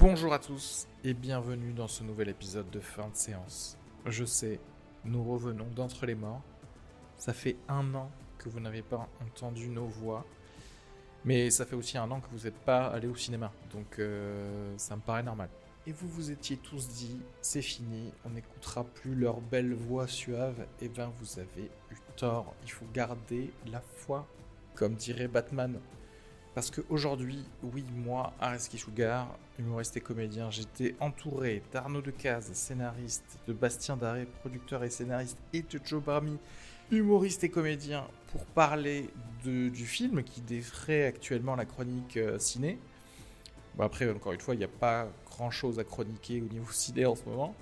Bonjour 0.00 0.32
à 0.32 0.38
tous 0.38 0.88
et 1.04 1.12
bienvenue 1.12 1.74
dans 1.74 1.86
ce 1.86 2.02
nouvel 2.02 2.30
épisode 2.30 2.70
de 2.70 2.80
fin 2.80 3.10
de 3.10 3.14
séance. 3.14 3.76
Je 4.06 4.24
sais, 4.24 4.58
nous 5.04 5.22
revenons 5.22 5.66
d'entre 5.76 6.06
les 6.06 6.14
morts. 6.14 6.40
Ça 7.18 7.34
fait 7.34 7.58
un 7.68 7.94
an 7.94 8.10
que 8.38 8.48
vous 8.48 8.60
n'avez 8.60 8.80
pas 8.80 9.10
entendu 9.22 9.68
nos 9.68 9.84
voix, 9.84 10.24
mais 11.26 11.50
ça 11.50 11.66
fait 11.66 11.76
aussi 11.76 11.98
un 11.98 12.10
an 12.10 12.20
que 12.20 12.28
vous 12.32 12.44
n'êtes 12.44 12.58
pas 12.60 12.86
allé 12.86 13.08
au 13.08 13.14
cinéma, 13.14 13.52
donc 13.74 13.98
euh, 13.98 14.72
ça 14.78 14.96
me 14.96 15.02
paraît 15.02 15.22
normal. 15.22 15.50
Et 15.86 15.92
vous 15.92 16.08
vous 16.08 16.30
étiez 16.30 16.56
tous 16.56 16.88
dit, 16.88 17.20
c'est 17.42 17.60
fini, 17.60 18.10
on 18.24 18.30
n'écoutera 18.30 18.84
plus 18.84 19.14
leurs 19.14 19.42
belles 19.42 19.74
voix 19.74 20.06
suaves. 20.06 20.66
Et 20.80 20.88
ben 20.88 21.12
vous 21.18 21.38
avez 21.38 21.70
eu 21.90 21.96
tort, 22.16 22.54
il 22.62 22.70
faut 22.70 22.86
garder 22.94 23.52
la 23.66 23.82
foi, 23.82 24.26
comme 24.74 24.94
dirait 24.94 25.28
Batman. 25.28 25.78
Parce 26.60 26.72
qu'aujourd'hui, 26.72 27.42
oui, 27.62 27.86
moi, 28.04 28.34
Areski 28.38 28.76
Sugar, 28.76 29.34
humoriste 29.58 29.96
et 29.96 30.02
comédien, 30.02 30.50
j'étais 30.50 30.94
entouré 31.00 31.62
d'Arnaud 31.72 32.02
Decaze, 32.02 32.52
scénariste, 32.52 33.38
de 33.48 33.54
Bastien 33.54 33.96
Daré, 33.96 34.26
producteur 34.40 34.84
et 34.84 34.90
scénariste, 34.90 35.38
et 35.54 35.62
de 35.62 35.80
Joe 35.82 36.04
Barmy, 36.04 36.36
humoriste 36.90 37.44
et 37.44 37.48
comédien, 37.48 38.06
pour 38.30 38.44
parler 38.44 39.08
du 39.42 39.86
film 39.86 40.22
qui 40.22 40.42
défrait 40.42 41.06
actuellement 41.06 41.56
la 41.56 41.64
chronique 41.64 42.18
euh, 42.18 42.38
ciné. 42.38 42.78
Bon, 43.76 43.84
après, 43.84 44.10
encore 44.10 44.32
une 44.32 44.40
fois, 44.40 44.54
il 44.54 44.58
n'y 44.58 44.64
a 44.64 44.68
pas 44.68 45.08
grand 45.30 45.50
chose 45.50 45.78
à 45.78 45.84
chroniquer 45.84 46.42
au 46.42 46.52
niveau 46.52 46.70
ciné 46.70 47.06
en 47.06 47.16
ce 47.16 47.24
moment, 47.24 47.54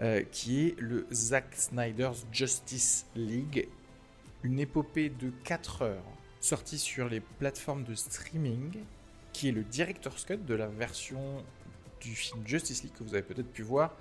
euh, 0.00 0.22
qui 0.32 0.68
est 0.68 0.80
le 0.80 1.06
Zack 1.12 1.54
Snyder's 1.54 2.24
Justice 2.32 3.04
League, 3.14 3.68
une 4.42 4.58
épopée 4.60 5.10
de 5.10 5.30
4 5.44 5.82
heures 5.82 6.19
sorti 6.40 6.78
sur 6.78 7.08
les 7.08 7.20
plateformes 7.20 7.84
de 7.84 7.94
streaming, 7.94 8.78
qui 9.32 9.48
est 9.48 9.52
le 9.52 9.62
director's 9.62 10.24
cut 10.24 10.38
de 10.38 10.54
la 10.54 10.66
version 10.66 11.44
du 12.00 12.14
film 12.14 12.46
Justice 12.46 12.82
League 12.82 12.92
que 12.98 13.04
vous 13.04 13.14
avez 13.14 13.22
peut-être 13.22 13.52
pu 13.52 13.62
voir 13.62 13.94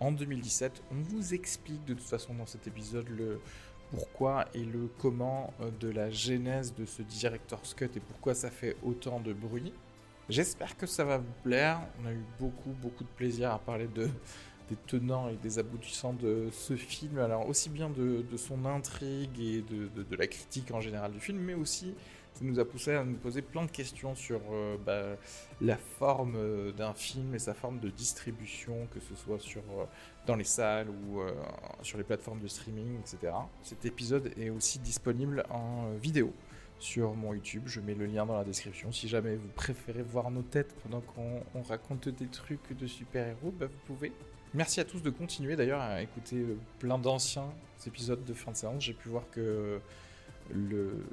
en 0.00 0.10
2017. 0.10 0.82
On 0.90 1.02
vous 1.02 1.34
explique 1.34 1.84
de 1.84 1.94
toute 1.94 2.02
façon 2.02 2.34
dans 2.34 2.46
cet 2.46 2.66
épisode 2.66 3.08
le 3.08 3.40
pourquoi 3.90 4.46
et 4.54 4.64
le 4.64 4.88
comment 4.98 5.52
euh, 5.60 5.70
de 5.80 5.88
la 5.88 6.10
genèse 6.10 6.74
de 6.74 6.86
ce 6.86 7.02
director's 7.02 7.74
cut 7.74 7.90
et 7.94 8.00
pourquoi 8.00 8.34
ça 8.34 8.50
fait 8.50 8.76
autant 8.82 9.20
de 9.20 9.34
bruit. 9.34 9.72
J'espère 10.28 10.76
que 10.76 10.86
ça 10.86 11.04
va 11.04 11.18
vous 11.18 11.34
plaire. 11.42 11.80
On 12.02 12.06
a 12.06 12.12
eu 12.12 12.24
beaucoup 12.40 12.70
beaucoup 12.80 13.04
de 13.04 13.10
plaisir 13.10 13.52
à 13.52 13.58
parler 13.58 13.86
de 13.86 14.08
des 14.72 14.78
tenants 14.86 15.28
et 15.28 15.36
des 15.36 15.58
aboutissants 15.58 16.14
de 16.14 16.48
ce 16.50 16.76
film, 16.76 17.18
alors 17.18 17.46
aussi 17.46 17.68
bien 17.68 17.90
de, 17.90 18.24
son 18.36 18.64
intrigue 18.64 19.38
et 19.38 19.62
de, 19.62 20.16
la 20.16 20.26
critique 20.26 20.70
en 20.70 20.80
général 20.80 21.12
du 21.12 21.20
film, 21.20 21.38
mais 21.38 21.54
aussi 21.54 21.94
ça 22.32 22.46
nous 22.46 22.58
a 22.58 22.64
poussé 22.64 22.94
à 22.94 23.04
nous 23.04 23.16
poser 23.16 23.42
plein 23.42 23.66
de 23.66 23.70
questions 23.70 24.14
sur 24.14 24.40
euh, 24.50 24.78
bah, 24.86 25.18
la 25.60 25.76
forme 25.76 26.36
euh, 26.36 26.72
d'un 26.72 26.94
film 26.94 27.34
et 27.34 27.38
sa 27.38 27.52
forme 27.52 27.78
de 27.78 27.90
distribution, 27.90 28.88
que 28.94 29.00
ce 29.00 29.14
soit 29.14 29.38
sur, 29.38 29.60
euh, 29.60 29.84
dans 30.26 30.36
les 30.36 30.44
salles 30.44 30.88
ou 30.88 31.20
sur 31.82 31.98
les 31.98 32.04
plateformes 32.04 32.40
de 32.40 32.48
streaming, 32.48 32.98
etc. 33.00 33.34
Cet 33.62 33.84
épisode 33.84 34.32
est 34.38 34.48
aussi 34.48 34.78
disponible 34.78 35.44
en 35.50 35.90
vidéo 36.00 36.32
sur 36.78 37.14
mon 37.14 37.34
YouTube. 37.34 37.64
Je 37.66 37.80
mets 37.80 37.94
le 37.94 38.06
lien 38.06 38.24
dans 38.24 38.38
la 38.38 38.44
description. 38.44 38.92
Si 38.92 39.08
jamais 39.08 39.36
vous 39.36 39.48
préférez 39.54 40.02
voir 40.02 40.30
nos 40.30 40.42
têtes 40.42 40.74
pendant 40.82 41.02
qu'on 41.02 41.42
on 41.54 41.62
raconte 41.62 42.08
des 42.08 42.28
trucs 42.28 42.76
de 42.76 42.86
super-héros, 42.86 43.52
bah, 43.58 43.66
vous 43.66 43.94
pouvez. 43.94 44.12
Merci 44.54 44.80
à 44.80 44.84
tous 44.84 45.02
de 45.02 45.08
continuer 45.10 45.56
d'ailleurs 45.56 45.80
à 45.80 46.02
écouter 46.02 46.36
euh, 46.36 46.58
plein 46.78 46.98
d'anciens 46.98 47.50
épisodes 47.86 48.22
de 48.24 48.34
fin 48.34 48.52
de 48.52 48.56
séance. 48.56 48.82
J'ai 48.82 48.92
pu 48.92 49.08
voir 49.08 49.24
que 49.30 49.80
le. 50.52 51.04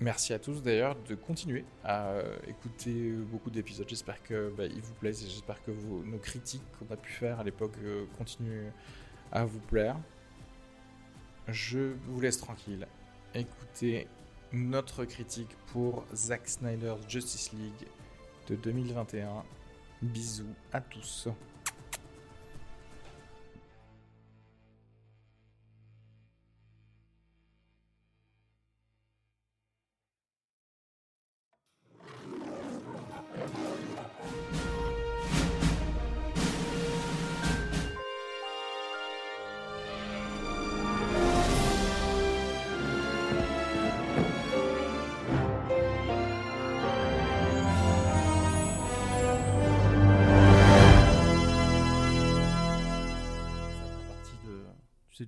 Merci 0.00 0.32
à 0.32 0.38
tous 0.38 0.62
d'ailleurs 0.62 0.96
de 1.08 1.16
continuer 1.16 1.64
à 1.82 2.06
euh, 2.10 2.36
écouter 2.46 3.10
beaucoup 3.10 3.50
d'épisodes. 3.50 3.86
J'espère 3.88 4.22
que 4.22 4.52
bah, 4.56 4.64
ils 4.64 4.80
vous 4.80 4.94
plaisent 4.94 5.24
et 5.24 5.28
j'espère 5.28 5.62
que 5.64 5.72
nos 5.72 6.18
critiques 6.18 6.62
qu'on 6.78 6.92
a 6.94 6.96
pu 6.96 7.10
faire 7.10 7.40
à 7.40 7.44
l'époque 7.44 7.74
euh, 7.82 8.04
continuent 8.16 8.70
à 9.32 9.44
vous 9.44 9.58
plaire. 9.58 9.96
Je 11.48 11.94
vous 12.06 12.20
laisse 12.20 12.38
tranquille. 12.38 12.86
Écoutez 13.34 14.06
notre 14.52 15.04
critique 15.04 15.50
pour 15.72 16.04
Zack 16.14 16.48
Snyder's 16.48 17.00
Justice 17.08 17.52
League 17.52 17.88
de 18.48 18.54
2021. 18.54 19.44
Bisous 20.00 20.54
à 20.72 20.80
tous. 20.80 21.28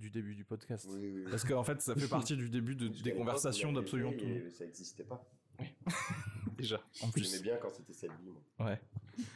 Du 0.00 0.10
début 0.10 0.34
du 0.34 0.44
podcast. 0.44 0.86
Oui, 0.90 0.98
oui, 1.00 1.12
oui. 1.24 1.30
Parce 1.30 1.44
qu'en 1.44 1.62
fait, 1.62 1.80
ça 1.80 1.94
fait 1.94 2.08
partie 2.08 2.36
du 2.36 2.48
début 2.48 2.74
de, 2.74 2.88
des 2.88 3.12
conversations 3.12 3.72
d'absolument 3.72 4.12
tout. 4.12 4.24
et 4.24 4.50
Ça 4.52 4.64
n'existait 4.64 5.04
pas. 5.04 5.24
Déjà, 6.56 6.80
en 7.02 7.10
plus. 7.10 7.24
J'aimais 7.30 7.42
bien 7.42 7.56
quand 7.56 7.70
c'était 7.70 7.92
celle 7.92 8.10
moi. 8.24 8.66
Ouais. 8.66 8.80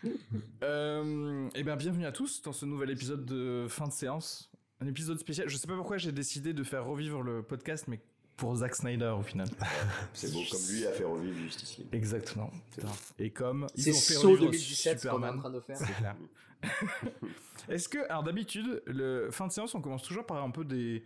euh, 0.63 1.49
et 1.55 1.63
bien, 1.63 1.77
bienvenue 1.77 2.07
à 2.07 2.13
tous 2.13 2.43
dans 2.43 2.53
ce 2.53 2.67
nouvel 2.67 2.91
épisode 2.91 3.25
de 3.25 3.67
fin 3.69 3.87
de 3.87 3.93
séance. 3.93 4.51
Un 4.81 4.87
épisode 4.87 5.19
spécial. 5.19 5.49
Je 5.49 5.57
sais 5.57 5.67
pas 5.67 5.77
pourquoi 5.77 5.99
j'ai 5.99 6.13
décidé 6.13 6.53
de 6.53 6.65
faire 6.65 6.85
revivre 6.85 7.23
le 7.23 7.43
podcast, 7.43 7.87
mais 7.89 8.01
pour 8.37 8.57
Zack 8.57 8.75
Snyder 8.75 9.15
au 9.19 9.23
final. 9.23 9.49
C'est 10.13 10.33
beau, 10.33 10.41
comme 10.51 10.61
lui 10.71 10.87
a 10.87 10.93
fait 10.93 11.05
revivre 11.05 11.39
Justice 11.39 11.79
League. 11.79 11.89
Exactement. 11.93 12.51
Et 13.19 13.31
comme 13.31 13.67
ils 13.77 13.85
C'est 13.85 13.91
ont 13.91 13.95
fait 13.95 14.15
saut 14.15 14.31
revivre 14.33 14.51
2017 14.51 15.01
ce 15.01 15.09
qu'on 15.09 15.11
est 15.11 15.13
en 15.13 15.17
Superman. 15.19 15.39
train 15.41 15.51
de 15.51 15.61
faire. 15.61 15.77
C'est 15.79 15.93
clair. 15.95 16.17
Est-ce 17.69 17.89
que, 17.89 17.99
alors 18.11 18.23
d'habitude, 18.23 18.83
le 18.87 19.31
fin 19.31 19.47
de 19.47 19.53
séance, 19.53 19.75
on 19.75 19.81
commence 19.81 20.03
toujours 20.03 20.27
par 20.27 20.43
un 20.43 20.51
peu 20.51 20.65
des, 20.65 21.05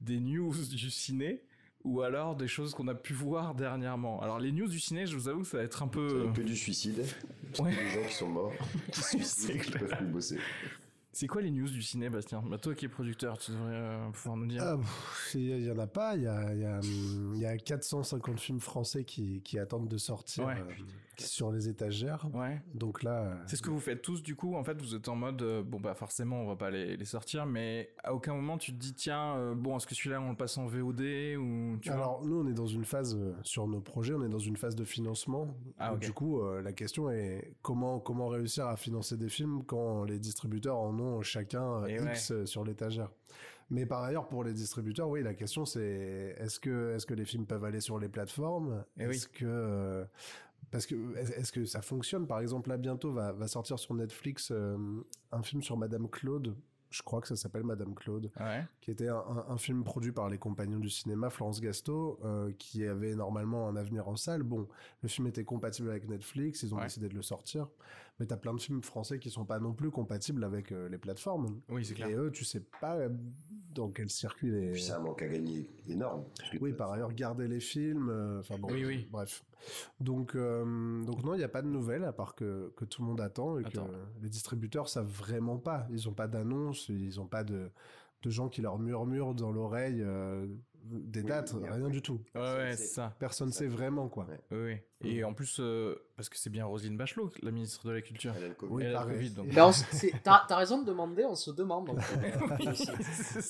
des 0.00 0.18
news 0.18 0.54
du 0.70 0.90
ciné 0.90 1.42
ou 1.84 2.02
alors 2.02 2.36
des 2.36 2.48
choses 2.48 2.74
qu'on 2.74 2.88
a 2.88 2.94
pu 2.94 3.12
voir 3.12 3.54
dernièrement? 3.54 4.20
Alors 4.22 4.38
les 4.38 4.52
news 4.52 4.68
du 4.68 4.80
ciné, 4.80 5.06
je 5.06 5.16
vous 5.16 5.28
avoue, 5.28 5.44
ça 5.44 5.58
va 5.58 5.62
être 5.62 5.82
un 5.82 5.88
peu. 5.88 6.24
va 6.24 6.32
que 6.32 6.42
du 6.42 6.56
suicide. 6.56 7.04
Ouais. 7.58 7.70
Des 7.70 7.88
gens 7.88 8.06
qui 8.06 8.14
sont 8.14 8.28
morts, 8.28 8.52
qui 8.92 9.02
suicident, 9.02 9.58
qui 9.60 9.70
peuvent 9.72 9.96
plus 9.96 10.06
bosser. 10.06 10.38
C'est 11.20 11.26
quoi 11.26 11.42
les 11.42 11.50
news 11.50 11.68
du 11.68 11.82
ciné, 11.82 12.08
Bastien? 12.08 12.42
Bah, 12.48 12.56
Toi 12.56 12.74
qui 12.74 12.86
es 12.86 12.88
producteur, 12.88 13.36
tu 13.36 13.50
devrais 13.50 13.74
euh, 13.74 14.08
pouvoir 14.10 14.38
nous 14.38 14.46
dire. 14.46 14.62
Ah, 14.64 14.78
Il 15.34 15.66
y, 15.66 15.70
en 15.70 15.78
a 15.78 15.86
pas, 15.86 16.16
il 16.16 16.22
y 16.22 16.26
a, 16.26 16.54
y, 16.54 16.64
a, 16.64 16.78
hum, 16.78 17.34
y 17.34 17.44
a 17.44 17.58
450 17.58 18.40
films 18.40 18.60
français 18.60 19.04
qui, 19.04 19.42
qui 19.42 19.58
attendent 19.58 19.88
de 19.88 19.98
sortir 19.98 20.46
Ouais. 20.46 20.54
euh, 20.58 20.72
sur 21.18 21.52
les 21.52 21.68
étagères. 21.68 22.26
Ouais. 22.32 22.62
Donc 22.72 23.02
là, 23.02 23.24
euh, 23.24 23.34
C'est 23.46 23.56
ce 23.56 23.60
que 23.60 23.68
vous 23.68 23.80
faites 23.80 24.00
tous 24.00 24.22
du 24.22 24.34
coup. 24.34 24.54
En 24.54 24.64
fait, 24.64 24.80
vous 24.80 24.94
êtes 24.94 25.08
en 25.08 25.14
mode 25.16 25.42
euh, 25.42 25.62
bon 25.62 25.78
bah 25.78 25.94
forcément 25.94 26.40
on 26.40 26.46
va 26.46 26.56
pas 26.56 26.70
les, 26.70 26.96
les 26.96 27.04
sortir, 27.04 27.44
mais 27.44 27.90
à 28.02 28.14
aucun 28.14 28.32
moment 28.32 28.56
tu 28.56 28.72
te 28.72 28.78
dis 28.78 28.94
tiens 28.94 29.52
bon 29.54 29.76
est-ce 29.76 29.86
que 29.86 29.94
celui-là 29.94 30.22
on 30.22 30.30
le 30.30 30.36
passe 30.36 30.56
en 30.56 30.64
VOD 30.64 31.02
ou 31.38 31.76
tu 31.82 31.90
vois? 31.90 31.92
Alors 31.98 32.24
nous 32.24 32.36
on 32.40 32.46
est 32.48 32.54
dans 32.54 32.66
une 32.66 32.86
phase 32.86 33.18
sur 33.42 33.68
nos 33.68 33.80
projets, 33.82 34.14
on 34.14 34.24
est 34.24 34.30
dans 34.30 34.38
une 34.38 34.56
phase 34.56 34.74
de 34.74 34.84
financement. 34.84 35.54
Ah, 35.78 35.88
Donc, 35.90 35.96
ok. 35.98 36.00
Du 36.04 36.12
coup, 36.14 36.40
la 36.64 36.72
question 36.72 37.10
est 37.10 37.52
comment 37.60 38.00
comment 38.00 38.28
réussir 38.28 38.64
à 38.66 38.76
financer 38.78 39.18
des 39.18 39.28
films 39.28 39.62
quand 39.66 40.04
les 40.04 40.18
distributeurs 40.18 40.78
en 40.78 40.98
ont 40.98 41.09
chacun 41.22 41.82
euh, 41.84 41.86
Et 41.86 41.96
X 41.96 42.44
sur 42.44 42.64
l'étagère. 42.64 43.10
Mais 43.72 43.86
par 43.86 44.02
ailleurs, 44.02 44.26
pour 44.28 44.42
les 44.42 44.52
distributeurs, 44.52 45.08
oui, 45.08 45.22
la 45.22 45.34
question 45.34 45.64
c'est 45.64 46.34
est-ce 46.38 46.58
que 46.58 46.94
est-ce 46.94 47.06
que 47.06 47.14
les 47.14 47.24
films 47.24 47.46
peuvent 47.46 47.64
aller 47.64 47.80
sur 47.80 47.98
les 47.98 48.08
plateformes? 48.08 48.84
Eh 48.98 49.06
oui. 49.06 49.14
Est-ce 49.14 49.28
que 49.28 49.44
euh, 49.46 50.04
parce 50.72 50.86
que 50.86 50.94
est-ce 51.16 51.32
est-ce 51.32 51.52
que 51.52 51.64
ça 51.64 51.80
fonctionne? 51.80 52.26
Par 52.26 52.40
exemple, 52.40 52.68
là 52.68 52.76
bientôt 52.76 53.12
va 53.12 53.30
va 53.32 53.46
sortir 53.46 53.78
sur 53.78 53.94
Netflix 53.94 54.50
euh, 54.50 54.76
un 55.30 55.42
film 55.42 55.62
sur 55.62 55.76
Madame 55.76 56.08
Claude. 56.08 56.56
Je 56.90 57.02
crois 57.04 57.20
que 57.20 57.28
ça 57.28 57.36
s'appelle 57.36 57.62
Madame 57.62 57.94
Claude 57.94 58.32
Ouais. 58.40 58.64
qui 58.80 58.90
était 58.90 59.06
un, 59.06 59.14
un- 59.18 59.44
un 59.50 59.56
film 59.58 59.84
produit 59.84 60.10
par 60.10 60.28
les 60.28 60.38
compagnons 60.38 60.80
du 60.80 60.90
cinéma, 60.90 61.30
Florence 61.30 61.60
Gasto, 61.60 62.18
euh, 62.24 62.50
qui 62.58 62.84
avait 62.84 63.14
normalement 63.14 63.68
un 63.68 63.76
avenir 63.76 64.08
en 64.08 64.16
salle. 64.16 64.42
Bon, 64.42 64.66
le 65.00 65.08
film 65.08 65.28
était 65.28 65.44
compatible 65.44 65.88
avec 65.90 66.08
Netflix, 66.08 66.64
ils 66.64 66.74
ont 66.74 66.78
Ouais. 66.78 66.82
décidé 66.86 67.08
de 67.08 67.14
le 67.14 67.22
sortir. 67.22 67.68
Mais 68.20 68.26
t'as 68.26 68.36
plein 68.36 68.52
de 68.54 68.60
films 68.60 68.82
français 68.82 69.18
qui 69.18 69.30
sont 69.30 69.44
pas 69.46 69.58
non 69.58 69.72
plus 69.72 69.90
compatibles 69.90 70.44
avec 70.44 70.70
euh, 70.72 70.88
les 70.90 70.98
plateformes. 70.98 71.60
Oui 71.70 71.84
c'est 71.84 71.94
clair. 71.94 72.08
Et 72.10 72.14
eux, 72.14 72.30
tu 72.30 72.44
sais 72.44 72.62
pas 72.80 72.96
euh, 72.96 73.08
dans 73.74 73.88
quel 73.90 74.10
circuit 74.10 74.50
les... 74.50 74.72
Puis 74.72 74.82
c'est 74.82 74.92
un 74.92 75.00
manque 75.00 75.22
à 75.22 75.26
gagner 75.28 75.66
énorme. 75.88 76.24
Oui, 76.60 76.72
par 76.74 76.92
ailleurs, 76.92 77.12
garder 77.14 77.48
les 77.48 77.60
films, 77.60 78.08
euh, 78.10 78.40
enfin 78.40 78.58
bon, 78.58 78.68
Oui, 78.70 78.84
oui. 78.84 79.08
bref. 79.10 79.42
Donc, 80.00 80.34
euh, 80.34 81.02
donc 81.04 81.24
non, 81.24 81.34
il 81.34 81.38
n'y 81.38 81.44
a 81.44 81.48
pas 81.48 81.62
de 81.62 81.68
nouvelles, 81.68 82.04
à 82.04 82.12
part 82.12 82.34
que, 82.34 82.72
que 82.76 82.84
tout 82.84 83.00
le 83.02 83.08
monde 83.08 83.20
attend 83.20 83.58
et 83.58 83.64
Attends. 83.64 83.86
que 83.86 84.22
les 84.22 84.28
distributeurs 84.28 84.88
savent 84.88 85.06
vraiment 85.10 85.56
pas. 85.58 85.86
Ils 85.90 86.08
ont 86.08 86.12
pas 86.14 86.28
d'annonce, 86.28 86.88
ils 86.90 87.20
ont 87.20 87.26
pas 87.26 87.42
de, 87.44 87.70
de 88.22 88.30
gens 88.30 88.48
qui 88.50 88.60
leur 88.60 88.78
murmurent 88.78 89.34
dans 89.34 89.50
l'oreille. 89.52 90.02
euh, 90.02 90.46
des 90.82 91.20
Oui, 91.20 91.26
dates, 91.26 91.54
rien 91.62 91.88
du 91.88 92.02
tout. 92.02 92.20
Ouais, 92.34 92.40
ouais, 92.40 92.76
c'est- 92.76 92.84
ça. 92.86 93.14
Personne 93.18 93.48
ne 93.48 93.52
sait 93.52 93.66
vraiment 93.66 94.08
quoi. 94.08 94.26
Ouais. 94.26 94.40
Oui, 94.50 94.58
oui. 95.02 95.10
Et 95.16 95.24
en 95.24 95.32
plus, 95.34 95.58
euh, 95.60 95.94
parce 96.16 96.28
que 96.28 96.36
c'est 96.38 96.50
bien 96.50 96.64
Roselyne 96.64 96.96
Bachelot, 96.96 97.30
la 97.42 97.50
ministre 97.50 97.86
de 97.86 97.92
la 97.92 98.00
Culture. 98.02 98.32
Elle 98.36 98.44
a 98.44 98.48
le 98.48 98.54
Covid. 98.54 98.72
Oui, 98.72 98.82
Elle 98.82 98.88
a 98.88 98.90
le 98.92 98.96
pareil. 98.96 99.14
Covid, 99.16 99.30
donc. 99.30 99.48
Ben, 99.54 99.70
T'as 100.24 100.44
t'as 100.48 100.56
raison 100.56 100.80
de 100.82 100.86
demander, 100.86 101.24
on 101.24 101.34
se 101.34 101.50
demande. 101.50 101.86
donc, 101.86 101.98
euh, 102.24 102.72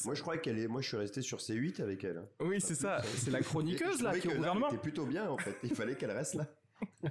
Moi, 0.05 0.15
je 0.15 0.23
crois 0.23 0.38
qu'elle 0.38 0.59
est. 0.59 0.69
Moi, 0.69 0.81
je 0.81 0.88
suis 0.88 0.97
resté 0.97 1.23
sur 1.23 1.38
C8 1.38 1.81
avec 1.82 2.05
elle. 2.05 2.19
hein. 2.19 2.27
Oui, 2.41 2.61
c'est 2.61 2.75
ça. 2.75 3.00
C'est 3.03 3.31
la 3.31 3.41
chroniqueuse, 3.41 4.00
Et 4.00 4.03
là, 4.03 4.19
qui 4.19 4.29
est 4.29 4.32
au 4.32 4.37
gouvernement. 4.37 4.69
Plutôt 4.77 5.06
bien, 5.06 5.29
en 5.31 5.38
fait. 5.38 5.56
Il 5.62 5.75
fallait 5.75 5.97
qu'elle 5.97 6.11
reste 6.12 6.35
là. 6.35 6.47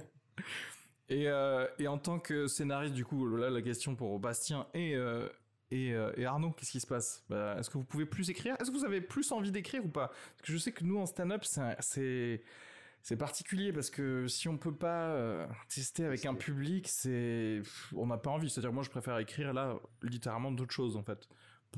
Et, 1.08 1.28
euh, 1.28 1.66
et 1.80 1.88
en 1.88 1.98
tant 1.98 2.20
que 2.20 2.46
scénariste, 2.46 2.94
du 2.94 3.04
coup, 3.04 3.26
là, 3.36 3.50
la 3.50 3.62
question 3.62 3.96
pour 3.96 4.18
Bastien 4.20 4.68
et, 4.74 4.94
euh, 4.94 5.28
et, 5.70 5.92
euh, 5.94 6.12
et 6.16 6.24
Arnaud, 6.24 6.50
qu'est-ce 6.52 6.70
qui 6.72 6.80
se 6.80 6.86
passe? 6.86 7.24
Bah, 7.28 7.56
Est-ce 7.58 7.70
que 7.70 7.78
vous 7.78 7.84
pouvez 7.84 8.06
plus 8.06 8.28
écrire? 8.30 8.56
Est-ce 8.60 8.70
que 8.70 8.76
vous 8.76 8.84
avez 8.84 9.00
plus 9.00 9.30
envie 9.32 9.50
d'écrire 9.52 9.84
ou 9.84 9.88
pas? 9.88 10.08
Parce 10.08 10.42
que 10.42 10.52
je 10.52 10.58
sais 10.58 10.72
que 10.72 10.84
nous, 10.84 10.98
en 10.98 11.06
stand-up, 11.06 11.44
c'est 11.44 13.16
particulier 13.16 13.72
parce 13.72 13.88
que 13.90 14.26
si 14.28 14.48
on 14.48 14.58
peut 14.58 14.74
pas 14.74 15.08
euh, 15.10 15.46
tester 15.68 16.04
avec 16.04 16.26
un 16.26 16.34
public, 16.34 16.86
c'est 16.88 17.62
on 17.94 18.06
n'a 18.06 18.18
pas 18.18 18.30
envie. 18.30 18.50
C'est-à-dire, 18.50 18.72
moi, 18.72 18.82
je 18.82 18.90
préfère 18.90 19.18
écrire 19.18 19.52
là, 19.52 19.78
littéralement, 20.02 20.50
d'autres 20.52 20.74
choses, 20.74 20.96
en 20.96 21.02
fait. 21.02 21.28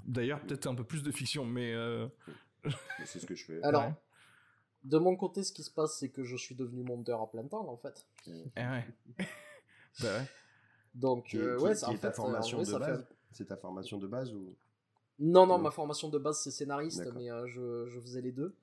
D'ailleurs, 0.07 0.41
peut-être 0.41 0.67
un 0.67 0.75
peu 0.75 0.85
plus 0.85 1.03
de 1.03 1.11
fiction, 1.13 1.45
mais 1.45 1.73
euh, 1.75 2.07
C'est 3.05 3.19
ce 3.21 3.27
que 3.27 3.35
je 3.35 3.45
fais. 3.45 3.63
Alors, 3.63 3.85
Ouais. 3.89 3.93
de 4.85 4.99
mon 4.99 5.17
côté, 5.17 5.43
ce 5.45 5.53
qui 5.53 5.63
se 5.63 5.71
passe, 5.71 5.99
c'est 5.99 6.09
que 6.09 6.25
je 6.25 6.37
suis 6.37 6.55
devenu 6.55 6.83
monteur 6.83 7.21
à 7.21 7.31
plein 7.31 7.47
temps, 7.47 7.69
en 7.69 7.77
fait. 7.77 8.07
eh 8.27 8.31
ouais. 8.57 8.87
bah 10.01 10.19
ouais. 10.19 10.27
Donc, 10.95 11.27
Qui, 11.27 11.39
euh, 11.39 11.57
qui- 11.59 11.63
ouais, 11.65 11.73
qui 11.73 11.79
ça, 11.79 11.91
en 11.91 11.97
fait, 11.97 12.09
en 12.09 12.13
formation 12.13 12.59
vrai, 12.63 12.67
de 12.67 12.71
ça 12.71 12.79
fait- 12.99 13.15
C'est 13.33 13.47
ta 13.47 13.57
formation 13.57 13.99
de 13.99 14.07
base 14.07 14.33
ou? 14.35 14.55
Non, 15.19 15.47
non, 15.47 15.59
ma 15.59 15.71
formation 15.71 16.09
de 16.09 16.19
base 16.19 16.41
c'est 16.41 16.51
scénariste, 16.51 17.07
mais 17.15 17.31
euh, 17.31 17.47
je, 17.47 17.87
je 17.87 18.01
faisais 18.01 18.21
les 18.23 18.33
deux. 18.33 18.57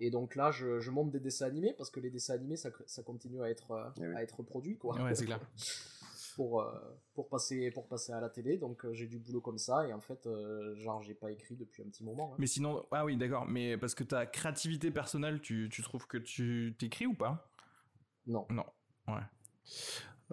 Et 0.00 0.10
donc 0.10 0.34
là, 0.34 0.50
je, 0.50 0.80
je 0.80 0.90
monte 0.90 1.10
des 1.10 1.20
dessins 1.20 1.46
animés 1.46 1.74
parce 1.76 1.90
que 1.90 2.00
les 2.00 2.10
dessins 2.10 2.34
animés, 2.34 2.56
ça, 2.56 2.70
ça 2.86 3.02
continue 3.02 3.42
à 3.42 3.50
être, 3.50 3.70
euh, 3.72 3.88
Eh 3.98 4.08
oui. 4.08 4.14
à 4.16 4.22
être 4.22 4.42
produit, 4.42 4.76
quoi. 4.76 5.00
Ouais, 5.00 5.14
c'est 5.14 5.26
clair. 5.26 5.38
pour, 6.34 6.62
euh, 6.62 6.72
pour, 7.14 7.28
passer, 7.28 7.70
pour 7.70 7.86
passer 7.86 8.12
à 8.12 8.20
la 8.20 8.30
télé. 8.30 8.56
Donc 8.56 8.84
euh, 8.84 8.92
j'ai 8.94 9.06
du 9.06 9.18
boulot 9.18 9.40
comme 9.40 9.58
ça. 9.58 9.86
Et 9.86 9.92
en 9.92 10.00
fait, 10.00 10.26
euh, 10.26 10.74
genre, 10.76 11.02
j'ai 11.02 11.14
pas 11.14 11.30
écrit 11.30 11.56
depuis 11.56 11.82
un 11.82 11.86
petit 11.88 12.04
moment. 12.04 12.32
hein. 12.32 12.36
Mais 12.38 12.46
sinon, 12.46 12.84
ah 12.90 13.04
oui, 13.04 13.16
d'accord. 13.16 13.46
Mais 13.46 13.76
parce 13.76 13.94
que 13.94 14.02
ta 14.04 14.26
créativité 14.26 14.90
personnelle, 14.90 15.40
tu, 15.40 15.68
tu 15.70 15.82
trouves 15.82 16.06
que 16.06 16.18
tu 16.18 16.74
t'écris 16.78 17.06
ou 17.06 17.14
pas? 17.14 17.48
Non. 18.26 18.46
Non. 18.50 18.64
Ouais. 19.08 19.20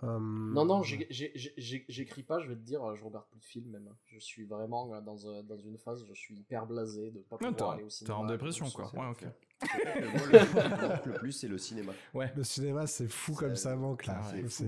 Euh, 0.03 0.17
Non, 0.19 0.63
non, 0.65 0.81
j'ai- 0.83 1.07
j'écris 1.09 2.23
pas, 2.23 2.39
je 2.39 2.47
vais 2.47 2.55
te 2.55 2.61
dire, 2.61 2.81
euh, 2.83 2.95
je 2.95 3.03
regarde 3.03 3.25
plus 3.29 3.39
de 3.39 3.45
films 3.45 3.71
même. 3.71 3.89
Je 4.07 4.19
suis 4.19 4.45
vraiment 4.45 4.93
euh, 4.93 5.01
dans, 5.01 5.27
un- 5.27 5.43
dans 5.43 5.57
une 5.57 5.77
phase, 5.77 6.05
je 6.07 6.13
suis 6.13 6.35
hyper 6.35 6.65
blasé 6.65 7.11
de 7.11 7.19
pas 7.19 7.37
pouvoir 7.37 7.55
t'es 7.55 7.63
aller 7.75 7.83
au 7.83 7.87
t'es 7.87 7.91
cinéma. 7.95 8.17
en 8.17 8.23
de 8.25 8.31
dépression, 8.31 8.69
quoi. 8.69 8.91
Ouais, 8.93 9.09
ok. 9.11 9.25
Le, 9.99 11.11
le 11.11 11.13
plus, 11.17 11.33
c'est 11.33 11.49
le 11.49 11.57
cinéma. 11.57 11.91
Ouais. 12.13 12.31
Le 12.35 12.43
cinéma, 12.45 12.87
c'est 12.87 13.09
fou 13.09 13.33
comme 13.33 13.57
ça 13.57 13.75
manque 13.75 14.05
là. 14.05 14.21
Ouais, 14.33 14.45
C'est- 14.47 14.65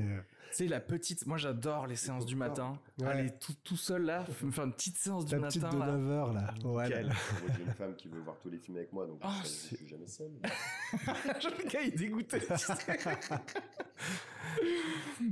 sais, 0.56 0.68
la 0.68 0.80
petite. 0.80 1.26
Moi, 1.26 1.38
j'adore 1.38 1.88
les 1.88 1.96
séances 1.96 2.26
du 2.26 2.36
matin. 2.36 2.80
Ouais. 3.00 3.08
Aller 3.08 3.30
tout, 3.40 3.54
tout 3.64 3.78
seul 3.78 4.04
là, 4.04 4.24
f- 4.24 4.52
faire 4.52 4.64
une 4.66 4.74
petite 4.74 4.98
séance 4.98 5.26
du 5.26 5.36
La 5.36 5.48
petite 5.48 5.62
matin 5.64 5.78
de 5.78 5.80
là. 5.82 5.98
9h 5.98 6.34
là. 6.34 6.54
Ouais, 6.70 6.88
J'ai 6.88 7.64
une 7.64 7.74
femme 7.74 7.96
qui 7.96 8.08
veut 8.08 8.20
voir 8.22 8.38
tous 8.40 8.50
les 8.50 8.58
films 8.60 8.78
avec 8.78 8.92
moi, 8.94 9.06
donc 9.08 9.20
Ah, 9.22 9.40
je, 9.44 9.48
suis 9.48 9.88
jamais 9.88 10.08
seul. 10.08 10.32
le 10.94 11.70
gars, 11.70 11.82
il 11.82 11.88
est 11.94 11.98
dégoûté. 11.98 12.40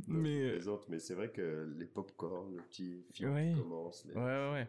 mais. 0.07 0.41
euh, 0.41 0.55
Les 0.57 0.67
autres, 0.67 0.85
mais 0.89 0.99
c'est 0.99 1.13
vrai 1.13 1.29
que 1.29 1.71
les 1.77 1.85
pop-corn, 1.85 2.55
le 2.55 2.61
petit 2.63 3.03
film 3.11 3.33
Oui. 3.33 3.53
qui 3.53 3.59
commence. 3.61 4.05
les- 4.05 4.13
Ouais, 4.13 4.21
ouais, 4.21 4.51
ouais. 4.53 4.67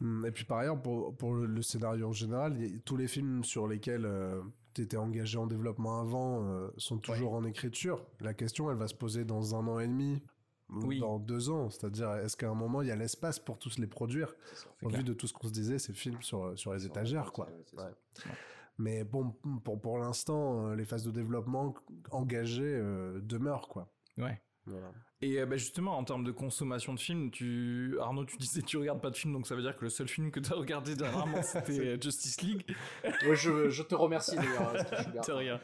Hum, 0.00 0.24
Et 0.26 0.30
puis 0.30 0.44
par 0.44 0.58
ailleurs, 0.58 0.80
pour, 0.80 1.14
pour 1.16 1.34
le, 1.34 1.46
le 1.46 1.62
scénario 1.62 2.08
en 2.08 2.12
général, 2.12 2.56
tous 2.84 2.96
les 2.96 3.08
films 3.08 3.44
sur 3.44 3.66
lesquels 3.66 4.02
tu 4.02 4.48
étais 4.82 4.96
engagé 4.96 5.38
en 5.38 5.46
développement 5.46 6.00
avant 6.00 6.44
euh, 6.46 6.68
sont 6.76 6.98
toujours 6.98 7.34
en 7.34 7.44
écriture. 7.44 8.04
La 8.20 8.34
question, 8.34 8.70
elle 8.70 8.76
va 8.76 8.88
se 8.88 8.94
poser 8.94 9.24
dans 9.24 9.54
un 9.54 9.66
an 9.68 9.78
et 9.80 9.86
demi, 9.88 10.22
ou 10.70 10.86
Oui. 10.86 11.00
dans 11.00 11.18
deux 11.18 11.50
ans. 11.50 11.70
C'est-à-dire, 11.70 12.12
est-ce 12.14 12.36
qu'à 12.36 12.48
un 12.50 12.54
moment, 12.54 12.82
il 12.82 12.88
y 12.88 12.90
a 12.90 12.96
l'espace 12.96 13.38
pour 13.38 13.58
tous 13.58 13.78
les 13.78 13.86
produire? 13.86 14.34
Au 14.82 14.88
clair. 14.88 14.98
vu 15.00 15.04
de 15.04 15.12
tout 15.12 15.26
ce 15.26 15.32
qu'on 15.32 15.46
se 15.48 15.52
disait, 15.52 15.78
ces 15.78 15.92
films 15.92 16.20
sur, 16.22 16.58
sur 16.58 16.72
les 16.74 16.84
étagères, 16.86 17.32
quoi. 17.32 17.48
ça. 17.74 17.84
Ouais. 17.86 18.32
Mais 18.78 19.04
bon, 19.04 19.30
pour, 19.64 19.80
pour 19.80 19.98
l'instant, 19.98 20.66
euh, 20.68 20.74
les 20.76 20.84
phases 20.84 21.04
de 21.04 21.10
développement 21.10 21.74
engagées 22.10 22.62
euh, 22.76 23.20
demeurent, 23.22 23.68
quoi. 23.68 23.90
Ouais. 24.18 24.40
Voilà. 24.66 24.90
Et 25.22 25.40
euh, 25.40 25.46
bah, 25.46 25.56
justement, 25.56 25.96
en 25.96 26.04
termes 26.04 26.24
de 26.24 26.30
consommation 26.32 26.92
de 26.92 27.00
films, 27.00 27.30
tu... 27.30 27.96
Arnaud, 28.00 28.24
tu 28.24 28.36
disais 28.36 28.60
que 28.60 28.66
tu 28.66 28.76
regardes 28.76 29.00
pas 29.00 29.10
de 29.10 29.16
films, 29.16 29.32
donc 29.32 29.46
ça 29.46 29.54
veut 29.54 29.62
dire 29.62 29.76
que 29.76 29.84
le 29.84 29.90
seul 29.90 30.08
film 30.08 30.30
que 30.30 30.40
tu 30.40 30.52
as 30.52 30.56
regardé 30.56 30.94
dernièrement, 30.96 31.40
c'était 31.42 31.80
euh, 31.80 31.96
Justice 32.00 32.40
League. 32.42 32.64
Ouais, 33.04 33.34
je, 33.36 33.70
je 33.70 33.82
te 33.82 33.94
remercie 33.94 34.36
d'ailleurs. 34.36 34.72
Sugar. 35.04 35.24
De 35.26 35.32
rien. 35.32 35.60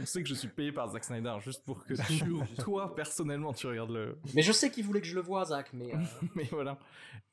Je 0.00 0.04
sais 0.04 0.22
que 0.22 0.28
je 0.28 0.34
suis 0.34 0.48
payé 0.48 0.72
par 0.72 0.88
Zack 0.90 1.04
Snyder 1.04 1.34
juste 1.40 1.64
pour 1.64 1.84
que 1.84 1.94
tu, 1.94 2.24
toi, 2.62 2.94
personnellement, 2.94 3.52
tu 3.54 3.66
regardes 3.66 3.92
le. 3.92 4.18
Mais 4.34 4.42
je 4.42 4.52
sais 4.52 4.70
qu'il 4.70 4.84
voulait 4.84 5.00
que 5.00 5.06
je 5.06 5.14
le 5.14 5.22
voie, 5.22 5.44
Zach, 5.46 5.70
mais. 5.72 5.94
euh, 5.94 5.98
Mais 6.34 6.48
voilà. 6.50 6.78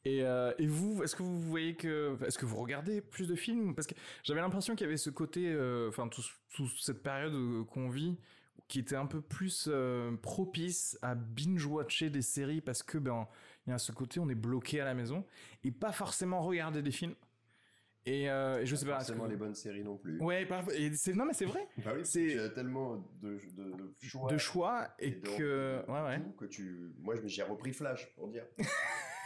Et, 0.05 0.23
euh, 0.23 0.53
et 0.59 0.65
vous, 0.67 1.03
est-ce 1.03 1.15
que 1.15 1.23
vous 1.23 1.39
voyez 1.41 1.75
que. 1.75 2.15
Est-ce 2.25 2.38
que 2.38 2.45
vous 2.45 2.55
regardez 2.57 3.01
plus 3.01 3.27
de 3.27 3.35
films? 3.35 3.75
Parce 3.75 3.85
que 3.88 3.95
j'avais 4.23 4.39
l'impression 4.41 4.75
qu'il 4.75 4.85
y 4.85 4.88
avait 4.88 4.95
ce 4.97 5.09
côté. 5.09 5.50
euh, 5.51 5.89
Enfin, 5.89 6.07
toute 6.07 6.69
cette 6.79 7.03
période 7.03 7.33
qu'on 7.67 7.89
vit 7.89 8.15
qui 8.69 8.80
était 8.80 8.95
un 8.95 9.06
peu 9.07 9.19
plus 9.19 9.68
euh, 9.69 10.16
propice 10.21 10.98
à 11.01 11.16
binge-watcher 11.16 12.10
des 12.10 12.21
séries 12.21 12.62
parce 12.62 12.83
que, 12.83 12.98
ben, 12.98 13.27
il 13.68 13.71
y 13.71 13.74
a 13.74 13.77
ce 13.77 13.92
côté, 13.92 14.19
on 14.21 14.30
est 14.30 14.36
bloqué 14.36 14.80
à 14.80 14.86
la 14.86 14.94
maison 14.94 15.25
et 15.66 15.71
pas 15.71 15.92
forcément 15.92 16.42
regarder 16.42 16.81
des 16.81 16.92
films. 16.92 17.16
Et, 18.06 18.30
euh, 18.30 18.62
et 18.62 18.66
je 18.66 18.75
sais 18.75 18.86
pas. 18.86 18.94
forcément 18.95 19.25
que- 19.25 19.30
les 19.31 19.36
bonnes 19.36 19.54
séries 19.56 19.83
non 19.83 19.98
plus. 19.98 20.18
Ouais, 20.21 20.48
et 20.74 20.94
c'est 20.94 21.13
non 21.13 21.25
mais 21.25 21.33
c'est 21.33 21.45
vrai. 21.45 21.68
Bah 21.83 21.92
oui, 21.95 22.01
C'est- 22.06 22.27
tu 22.30 22.39
as 22.39 22.50
tellement 22.50 22.95
de, 23.21 23.38
de, 23.57 23.71
de 23.75 23.94
choix. 24.00 24.31
De 24.31 24.38
choix 24.38 24.88
et 25.00 25.12
donc, 25.12 25.38
que 25.38 25.83
de 25.86 25.92
ouais 25.92 26.01
ouais. 26.01 26.22
que 26.38 26.45
tu. 26.45 26.94
Moi, 27.01 27.15
j'ai 27.25 27.44
repris 27.44 27.74
Flash 27.74 28.07
pour 28.15 28.30
dire. 28.30 28.45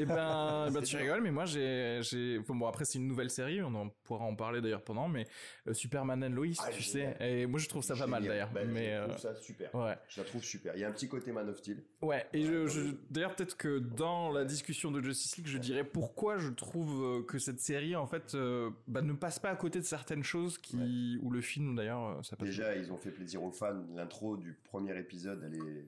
Et 0.00 0.04
ben, 0.04 0.68
ben, 0.72 0.80
C'est 0.80 0.82
tu 0.82 0.96
rigoles, 0.96 1.22
mais 1.22 1.30
moi 1.30 1.44
j'ai, 1.44 2.00
j'ai, 2.02 2.38
bon 2.40 2.66
après 2.66 2.84
c'est 2.84 2.98
une 2.98 3.06
nouvelle 3.06 3.30
série, 3.30 3.62
on 3.62 3.74
en 3.74 3.88
pourra 4.04 4.24
en 4.24 4.34
parler 4.34 4.60
d'ailleurs 4.60 4.82
pendant, 4.82 5.08
mais 5.08 5.26
euh, 5.66 5.72
Superman 5.74 6.22
and 6.24 6.30
Lois, 6.30 6.46
Ah, 6.58 6.70
tu 6.70 6.82
sais, 6.82 7.16
et 7.20 7.46
moi 7.46 7.58
je 7.60 7.68
trouve 7.68 7.82
ça 7.82 7.94
pas 7.96 8.06
mal 8.06 8.24
d'ailleurs, 8.24 8.50
Bah, 8.52 8.64
mais 8.64 8.90
je 8.90 8.94
euh, 9.00 9.08
trouve 9.08 9.18
ça 9.18 9.34
super. 9.36 9.74
ouais, 9.74 9.96
Je 10.08 10.20
la 10.20 10.26
trouve 10.26 10.42
super. 10.42 10.74
Il 10.74 10.80
y 10.80 10.84
a 10.84 10.88
un 10.88 10.92
petit 10.92 11.08
côté 11.08 11.32
Man 11.32 11.48
of 11.48 11.58
Steel. 11.58 11.82
ouais, 12.02 12.26
et 12.32 12.42
je, 12.42 12.52
Ouais, 12.52 12.68
je- 12.68 12.80
ouais. 12.90 12.96
d'ailleurs 13.10 13.34
peut-être 13.34 13.56
que 13.56 13.78
dans 13.78 14.30
la 14.32 14.44
discussion 14.44 14.90
de 14.90 15.00
Justice 15.02 15.36
League, 15.36 15.46
je 15.46 15.58
dirais 15.58 15.84
pourquoi 15.84 16.38
je 16.38 16.48
trouve 16.50 17.02
euh, 17.04 17.22
que 17.22 17.38
cette 17.38 17.60
série 17.60 17.94
en 17.96 18.06
fait 18.06 18.34
euh, 18.34 18.70
bah, 18.88 19.02
ne 19.02 19.12
passe 19.12 19.38
pas 19.38 19.50
à 19.50 19.56
côté 19.56 19.78
de 19.78 19.84
certaines 19.84 20.24
choses 20.24 20.58
qui, 20.58 21.18
ou 21.22 21.30
le 21.30 21.40
film 21.40 21.76
d'ailleurs, 21.76 22.04
euh, 22.18 22.22
ça 22.22 22.36
passe. 22.36 22.48
Déjà, 22.48 22.74
ils 22.74 22.92
ont 22.92 22.98
fait 22.98 23.10
plaisir 23.10 23.42
aux 23.42 23.52
fans. 23.52 23.84
L'intro 23.94 24.36
du 24.36 24.54
premier 24.64 24.98
épisode, 24.98 25.42
elle 25.44 25.54
est. 25.54 25.84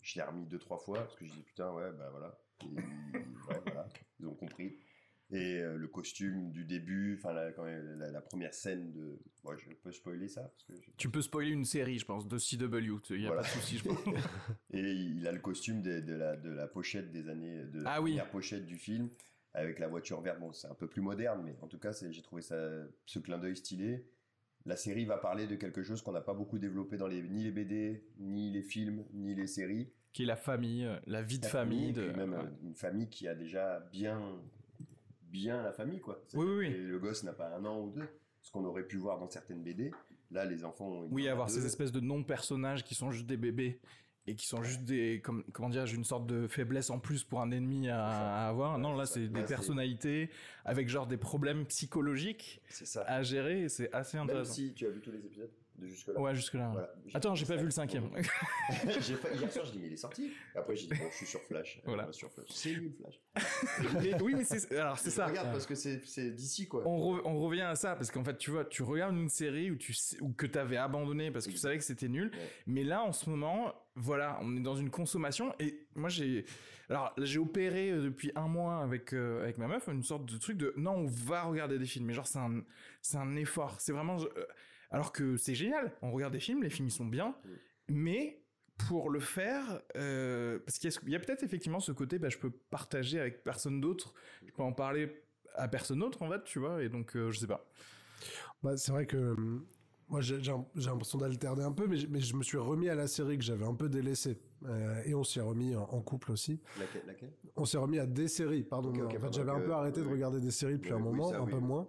Je 0.00 0.16
l'ai 0.18 0.22
remis 0.24 0.46
deux, 0.46 0.58
trois 0.58 0.78
fois 0.78 0.98
parce 0.98 1.14
que 1.14 1.24
je 1.24 1.30
dis 1.32 1.42
putain, 1.42 1.70
ouais, 1.72 1.90
bah 1.96 2.08
voilà. 2.10 2.36
Et, 2.72 3.16
ouais, 3.16 3.60
voilà. 3.66 3.88
Ils 4.20 4.26
ont 4.26 4.34
compris. 4.34 4.78
Et 5.30 5.60
euh, 5.60 5.76
le 5.78 5.88
costume 5.88 6.50
du 6.50 6.64
début, 6.66 7.16
enfin, 7.16 7.32
la, 7.32 7.50
la, 7.96 8.10
la 8.10 8.20
première 8.20 8.52
scène 8.52 8.92
de. 8.92 9.18
Moi, 9.44 9.56
je 9.56 9.70
peux 9.82 9.90
spoiler 9.90 10.28
ça 10.28 10.42
parce 10.42 10.64
que 10.64 10.74
j'ai- 10.74 10.92
Tu 10.98 11.08
peux 11.08 11.22
spoiler 11.22 11.50
une 11.50 11.64
série, 11.64 11.98
je 11.98 12.04
pense, 12.04 12.28
de 12.28 12.36
CW, 12.36 12.98
il 13.10 13.22
y 13.22 13.24
a 13.24 13.28
Voilà. 13.28 13.40
pas 13.42 13.48
de 13.48 13.52
souci, 13.52 13.78
je 13.78 13.84
pense. 13.84 13.98
Et 14.72 14.92
il 14.92 15.26
a 15.26 15.32
le 15.32 15.38
costume 15.38 15.80
de, 15.80 16.00
de 16.00 16.12
la, 16.14 16.36
de 16.36 16.50
la 16.50 16.66
pochette 16.66 17.10
des 17.12 17.28
années, 17.30 17.64
de 17.64 17.80
la 17.80 17.92
Ah 17.94 18.02
oui. 18.02 18.10
première 18.10 18.30
pochette 18.30 18.66
du 18.66 18.76
film, 18.76 19.08
avec 19.54 19.78
la 19.78 19.88
voiture 19.88 20.20
verte. 20.20 20.38
Bon, 20.38 20.52
c'est 20.52 20.68
un 20.68 20.74
peu 20.74 20.86
plus 20.86 21.00
moderne, 21.00 21.42
mais 21.44 21.56
en 21.62 21.66
tout 21.66 21.78
cas, 21.78 21.92
j'ai 22.10 22.22
trouvé 22.22 22.42
ça, 22.42 22.56
ce 23.06 23.18
clin 23.18 23.38
d'œil 23.38 23.56
stylé. 23.56 24.04
La 24.66 24.76
série 24.76 25.06
va 25.06 25.16
parler 25.16 25.46
de 25.46 25.56
quelque 25.56 25.82
chose 25.82 26.02
qu'on 26.02 26.12
n'a 26.12 26.20
pas 26.20 26.34
beaucoup 26.34 26.58
développé 26.58 26.98
dans 26.98 27.08
les, 27.08 27.22
ni 27.22 27.42
les 27.42 27.50
BD, 27.52 28.04
ni 28.18 28.50
les 28.52 28.62
films, 28.62 29.04
ni 29.14 29.34
les 29.34 29.46
séries. 29.46 29.90
Qui 30.12 30.24
est 30.24 30.26
la 30.26 30.36
famille, 30.36 30.84
euh, 30.84 30.96
la 31.06 31.22
vie 31.22 31.38
de 31.38 31.46
famille, 31.46 31.92
de. 31.92 32.06
puis 32.08 32.16
même 32.16 32.32
ouais. 32.34 32.38
euh, 32.40 32.50
une 32.66 32.74
famille 32.74 33.08
qui 33.08 33.26
a 33.28 33.34
déjà 33.34 33.80
bien, 33.92 34.20
bien 35.30 35.62
la 35.62 35.72
famille, 35.72 36.00
quoi. 36.00 36.22
Oui, 36.34 36.44
oui, 36.46 36.54
oui. 36.68 36.70
Le 36.78 36.98
gosse 36.98 37.22
n'a 37.24 37.32
pas 37.32 37.48
un 37.56 37.64
an 37.64 37.80
ou 37.80 37.90
deux, 37.90 38.08
ce 38.40 38.50
qu'on 38.50 38.64
aurait 38.64 38.86
pu 38.86 38.96
voir 38.98 39.18
dans 39.18 39.28
certaines 39.28 39.62
BD. 39.62 39.90
Là, 40.30 40.44
les 40.44 40.64
enfants 40.64 40.86
ont 40.88 41.08
Oui, 41.10 41.28
avoir 41.28 41.48
deux. 41.48 41.54
ces 41.54 41.66
espèces 41.66 41.92
de 41.92 42.00
non-personnages 42.00 42.84
qui 42.84 42.94
sont 42.94 43.10
juste 43.10 43.26
des 43.26 43.36
bébés 43.36 43.80
et 44.26 44.34
qui 44.36 44.46
sont 44.46 44.62
juste 44.62 44.84
des, 44.84 45.20
comme, 45.22 45.44
comment 45.52 45.68
dire, 45.68 45.84
une 45.92 46.04
sorte 46.04 46.26
de 46.26 46.46
faiblesse 46.46 46.90
en 46.90 46.98
plus 46.98 47.24
pour 47.24 47.40
un 47.40 47.50
ennemi 47.50 47.88
à, 47.88 48.06
à 48.06 48.48
avoir. 48.48 48.78
Non, 48.78 48.94
là, 48.94 49.04
c'est 49.04 49.28
des 49.28 49.42
personnalités 49.42 50.30
avec 50.64 50.88
genre 50.88 51.06
des 51.06 51.16
problèmes 51.16 51.66
psychologiques 51.66 52.62
ça. 52.68 53.02
à 53.02 53.22
gérer 53.22 53.68
c'est 53.68 53.92
assez 53.92 54.16
Même 54.18 54.28
intéressant. 54.28 54.52
si 54.54 54.72
tu 54.74 54.86
as 54.86 54.90
vu 54.90 55.00
tous 55.00 55.10
les 55.10 55.18
épisodes. 55.18 55.50
De 55.76 55.86
jusque-là. 55.86 56.20
Ouais, 56.20 56.34
jusque-là. 56.34 56.68
Voilà. 56.72 56.94
Attends, 57.14 57.34
j'ai 57.34 57.46
pas 57.46 57.56
vu 57.56 57.64
le 57.64 57.70
cinquième. 57.70 58.10
j'ai 59.00 59.16
pas, 59.16 59.30
hier 59.32 59.50
soir, 59.52 59.64
je 59.66 59.72
dis, 59.72 59.78
mais 59.78 59.86
il 59.88 59.92
est 59.92 59.96
sorti. 59.96 60.32
Après, 60.54 60.76
j'ai 60.76 60.86
dit, 60.86 60.94
bon, 60.98 61.06
je 61.10 61.16
suis 61.16 61.26
sur 61.26 61.40
Flash. 61.42 61.80
Voilà. 61.84 62.12
Sur 62.12 62.30
Flash. 62.30 62.46
C'est 62.50 62.70
nul, 62.72 62.92
Flash. 63.00 63.20
Mais 64.02 64.20
oui, 64.22 64.34
mais 64.36 64.44
c'est 64.44 64.76
alors 64.76 64.98
c'est 64.98 65.10
ça. 65.10 65.26
Regarde, 65.26 65.50
parce 65.52 65.66
que 65.66 65.74
c'est 65.74 66.04
c'est 66.04 66.30
d'ici, 66.30 66.68
quoi. 66.68 66.86
On, 66.86 67.16
re- 67.16 67.22
on 67.24 67.40
revient 67.40 67.62
à 67.62 67.74
ça 67.74 67.94
parce 67.96 68.10
qu'en 68.10 68.24
fait, 68.24 68.36
tu 68.38 68.50
vois, 68.50 68.64
tu 68.64 68.82
regardes 68.82 69.16
une 69.16 69.28
série 69.28 69.70
où 69.70 69.76
tu 69.76 69.92
sais, 69.92 70.20
ou 70.20 70.32
que 70.32 70.46
t'avais 70.46 70.76
abandonné 70.76 71.30
parce 71.30 71.46
que 71.46 71.52
tu 71.52 71.58
savais 71.58 71.78
que 71.78 71.84
c'était 71.84 72.08
nul. 72.08 72.30
Ouais. 72.32 72.50
Mais 72.66 72.84
là, 72.84 73.02
en 73.02 73.12
ce 73.12 73.28
moment, 73.30 73.74
voilà, 73.96 74.38
on 74.42 74.56
est 74.56 74.60
dans 74.60 74.76
une 74.76 74.90
consommation 74.90 75.54
et 75.60 75.86
moi 75.94 76.08
j'ai, 76.08 76.44
alors 76.88 77.12
j'ai 77.18 77.38
opéré 77.38 77.90
euh, 77.90 78.02
depuis 78.02 78.32
un 78.34 78.48
mois 78.48 78.78
avec 78.82 79.12
euh, 79.12 79.42
avec 79.42 79.58
ma 79.58 79.68
meuf 79.68 79.86
une 79.88 80.02
sorte 80.02 80.24
de 80.24 80.38
truc 80.38 80.56
de 80.56 80.72
non, 80.76 80.92
on 80.92 81.06
va 81.06 81.42
regarder 81.42 81.78
des 81.78 81.84
films. 81.86 82.06
Mais 82.06 82.14
genre 82.14 82.26
c'est 82.26 82.38
un 82.38 82.62
c'est 83.02 83.18
un 83.18 83.36
effort. 83.36 83.76
C'est 83.80 83.92
vraiment 83.92 84.18
euh, 84.20 84.44
alors 84.92 85.12
que 85.12 85.36
c'est 85.36 85.54
génial. 85.54 85.92
On 86.02 86.12
regarde 86.12 86.32
des 86.32 86.40
films, 86.40 86.62
les 86.62 86.70
films 86.70 86.88
ils 86.88 86.92
sont 86.92 87.06
bien, 87.06 87.34
Mm. 87.44 87.48
mais 87.94 88.38
pour 88.88 89.10
le 89.10 89.20
faire, 89.20 89.80
euh, 89.96 90.58
parce 90.60 90.78
qu'il 90.78 90.88
y 90.90 90.92
a, 90.92 90.98
ce- 90.98 91.04
il 91.06 91.12
y 91.12 91.16
a 91.16 91.20
peut-être 91.20 91.42
effectivement 91.42 91.80
ce 91.80 91.92
côté, 91.92 92.18
bah, 92.18 92.28
je 92.30 92.38
peux 92.38 92.50
partager 92.50 93.20
avec 93.20 93.44
personne 93.44 93.80
d'autre, 93.80 94.14
je 94.44 94.50
peux 94.52 94.62
en 94.62 94.72
parler 94.72 95.22
à 95.54 95.68
personne 95.68 95.98
d'autre 96.00 96.22
en 96.22 96.30
fait, 96.30 96.42
tu 96.44 96.58
vois, 96.58 96.82
et 96.82 96.88
donc 96.88 97.16
euh, 97.16 97.30
je 97.30 97.38
sais 97.40 97.46
pas. 97.46 97.64
Bah, 98.62 98.76
c'est 98.76 98.92
vrai 98.92 99.06
que 99.06 99.16
hum, 99.16 99.66
moi 100.08 100.20
j'ai 100.20 100.38
l'impression 100.40 101.18
d'alterner 101.18 101.62
un 101.64 101.72
peu, 101.72 101.86
mais, 101.86 101.96
je- 101.96 102.06
mais 102.08 102.20
je 102.20 102.34
me 102.34 102.42
suis 102.42 102.58
remis 102.58 102.88
à 102.88 102.94
la 102.94 103.06
série 103.06 103.36
que 103.38 103.44
j'avais 103.44 103.64
un 103.66 103.74
peu 103.74 103.88
délaissée. 103.88 104.38
Euh, 104.66 105.02
et 105.04 105.14
on 105.14 105.24
s'y 105.24 105.38
est 105.38 105.42
remis 105.42 105.74
en, 105.74 105.82
en 105.82 106.00
couple 106.00 106.32
aussi. 106.32 106.60
Laquelle, 106.78 107.02
laquelle? 107.06 107.32
On 107.56 107.64
s'est 107.64 107.78
remis 107.78 107.98
à 107.98 108.06
des 108.06 108.28
séries, 108.28 108.62
pardon. 108.62 108.90
En 109.04 109.10
fait, 109.10 109.32
j'avais 109.32 109.50
un 109.50 109.60
peu 109.60 109.72
arrêté 109.72 110.02
de 110.02 110.08
regarder 110.08 110.40
des 110.40 110.50
séries 110.50 110.74
depuis 110.74 110.92
Oui, 110.92 110.98
un 111.00 111.02
oui, 111.04 111.10
moment, 111.10 111.30
ça, 111.30 111.38
un 111.40 111.44
oui, 111.44 111.50
peu 111.52 111.58
moins. 111.58 111.88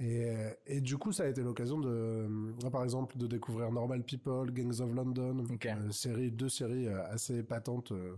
Et, 0.00 0.24
euh, 0.26 0.50
et 0.66 0.80
du 0.80 0.96
coup, 0.98 1.12
ça 1.12 1.24
a 1.24 1.28
été 1.28 1.42
l'occasion 1.42 1.78
de, 1.78 1.88
euh, 1.88 2.70
par 2.70 2.82
exemple, 2.84 3.16
de 3.18 3.26
découvrir 3.26 3.70
Normal 3.72 4.02
People, 4.02 4.50
Gangs 4.52 4.80
of 4.80 4.92
London, 4.94 5.44
Ok. 5.52 5.66
euh, 5.66 5.90
série, 5.90 6.30
deux 6.30 6.48
séries 6.48 6.88
euh, 6.88 7.04
assez 7.06 7.38
épatantes. 7.38 7.92
euh. 7.92 8.14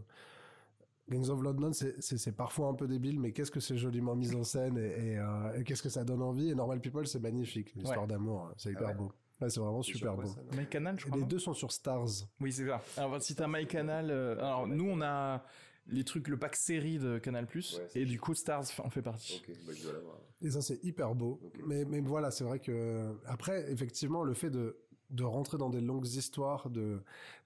Gangs 1.11 1.29
of 1.29 1.43
London, 1.43 1.71
c'est- 1.75 2.33
parfois 2.33 2.69
un 2.69 2.75
peu 2.75 2.87
débile, 2.89 3.21
mais 3.21 3.33
qu'est-ce 3.33 3.51
que 3.51 3.61
c'est 3.61 3.77
joliment 3.77 4.17
mis 4.17 4.35
en 4.35 4.43
scène 4.43 4.79
et, 4.79 5.11
et, 5.13 5.19
euh, 5.19 5.53
et 5.59 5.63
qu'est-ce 5.63 5.83
que 5.83 5.91
ça 5.91 6.03
donne 6.03 6.23
envie? 6.23 6.49
Et 6.49 6.55
Normal 6.55 6.81
People, 6.81 7.07
c'est 7.07 7.21
magnifique, 7.21 7.75
l'histoire 7.77 8.03
Ouais. 8.05 8.09
d'amour, 8.09 8.51
c'est 8.57 8.71
hyper 8.71 8.85
Ah 8.89 8.91
ouais 8.93 8.95
beau. 8.97 9.13
Ouais, 9.45 9.51
c'est 9.51 9.61
vraiment 9.61 9.83
super 9.83 10.17
beau. 10.17 10.25
ça, 10.27 10.41
non 10.51 10.59
My 10.59 10.67
Canal, 10.67 10.99
je 10.99 11.07
Et 11.07 11.11
crois. 11.11 11.21
les 11.21 11.27
deux 11.27 11.39
sont 11.39 11.53
sur 11.55 11.71
Stars. 11.71 12.09
Oui, 12.41 12.53
c'est 12.53 12.67
ça. 12.67 12.83
Alors 12.97 13.21
si 13.23 13.35
t'as 13.35 13.47
My 13.49 13.67
Canal, 13.67 14.11
euh, 14.11 14.39
alors 14.39 14.67
nous 14.67 14.89
on 14.89 15.01
a 15.03 15.45
les 15.87 16.03
trucs, 16.03 16.29
le 16.29 16.39
pack 16.39 16.57
série 16.57 16.99
de 16.99 17.19
Canal 17.19 17.47
Plus, 17.47 17.79
Ouais, 17.79 18.01
et 18.01 18.05
du 18.07 18.19
coup 18.19 18.35
Stars 18.35 18.65
en 18.79 18.89
fait 18.89 19.03
partie. 19.03 19.43
Bah, 19.67 19.73
je 19.77 19.83
dois 19.83 19.93
l'avoir. 19.93 20.17
Et 20.41 20.51
ça, 20.51 20.61
c'est 20.63 20.83
hyper 20.85 21.15
beau. 21.15 21.41
Mais, 21.67 21.85
mais 21.87 22.01
voilà, 22.01 22.31
c'est 22.31 22.45
vrai 22.45 22.59
que. 22.59 23.15
Après, 23.27 23.71
effectivement, 23.71 24.23
le 24.25 24.35
fait 24.35 24.51
de, 24.51 24.77
de 25.15 25.25
rentrer 25.25 25.57
dans 25.59 25.71
des 25.71 25.81
longues 25.81 26.07
histoires, 26.07 26.69
de. 26.71 27.01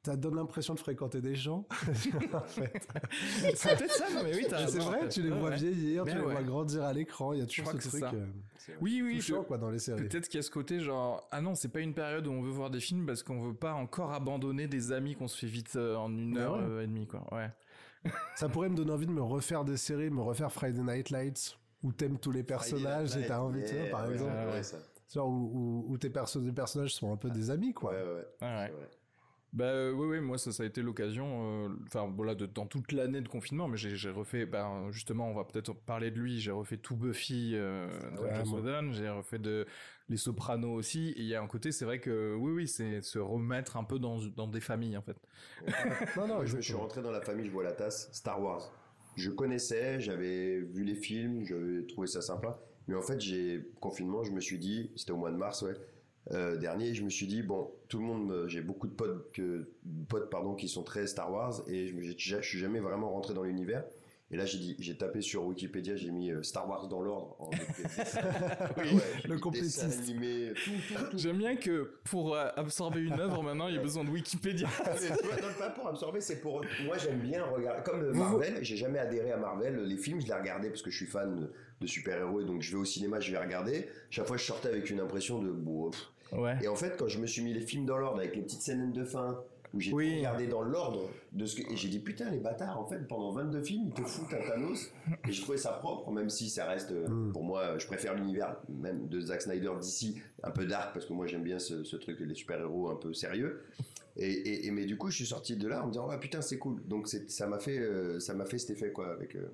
Ça 0.05 0.17
donne 0.17 0.37
l'impression 0.37 0.75
de 0.75 0.79
fréquenter 0.81 1.21
des 1.21 1.35
gens. 1.37 1.67
en 2.33 2.41
fait. 2.41 2.89
c'est 3.55 3.77
peut-être 3.77 3.93
ça, 3.93 4.07
non 4.15 4.23
mais 4.25 4.35
oui, 4.35 4.47
c'est 4.49 4.79
vrai, 4.79 5.09
tu 5.09 5.23
les 5.23 5.31
vois 5.31 5.51
ouais. 5.51 5.57
vieillir, 5.57 6.05
tu 6.05 6.11
Ben 6.13 6.19
les 6.19 6.25
vois 6.25 6.43
grandir 6.43 6.83
à 6.85 6.93
l'écran. 6.93 7.33
Il 7.35 7.41
y 7.41 7.43
a 7.43 7.47
toujours 7.47 7.71
ce 7.73 7.89
truc 7.89 8.01
ça. 8.01 8.11
euh. 8.15 8.27
Oui, 8.81 9.03
oui, 9.05 9.17
touchant, 9.17 9.43
je- 9.43 9.47
quoi, 9.47 9.59
dans 9.59 9.71
les 9.71 9.79
séries. 9.79 10.03
Peut-être 10.09 10.29
qu'il 10.29 10.39
y 10.39 10.41
a 10.41 10.43
ce 10.43 10.51
côté 10.51 10.81
genre 10.81 11.27
ah 11.31 11.41
non 11.41 11.55
c'est 11.55 11.69
pas 11.69 11.81
une 11.81 11.95
période 11.95 12.27
où 12.27 12.31
on 12.33 12.41
veut 12.43 12.51
voir 12.51 12.71
des 12.71 12.81
films 12.81 13.07
parce 13.07 13.23
qu'on 13.23 13.41
veut 13.41 13.55
pas 13.55 13.73
encore 13.75 14.13
abandonner 14.13 14.67
des 14.69 14.93
amis 14.93 15.15
qu'on 15.15 15.29
se 15.29 15.39
fait 15.39 15.47
vite 15.47 15.75
euh, 15.77 15.97
en 15.97 16.11
une 16.11 16.35
Bah 16.35 16.41
heure 16.41 16.57
ouais. 16.57 16.63
euh, 16.65 16.83
et 16.83 16.87
demie 16.87 17.07
quoi 17.07 17.23
ouais 17.33 17.51
Ça 18.37 18.49
pourrait 18.49 18.69
me 18.69 18.77
donner 18.77 18.93
envie 18.93 19.07
de 19.07 19.13
me 19.13 19.23
refaire 19.23 19.65
des 19.65 19.77
séries, 19.77 20.11
me 20.11 20.23
refaire 20.23 20.53
Friday 20.53 20.83
Night 20.83 21.11
Lights, 21.11 21.59
où 21.83 21.93
t'aimes 21.93 22.19
tous 22.19 22.31
les 22.31 22.43
personnages 22.45 23.17
et 23.17 23.27
t'as 23.27 23.41
envie 23.41 23.63
de. 23.63 23.91
Par 23.91 24.07
ouais, 24.07 24.13
exemple. 24.15 24.33
Genre 25.13 25.29
où, 25.29 25.87
où, 25.89 25.93
où 25.93 25.99
tes 25.99 26.11
perso 26.11 26.41
personnages 26.53 26.95
sont 26.95 27.13
un 27.13 27.17
peu 27.17 27.31
des 27.31 27.51
amis, 27.51 27.73
quoi. 27.75 27.93
Ouais, 27.93 28.03
ouais, 28.03 28.09
ouais. 28.15 28.27
ouais, 28.43 28.49
ouais. 28.49 28.63
c'est 28.63 28.73
vrai. 28.73 28.91
bah 29.53 29.65
euh, 29.67 29.93
oui 29.93 30.07
oui 30.09 30.21
moi 30.21 30.37
ça 30.37 30.53
ça 30.53 30.63
a 30.63 30.67
été 30.67 30.83
l'occasion 30.83 31.67
euh, 31.67 31.69
enfin 31.87 32.13
voilà 32.15 32.35
de, 32.35 32.45
dans 32.47 32.67
toute 32.67 32.93
l'année 32.93 33.23
de 33.23 33.29
confinement 33.29 33.67
mais 33.67 33.79
j'ai 33.79 34.11
refait 34.11 34.45
ben 34.45 34.91
justement 34.91 35.31
on 35.31 35.35
va 35.35 35.45
peut-être 35.45 35.75
parler 35.75 36.11
de 36.11 36.21
lui 36.21 36.39
j'ai 36.39 36.51
refait 36.51 36.77
tout 36.77 36.97
Buffy 36.97 37.53
euh, 37.55 37.89
ouais. 38.19 38.43
Whedon 38.47 38.93
j'ai 38.93 39.09
refait 39.09 39.39
de 39.39 39.67
les 40.11 40.19
Sopranos 40.19 40.75
aussi 40.75 41.11
et 41.17 41.21
il 41.21 41.27
y 41.27 41.35
a 41.35 41.41
un 41.43 41.47
côté 41.47 41.73
c'est 41.73 41.87
vrai 41.87 41.99
que 42.01 42.35
oui 42.37 42.53
oui 42.53 42.69
c'est 42.69 43.01
se 43.01 43.19
remettre 43.19 43.79
un 43.79 43.85
peu 43.85 43.99
dans 43.99 44.19
dans 44.37 44.49
des 44.49 44.61
familles 44.61 44.99
en 44.99 45.03
fait 45.03 45.17
Non, 46.17 46.27
non, 46.27 46.45
je 46.47 46.57
me 46.57 46.63
suis 46.63 46.75
rentré 46.75 47.03
dans 47.03 47.11
la 47.11 47.21
famille, 47.23 47.47
je 47.47 47.51
vois 47.51 47.65
la 47.65 47.73
tasse, 47.73 48.09
Star 48.13 48.41
Wars. 48.43 48.73
Je 49.17 49.31
connaissais, 49.31 50.01
j'avais 50.01 50.61
vu 50.61 50.85
les 50.85 50.95
films, 50.95 51.45
j'avais 51.45 51.87
trouvé 51.87 52.07
ça 52.07 52.21
sympa. 52.23 52.68
Mais 52.89 52.97
en 52.97 53.03
fait, 53.03 53.21
j'ai 53.21 53.71
confinement, 53.81 54.25
je 54.25 54.33
me 54.33 54.41
suis 54.41 54.59
dit, 54.59 54.91
c'était 54.97 55.13
au 55.13 55.17
mois 55.17 55.31
de 55.31 55.37
mars, 55.37 55.63
ouais, 55.63 55.75
euh, 56.33 56.57
dernier, 56.57 56.95
je 56.95 57.05
me 57.05 57.11
suis 57.11 57.27
dit, 57.27 57.43
bon, 57.43 57.71
tout 57.89 57.99
le 57.99 58.05
monde, 58.05 58.45
j'ai 58.49 58.61
beaucoup 58.63 58.87
de 58.87 58.93
potes, 58.95 59.39
potes 60.09 60.31
pardon, 60.31 60.55
qui 60.55 60.69
sont 60.69 60.83
très 60.83 61.07
Star 61.07 61.31
Wars 61.33 61.63
et 61.69 61.89
je, 61.89 62.01
j'ai- 62.03 62.43
je 62.43 62.49
suis 62.49 62.59
jamais 62.59 62.81
vraiment 62.81 63.11
rentré 63.11 63.35
dans 63.35 63.45
l'univers. 63.45 63.85
Et 64.31 64.37
là, 64.37 64.45
j'ai 64.45 64.59
dit, 64.59 64.77
j'ai 64.79 64.95
tapé 64.95 65.23
sur 65.23 65.45
Wikipédia, 65.47 65.97
j'ai 65.97 66.11
mis 66.11 66.31
euh, 66.31 66.43
Star 66.43 66.69
Wars 66.69 66.87
dans 66.89 67.01
l'ordre. 67.01 67.35
en- 67.39 67.49
Ouais, 68.77 69.01
j'ai 69.23 69.29
le 69.29 69.39
complétiste. 69.39 69.85
dessins 69.87 70.03
animés, 70.03 70.53
tout, 70.65 70.71
tout, 70.87 71.05
tout. 71.11 71.19
j'aime 71.19 71.39
bien 71.39 71.57
que 71.57 71.95
pour 72.05 72.35
euh, 72.35 72.49
absorber 72.57 73.01
une 73.01 73.19
œuvre 73.19 73.43
maintenant 73.43 73.69
il 73.69 73.75
y 73.77 73.79
a 73.79 73.83
besoin 73.83 74.05
de 74.05 74.11
Wikipédia 74.11 74.69
Ah, 74.85 74.91
non, 74.91 75.49
pas 75.59 75.71
pour 75.71 75.89
absorber, 75.89 76.21
c'est 76.21 76.41
pour. 76.43 76.63
Moi, 76.85 76.99
j'aime 76.99 77.21
bien 77.21 77.43
regarder. 77.45 77.83
Comme 77.85 78.03
euh, 78.03 78.13
Marvel, 78.13 78.59
j'ai 78.63 78.77
jamais 78.77 78.99
adhéré 78.99 79.33
à 79.33 79.39
Marvel. 79.39 79.83
Les 79.85 79.97
films, 79.97 80.21
je 80.21 80.27
les 80.27 80.35
regardais 80.35 80.69
parce 80.69 80.83
que 80.83 80.91
je 80.91 80.97
suis 80.97 81.07
fan 81.07 81.49
de, 81.81 81.87
super-héros 81.87 82.41
et 82.43 82.45
donc 82.45 82.61
je 82.61 82.73
vais 82.73 82.79
au 82.79 82.85
cinéma, 82.85 83.21
je 83.21 83.33
vais 83.33 83.39
regarder. 83.39 83.89
Chaque 84.11 84.27
fois, 84.27 84.37
je 84.37 84.45
sortais 84.45 84.69
avec 84.69 84.91
une 84.91 85.01
impression 85.01 85.41
de. 85.43 85.51
ouais 86.33 86.57
Et 86.63 86.69
en 86.69 86.77
fait, 86.77 86.97
quand 86.99 87.09
je 87.09 87.19
me 87.19 87.27
suis 87.27 87.41
mis 87.43 87.55
les 87.55 87.63
films 87.63 87.87
dans 87.87 87.97
l'ordre 87.97 88.19
avec 88.19 88.37
les 88.37 88.43
petites 88.43 88.63
scènes 88.63 88.93
de 88.93 89.05
fin, 89.05 89.43
où 89.75 89.81
j'ai 89.81 89.93
Oui. 89.93 90.17
regardé 90.19 90.47
dans 90.47 90.63
l'ordre 90.63 91.09
de 91.33 91.45
ce 91.47 91.57
que. 91.57 91.73
Et 91.73 91.77
j'ai 91.77 91.89
dit, 91.89 91.99
putain, 91.99 92.31
les 92.31 92.39
bâtards, 92.39 92.79
en 92.81 92.87
fait, 92.87 93.07
pendant 93.07 93.31
22 93.33 93.63
films, 93.63 93.85
ils 93.89 93.93
te 93.95 94.03
foutent 94.03 94.33
un 94.33 94.49
Thanos. 94.49 94.91
Et 95.29 95.33
je 95.33 95.43
trouvais 95.43 95.59
ça 95.59 95.73
propre, 95.73 96.11
même 96.11 96.31
si 96.31 96.49
ça 96.49 96.67
reste. 96.67 96.91
euh, 96.93 97.07
Mm. 97.09 97.33
Pour 97.33 97.45
moi, 97.45 97.77
je 97.79 97.87
préfère 97.87 98.15
l'univers 98.15 98.57
même 98.69 99.09
de 99.09 99.21
Zack 99.21 99.43
Snyder 99.43 99.73
d'ici, 99.81 100.21
un 100.43 100.51
peu 100.51 100.65
dark, 100.67 100.93
parce 100.95 101.07
que 101.07 101.13
moi, 101.13 101.27
j'aime 101.27 101.43
bien 101.43 101.59
ce, 101.59 101.85
ce 101.85 101.97
truc, 101.97 102.21
les 102.21 102.35
super-héros 102.35 102.89
un 102.91 102.97
peu 102.97 103.13
sérieux. 103.15 103.63
Et, 104.17 104.31
et, 104.33 104.67
et- 104.67 104.71
mais 104.71 104.85
du 104.85 104.97
coup, 104.97 105.11
je 105.11 105.17
suis 105.17 105.27
sorti 105.27 105.57
de 105.57 105.69
là 105.69 105.83
en 105.83 105.87
me 105.87 105.93
disant, 105.93 106.09
ah 106.11 106.19
putain, 106.19 106.41
c'est 106.43 106.59
cool. 106.59 106.83
Donc, 106.87 107.07
ça 107.09 107.47
m'a 107.47 107.59
fait, 107.59 107.79
euh, 107.79 108.19
ça 108.21 108.35
m'a 108.35 108.47
fait 108.47 108.59
cet 108.59 108.71
effet, 108.71 108.91
quoi, 108.93 109.13
avec. 109.13 109.37
euh, 109.37 109.49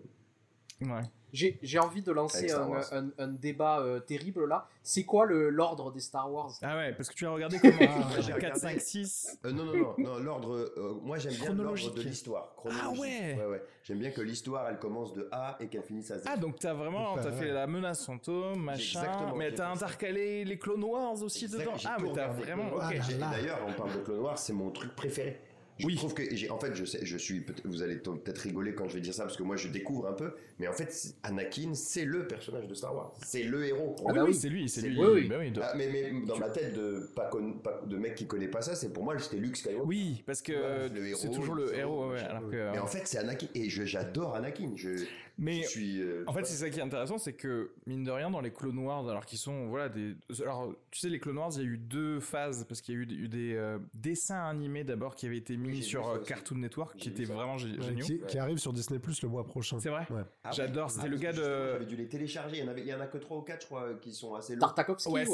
ouais 0.82 1.02
J'ai 1.34 1.58
j'ai 1.62 1.78
envie 1.80 2.00
de 2.00 2.12
lancer 2.12 2.50
un, 2.52 2.80
un- 2.92 3.10
un 3.18 3.26
débat 3.28 3.80
euh, 3.80 3.98
terrible 3.98 4.46
là. 4.46 4.68
C'est 4.84 5.02
quoi 5.04 5.26
le- 5.26 5.50
l'ordre 5.50 5.90
des 5.90 5.98
Star 6.00 6.32
Wars? 6.32 6.52
Ah 6.62 6.76
ouais 6.76 6.92
parce 6.92 7.08
que 7.08 7.14
tu 7.14 7.26
as 7.26 7.30
regardé 7.30 7.58
comment 7.60 7.74
Ah, 7.80 8.20
j'ai 8.20 8.28
4 8.32 8.34
regardé. 8.36 8.60
5 8.60 8.80
6 8.80 9.38
Euh, 9.44 9.50
non, 9.50 9.64
non, 9.64 9.74
non, 9.74 9.94
non 9.98 10.18
l'ordre. 10.20 10.54
euh, 10.76 10.94
moi, 11.02 11.18
j'aime 11.18 11.34
bien 11.34 11.52
l'ordre 11.52 11.92
de 11.94 12.02
l'histoire. 12.02 12.54
chronologique. 12.56 12.84
Ah 12.86 13.00
ouais. 13.00 13.36
ouais, 13.36 13.46
ouais. 13.50 13.62
J'aime 13.82 13.98
bien 13.98 14.12
que 14.12 14.20
l'histoire, 14.20 14.68
elle 14.70 14.78
commence 14.78 15.12
de 15.12 15.28
A 15.32 15.56
et 15.60 15.66
qu'elle 15.66 15.82
finisse 15.82 16.10
à 16.12 16.18
Z. 16.18 16.22
Ah 16.26 16.36
donc 16.36 16.58
t'as 16.60 16.72
vraiment 16.72 17.16
t'as 17.16 17.32
fait 17.32 17.50
la 17.50 17.66
menace 17.66 18.06
fantôme 18.06 18.62
machin 18.62 19.00
Exactement, 19.00 19.34
mais 19.34 19.52
t'as 19.52 19.70
intercalé 19.72 20.44
les 20.44 20.58
Clone 20.58 20.84
Wars 20.84 21.20
aussi 21.22 21.46
Exact, 21.46 21.58
dedans 21.60 21.72
ah 21.84 21.96
mais 22.00 22.12
t'as 22.12 22.28
vraiment 22.28 22.68
Clone 22.68 22.78
Wars. 22.78 22.92
ok 22.94 23.02
J'ai- 23.08 23.18
là. 23.18 23.30
D'ailleurs, 23.32 23.58
on 23.68 23.72
parle 23.72 23.92
de 23.94 23.98
Clone 24.04 24.20
Wars, 24.20 24.38
c'est 24.38 24.52
mon 24.52 24.70
truc 24.70 24.94
préféré. 24.94 25.40
Je 25.78 25.86
Oui. 25.86 25.96
trouve 25.96 26.14
que, 26.14 26.22
en 26.52 26.58
fait, 26.60 26.72
je 26.74 26.84
sais, 26.84 27.00
je 27.04 27.16
suis, 27.16 27.44
vous 27.64 27.82
allez 27.82 27.96
peut-être 27.96 28.38
rigoler 28.38 28.74
quand 28.76 28.88
je 28.88 28.94
vais 28.94 29.00
dire 29.00 29.12
ça 29.12 29.24
parce 29.24 29.36
que 29.36 29.42
moi, 29.42 29.56
je 29.56 29.66
découvre 29.68 30.06
un 30.06 30.12
peu, 30.12 30.32
mais 30.60 30.68
en 30.68 30.72
fait, 30.72 31.14
Anakin, 31.24 31.74
c'est 31.74 32.04
le 32.04 32.28
personnage 32.28 32.68
de 32.68 32.74
Star 32.74 32.94
Wars, 32.94 33.12
c'est 33.24 33.42
le 33.42 33.64
héros. 33.66 33.96
Ah 34.08 34.12
bah 34.12 34.22
oui, 34.22 34.30
oui. 34.30 34.34
c'est 34.36 34.48
lui 34.48 34.68
c'est 34.68 34.82
lui 34.82 34.90
lui. 34.90 35.00
Oui, 35.00 35.28
oui. 35.36 35.50
Bah 35.50 35.70
Ah, 35.72 35.74
mais, 35.76 35.88
mais 35.92 36.12
dans 36.26 36.38
ma 36.38 36.48
tête 36.50 36.74
de 36.74 37.10
pas, 37.16 37.26
con- 37.28 37.54
pas- 37.54 37.82
de 37.86 37.96
mec 37.96 38.14
qui 38.14 38.26
connaît 38.28 38.46
pas 38.46 38.62
ça, 38.62 38.76
c'est 38.76 38.92
pour 38.92 39.02
moi, 39.02 39.18
c'était 39.18 39.38
Luke 39.38 39.56
Skywalker. 39.56 39.84
oui 39.84 40.22
parce 40.26 40.42
que 40.42 40.52
Ouais, 40.52 41.12
c'est 41.16 41.30
toujours 41.32 41.56
le 41.56 41.76
héros 41.76 42.06
ouais, 42.08 42.14
machin. 42.14 42.26
alors 42.26 42.48
que 42.50 42.70
Mais 42.72 42.78
en 42.78 42.86
fait, 42.86 43.02
c'est 43.04 43.18
Anakin 43.18 43.48
et 43.56 43.68
j'adore 43.68 44.36
Anakin. 44.36 44.70
Je, 44.76 44.90
mais 45.38 45.62
je 45.62 45.68
suis. 45.68 46.00
euh, 46.00 46.24
En 46.26 46.32
fait, 46.32 46.44
c'est 46.44 46.54
ça 46.56 46.70
qui 46.70 46.78
est 46.78 46.82
intéressant, 46.82 47.18
c'est 47.18 47.32
que 47.32 47.72
mine 47.86 48.04
de 48.04 48.10
rien, 48.10 48.30
dans 48.30 48.40
les 48.40 48.52
Clone 48.52 48.78
Wars, 48.78 49.08
alors 49.08 49.24
qu'ils 49.26 49.38
sont 49.38 49.66
voilà 49.68 49.88
des, 49.88 50.14
alors 50.42 50.72
tu 50.90 51.00
sais 51.00 51.08
les 51.08 51.18
Clone 51.18 51.38
Wars, 51.38 51.50
il 51.56 51.58
y 51.58 51.64
a 51.64 51.68
eu 51.68 51.78
deux 51.78 52.20
phases 52.20 52.64
parce 52.68 52.80
qu'il 52.80 52.94
y 52.94 52.98
a 52.98 53.00
eu, 53.00 53.06
eu 53.24 53.28
des 53.28 53.54
euh, 53.54 53.78
dessins 53.94 54.44
animés 54.44 54.84
d'abord 54.84 55.14
qui 55.14 55.26
avaient 55.26 55.36
été 55.38 55.56
mis 55.56 55.82
sur 55.82 56.04
ça 56.04 56.10
euh. 56.12 56.18
Cartoon 56.24 56.56
Network, 56.58 56.96
qui 56.96 57.08
étaient 57.08 57.24
vraiment 57.24 57.56
gé- 57.56 57.76
Ouais, 57.78 57.82
géniaux. 57.82 58.04
qui, 58.06 58.20
qui 58.26 58.38
arrive 58.38 58.58
sur 58.58 58.72
Disney 58.72 58.98
Plus 58.98 59.22
le 59.22 59.28
mois 59.28 59.44
prochain. 59.44 59.78
C'est 59.80 59.88
vrai? 59.90 60.06
Ouais. 60.10 60.22
Ah. 60.44 60.50
J'adore. 60.52 60.90
C'était 60.90 61.06
Ah, 61.06 61.08
le 61.08 61.16
parce 61.18 61.22
gars 61.22 61.32
de 61.32 61.72
J'avais 61.72 61.86
dû 61.86 61.96
les 61.96 62.08
télécharger. 62.08 62.58
Il 62.58 62.64
y 62.64 62.68
en, 62.68 62.70
avait, 62.70 62.80
il 62.82 62.86
y 62.86 62.94
en 62.94 63.00
a 63.00 63.06
que 63.06 63.18
3 63.18 63.38
ou 63.38 63.42
4, 63.42 63.60
je 63.62 63.66
crois, 63.66 63.94
qui 64.00 64.12
sont 64.12 64.34
assez 64.34 64.54
longs. 64.54 64.60
Tartakovsky 64.60 65.10
Ouais, 65.12 65.24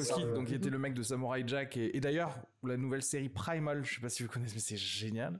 ça. 0.00 0.18
donc 0.34 0.46
qui 0.46 0.54
était 0.54 0.70
le 0.70 0.78
mec 0.78 0.94
de 0.94 1.02
Samurai 1.02 1.44
Jack. 1.46 1.76
Et, 1.76 1.96
et 1.96 2.00
d'ailleurs, 2.00 2.34
la 2.64 2.76
nouvelle 2.76 3.02
série 3.02 3.28
Primal, 3.28 3.84
je 3.84 3.94
sais 3.96 4.00
pas 4.00 4.08
si 4.08 4.22
vous 4.22 4.28
connaissez, 4.28 4.54
mais 4.54 4.60
c'est 4.60 4.76
génial. 4.76 5.38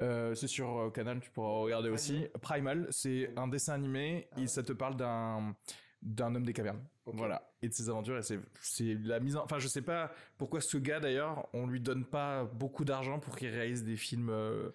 Ah 0.00 0.34
c'est 0.34 0.46
sur 0.48 0.90
Canal, 0.94 1.20
tu 1.20 1.30
pourras 1.30 1.60
regarder 1.60 1.88
aussi. 1.88 2.26
Primal, 2.42 2.86
c'est 2.90 3.30
un 3.36 3.48
dessin 3.48 3.74
animé 3.74 4.28
Ah 4.32 4.40
et 4.40 4.46
ça 4.46 4.62
te 4.62 4.72
parle 4.72 4.96
d'un 4.96 5.54
d'un 6.02 6.34
homme 6.34 6.44
des 6.44 6.52
cavernes. 6.52 6.82
Voilà. 7.06 7.50
Et 7.62 7.68
de 7.68 7.74
ses 7.74 7.88
aventures. 7.88 8.18
Et 8.18 8.22
c'est 8.22 8.38
c'est 8.60 8.96
la 9.02 9.20
mise 9.20 9.36
en. 9.36 9.44
Enfin, 9.44 9.58
je 9.58 9.68
sais 9.68 9.82
pas 9.82 10.12
pourquoi 10.38 10.60
ce 10.60 10.76
gars 10.76 11.00
d'ailleurs, 11.00 11.48
on 11.52 11.66
lui 11.66 11.80
donne 11.80 12.04
pas 12.04 12.44
beaucoup 12.44 12.84
d'argent 12.84 13.18
pour 13.18 13.36
qu'il 13.36 13.48
réalise 13.48 13.84
des 13.84 13.96
films. 13.96 14.30
Euh, 14.30 14.70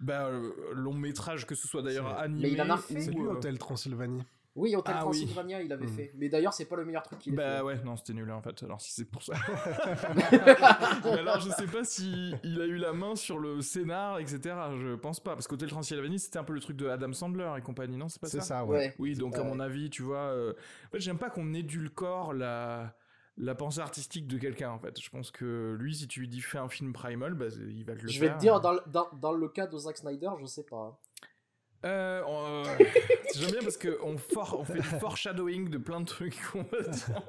bah, 0.00 0.28
euh, 0.28 0.52
long 0.74 0.94
métrage, 0.94 1.44
que 1.46 1.56
ce 1.56 1.66
soit 1.66 1.82
d'ailleurs 1.82 2.18
animé. 2.18 2.42
Mais 2.42 2.52
il 2.52 2.62
en 2.62 2.70
a 2.70 2.76
fait. 2.76 3.00
C'est 3.00 3.10
lui 3.10 3.22
euh, 3.22 3.32
Hôtel 3.32 3.58
Transylvanie. 3.58 4.22
Oui, 4.56 4.74
Hotel 4.74 4.94
Ah 4.98 5.06
oui. 5.06 5.18
Transylvania, 5.18 5.62
il 5.62 5.72
avait 5.72 5.86
Mm. 5.86 5.96
fait. 5.96 6.12
Mais 6.16 6.28
d'ailleurs, 6.28 6.52
c'est 6.52 6.64
pas 6.64 6.74
le 6.76 6.84
meilleur 6.84 7.02
truc 7.04 7.18
qu'il 7.20 7.32
ait 7.34 7.36
Bah 7.36 7.58
fait. 7.58 7.62
ouais, 7.62 7.82
non, 7.84 7.96
c'était 7.96 8.12
nul 8.14 8.30
en 8.32 8.42
fait. 8.42 8.60
Alors 8.64 8.80
si 8.80 8.92
c'est 8.92 9.04
pour 9.04 9.22
ça. 9.22 9.34
Mais 11.04 11.18
alors 11.18 11.40
je 11.40 11.50
sais 11.50 11.66
pas 11.66 11.84
si 11.84 12.34
il 12.42 12.60
a 12.60 12.64
eu 12.66 12.76
la 12.76 12.92
main 12.92 13.14
sur 13.16 13.38
le 13.38 13.60
scénar, 13.60 14.18
etc. 14.18 14.40
Je 14.78 14.94
pense 14.96 15.20
pas. 15.20 15.34
Parce 15.34 15.46
qu'Hotel 15.46 15.68
Transylvanie, 15.68 16.18
c'était 16.18 16.38
un 16.38 16.44
peu 16.44 16.52
le 16.54 16.60
truc 16.60 16.76
de 16.76 16.88
Adam 16.88 17.12
Sandler 17.12 17.50
et 17.56 17.60
compagnie, 17.60 17.96
non 17.96 18.08
C'est 18.08 18.20
pas 18.20 18.26
C'est 18.28 18.38
ça 18.40 18.44
ça, 18.58 18.64
ouais. 18.64 18.78
Ouais. 18.78 18.94
Oui, 18.98 19.14
donc 19.14 19.36
à 19.38 19.44
mon 19.44 19.60
avis, 19.60 19.90
tu 19.90 20.02
vois, 20.02 20.18
euh, 20.18 20.52
en 20.88 20.90
fait, 20.90 21.00
j'aime 21.00 21.18
pas 21.18 21.30
qu'on 21.30 21.52
édulcore 21.54 22.32
la 22.32 22.94
la 23.40 23.54
pensée 23.54 23.78
artistique 23.78 24.26
de 24.26 24.36
quelqu'un 24.36 24.70
en 24.70 24.80
fait. 24.80 25.00
Je 25.00 25.08
pense 25.10 25.30
que 25.30 25.76
lui, 25.78 25.94
si 25.94 26.08
tu 26.08 26.18
lui 26.18 26.26
dis 26.28 26.40
fais 26.40 26.58
un 26.58 26.68
film 26.68 26.92
primal, 26.92 27.34
bah, 27.34 27.44
il 27.68 27.84
va 27.84 27.94
te 27.94 28.02
le 28.02 28.08
Je 28.08 28.18
faire. 28.18 28.30
vais 28.30 28.34
te 28.34 28.40
dire, 28.40 28.60
dans, 28.60 28.72
le- 28.72 28.80
dans, 28.88 29.06
dans 29.12 29.30
le 29.32 29.48
cas 29.48 29.68
de 29.68 29.78
Zack 29.78 29.96
Snyder, 29.96 30.30
je 30.40 30.46
sais 30.46 30.64
pas. 30.64 30.98
Euh, 31.84 32.22
on- 32.26 32.64
euh, 32.66 32.74
J'aime 33.36 33.50
bien 33.52 33.60
parce 33.62 33.76
que 33.76 33.98
on, 34.02 34.16
for- 34.18 34.56
on 34.58 34.64
fait 34.64 34.74
du 34.80 34.82
foreshadowing 34.82 35.68
de 35.70 35.78
plein 35.78 36.00
de 36.00 36.06
trucs 36.06 36.36
qu'on 36.50 36.62
va 36.62 36.80
dire. 36.82 37.22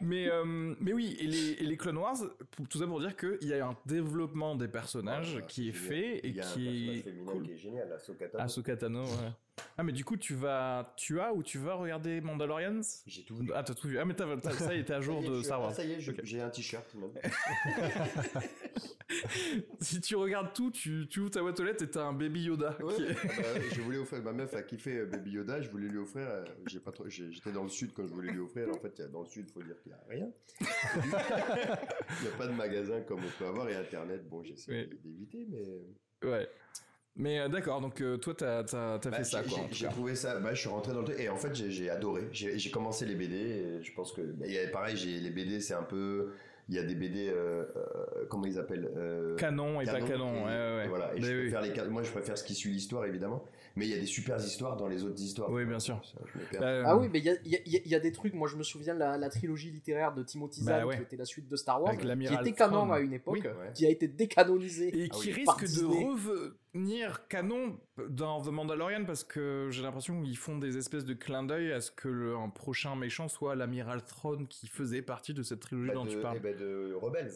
Mais, 0.00 0.28
euh, 0.30 0.44
mais 0.80 0.92
oui, 0.92 1.16
et 1.18 1.26
les, 1.26 1.50
et 1.52 1.64
les 1.64 1.76
Clone 1.76 1.96
Wars, 1.98 2.16
pour- 2.52 2.68
tout 2.68 2.78
ça 2.78 2.86
pour 2.86 3.00
dire 3.00 3.16
qu'il 3.16 3.38
y 3.48 3.54
a 3.54 3.66
un 3.66 3.76
développement 3.86 4.54
des 4.54 4.68
personnages 4.68 5.42
qui 5.48 5.70
est 5.70 5.72
fait 5.72 6.18
et 6.18 6.28
Il 6.28 6.36
y 6.36 6.40
a 6.40 6.48
un 6.48 6.52
qui 6.52 6.90
est 6.98 7.02
féminin 7.02 7.32
cool. 7.32 7.42
qui 7.44 7.52
est 7.52 7.56
génial, 7.56 7.92
Ahsoka 7.92 8.28
Tano. 8.28 8.44
Ahsoka 8.44 8.76
Tano, 8.76 9.02
ouais. 9.02 9.32
Ah, 9.76 9.82
mais 9.82 9.92
du 9.92 10.04
coup, 10.04 10.16
tu 10.16 10.34
vas, 10.34 10.92
tu 10.96 11.20
as 11.20 11.32
ou 11.32 11.42
tu 11.42 11.58
vas 11.58 11.74
regarder 11.74 12.20
Mandalorians? 12.20 12.80
J'ai 13.06 13.24
tout 13.24 13.36
vu. 13.36 13.50
Ah, 13.54 13.62
t'as 13.62 13.74
tout 13.74 13.88
vu. 13.88 13.98
Ah, 13.98 14.04
mais 14.04 14.14
t'as, 14.14 14.36
t'as- 14.36 14.52
ça 14.52 14.74
y 14.74 14.80
est, 14.80 14.84
t'es 14.84 14.92
à 14.94 15.00
jour 15.00 15.20
de 15.28 15.42
Star 15.42 15.58
ah, 15.60 15.64
Wars. 15.64 15.74
Ça 15.74 15.84
y 15.84 15.92
est, 15.92 16.00
je- 16.00 16.12
j'ai 16.22 16.40
un 16.40 16.50
t-shirt. 16.50 16.86
même. 16.94 17.10
Si 19.80 20.00
tu 20.00 20.16
regardes 20.16 20.52
tout, 20.54 20.70
tu, 20.70 21.06
tu 21.08 21.20
ouvres 21.20 21.30
ta 21.30 21.40
boîte 21.40 21.60
aux 21.60 21.64
lettres 21.64 21.84
et 21.84 21.90
t'as 21.90 22.04
un 22.04 22.12
baby 22.12 22.44
Yoda. 22.44 22.76
Ouais, 22.82 22.94
qui 22.94 23.02
est- 23.02 23.14
bah 23.14 23.60
je 23.72 23.80
voulais 23.82 23.98
offrir. 23.98 24.22
Ma 24.22 24.32
meuf 24.32 24.54
a 24.54 24.62
kiffé 24.62 24.98
euh, 24.98 25.06
Baby 25.06 25.32
Yoda. 25.32 25.60
Je 25.60 25.70
voulais 25.70 25.88
lui 25.88 25.98
offrir. 25.98 26.26
euh, 26.26 26.44
J'ai 26.66 26.80
pas 26.80 26.90
trop. 26.90 27.08
j'ai- 27.08 27.30
J'étais 27.30 27.52
dans 27.52 27.62
le 27.62 27.68
sud 27.68 27.92
quand 27.92 28.06
je 28.06 28.12
voulais 28.12 28.32
lui 28.32 28.40
offrir. 28.40 28.64
Alors, 28.64 28.76
en 28.76 28.80
fait, 28.80 29.00
dans 29.12 29.20
le 29.20 29.26
sud, 29.28 29.50
faut 29.50 29.62
dire 29.62 29.76
qu'il 29.82 29.92
y 29.92 29.94
a 29.94 30.00
rien. 30.08 30.30
Il 30.60 32.22
n'y 32.22 32.28
a 32.32 32.36
pas 32.38 32.46
de 32.46 32.52
magasin 32.52 33.02
comme 33.02 33.20
on 33.24 33.38
peut 33.38 33.46
avoir 33.46 33.68
et 33.68 33.76
Internet. 33.76 34.26
Bon, 34.28 34.42
j'essaie 34.42 34.88
d'éviter, 35.02 35.46
mais. 35.48 36.28
Ouais. 36.28 36.48
Mais 37.16 37.38
euh, 37.38 37.48
d'accord, 37.48 37.80
donc 37.80 38.00
euh, 38.00 38.16
toi, 38.16 38.34
t'as, 38.36 38.64
t'as, 38.64 38.98
t'as 38.98 39.10
Bah, 39.10 39.16
fait 39.18 39.24
ça, 39.24 39.42
quoi. 39.42 39.58
j'ai- 39.70 39.86
trouvé 39.86 40.16
ça. 40.16 40.40
Bah, 40.40 40.52
je 40.52 40.60
suis 40.60 40.68
rentré 40.68 40.92
dans 40.92 40.98
le 41.00 41.04
truc 41.04 41.20
et 41.20 41.28
en 41.28 41.36
fait, 41.36 41.54
j'ai 41.54 41.88
adoré. 41.88 42.22
J'ai 42.32 42.70
commencé 42.70 43.06
les 43.06 43.14
BD. 43.14 43.36
Et 43.36 43.82
je 43.82 43.92
pense 43.92 44.12
que. 44.12 44.22
bah, 44.22 44.46
y 44.48 44.58
a- 44.58 44.66
pareil, 44.68 44.96
les 44.96 45.30
BD, 45.30 45.60
c'est 45.60 45.74
un 45.74 45.84
peu. 45.84 46.32
Il 46.68 46.74
y 46.74 46.78
a 46.78 46.82
des 46.82 46.94
BD. 46.94 47.28
euh, 47.28 47.64
comment 48.28 48.46
ils 48.46 48.58
appellent 48.58 48.90
Canon 49.36 49.80
et 49.80 49.84
pas 49.84 50.00
canon, 50.00 50.34
et- 50.34 50.44
ouais, 50.44 50.76
ouais. 50.78 50.88
Voilà, 50.88 51.14
et 51.14 51.20
je 51.20 51.30
oui. 51.32 51.50
préfère 51.50 51.60
les 51.84 51.90
moi 51.90 52.02
je 52.02 52.10
préfère 52.10 52.38
ce 52.38 52.42
qui 52.44 52.54
suit 52.54 52.70
l'histoire 52.72 53.04
évidemment, 53.04 53.44
mais 53.76 53.86
il 53.86 53.90
y 53.90 53.94
a 53.94 53.98
des 53.98 54.06
super 54.06 54.36
histoires 54.38 54.76
dans 54.76 54.86
les 54.88 55.02
autres 55.04 55.20
histoires. 55.20 55.50
Oui, 55.50 55.64
bien 55.64 55.78
sûr. 55.80 56.00
Ça. 56.04 56.18
Bah, 56.60 56.82
Ah 56.86 56.96
oui, 56.96 57.08
mais 57.12 57.18
il 57.18 57.24
y 57.24 57.30
a, 57.30 57.34
il 57.44 57.50
y 57.52 57.56
a- 57.56 57.60
il 57.84 57.88
y 57.90 57.94
a 57.94 58.00
des 58.00 58.12
trucs. 58.12 58.34
Moi, 58.34 58.48
je 58.48 58.56
me 58.56 58.62
souviens 58.62 58.94
de 58.94 58.98
la, 59.00 59.16
la 59.18 59.28
trilogie 59.30 59.70
littéraire 59.70 60.14
de 60.14 60.22
Timothy 60.22 60.62
Bah 60.64 60.78
Zahn, 60.78 60.84
ouais. 60.84 60.96
qui 60.96 61.02
était 61.02 61.16
la 61.16 61.24
suite 61.24 61.48
de 61.48 61.56
Star 61.56 61.82
Wars, 61.82 61.96
qui 61.96 62.06
était 62.06 62.52
canon 62.52 62.92
à 62.92 63.00
une 63.00 63.12
époque, 63.12 63.40
Oui. 63.42 63.46
Ouais. 63.46 63.72
qui 63.74 63.86
a 63.86 63.90
été 63.90 64.06
décanonisé. 64.08 64.88
Et 64.96 65.08
Ah 65.10 65.14
qui 65.14 65.28
oui. 65.28 65.44
Risque 65.44 65.80
de 65.80 65.84
revenir 66.74 67.26
canon 67.28 67.78
dans 68.08 68.40
The 68.42 68.48
Mandalorian 68.48 69.04
parce 69.04 69.24
que 69.24 69.68
j'ai 69.70 69.82
l'impression 69.82 70.22
qu'ils 70.22 70.36
font 70.38 70.58
des 70.58 70.76
espèces 70.76 71.04
de 71.04 71.14
clins 71.14 71.44
d'œil 71.44 71.72
à 71.72 71.80
ce 71.80 71.90
que 71.90 72.08
le, 72.08 72.36
un 72.36 72.48
prochain 72.48 72.96
méchant 72.96 73.28
soit 73.28 73.54
l'amiral 73.54 74.04
Throne 74.04 74.46
qui 74.48 74.66
faisait 74.68 75.02
partie 75.02 75.34
de 75.34 75.42
cette 75.42 75.60
trilogie 75.60 75.88
Bah, 75.88 75.94
dont 75.94 76.04
de, 76.04 76.10
tu 76.10 76.18
parles. 76.18 76.36
eh 76.38 76.40
ben, 76.40 76.56
de 76.56 76.94
Rebels. 76.94 77.32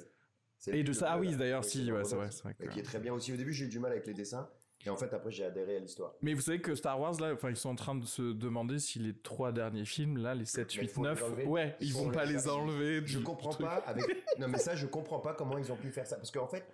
Et 0.66 0.82
de 0.82 0.92
ça, 0.92 1.12
ah 1.12 1.18
oui, 1.20 1.36
d'ailleurs, 1.36 1.64
si, 1.64 1.86
c'est 1.86 1.92
ouais, 1.92 2.04
c'est 2.04 2.16
vrai, 2.16 2.28
vrai. 2.42 2.54
Que- 2.54 2.68
qui 2.72 2.80
est 2.80 2.82
très 2.82 2.98
bien 2.98 3.14
aussi. 3.14 3.32
Au 3.32 3.36
début, 3.36 3.52
j'ai 3.52 3.66
eu 3.66 3.68
du 3.68 3.78
mal 3.78 3.92
avec 3.92 4.06
les 4.08 4.12
dessins, 4.14 4.48
et 4.86 4.90
en 4.90 4.96
fait, 4.96 5.12
après, 5.12 5.30
j'ai 5.32 5.44
adhéré 5.44 5.76
à 5.76 5.80
l'histoire. 5.80 6.14
Mais 6.22 6.34
vous 6.34 6.40
savez 6.40 6.60
que 6.60 6.74
Star 6.74 6.98
Wars, 7.00 7.20
là, 7.20 7.32
enfin, 7.34 7.50
ils 7.50 7.56
sont 7.56 7.70
en 7.70 7.74
train 7.74 7.94
de 7.96 8.06
se 8.06 8.22
demander 8.32 8.78
si 8.78 8.98
les 9.00 9.12
trois 9.12 9.50
derniers 9.52 9.84
films, 9.84 10.18
là, 10.18 10.34
les 10.34 10.44
7, 10.44 10.68
Mais 10.76 10.82
il 10.84 10.86
8, 10.86 10.88
faut 10.92 11.02
les 11.02 11.08
9, 11.10 11.22
enlever. 11.24 11.44
ouais, 11.46 11.76
ils 11.80 11.92
vont 11.92 12.10
pas 12.10 12.24
les 12.24 12.48
enlever. 12.48 13.02
Je 13.04 13.18
comprends 13.18 13.50
truc. 13.50 13.66
pas 13.66 13.82
avec. 13.86 14.04
Non, 14.38 14.46
mais 14.48 14.58
ça, 14.58 14.76
je 14.76 14.86
comprends 14.86 15.18
pas 15.18 15.34
comment 15.34 15.58
ils 15.58 15.72
ont 15.72 15.76
pu 15.76 15.90
faire 15.90 16.06
ça, 16.06 16.14
parce 16.16 16.30
qu'en 16.30 16.46
fait, 16.46 16.64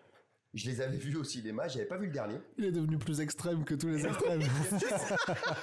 je 0.52 0.70
les 0.70 0.82
avais 0.82 0.98
vus 0.98 1.16
au 1.16 1.24
cinéma, 1.24 1.66
j'avais 1.66 1.86
pas 1.86 1.96
vu 1.96 2.06
le 2.06 2.12
dernier. 2.12 2.36
Il 2.58 2.66
est 2.66 2.72
devenu 2.72 2.98
plus 2.98 3.20
extrême 3.20 3.64
que 3.64 3.74
tous 3.74 3.88
les 3.88 4.04
extrêmes. 4.06 4.42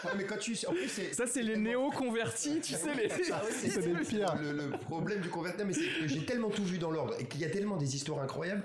Ouais, 0.04 0.12
mais 0.18 0.26
quand 0.26 0.38
tu, 0.38 0.54
en 0.68 0.72
plus, 0.72 0.88
c'est. 0.90 1.14
Ça, 1.14 1.28
c'est 1.28 1.44
les 1.44 1.56
néo-convertis, 1.58 2.60
tu 2.62 2.74
sais, 2.74 2.94
les. 2.96 3.10
Ah 3.32 3.44
ouais, 3.46 3.52
C'est 3.52 3.80
des 3.94 4.00
pires. 4.04 4.36
Le, 4.42 4.52
le 4.52 4.70
problème 4.72 5.22
du 5.22 5.30
converti, 5.30 5.64
mais 5.64 5.74
c'est 5.74 5.88
que 6.02 6.08
j'ai 6.08 6.26
tellement 6.26 6.50
tout 6.50 6.66
vu 6.66 6.78
dans 6.80 6.92
l'ordre 6.92 7.14
et 7.20 7.26
qu'il 7.28 7.40
y 7.42 7.46
a 7.46 7.50
tellement 7.50 7.78
des 7.78 7.96
histoires 7.96 8.20
incroyables 8.20 8.64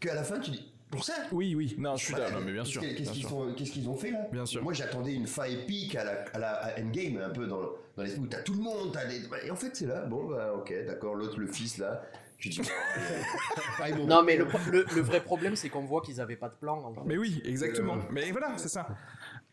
qu'à 0.00 0.14
la 0.14 0.22
fin 0.22 0.38
tu 0.38 0.52
dis 0.52 0.72
pour 0.90 1.04
ça. 1.04 1.12
Oui, 1.32 1.54
oui, 1.54 1.74
non, 1.78 1.96
je 1.96 2.04
suis 2.06 2.14
d'accord, 2.14 2.40
non, 2.40 2.46
mais 2.46 2.52
bien 2.52 2.62
qu'est-ce 2.62 2.72
sûr. 2.72 2.82
que- 2.82 3.54
Qu'est-ce 3.54 3.70
qu'ils 3.72 3.88
ont 3.88 3.96
fait 3.96 4.10
là 4.10 4.26
Bien 4.32 4.46
sûr. 4.46 4.62
Moi 4.62 4.72
j'attendais 4.72 5.14
une 5.14 5.26
fin 5.26 5.44
épique 5.44 5.94
à 5.96 6.04
la, 6.04 6.12
à 6.34 6.38
la 6.38 6.50
à 6.52 6.80
Endgame 6.80 7.18
un 7.24 7.30
peu 7.30 7.46
dans, 7.46 7.60
dans 7.96 8.02
les 8.02 8.16
où 8.16 8.26
t'as 8.26 8.42
tout 8.42 8.54
le 8.54 8.60
monde, 8.62 8.90
t'as 8.92 9.04
les... 9.04 9.20
et 9.46 9.50
en 9.50 9.56
fait 9.56 9.74
c'est 9.74 9.86
là, 9.86 10.04
bon 10.06 10.28
bah 10.28 10.52
ok 10.56 10.72
d'accord, 10.86 11.14
l'autre 11.14 11.38
le 11.38 11.46
fils 11.46 11.78
là, 11.78 12.02
je 12.38 12.50
dis 12.50 12.60
ah, 13.80 13.90
Non, 13.90 14.22
mais 14.22 14.36
le, 14.36 14.46
pro- 14.46 14.58
le, 14.70 14.84
le 14.94 15.00
vrai 15.00 15.20
problème, 15.20 15.56
c'est 15.56 15.68
qu'on 15.68 15.82
voit 15.84 16.00
qu'ils 16.02 16.20
avaient 16.20 16.36
pas 16.36 16.48
de 16.48 16.54
plan. 16.54 16.78
en 16.84 16.94
fait. 16.94 17.00
Mais 17.04 17.18
oui, 17.18 17.42
exactement. 17.44 17.94
Euh, 17.96 18.00
Mais 18.12 18.30
voilà, 18.30 18.52
c'est 18.56 18.68
ça. 18.68 18.86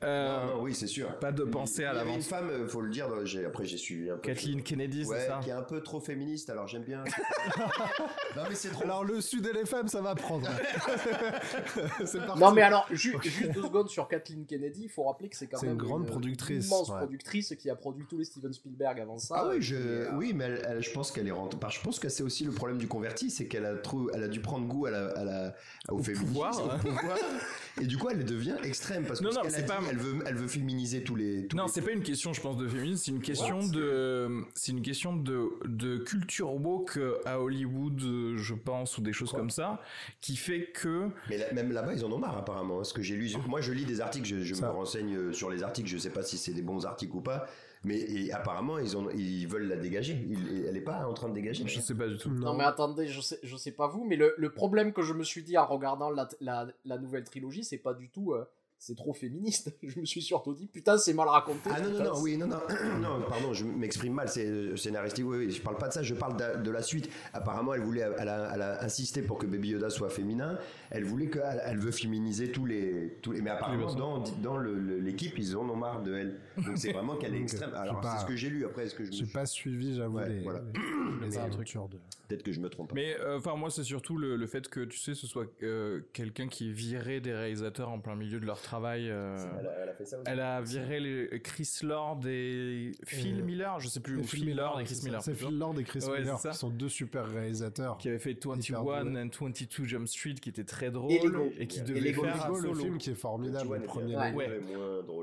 Euh, 0.04 0.46
Non, 0.46 0.56
non, 0.58 0.62
oui 0.62 0.76
c'est 0.76 0.88
sûr. 0.88 1.18
pas 1.20 1.32
de 1.32 1.44
pensée 1.46 1.86
à 1.86 1.94
Il 1.94 1.96
y 1.96 2.00
avait 2.00 2.00
l'avance. 2.10 2.16
Une 2.18 2.22
femme, 2.30 2.50
euh, 2.50 2.68
faut 2.68 2.82
le 2.82 2.90
dire, 2.90 3.08
j'ai- 3.26 3.46
après 3.46 3.66
j'ai 3.66 3.78
suivi 3.78 4.10
un 4.10 4.16
peu. 4.16 4.22
Kathleen 4.22 4.62
Kennedy, 4.62 5.06
Ouais, 5.06 5.20
c'est 5.22 5.28
ça 5.28 5.40
qui 5.42 5.50
est 5.50 5.54
un 5.54 5.62
peu 5.62 5.82
trop 5.82 6.02
féministe, 6.02 6.50
alors 6.50 6.68
j'aime 6.68 6.84
bien. 6.84 7.04
non 8.36 8.44
mais 8.50 8.56
c'est 8.56 8.70
trop. 8.70 8.84
Alors 8.84 9.04
le 9.06 9.22
sud 9.22 9.46
et 9.48 9.54
les 9.54 9.66
femmes, 9.66 9.88
ça 9.88 10.02
va 10.02 10.14
prendre. 10.16 10.50
c'est 12.06 12.26
parti. 12.26 12.40
Non, 12.42 12.52
mais 12.52 12.62
alors, 12.62 12.88
ju- 12.92 13.16
juste 13.24 13.52
deux 13.54 13.64
secondes 13.64 13.90
sur 13.90 14.08
Kathleen 14.08 14.46
Kennedy, 14.46 14.84
il 14.84 14.90
faut 14.90 15.04
rappeler 15.04 15.30
que 15.30 15.38
c'est 15.38 15.48
quand 15.48 15.58
C'est 15.58 15.68
même 15.68 15.76
une 15.76 15.82
grande 15.82 16.06
productrice, 16.06 16.68
immense 16.68 16.90
ouais. 16.90 16.98
productrice 16.98 17.54
qui 17.58 17.70
a 17.70 17.76
produit 17.76 18.06
tous 18.08 18.18
les 18.18 18.26
Steven 18.26 18.52
Spielberg 18.54 19.00
avant 19.00 19.18
ça. 19.18 19.36
Ah 19.38 19.48
oui, 19.50 19.62
je, 19.62 19.76
euh, 19.76 20.12
oui, 20.16 20.34
mais 20.34 20.46
elle- 20.46 20.66
elle- 20.68 20.84
je 20.84 20.92
pense 20.92 21.12
qu'elle 21.12 21.28
est 21.28 21.32
rentrée. 21.32 21.58
je 21.72 21.80
pense 21.82 22.00
que 22.00 22.10
c'est 22.10 22.24
aussi 22.24 22.44
le 22.44 22.52
problème 22.52 22.78
du 22.78 22.88
converti, 22.88 23.30
c'est 23.30 23.48
qu'elle 23.48 23.66
a 23.66 23.76
trop, 23.76 24.10
elle 24.14 24.24
a 24.24 24.28
dû 24.28 24.42
prendre 24.42 24.68
goût 24.68 24.88
à 24.88 24.92
la, 24.92 25.08
à 25.12 25.24
la, 25.24 25.56
au, 25.90 26.00
féminisme, 26.00 26.26
pouvoir, 26.28 26.66
au 26.66 26.70
hein. 26.70 26.78
pouvoir, 26.80 27.18
et 27.82 27.86
du 27.86 27.98
coup, 27.98 28.10
elle 28.10 28.26
devient 28.26 28.56
extrême 28.64 29.06
parce 29.06 29.20
que 29.20 29.26
Non, 29.26 29.32
non, 29.32 29.42
c'est 29.48 29.62
dit, 29.64 29.68
elle 29.90 29.98
veut, 29.98 30.24
elle 30.26 30.36
veut 30.36 30.48
féminiser 30.48 31.04
tous 31.04 31.16
les. 31.16 31.48
tous 31.48 31.56
Non, 31.58 31.66
les- 31.66 31.72
c'est 31.72 31.82
pas 31.82 31.92
une 31.92 32.04
question, 32.04 32.34
je 32.34 32.42
pense, 32.42 32.58
de 32.58 32.68
féminisme, 32.68 33.04
c'est 33.06 33.12
une 33.12 33.22
question 33.22 33.60
de, 33.68 34.42
c'est 34.54 34.72
une 34.72 34.82
question 34.82 35.16
de, 35.16 35.50
de 35.66 35.98
culture 35.98 36.54
woke 36.54 37.00
à 37.26 37.40
Hollywood, 37.40 38.00
je 38.36 38.54
pense, 38.54 38.98
ou 38.98 39.02
des 39.02 39.14
choses 39.14 39.30
Quoi? 39.32 39.40
comme 39.40 39.50
ça, 39.50 39.82
qui 40.22 40.36
fait 40.36 40.68
que, 40.74 41.10
Mais 41.30 41.38
là- 41.38 41.52
même 41.54 41.72
là-bas, 41.72 41.94
ils 41.94 42.04
en 42.06 42.12
ont 42.12 42.18
marre 42.20 42.38
apparemment. 42.38 42.84
Ce 42.84 42.94
que 42.94 43.02
j'ai 43.02 43.16
lu, 43.16 43.32
moi, 43.48 43.62
je 43.62 43.72
lis 43.74 43.86
des 43.86 44.02
articles, 44.02 44.28
je, 44.28 44.42
je 44.42 44.56
me 44.62 44.68
renseigne 44.68 45.16
euh, 45.16 45.34
sur 45.34 45.50
les 45.50 45.64
articles, 45.64 45.88
je 45.90 45.98
sais 45.98 46.10
pas 46.12 46.24
si 46.24 46.38
c'est 46.38 46.54
des 46.54 46.62
bons 46.62 46.86
articles 46.86 47.16
ou 47.16 47.22
pas. 47.22 47.48
Mais 47.84 48.00
et 48.00 48.32
apparemment, 48.34 48.80
ils, 48.80 48.98
ont, 48.98 49.08
ils 49.12 49.46
veulent 49.48 49.68
la 49.68 49.76
dégager. 49.76 50.14
Ils- 50.28 50.66
elle 50.68 50.76
est 50.76 50.82
pas 50.82 51.06
en 51.08 51.14
train 51.14 51.30
de 51.30 51.36
dégager. 51.36 51.64
je 51.68 51.80
sais 51.80 51.94
pas 51.94 52.08
du 52.08 52.18
tout. 52.18 52.32
Non, 52.32 52.56
mais 52.56 52.64
attendez, 52.64 53.08
je 53.08 53.22
sais, 53.22 53.38
je 53.44 53.56
sais 53.58 53.70
pas 53.72 53.88
vous, 53.88 54.04
mais 54.06 54.16
le, 54.16 54.34
le 54.40 54.50
problème 54.52 54.92
que 54.92 55.04
je 55.04 55.14
me 55.14 55.24
suis 55.24 55.44
dit 55.44 55.56
en 55.56 55.68
regardant 55.68 56.10
la, 56.10 56.28
la, 56.42 56.66
la 56.84 56.98
nouvelle 56.98 57.24
trilogie, 57.26 57.64
c'est 57.64 57.78
pas 57.78 57.94
du 57.94 58.10
tout. 58.10 58.34
euh, 58.34 58.46
c'est 58.86 58.96
trop 58.96 59.14
féministe. 59.14 59.76
Je 59.84 60.00
me 60.00 60.06
suis 60.06 60.22
surtout 60.22 60.54
dit, 60.54 60.68
putain, 60.68 60.98
c'est 61.00 61.14
mal 61.14 61.28
raconté. 61.28 61.72
Ah 61.74 61.80
non, 61.82 61.86
non, 61.90 61.92
putain, 61.98 62.04
non, 62.04 62.22
oui, 62.22 62.38
non, 62.38 62.46
non, 62.48 62.58
non, 63.02 63.26
pardon, 63.28 63.52
je 63.54 63.66
m'exprime 63.66 64.14
mal, 64.14 64.30
c'est 64.30 64.46
euh, 64.46 64.76
scénaristique, 64.76 65.26
oui, 65.26 65.38
oui, 65.38 65.52
je 65.52 65.60
parle 65.62 65.78
pas 65.78 65.88
de 65.88 65.94
ça, 65.94 66.04
je 66.04 66.14
parle 66.14 66.38
de, 66.38 66.62
de 66.64 66.70
la 66.72 66.84
suite. 66.84 67.10
Apparemment, 67.34 67.74
elle 67.74 67.82
voulait, 67.82 68.06
elle 68.20 68.30
a, 68.30 68.52
elle 68.54 68.62
a 68.62 68.84
insisté 68.84 69.24
pour 69.24 69.40
que 69.40 69.48
Baby 69.48 69.70
Yoda 69.70 69.90
soit 69.90 70.10
féminin, 70.10 70.60
elle 70.92 71.04
voulait 71.04 71.28
que, 71.30 71.40
elle, 71.40 71.62
elle 71.66 71.80
veut 71.80 71.92
féminiser 71.92 72.52
tous 72.52 72.66
les, 72.68 73.18
tous 73.24 73.32
les, 73.32 73.42
mais 73.42 73.50
apparemment, 73.50 73.92
dans, 73.96 74.20
dans 74.44 74.58
l'équipe, 74.60 75.34
ils 75.38 75.58
en 75.58 75.68
ont 75.68 75.76
marre 75.76 76.04
de 76.04 76.16
elle. 76.16 76.40
Donc 76.58 76.78
c'est 76.78 76.92
vraiment 76.92 77.16
qu'elle 77.16 77.34
est 77.34 77.42
extrême. 77.42 77.72
Alors, 77.74 78.02
c'est 78.04 78.22
ce 78.22 78.26
que 78.26 78.36
j'ai 78.36 78.50
lu, 78.50 78.66
après, 78.66 78.86
est-ce 78.86 78.96
que 78.96 79.04
je 79.04 79.10
me 79.10 79.16
suis- 79.16 79.26
pas 79.26 79.46
suivi, 79.48 79.96
j'avoue, 79.96 80.18
Ouais, 80.18 80.30
les, 80.30 80.42
voilà. 80.44 80.62
les, 81.22 81.30
de. 81.30 81.98
peut-être 82.28 82.44
que 82.44 82.52
je 82.52 82.60
me 82.60 82.70
trompe. 82.70 82.92
Mais 82.94 83.18
euh, 83.20 83.38
enfin 83.38 83.56
moi 83.56 83.70
c'est 83.70 83.84
surtout 83.84 84.18
le, 84.18 84.36
le 84.36 84.48
fait 84.48 84.68
que 84.68 84.82
tu 84.86 84.98
sais 84.98 85.14
ce 85.14 85.28
soit 85.28 85.48
euh, 85.64 86.02
quelqu'un 86.14 86.48
qui 86.48 86.70
est 86.70 86.74
viré 86.74 87.20
des 87.20 87.34
réalisateurs 87.34 87.90
en 87.90 88.00
plein 88.00 88.16
milieu 88.16 88.40
de 88.40 88.46
leur 88.46 88.62
travail. 88.62 88.75
Euh, 88.84 89.36
Elle, 89.60 89.68
a, 89.68 89.72
elle 89.84 89.90
a 89.90 89.94
fait 89.94 90.06
ça 90.06 90.18
aussi. 90.20 90.26
elle 90.30 90.40
a 90.40 90.62
viré 90.62 91.00
les 91.00 91.40
Chris 91.42 91.70
Lord 91.84 92.20
et 92.28 92.92
Phil 93.06 93.40
Euh, 93.40 93.44
Miller, 93.44 93.80
je 93.80 93.88
sais 93.88 94.00
plus, 94.00 94.18
ou 94.18 94.24
Phil 94.24 94.56
Lord 94.56 94.80
et 94.80 94.84
Chris 94.84 94.96
c'est. 94.96 95.06
Miller. 95.06 95.22
C'est 95.24 95.34
Phil 95.34 95.58
Lord 95.58 95.80
et 95.80 95.84
Chris 95.84 96.00
Ouais, 96.08 96.20
Miller, 96.20 96.40
c'est 96.40 96.50
qui 96.52 96.58
sont 96.58 96.70
deux 96.70 96.90
super 96.90 97.26
réalisateurs. 97.28 97.98
qui 97.98 98.10
avait 98.10 98.20
fait 98.20 98.34
21 98.34 98.60
Hyper 98.60 98.84
doué. 98.84 99.22
and 99.22 99.30
22 99.40 99.86
Jump 99.86 100.08
Street 100.08 100.36
qui 100.42 100.50
était 100.50 100.64
très 100.64 100.92
drôle 100.92 101.12
Et 101.12 101.20
Lego. 101.20 101.50
et 101.58 101.68
qui 101.68 101.80
Et 101.80 101.84
devait 101.84 102.00
Lego, 102.00 102.24
faire 102.24 102.46
un 102.46 102.50
Lego, 102.50 102.68
le 102.74 102.76
film 102.76 102.98
qui 102.98 103.10
est 103.12 103.16
formidable, 103.16 103.76
le 103.76 103.84
premier. 103.84 104.16
Ouais. 104.16 104.60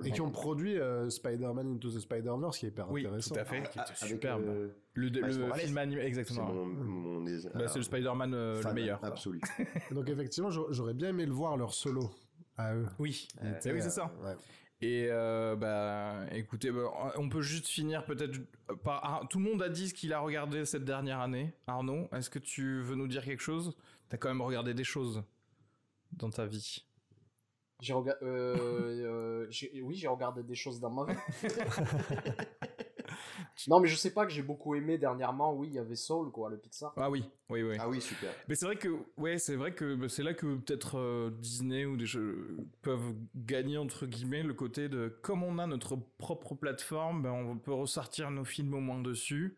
Et 0.05 0.11
qui 0.11 0.21
ont 0.21 0.31
produit 0.31 0.79
euh, 0.79 1.11
Spider-Man 1.11 1.75
Into 1.77 1.91
the 1.91 1.99
Spider-Verse, 2.01 2.59
qui 2.59 2.67
est 2.67 2.69
hyper 2.71 2.91
Oui, 2.91 3.03
intéressant. 3.07 3.35
tout 3.35 3.41
à 3.41 3.45
fait, 3.45 3.63
qui 3.63 3.79
Ah, 3.79 3.85
était 3.89 4.07
superbe. 4.07 4.43
euh, 4.47 4.69
Le, 4.95 5.09
le 5.09 5.53
film 5.55 5.79
animé, 5.79 6.03
c'est 6.03 6.07
exactement. 6.09 6.53
mon, 6.53 6.67
mon, 6.67 7.21
Bah, 7.55 7.69
c'est 7.69 7.79
le 7.79 7.83
Spider-Man 7.85 8.35
euh, 8.35 8.63
le 8.63 8.73
meilleur. 8.75 9.01
quoi. 9.01 9.09
Absolu. 9.09 9.41
Donc 9.91 10.09
effectivement, 10.09 10.51
j'a- 10.51 10.61
j'aurais 10.71 10.95
bien 10.95 11.09
aimé 11.11 11.25
le 11.27 11.33
voir 11.33 11.57
leur 11.57 11.73
solo 11.75 12.11
à 12.63 12.75
eux. 12.75 12.87
Oui, 12.99 13.29
était, 13.43 13.73
oui, 13.73 13.81
c'est 13.81 13.87
euh, 13.87 13.91
ça. 13.91 14.13
ouais. 14.23 14.35
Et 14.81 15.07
euh, 15.11 15.55
bah, 15.55 16.25
écoutez, 16.33 16.73
bah, 16.73 16.91
on 17.17 17.29
peut 17.29 17.41
juste 17.43 17.69
finir 17.69 18.05
peut-être 18.05 18.41
par. 18.83 19.01
ah, 19.05 19.21
tout 19.31 19.39
le 19.39 19.45
monde 19.45 19.63
a 19.63 19.69
dit 19.69 19.89
ce 19.89 19.95
qu'il 19.95 20.13
a 20.13 20.19
regardé 20.19 20.65
cette 20.65 20.85
dernière 20.85 21.21
année. 21.21 21.55
Arnaud, 21.69 22.09
est-ce 22.13 22.29
que 22.31 22.41
tu 22.41 22.81
veux 22.83 22.97
nous 22.97 23.07
dire 23.07 23.25
quelque 23.25 23.43
chose? 23.43 23.77
T'as 24.09 24.17
quand 24.17 24.29
même 24.29 24.43
regardé 24.43 24.75
des 24.75 24.83
choses 24.85 25.23
dans 26.13 26.31
ta 26.31 26.47
vie. 26.47 26.85
J'ai 27.81 27.93
rega- 27.95 28.19
euh, 28.23 29.47
euh, 29.47 29.83
oui, 29.83 29.95
j'ai 29.95 30.09
regardé 30.09 30.43
des 30.43 30.55
choses 30.55 30.81
dans 30.81 30.91
ma 30.91 31.13
vie. 31.13 31.19
Non, 33.69 33.81
mais 33.81 33.89
je 33.89 33.97
sais 33.97 34.13
pas 34.13 34.27
que 34.27 34.33
j'ai 34.33 34.43
beaucoup 34.43 34.75
aimé 34.75 34.99
dernièrement. 34.99 35.55
Oui, 35.55 35.69
il 35.69 35.75
y 35.75 35.79
avait 35.79 35.97
Soul, 35.97 36.31
quoi, 36.31 36.51
le 36.51 36.59
Pixar. 36.59 36.93
Ah 36.97 37.11
oui, 37.11 37.25
oui, 37.51 37.63
oui. 37.63 37.77
Ah 37.79 37.89
oui, 37.89 38.01
super. 38.01 38.31
Mais 38.49 38.55
c'est 38.55 38.67
vrai 38.67 38.77
que, 38.77 38.89
ouais, 39.17 39.39
c'est 39.39 39.57
vrai 39.57 39.75
que 39.75 39.95
bah, 39.95 40.09
c'est 40.09 40.23
là 40.23 40.35
que 40.35 40.57
peut-être 40.57 40.99
euh, 40.99 41.31
Disney 41.31 41.85
ou 41.85 41.97
des 41.97 42.07
jeux 42.07 42.57
peuvent 42.83 43.15
gagner 43.35 43.79
entre 43.79 44.07
guillemets 44.07 44.43
le 44.43 44.55
côté 44.55 44.89
de 44.89 45.09
comme 45.23 45.43
on 45.43 45.59
a 45.59 45.67
notre 45.67 45.97
propre 45.97 46.55
plateforme, 46.55 47.23
ben, 47.23 47.33
on 47.33 47.59
peut 47.59 47.73
ressortir 47.73 48.31
nos 48.31 48.45
films 48.45 48.75
au 48.75 48.81
moins 48.81 49.01
dessus 49.01 49.57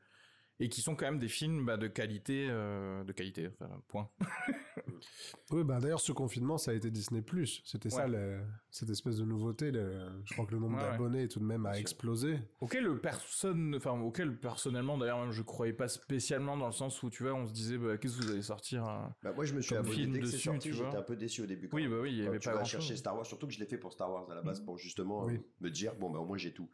et 0.60 0.68
qui 0.68 0.82
sont 0.82 0.94
quand 0.94 1.06
même 1.06 1.18
des 1.18 1.28
films 1.28 1.64
bah, 1.64 1.76
de 1.76 1.88
qualité, 1.88 2.46
euh, 2.48 3.02
de 3.04 3.12
qualité, 3.12 3.48
enfin, 3.48 3.82
point. 3.88 4.10
Oui, 5.50 5.64
bah 5.64 5.78
d'ailleurs, 5.80 6.00
ce 6.00 6.12
confinement, 6.12 6.58
ça 6.58 6.70
a 6.70 6.74
été 6.74 6.90
Disney+. 6.90 7.22
C'était 7.64 7.90
ça, 7.90 8.06
le- 8.06 8.40
cette 8.74 8.90
espèce 8.90 9.18
de 9.18 9.24
nouveauté. 9.24 9.70
le- 9.70 9.92
je 10.24 10.32
crois 10.34 10.46
que 10.46 10.50
le 10.52 10.58
nombre 10.58 10.76
Ouais, 10.76 10.82
ouais. 10.82 10.90
d'abonnés, 10.90 11.28
tout 11.28 11.38
de 11.38 11.44
même, 11.44 11.64
a 11.64 11.78
explosé. 11.78 12.38
auquel 12.60 12.88
personne, 13.00 13.74
enfin 13.76 13.92
auquel 14.00 14.36
personnellement 14.36 14.98
d'ailleurs 14.98 15.20
même 15.20 15.30
je 15.30 15.42
croyais 15.42 15.72
pas 15.72 15.86
spécialement 15.86 16.56
dans 16.56 16.66
le 16.66 16.72
sens 16.72 17.00
où 17.04 17.08
tu 17.10 17.22
vois 17.22 17.34
on 17.34 17.46
se 17.46 17.52
disait 17.52 17.78
bah, 17.78 17.96
qu'est-ce 17.98 18.18
que 18.18 18.24
vous 18.24 18.32
allez 18.32 18.42
sortir 18.42 18.84
hein 18.84 19.14
Bah, 19.22 19.32
moi, 19.34 19.44
je 19.44 19.54
me 19.54 19.60
suis 19.60 19.76
abonné 19.76 20.06
dès 20.08 20.18
que 20.18 20.26
c'est 20.26 20.32
dessus, 20.32 20.44
sorti. 20.48 20.68
tu 20.70 20.74
vois. 20.74 20.86
J'étais 20.86 20.98
un 20.98 21.02
peu 21.02 21.14
déçu 21.16 21.42
au 21.42 21.46
début. 21.46 21.68
quand 21.68 21.76
Oui, 21.76 21.86
bah 21.86 21.96
oui, 22.02 22.10
il 22.12 22.24
y 22.24 22.26
avait 22.26 22.38
tu 22.40 22.48
pas 22.48 22.56
vas 22.56 22.64
chercher 22.64 22.96
Star 22.96 23.14
Wars, 23.16 23.24
surtout 23.26 23.46
que 23.46 23.52
je 23.52 23.60
l'ai 23.60 23.66
fait 23.66 23.78
pour 23.78 23.92
Star 23.92 24.10
Wars 24.10 24.28
à 24.30 24.34
la 24.34 24.42
base, 24.42 24.58
pour 24.60 24.76
justement 24.76 25.24
Oui. 25.24 25.34
euh, 25.36 25.38
me 25.60 25.70
dire, 25.70 25.94
bon, 25.94 26.10
bah 26.10 26.18
au 26.18 26.24
moins 26.26 26.36
j'ai 26.36 26.52
tout. 26.52 26.68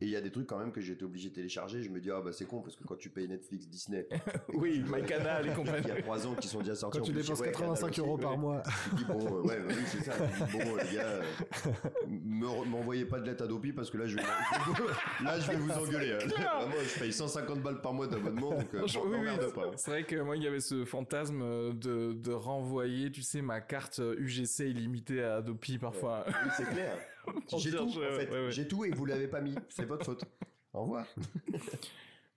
Et 0.00 0.06
il 0.06 0.10
y 0.10 0.16
a 0.16 0.20
des 0.20 0.32
trucs 0.32 0.48
quand 0.48 0.58
même 0.58 0.72
que 0.72 0.80
j'ai 0.80 0.94
été 0.94 1.04
obligé 1.04 1.28
de 1.30 1.34
télécharger. 1.34 1.80
Je 1.82 1.88
me 1.88 2.00
dis, 2.00 2.10
ah 2.10 2.20
bah 2.20 2.32
c'est 2.32 2.46
con, 2.46 2.60
parce 2.62 2.74
que 2.74 2.82
quand 2.82 2.96
tu 2.96 3.10
payes 3.10 3.28
Netflix, 3.28 3.68
Disney, 3.68 4.08
oui 4.54 4.82
MyCanal 4.88 5.46
et 5.46 5.50
il 5.50 5.54
compagnie 5.54 5.86
y 5.86 5.90
a 5.92 6.02
3 6.02 6.26
ans 6.26 6.34
qui 6.34 6.48
sont 6.48 6.58
déjà 6.58 6.74
sortis. 6.74 6.98
Quand 6.98 7.04
tu 7.04 7.12
dépenses 7.12 7.38
ouais, 7.40 7.52
Canal 7.52 7.68
85 7.78 7.88
aussi, 7.90 8.00
euros 8.00 8.18
par 8.18 8.36
mois. 8.36 8.62
Bon, 9.06 9.38
euh, 9.38 9.42
ouais, 9.42 9.60
bah 9.60 9.66
oui, 9.68 9.84
c'est 9.86 10.02
ça. 10.02 10.12
Bon, 10.52 10.58
les 10.76 10.96
gars, 10.96 11.06
euh, 11.06 11.22
me- 12.08 12.64
m'envoyez 12.66 13.04
pas 13.04 13.18
de 13.20 13.26
lettre 13.26 13.44
Adopi 13.44 13.72
parce 13.72 13.90
que 13.90 13.98
là, 13.98 14.06
je 14.06 14.16
vais, 14.16 14.22
là, 15.24 15.38
je 15.40 15.50
vais 15.50 15.56
vous 15.56 15.70
engueuler. 15.70 16.12
hein. 16.12 16.18
Vraiment, 16.26 16.74
je 16.82 16.98
paye 17.00 17.12
150 17.12 17.60
balles 17.62 17.80
par 17.80 17.92
mois 17.92 18.06
d'abonnement, 18.06 18.50
donc 18.50 18.74
euh, 18.74 18.82
oui, 18.84 19.18
oui, 19.20 19.52
pas. 19.54 19.70
c'est 19.76 19.90
vrai 19.90 20.04
que 20.04 20.16
moi 20.16 20.36
il 20.36 20.42
y 20.42 20.46
avait 20.46 20.60
ce 20.60 20.84
fantasme 20.84 21.40
euh, 21.42 21.72
de, 21.72 22.12
de 22.12 22.32
renvoyer 22.32 23.10
tu 23.10 23.22
sais 23.22 23.42
ma 23.42 23.60
carte 23.60 23.98
euh, 24.00 24.16
UGC 24.18 24.60
illimitée 24.70 25.22
à 25.22 25.36
Adopi 25.36 25.78
parfois 25.78 26.24
Oui, 26.26 26.50
c'est 26.56 26.68
clair. 26.68 26.96
J'ai 27.58 27.70
tout, 27.70 27.88
je- 27.88 28.00
en 28.00 28.18
fait. 28.18 28.30
ouais, 28.30 28.44
ouais. 28.46 28.50
J'ai 28.52 28.68
tout 28.68 28.84
et 28.84 28.90
vous 28.90 29.04
l'avez 29.06 29.28
pas 29.28 29.40
mis. 29.40 29.54
C'est 29.68 29.86
votre 29.86 30.04
faute. 30.04 30.24
Au 30.72 30.82
revoir. 30.82 31.06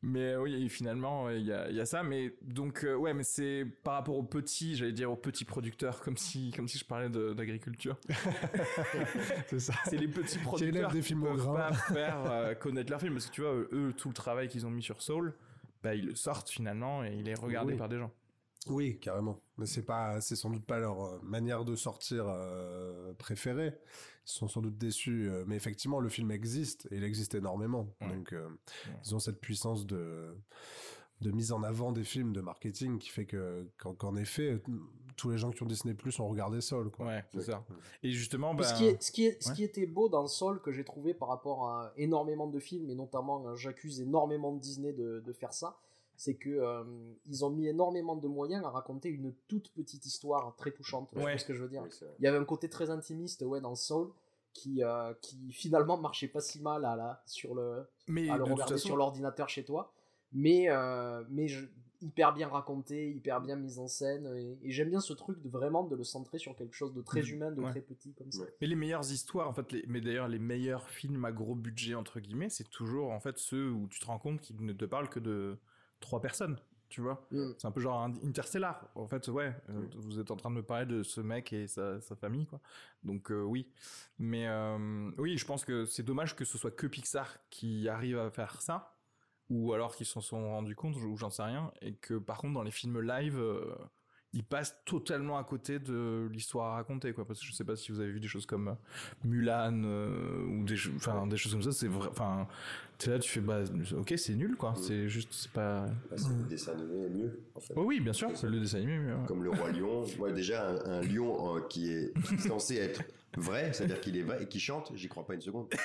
Mais 0.03 0.36
oui, 0.36 0.69
finalement, 0.69 1.29
il 1.29 1.41
y 1.43 1.51
a, 1.51 1.71
y 1.71 1.79
a 1.79 1.86
ça. 1.86 2.03
Mais 2.03 2.36
donc, 2.43 2.83
euh, 2.83 2.95
ouais, 2.95 3.13
mais 3.13 3.23
c'est 3.23 3.65
par 3.83 3.95
rapport 3.95 4.15
aux 4.15 4.23
petits, 4.23 4.75
j'allais 4.75 4.91
dire 4.91 5.12
aux 5.12 5.15
petits 5.15 5.45
producteurs, 5.45 6.01
comme 6.01 6.17
si, 6.17 6.51
comme 6.55 6.67
si 6.67 6.77
je 6.77 6.86
parlais 6.86 7.10
d'agriculture. 7.10 7.97
c'est 9.47 9.60
ça. 9.60 9.73
C'est 9.86 9.97
les 9.97 10.07
petits 10.07 10.38
producteurs 10.39 10.91
des 10.91 11.01
qui 11.01 11.15
au 11.15 11.21
peuvent 11.21 11.53
pas 11.53 11.73
faire 11.73 12.23
euh, 12.25 12.53
connaître 12.55 12.91
leur 12.91 13.01
film. 13.01 13.13
Parce 13.13 13.25
que 13.27 13.31
tu 13.31 13.41
vois, 13.41 13.53
eux, 13.53 13.93
tout 13.97 14.10
le 14.10 14.13
travail 14.13 14.47
qu'ils 14.47 14.65
ont 14.67 14.71
mis 14.71 14.83
sur 14.83 15.01
Soul, 15.01 15.33
bah, 15.81 15.95
ils 15.95 16.05
le 16.05 16.15
sortent 16.15 16.49
finalement 16.49 17.03
et 17.03 17.15
il 17.15 17.27
est 17.27 17.39
regardé 17.39 17.73
Oui. 17.73 17.77
par 17.79 17.89
des 17.89 17.97
gens. 17.97 18.12
Oui, 18.69 18.99
carrément. 18.99 19.39
Mais 19.57 19.65
c'est 19.65 19.86
pas, 19.86 20.19
c'est 20.21 20.36
sans 20.36 20.49
doute 20.49 20.65
pas 20.65 20.77
leur 20.79 21.01
euh, 21.01 21.19
manière 21.23 21.65
de 21.65 21.75
sortir 21.75 22.25
euh, 22.27 23.13
préférée. 23.13 23.73
Ils 24.27 24.31
sont 24.33 24.47
sans 24.49 24.61
doute 24.61 24.77
déçus, 24.77 25.29
euh, 25.29 25.45
mais 25.47 25.55
effectivement, 25.55 25.99
le 26.01 26.09
film 26.09 26.31
existe 26.31 26.87
et 26.91 26.97
il 26.97 27.03
existe 27.03 27.33
énormément. 27.33 27.87
Ouais. 28.01 28.09
Donc, 28.09 28.33
euh, 28.33 28.49
ils 29.05 29.15
ont 29.15 29.19
cette 29.19 29.39
puissance 29.39 29.85
de 29.85 30.35
de 31.21 31.31
mise 31.31 31.51
en 31.51 31.63
avant 31.63 31.91
des 31.91 32.03
films, 32.03 32.31
de 32.31 32.41
marketing, 32.41 32.99
qui 32.99 33.09
fait 33.09 33.25
que 33.25 33.65
qu'en 33.79 33.95
qu'en 33.95 34.15
effet, 34.17 34.61
tous 35.15 35.31
les 35.31 35.37
gens 35.39 35.49
qui 35.49 35.63
ont 35.63 35.65
Disney 35.65 35.95
Plus 35.95 36.19
ont 36.19 36.27
regardé 36.27 36.61
Soul. 36.61 36.91
Quoi. 36.91 37.07
Ouais, 37.07 37.23
c'est 37.31 37.37
Ouais. 37.37 37.43
ça. 37.43 37.65
Et 38.03 38.11
justement, 38.11 38.53
bah, 38.53 38.63
ce, 38.65 38.75
qui 38.75 38.85
est, 38.85 39.01
ce, 39.01 39.11
qui 39.11 39.25
est, 39.25 39.41
ce 39.41 39.51
qui 39.51 39.63
était 39.63 39.87
beau 39.87 40.09
dans 40.09 40.27
Soul 40.27 40.61
que 40.61 40.71
j'ai 40.71 40.83
trouvé 40.83 41.15
par 41.15 41.29
rapport 41.29 41.69
à 41.71 41.91
énormément 41.97 42.45
de 42.45 42.59
films, 42.59 42.87
et 42.91 42.95
notamment 42.95 43.47
euh, 43.47 43.55
j'accuse 43.55 43.99
énormément 43.99 44.51
de 44.53 44.59
Disney 44.59 44.93
de, 44.93 45.23
de 45.25 45.33
faire 45.33 45.53
ça, 45.53 45.79
c'est 46.17 46.36
que 46.36 46.49
euh, 46.49 46.84
ils 47.27 47.45
ont 47.45 47.49
mis 47.51 47.67
énormément 47.67 48.15
de 48.15 48.27
moyens 48.27 48.65
à 48.65 48.69
raconter 48.69 49.08
une 49.10 49.34
toute 49.47 49.71
petite 49.71 50.06
histoire 50.06 50.56
très 50.56 50.71
touchante. 50.71 51.12
Ouais. 51.15 51.38
ce 51.38 51.45
que 51.45 51.53
je 51.53 51.62
veux 51.63 51.69
dire 51.69 51.84
Oui. 51.84 51.89
Il 52.19 52.25
y 52.25 52.27
avait 52.27 52.38
un 52.39 52.43
côté 52.45 52.69
très 52.69 52.89
intimiste 52.89 53.43
ouais, 53.43 53.62
dans 53.62 53.75
Soul 53.75 54.10
qui, 54.53 54.84
euh, 54.84 55.13
qui 55.21 55.51
finalement 55.51 55.97
marchait 55.97 56.27
pas 56.27 56.41
si 56.41 56.60
mal 56.62 56.84
à, 56.86 56.95
la, 56.95 57.21
sur 57.27 57.53
le, 57.53 57.88
mais 58.08 58.30
à 58.30 58.38
le 58.38 58.43
regarder 58.43 58.73
façon, 58.73 58.88
sur 58.88 58.97
l'ordinateur 58.97 59.47
chez 59.47 59.63
toi, 59.63 59.93
mais, 60.34 60.69
euh, 60.69 61.23
mais 61.30 61.47
je- 61.47 61.67
hyper 62.01 62.32
bien 62.32 62.47
raconté, 62.47 63.10
hyper 63.12 63.41
bien 63.41 63.56
mise 63.56 63.80
en 63.80 63.88
scène, 63.88 64.27
et, 64.36 64.60
et 64.67 64.69
j'aime 64.71 64.89
bien 64.91 64.99
ce 64.99 65.13
truc 65.13 65.41
de 65.41 65.49
vraiment 65.49 65.84
de 65.84 65.95
le 65.95 66.03
centrer 66.03 66.38
sur 66.38 66.56
quelque 66.56 66.75
chose 66.75 66.93
de 66.93 67.01
très 67.01 67.21
Mhm. 67.23 67.27
humain, 67.30 67.51
de 67.51 67.62
Ouais. 67.62 67.71
très 67.71 67.82
petit 67.82 68.13
comme 68.13 68.32
ça. 68.32 68.43
Mais 68.62 68.67
les 68.67 68.75
meilleures 68.75 69.12
histoires, 69.12 69.47
en 69.49 69.53
fait, 69.53 69.71
les, 69.71 69.84
mais 69.88 69.99
d'ailleurs 69.99 70.27
les 70.27 70.38
meilleurs 70.38 70.89
films 70.89 71.25
à 71.25 71.32
gros 71.32 71.56
budget 71.56 71.95
entre 71.95 72.19
guillemets, 72.19 72.49
c'est 72.49 72.69
toujours 72.69 73.10
en 73.12 73.19
fait 73.19 73.38
ceux 73.39 73.71
où 73.71 73.88
tu 73.88 73.99
te 73.99 74.06
rends 74.06 74.19
compte 74.19 74.41
qu'ils 74.41 74.63
ne 74.63 74.73
te 74.73 74.86
parlent 74.86 75.10
que 75.10 75.19
de 75.19 75.58
trois 75.99 76.21
personnes, 76.21 76.60
tu 76.89 77.01
vois. 77.01 77.27
Mm. 77.31 77.51
C'est 77.57 77.67
un 77.67 77.71
peu 77.71 77.81
genre 77.81 78.01
un 78.01 78.13
Interstellar. 78.23 78.89
En 78.95 79.07
fait, 79.07 79.27
ouais, 79.29 79.53
euh, 79.69 79.88
vous 79.95 80.19
êtes 80.19 80.31
en 80.31 80.36
train 80.38 80.49
de 80.49 80.55
me 80.55 80.63
parler 80.63 80.86
de 80.86 81.03
ce 81.03 81.21
mec 81.21 81.53
et 81.53 81.67
sa, 81.67 81.99
sa 82.01 82.15
famille, 82.15 82.45
quoi. 82.45 82.60
Donc 83.03 83.31
euh, 83.31 83.41
oui, 83.43 83.69
mais 84.19 84.47
euh, 84.47 85.12
oui, 85.17 85.38
je 85.38 85.45
pense 85.45 85.65
que 85.65 85.86
c'est 85.86 86.03
dommage 86.03 86.36
que 86.36 86.45
ce 86.45 86.57
soit 86.57 86.71
que 86.71 86.88
Pixar 86.88 87.38
qui 87.49 87.88
arrive 87.89 88.17
à 88.19 88.29
faire 88.31 88.62
ça, 88.62 88.97
ou 89.49 89.73
alors 89.73 89.95
qu'ils 89.95 90.05
s'en 90.05 90.21
sont 90.21 90.49
rendus 90.49 90.75
compte, 90.75 90.95
ou 90.97 91.17
j'en 91.17 91.29
sais 91.29 91.43
rien, 91.43 91.71
et 91.81 91.93
que 91.95 92.15
par 92.15 92.38
contre 92.38 92.53
dans 92.53 92.63
les 92.63 92.71
films 92.71 92.99
live. 93.01 93.38
euh, 93.39 93.75
ils 94.33 94.43
passent 94.43 94.75
totalement 94.85 95.37
à 95.37 95.43
côté 95.43 95.79
de 95.79 96.27
l'histoire 96.31 96.73
à 96.73 96.75
raconter 96.75 97.13
quoi 97.13 97.25
parce 97.25 97.39
que 97.39 97.45
je 97.45 97.53
sais 97.53 97.63
pas 97.63 97.75
si 97.75 97.91
vous 97.91 97.99
avez 98.01 98.11
vu 98.11 98.19
des 98.19 98.27
choses 98.27 98.45
comme 98.45 98.67
euh, 98.67 98.73
Mulan 99.23 99.81
euh, 99.85 100.43
ou 100.45 100.63
des 100.65 100.75
cho- 100.75 100.91
enfin 100.97 101.25
des 101.27 101.37
choses 101.37 101.53
comme 101.53 101.63
ça 101.63 101.71
c'est 101.71 101.87
vrai 101.87 102.09
enfin 102.11 102.45
t'es 102.97 103.11
là 103.11 103.19
tu 103.19 103.29
fais 103.29 103.39
bah 103.39 103.61
ok 103.97 104.13
c'est 104.17 104.35
nul 104.35 104.57
quoi 104.57 104.73
c'est 104.75 105.07
juste 105.07 105.29
c'est 105.31 105.51
pas 105.51 105.85
Bah, 106.09 106.17
c'est 106.17 106.27
le 106.29 106.43
dessin 106.49 106.73
animé 106.73 107.09
mieux, 107.09 107.39
en 107.55 107.59
fait. 107.61 107.73
oh 107.77 107.83
oui 107.85 107.99
bien 108.01 108.13
sûr 108.13 108.29
c'est 108.35 108.49
le 108.49 108.59
dessin 108.59 108.79
animé 108.79 108.97
ouais. 108.97 109.13
Comme 109.27 109.43
le 109.43 109.51
roi 109.51 109.71
lion. 109.71 110.03
Moi, 110.19 110.31
déjà, 110.31 110.69
un, 110.69 110.99
un 110.99 111.01
lion 111.01 111.57
euh, 111.57 111.61
qui 111.69 111.91
est 111.91 112.11
censé 112.39 112.75
être 112.77 113.03
vrai, 113.37 113.71
c'est-à-dire 113.73 114.01
qu'il 114.01 114.17
est 114.17 114.23
vrai 114.23 114.43
et 114.43 114.47
qui 114.47 114.59
chante, 114.59 114.91
j'y 114.95 115.07
crois 115.07 115.25
pas 115.25 115.35
une 115.35 115.41
seconde. 115.41 115.67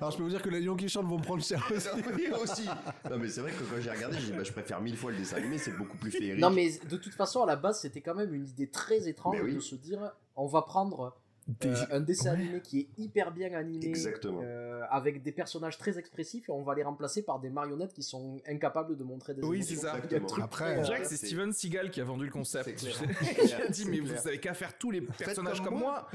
Alors, 0.00 0.10
je 0.10 0.16
peux 0.16 0.22
vous 0.22 0.28
dire 0.30 0.42
que 0.42 0.48
les 0.50 0.60
lions 0.60 0.76
qui 0.76 0.88
chantent 0.88 1.06
vont 1.06 1.20
prendre 1.20 1.42
cher 1.42 1.62
aussi. 1.74 1.88
oui, 2.16 2.28
aussi. 2.42 2.66
Non, 3.10 3.18
mais 3.18 3.28
c'est 3.28 3.40
vrai 3.40 3.50
que 3.52 3.62
quand 3.64 3.80
j'ai 3.80 3.90
regardé, 3.90 4.16
j'ai 4.18 4.26
dit, 4.26 4.32
bah, 4.32 4.44
je 4.44 4.52
préfère 4.52 4.80
mille 4.80 4.96
fois 4.96 5.10
le 5.10 5.18
dessin 5.18 5.36
animé, 5.36 5.58
c'est 5.58 5.76
beaucoup 5.76 5.96
plus 5.96 6.10
féerique. 6.18 6.40
Non 6.40 6.50
mais 6.50 6.78
de 6.88 6.96
toute 6.96 7.14
façon 7.14 7.42
à 7.42 7.46
la 7.46 7.56
base 7.56 7.80
c'était 7.80 8.00
quand 8.00 8.14
même 8.14 8.32
une 8.34 8.46
idée 8.46 8.68
très 8.68 9.08
étrange 9.08 9.36
Mais 9.36 9.42
oui. 9.42 9.54
de 9.54 9.60
se 9.60 9.74
dire 9.74 10.12
on 10.36 10.46
va 10.46 10.62
prendre 10.62 11.16
Des- 11.48 11.68
euh, 11.68 11.74
un 11.90 12.00
dessin 12.00 12.32
Ouais. 12.34 12.40
animé 12.42 12.60
qui 12.60 12.80
est 12.80 12.88
hyper 12.98 13.32
bien 13.32 13.52
animé, 13.54 13.84
Exactement. 13.86 14.40
euh, 14.44 14.80
avec 14.90 15.22
des 15.22 15.32
personnages 15.32 15.76
très 15.76 15.98
expressifs 15.98 16.48
et 16.48 16.52
on 16.52 16.62
va 16.62 16.74
les 16.74 16.84
remplacer 16.84 17.22
par 17.22 17.40
des 17.40 17.50
marionnettes 17.50 17.92
qui 17.92 18.02
sont 18.04 18.40
incapables 18.48 18.96
de 18.96 19.02
montrer 19.04 19.34
des 19.34 19.42
Oui, 19.42 19.56
émotions. 19.56 19.74
c'est 19.76 19.82
ça. 19.82 19.94
Après, 20.42 20.78
euh, 20.78 20.82
dirait 20.82 21.00
que 21.02 21.08
c'est 21.08 21.16
Steven 21.16 21.52
Seagal 21.52 21.90
qui 21.90 22.00
a 22.00 22.04
vendu 22.04 22.24
le 22.26 22.30
concept. 22.30 22.82
Il 23.42 23.54
a 23.54 23.68
dit, 23.68 23.84
mais 23.86 23.98
clair. 23.98 24.20
vous 24.22 24.28
avez 24.28 24.38
qu'à 24.38 24.54
faire 24.54 24.78
tous 24.78 24.90
les 24.92 25.00
personnages 25.00 25.58
comme 25.60 25.70
comme 25.72 25.78
moi. 25.80 26.06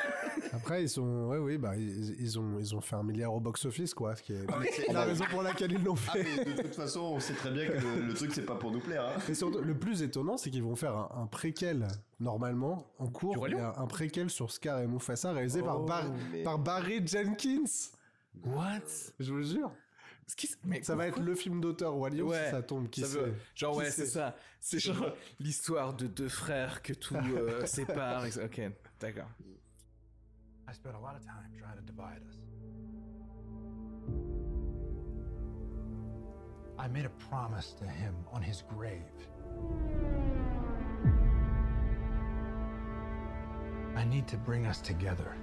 Après, 0.52 0.82
ils 0.82 0.88
sont, 0.88 1.26
ouais, 1.26 1.38
oui, 1.38 1.58
bah, 1.58 1.76
ils, 1.76 2.20
ils 2.20 2.38
ont, 2.38 2.58
ils 2.58 2.74
ont 2.74 2.80
fait 2.80 2.96
un 2.96 3.02
milliard 3.02 3.34
au 3.34 3.40
box-office, 3.40 3.94
quoi, 3.94 4.14
ce 4.16 4.22
qui 4.22 4.32
est 4.32 4.92
la 4.92 5.04
raison 5.04 5.24
pour 5.30 5.42
laquelle 5.42 5.72
ils 5.72 5.82
l'ont 5.82 5.94
Ah, 6.08 6.12
fait. 6.12 6.24
mais 6.46 6.54
de 6.54 6.62
toute 6.62 6.74
façon, 6.74 7.00
on 7.00 7.20
sait 7.20 7.34
très 7.34 7.50
bien 7.50 7.66
que 7.66 7.72
le, 7.72 8.06
le 8.08 8.14
truc, 8.14 8.32
c'est 8.32 8.46
pas 8.46 8.54
pour 8.56 8.70
nous 8.70 8.80
plaire. 8.80 9.04
Hein. 9.04 9.20
Et 9.28 9.34
surtout, 9.34 9.60
le 9.60 9.74
plus 9.74 10.02
étonnant, 10.02 10.36
c'est 10.36 10.50
qu'ils 10.50 10.62
vont 10.62 10.76
faire 10.76 10.96
un, 10.96 11.10
un 11.22 11.26
préquel, 11.26 11.86
normalement, 12.20 12.86
en 12.98 13.08
cours. 13.08 13.48
Il 13.48 13.54
y 13.56 13.58
a 13.58 13.74
un 13.78 13.86
préquel 13.86 14.30
sur 14.30 14.50
Scar 14.52 14.80
et 14.80 14.86
Mufasa 14.86 15.32
réalisé 15.32 15.62
par, 15.62 15.80
Oh. 15.80 15.84
Bar- 15.86 16.12
Mais- 16.32 16.42
par 16.42 16.58
Barry 16.58 17.04
Jenkins. 17.06 17.64
What? 18.44 18.80
Je 19.18 19.32
vous 19.32 19.42
jure. 19.42 19.72
Mais 20.64 20.80
Ça 20.84 20.94
va 20.94 21.08
être 21.08 21.18
le 21.20 21.34
film 21.34 21.60
d'auteur 21.60 21.96
Lion 22.08 22.28
Ouais, 22.28 22.44
si 22.44 22.50
ça 22.52 22.62
tombe. 22.62 22.88
Qui 22.88 23.00
ça 23.00 23.06
sait 23.08 23.18
veut- 23.18 23.34
Genre, 23.56 23.72
Qui 23.72 23.78
ouais, 23.80 23.90
c'est 23.90 24.06
ça. 24.06 24.36
C'est 24.60 24.78
genre 24.78 24.96
l'histoire 25.40 25.92
de 25.92 26.06
deux 26.06 26.28
frères 26.28 26.82
que 26.82 26.92
tout 26.92 27.16
euh, 27.16 27.66
sépare. 27.66 28.22
Ok, 28.44 28.60
d'accord. 29.00 29.26
I 30.68 30.72
spent 30.74 30.90
a 30.90 31.00
lot 31.00 31.16
of 31.16 31.20
time 31.24 31.50
trying 31.58 31.74
to 31.74 31.82
divide 31.82 32.22
us. 32.28 32.36
I 36.78 36.88
made 36.88 37.04
a 37.06 37.10
promise 37.28 37.74
to 37.76 37.84
him 37.84 38.14
on 38.32 38.40
his 38.40 38.62
grave. 38.62 39.02
I 43.96 44.04
need 44.04 44.26
to 44.28 44.36
bring 44.36 44.66
us 44.66 44.80
together. 44.80 45.34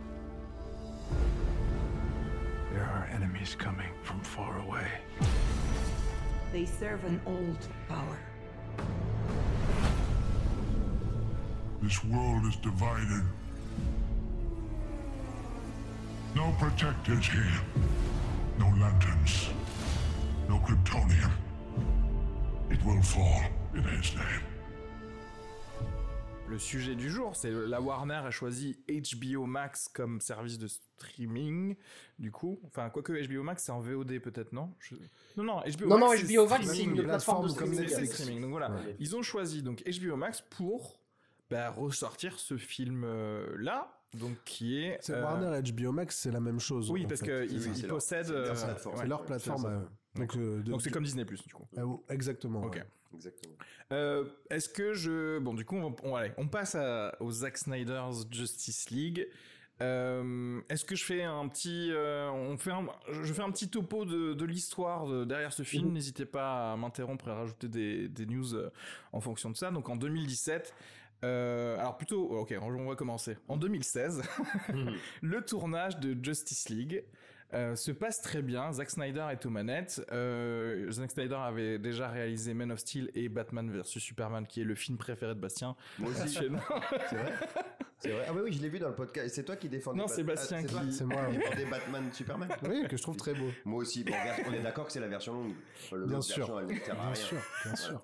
There 2.72 2.84
are 2.84 3.10
enemies 3.14 3.56
coming 3.58 3.90
from 4.04 4.20
far 4.22 4.60
away. 4.60 4.88
They 6.52 6.66
serve 6.66 7.04
an 7.06 7.22
old 7.26 7.58
power. 7.90 8.20
This 11.82 12.04
world 12.06 12.46
is 12.46 12.56
divided. 12.58 13.24
No 16.36 16.56
protectors 16.60 17.28
here. 17.28 17.62
No 18.60 18.68
lanterns. 18.80 19.50
No 20.48 20.58
Kryptonium. 20.60 21.32
It 22.70 22.84
will 22.86 23.02
fall 23.02 23.42
in 23.74 23.84
his 23.84 24.14
name. 24.16 24.57
Le 26.50 26.58
sujet 26.58 26.96
du 26.96 27.10
jour. 27.10 27.36
C'est 27.36 27.52
la 27.52 27.82
Warner 27.82 28.16
a 28.26 28.32
choisi 28.32 28.78
HBO 28.90 29.46
Max 29.46 29.88
comme 29.94 30.22
service 30.22 30.58
de 30.58 30.68
streaming. 30.68 31.76
Du 32.20 32.32
coup, 32.32 32.60
enfin, 32.66 32.90
quoique 32.90 33.12
HBO 33.28 33.44
Max, 33.44 33.64
c'est 33.64 33.72
en 33.72 33.80
VOD 33.80 34.20
peut-être, 34.20 34.54
non? 34.54 34.74
Je- 34.80 34.96
Non, 35.36 35.44
non, 35.44 35.60
HBO 35.62 35.88
Non, 35.88 36.00
non, 36.00 36.10
Max. 36.10 36.24
HBO 36.24 36.48
Max, 36.48 36.66
c'est 36.66 36.74
streaming. 36.74 36.98
une 36.98 37.04
plateforme 37.04 37.48
de 37.48 37.54
comme 37.54 37.68
streaming. 37.68 37.78
C'est 37.90 38.02
Netflix. 38.02 38.14
streaming. 38.14 38.42
Donc 38.42 38.52
voilà, 38.52 38.72
Ouais. 38.72 38.96
ils 39.00 39.16
ont 39.16 39.22
choisi 39.22 39.62
donc 39.62 39.84
HBO 39.86 40.16
Max 40.16 40.42
pour 40.42 41.00
bah, 41.50 41.70
ressortir 41.70 42.40
ce 42.40 42.58
film 42.58 43.04
euh, 43.06 43.56
là, 43.60 44.02
donc 44.14 44.32
qui 44.46 44.80
est. 44.80 44.98
C'est 45.02 45.14
euh, 45.14 45.24
Warner 45.24 45.60
et 45.60 45.72
HBO 45.72 45.92
Max, 45.92 46.18
c'est 46.18 46.32
la 46.32 46.40
même 46.40 46.60
chose. 46.60 46.90
Oui, 46.92 47.06
parce 47.08 47.22
qu'ils 47.22 47.88
possèdent. 47.88 48.26
c'est 48.56 49.06
leur 49.08 49.22
euh, 49.22 49.26
plateforme. 49.26 49.86
Donc, 50.16 50.36
euh, 50.36 50.64
de- 50.64 50.72
Donc 50.72 50.82
c'est 50.82 50.90
comme 50.90 51.04
Disney 51.04 51.26
Plus 51.26 51.44
du 51.46 51.54
coup. 51.54 51.68
Ah, 51.78 51.84
exactement. 52.10 52.64
Ok. 52.64 52.76
ouais. 52.78 52.86
Exactement. 53.14 53.56
Euh, 53.92 54.26
Est-ce 54.50 54.70
que 54.70 54.94
je 54.94 55.40
bon 55.40 55.54
du 55.54 55.66
coup 55.66 55.76
on, 55.78 55.90
va- 55.90 55.96
on, 56.04 56.16
allez, 56.16 56.32
on 56.38 56.48
passe 56.48 56.76
à, 56.76 57.16
au 57.22 57.32
Zack 57.32 57.58
Snyder's 57.58 58.26
Justice 58.32 58.90
League. 58.90 59.28
Euh, 59.82 60.60
Est-ce 60.70 60.84
que 60.86 60.96
je 60.96 61.06
fais 61.06 61.22
un 61.24 61.48
petit 61.48 61.92
euh, 61.92 62.30
on 62.32 62.58
fait 62.58 62.72
un, 62.72 62.88
je 63.24 63.32
fais 63.32 63.44
un 63.44 63.52
petit 63.52 63.70
topo 63.70 64.06
de, 64.06 64.34
de 64.34 64.46
l'histoire 64.46 65.06
de- 65.08 65.24
derrière 65.24 65.54
ce 65.54 65.64
film. 65.64 65.88
Mhm. 65.88 65.94
N'hésitez 65.94 66.26
pas 66.26 66.74
à 66.74 66.78
m'interrompre 66.78 67.28
et 67.28 67.32
à 67.32 67.36
rajouter 67.36 67.68
des, 67.68 68.08
des 68.10 68.26
news 68.26 68.56
euh, 68.56 68.72
en 69.14 69.22
fonction 69.22 69.50
de 69.52 69.56
ça. 69.56 69.70
Donc 69.72 69.88
en 69.90 69.96
2017. 69.96 70.74
euh, 71.24 71.78
alors 71.80 71.96
plutôt, 71.98 72.24
ok, 72.40 72.56
on 72.62 72.86
va 72.88 72.96
commencer. 72.96 73.38
En 73.48 73.56
2016, 73.58 74.24
le 75.22 75.42
tournage 75.46 75.98
de 76.00 76.18
Justice 76.24 76.70
League 76.70 77.04
euh, 77.54 77.76
se 77.76 77.92
passe 77.92 78.22
très 78.22 78.42
bien. 78.42 78.72
Zack 78.74 78.90
Snyder 78.90 79.26
est 79.32 79.46
aux 79.46 79.50
manettes. 79.50 80.02
Euh, 80.12 80.90
Zack 80.92 81.12
Snyder 81.12 81.36
avait 81.36 81.80
déjà 81.80 82.10
réalisé 82.10 82.54
Man 82.54 82.72
of 82.72 82.80
Steel 82.80 83.10
et 83.16 83.30
Batman 83.30 83.70
vs 83.72 83.84
Superman, 84.00 84.46
qui 84.48 84.62
est 84.62 84.66
le 84.66 84.76
film 84.76 84.98
préféré 84.98 85.34
de 85.36 85.40
Bastien. 85.40 85.76
Moi 86.00 86.12
aussi. 86.12 86.30
C'est 86.30 86.48
vrai 86.48 86.60
C'est 88.00 88.12
vrai. 88.12 88.26
Ah 88.30 88.34
bah 88.34 88.42
oui, 88.44 88.54
je 88.54 88.62
l'ai 88.62 88.70
vu 88.70 88.78
dans 88.78 88.90
le 88.90 88.96
podcast. 88.96 89.34
C'est 89.34 89.44
toi 89.44 89.56
qui 89.56 89.70
défendais. 89.70 89.98
Non, 89.98 90.06
Bat- 90.06 90.14
Sébastien 90.14 90.60
Ah, 90.64 90.82
qui- 90.86 90.92
C'est 90.92 91.04
moi. 91.06 91.26
qui 91.32 91.38
défendais 91.38 91.66
Batman 91.66 92.10
Superman. 92.14 92.50
Oui, 92.70 92.86
que 92.88 92.96
je 92.96 93.02
trouve 93.02 93.16
très 93.18 93.34
beau. 93.34 93.48
Moi 93.66 93.80
aussi. 93.82 94.04
Bon, 94.04 94.14
on 94.48 94.54
est 94.54 94.60
d'accord 94.62 94.86
que 94.86 94.92
c'est 94.92 95.00
la 95.00 95.08
version 95.08 95.34
longue. 95.34 95.54
Le 95.94 96.06
Bien 96.06 96.22
sûr. 96.22 96.46
version, 96.60 96.68
Bien 96.94 97.02
rien. 97.02 97.16
sûr, 97.16 97.38
bien 97.66 97.76
sûr. 97.76 98.02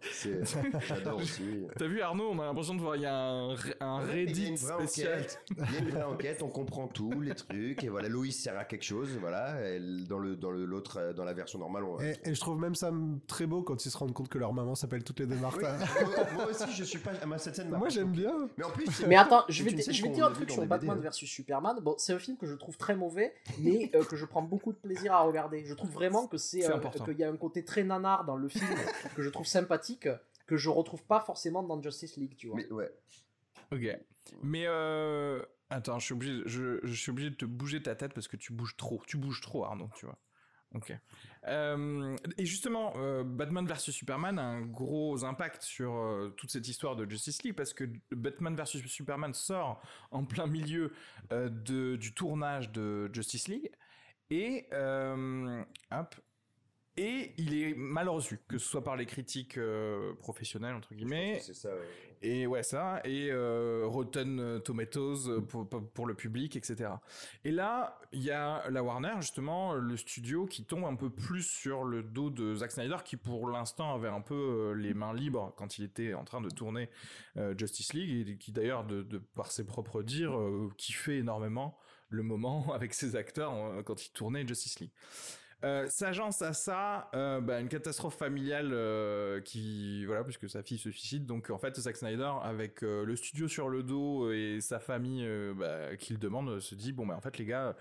J'adore 0.87 1.17
aussi. 1.21 1.43
T'as 1.77 1.85
vu 1.87 2.01
Arnaud 2.01 2.29
On 2.31 2.39
a 2.39 2.45
l'impression 2.45 2.73
de 2.75 2.79
voir 2.79 2.95
il 2.95 3.03
y 3.03 3.05
a 3.05 3.15
un, 3.15 3.55
un 3.81 3.99
Reddit 3.99 4.57
spécial. 4.57 5.25
Il 5.51 5.73
y 5.73 5.77
a 5.77 5.79
une 5.81 5.89
vraie 5.89 6.03
enquête, 6.03 6.41
on 6.41 6.49
comprend 6.49 6.87
tout, 6.87 7.21
les 7.21 7.35
trucs, 7.35 7.83
et 7.83 7.89
voilà, 7.89 8.07
Loïs 8.09 8.41
sert 8.41 8.57
à 8.57 8.65
quelque 8.65 8.85
chose, 8.85 9.09
voilà. 9.19 9.32
Elle, 9.61 10.07
dans 10.07 10.19
le 10.19 10.35
dans 10.35 10.51
le 10.51 10.65
l'autre, 10.65 10.97
euh, 10.99 11.13
dans 11.13 11.23
la 11.23 11.33
version 11.33 11.59
normale, 11.59 11.83
on. 11.83 11.99
Et, 11.99 12.15
et 12.25 12.33
je 12.33 12.39
trouve 12.39 12.59
même 12.59 12.75
ça 12.75 12.91
très 13.27 13.45
beau 13.45 13.63
quand 13.63 13.85
ils 13.85 13.89
se 13.89 13.97
rendent 13.97 14.13
compte 14.13 14.29
que 14.29 14.37
leur 14.37 14.53
maman 14.53 14.75
s'appelle 14.75 15.03
toutes 15.03 15.19
les 15.19 15.25
deux 15.25 15.35
Oui, 15.35 15.41
Martha. 15.41 15.77
moi, 15.77 16.25
moi 16.33 16.45
aussi, 16.47 16.71
je 16.71 16.83
suis 16.83 16.99
pas. 16.99 17.11
moi, 17.25 17.37
cette 17.37 17.55
scène 17.55 17.69
Moi 17.69 17.89
j'aime 17.89 18.11
bien. 18.11 18.49
Mais 18.57 18.63
en 18.63 18.71
plus, 18.71 19.05
Mais 19.07 19.15
attends, 19.15 19.43
je 19.49 19.63
vais, 19.63 19.71
je 19.71 20.03
vais 20.03 20.09
dire 20.09 20.25
a 20.25 20.29
un 20.29 20.33
truc 20.33 20.51
sur 20.51 20.65
Batman 20.65 20.97
hein. 20.97 21.09
vs 21.09 21.25
Superman. 21.25 21.79
Bon, 21.81 21.95
c'est 21.97 22.13
un 22.13 22.19
film 22.19 22.37
que 22.37 22.45
je 22.45 22.55
trouve 22.55 22.77
très 22.77 22.95
mauvais, 22.95 23.33
mais 23.59 23.91
euh, 23.95 24.03
que 24.03 24.15
je 24.15 24.25
prends 24.25 24.41
beaucoup 24.41 24.71
de 24.71 24.77
plaisir 24.77 25.13
à 25.13 25.21
regarder. 25.21 25.65
Je 25.65 25.73
trouve 25.73 25.91
vraiment 25.91 26.27
que 26.27 26.37
c'est 26.37 26.65
euh, 26.65 26.75
important. 26.75 27.05
qu'il 27.05 27.19
y 27.19 27.23
a 27.23 27.29
un 27.29 27.37
côté 27.37 27.63
très 27.63 27.83
nanar 27.83 28.25
dans 28.25 28.35
le 28.35 28.47
film 28.47 28.65
que 29.15 29.21
je 29.21 29.29
trouve 29.29 29.47
sympathique, 29.47 30.07
que 30.47 30.57
je 30.57 30.69
retrouve 30.69 31.03
pas 31.03 31.21
forcément 31.21 31.63
dans 31.63 31.81
Justice 31.81 32.17
League, 32.17 32.35
tu 32.37 32.47
vois. 32.47 32.57
Mais 32.57 32.71
ouais. 32.71 32.91
Ok. 33.71 33.99
Mais 34.41 34.65
euh... 34.67 35.41
attends, 35.73 35.99
je 35.99 36.05
suis 36.05 36.13
obligé, 37.11 37.29
de 37.29 37.35
te 37.35 37.45
bouger 37.45 37.81
ta 37.81 37.95
tête 37.95 38.13
parce 38.13 38.27
que 38.27 38.37
tu 38.37 38.53
bouges 38.53 38.75
trop. 38.77 39.01
Tu 39.07 39.17
bouges 39.17 39.41
trop, 39.41 39.65
Arnaud, 39.65 39.89
tu 39.95 40.05
vois. 40.05 40.17
Ok. 40.75 40.91
Euh, 41.47 42.15
et 42.37 42.45
justement, 42.45 42.93
euh, 42.95 43.23
Batman 43.23 43.67
vs 43.67 43.91
Superman 43.91 44.39
a 44.39 44.43
un 44.43 44.61
gros 44.61 45.23
impact 45.23 45.61
sur 45.61 45.93
euh, 45.93 46.33
toute 46.35 46.51
cette 46.51 46.67
histoire 46.67 46.95
de 46.95 47.07
Justice 47.07 47.43
League 47.43 47.55
parce 47.55 47.73
que 47.73 47.83
Batman 48.11 48.55
vs 48.55 48.87
Superman 48.87 49.33
sort 49.33 49.81
en 50.09 50.25
plein 50.25 50.47
milieu 50.47 50.93
du 51.31 52.13
tournage 52.15 52.71
de 52.71 53.09
Justice 53.13 53.47
League 53.47 53.71
et 54.31 54.67
hop. 54.71 56.15
Et 56.95 57.31
il 57.37 57.59
est 57.59 57.73
mal 57.75 58.07
reçu, 58.07 58.39
que 58.47 58.59
ce 58.59 58.67
soit 58.67 58.83
par 58.83 58.95
les 58.95 59.07
critiques 59.07 59.57
euh, 59.57 60.13
professionnelles 60.19 60.75
entre 60.75 60.93
guillemets, 60.93 61.39
C'est 61.41 61.55
ça. 61.55 61.69
ouais. 61.69 61.81
et 62.21 62.45
ouais, 62.45 62.61
ça, 62.61 63.01
et 63.03 63.29
euh, 63.31 63.83
Rotten 63.87 64.61
Tomatoes 64.63 65.27
euh, 65.27 65.41
pour, 65.41 66.05
le 66.05 66.13
public, 66.13 66.55
etc. 66.55 66.91
Et 67.45 67.51
là, 67.51 67.99
il 68.11 68.21
y 68.21 68.29
a 68.29 68.69
la 68.69 68.83
Warner, 68.83 69.13
justement, 69.21 69.73
le 69.73 69.97
studio 69.97 70.45
qui 70.45 70.65
tombe 70.65 70.85
un 70.85 70.93
peu 70.93 71.09
plus 71.09 71.41
sur 71.41 71.83
le 71.83 72.03
dos 72.03 72.29
de 72.29 72.53
Zack 72.53 72.71
Snyder, 72.71 72.97
qui 73.03 73.17
pour 73.17 73.49
l'instant 73.49 73.95
avait 73.95 74.07
un 74.09 74.21
peu 74.21 74.73
les 74.73 74.93
mains 74.93 75.15
libres 75.15 75.51
quand 75.57 75.79
il 75.79 75.85
était 75.85 76.13
en 76.13 76.25
train 76.25 76.41
de 76.41 76.49
tourner 76.49 76.89
euh, 77.37 77.55
Justice 77.57 77.93
League, 77.93 78.29
et 78.29 78.37
qui 78.37 78.51
d'ailleurs, 78.51 78.83
de, 78.83 79.01
de- 79.01 79.17
par 79.17 79.51
ses 79.51 79.65
propres 79.65 80.03
dires, 80.03 80.37
kiffait 80.77 81.17
énormément 81.17 81.75
le 82.09 82.21
moment 82.21 82.71
avec 82.73 82.93
ses 82.93 83.15
acteurs 83.15 83.83
quand 83.83 84.05
il 84.05 84.11
tournait 84.11 84.45
Justice 84.47 84.79
League. 84.79 84.91
Euh, 85.63 85.87
S'agence 85.87 86.41
à 86.41 86.51
ça, 86.51 87.09
euh, 87.13 87.39
bah, 87.39 87.61
une 87.61 87.69
catastrophe 87.69 88.17
familiale 88.17 88.71
euh, 88.73 89.39
qui, 89.39 90.05
voilà, 90.05 90.23
puisque 90.25 90.49
sa 90.49 90.61
fille 90.61 90.77
se 90.77 90.91
suicide. 90.91 91.25
Donc 91.25 91.49
en 91.49 91.57
fait, 91.57 91.79
Zack 91.79 91.95
Snyder, 91.95 92.31
avec 92.43 92.81
le 92.81 93.15
studio 93.15 93.47
sur 93.47 93.69
le 93.69 93.81
dos 93.81 94.31
et 94.31 94.59
sa 94.61 94.79
famille 94.79 95.25
bah, 95.55 95.95
qui 95.95 96.13
le 96.13 96.19
demande, 96.19 96.59
se 96.59 96.75
dit 96.75 96.91
bon 96.91 97.05
bah 97.05 97.15
en 97.15 97.21
fait 97.21 97.37
les 97.37 97.45
gars, 97.45 97.75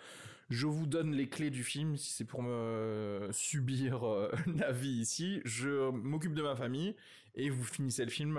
je 0.49 0.67
vous 0.67 0.87
donne 0.87 1.13
les 1.13 1.29
clés 1.29 1.51
du 1.51 1.65
film 1.65 1.97
si 1.97 2.13
c'est 2.13 2.25
pour 2.25 2.43
me 2.43 3.29
subir 3.33 4.05
la 4.57 4.71
vie 4.71 5.01
ici. 5.01 5.41
Je 5.45 5.91
m'occupe 5.91 6.35
de 6.35 6.43
ma 6.43 6.55
famille 6.55 6.95
et 7.35 7.51
vous 7.51 7.65
finissez 7.65 8.05
le 8.05 8.11
film, 8.11 8.39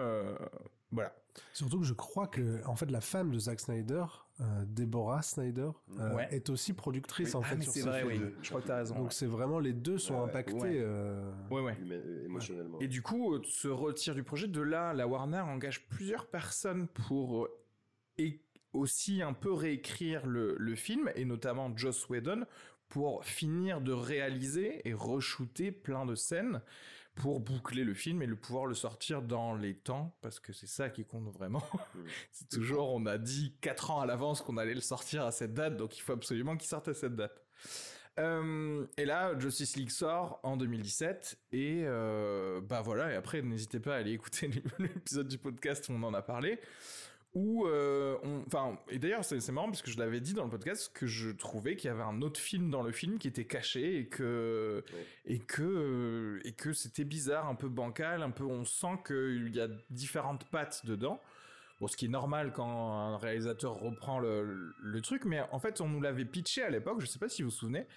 voilà. 0.92 1.14
Surtout 1.52 1.80
que 1.80 1.86
je 1.86 1.94
crois 1.94 2.28
que 2.28 2.64
en 2.66 2.76
fait 2.76 2.90
la 2.92 3.02
femme 3.02 3.32
de 3.32 3.40
Zack 3.40 3.60
Snyder, 3.60 4.06
euh, 4.42 4.66
Deborah 4.68 5.22
Snyder, 5.22 5.70
euh, 6.00 6.16
Ouais. 6.16 6.28
est 6.32 6.50
aussi 6.50 6.74
productrice 6.74 7.30
Oui. 7.30 7.36
en 7.36 7.42
Ah, 7.42 7.48
fait 7.50 7.56
mais 7.58 7.64
sur 7.64 7.74
c'est 7.74 7.82
ce 7.82 7.86
vrai, 7.88 8.02
film. 8.10 8.24
oui. 8.26 8.34
Je 8.42 8.50
crois 8.50 8.62
que 8.62 8.68
t'as 8.68 8.78
raison. 8.78 8.96
Donc 8.96 9.06
ouais. 9.06 9.12
c'est 9.12 9.26
vraiment 9.28 9.60
les 9.60 9.74
deux 9.74 9.98
sont 9.98 10.16
Ouais, 10.16 10.24
impactés. 10.30 10.54
Ouais. 10.56 10.78
euh, 10.80 11.32
Ouais, 11.52 11.62
ouais. 11.62 11.78
Humain- 11.82 11.96
euh, 11.96 12.26
émotionnellement. 12.26 12.80
Et 12.80 12.88
du 12.88 13.02
coup, 13.02 13.36
euh, 13.36 13.42
se 13.44 13.68
retire 13.68 14.16
du 14.16 14.24
projet. 14.24 14.48
De 14.48 14.62
là, 14.62 14.94
la 14.94 15.08
Warner 15.08 15.40
engage 15.42 15.88
plusieurs 15.88 16.26
personnes 16.28 16.88
pour 16.88 17.46
euh, 17.46 17.50
et 18.18 18.42
aussi 18.74 19.22
un 19.22 19.34
peu 19.34 19.54
réécrire 19.54 20.26
le, 20.26 20.56
le 20.58 20.76
film, 20.76 21.12
et 21.16 21.26
notamment 21.26 21.72
Joss 21.78 22.10
Whedon, 22.10 22.46
pour 22.90 23.24
finir 23.26 23.82
de 23.82 23.92
réaliser 23.92 24.88
et 24.88 24.94
re-shooter 24.94 25.72
plein 25.72 26.06
de 26.08 26.16
scènes 26.16 26.62
pour 27.16 27.40
boucler 27.40 27.84
le 27.84 27.94
film 27.94 28.22
et 28.22 28.26
le 28.26 28.36
pouvoir 28.36 28.66
le 28.66 28.74
sortir 28.74 29.22
dans 29.22 29.56
les 29.56 29.76
temps, 29.76 30.16
parce 30.22 30.40
que 30.40 30.52
c'est 30.54 30.68
ça 30.68 30.90
qui 30.90 31.06
compte 31.06 31.30
vraiment. 31.32 31.64
Mm. 31.96 32.00
c'est 32.32 32.50
toujours, 32.50 32.94
on 32.94 33.06
a 33.06 33.18
dit 33.18 33.56
4 33.62 33.92
ans 33.92 34.02
à 34.02 34.06
l'avance 34.06 34.42
qu'on 34.42 34.58
allait 34.58 34.74
le 34.74 34.82
sortir 34.82 35.26
à 35.26 35.32
cette 35.32 35.54
date, 35.54 35.78
donc 35.78 35.98
il 35.98 36.02
faut 36.02 36.14
absolument 36.14 36.58
qu'il 36.58 36.68
sorte 36.68 36.88
à 36.88 36.94
cette 36.94 37.16
date. 37.16 37.44
Euh, 38.20 38.86
et 38.98 39.06
là, 39.06 39.38
Justice 39.40 39.76
League 39.76 39.90
sort 39.90 40.40
en 40.44 40.56
2017 40.56 41.38
et 41.52 41.84
euh, 41.86 42.62
bah 42.62 42.82
voilà. 42.82 43.12
Et 43.12 43.16
après, 43.16 43.42
n'hésitez 43.42 43.80
pas 43.80 43.96
à 43.96 43.98
aller 43.98 44.12
écouter 44.12 44.52
l'épisode 44.80 45.28
du 45.28 45.38
podcast 45.38 45.90
où 45.90 45.94
on 45.94 46.04
en 46.04 46.14
a 46.14 46.22
parlé. 46.22 46.60
Où, 47.36 47.66
euh, 47.66 48.16
on- 48.22 48.44
enfin, 48.46 48.78
et 48.90 49.00
d'ailleurs, 49.00 49.26
c'est 49.26 49.52
marrant 49.52 49.68
parce 49.70 49.82
que 49.82 49.90
je 49.90 49.98
l'avais 49.98 50.20
dit 50.20 50.34
dans 50.36 50.44
le 50.44 50.52
podcast 50.52 50.92
que 50.94 51.08
je 51.08 51.32
trouvais 51.32 51.76
qu'il 51.76 51.88
y 51.88 51.92
avait 51.92 52.04
un 52.04 52.22
autre 52.22 52.40
film 52.40 52.70
dans 52.70 52.84
le 52.84 52.92
film 52.92 53.18
qui 53.18 53.28
était 53.28 53.46
caché 53.46 53.98
et 53.98 54.08
que 54.08 54.84
Ouais. 54.94 55.06
et 55.26 55.40
que 55.40 55.64
euh, 55.64 56.40
et 56.46 56.52
que 56.52 56.74
c'était 56.74 57.06
bizarre, 57.06 57.48
un 57.48 57.56
peu 57.56 57.70
bancal, 57.70 58.22
un 58.22 58.30
peu. 58.30 58.44
On 58.44 58.66
sent 58.66 59.00
qu'il 59.08 59.50
y 59.56 59.60
a 59.60 59.68
différentes 59.90 60.46
pattes 60.52 60.86
dedans. 60.86 61.20
Bon, 61.82 61.88
ce 61.88 61.98
qui 61.98 62.06
est 62.06 62.10
normal 62.10 62.54
quand 62.54 62.94
un 62.94 63.18
réalisateur 63.18 63.74
reprend 63.74 64.20
le, 64.20 64.74
le 64.80 65.02
truc, 65.02 65.26
mais 65.26 65.42
en 65.52 65.60
fait, 65.60 65.82
on 65.82 65.90
nous 65.90 66.02
l'avait 66.02 66.24
pitché 66.24 66.62
à 66.62 66.70
l'époque, 66.70 67.02
je 67.02 67.08
sais 67.08 67.18
pas 67.20 67.28
si 67.30 67.42
vous 67.42 67.50
vous 67.50 67.56
souvenez, 67.56 67.88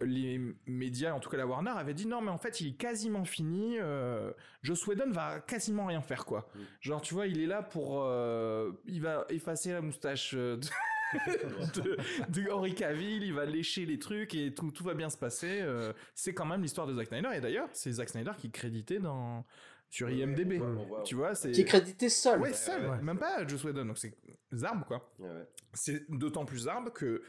les 0.00 0.40
médias, 0.66 1.12
en 1.14 1.20
tout 1.20 1.30
cas 1.30 1.36
la 1.36 1.46
Warner, 1.46 1.70
avaient 1.76 1.94
dit 1.94 2.06
non, 2.06 2.20
mais 2.20 2.30
en 2.30 2.38
fait, 2.38 2.60
il 2.60 2.68
est 2.68 2.76
quasiment 2.76 3.24
fini, 3.24 3.76
euh, 3.80 4.32
Joss 4.62 4.86
Whedon 4.86 5.10
va 5.10 5.40
quasiment 5.40 5.86
rien 5.86 6.00
faire, 6.00 6.24
quoi. 6.24 6.48
Mm. 6.54 6.58
Genre, 6.80 7.00
tu 7.02 7.14
vois, 7.14 7.26
il 7.26 7.40
est 7.40 7.46
là 7.46 7.62
pour... 7.62 8.02
euh, 8.04 8.72
il 8.86 9.00
va 9.02 9.24
effacer 9.28 9.72
la 9.72 9.80
moustache 9.80 10.34
euh, 10.34 10.56
de, 10.56 10.68
de, 11.80 11.96
de 12.28 12.50
Henry 12.50 12.74
Cavill, 12.74 13.22
il 13.22 13.32
va 13.34 13.44
lécher 13.44 13.86
les 13.86 13.98
trucs 13.98 14.34
et 14.34 14.52
tout, 14.54 14.70
tout 14.72 14.84
va 14.84 14.94
bien 14.94 15.08
se 15.10 15.16
passer. 15.18 15.60
euh, 15.60 15.92
c'est 16.14 16.34
quand 16.34 16.46
même 16.46 16.62
l'histoire 16.62 16.86
de 16.86 16.94
Zack 16.94 17.06
Snyder, 17.08 17.30
et 17.34 17.40
d'ailleurs, 17.40 17.68
c'est 17.72 17.92
Zack 17.92 18.08
Snyder 18.08 18.32
qui 18.38 18.48
est 18.48 18.50
crédité 18.50 18.98
dans... 18.98 19.44
Sur 19.90 20.08
Ouais, 20.08 20.16
IMDB, 20.16 20.54
on 20.54 20.72
voit- 20.72 20.82
on 20.82 20.86
voit- 20.86 21.02
tu 21.04 21.14
vois, 21.14 21.34
c'est... 21.36 21.52
Qui 21.52 21.60
est 21.60 21.64
crédité 21.66 22.08
seul. 22.08 22.40
Ouais, 22.40 22.52
seul, 22.52 22.84
ouais. 22.90 23.00
même 23.00 23.18
pas 23.18 23.46
Joss 23.46 23.62
Whedon, 23.62 23.84
donc 23.84 23.98
c'est 23.98 24.12
Zarb, 24.52 24.82
quoi. 24.86 25.08
Ouais, 25.20 25.28
ouais. 25.28 25.46
C'est 25.72 26.10
d'autant 26.10 26.44
plus 26.44 26.60
Zarb 26.60 26.90
que, 26.90 27.22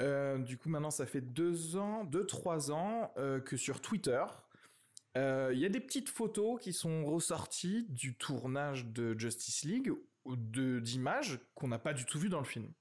euh, 0.00 0.38
du 0.38 0.56
coup, 0.56 0.68
maintenant, 0.68 0.90
ça 0.90 1.06
fait 1.06 1.20
deux 1.20 1.76
ans, 1.76 2.04
deux, 2.04 2.26
trois 2.26 2.70
ans, 2.70 3.12
euh, 3.18 3.40
que 3.40 3.56
sur 3.56 3.80
Twitter, 3.80 4.24
euh, 5.16 5.50
il 5.52 5.60
y 5.60 5.66
a 5.66 5.68
des 5.68 5.80
petites 5.80 6.08
photos 6.08 6.60
qui 6.60 6.72
sont 6.72 7.04
ressorties 7.04 7.86
du 7.88 8.16
tournage 8.16 8.86
de 8.86 9.18
Justice 9.18 9.64
League, 9.64 9.92
de, 10.26 10.80
d'images 10.80 11.38
qu'on 11.54 11.68
n'a 11.68 11.78
pas 11.78 11.92
du 11.92 12.04
tout 12.04 12.18
vues 12.18 12.30
dans 12.30 12.38
le 12.38 12.46
film. 12.46 12.72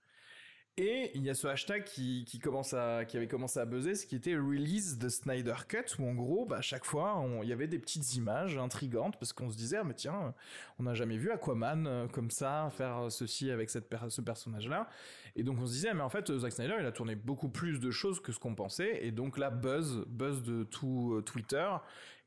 Et 0.77 1.11
il 1.15 1.23
y 1.23 1.29
a 1.29 1.33
ce 1.33 1.47
hashtag 1.47 1.83
qui, 1.83 2.23
qui, 2.25 2.39
commence 2.39 2.73
à, 2.73 3.03
qui 3.03 3.17
avait 3.17 3.27
commencé 3.27 3.59
à 3.59 3.65
buzzer, 3.65 3.93
ce 3.93 4.05
qui 4.05 4.15
était 4.15 4.35
Release 4.35 4.97
the 4.99 5.09
Snyder 5.09 5.55
Cut, 5.67 5.99
où 5.99 6.07
en 6.07 6.13
gros, 6.13 6.45
bah, 6.45 6.57
à 6.57 6.61
chaque 6.61 6.85
fois, 6.85 7.21
il 7.43 7.49
y 7.49 7.51
avait 7.51 7.67
des 7.67 7.77
petites 7.77 8.15
images 8.15 8.57
intrigantes, 8.57 9.17
parce 9.19 9.33
qu'on 9.33 9.49
se 9.49 9.57
disait, 9.57 9.77
ah, 9.77 9.83
mais 9.83 9.93
tiens, 9.93 10.33
on 10.79 10.83
n'a 10.83 10.93
jamais 10.93 11.17
vu 11.17 11.29
Aquaman 11.29 11.87
euh, 11.87 12.07
comme 12.07 12.31
ça, 12.31 12.69
faire 12.71 13.11
ceci 13.11 13.51
avec 13.51 13.69
cette 13.69 13.93
ce 14.07 14.21
personnage-là. 14.21 14.87
Et 15.35 15.43
donc 15.43 15.59
on 15.59 15.65
se 15.65 15.73
disait, 15.73 15.93
mais 15.93 16.01
en 16.01 16.09
fait, 16.09 16.31
Zack 16.37 16.53
Snyder, 16.53 16.75
il 16.79 16.85
a 16.85 16.91
tourné 16.93 17.15
beaucoup 17.15 17.49
plus 17.49 17.81
de 17.81 17.91
choses 17.91 18.21
que 18.21 18.31
ce 18.31 18.39
qu'on 18.39 18.55
pensait, 18.55 19.05
et 19.05 19.11
donc 19.11 19.37
là, 19.37 19.49
buzz, 19.49 20.05
buzz 20.07 20.41
de 20.41 20.63
tout 20.63 21.15
euh, 21.15 21.21
Twitter. 21.21 21.69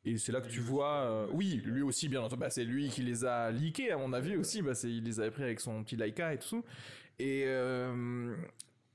Et 0.07 0.19
c'est 0.19 0.33
là 0.33 0.43
que 0.43 0.49
tu 0.49 0.61
vois, 0.61 0.97
euh, 0.97 1.27
oui, 1.33 1.63
lui 1.65 1.81
aussi, 1.81 2.09
bien 2.09 2.21
entendu, 2.21 2.41
bah, 2.41 2.51
c'est 2.51 2.65
lui 2.65 2.91
qui 2.91 3.03
les 3.03 3.25
a 3.25 3.51
leakés, 3.51 3.91
à 3.91 3.97
mon 3.97 4.13
avis 4.13 4.37
aussi, 4.37 4.61
bah, 4.61 4.73
il 4.85 5.03
les 5.03 5.19
avait 5.19 5.31
pris 5.31 5.43
avec 5.43 5.61
son 5.61 5.83
petit 5.83 5.97
Laika 5.97 6.35
et 6.35 6.39
tout. 6.39 6.63
Et, 7.19 7.45
euh, 7.47 8.35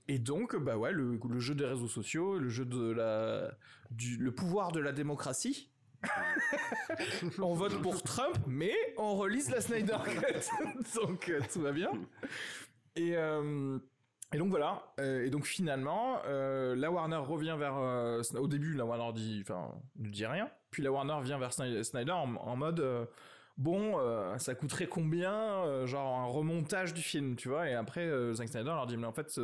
et 0.08 0.20
donc, 0.20 0.56
bah 0.58 0.78
ouais, 0.78 0.92
le, 0.92 1.20
le 1.30 1.40
jeu 1.40 1.56
des 1.56 1.66
réseaux 1.66 1.88
sociaux, 1.88 2.38
le 2.38 2.50
jeu 2.50 2.66
de 2.66 2.92
la, 2.92 3.52
du, 3.92 4.18
le 4.18 4.34
pouvoir 4.34 4.72
de 4.72 4.80
la 4.80 4.92
démocratie. 4.92 5.72
on 7.40 7.54
vote 7.54 7.82
pour 7.82 8.02
Trump, 8.04 8.38
mais 8.48 8.74
on 8.98 9.16
relise 9.16 9.50
la 9.52 9.62
Snyder 9.62 9.98
Cut. 10.06 10.72
donc, 10.96 11.30
euh, 11.30 11.40
tout 11.52 11.62
va 11.62 11.72
bien. 11.72 11.92
Et, 12.96 13.16
euh, 13.16 13.78
et 14.34 14.38
donc 14.38 14.50
voilà. 14.50 14.94
Euh, 15.00 15.26
et 15.26 15.30
donc 15.30 15.46
finalement, 15.46 16.20
euh, 16.26 16.76
la 16.76 16.92
Warner 16.92 17.18
revient 17.18 17.56
vers. 17.58 17.78
euh, 17.78 18.22
au 18.38 18.48
début, 18.48 18.74
la 18.74 18.86
Warner 18.86 19.12
dit, 19.14 19.40
enfin, 19.44 19.74
ne 19.98 20.10
dit 20.10 20.26
rien. 20.26 20.50
Puis 20.72 20.84
la 20.84 20.92
Warner 20.92 21.18
vient 21.24 21.38
vers 21.40 21.52
Sny- 21.52 21.84
Snyder 21.84 22.12
en, 22.12 22.36
en 22.36 22.56
mode. 22.56 23.08
Bon, 23.60 24.00
euh, 24.00 24.38
ça 24.38 24.56
coûterait 24.56 24.88
combien, 24.88 25.34
euh, 25.66 25.86
genre 25.86 26.18
un 26.18 26.26
remontage 26.26 26.94
du 26.94 27.02
film, 27.02 27.36
tu 27.36 27.50
vois? 27.50 27.70
Et 27.70 27.74
après, 27.74 28.06
euh, 28.08 28.34
Zack 28.34 28.48
Snyder 28.48 28.70
leur 28.70 28.88
dit, 28.88 28.96
mais 28.96 29.06
en 29.06 29.12
fait, 29.12 29.38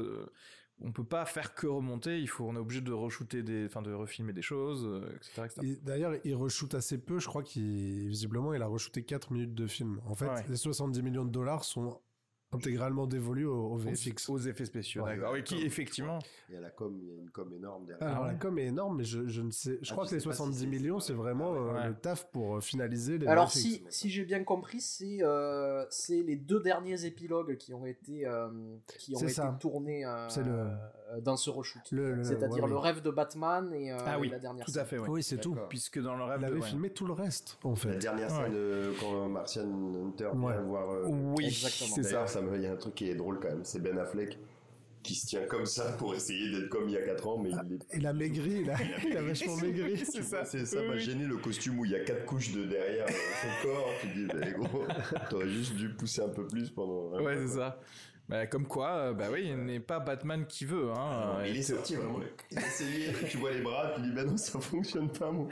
on 0.81 0.91
peut 0.93 1.03
pas 1.03 1.25
faire 1.25 1.53
que 1.53 1.67
remonter, 1.67 2.19
il 2.19 2.27
faut, 2.27 2.45
on 2.45 2.55
est 2.55 2.59
obligé 2.59 2.79
de 2.81 2.93
re-shooter 2.93 3.43
des, 3.43 3.65
enfin, 3.65 3.81
de 3.81 3.91
refilmer 3.93 4.31
des 4.31 4.41
choses, 4.41 4.89
etc., 5.17 5.41
etc. 5.45 5.61
Et 5.63 5.75
D'ailleurs, 5.83 6.13
il 6.23 6.33
reshoot 6.35 6.73
assez 6.75 6.97
peu. 6.97 7.19
Je 7.19 7.27
crois 7.27 7.43
qu'il 7.43 8.07
visiblement, 8.07 8.53
il 8.53 8.61
a 8.61 8.67
re-shooté 8.67 9.03
4 9.03 9.31
minutes 9.33 9.53
de 9.53 9.67
film. 9.67 9.99
En 10.05 10.15
fait, 10.15 10.27
Ouais. 10.27 10.45
les 10.47 10.55
70 10.57 11.01
millions 11.01 11.25
de 11.25 11.29
dollars 11.31 11.65
sont 11.65 11.99
intégralement 12.55 13.05
VFX. 13.77 14.29
Aux 14.29 14.37
effets 14.39 14.65
spéciaux, 14.65 15.03
Ouais, 15.03 15.15
d'accord. 15.15 15.33
Oui, 15.33 15.43
qui, 15.43 15.61
effectivement. 15.63 16.19
Il 16.49 16.55
y 16.55 16.57
a 16.57 16.61
la 16.61 16.69
com, 16.69 16.97
il 17.01 17.07
y 17.09 17.11
a 17.11 17.15
une 17.21 17.29
com 17.31 17.51
énorme 17.53 17.85
derrière. 17.85 18.07
Alors 18.07 18.23
ouais. 18.25 18.31
la 18.33 18.37
com 18.37 18.59
est 18.59 18.65
énorme, 18.65 18.97
mais 18.97 19.03
je, 19.03 19.27
je 19.27 19.41
ne 19.41 19.51
sais. 19.51 19.79
Je 19.81 19.89
Ah, 19.89 19.93
crois 19.93 20.05
que 20.07 20.13
les 20.13 20.19
sais 20.19 20.25
pas 20.27 20.33
si 20.33 20.37
70 20.37 20.59
c'est- 20.59 20.65
millions, 20.67 20.99
c'est 20.99 21.07
c'est 21.07 21.13
vrai. 21.13 21.33
vraiment 21.33 21.53
Ah 21.55 21.73
ouais. 21.73 21.79
euh, 21.85 21.87
le 21.89 21.95
taf 21.95 22.29
pour 22.31 22.57
euh, 22.57 22.61
finaliser 22.61 23.17
les 23.17 23.27
Alors 23.27 23.47
VFX. 23.47 23.59
si, 23.61 23.83
si 23.89 24.09
j'ai 24.09 24.25
bien 24.25 24.43
compris, 24.43 24.79
c'est 24.81 25.17
euh, 25.21 25.85
c'est 25.89 26.21
les 26.21 26.35
deux 26.35 26.59
derniers 26.61 27.05
épilogues 27.05 27.57
qui 27.57 27.73
ont 27.73 27.85
été 27.85 28.27
euh, 28.27 28.47
qui 28.99 29.15
ont 29.15 29.19
C'est 29.19 29.25
été 29.25 29.33
ça. 29.33 29.57
tournés 29.59 30.05
euh, 30.05 30.29
C'est 30.29 30.43
le- 30.43 30.51
euh, 30.51 31.19
dans 31.21 31.37
ce 31.37 31.49
reshoot. 31.49 31.81
Le- 31.91 32.13
le- 32.15 32.23
C'est-à-dire 32.23 32.63
ouais, 32.63 32.69
le 32.69 32.77
rêve 32.77 33.01
de 33.01 33.09
Batman 33.11 33.71
et, 33.73 33.91
euh, 33.91 33.97
Ah 34.05 34.17
et 34.17 34.19
oui, 34.21 34.29
la 34.29 34.39
dernière 34.39 34.65
tout 34.65 34.71
scène. 34.71 34.81
à 34.81 34.85
fait, 34.85 34.97
oui. 34.99 35.07
Oui, 35.09 35.23
c'est 35.23 35.37
tout. 35.37 35.55
Puisque 35.69 35.99
dans 36.01 36.15
le 36.15 36.23
rêve 36.23 36.39
Il 36.41 36.45
avait 36.45 36.61
filmé 36.61 36.89
tout 36.91 37.05
le 37.07 37.13
reste, 37.13 37.57
en 37.63 37.71
La 37.71 37.75
fait. 37.75 37.97
dernière 37.97 38.29
Ouais. 38.31 38.45
scène 38.49 38.93
quand 38.99 39.27
Martian 39.29 39.63
Hunter 39.63 40.29
vient 40.35 40.61
voir. 40.61 40.87
Oui, 41.09 41.45
Exactement. 41.45 41.95
c'est 41.95 42.03
ça. 42.03 42.27
Il 42.55 42.61
y 42.61 42.67
a 42.67 42.71
un 42.71 42.75
truc 42.75 42.95
qui 42.95 43.09
est 43.09 43.15
drôle 43.15 43.39
quand 43.39 43.49
même, 43.49 43.63
c'est 43.63 43.81
Ben 43.81 43.97
Affleck 43.97 44.37
qui 45.03 45.13
se 45.13 45.27
tient 45.27 45.45
comme 45.45 45.67
ça 45.67 45.91
pour 45.99 46.15
essayer 46.15 46.49
d'être 46.49 46.67
comme 46.69 46.89
il 46.89 46.93
y 46.93 46.97
a 46.97 47.01
4 47.05 47.27
ans, 47.27 47.37
mais 47.37 47.51
il 47.51 47.73
est. 47.75 47.97
Il 47.97 48.07
a 48.07 48.11
maigri, 48.13 48.61
il 48.63 48.69
a, 48.71 48.75
il 49.07 49.15
a 49.15 49.21
vachement 49.21 49.55
maigri. 49.57 49.97
C'est 50.03 50.23
ça, 50.23 50.43
c'est 50.45 50.65
ça 50.65 50.79
Oui, 50.81 50.87
m'a 50.87 50.93
oui. 50.95 50.99
gêné 50.99 51.25
le 51.25 51.37
costume 51.37 51.77
où 51.77 51.85
il 51.85 51.91
y 51.91 51.95
a 51.95 51.99
quatre 51.99 52.25
couches 52.25 52.51
de 52.53 52.63
derrière 52.65 53.05
euh, 53.05 53.11
son 53.11 53.67
corps. 53.67 53.89
Tu 54.01 54.07
dis, 54.07 54.25
bah, 54.25 54.49
gros, 54.57 54.83
t'aurais 55.29 55.47
juste 55.49 55.75
dû 55.75 55.89
pousser 55.89 56.21
un 56.21 56.29
peu 56.29 56.47
plus 56.47 56.71
pendant. 56.71 57.21
Ouais, 57.21 57.37
c'est 57.37 57.55
ça. 57.59 57.79
Bah, 58.27 58.47
comme 58.47 58.65
quoi, 58.65 58.89
euh, 58.95 59.13
bah 59.13 59.27
oui, 59.31 59.49
il 59.49 59.57
n'est 59.65 59.79
pas 59.79 59.99
Batman 59.99 60.47
qui 60.47 60.65
veut. 60.65 60.89
Hein. 60.89 60.95
Ah, 61.37 61.43
il 61.47 61.55
est 61.57 61.61
sorti 61.61 61.93
vraiment. 61.95 62.19
Il 62.51 62.57
a 62.57 62.61
essayé, 62.65 63.13
tu 63.29 63.37
vois 63.37 63.51
les 63.51 63.61
bras, 63.61 63.91
tu 63.95 64.01
dis, 64.01 64.11
bah 64.11 64.23
non, 64.23 64.35
ça 64.37 64.59
fonctionne 64.59 65.09
pas, 65.11 65.31
mon. 65.31 65.47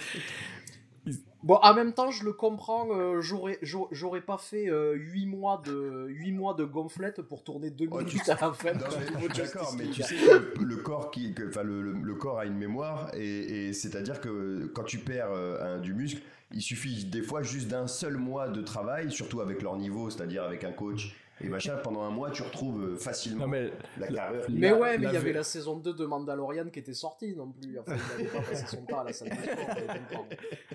Bon, 1.43 1.55
en 1.61 1.73
même 1.73 1.93
temps, 1.93 2.09
je 2.09 2.23
le 2.23 2.31
comprends, 2.33 2.87
euh, 2.91 3.19
j'aurais 3.21 3.59
j'aurais- 3.61 3.89
j'aurais 3.91 4.21
pas 4.21 4.37
fait 4.37 4.69
8 4.93 5.25
mois 5.25 5.61
de 5.65 6.05
8 6.07 6.31
mois 6.31 6.53
de 6.53 6.63
gonflette 6.63 7.21
pour 7.21 7.43
tourner 7.43 7.69
2 7.69 7.87
Oh, 7.91 7.99
tu 7.99 8.05
minutes 8.05 8.23
sais- 8.23 8.31
à 8.31 8.37
la 8.39 8.53
fin. 8.53 8.73
Non, 8.73 8.79
mais- 8.97 9.27
D'accord, 9.27 9.35
Justice 9.35 9.75
mais 9.77 9.85
tu 9.87 10.03
sais 10.03 10.15
que 10.15 10.63
le 10.63 10.77
corps 10.77 11.11
qui, 11.11 11.33
que- 11.33 11.47
enfin 11.49 11.63
le, 11.63 11.81
le- 11.81 11.91
le 11.93 12.15
corps 12.15 12.39
a 12.39 12.45
une 12.45 12.57
mémoire 12.57 13.11
et, 13.13 13.67
et 13.67 13.73
c'est-à-dire 13.73 14.21
que 14.21 14.71
quand 14.73 14.83
tu 14.83 14.99
perds 14.99 15.31
euh, 15.31 15.75
un- 15.77 15.79
du 15.79 15.93
muscle, 15.93 16.21
il 16.53 16.61
suffit 16.61 17.03
des 17.05 17.21
fois 17.21 17.41
juste 17.43 17.67
d'un 17.67 17.87
seul 17.87 18.15
mois 18.17 18.47
de 18.47 18.61
travail, 18.61 19.11
surtout 19.11 19.41
avec 19.41 19.61
leur 19.61 19.75
niveau, 19.75 20.09
c'est-à-dire 20.09 20.43
avec 20.43 20.63
un 20.63 20.71
coach 20.71 21.13
et 21.43 21.49
machin. 21.49 21.77
Pendant 21.77 22.01
un 22.03 22.09
mois, 22.09 22.31
tu 22.31 22.41
retrouves 22.43 22.83
euh, 22.83 22.95
facilement 22.97 23.41
Non, 23.45 23.47
mais 23.47 23.71
la 23.97 24.07
carrure. 24.07 24.43
Mais 24.49 24.69
La- 24.69 24.75
ouais, 24.77 24.97
mais 24.97 25.07
il 25.07 25.13
y 25.13 25.17
avait 25.17 25.33
la 25.33 25.43
saison 25.43 25.77
2 25.77 25.93
de 25.93 26.05
Mandalorian 26.05 26.69
qui 26.69 26.79
était 26.79 26.93
sortie 26.93 27.35
non 27.35 27.51
plus. 27.51 27.77
Enfin, 27.79 27.95
il 27.95 28.21
avait 28.21 28.31
pas 28.31 28.41
passé 28.41 28.65
son 28.67 28.85
temps 28.85 28.99
à 28.99 29.03
la 29.03 29.13
salle 29.13 29.29
de 29.29 29.35
sport. 29.35 30.25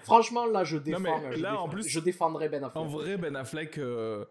Franchement, 0.03 0.47
là, 0.47 0.65
je 0.65 0.77
défends. 0.77 0.99
mais 1.01 1.37
je 1.37 1.43
là, 1.43 1.51
défends- 1.53 1.65
en 1.65 1.69
plus- 1.69 1.89
je 1.89 2.01
défendrais 2.01 2.49
Ben 2.49 2.63
Affleck. 2.65 2.83
en 2.83 2.87
vrai, 2.87 3.17
Ben 3.17 3.35
Affleck, 3.37 3.79
euh, 3.79 4.25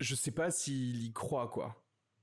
je 0.00 0.14
sais 0.14 0.32
pas 0.32 0.50
s'il 0.50 1.04
y 1.04 1.12
croit, 1.12 1.48
quoi, 1.48 1.76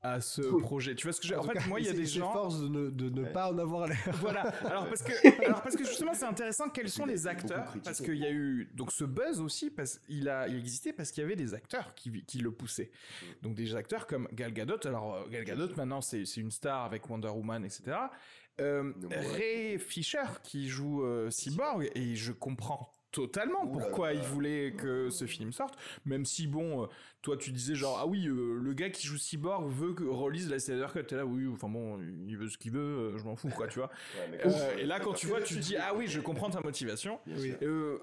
à 0.03 0.19
ce 0.19 0.41
Oui. 0.41 0.61
projet. 0.61 0.95
Tu 0.95 1.05
vois 1.05 1.13
ce 1.13 1.21
que 1.21 1.27
j'ai. 1.27 1.35
En 1.35 1.43
fait, 1.43 1.53
cas, 1.53 1.67
moi, 1.67 1.79
il 1.79 1.85
y 1.85 1.89
a 1.89 1.93
des 1.93 2.05
gens. 2.05 2.27
s'efforce 2.31 2.59
de 2.61 2.67
ne, 2.67 2.89
de 2.89 3.09
ne 3.09 3.21
Ouais. 3.23 3.31
pas 3.31 3.51
en 3.51 3.57
avoir 3.59 3.87
l'air. 3.87 3.99
Voilà. 4.19 4.41
Alors 4.65 4.87
parce 4.87 5.03
que, 5.03 5.11
alors 5.45 5.61
parce 5.61 5.75
que 5.75 5.83
justement 5.85 6.13
c'est 6.13 6.25
intéressant. 6.25 6.69
Quels 6.69 6.89
sont 6.89 7.05
les 7.05 7.27
acteurs? 7.27 7.73
Parce 7.83 8.01
qu'il 8.01 8.15
y 8.17 8.25
a 8.25 8.31
eu 8.31 8.69
donc 8.73 8.91
ce 8.91 9.03
buzz 9.03 9.39
aussi 9.39 9.69
parce 9.69 9.99
qu'il 9.99 10.27
a 10.27 10.47
il 10.47 10.57
existait 10.57 10.91
parce 10.93 11.11
qu'il 11.11 11.21
y 11.21 11.25
avait 11.25 11.35
des 11.35 11.53
acteurs 11.53 11.93
qui, 11.93 12.23
qui 12.25 12.39
le 12.39 12.51
poussaient. 12.51 12.91
Donc 13.43 13.53
des 13.55 13.75
acteurs 13.75 14.07
comme 14.07 14.27
Gal 14.33 14.53
Gadot. 14.53 14.85
Alors 14.87 15.15
euh, 15.15 15.29
Gal 15.29 15.43
Gadot 15.45 15.69
maintenant 15.75 16.01
c'est 16.01 16.25
c'est 16.25 16.41
une 16.41 16.51
star 16.51 16.83
avec 16.85 17.07
Wonder 17.09 17.29
Woman 17.29 17.63
etc. 17.63 17.83
Euh. 18.59 18.91
Ray 19.37 19.77
Fisher 19.79 20.23
qui 20.43 20.67
joue 20.67 21.03
euh, 21.03 21.29
Cyborg 21.29 21.89
et 21.95 22.15
je 22.15 22.31
comprends 22.31 22.91
totalement 23.11 23.63
Ouh 23.65 23.71
pourquoi 23.71 24.13
là. 24.13 24.19
il 24.19 24.21
voulait 24.21 24.73
que 24.77 25.09
ce 25.09 25.25
film 25.25 25.51
sorte? 25.51 25.75
Même 26.05 26.25
si 26.25 26.47
bon 26.47 26.83
euh, 26.83 26.87
toi 27.21 27.37
tu 27.37 27.51
disais 27.51 27.75
genre 27.75 27.99
ah 28.01 28.07
oui 28.07 28.27
euh, 28.27 28.57
le 28.61 28.73
gars 28.73 28.89
qui 28.89 29.05
joue 29.05 29.17
Cyborg 29.17 29.69
veut 29.69 29.93
que 29.93 30.03
relise 30.03 30.49
la 30.49 30.59
Snyder 30.59 30.87
Cut 30.91 31.03
t'es 31.03 31.15
là 31.17 31.25
oui 31.25 31.47
enfin 31.51 31.69
bon 31.69 31.99
il 32.27 32.37
veut 32.37 32.47
ce 32.49 32.57
qu'il 32.57 32.71
veut 32.71 32.79
euh, 33.13 33.17
je 33.17 33.23
m'en 33.25 33.35
fous 33.35 33.49
quoi 33.49 33.67
tu 33.67 33.79
vois 33.79 33.89
Ouais, 34.31 34.39
euh, 34.45 34.77
et 34.77 34.85
là, 34.85 34.99
quand 34.99 35.13
tu 35.13 35.27
vois, 35.27 35.41
tu 35.41 35.55
dis 35.57 35.75
ah 35.77 35.93
oui, 35.95 36.07
je 36.07 36.19
comprends 36.21 36.49
ta 36.49 36.61
motivation. 36.61 37.19
Oui. 37.27 37.53
Euh, 37.61 37.97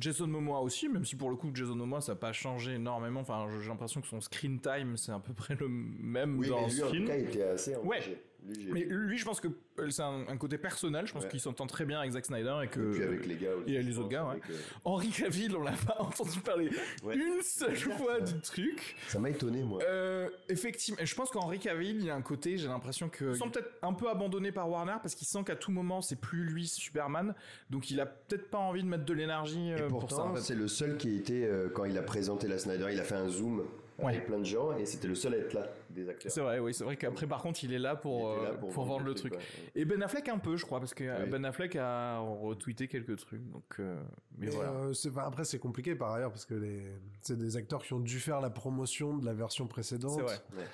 Jason 0.00 0.26
Momoa 0.26 0.60
aussi, 0.60 0.88
même 0.88 1.04
si 1.04 1.16
pour 1.16 1.30
le 1.30 1.36
coup 1.36 1.50
Jason 1.54 1.74
Momoa 1.76 2.00
ça 2.00 2.12
n'a 2.12 2.16
pas 2.16 2.32
changé 2.32 2.72
énormément. 2.74 3.20
Enfin, 3.20 3.46
j'ai 3.60 3.68
l'impression 3.68 4.00
que 4.00 4.06
son 4.06 4.20
screen 4.20 4.60
time 4.60 4.96
c'est 4.96 5.12
à 5.12 5.18
peu 5.18 5.32
près 5.32 5.54
le 5.54 5.68
même 5.68 6.38
Oui, 6.38 6.48
dans 6.48 6.62
mais 6.62 6.66
lui, 6.66 6.72
ce 6.72 6.82
en 6.84 6.90
tout 6.90 7.04
cas, 7.04 7.16
il 7.16 7.24
était 7.28 7.42
assez 7.42 7.76
Ouais. 7.76 8.00
Lui, 8.46 8.68
Mais 8.72 8.80
lui, 8.84 9.18
je 9.18 9.24
pense 9.24 9.40
que 9.40 9.48
euh, 9.78 9.90
c'est 9.90 10.02
un, 10.02 10.24
un 10.28 10.36
côté 10.36 10.56
personnel. 10.58 11.06
Je 11.06 11.12
pense 11.12 11.24
Ouais. 11.24 11.28
qu'il 11.30 11.40
s'entend 11.40 11.66
très 11.66 11.84
bien 11.84 11.98
avec 12.00 12.12
Zack 12.12 12.26
Snyder 12.26 12.54
et 12.64 12.68
que 12.68 12.80
Et 12.80 12.92
puis 12.94 13.02
avec 13.02 13.26
les 13.26 13.36
gars 13.36 13.54
aussi. 13.54 13.74
et 13.74 13.82
les 13.82 13.98
autres 13.98 14.08
gars, 14.08 14.24
ouais. 14.24 14.40
Henri 14.84 15.08
Cavill, 15.10 15.56
on 15.56 15.62
l'a 15.62 15.72
pas 15.72 15.96
entendu 16.00 16.38
parler 16.40 16.70
Ouais. 17.02 17.16
une 17.16 17.42
seule 17.42 17.76
fois 17.76 18.20
du 18.20 18.38
truc. 18.40 18.96
Ça 19.08 19.18
m'a 19.18 19.30
étonné, 19.30 19.62
moi. 19.62 19.80
Euh, 19.82 20.28
effectivement, 20.48 21.00
et 21.00 21.06
je 21.06 21.14
pense 21.14 21.30
qu'Henri 21.30 21.58
Cavill, 21.58 21.96
il 21.96 22.04
y 22.04 22.10
a 22.10 22.14
un 22.14 22.22
côté, 22.22 22.56
j'ai 22.58 22.68
l'impression 22.68 23.08
que 23.08 23.30
il 23.30 23.36
sent 23.36 23.50
peut-être 23.52 23.70
un 23.82 23.92
peu 23.92 24.08
abandonné 24.08 24.52
par 24.52 24.68
Warner 24.70 24.96
parce 25.02 25.14
qu'il 25.14 25.26
sent 25.26 25.42
qu'à 25.44 25.56
tout 25.56 25.70
moment 25.72 26.00
c'est 26.02 26.20
plus 26.20 26.44
lui 26.44 26.66
Superman, 26.66 27.34
donc 27.70 27.90
il 27.90 28.00
a 28.00 28.06
peut-être 28.06 28.48
pas 28.50 28.58
envie 28.58 28.82
de 28.82 28.88
mettre 28.88 29.04
de 29.04 29.14
l'énergie 29.14 29.72
euh, 29.72 29.88
pour 29.88 30.02
ça. 30.02 30.16
pourtant, 30.16 30.30
en 30.30 30.34
fait. 30.36 30.40
c'est 30.42 30.54
le 30.54 30.68
seul 30.68 30.96
qui 30.96 31.16
était, 31.16 31.44
euh, 31.44 31.68
quand 31.68 31.84
il 31.84 31.96
a 31.98 32.02
présenté 32.02 32.46
la 32.48 32.58
Snyder, 32.58 32.86
il 32.92 33.00
a 33.00 33.04
fait 33.04 33.14
un 33.16 33.28
zoom 33.28 33.64
Ouais. 33.98 34.12
avec 34.12 34.26
plein 34.26 34.38
de 34.38 34.44
gens 34.44 34.76
et 34.76 34.84
c'était 34.84 35.08
le 35.08 35.14
seul 35.14 35.32
à 35.32 35.38
être 35.38 35.54
là 35.54 35.66
des 35.96 36.08
acteurs. 36.08 36.30
C'est 36.30 36.40
vrai, 36.40 36.58
oui, 36.60 36.72
c'est 36.72 36.84
vrai 36.84 36.96
qu'après 36.96 37.26
par 37.26 37.42
contre 37.42 37.64
il 37.64 37.72
est 37.72 37.78
là 37.78 37.96
pour, 37.96 38.30
là 38.36 38.50
euh, 38.50 38.54
pour, 38.56 38.70
vendre 38.84 39.04
le 39.04 39.14
truc. 39.14 39.32
ouais. 39.34 39.40
Et 39.74 39.84
Ben 39.84 40.00
Affleck 40.02 40.28
un 40.28 40.38
peu, 40.38 40.56
je 40.56 40.64
crois, 40.64 40.78
parce 40.78 40.94
que 40.94 41.02
euh, 41.04 41.24
Oui. 41.24 41.30
Ben 41.30 41.44
Affleck 41.44 41.74
a 41.76 42.18
retweeté 42.18 42.86
quelques 42.86 43.16
trucs, 43.16 43.42
donc 43.50 43.64
euh, 43.80 44.00
mais 44.38 44.46
Mais, 44.46 44.52
voilà. 44.52 44.70
euh, 44.70 44.92
après, 45.18 45.44
c'est 45.44 45.58
compliqué 45.58 45.94
par 45.96 46.12
ailleurs 46.12 46.30
parce 46.30 46.44
que 46.44 46.54
les, 46.54 46.82
c'est 47.22 47.36
des 47.38 47.56
acteurs 47.56 47.82
qui 47.82 47.92
ont 47.94 48.00
dû 48.00 48.20
faire 48.20 48.40
la 48.40 48.50
promotion 48.50 49.16
de 49.16 49.24
la 49.24 49.32
version 49.32 49.66
précédente, 49.66 50.12
C'est 50.14 50.22
vrai. 50.22 50.38
Ouais. 50.56 50.64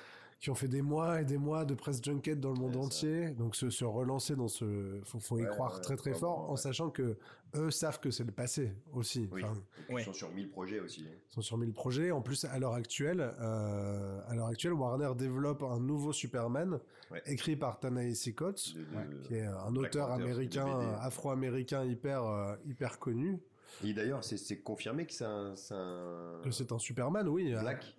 Qui 0.43 0.49
ont 0.49 0.55
fait 0.55 0.67
des 0.67 0.81
mois 0.81 1.21
et 1.21 1.23
des 1.23 1.37
mois 1.37 1.63
de 1.63 1.73
press 1.73 2.03
junket 2.03 2.37
dans 2.37 2.51
le 2.51 2.59
monde 2.59 2.75
Ouais, 2.75 2.81
ça. 2.81 2.85
entier. 2.85 3.29
Donc 3.29 3.55
se, 3.55 3.69
se 3.69 3.85
relancer 3.85 4.35
dans 4.35 4.49
ce, 4.49 4.99
faut, 5.05 5.17
faut 5.21 5.37
y 5.37 5.43
Ouais, 5.43 5.47
croire 5.47 5.75
ouais, 5.75 5.79
très 5.81 5.95
très 5.95 6.11
vraiment, 6.11 6.35
fort, 6.35 6.49
en 6.49 6.51
ouais. 6.51 6.57
sachant 6.57 6.89
que 6.89 7.15
eux 7.55 7.71
savent 7.71 8.01
que 8.01 8.11
c'est 8.11 8.25
le 8.25 8.33
passé 8.33 8.73
aussi. 8.91 9.29
Oui. 9.31 9.41
Enfin, 9.45 9.53
Ils 9.89 10.03
sont 10.03 10.11
sur 10.11 10.29
1000 10.33 10.49
projets 10.49 10.81
aussi. 10.81 11.05
ils 11.07 11.33
sont 11.33 11.39
sur 11.41 11.57
1000 11.57 11.71
projets. 11.71 12.11
En 12.11 12.21
plus, 12.21 12.43
à 12.43 12.59
l'heure 12.59 12.73
actuelle, 12.73 13.21
euh, 13.39 14.19
à 14.27 14.35
l'heure 14.35 14.47
actuelle, 14.47 14.73
Warner 14.73 15.11
développe 15.15 15.63
un 15.63 15.79
nouveau 15.79 16.11
Superman 16.11 16.77
Ouais. 17.09 17.21
écrit 17.25 17.55
par 17.55 17.79
Ta-Nehisi 17.79 18.35
Coates, 18.35 18.73
De- 18.75 18.79
de- 18.81 19.21
qui 19.25 19.35
est 19.35 19.45
un 19.45 19.73
auteur 19.77 20.11
américain, 20.11 20.67
afro-américain 20.99 21.85
hyper 21.85 22.21
euh, 22.25 22.55
hyper 22.65 22.99
connu. 22.99 23.39
Et 23.81 23.93
d'ailleurs, 23.93 24.25
c'est- 24.25 24.61
confirmé 24.61 25.05
que 25.05 25.13
c'est 25.13 25.23
un, 25.23 25.55
c'est 25.55 25.73
un 25.73 26.41
Que 26.43 26.51
c'est 26.51 26.73
un 26.73 26.79
Superman, 26.79 27.29
oui. 27.29 27.51
Black. 27.53 27.95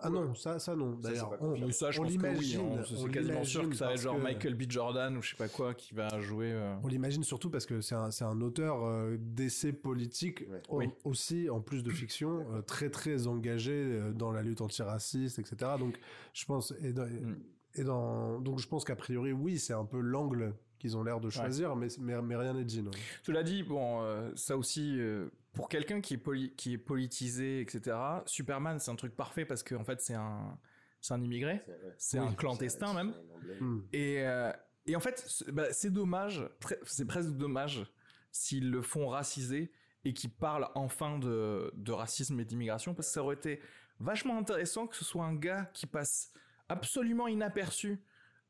Ah 0.00 0.10
non, 0.10 0.34
ça, 0.34 0.58
ça 0.60 0.76
non. 0.76 0.96
Ça, 1.02 1.08
D'ailleurs, 1.10 1.36
on, 1.40 1.70
ça, 1.72 1.90
je 1.90 2.00
on 2.00 2.04
pense 2.04 2.12
que 2.12 2.18
oui, 2.18 2.22
l'imagine, 2.28 2.60
hein, 2.78 2.82
c'est 2.86 3.10
quasiment 3.10 3.42
sûr 3.44 3.68
que 3.68 3.74
ça 3.74 3.86
va 3.86 3.94
être 3.94 4.00
genre 4.00 4.16
que- 4.16 4.22
Michael 4.22 4.54
B. 4.54 4.62
Jordan 4.70 5.16
ou 5.16 5.22
je 5.22 5.30
sais 5.30 5.36
pas 5.36 5.48
quoi 5.48 5.74
qui 5.74 5.92
va 5.94 6.20
jouer. 6.20 6.52
euh, 6.52 6.74
On 6.84 6.86
l'imagine 6.88 7.24
surtout 7.24 7.50
parce 7.50 7.66
que 7.66 7.80
c'est 7.80 7.96
un, 7.96 8.10
c'est 8.12 8.24
un 8.24 8.40
auteur 8.40 8.84
euh, 8.84 9.16
d'essais 9.18 9.72
politiques 9.72 10.44
Ouais. 10.48 10.62
au- 10.68 10.78
Oui. 10.78 10.88
aussi, 11.04 11.50
en 11.50 11.60
plus 11.60 11.82
de 11.82 11.90
fiction, 11.90 12.46
euh, 12.52 12.62
très 12.62 12.90
très 12.90 13.26
engagé 13.26 13.72
euh, 13.74 14.12
dans 14.12 14.30
la 14.30 14.42
lutte 14.42 14.60
antiraciste, 14.60 15.40
etc. 15.40 15.72
Donc 15.78 15.98
je 16.32 16.44
pense, 16.44 16.72
et 16.82 16.92
dans- 16.92 17.06
Mm. 17.06 17.36
Et 17.74 17.84
dans... 17.84 18.40
Donc 18.40 18.58
je 18.60 18.66
pense 18.66 18.84
qu'a 18.84 18.96
priori, 18.96 19.32
oui, 19.32 19.58
c'est 19.58 19.72
un 19.74 19.84
peu 19.84 20.00
l'angle 20.00 20.54
qu'ils 20.78 20.96
ont 20.96 21.02
l'air 21.02 21.20
de 21.20 21.28
choisir, 21.28 21.74
mais, 21.76 21.88
mais, 22.00 22.20
mais 22.22 22.34
rien 22.36 22.54
n'est 22.54 22.64
dit. 22.64 22.82
Non. 22.82 22.90
Cela 23.24 23.42
dit, 23.42 23.62
bon, 23.62 24.00
euh, 24.02 24.30
ça 24.36 24.56
aussi, 24.56 24.96
euh, 24.98 25.28
pour 25.52 25.68
quelqu'un 25.68 26.00
qui, 26.00 26.14
est 26.14 26.18
poli- 26.18 26.54
qui 26.56 26.74
est 26.74 26.78
politisé, 26.78 27.60
etc., 27.60 27.96
Superman, 28.26 28.78
c'est 28.78 28.90
un 28.90 28.96
truc 28.96 29.16
parfait 29.16 29.44
parce 29.44 29.62
qu'en 29.62 29.84
fait, 29.84 30.00
c'est 30.00 30.14
un, 30.14 30.58
c'est 31.00 31.14
un 31.14 31.22
immigré, 31.22 31.64
C'est- 31.96 32.18
un 32.18 32.32
clandestin 32.34 32.92
même. 32.94 33.14
Hmm. 33.60 33.80
Et, 33.92 34.26
euh, 34.26 34.52
et 34.86 34.94
en 34.96 35.00
fait, 35.00 35.24
c'est 35.26 35.50
bah, 35.52 35.72
c'est 35.72 35.90
dommage, 35.92 36.48
c'est 36.84 37.06
presque 37.06 37.30
dommage 37.30 37.86
s'ils 38.30 38.70
le 38.70 38.82
font 38.82 39.08
raciser 39.08 39.72
et 40.04 40.12
qu'ils 40.12 40.30
parlent 40.32 40.68
enfin 40.74 41.18
de, 41.18 41.72
de 41.74 41.92
racisme 41.92 42.38
et 42.40 42.44
d'immigration, 42.44 42.94
parce 42.94 43.08
que 43.08 43.14
ça 43.14 43.22
aurait 43.22 43.34
été 43.36 43.60
vachement 44.00 44.38
intéressant 44.38 44.86
que 44.86 44.94
ce 44.96 45.04
soit 45.04 45.24
un 45.24 45.34
gars 45.34 45.70
qui 45.74 45.86
passe 45.86 46.32
absolument 46.68 47.26
inaperçu 47.26 48.00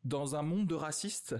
dans 0.04 0.36
un 0.36 0.42
monde 0.42 0.66
de 0.66 0.74
racistes. 0.74 1.36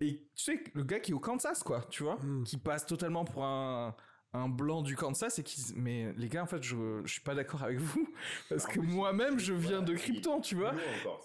Et 0.00 0.22
tu 0.34 0.44
sais, 0.44 0.64
le 0.74 0.82
gars 0.84 1.00
qui 1.00 1.10
est 1.12 1.14
au 1.14 1.20
Kansas, 1.20 1.62
quoi, 1.62 1.84
tu 1.90 2.02
vois, 2.02 2.16
Mm. 2.16 2.44
qui 2.44 2.56
passe 2.56 2.86
totalement 2.86 3.24
pour 3.24 3.44
un, 3.44 3.94
un 4.34 4.48
blanc 4.48 4.82
du 4.82 4.94
Kansas 4.94 5.38
et 5.38 5.42
qui... 5.42 5.72
Mais 5.76 6.12
les 6.16 6.28
gars, 6.28 6.42
en 6.42 6.46
fait, 6.46 6.62
je, 6.62 6.76
je 7.04 7.12
suis 7.12 7.20
pas 7.22 7.34
d'accord 7.34 7.62
avec 7.62 7.78
vous, 7.78 8.08
parce 8.48 8.66
Ah 8.68 8.72
que 8.72 8.80
moi-même, 8.80 9.38
je 9.38 9.54
viens 9.54 9.82
de 9.82 9.94
Krypton, 9.94 10.40
tu 10.40 10.56
vois. 10.56 10.74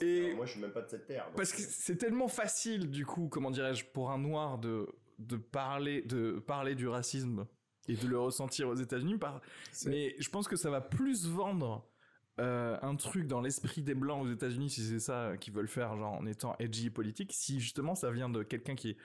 Et- 0.01 0.33
moi, 0.35 0.45
je 0.45 0.51
suis 0.51 0.61
même 0.61 0.71
pas 0.71 0.81
de 0.81 0.89
cette 0.89 1.05
terre. 1.05 1.25
donc, 1.27 1.35
Parce 1.35 1.51
que 1.51 1.61
c'est 1.61 1.97
tellement 1.97 2.27
facile, 2.27 2.89
du 2.89 3.05
coup, 3.05 3.27
comment 3.27 3.51
dirais-je, 3.51 3.85
pour 3.85 4.11
un 4.11 4.17
noir 4.17 4.57
de, 4.57 4.87
de, 5.19 5.35
parler, 5.37 6.01
de 6.01 6.39
parler 6.39 6.75
du 6.75 6.87
racisme 6.87 7.45
et 7.89 7.95
de 7.95 8.07
le 8.07 8.17
ressentir 8.17 8.69
aux 8.69 8.75
États-Unis. 8.75 9.17
Par... 9.17 9.41
Mais 9.85 10.15
je 10.19 10.29
pense 10.29 10.47
que 10.47 10.55
ça 10.55 10.69
va 10.69 10.79
plus 10.79 11.27
vendre 11.27 11.85
euh, 12.39 12.77
un 12.81 12.95
truc 12.95 13.27
dans 13.27 13.41
l'esprit 13.41 13.83
des 13.83 13.93
Blancs 13.93 14.25
aux 14.25 14.31
États-Unis, 14.31 14.69
si 14.69 14.81
c'est 14.81 14.99
ça 14.99 15.33
qu'ils 15.39 15.53
veulent 15.53 15.67
faire, 15.67 15.95
genre 15.97 16.13
en 16.13 16.25
étant 16.25 16.55
edgy 16.59 16.89
politique, 16.89 17.31
si 17.33 17.59
justement 17.59 17.93
ça 17.95 18.09
vient 18.11 18.29
de 18.29 18.41
quelqu'un 18.43 18.75
qui 18.75 18.95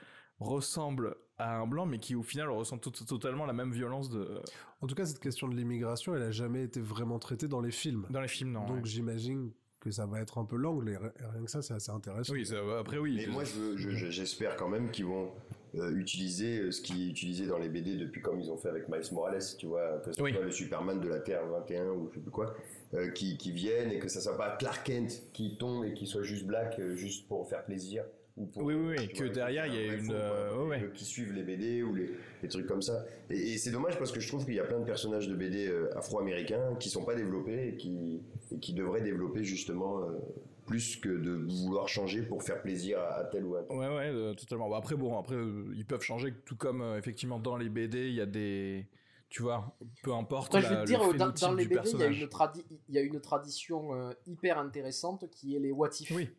ressemble 0.40 1.16
à 1.38 1.58
un 1.58 1.66
Blanc, 1.66 1.86
mais 1.86 1.98
qui 1.98 2.14
au 2.14 2.22
final 2.22 2.50
ressent 2.50 2.78
to- 2.78 2.90
totalement 2.90 3.46
la 3.46 3.52
même 3.52 3.72
violence 3.72 4.10
de... 4.10 4.40
En 4.80 4.86
tout 4.86 4.94
cas, 4.94 5.04
cette 5.06 5.20
question 5.20 5.48
de 5.48 5.54
l'immigration, 5.54 6.14
elle 6.14 6.22
a 6.22 6.30
jamais 6.30 6.64
été 6.64 6.80
vraiment 6.80 7.18
traitée 7.18 7.48
dans 7.48 7.60
les 7.60 7.70
films. 7.70 8.06
dans 8.10 8.20
les 8.20 8.28
films. 8.28 8.52
Non, 8.52 8.66
Donc 8.66 8.76
ouais. 8.78 8.82
j'imagine 8.84 9.50
que 9.80 9.90
ça 9.92 10.06
va 10.06 10.20
être 10.20 10.38
un 10.38 10.44
peu 10.44 10.56
l'angle, 10.56 10.88
et 10.90 10.96
ri- 10.96 11.06
rien 11.32 11.44
que 11.44 11.50
ça, 11.50 11.62
c'est 11.62 11.74
assez 11.74 11.92
intéressant. 11.92 12.32
Oui, 12.32 12.44
ça, 12.44 12.56
après 12.80 12.98
oui. 12.98 13.14
Mais 13.16 13.26
moi, 13.32 13.44
je 13.44 13.52
veux- 13.54 13.76
je- 13.76 13.90
je- 13.90 14.10
j'espère 14.10 14.56
quand 14.56 14.68
même 14.68 14.90
qu'ils 14.90 15.04
vont 15.06 15.30
euh, 15.76 15.94
utiliser 15.94 16.58
euh, 16.60 16.70
ce 16.72 16.80
qui 16.80 17.04
est 17.04 17.10
utilisé 17.10 17.46
dans 17.46 17.58
les 17.58 17.68
BD 17.68 17.94
depuis 17.96 18.20
comme 18.22 18.40
ils 18.40 18.50
ont 18.50 18.56
fait 18.56 18.70
avec 18.70 18.88
Miles 18.88 19.02
Morales, 19.12 19.42
tu 19.58 19.66
vois, 19.66 19.98
que 19.98 20.10
ce 20.12 20.20
Oui. 20.22 20.32
soit 20.32 20.42
le 20.42 20.50
Superman 20.50 20.98
de 20.98 21.08
la 21.08 21.20
Terre 21.20 21.46
21 21.46 21.90
ou 21.90 22.08
je 22.08 22.14
sais 22.14 22.20
plus 22.20 22.30
quoi, 22.32 22.56
euh, 22.94 23.10
qui, 23.10 23.36
qui 23.36 23.52
viennent 23.52 23.92
et 23.92 23.98
que 24.00 24.08
ça 24.08 24.20
soit 24.20 24.36
pas 24.36 24.56
Clark 24.56 24.84
Kent 24.84 25.22
qui 25.32 25.56
tombe 25.58 25.84
et 25.84 25.92
qui 25.94 26.06
soit 26.06 26.22
juste 26.22 26.46
black, 26.46 26.78
euh, 26.80 26.96
juste 26.96 27.28
pour 27.28 27.46
faire 27.48 27.64
plaisir. 27.64 28.02
Ou 28.38 28.46
pour, 28.46 28.62
Oui, 28.62 28.74
oui, 28.74 28.96
oui, 28.98 29.08
que 29.08 29.24
vois, 29.24 29.32
derrière, 29.32 29.66
il 29.66 29.74
y 29.74 29.78
a 29.90 29.94
une, 29.94 30.06
quoi. 30.06 30.14
euh, 30.14 30.66
ouais, 30.68 30.90
Qui 30.94 31.04
suivent 31.04 31.32
les 31.32 31.42
BD 31.42 31.82
ou 31.82 31.92
les, 31.94 32.10
les 32.42 32.48
trucs 32.48 32.66
comme 32.66 32.82
ça. 32.82 33.04
Et, 33.30 33.54
et 33.54 33.58
c'est 33.58 33.70
dommage 33.72 33.98
parce 33.98 34.12
que 34.12 34.20
je 34.20 34.28
trouve 34.28 34.44
qu'il 34.44 34.54
y 34.54 34.60
a 34.60 34.64
plein 34.64 34.78
de 34.78 34.84
personnages 34.84 35.26
de 35.28 35.34
BD 35.34 35.66
euh, 35.66 35.90
afro-américains 35.98 36.76
qui 36.78 36.88
sont 36.88 37.04
pas 37.04 37.14
développés 37.16 37.68
et 37.70 37.76
qui, 37.76 38.22
et 38.52 38.58
qui 38.60 38.74
devraient 38.74 39.00
développer 39.02 39.42
justement 39.42 40.00
euh, 40.02 40.18
plus 40.66 40.96
que 40.96 41.08
de 41.08 41.32
vouloir 41.32 41.88
changer 41.88 42.22
pour 42.22 42.42
faire 42.44 42.62
plaisir 42.62 43.00
à, 43.00 43.14
à 43.18 43.24
tel 43.24 43.44
ou 43.44 43.56
à 43.56 43.62
tel. 43.64 43.76
Ouais, 43.76 43.88
ouais, 43.88 44.10
euh, 44.14 44.34
totalement. 44.34 44.68
Bah, 44.68 44.76
après, 44.78 44.94
bon, 44.94 45.18
après, 45.18 45.34
euh, 45.34 45.72
ils 45.74 45.84
peuvent 45.86 46.02
changer, 46.02 46.32
tout 46.44 46.56
comme 46.56 46.80
euh, 46.80 46.96
effectivement 46.98 47.40
dans 47.40 47.56
les 47.56 47.68
BD, 47.68 48.06
il 48.08 48.14
y 48.14 48.20
a 48.20 48.26
des. 48.26 48.86
Tu 49.30 49.42
vois, 49.42 49.76
peu 50.02 50.12
importe. 50.14 50.56
Je 50.56 50.62
la- 50.62 50.68
vais 50.70 50.74
te 50.76 50.80
le 50.80 50.86
dire, 50.86 50.98
dans, 51.00 51.10
phénotype 51.10 51.40
dans 51.48 51.54
les 51.54 51.64
BD, 51.66 51.90
il 51.92 51.98
y, 51.98 52.02
a 52.02 52.06
une 52.06 52.24
tradi- 52.28 52.64
il 52.88 52.94
y 52.94 52.98
a 52.98 53.02
une 53.02 53.20
tradition 53.20 53.94
euh, 53.94 54.12
hyper 54.26 54.58
intéressante 54.58 55.28
qui 55.30 55.54
est 55.54 55.58
les 55.58 55.70
what 55.70 55.90
if. 56.00 56.10
Oui. 56.12 56.30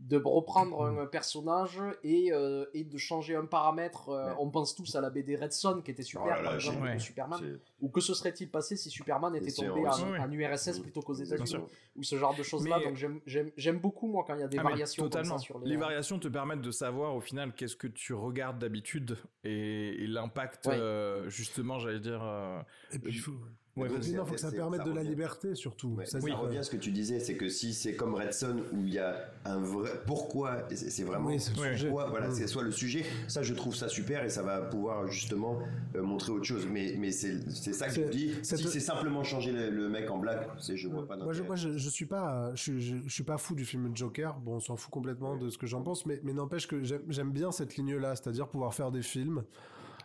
De 0.00 0.16
reprendre 0.24 0.86
un 0.86 1.06
personnage 1.06 1.78
et, 2.02 2.32
euh, 2.32 2.64
et 2.72 2.84
de 2.84 2.96
changer 2.96 3.36
un 3.36 3.44
paramètre. 3.44 4.08
euh, 4.08 4.26
Ouais. 4.30 4.36
On 4.38 4.50
pense 4.50 4.74
tous 4.74 4.94
à 4.96 5.00
la 5.00 5.10
BD 5.10 5.36
Red 5.36 5.52
Son 5.52 5.82
qui 5.82 5.90
était 5.90 6.02
super, 6.02 6.24
Oh 6.26 6.30
là 6.30 6.42
par 6.42 6.54
exemple, 6.54 6.92
de. 6.94 6.98
Superman. 6.98 7.58
Ou 7.80 7.88
que 7.90 8.00
se 8.00 8.14
serait-il 8.14 8.50
passé 8.50 8.76
si 8.76 8.88
Superman 8.90 9.34
était 9.36 9.52
tombé 9.52 9.84
un- 9.86 9.90
en, 9.90 10.12
ouais. 10.12 10.18
en 10.18 10.30
URSS 10.32 10.78
plutôt 10.80 11.02
qu'aux 11.02 11.14
États-Unis. 11.14 11.62
Ou 11.96 12.02
ce 12.02 12.16
genre 12.16 12.34
de 12.34 12.42
choses-là. 12.42 12.78
Mais- 12.78 12.84
Donc 12.84 12.96
j'aime- 13.26 13.78
beaucoup, 13.78 14.06
moi, 14.08 14.24
quand 14.26 14.34
il 14.34 14.40
y 14.40 14.44
a 14.44 14.48
des 14.48 14.58
Ah, 14.58 14.62
variations 14.62 15.02
totalement. 15.04 15.30
comme 15.30 15.38
ça 15.38 15.44
sur 15.44 15.58
les. 15.58 15.68
les 15.70 15.76
variations 15.76 16.18
te 16.18 16.28
permettent 16.28 16.62
de 16.62 16.70
savoir 16.70 17.14
au 17.14 17.20
final 17.20 17.52
qu'est-ce 17.54 17.76
que 17.76 17.86
tu 17.86 18.14
regardes 18.14 18.58
d'habitude 18.58 19.18
et, 19.44 20.02
et 20.02 20.06
l'impact, 20.06 20.66
Ouais. 20.66 20.74
euh, 20.78 21.28
justement, 21.28 21.78
j'allais 21.78 22.00
dire. 22.00 22.22
euh, 22.22 22.60
Et 22.92 22.98
puis 22.98 23.12
il 23.12 23.18
faut, 23.20 23.32
Ouais, 23.76 23.88
donc, 23.88 23.98
il 24.06 24.16
faut 24.16 24.24
que 24.24 24.40
ça 24.40 24.50
permette 24.50 24.80
ça 24.80 24.86
de 24.86 24.92
la 24.94 25.02
liberté 25.02 25.54
surtout. 25.54 25.88
Ouais, 25.88 26.06
Ça, 26.06 26.18
ça 26.20 26.26
c'est- 26.26 26.32
revient 26.32 26.58
à 26.58 26.62
ce 26.62 26.70
que 26.70 26.78
tu 26.78 26.90
disais, 26.90 27.20
c'est 27.20 27.36
que 27.36 27.48
si 27.50 27.74
c'est 27.74 27.94
comme 27.94 28.14
Red 28.14 28.32
Son 28.32 28.56
où 28.72 28.86
il 28.86 28.94
y 28.94 28.98
a 28.98 29.28
un 29.44 29.58
vrai 29.60 29.90
pourquoi, 30.06 30.66
c'est 30.74 31.02
vraiment 31.04 31.28
Oui, 31.28 31.38
c'est 31.38 31.52
pourquoi, 31.52 32.06
voilà, 32.08 32.28
Mm. 32.28 32.34
c'est 32.34 32.46
soit 32.46 32.62
le 32.62 32.70
sujet, 32.70 33.04
ça 33.28 33.42
je 33.42 33.52
trouve 33.52 33.74
ça 33.74 33.88
super 33.88 34.24
et 34.24 34.30
ça 34.30 34.42
va 34.42 34.62
pouvoir 34.62 35.06
justement 35.08 35.58
euh, 35.94 36.02
montrer 36.02 36.32
autre 36.32 36.44
chose. 36.44 36.66
Mais, 36.70 36.94
mais 36.98 37.12
c'est 37.12 37.38
c'est 37.50 37.72
ça 37.74 37.88
que 37.88 37.94
je 37.94 38.02
dis. 38.08 38.32
c'est- 38.42 38.56
Si 38.56 38.68
c'est 38.68 38.80
simplement 38.80 39.22
changer 39.24 39.52
le, 39.52 39.68
le 39.70 39.88
mec 39.90 40.10
en 40.10 40.16
black, 40.18 40.48
c'est 40.58 40.76
je 40.76 40.88
vois 40.88 41.06
pas 41.06 41.16
Moi, 41.16 41.32
je, 41.34 41.42
d'intérêt. 41.42 41.46
moi, 41.46 41.56
je, 41.56 41.76
je 41.78 41.88
suis 41.90 42.06
pas, 42.06 42.54
je, 42.54 42.78
je, 42.78 42.96
je 43.04 43.12
suis 43.12 43.22
pas 43.24 43.36
fou 43.38 43.54
du 43.54 43.64
film 43.66 43.90
Joker. 43.94 44.38
Bon, 44.40 44.54
on 44.54 44.60
s'en 44.60 44.76
fout 44.76 44.90
complètement 44.90 45.36
de 45.36 45.50
ce 45.50 45.58
que 45.58 45.66
j'en 45.66 45.82
pense, 45.82 46.06
mais, 46.06 46.18
mais 46.24 46.32
n'empêche 46.32 46.66
que 46.66 46.82
j'aime 46.82 47.02
j'aime 47.08 47.30
bien 47.30 47.52
cette 47.52 47.76
ligne-là, 47.76 48.16
c'est-à-dire 48.16 48.48
pouvoir 48.48 48.72
faire 48.74 48.90
des 48.90 49.02
films, 49.02 49.44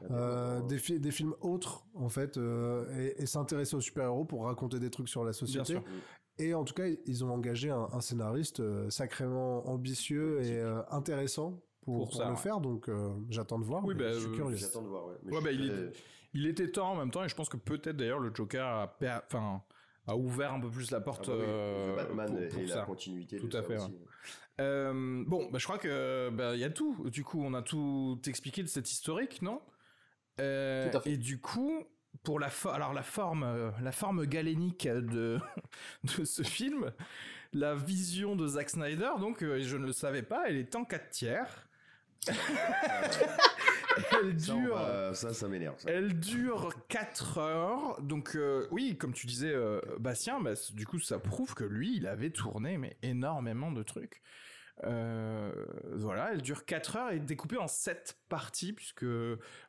euh, 0.10 0.62
des, 0.64 0.78
fi- 0.78 1.00
des 1.00 1.12
films 1.12 1.36
autres 1.42 1.84
en 1.94 2.10
fait, 2.10 2.38
euh, 2.38 2.86
et, 2.98 3.22
et 3.22 3.26
s'intéresser 3.26 3.76
aux 3.76 3.82
super-héros 3.82 4.26
pour 4.26 4.46
raconter 4.46 4.80
des 4.80 4.90
trucs 4.90 5.10
sur 5.10 5.24
la 5.24 5.34
société. 5.34 5.78
Et 6.40 6.54
en 6.56 6.64
tout 6.64 6.74
cas, 6.74 6.86
ils 7.06 7.24
ont 7.24 7.32
engagé 7.32 7.70
un, 7.70 7.88
un 7.92 8.02
scénariste 8.02 8.62
euh, 8.62 8.90
sacrément 8.90 9.68
ambitieux 9.70 10.42
et 10.42 10.58
euh, 10.58 10.82
intéressant 10.90 11.62
pour, 11.82 11.98
Pour 11.98 12.10
pour 12.10 12.16
ça, 12.18 12.26
le 12.26 12.32
ouais. 12.32 12.38
faire. 12.38 12.60
Donc, 12.62 12.90
euh, 12.90 13.10
j'attends 13.30 13.60
de 13.60 13.66
voir. 13.66 13.84
Oui, 13.86 13.94
bah, 13.94 14.12
je 14.14 14.20
suis 14.20 14.32
curieux. 14.32 14.56
J'attends 14.56 14.82
de 14.82 14.88
voir. 14.88 15.06
Ouais. 15.08 15.16
Mais 15.24 15.36
Ouais, 15.36 15.44
bah, 15.44 15.52
il 15.52 15.68
très- 15.70 15.78
est- 15.88 15.92
Il 16.34 16.48
était 16.48 16.72
temps 16.72 16.94
en 16.94 16.96
même 16.96 17.12
temps, 17.12 17.24
et 17.24 17.30
je 17.30 17.36
pense 17.36 17.50
que 17.50 17.58
peut-être 17.58 17.98
d'ailleurs 17.98 18.20
le 18.20 18.32
Joker 18.34 18.66
a, 18.66 18.98
enfin, 19.28 19.62
a 20.08 20.16
ouvert 20.16 20.54
un 20.54 20.62
peu 20.62 20.70
plus 20.70 20.90
la 20.90 20.98
Ah 20.98 21.02
porte 21.02 21.28
bah 21.28 21.34
oui, 21.36 21.44
euh, 21.46 21.94
The 21.94 21.98
Batman 21.98 22.28
pour, 22.28 22.40
et 22.42 22.48
pour 22.48 22.62
la 22.62 22.68
ça. 22.68 22.82
continuité 22.84 23.38
Tout 23.38 23.48
de 23.48 23.58
à 23.58 23.62
ça 23.62 23.68
fait, 23.68 23.76
aussi. 23.78 23.98
Euh, 24.60 25.24
bon, 25.28 25.50
bah, 25.52 25.60
je 25.60 25.66
crois 25.66 25.78
que 25.78 26.30
bah, 26.30 26.56
il 26.56 26.60
y 26.60 26.64
a 26.64 26.70
tout. 26.70 27.10
Du 27.10 27.24
coup, 27.24 27.42
on 27.44 27.54
a 27.54 27.62
tout 27.62 28.20
expliqué 28.28 28.62
de 28.64 28.68
cette 28.68 28.90
historique, 28.92 29.42
non? 29.42 29.60
Euh, 30.42 30.90
Tout 30.92 30.98
à 30.98 31.02
fait. 31.02 31.12
Et 31.12 31.18
du 31.18 31.40
coup, 31.40 31.86
pour 32.24 32.40
la 32.40 32.50
fo- 32.50 32.72
alors 32.74 32.94
la 32.94 33.04
forme, 33.04 33.44
euh, 33.44 33.72
la 33.82 33.92
forme 33.92 34.26
galénique 34.26 34.88
de 34.88 35.40
de 36.18 36.26
ce 36.26 36.44
film, 36.44 36.92
la 37.54 37.76
vision 37.76 38.36
de 38.36 38.48
Zack 38.48 38.70
Snyder, 38.70 39.12
donc 39.20 39.44
euh, 39.44 39.62
je 39.62 39.78
ne 39.78 39.86
le 39.86 39.94
savais 39.94 40.24
pas, 40.24 40.44
elle 40.48 40.58
est 40.58 40.76
en 40.76 40.86
4 40.86 41.10
tiers. 41.10 41.68
elle 42.28 44.40
Ça, 44.40 44.54
on 44.56 44.62
dure. 44.62 44.76
va- 44.76 45.14
ça, 45.14 45.34
ça 45.34 45.48
m'énerve. 45.48 45.80
ça. 45.80 45.90
Elle 45.90 46.20
dure 46.20 46.70
4 46.88 47.38
heures, 47.40 48.02
donc 48.02 48.36
euh, 48.36 48.68
oui, 48.72 48.96
comme 48.98 49.14
tu 49.14 49.28
disais, 49.28 49.52
euh, 49.54 49.82
Bastien, 50.00 50.40
bah, 50.40 50.56
c- 50.56 50.74
du 50.74 50.86
coup 50.86 51.00
ça 51.00 51.20
prouve 51.20 51.54
que 51.56 51.64
lui, 51.64 51.98
il 51.98 52.08
avait 52.08 52.30
tourné 52.30 52.78
mais 52.78 52.98
énormément 53.02 53.72
de 53.72 53.84
trucs. 53.84 54.22
Euh, 54.84 55.52
voilà, 55.94 56.32
elle 56.34 56.42
dure 56.42 56.66
4 56.66 56.96
heures 56.98 57.12
et 57.12 57.18
est 57.18 57.20
découpée 57.20 57.58
en 57.58 57.68
7 57.68 58.18
parties, 58.30 58.74
puisque 58.74 59.06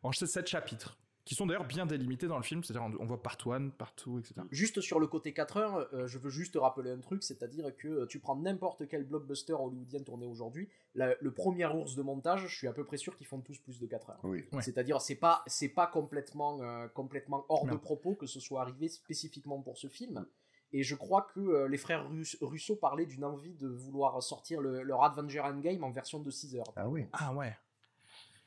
en 0.02 0.12
7 0.12 0.46
chapitres, 0.46 0.98
qui 1.24 1.36
sont 1.36 1.46
d'ailleurs 1.46 1.66
bien 1.68 1.86
délimités 1.86 2.26
dans 2.26 2.36
le 2.36 2.42
film, 2.42 2.64
c'est-à-dire 2.64 2.82
on 2.98 3.00
on 3.00 3.06
voit 3.06 3.22
part 3.22 3.36
1, 3.46 3.68
part 3.68 3.94
2, 4.04 4.18
etc. 4.18 4.34
Juste 4.50 4.80
sur 4.80 4.98
le 4.98 5.06
côté 5.06 5.32
4 5.32 5.56
heures, 5.56 5.88
euh, 5.94 6.08
je 6.08 6.18
veux 6.18 6.30
juste 6.30 6.56
rappeler 6.60 6.90
un 6.90 6.98
truc, 6.98 7.22
c'est-à-dire 7.22 7.76
que 7.76 7.86
euh, 7.86 8.06
tu 8.06 8.18
prends 8.18 8.34
n'importe 8.34 8.88
quel 8.88 9.04
blockbuster 9.04 9.52
hollywoodien 9.52 10.00
tourné 10.02 10.26
aujourd'hui, 10.26 10.68
la- 10.96 11.14
le 11.20 11.32
premier 11.32 11.66
ours 11.66 11.94
de 11.94 12.02
montage, 12.02 12.48
je 12.48 12.56
suis 12.56 12.66
à 12.66 12.72
peu 12.72 12.84
près 12.84 12.96
sûr 12.96 13.16
qu'ils 13.16 13.28
font 13.28 13.40
tous 13.40 13.56
plus 13.58 13.78
de 13.78 13.86
4 13.86 14.10
heures. 14.10 14.20
Oui. 14.24 14.44
Ouais. 14.50 14.62
C'est-à-dire 14.62 15.00
c'est 15.00 15.14
pas 15.14 15.44
c'est 15.46 15.68
pas 15.68 15.86
complètement 15.86 16.60
euh, 16.60 16.88
complètement 16.88 17.46
hors 17.48 17.66
Non. 17.66 17.72
de 17.74 17.78
propos 17.78 18.14
que 18.16 18.26
ce 18.26 18.40
soit 18.40 18.62
arrivé 18.62 18.88
spécifiquement 18.88 19.60
pour 19.60 19.78
ce 19.78 19.86
film. 19.86 20.26
Et 20.72 20.82
je 20.82 20.94
crois 20.94 21.26
que 21.34 21.40
euh, 21.40 21.68
les 21.68 21.76
frères 21.76 22.08
Rus- 22.08 22.38
Russo 22.40 22.76
parlaient 22.76 23.06
d'une 23.06 23.24
envie 23.24 23.54
de 23.54 23.68
vouloir 23.68 24.22
sortir 24.22 24.60
le- 24.60 24.82
leur 24.82 25.04
Avenger 25.04 25.40
Endgame 25.40 25.84
en 25.84 25.90
version 25.90 26.18
de 26.20 26.30
6 26.30 26.56
heures. 26.56 26.72
Ah 26.76 26.88
oui. 26.88 27.06
Ah 27.12 27.32
ouais. 27.34 27.54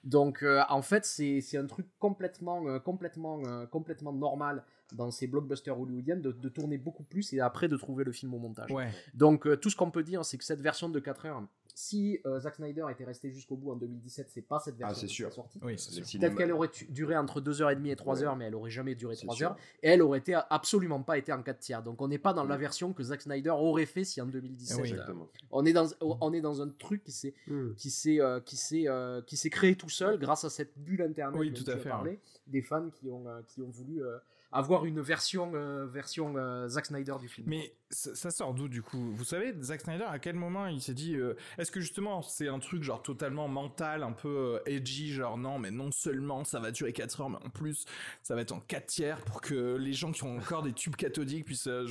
Donc 0.04 0.44
euh, 0.44 0.62
en 0.70 0.82
fait 0.84 1.04
c'est 1.06 1.42
c'est 1.42 1.58
un 1.58 1.66
truc 1.66 1.88
complètement 2.00 2.68
euh, 2.68 2.80
complètement 2.80 3.42
euh, 3.46 3.66
complètement 3.66 4.14
normal 4.14 4.64
dans 4.94 5.10
ces 5.12 5.28
blockbusters 5.28 5.80
hollywoodiens 5.80 6.18
de, 6.18 6.32
de 6.32 6.50
tourner 6.50 6.78
beaucoup 6.78 7.04
plus 7.04 7.34
et 7.34 7.40
après 7.40 7.68
de 7.68 7.78
trouver 7.78 8.04
le 8.04 8.12
film 8.12 8.34
au 8.34 8.40
montage. 8.40 8.72
Ouais. 8.72 8.90
Donc 9.14 9.48
euh, 9.48 9.56
tout 9.58 9.70
ce 9.70 9.76
qu'on 9.76 9.92
peut 9.92 10.04
dire 10.04 10.24
c'est 10.26 10.38
que 10.38 10.44
cette 10.44 10.62
version 10.62 10.90
de 10.90 11.00
4 11.00 11.26
heures, 11.26 11.44
si 11.78 12.20
euh, 12.26 12.40
Zack 12.40 12.56
Snyder 12.56 12.86
était 12.90 13.04
resté 13.04 13.30
jusqu'au 13.32 13.58
bout 13.58 13.72
en 13.72 13.76
2017, 13.76 14.30
c'est 14.30 14.42
pas 14.42 14.60
cette 14.60 14.78
version 14.78 14.96
Ah, 14.96 15.00
c'est 15.02 15.08
qui 15.08 15.14
sûr. 15.14 15.28
est 15.28 15.32
sortie. 15.32 15.60
Oui, 15.62 15.76
Peut-être 15.76 16.36
qu'elle 16.38 16.54
aurait 16.54 16.70
duré 16.90 17.18
entre 17.18 17.42
2h30 17.42 17.86
et 17.88 17.96
3h, 17.96 18.30
Ouais. 18.30 18.36
mais 18.38 18.46
elle 18.46 18.56
aurait 18.56 18.70
jamais 18.72 18.96
duré 18.96 19.16
C'est 19.16 19.26
3 19.26 19.36
sûr. 19.36 19.48
heures. 19.50 19.58
Et 19.84 19.90
elle 19.90 20.02
aurait 20.02 20.20
été 20.20 20.40
absolument 20.50 21.02
pas 21.04 21.18
été 21.18 21.34
en 21.34 21.44
4 21.44 21.60
tiers. 21.60 21.84
Donc 21.84 22.02
on 22.02 22.08
n'est 22.08 22.18
pas 22.18 22.32
dans 22.32 22.46
la 22.46 22.56
Mm. 22.56 22.62
version 22.62 22.94
que 22.94 23.04
Zack 23.04 23.24
Snyder 23.24 23.50
aurait 23.50 23.86
fait 23.88 24.06
si 24.06 24.22
en 24.22 24.26
2017. 24.28 24.80
Oui. 24.82 24.94
euh, 24.94 25.14
on, 25.52 25.66
est 25.66 25.74
dans, 25.74 25.88
on 26.00 26.32
est 26.32 26.40
dans 26.42 26.62
un 26.62 26.70
truc 26.70 27.04
qui 27.04 27.12
s'est 27.12 27.34
qui 27.76 27.90
s'est 27.90 28.22
euh, 28.22 28.40
qui 28.40 28.56
s'est 28.56 28.88
euh, 28.88 29.22
qui 29.24 29.36
s'est 29.36 29.50
créé 29.50 29.76
tout 29.76 29.90
seul 29.90 30.18
grâce 30.18 30.46
à 30.46 30.50
cette 30.50 30.78
bulle 30.80 31.02
internet 31.02 31.38
Oui, 31.38 31.50
dont 31.50 31.58
tout 31.58 31.64
tu 31.66 31.72
à 31.72 31.74
as 31.74 31.78
fait, 31.78 31.90
parlé, 31.90 32.20
des 32.48 32.62
fans 32.62 32.90
qui 32.90 33.10
ont 33.10 33.28
euh, 33.28 33.42
qui 33.48 33.62
ont 33.62 33.70
voulu 33.70 34.02
euh, 34.02 34.18
avoir 34.52 34.86
une 34.86 35.02
version, 35.02 35.52
euh, 35.56 35.86
version 35.86 36.36
euh, 36.38 36.68
Zack 36.68 36.86
Snyder 36.86 37.16
du 37.20 37.28
film. 37.28 37.48
Mais 37.50 37.74
ça, 37.90 38.16
ça 38.16 38.32
sort 38.32 38.54
d'où 38.54 38.68
du 38.68 38.82
coup? 38.82 39.12
Vous 39.14 39.24
savez, 39.26 39.54
Zack 39.62 39.82
Snyder, 39.82 40.06
à 40.08 40.20
quel 40.20 40.36
moment 40.36 40.68
il 40.68 40.82
s'est 40.82 40.94
dit 40.94 41.16
euh, 41.16 41.36
Est-ce 41.58 41.72
que 41.72 41.80
justement 41.82 42.22
c'est 42.22 42.48
un 42.48 42.60
truc 42.60 42.84
genre 42.84 43.02
totalement 43.04 43.48
mental, 43.48 44.04
un 44.04 44.12
peu 44.14 44.56
euh, 44.56 44.60
edgy, 44.70 45.12
genre 45.14 45.38
non, 45.38 45.60
mais 45.60 45.72
non 45.72 45.92
seulement 45.92 46.44
ça 46.44 46.60
va 46.60 46.72
durer 46.72 46.94
4 46.94 47.22
heures, 47.22 47.30
mais 47.30 47.38
en 47.46 47.50
plus 47.50 47.86
ça 48.24 48.36
va 48.36 48.42
être 48.42 48.52
en 48.54 48.60
4 48.62 48.86
tiers 48.88 49.20
pour 49.26 49.42
que 49.42 49.76
les 49.76 49.94
gens 49.94 50.12
qui 50.12 50.24
ont 50.24 50.38
encore 50.38 50.64
des 50.64 50.74
tubes 50.74 50.96
cathodiques 50.96 51.46
puissent. 51.46 51.68
euh, 51.68 51.86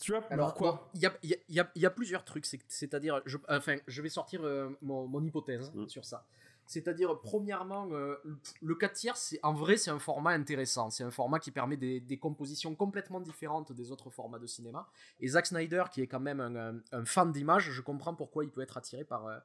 Tu 0.00 0.12
vois 0.12 0.22
Alors, 0.30 0.48
pourquoi? 0.48 0.72
bon, 0.72 0.80
il 0.94 1.00
y, 1.00 1.06
a, 1.06 1.12
il 1.22 1.30
y 1.30 1.34
a- 1.34 1.36
il 1.48 1.54
y 1.54 1.60
a- 1.60 1.70
il 1.74 1.82
y 1.82 1.86
a 1.86 1.90
plusieurs 1.90 2.24
trucs, 2.24 2.44
c'est- 2.44 2.60
c'est-à-dire, 2.68 3.22
je, 3.24 3.38
enfin, 3.48 3.76
je 3.86 4.02
vais 4.02 4.10
sortir 4.10 4.40
euh, 4.44 4.68
mon, 4.82 5.06
mon 5.06 5.24
hypothèse 5.24 5.72
Mm. 5.74 5.88
sur 5.88 6.04
ça. 6.04 6.26
C'est-à-dire, 6.66 7.18
premièrement, 7.20 7.88
euh, 7.92 8.16
le 8.60 8.74
4 8.74 8.92
tiers, 8.92 9.16
c'est, 9.16 9.38
en 9.42 9.54
vrai, 9.54 9.76
c'est 9.76 9.90
un 9.90 9.98
format 9.98 10.30
intéressant. 10.32 10.90
C'est 10.90 11.04
un 11.04 11.10
format 11.10 11.38
qui 11.38 11.50
permet 11.50 11.76
des, 11.76 12.00
des 12.00 12.18
compositions 12.18 12.74
complètement 12.74 13.20
différentes 13.20 13.72
des 13.72 13.90
autres 13.92 14.10
formats 14.10 14.38
de 14.38 14.46
cinéma. 14.46 14.88
Et 15.20 15.28
Zack 15.28 15.46
Snyder, 15.46 15.84
qui 15.92 16.02
est 16.02 16.06
quand 16.06 16.20
même 16.20 16.40
un, 16.40 16.56
un- 16.56 16.80
un 16.92 17.04
fan 17.04 17.30
d'image, 17.32 17.70
je 17.70 17.80
comprends 17.82 18.14
pourquoi 18.14 18.44
il 18.44 18.50
peut 18.50 18.60
être 18.62 18.76
attiré 18.76 19.04
par, 19.04 19.26
euh, 19.26 19.38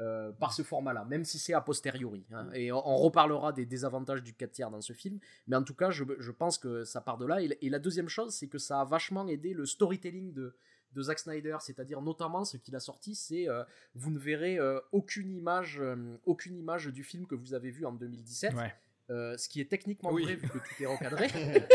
euh, 0.00 0.30
par 0.32 0.52
ce 0.52 0.62
format-là, 0.62 1.04
même 1.06 1.24
si 1.24 1.40
c'est 1.40 1.52
a 1.54 1.60
posteriori. 1.60 2.24
hein. 2.32 2.48
Et 2.54 2.70
on, 2.70 2.86
on 2.88 2.96
reparlera 2.96 3.52
des 3.52 3.66
désavantages 3.66 4.22
du 4.22 4.32
4 4.32 4.52
tiers 4.52 4.70
dans 4.70 4.80
ce 4.80 4.92
film. 4.92 5.18
Mais 5.48 5.56
en 5.56 5.64
tout 5.64 5.74
cas, 5.74 5.90
je, 5.90 6.04
je 6.20 6.30
pense 6.30 6.56
que 6.58 6.84
ça 6.84 7.00
part 7.00 7.18
de 7.18 7.26
là. 7.26 7.42
Et, 7.42 7.58
et 7.62 7.68
la 7.68 7.80
deuxième 7.80 8.08
chose, 8.08 8.32
c'est 8.32 8.46
que 8.46 8.58
ça 8.58 8.80
a 8.80 8.84
vachement 8.84 9.26
aidé 9.26 9.54
le 9.54 9.66
storytelling 9.66 10.32
de, 10.32 10.54
de 10.92 11.02
Zack 11.02 11.18
Snyder, 11.18 11.56
c'est-à-dire 11.60 12.00
notamment 12.02 12.44
ce 12.44 12.56
qu'il 12.56 12.74
a 12.76 12.80
sorti, 12.80 13.14
c'est 13.14 13.48
euh, 13.48 13.62
vous 13.94 14.10
ne 14.10 14.18
verrez 14.18 14.58
euh, 14.58 14.80
aucune 14.92 15.30
image, 15.30 15.78
euh, 15.80 16.16
aucune 16.24 16.56
image 16.56 16.86
du 16.86 17.04
film 17.04 17.26
que 17.26 17.34
vous 17.34 17.54
avez 17.54 17.70
vu 17.70 17.84
en 17.84 17.92
2017. 17.92 18.54
Ouais. 18.54 18.74
Euh, 19.10 19.36
ce 19.38 19.48
qui 19.48 19.60
est 19.60 19.66
techniquement 19.70 20.10
Oui. 20.12 20.24
vrai 20.24 20.34
vu 20.36 20.48
que 20.48 20.58
tout 20.58 20.82
est 20.82 20.86
recadré. 20.86 21.28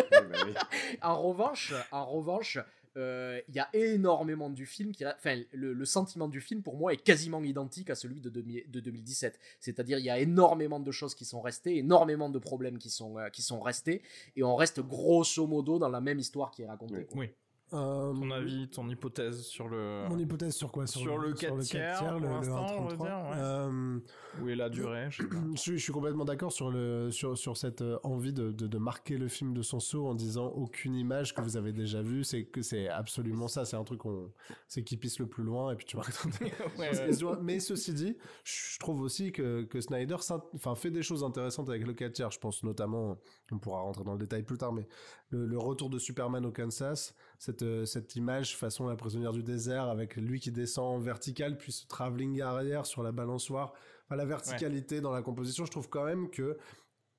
Bah 1.01 1.09
en 1.09 1.21
revanche, 1.21 1.73
en 1.91 2.05
revanche, 2.05 2.59
euh, 2.95 3.41
il 3.49 3.55
y 3.55 3.59
a 3.59 3.69
énormément 3.73 4.49
du 4.51 4.65
film 4.67 4.91
qui, 4.91 5.03
enfin, 5.05 5.41
le, 5.51 5.73
le 5.73 5.85
sentiment 5.85 6.27
du 6.27 6.41
film 6.41 6.61
pour 6.61 6.77
moi 6.77 6.93
est 6.93 6.97
quasiment 6.97 7.41
identique 7.43 7.89
à 7.89 7.95
celui 7.95 8.21
de, 8.21 8.29
demi- 8.29 8.63
de 8.67 8.79
2017. 8.79 9.39
C'est-à-dire, 9.59 9.97
il 9.97 10.05
y 10.05 10.09
a 10.11 10.19
énormément 10.19 10.79
de 10.79 10.91
choses 10.91 11.15
qui 11.15 11.25
sont 11.25 11.41
restées, 11.41 11.77
énormément 11.77 12.29
de 12.29 12.37
problèmes 12.39 12.77
qui 12.77 12.89
sont, 12.91 13.17
euh, 13.17 13.29
qui 13.29 13.41
sont 13.41 13.61
restés, 13.61 14.03
et 14.35 14.43
on 14.43 14.55
reste 14.55 14.79
grosso 14.81 15.47
modo 15.47 15.79
dans 15.79 15.89
la 15.89 16.01
même 16.01 16.19
histoire 16.19 16.51
qui 16.51 16.61
est 16.61 16.67
racontée. 16.67 17.07
Oui. 17.15 17.29
Euh, 17.71 18.13
Ton 18.13 18.29
avis, 18.29 18.69
ton 18.69 18.87
hypothèse 18.87 19.41
sur 19.41 19.67
le. 19.67 20.05
Mon 20.07 20.19
hypothèse 20.19 20.53
sur 20.53 20.71
quoi? 20.71 20.85
Sur 20.85 21.17
le 21.17 21.33
4 21.33 21.57
tiers, 21.61 21.97
pour 22.07 22.19
le, 22.19 22.27
va 22.27 22.39
1,33. 22.41 22.87
dire, 22.97 22.97
ouais. 22.99 23.09
Euh, 23.37 23.99
Où 24.43 24.49
est 24.49 24.55
la 24.55 24.69
durée 24.69 25.07
je 25.09 25.23
sais 25.23 25.27
pas. 25.29 25.35
je, 25.55 25.59
suis- 25.59 25.77
je 25.79 25.83
suis 25.83 25.93
complètement 25.93 26.25
d'accord 26.25 26.51
sur 26.51 26.69
le 26.69 27.09
sur, 27.09 27.35
sur 27.35 27.57
cette 27.57 27.81
euh, 27.81 27.97
envie 28.03 28.31
de, 28.33 28.51
de, 28.51 28.67
de 28.67 28.77
marquer 28.77 29.17
le 29.17 29.27
film 29.27 29.55
de 29.55 29.63
son 29.63 29.79
saut 29.79 30.05
en 30.05 30.13
disant 30.13 30.47
aucune 30.49 30.93
image 30.93 31.33
que 31.33 31.41
vous 31.41 31.57
avez 31.57 31.71
déjà 31.71 32.03
vue 32.03 32.23
c'est 32.23 32.43
que 32.45 32.61
c'est 32.61 32.89
absolument 32.89 33.47
ça 33.47 33.65
c'est 33.65 33.75
un 33.77 33.83
truc 33.83 34.05
on 34.05 34.31
c'est 34.67 34.83
qui 34.83 34.97
pisse 34.97 35.17
le 35.17 35.25
plus 35.27 35.43
loin 35.43 35.71
et 35.71 35.75
puis 35.75 35.85
tu 35.87 35.97
vas 35.97 36.03
Ouais, 36.77 36.91
mais 37.41 37.59
ceci 37.59 37.93
dit 37.93 38.17
je 38.43 38.77
trouve 38.79 39.01
aussi 39.01 39.31
que, 39.31 39.63
que 39.63 39.81
Snyder 39.81 40.17
enfin 40.53 40.75
fait 40.75 40.91
des 40.91 41.01
choses 41.01 41.23
intéressantes 41.23 41.69
avec 41.69 41.87
le 41.87 41.93
4 41.93 42.13
tiers 42.13 42.31
je 42.31 42.39
pense 42.39 42.63
notamment 42.63 43.17
on 43.51 43.57
pourra 43.57 43.81
rentrer 43.81 44.03
dans 44.03 44.13
le 44.13 44.19
détail 44.19 44.43
plus 44.43 44.57
tard 44.57 44.73
mais 44.73 44.87
le, 45.33 45.45
le 45.45 45.57
retour 45.57 45.89
de 45.89 45.99
Superman 45.99 46.45
au 46.45 46.51
Kansas 46.51 47.13
cette 47.39 47.63
euh, 47.63 47.85
cette 47.85 48.15
image 48.15 48.57
façon 48.57 48.87
la 48.87 48.95
prisonnière 48.95 49.33
du 49.33 49.43
désert 49.43 49.85
avec 49.85 50.15
lui 50.15 50.39
qui 50.39 50.51
descend 50.51 50.95
en 50.95 50.99
vertical 50.99 51.57
puis 51.57 51.71
ce 51.71 51.87
travelling 51.87 52.41
arrière 52.41 52.85
sur 52.85 53.03
la 53.03 53.11
balançoire 53.11 53.73
enfin 54.05 54.15
la 54.15 54.25
verticalité 54.25 55.01
dans 55.01 55.11
la 55.11 55.21
composition 55.21 55.65
je 55.65 55.71
trouve 55.71 55.89
quand 55.89 56.05
même 56.05 56.29
que 56.29 56.57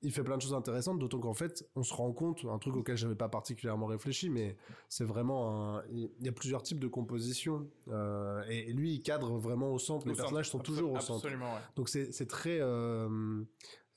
il 0.05 0.11
fait 0.11 0.23
plein 0.23 0.37
de 0.37 0.41
choses 0.41 0.53
intéressantes, 0.53 0.99
d'autant 0.99 1.19
qu'en 1.19 1.33
fait, 1.33 1.67
on 1.75 1.83
se 1.83 1.93
rend 1.93 2.11
compte, 2.13 2.45
un 2.45 2.59
truc 2.59 2.75
auquel 2.75 2.95
j'avais 2.95 3.15
pas 3.15 3.27
particulièrement 3.27 3.87
réfléchi, 3.87 4.29
mais 4.29 4.55
c'est 4.87 5.03
vraiment 5.03 5.77
un, 5.77 5.83
il 5.89 6.11
y 6.21 6.29
a 6.29 6.31
plusieurs 6.31 6.61
types 6.61 6.79
de 6.79 6.87
compositions, 6.87 7.67
euh, 7.89 8.43
et, 8.47 8.71
lui, 8.71 8.93
il 8.93 9.01
cadre 9.01 9.37
vraiment 9.37 9.71
au 9.71 9.79
centre, 9.79 10.05
Au 10.05 10.09
les 10.09 10.15
personnages 10.15 10.49
sont 10.49 10.59
toujours 10.59 10.93
au 10.93 10.99
centre. 10.99 11.25
Absolument, 11.25 11.55
ouais. 11.55 11.61
Donc 11.75 11.89
c'est, 11.89 12.11
c'est 12.11 12.27
très, 12.27 12.59
euh, 12.61 13.43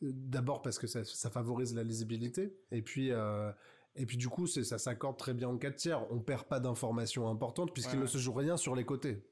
d'abord 0.01 0.62
parce 0.62 0.79
que 0.79 0.87
ça, 0.87 1.05
ça 1.05 1.31
favorise 1.31 1.75
la 1.75 1.83
lisibilité, 1.83 2.57
et 2.71 2.81
puis, 2.81 3.11
euh, 3.11 3.53
et 3.99 4.07
puis 4.07 4.17
du 4.17 4.29
coup, 4.29 4.47
c'est, 4.47 4.65
ça 4.65 4.79
s'accorde 4.79 5.17
très 5.19 5.35
bien 5.35 5.49
en 5.49 5.59
4 5.59 5.77
tiers, 5.77 6.13
on 6.13 6.21
perd 6.21 6.45
pas 6.45 6.61
d'informations 6.61 7.29
importantes, 7.29 7.73
puisqu'il 7.73 7.97
Ouais, 7.97 8.03
ne 8.03 8.07
se 8.07 8.19
joue 8.19 8.33
rien 8.33 8.57
sur 8.57 8.75
les 8.75 8.85
côtés. 8.85 9.23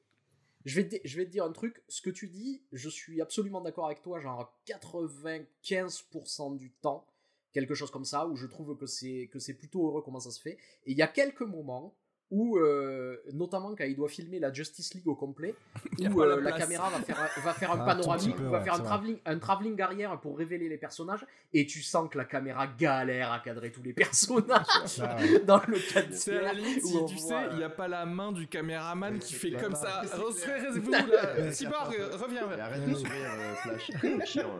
Je 0.64 0.80
vais, 0.80 0.88
te, 0.88 0.96
je 1.04 1.16
vais 1.16 1.24
te 1.24 1.30
dire 1.30 1.44
un 1.44 1.52
truc, 1.52 1.82
ce 1.88 2.02
que 2.02 2.10
tu 2.10 2.26
dis, 2.26 2.64
je 2.72 2.88
suis 2.88 3.20
absolument 3.20 3.60
d'accord 3.60 3.86
avec 3.86 4.02
toi, 4.02 4.18
genre 4.18 4.52
95% 4.66 6.56
du 6.58 6.72
temps, 6.72 7.06
quelque 7.52 7.74
chose 7.74 7.90
comme 7.92 8.04
ça, 8.04 8.26
où 8.26 8.34
je 8.34 8.46
trouve 8.46 8.76
que 8.76 8.86
c'est, 8.86 9.28
que 9.32 9.38
c'est 9.38 9.54
plutôt 9.54 9.86
heureux 9.86 10.02
comment 10.02 10.18
ça 10.18 10.32
se 10.32 10.40
fait. 10.40 10.58
Et 10.84 10.90
il 10.92 10.96
y 10.96 11.02
a 11.02 11.06
quelques 11.08 11.42
moments 11.42 11.96
où, 12.30 12.58
euh, 12.58 13.16
notamment 13.32 13.74
quand 13.76 13.84
il 13.84 13.94
doit 13.94 14.08
filmer 14.08 14.40
la 14.40 14.52
Justice 14.52 14.94
League 14.94 15.06
au 15.06 15.14
complet, 15.14 15.54
où 16.00 16.20
la 16.22 16.26
euh, 16.34 16.40
la, 16.40 16.52
caméra 16.52 16.90
va 16.90 16.98
faire, 17.00 17.18
un- 17.20 17.40
va 17.40 17.52
faire 17.52 17.70
un 17.70 17.78
Ah, 17.78 17.82
un 17.92 17.94
tout 17.96 18.00
panoramique, 18.02 18.36
peu, 18.36 18.42
va 18.44 18.58
ouais, 18.58 18.64
faire 18.64 18.74
un 18.74 18.78
vrai. 18.78 18.86
travelling, 18.86 19.18
un 19.26 19.38
travelling 19.38 19.80
arrière 19.80 20.20
pour 20.20 20.36
révéler 20.36 20.68
les 20.68 20.76
personnages, 20.78 21.24
et 21.54 21.66
tu 21.66 21.82
sens 21.82 22.08
que 22.10 22.18
la 22.18 22.24
caméra 22.24 22.66
galère 22.66 23.30
à 23.32 23.38
cadrer 23.38 23.70
tous 23.70 23.82
les 23.82 23.92
personnages 23.92 24.66
Ah 25.00 25.16
ouais. 25.20 25.38
dans 25.46 25.60
le 25.68 25.78
4 25.92 26.12
C'est 26.14 26.36
à 26.38 26.42
la 26.42 26.52
limite, 26.52 26.82
où 26.82 26.86
si 26.88 26.96
on 26.96 27.04
tu 27.06 27.14
voit, 27.16 27.28
sais, 27.42 27.48
il 27.52 27.56
n'y 27.58 27.62
euh, 27.62 27.66
a 27.66 27.70
pas 27.70 27.86
la 27.88 28.04
main 28.06 28.32
du 28.32 28.46
caméraman 28.48 29.18
qui 29.18 29.34
fait 29.34 29.52
comme 29.52 29.74
ça. 29.74 30.02
Là. 30.02 31.52
Cyborg, 31.52 31.94
euh, 31.98 32.16
reviens. 32.16 32.48
Arrête 32.58 32.88
de 32.88 32.94
sourire, 32.94 33.12
euh, 33.38 33.54
Flash. 33.54 33.90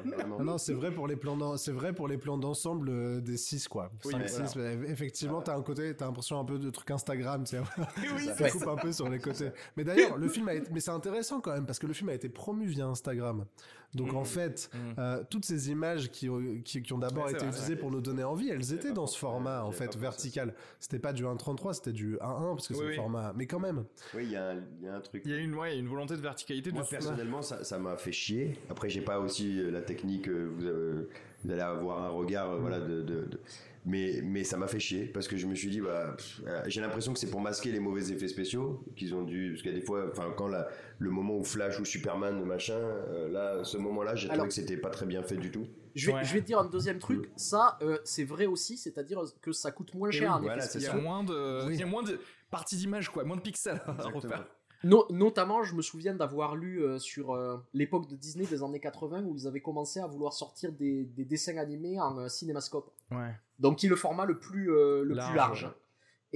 Vraiment. 0.04 0.38
Non, 0.38 0.44
non, 0.44 0.58
c'est 0.58 0.72
vrai 0.74 0.90
pour 0.92 1.06
les 1.08 1.16
plans 1.16 1.36
d'en- 1.36 1.56
c'est 1.56 1.72
vrai 1.72 1.92
pour 1.92 2.08
les 2.08 2.18
plans 2.18 2.38
d'ensemble 2.38 2.88
euh, 2.90 3.20
des 3.20 3.36
6 3.36 3.68
quoi. 3.68 3.90
Oui, 4.04 4.12
5, 4.12 4.28
voilà. 4.28 4.46
6, 4.48 4.56
mais 4.56 4.78
effectivement, 4.90 5.42
t'as 5.42 5.56
un 5.56 5.62
côté, 5.62 5.94
t'as 5.96 6.06
l'impression 6.06 6.38
un 6.38 6.44
peu 6.44 6.58
de 6.58 6.70
truc 6.70 6.90
Instagram, 6.90 7.46
Oui, 8.16 8.24
ça 8.36 8.44
Ouais. 8.44 8.50
coupe 8.50 8.66
un 8.68 8.76
peu 8.76 8.92
sur 8.92 9.08
les 9.08 9.18
côtés. 9.18 9.50
Mais 9.76 9.84
d'ailleurs, 10.14 10.16
le 10.18 10.28
film 10.28 10.48
a 10.48 10.54
été, 10.54 10.70
mais 10.72 10.80
c'est 10.80 10.90
intéressant 10.90 11.40
quand 11.40 11.52
même 11.52 11.66
parce 11.66 11.78
que 11.78 11.86
le 11.86 11.92
film 11.92 12.08
a 12.10 12.14
été 12.14 12.28
promu 12.28 12.66
via 12.66 12.86
Instagram. 12.86 13.44
Donc 13.94 14.12
en 14.12 14.20
Mhm. 14.20 14.26
fait, 14.26 14.70
Mhm. 14.74 14.94
euh, 14.98 15.22
toutes 15.30 15.44
ces 15.46 15.70
images 15.70 16.10
qui, 16.10 16.28
ont- 16.28 16.60
qui, 16.64 16.82
qui 16.82 16.92
ont 16.92 16.98
d'abord 16.98 17.24
Ouais, 17.24 17.30
été 17.30 17.40
vrai, 17.40 17.48
utilisées 17.48 17.76
pour 17.76 17.90
nous 17.90 18.00
donner 18.00 18.24
envie, 18.24 18.50
elles 18.50 18.72
étaient 18.74 18.92
dans 18.92 19.06
ce 19.06 19.16
format 19.16 19.62
en 19.64 19.70
fait 19.70 19.96
vertical. 19.96 20.54
C'était 20.80 20.98
pas 20.98 21.12
du 21.12 21.24
1.33, 21.24 21.72
c'était 21.72 21.92
du 21.92 22.16
1.1 22.20 22.54
parce 22.56 22.68
que 22.68 22.74
Oui, 22.74 22.78
c'est 22.80 22.84
le 22.84 22.90
oui. 22.90 22.96
format. 22.96 23.32
Mais 23.36 23.46
quand 23.46 23.60
même. 23.60 23.84
Oui, 24.14 24.24
il 24.24 24.30
y, 24.32 24.36
a 24.36 24.50
un- 24.50 24.60
il 24.80 24.84
y 24.84 24.88
a 24.88 24.94
un 24.96 25.00
truc. 25.00 25.22
Il 25.24 25.30
y 25.30 25.34
a 25.34 25.38
une, 25.38 25.54
ouais, 25.54 25.70
il 25.70 25.74
y 25.74 25.76
a 25.76 25.80
une 25.80 25.88
volonté 25.88 26.14
de 26.16 26.20
verticalité 26.20 26.72
Moi, 26.72 26.82
de 26.82 26.88
personnellement, 26.88 27.40
ça 27.42 27.64
ça 27.64 27.78
m'a 27.78 27.96
fait 27.96 28.12
chier. 28.12 28.58
Après, 28.68 28.90
j'ai 28.90 29.00
pas 29.02 29.18
aussi 29.20 29.60
euh, 29.60 29.70
la 29.70 29.80
technique. 29.80 30.28
euh, 30.28 30.50
Vous, 30.56 30.66
avez- 30.66 31.06
vous 31.44 31.50
allez 31.52 31.60
avoir 31.62 32.02
un 32.04 32.08
regard, 32.10 32.50
euh, 32.50 32.58
voilà, 32.58 32.80
de. 32.80 33.02
de- 33.02 33.24
de- 33.24 33.40
Mais, 33.88 34.20
mais 34.24 34.42
ça 34.42 34.56
m'a 34.56 34.66
fait 34.66 34.80
chier 34.80 35.04
parce 35.06 35.28
que 35.28 35.36
je 35.36 35.46
me 35.46 35.54
suis 35.54 35.70
dit, 35.70 35.80
bah, 35.80 36.16
euh, 36.48 36.62
j'ai 36.66 36.80
l'impression 36.80 37.12
que 37.12 37.20
c'est 37.20 37.30
pour 37.30 37.40
masquer 37.40 37.70
les 37.70 37.78
mauvais 37.78 38.10
effets 38.10 38.26
spéciaux 38.26 38.84
qu'ils 38.96 39.14
ont 39.14 39.22
dû. 39.22 39.50
Parce 39.52 39.62
qu'il 39.62 39.70
y 39.70 39.74
a 39.76 39.78
des 39.78 39.84
fois, 39.84 40.06
enfin, 40.10 40.34
quand 40.36 40.48
la, 40.48 40.66
le 40.98 41.08
moment 41.10 41.36
où 41.38 41.44
Flash 41.44 41.78
ou 41.78 41.84
Superman, 41.84 42.44
machin, 42.44 42.74
euh, 42.78 43.28
là, 43.28 43.62
ce 43.62 43.76
moment-là, 43.76 44.16
j'ai 44.16 44.26
Alors- 44.28 44.38
trouvé 44.38 44.48
que 44.48 44.54
c'était 44.54 44.76
pas 44.76 44.90
très 44.90 45.06
bien 45.06 45.22
fait 45.22 45.36
du 45.36 45.52
tout. 45.52 45.68
Je 45.94 46.08
vais, 46.08 46.14
Ouais. 46.16 46.24
je 46.24 46.34
vais 46.34 46.40
te 46.42 46.46
dire 46.46 46.58
un 46.58 46.68
deuxième 46.68 46.98
truc, 46.98 47.30
ça 47.36 47.78
euh, 47.80 47.96
c'est 48.04 48.24
vrai 48.24 48.44
aussi, 48.44 48.76
c'est-à-dire 48.76 49.22
que 49.40 49.52
ça 49.52 49.70
coûte 49.70 49.94
moins 49.94 50.10
Et 50.10 50.12
cher 50.12 50.36
oui, 50.40 50.46
voilà, 50.46 50.64
Il 50.74 50.82
y 50.82 50.86
a 50.88 50.94
moins 50.94 51.24
de, 51.24 51.66
Oui. 51.66 51.74
il 51.74 51.80
y 51.80 51.82
a 51.82 51.86
moins 51.86 52.02
de 52.02 52.20
parties 52.50 52.76
d'image 52.76 53.08
quoi, 53.08 53.24
moins 53.24 53.36
de 53.36 53.40
pixels 53.40 53.80
à 53.86 54.08
refaire. 54.08 54.46
No- 54.84 55.06
notamment, 55.10 55.62
je 55.62 55.74
me 55.74 55.82
souviens 55.82 56.14
d'avoir 56.14 56.54
lu 56.56 56.82
euh, 56.82 56.98
sur 56.98 57.32
euh, 57.34 57.56
l'époque 57.74 58.08
de 58.08 58.16
Disney 58.16 58.46
des 58.46 58.62
années 58.62 58.80
80 58.80 59.22
où 59.24 59.34
ils 59.36 59.46
avaient 59.46 59.60
commencé 59.60 60.00
à 60.00 60.06
vouloir 60.06 60.32
sortir 60.32 60.72
des, 60.72 61.04
des 61.04 61.24
dessins 61.24 61.56
animés 61.56 62.00
en 62.00 62.18
euh, 62.18 62.28
cinémascope. 62.28 62.90
Ouais. 63.10 63.34
Donc 63.58 63.78
qui 63.78 63.86
est 63.86 63.88
le 63.90 63.96
format 63.96 64.24
le 64.26 64.38
plus, 64.38 64.70
euh, 64.70 65.02
le 65.02 65.14
Large, 65.14 65.28
plus 65.30 65.36
large. 65.36 65.70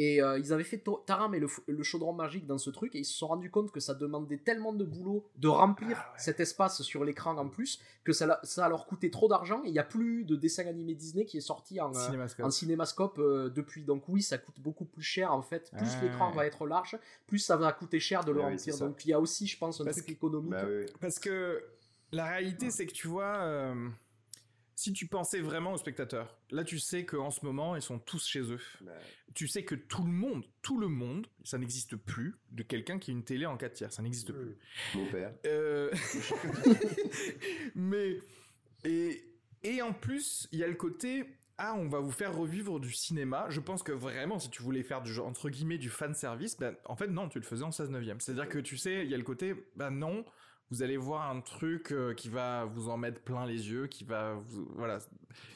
Et 0.03 0.23
euh, 0.23 0.39
ils 0.39 0.51
avaient 0.55 0.65
fait 0.65 0.83
Taram 1.05 1.35
et 1.35 1.41
le, 1.41 1.83
chaudron 1.83 2.15
magique 2.15 2.47
dans 2.47 2.57
ce 2.57 2.71
truc 2.71 2.95
et 2.95 3.01
ils 3.01 3.05
se 3.05 3.13
sont 3.19 3.27
rendus 3.27 3.51
compte 3.51 3.71
que 3.71 3.81
ça 3.81 3.93
demandait 3.93 4.39
tellement 4.39 4.73
de 4.73 4.85
boulot 4.87 5.27
de 5.37 5.47
remplir 5.49 5.99
Ah 6.01 6.13
ouais. 6.13 6.19
cet 6.19 6.41
espace 6.41 6.81
sur 6.81 7.05
l'écran 7.05 7.37
en 7.37 7.49
plus 7.51 7.83
que 8.03 8.15
ça, 8.15 8.41
ça 8.43 8.67
leur 8.71 8.87
coûtait 8.87 9.11
trop 9.11 9.29
d'argent 9.29 9.61
et 9.63 9.69
il 9.69 9.73
n'y 9.73 9.79
a 9.79 9.85
plus 9.85 10.25
de 10.25 10.37
dessin 10.37 10.67
animé 10.67 10.95
Disney 10.95 11.27
qui 11.27 11.37
est 11.37 11.43
sorti 11.43 11.83
en, 11.83 11.95
euh, 11.95 12.07
Cinémascope. 12.07 12.47
en 12.47 12.51
cinémascope 12.51 13.19
euh, 13.19 13.51
depuis. 13.51 13.85
Donc 13.85 14.05
oui, 14.09 14.23
ça 14.23 14.39
coûte 14.39 14.59
beaucoup 14.59 14.87
plus 14.87 15.03
cher 15.03 15.35
en 15.35 15.43
fait. 15.43 15.71
Plus 15.77 15.89
Ah, 15.99 16.03
l'écran 16.03 16.31
ouais. 16.31 16.37
va 16.37 16.47
être 16.47 16.67
large, 16.67 16.97
plus 17.27 17.39
ça 17.41 17.59
va 17.59 17.71
coûter 17.73 18.01
cher 18.01 18.25
de 18.25 18.33
le 18.33 18.41
Ouais, 18.41 18.53
remplir. 18.53 18.79
Donc 18.79 19.05
il 19.05 19.11
y 19.11 19.13
a 19.13 19.21
aussi, 19.21 19.47
je 19.47 19.59
pense, 19.59 19.83
un 19.83 19.85
Parce 19.85 19.97
truc 19.99 20.07
que- 20.07 20.13
économique. 20.13 20.51
Bah 20.51 20.65
oui. 20.67 20.87
Parce 20.99 21.19
que 21.19 21.63
la 22.13 22.25
réalité, 22.25 22.71
c'est 22.71 22.87
que 22.87 22.93
tu 22.93 23.07
vois, 23.07 23.37
euh, 23.37 23.89
si 24.81 24.95
tu 24.95 25.07
pensais 25.07 25.41
vraiment 25.41 25.75
aux 25.75 25.77
spectateurs, 25.77 26.39
là 26.51 26.65
tu 26.65 26.79
sais 26.79 27.05
qu'en 27.05 27.31
ce 27.31 27.45
moment, 27.45 27.77
ils 27.77 27.83
sont 27.83 27.99
tous 27.99 28.27
chez 28.27 28.41
eux. 28.41 28.61
Bah, 28.81 28.93
Tu 29.35 29.47
sais 29.47 29.63
que 29.63 29.75
tout 29.75 30.05
le 30.05 30.11
monde, 30.11 30.47
tout 30.63 30.81
le 30.81 30.89
monde, 30.89 31.27
ça 31.45 31.59
n'existe 31.59 31.97
plus 31.97 32.37
de 32.51 32.63
quelqu'un 32.63 32.99
qui 32.99 33.11
a 33.11 33.13
une 33.13 33.23
télé 33.23 33.45
en 33.45 33.59
4 33.59 33.75
tiers. 33.75 33.93
Ça 33.93 34.01
n'existe 34.01 34.33
plus. 34.33 34.57
mon 34.95 35.05
père. 35.11 35.35
Euh, 35.45 35.91
mais 37.75 38.23
et 38.85 39.23
et 39.63 39.83
en 39.83 39.93
plus 39.93 40.49
il 40.51 40.61
y 40.61 40.65
a 40.65 40.67
le 40.67 40.75
côté 40.75 41.27
ah 41.59 41.75
on 41.77 41.89
va 41.89 42.01
vous 42.01 42.11
faire 42.11 42.35
revivre 42.35 42.81
du 42.81 42.91
cinéma 42.91 43.51
je 43.51 43.61
pense 43.61 43.83
que 43.83 43.93
vraiment 43.93 44.39
si 44.39 44.49
tu 44.49 44.63
voulais 44.63 44.83
faire 44.83 45.03
du 45.03 45.13
genre 45.13 45.27
entre 45.27 45.51
guillemets 45.51 45.77
du 45.77 45.91
fan 45.91 46.15
service 46.15 46.57
ben 46.57 46.75
en 46.87 46.97
fait 46.97 47.09
non 47.09 47.29
tu 47.29 47.39
le 47.39 47.45
faisais 47.45 47.65
en 47.65 47.71
16 47.71 47.91
neuvième 47.91 48.19
c'est 48.21 48.33
à 48.33 48.35
dire 48.37 48.49
que 48.49 48.59
tu 48.59 48.79
sais 48.79 49.05
il 49.05 49.11
y 49.11 49.15
a 49.15 49.19
le 49.19 49.23
côté 49.23 49.55
bah 49.77 49.91
non 49.91 50.25
vous 50.71 50.83
allez 50.83 50.97
voir 50.97 51.29
un 51.31 51.41
truc 51.41 51.91
euh, 51.93 52.15
qui 52.15 52.29
va 52.29 52.65
vous 52.65 52.89
en 52.89 52.97
mettre 52.97 53.21
plein 53.21 53.45
les 53.47 53.71
yeux, 53.71 53.87
qui 53.89 54.05
va 54.05 54.35
vous, 54.35 54.69
voilà. 54.77 54.99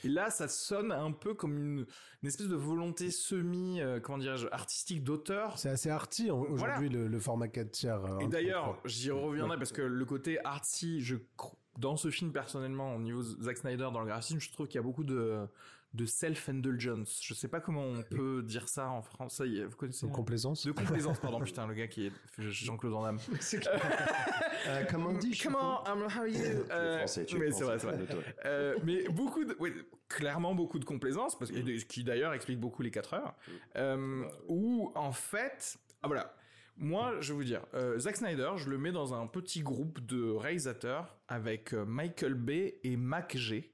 Et 0.02 0.08
là, 0.08 0.30
ça 0.30 0.48
sonne 0.48 0.90
un 0.92 1.12
peu 1.12 1.34
comme 1.34 1.56
une, 1.56 1.86
une 2.22 2.28
espèce 2.28 2.48
de 2.48 2.56
volonté 2.56 3.10
semi, 3.10 3.80
euh, 3.80 4.00
comment 4.00 4.18
dirais-je, 4.18 4.46
artistique 4.50 5.04
d'auteur. 5.04 5.58
C'est 5.58 5.68
assez 5.68 5.90
arty 5.90 6.30
en- 6.30 6.40
aujourd'hui 6.40 6.88
le, 6.88 7.06
le 7.08 7.18
format 7.20 7.48
4 7.48 7.70
tiers. 7.70 8.04
euh, 8.04 8.18
Et 8.20 8.26
d'ailleurs, 8.26 8.80
j'y 8.84 9.10
reviendrai 9.10 9.56
parce 9.56 9.72
que 9.72 9.82
le 9.82 10.04
côté 10.04 10.38
artsy, 10.44 11.00
je 11.00 11.16
dans 11.78 11.96
ce 11.96 12.08
film 12.10 12.30
personnellement, 12.32 12.94
au 12.94 13.00
niveau 13.00 13.20
Zack 13.22 13.56
Snyder 13.58 13.88
dans 13.92 13.98
le 14.00 14.06
graphisme, 14.06 14.38
je 14.38 14.52
trouve 14.52 14.68
qu'il 14.68 14.76
y 14.76 14.78
a 14.78 14.82
beaucoup 14.82 15.02
de 15.02 15.44
de 15.94 16.06
self-indulgence. 16.06 17.20
Je 17.22 17.34
sais 17.34 17.48
pas 17.48 17.60
comment 17.60 17.84
on 17.84 18.02
peut 18.02 18.42
dire 18.42 18.68
ça 18.68 18.90
en 18.90 19.02
français. 19.02 19.64
Vous 19.64 19.76
connaissez 19.76 20.06
Une 20.06 20.12
complaisance. 20.12 20.66
De 20.66 20.72
complaisance, 20.72 21.18
pardon, 21.20 21.40
putain, 21.44 21.66
le 21.66 21.74
gars 21.74 21.86
qui 21.86 22.06
est 22.06 22.12
Jean-Claude 22.38 22.92
Van 22.92 23.02
Damme. 23.02 23.18
Euh, 24.66 24.82
comment 24.90 25.10
on 25.10 25.18
dit 25.18 25.36
Comment. 25.36 25.84
I'm 25.86 26.04
how 26.04 26.20
are 26.20 26.26
you? 26.26 26.40
Euh, 26.70 26.98
français, 27.00 27.26
tu 27.26 27.36
mais 27.36 27.50
c'est 27.50 27.64
vrai, 27.64 27.78
c'est 27.78 27.86
vrai. 27.86 27.98
Euh, 28.46 28.78
mais 28.82 29.06
beaucoup 29.10 29.44
de, 29.44 29.54
clairement 30.08 30.54
beaucoup 30.54 30.78
de 30.78 30.84
complaisance, 30.84 31.38
parce 31.38 31.50
que, 31.50 31.58
et 31.58 31.76
qui 31.84 32.04
d'ailleurs 32.04 32.32
explique 32.32 32.60
beaucoup 32.60 32.82
les 32.82 32.90
4 32.90 33.14
heures, 33.14 33.34
euh, 33.76 34.22
Bah, 34.22 34.28
où 34.48 34.92
en 34.94 35.12
fait, 35.12 35.76
ah 36.02 36.06
voilà, 36.06 36.34
moi 36.76 37.14
je 37.20 37.32
vais 37.32 37.38
vous 37.38 37.44
dire, 37.44 37.64
euh, 37.74 37.98
Zack 37.98 38.16
Snyder, 38.16 38.52
je 38.56 38.68
le 38.68 38.78
mets 38.78 38.92
dans 38.92 39.14
un 39.14 39.26
petit 39.26 39.62
groupe 39.62 40.00
de 40.04 40.30
réalisateurs 40.30 41.16
avec 41.28 41.72
euh, 41.72 41.84
Michael 41.84 42.34
Bay 42.34 42.78
et 42.82 42.96
Mac 42.96 43.36
G. 43.36 43.73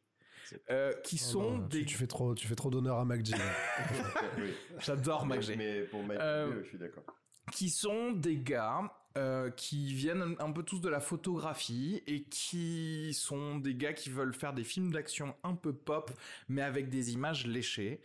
euh, 0.70 0.92
qui 1.04 1.16
Oh 1.22 1.24
sont 1.30 1.50
non, 1.58 1.66
des. 1.66 1.84
tu, 1.84 1.96
fais 1.96 2.06
trop, 2.06 2.34
tu 2.34 2.46
fais 2.46 2.54
trop 2.56 2.70
d'honneur 2.70 2.98
à 2.98 3.04
MacG. 3.04 3.34
Oui. 4.38 4.52
J'adore 4.80 5.26
Mac 5.26 5.42
G. 5.42 5.56
Mais 5.56 5.82
pour 5.82 6.02
Mike, 6.02 6.18
Euh, 6.20 6.60
je 6.62 6.68
suis 6.68 6.78
d'accord. 6.78 7.04
qui 7.52 7.70
sont 7.70 8.12
des 8.12 8.36
gars 8.36 8.92
euh, 9.18 9.50
qui 9.50 9.92
viennent 9.92 10.36
un 10.38 10.52
peu 10.52 10.62
tous 10.62 10.80
de 10.80 10.88
la 10.88 11.00
photographie 11.00 12.02
et 12.06 12.22
qui 12.24 13.12
sont 13.12 13.58
des 13.58 13.74
gars 13.74 13.92
qui 13.92 14.08
veulent 14.10 14.34
faire 14.34 14.52
des 14.52 14.62
films 14.64 14.92
d'action 14.92 15.34
un 15.42 15.54
peu 15.54 15.72
pop, 15.72 16.10
mais 16.48 16.62
avec 16.62 16.88
des 16.88 17.12
images 17.12 17.46
léchées. 17.46 18.00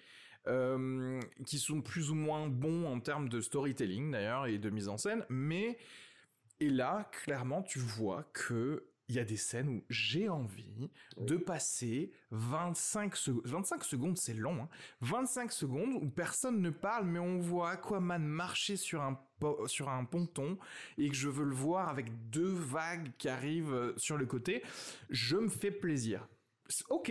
euh, 0.48 1.20
qui 1.48 1.58
sont 1.58 1.82
plus 1.82 2.12
ou 2.12 2.16
moins 2.16 2.48
bons 2.48 2.86
en 2.86 3.00
termes 3.00 3.30
de 3.30 3.42
storytelling 3.42 4.12
d'ailleurs 4.12 4.46
et 4.46 4.60
de 4.60 4.70
mise 4.70 4.88
en 4.90 4.98
scène, 4.98 5.26
mais 5.28 5.76
et 6.60 6.70
là 6.70 7.10
clairement 7.24 7.64
tu 7.64 7.80
vois 7.80 8.24
que 8.32 8.86
il 9.08 9.16
y 9.16 9.20
a 9.20 9.24
des 9.24 9.38
scènes 9.38 9.70
où 9.70 9.84
j'ai 9.90 10.30
envie 10.30 10.90
de 11.18 11.38
passer 11.38 12.12
25 12.32 13.16
secondes. 13.16 13.42
25 13.46 13.84
secondes, 13.84 14.18
c'est 14.18 14.34
long. 14.34 14.64
Hein. 14.64 14.70
25 15.02 15.52
secondes 15.52 15.94
où 16.02 16.10
personne 16.10 16.62
ne 16.62 16.70
parle, 16.72 17.06
mais 17.06 17.20
on 17.20 17.38
voit 17.40 17.72
Aquaman 17.72 18.24
marcher 18.24 18.78
sur 18.78 19.02
un, 19.02 19.20
po- 19.40 19.68
sur 19.68 19.90
un 19.90 20.06
ponton 20.06 20.58
et 20.98 21.10
que 21.10 21.16
je 21.16 21.30
veux 21.30 21.46
le 21.46 21.54
voir 21.56 21.90
avec 21.90 22.30
deux 22.30 22.54
vagues 22.54 23.12
qui 23.18 23.30
arrivent 23.30 23.74
euh, 23.74 23.94
sur 23.98 24.18
le 24.18 24.26
côté. 24.26 24.64
Je 25.10 25.38
me 25.38 25.50
fais 25.50 25.72
plaisir. 25.72 26.28
Ok, 26.90 27.10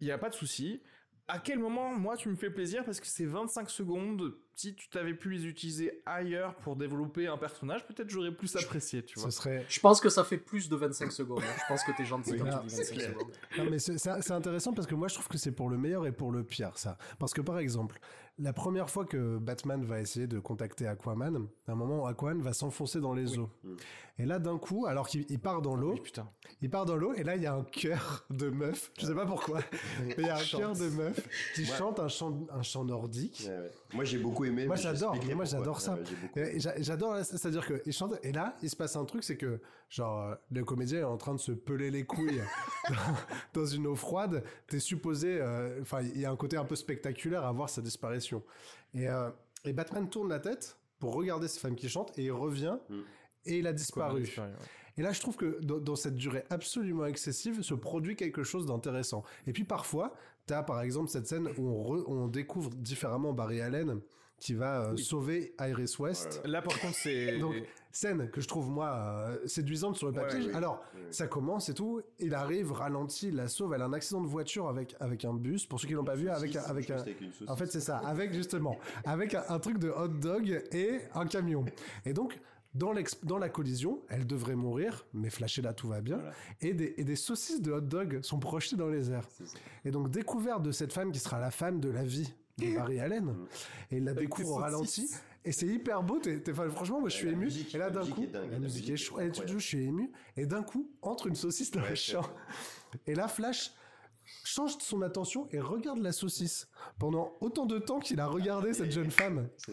il 0.00 0.04
n'y 0.06 0.10
a 0.12 0.18
pas 0.18 0.30
de 0.30 0.34
souci. 0.34 0.82
À 1.26 1.38
quel 1.38 1.58
moment, 1.58 1.94
moi, 1.98 2.18
tu 2.18 2.28
me 2.28 2.36
fais 2.36 2.50
plaisir 2.50 2.84
parce 2.84 3.00
que 3.00 3.06
c'est 3.06 3.24
25 3.24 3.70
secondes. 3.70 4.34
Si 4.56 4.74
tu 4.74 4.88
t'avais 4.90 5.14
pu 5.14 5.30
les 5.30 5.46
utiliser 5.46 6.02
ailleurs 6.04 6.54
pour 6.56 6.76
développer 6.76 7.26
un 7.26 7.38
personnage, 7.38 7.84
peut-être 7.86 8.10
j'aurais 8.10 8.30
plus 8.30 8.54
apprécié, 8.56 9.02
tu 9.02 9.18
vois. 9.18 9.30
Ce 9.30 9.38
serait. 9.38 9.64
Je 9.68 9.80
pense 9.80 10.00
que 10.02 10.10
ça 10.10 10.22
fait 10.22 10.36
plus 10.36 10.68
de 10.68 10.76
25 10.76 11.10
secondes. 11.10 11.40
hein. 11.42 11.54
Je 11.62 11.62
pense 11.66 11.82
que 11.82 11.92
t'es 11.96 12.04
gentil 12.04 12.32
Oui, 12.32 12.38
quand 12.38 12.44
là, 12.44 12.58
tu 12.62 12.66
dis 12.68 12.74
c'est 12.74 12.82
25 12.94 12.94
clair. 12.94 13.08
secondes. 13.10 13.32
Non, 13.58 13.64
mais 13.70 13.78
c'est 13.78 14.30
intéressant 14.32 14.74
parce 14.74 14.86
que 14.86 14.94
moi 14.94 15.08
je 15.08 15.14
trouve 15.14 15.28
que 15.28 15.38
c'est 15.38 15.50
pour 15.52 15.70
le 15.70 15.78
meilleur 15.78 16.06
et 16.06 16.12
pour 16.12 16.30
le 16.30 16.44
pire 16.44 16.76
ça. 16.78 16.98
Parce 17.18 17.32
que 17.32 17.40
par 17.40 17.58
exemple, 17.58 17.98
la 18.38 18.52
première 18.52 18.90
fois 18.90 19.04
que 19.04 19.38
Batman 19.38 19.84
va 19.84 20.00
essayer 20.00 20.26
de 20.26 20.38
contacter 20.40 20.86
Aquaman, 20.88 21.46
à 21.68 21.72
un 21.72 21.74
moment 21.76 22.06
Aquaman 22.06 22.42
va 22.42 22.52
s'enfoncer 22.52 23.00
dans 23.00 23.14
les 23.14 23.38
eaux. 23.38 23.48
Mm. 23.62 23.74
Et 24.18 24.26
là 24.26 24.38
d'un 24.38 24.58
coup, 24.58 24.86
alors 24.86 25.08
qu'il 25.08 25.24
il 25.28 25.38
part 25.40 25.60
dans 25.62 25.74
l'eau, 25.76 25.92
Oui, 25.94 26.00
putain. 26.00 26.28
il 26.60 26.70
part 26.70 26.84
dans 26.84 26.96
l'eau 26.96 27.14
et 27.14 27.22
là 27.24 27.36
il 27.36 27.42
y 27.42 27.46
a 27.46 27.54
un 27.54 27.64
cœur 27.64 28.24
de 28.30 28.48
meuf, 28.48 28.92
je 28.98 29.06
sais 29.06 29.14
pas 29.14 29.26
pourquoi, 29.26 29.60
mais 30.04 30.14
il 30.18 30.26
y 30.26 30.28
a 30.28 30.36
un 30.36 30.42
cœur 30.44 30.72
de 30.74 30.88
meuf 30.88 31.28
qui 31.54 31.62
Ouais. 31.62 31.66
chante 31.66 31.98
un 32.00 32.08
chant, 32.08 32.46
un 32.52 32.62
chant 32.62 32.84
nordique. 32.84 33.44
Ouais, 33.48 33.56
ouais. 33.56 33.70
Moi 33.92 34.04
j'ai 34.04 34.18
beaucoup 34.18 34.44
aimé. 34.44 34.66
Moi, 34.66 34.76
j'adore, 34.76 35.16
moi, 35.34 35.44
j'adore 35.44 35.80
ça. 35.80 35.96
J'adore, 36.78 37.18
c'est-à-dire 37.24 37.66
que 37.66 37.82
il 37.86 37.92
chante 37.92 38.14
et 38.22 38.32
là, 38.32 38.56
il 38.62 38.70
se 38.70 38.76
passe 38.76 38.96
un 38.96 39.04
truc, 39.04 39.22
c'est 39.24 39.36
que 39.36 39.60
genre 39.94 40.22
euh, 40.22 40.34
le 40.50 40.64
comédien 40.64 41.00
est 41.00 41.04
en 41.04 41.16
train 41.16 41.34
de 41.34 41.40
se 41.40 41.52
peler 41.52 41.90
les 41.90 42.04
couilles 42.04 42.42
dans, 42.88 42.94
dans 43.62 43.66
une 43.66 43.86
eau 43.86 43.94
froide. 43.94 44.42
T'es 44.66 44.80
supposé, 44.80 45.38
euh, 45.40 45.80
enfin, 45.82 46.02
il 46.02 46.18
y 46.20 46.24
a 46.24 46.30
un 46.30 46.36
côté 46.36 46.56
un 46.56 46.64
peu 46.64 46.76
spectaculaire 46.76 47.44
à 47.44 47.52
voir 47.52 47.68
sa 47.70 47.80
disparition. 47.82 48.42
Et, 48.94 49.08
euh, 49.08 49.30
et 49.64 49.72
Batman 49.72 50.08
tourne 50.08 50.28
la 50.28 50.40
tête 50.40 50.76
pour 50.98 51.14
regarder 51.14 51.46
cette 51.48 51.60
femme 51.60 51.76
qui 51.76 51.88
chante 51.88 52.18
et 52.18 52.24
il 52.24 52.32
revient 52.32 52.76
Mm. 52.88 52.94
et 53.46 53.58
il 53.58 53.66
a 53.66 53.72
disparu. 53.72 54.18
a 54.18 54.24
disparu, 54.24 54.48
ouais. 54.50 54.56
Et 54.96 55.02
là, 55.02 55.12
je 55.12 55.20
trouve 55.20 55.36
que 55.36 55.58
dans, 55.60 55.78
dans 55.78 55.96
cette 55.96 56.14
durée 56.14 56.44
absolument 56.50 57.06
excessive, 57.06 57.62
se 57.62 57.74
produit 57.74 58.14
quelque 58.16 58.42
chose 58.44 58.64
d'intéressant. 58.66 59.22
Et 59.46 59.52
puis 59.52 59.64
parfois, 59.64 60.14
tu 60.46 60.54
as 60.54 60.62
par 60.62 60.80
exemple 60.82 61.08
cette 61.08 61.26
scène 61.26 61.48
où 61.58 61.68
on, 61.68 61.82
re- 61.96 62.04
on 62.06 62.28
découvre 62.28 62.70
différemment 62.70 63.32
Barry 63.32 63.60
Allen 63.60 64.00
qui 64.38 64.54
va 64.54 64.82
euh, 64.86 64.92
Oui. 64.94 65.02
sauver 65.02 65.54
Iris 65.60 65.98
West. 65.98 66.40
Là, 66.44 66.62
par 66.62 66.78
contre, 66.80 66.94
c'est. 66.94 67.38
Scène 67.94 68.28
que 68.28 68.40
je 68.40 68.48
trouve 68.48 68.70
moi 68.70 68.88
euh, 68.92 69.38
séduisante 69.46 69.96
sur 69.96 70.08
le 70.08 70.12
papier. 70.12 70.40
Ouais, 70.40 70.46
oui. 70.46 70.52
Alors, 70.52 70.82
Oui, 70.96 71.02
ça 71.12 71.28
commence 71.28 71.68
et 71.68 71.74
tout. 71.74 72.02
Il 72.18 72.34
arrive, 72.34 72.72
ralentit, 72.72 73.30
la 73.30 73.46
sauve. 73.46 73.72
Elle 73.72 73.82
a 73.82 73.84
un 73.84 73.92
accident 73.92 74.20
de 74.20 74.26
voiture 74.26 74.68
avec, 74.68 74.96
avec 74.98 75.24
un 75.24 75.32
bus. 75.32 75.64
Pour 75.64 75.78
ceux 75.80 75.86
qui 75.86 75.94
l'ont 75.94 76.02
pas 76.02 76.16
vu, 76.16 76.28
avec, 76.28 76.56
avec 76.56 76.90
un, 76.90 76.96
avec 76.96 77.16
en 77.46 77.54
fait, 77.56 77.66
c'est 77.66 77.80
ça, 77.80 77.98
avec 77.98 78.32
justement, 78.32 78.76
avec 79.04 79.34
un, 79.34 79.44
un 79.48 79.60
truc 79.60 79.78
de 79.78 79.90
hot 79.90 80.08
dog 80.08 80.64
et 80.72 80.98
un 81.14 81.24
camion. 81.26 81.64
Et 82.04 82.12
donc, 82.12 82.40
dans, 82.74 82.92
dans 83.22 83.38
la 83.38 83.48
collision, 83.48 84.02
elle 84.08 84.26
devrait 84.26 84.56
mourir, 84.56 85.06
mais 85.12 85.30
flashé 85.30 85.62
là, 85.62 85.72
tout 85.72 85.86
va 85.86 86.00
bien. 86.00 86.16
Voilà. 86.16 86.32
Et, 86.62 86.74
des, 86.74 86.94
et 86.96 87.04
des 87.04 87.14
saucisses 87.14 87.62
de 87.62 87.70
hot 87.70 87.80
dog 87.80 88.22
sont 88.22 88.40
projetées 88.40 88.74
dans 88.74 88.88
les 88.88 89.12
airs. 89.12 89.28
Et 89.84 89.92
donc, 89.92 90.10
découverte 90.10 90.64
de 90.64 90.72
cette 90.72 90.92
femme 90.92 91.12
qui 91.12 91.20
sera 91.20 91.38
la 91.38 91.52
femme 91.52 91.78
de 91.78 91.90
la 91.90 92.02
vie 92.02 92.34
de 92.58 92.74
Barry 92.74 92.98
Allen. 92.98 93.32
Et 93.92 93.98
il 93.98 94.04
la 94.04 94.10
Avec 94.10 94.24
découvre 94.24 94.50
au 94.50 94.54
ralenti. 94.56 95.08
Et 95.44 95.52
c'est 95.52 95.66
hyper 95.66 96.02
beau. 96.02 96.18
t'es- 96.18 96.42
enfin, 96.50 96.68
franchement, 96.70 97.00
moi, 97.00 97.08
je 97.10 97.16
suis 97.16 97.26
la 97.26 97.32
ému. 97.32 97.44
musique- 97.44 97.74
et 97.74 97.78
là, 97.78 97.90
d'un 97.90 98.06
coup, 98.06 98.24
dingue, 98.26 98.46
la 98.46 98.52
la 98.52 98.58
musique 98.58 98.88
est 98.88 98.92
musique 98.92 99.06
chou- 99.06 99.18
est 99.20 99.24
et 99.26 99.26
tu- 99.26 99.40
incroyable. 99.40 99.60
je 99.60 99.66
suis 99.66 99.82
ému. 99.84 100.10
Et 100.36 100.46
d'un 100.46 100.62
coup, 100.62 100.90
entre 101.02 101.26
une 101.26 101.34
saucisse 101.34 101.70
dans 101.70 101.80
Ouais, 101.82 101.90
le 101.90 101.94
champ. 101.94 102.24
Et 103.06 103.14
là, 103.14 103.28
Flash 103.28 103.72
change 104.44 104.78
son 104.78 105.02
attention 105.02 105.46
et 105.52 105.60
regarde 105.60 105.98
la 105.98 106.12
saucisse 106.12 106.66
pendant 106.98 107.36
autant 107.40 107.66
de 107.66 107.78
temps 107.78 107.98
qu'il 108.00 108.20
a 108.20 108.26
regardé 108.26 108.72
cette 108.72 108.90
jeune 108.90 109.10
femme. 109.10 109.48
Ça. 109.58 109.72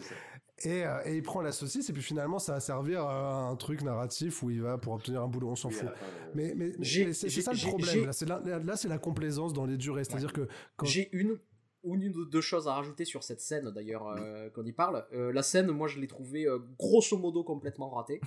Et, 0.64 0.84
euh, 0.86 1.00
et 1.06 1.16
il 1.16 1.22
prend 1.22 1.40
la 1.40 1.50
saucisse 1.50 1.88
et 1.90 1.92
puis 1.92 2.02
finalement 2.02 2.38
ça 2.38 2.52
va 2.52 2.60
servir 2.60 3.02
à 3.04 3.48
un 3.48 3.56
truc 3.56 3.82
narratif 3.82 4.42
où 4.44 4.50
il 4.50 4.60
va 4.62 4.78
pour 4.78 4.92
obtenir 4.92 5.22
un 5.22 5.26
boulot, 5.26 5.48
on 5.48 5.56
s'en 5.56 5.70
Oui, 5.70 5.74
fout. 5.74 5.88
Mais, 6.34 6.52
mais, 6.54 6.72
c'est 6.84 7.12
ça 7.14 7.52
le 7.52 7.58
problème. 7.68 8.04
Là, 8.06 8.12
c'est 8.12 8.28
la, 8.28 8.38
là, 8.60 8.76
c'est 8.76 8.86
la 8.88 8.98
complaisance 8.98 9.52
dans 9.54 9.64
les 9.64 9.76
durées. 9.76 10.04
C'est-à-dire 10.04 10.32
que 10.32 10.46
quand 10.76 10.86
J'ai 10.86 11.08
une 11.16 11.38
une 11.84 12.16
ou 12.16 12.24
deux 12.24 12.40
choses 12.40 12.68
à 12.68 12.74
rajouter 12.74 13.04
sur 13.04 13.22
cette 13.22 13.40
scène 13.40 13.70
d'ailleurs 13.70 14.06
euh, 14.08 14.48
qu'on 14.50 14.64
y 14.64 14.72
parle. 14.72 15.04
Euh, 15.12 15.32
la 15.32 15.42
scène, 15.42 15.70
moi 15.70 15.88
je 15.88 15.98
l'ai 15.98 16.06
trouvée 16.06 16.46
euh, 16.46 16.58
grosso 16.78 17.16
modo 17.16 17.44
complètement 17.44 17.90
ratée. 17.90 18.20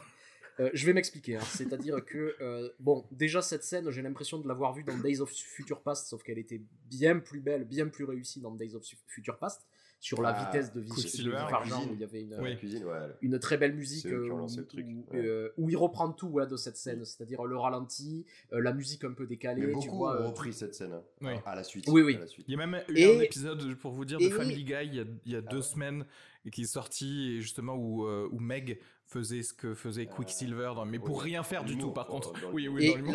Je 0.73 0.85
vais 0.85 0.93
m'expliquer. 0.93 1.35
hein. 1.35 1.41
C'est-à-dire 1.41 2.05
que, 2.05 2.73
bon, 2.79 3.05
déjà 3.11 3.41
cette 3.41 3.65
scène, 3.65 3.91
j'ai 3.91 4.01
l'impression 4.01 4.39
de 4.39 4.47
l'avoir 4.47 4.73
vue 4.73 4.85
dans 4.85 4.97
Days 4.97 5.19
of 5.19 5.29
Future 5.29 5.81
Past, 5.81 6.07
sauf 6.07 6.23
qu'elle 6.23 6.37
était 6.37 6.61
bien 6.89 7.19
plus 7.19 7.41
belle, 7.41 7.65
bien 7.65 7.89
plus 7.89 8.05
réussie 8.05 8.39
dans 8.39 8.51
Days 8.51 8.73
of 8.73 8.85
Future 9.07 9.37
Past, 9.37 9.67
sur 10.05 10.21
la 10.21 10.29
Ah, 10.37 10.45
vitesse 10.45 10.71
de 10.71 10.81
cuisine. 10.81 11.29
où 11.29 11.93
il 11.93 11.99
y 11.99 12.03
avait 12.03 12.21
une, 12.21 12.35
Oui. 12.39 12.49
La 12.51 12.55
cuisine, 12.57 12.83
ouais. 12.83 12.99
une 13.23 13.39
très 13.39 13.57
belle 13.57 13.73
musique 13.73 14.05
euh, 14.05 14.27
lancé 14.27 14.57
où, 14.57 14.61
le 14.61 14.67
truc, 14.67 14.85
où, 14.87 15.13
ouais. 15.15 15.25
euh, 15.25 15.49
où 15.57 15.67
il 15.71 15.75
reprend 15.77 16.11
tout 16.11 16.27
ouais, 16.27 16.45
de 16.45 16.55
cette 16.57 16.77
scène, 16.77 17.03
c'est-à-dire 17.03 17.43
le 17.43 17.57
ralenti, 17.57 18.23
euh, 18.53 18.61
la 18.61 18.71
musique 18.71 19.03
un 19.03 19.13
peu 19.13 19.25
décalée. 19.25 19.61
Mais 19.61 19.67
tu 19.69 19.73
beaucoup 19.87 19.97
vois, 19.97 20.11
ont 20.19 20.23
euh, 20.23 20.27
repris 20.27 20.53
cette 20.53 20.75
scène. 20.75 20.93
hein, 20.93 21.01
Oui. 21.21 21.31
À 21.43 21.55
la 21.55 21.63
suite. 21.63 21.85
Oui, 21.87 22.03
oui. 22.03 22.17
à 22.17 22.19
la 22.19 22.27
suite. 22.27 22.45
Il 22.47 22.51
y 22.51 22.61
a 22.61 22.65
même 22.67 22.79
eu 22.89 22.97
Et- 22.99 23.17
un 23.17 23.21
épisode, 23.21 23.75
pour 23.77 23.93
vous 23.93 24.05
dire, 24.05 24.19
de 24.19 24.25
et- 24.25 24.29
Family 24.29 24.63
Guy 24.63 24.73
il 24.83 24.93
y 24.95 24.99
a, 24.99 25.05
il 25.25 25.31
y 25.31 25.35
a 25.35 25.41
deux 25.41 25.57
ouais. 25.57 25.63
semaines 25.63 26.05
qui 26.51 26.61
est 26.61 26.65
sorti 26.65 27.31
et 27.37 27.41
justement 27.41 27.73
où, 27.75 28.05
euh, 28.05 28.29
où 28.31 28.39
Meg 28.39 28.79
faisait 29.07 29.43
ce 29.43 29.53
que 29.53 29.75
faisait 29.75 30.07
Quicksilver, 30.07 30.73
dans, 30.75 30.85
mais 30.85 30.99
pour 30.99 31.17
oui. 31.17 31.25
rien 31.25 31.43
faire 31.43 31.63
du 31.63 31.77
tout 31.77 31.91
par 31.91 32.05
euh, 32.07 32.11
contre. 32.11 32.33
dans 32.41 32.51
Oui, 32.51 32.67
oui, 32.67 32.85
Et 32.85 32.89
dans 32.89 32.95
l'humour. 32.97 33.13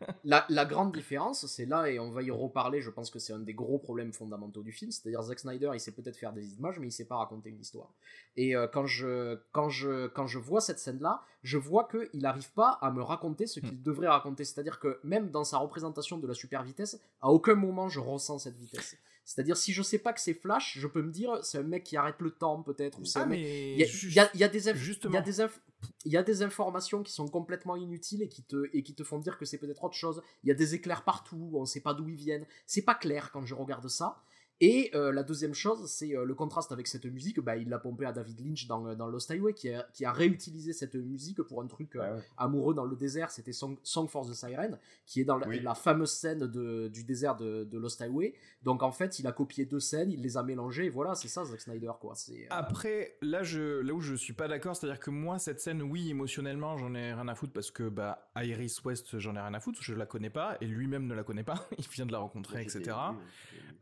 la, 0.00 0.06
la, 0.24 0.46
la 0.48 0.64
grande 0.66 0.92
différence, 0.94 1.46
c'est 1.46 1.66
là, 1.66 1.90
et 1.90 1.98
on 1.98 2.10
va 2.10 2.22
y 2.22 2.30
reparler, 2.30 2.80
je 2.80 2.90
pense 2.90 3.10
que 3.10 3.18
c'est 3.18 3.32
un 3.32 3.38
des 3.38 3.54
gros 3.54 3.78
problèmes 3.78 4.12
fondamentaux 4.12 4.62
du 4.62 4.72
film, 4.72 4.90
c'est-à-dire 4.90 5.22
Zack 5.22 5.38
Snyder, 5.40 5.70
il 5.74 5.80
sait 5.80 5.92
peut-être 5.92 6.16
faire 6.16 6.32
des 6.32 6.54
images, 6.54 6.78
mais 6.78 6.88
il 6.88 6.92
sait 6.92 7.06
pas 7.06 7.16
raconter 7.16 7.48
une 7.50 7.60
histoire. 7.60 7.90
Et 8.36 8.54
euh, 8.54 8.66
quand, 8.68 8.86
je, 8.86 9.38
quand, 9.52 9.70
je, 9.70 10.08
quand 10.08 10.26
je 10.26 10.38
vois 10.38 10.60
cette 10.60 10.78
scène-là, 10.78 11.22
je 11.42 11.56
vois 11.56 11.88
qu'il 11.88 12.20
n'arrive 12.20 12.52
pas 12.52 12.78
à 12.82 12.90
me 12.90 13.02
raconter 13.02 13.46
ce 13.46 13.60
qu'il 13.60 13.82
devrait 13.82 14.08
raconter. 14.08 14.44
C'est-à-dire 14.44 14.78
que 14.78 15.00
même 15.04 15.30
dans 15.30 15.44
sa 15.44 15.56
représentation 15.58 16.18
de 16.18 16.26
la 16.26 16.34
super 16.34 16.62
vitesse, 16.62 17.00
à 17.22 17.30
aucun 17.30 17.54
moment 17.54 17.88
je 17.88 17.98
ressens 18.00 18.40
cette 18.40 18.58
vitesse. 18.58 18.96
C'est-à-dire 19.24 19.56
si 19.56 19.72
je 19.72 19.82
sais 19.82 19.98
pas 19.98 20.12
que 20.12 20.20
c'est 20.20 20.34
Flash, 20.34 20.76
je 20.78 20.86
peux 20.88 21.02
me 21.02 21.12
dire 21.12 21.38
c'est 21.42 21.58
un 21.58 21.62
mec 21.62 21.84
qui 21.84 21.96
arrête 21.96 22.16
le 22.20 22.30
temps 22.32 22.62
peut-être, 22.62 22.98
ou 23.00 23.04
c'est 23.04 23.20
Ah, 23.20 23.26
mec 23.26 23.40
mais 23.40 23.72
il 23.74 23.78
y 23.78 23.84
a, 23.84 23.86
ju- 23.86 24.08
il 24.08 24.14
y 24.14 24.18
a- 24.20 24.30
il 24.34 24.40
y 24.40 24.44
a 24.44 24.48
des 24.48 24.68
il 25.08 25.14
y 25.14 25.16
a 25.16 25.20
des 25.22 25.40
inf- 25.40 25.60
il 26.04 26.12
y 26.12 26.16
a 26.16 26.22
des 26.22 26.42
informations 26.42 27.02
qui 27.02 27.12
sont 27.12 27.28
complètement 27.28 27.76
inutiles 27.76 28.22
et 28.22 28.28
qui 28.28 28.42
te 28.42 28.68
et 28.72 28.82
qui 28.82 28.94
te 28.94 29.04
font 29.04 29.18
dire 29.18 29.38
que 29.38 29.44
c'est 29.44 29.58
peut-être 29.58 29.84
autre 29.84 29.94
chose. 29.94 30.22
Il 30.42 30.48
y 30.48 30.50
a 30.50 30.54
des 30.54 30.74
éclairs 30.74 31.04
partout, 31.04 31.50
on 31.54 31.64
sait 31.64 31.80
pas 31.80 31.94
d'où 31.94 32.08
ils 32.08 32.16
viennent. 32.16 32.46
C'est 32.66 32.82
pas 32.82 32.94
clair 32.94 33.30
quand 33.32 33.44
je 33.46 33.54
regarde 33.54 33.88
ça. 33.88 34.20
Et 34.62 34.90
euh, 34.94 35.10
la 35.12 35.22
deuxième 35.22 35.54
chose, 35.54 35.86
c'est 35.90 36.14
euh, 36.14 36.24
le 36.24 36.34
contraste 36.34 36.70
avec 36.72 36.86
cette 36.86 37.06
musique. 37.06 37.40
Bah, 37.40 37.56
il 37.56 37.68
l'a 37.70 37.78
pompé 37.78 38.04
à 38.04 38.12
David 38.12 38.40
Lynch 38.44 38.66
dans, 38.66 38.86
euh, 38.86 38.94
dans 38.94 39.06
Lost 39.06 39.30
Highway, 39.30 39.54
qui 39.54 39.70
a, 39.72 39.86
qui 39.94 40.04
a 40.04 40.12
réutilisé 40.12 40.72
cette 40.74 40.94
musique 40.96 41.40
pour 41.42 41.62
un 41.62 41.66
truc 41.66 41.96
euh, 41.96 42.00
Ah 42.02 42.14
ouais. 42.16 42.22
amoureux 42.36 42.74
dans 42.74 42.84
le 42.84 42.94
désert. 42.94 43.30
C'était 43.30 43.52
Song, 43.52 43.78
Song 43.82 44.06
for 44.08 44.28
the 44.28 44.34
Siren, 44.34 44.78
qui 45.06 45.20
est 45.22 45.24
dans 45.24 45.38
la, 45.38 45.48
Oui. 45.48 45.60
la 45.60 45.74
fameuse 45.74 46.10
scène 46.12 46.40
de, 46.46 46.88
du 46.88 47.04
désert 47.04 47.36
de, 47.36 47.64
de 47.64 47.78
Lost 47.78 48.02
Highway. 48.02 48.34
Donc 48.62 48.82
en 48.82 48.92
fait, 48.92 49.18
il 49.18 49.26
a 49.26 49.32
copié 49.32 49.64
deux 49.64 49.80
scènes, 49.80 50.10
il 50.10 50.20
les 50.20 50.36
a 50.36 50.42
mélangées, 50.42 50.84
et 50.84 50.90
voilà, 50.90 51.14
c'est 51.14 51.28
ça 51.28 51.44
Zack 51.46 51.60
Snyder, 51.62 51.92
quoi. 51.98 52.14
C'est, 52.14 52.42
euh, 52.44 52.46
Après, 52.50 53.16
là, 53.22 53.42
je, 53.42 53.80
là 53.80 53.94
où 53.94 54.00
je 54.02 54.14
suis 54.14 54.34
pas 54.34 54.48
d'accord, 54.48 54.76
c'est-à-dire 54.76 55.00
que 55.00 55.10
moi, 55.10 55.38
cette 55.38 55.60
scène, 55.60 55.80
oui, 55.82 56.10
émotionnellement, 56.10 56.76
j'en 56.76 56.94
ai 56.94 57.14
rien 57.14 57.28
à 57.28 57.34
foutre 57.34 57.54
parce 57.54 57.70
que 57.70 57.88
bah, 57.88 58.30
Iris 58.36 58.84
West, 58.84 59.18
j'en 59.18 59.34
ai 59.36 59.40
rien 59.40 59.54
à 59.54 59.60
foutre, 59.60 59.78
je 59.82 59.94
la 59.94 60.04
connais 60.04 60.28
pas 60.28 60.58
et 60.60 60.66
lui-même 60.66 61.06
ne 61.06 61.14
la 61.14 61.24
connaît 61.24 61.44
pas. 61.44 61.66
Il 61.78 61.88
vient 61.88 62.04
de 62.04 62.12
la 62.12 62.18
rencontrer, 62.18 62.60
etc. 62.60 62.94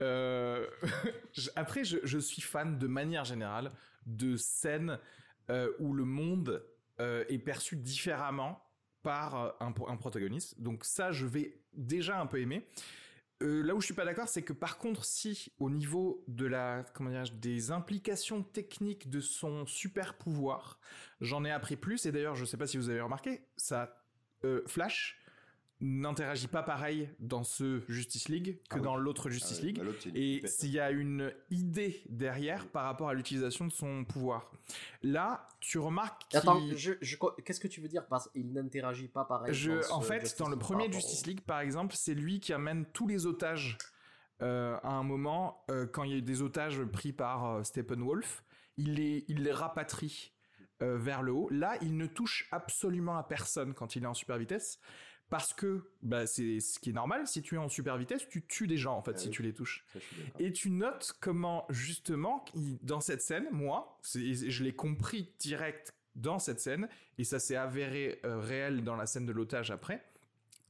Euh, 0.02 0.66
après, 1.56 1.84
je, 1.84 2.18
suis 2.18 2.42
fan 2.42 2.78
de 2.78 2.86
manière 2.86 3.24
générale 3.24 3.72
de 4.06 4.36
scènes 4.36 4.98
euh, 5.50 5.72
où 5.78 5.92
le 5.92 6.04
monde 6.04 6.64
euh, 7.00 7.24
est 7.28 7.38
perçu 7.38 7.76
différemment 7.76 8.62
par 9.02 9.34
euh, 9.36 9.50
un, 9.60 9.72
pro- 9.72 9.88
un 9.88 9.96
protagoniste. 9.96 10.60
Donc 10.60 10.84
ça, 10.84 11.12
je 11.12 11.26
vais 11.26 11.60
déjà 11.72 12.20
un 12.20 12.26
peu 12.26 12.40
aimer. 12.40 12.66
Là 13.40 13.72
où 13.76 13.80
je 13.80 13.84
suis 13.84 13.94
pas 13.94 14.04
d'accord, 14.04 14.26
c'est 14.26 14.42
que 14.42 14.52
par 14.52 14.78
contre, 14.78 15.04
si 15.04 15.52
au 15.60 15.70
niveau 15.70 16.24
de 16.26 16.44
la, 16.44 16.84
comment 16.92 17.10
dirais-je, 17.10 17.34
des 17.34 17.70
implications 17.70 18.42
techniques 18.42 19.10
de 19.10 19.20
son 19.20 19.64
super 19.64 20.14
pouvoir, 20.14 20.80
j'en 21.20 21.44
ai 21.44 21.52
appris 21.52 21.76
plus. 21.76 22.04
Et 22.06 22.10
d'ailleurs, 22.10 22.34
je 22.34 22.44
sais 22.44 22.56
pas 22.56 22.66
si 22.66 22.78
vous 22.78 22.90
avez 22.90 23.00
remarqué, 23.00 23.42
ça, 23.56 24.04
Flash 24.66 25.17
n'interagit 25.80 26.48
pas 26.48 26.62
pareil 26.62 27.08
dans 27.20 27.44
ce 27.44 27.82
Justice 27.88 28.28
League 28.28 28.58
que 28.68 28.74
Ah 28.74 28.76
oui. 28.76 28.82
dans 28.82 28.96
l'autre 28.96 29.28
Ah 29.28 29.32
Justice 29.32 29.58
ouais, 29.60 29.66
League. 29.66 29.80
bah, 29.82 30.10
Et 30.14 30.42
s'il 30.46 30.70
y 30.70 30.80
a 30.80 30.90
une 30.90 31.32
idée 31.50 32.02
derrière 32.08 32.66
par 32.68 32.84
rapport 32.84 33.08
à 33.08 33.14
l'utilisation 33.14 33.66
de 33.66 33.70
son 33.72 34.04
pouvoir. 34.04 34.50
Là, 35.02 35.48
tu 35.60 35.78
remarques 35.78 36.22
qu'il... 36.28 36.38
Attends, 36.38 36.60
je, 36.74 36.92
je- 37.00 37.16
qu'est-ce 37.44 37.60
que 37.60 37.68
tu 37.68 37.80
veux 37.80 37.88
dire 37.88 38.06
par 38.06 38.28
il 38.34 38.52
n'interagit 38.52 39.08
pas 39.08 39.24
pareil 39.24 39.54
Je, 39.54 39.70
dans 39.72 39.82
ce 39.82 39.92
en 39.92 40.00
fait, 40.00 40.20
Justice 40.20 40.38
dans 40.38 40.48
le 40.48 40.52
League 40.54 40.60
premier 40.60 40.92
Justice 40.92 41.26
League, 41.26 41.40
par 41.42 41.60
exemple, 41.60 41.94
c'est 41.96 42.14
lui 42.14 42.40
qui 42.40 42.52
amène 42.52 42.84
tous 42.86 43.06
les 43.06 43.26
otages 43.26 43.78
euh, 44.42 44.76
à 44.82 44.90
un 44.92 45.02
moment, 45.02 45.64
euh, 45.70 45.86
quand 45.86 46.02
il 46.04 46.10
y 46.10 46.14
a 46.14 46.18
eu 46.18 46.22
des 46.22 46.42
otages 46.42 46.82
pris 46.84 47.12
par 47.12 47.44
euh, 47.46 47.62
Steppenwolf, 47.62 48.42
il 48.76 48.94
les, 48.94 49.24
il 49.28 49.42
les 49.42 49.52
rapatrie 49.52 50.32
euh, 50.82 50.96
vers 50.96 51.22
le 51.22 51.32
haut. 51.32 51.48
Là, 51.50 51.76
il 51.82 51.96
ne 51.96 52.06
touche 52.06 52.46
absolument 52.52 53.16
à 53.18 53.24
personne 53.24 53.74
quand 53.74 53.96
il 53.96 54.04
est 54.04 54.06
en 54.06 54.14
super 54.14 54.38
vitesse. 54.38 54.78
Parce 55.30 55.52
que 55.52 55.82
bah, 56.02 56.26
c'est 56.26 56.58
ce 56.60 56.78
qui 56.78 56.90
est 56.90 56.94
normal, 56.94 57.26
si 57.26 57.42
tu 57.42 57.56
es 57.56 57.58
en 57.58 57.68
super 57.68 57.98
vitesse, 57.98 58.26
tu 58.28 58.42
tues 58.46 58.66
des 58.66 58.78
gens 58.78 58.96
en 58.96 59.02
fait 59.02 59.12
Ah 59.14 59.18
si 59.18 59.26
oui. 59.28 59.32
tu 59.34 59.42
les 59.42 59.52
touches. 59.52 59.84
Ça. 59.92 59.98
Et 60.38 60.52
tu 60.52 60.70
notes 60.70 61.14
comment, 61.20 61.66
justement, 61.68 62.44
dans 62.82 63.00
cette 63.00 63.20
scène, 63.20 63.46
moi, 63.52 63.98
je 64.14 64.64
l'ai 64.64 64.72
compris 64.74 65.30
direct 65.38 65.94
dans 66.14 66.38
cette 66.38 66.60
scène, 66.60 66.88
et 67.18 67.24
ça 67.24 67.38
s'est 67.38 67.56
avéré 67.56 68.20
euh, 68.24 68.40
réel 68.40 68.82
dans 68.84 68.96
la 68.96 69.06
scène 69.06 69.26
de 69.26 69.32
l'otage 69.32 69.70
après, 69.70 70.02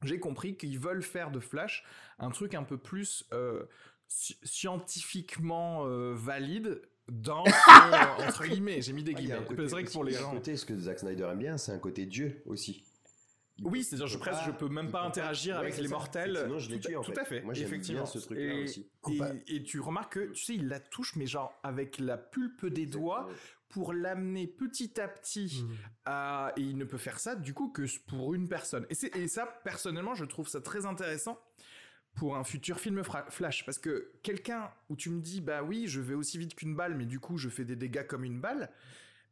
j'ai 0.03 0.19
compris 0.19 0.55
qu'ils 0.55 0.77
veulent 0.77 1.01
faire 1.03 1.31
de 1.31 1.39
Flash 1.39 1.83
un 2.19 2.29
truc 2.29 2.53
un 2.53 2.63
peu 2.63 2.77
plus 2.77 3.25
euh, 3.33 3.63
sci- 4.07 4.37
scientifiquement 4.43 5.85
euh, 5.87 6.13
valide 6.15 6.81
dans 7.09 7.43
entre 8.27 8.45
guillemets, 8.45 8.81
j'ai 8.81 8.93
mis 8.93 9.03
des 9.03 9.13
Ah, 9.15 9.19
guillemets. 9.19 9.45
côté 9.45 9.61
C'est 9.63 9.71
vrai 9.71 9.83
que 9.85 9.91
pour 9.91 10.03
les 10.03 10.13
gens. 10.13 10.31
côté, 10.31 10.55
ce 10.55 10.65
que 10.65 10.77
Zack 10.77 10.99
Snyder 10.99 11.27
aime 11.31 11.39
bien, 11.39 11.57
c'est 11.57 11.71
un 11.71 11.79
côté 11.79 12.05
Dieu 12.05 12.41
aussi. 12.45 12.83
Oui, 13.63 13.83
c'est-à-dire 13.83 14.07
je 14.07 14.17
presque 14.17 14.43
je 14.45 14.51
peux 14.51 14.69
même 14.69 14.91
pas 14.91 15.01
interagir 15.03 15.55
Ouais, 15.55 15.61
avec 15.61 15.77
les 15.77 15.83
ça. 15.87 15.89
mortels. 15.89 16.37
Sinon, 16.43 16.59
je 16.59 16.69
les 16.69 16.79
tout, 16.79 16.87
tue, 16.89 16.95
en 16.95 17.01
tout 17.01 17.11
fait. 17.13 17.19
à 17.19 17.25
fait. 17.25 17.41
Moi, 17.41 17.53
j'aime 17.53 17.67
bien 17.67 17.77
effectivement. 17.77 18.05
ce 18.05 18.19
truc-là 18.19 18.43
et, 18.53 18.63
aussi. 18.63 18.89
Et, 19.47 19.55
et 19.55 19.63
tu 19.63 19.79
remarques 19.79 20.13
que 20.13 20.31
tu 20.31 20.43
sais, 20.43 20.55
il 20.55 20.67
la 20.67 20.79
touche, 20.79 21.15
mais 21.15 21.25
genre 21.27 21.53
avec 21.63 21.99
la 21.99 22.17
pulpe 22.17 22.65
des 22.65 22.85
doigts 22.85 23.29
pour 23.69 23.93
l'amener 23.93 24.47
petit 24.47 24.99
à 24.99 25.07
petit 25.07 25.63
à 26.05 26.53
et 26.57 26.61
il 26.61 26.77
ne 26.77 26.85
peut 26.85 26.97
faire 26.97 27.19
ça 27.19 27.35
du 27.35 27.53
coup 27.53 27.69
que 27.69 27.83
pour 28.07 28.33
une 28.33 28.47
personne. 28.47 28.85
Et 28.89 28.95
c'est 28.95 29.15
et 29.15 29.27
ça 29.27 29.45
personnellement, 29.63 30.15
je 30.15 30.25
trouve 30.25 30.47
ça 30.47 30.61
très 30.61 30.85
intéressant 30.85 31.39
pour 32.15 32.35
un 32.35 32.43
futur 32.43 32.79
film 32.79 33.03
Flash 33.29 33.63
parce 33.65 33.77
que 33.77 34.11
quelqu'un 34.23 34.71
où 34.89 34.95
tu 34.95 35.09
me 35.11 35.21
dis 35.21 35.39
bah 35.41 35.61
oui, 35.63 35.85
je 35.87 36.01
vais 36.01 36.15
aussi 36.15 36.37
vite 36.39 36.55
qu'une 36.55 36.75
balle 36.75 36.95
mais 36.95 37.05
du 37.05 37.19
coup 37.19 37.37
je 37.37 37.47
fais 37.49 37.63
des 37.63 37.75
dégâts 37.75 38.05
comme 38.07 38.23
une 38.23 38.41
balle. 38.41 38.71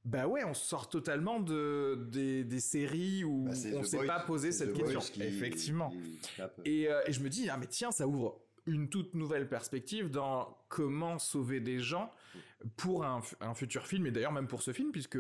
Bah 0.08 0.26
ouais, 0.26 0.44
on 0.46 0.54
sort 0.54 0.88
totalement 0.88 1.42
de 1.42 2.08
des, 2.10 2.44
des 2.46 2.60
séries 2.62 3.24
où 3.26 3.44
Bah, 3.44 3.52
on 3.76 3.82
The 3.82 3.86
s'est 3.86 4.06
pas 4.06 4.22
posé 4.22 4.52
cette 4.54 4.74
The 4.74 4.78
question. 4.78 5.00
Qui- 5.02 5.22
Effectivement. 5.24 5.90
qui. 5.90 6.20
Et, 6.64 6.90
euh, 6.90 7.02
et 7.08 7.12
je 7.12 7.20
me 7.22 7.30
dis, 7.30 7.50
ah 7.50 7.58
mais 7.58 7.68
tiens, 7.68 7.92
ça 7.92 8.08
ouvre 8.08 8.40
une 8.66 8.88
toute 8.90 9.14
nouvelle 9.16 9.50
perspective 9.50 10.10
dans 10.10 10.58
comment 10.70 11.20
sauver 11.20 11.60
des 11.60 11.80
gens 11.80 12.12
pour 12.78 13.04
un, 13.06 13.22
un 13.42 13.54
futur 13.54 13.86
film, 13.86 14.06
et 14.08 14.12
d'ailleurs 14.12 14.32
même 14.32 14.48
pour 14.48 14.62
ce 14.62 14.72
film, 14.72 14.92
puisque 14.92 15.18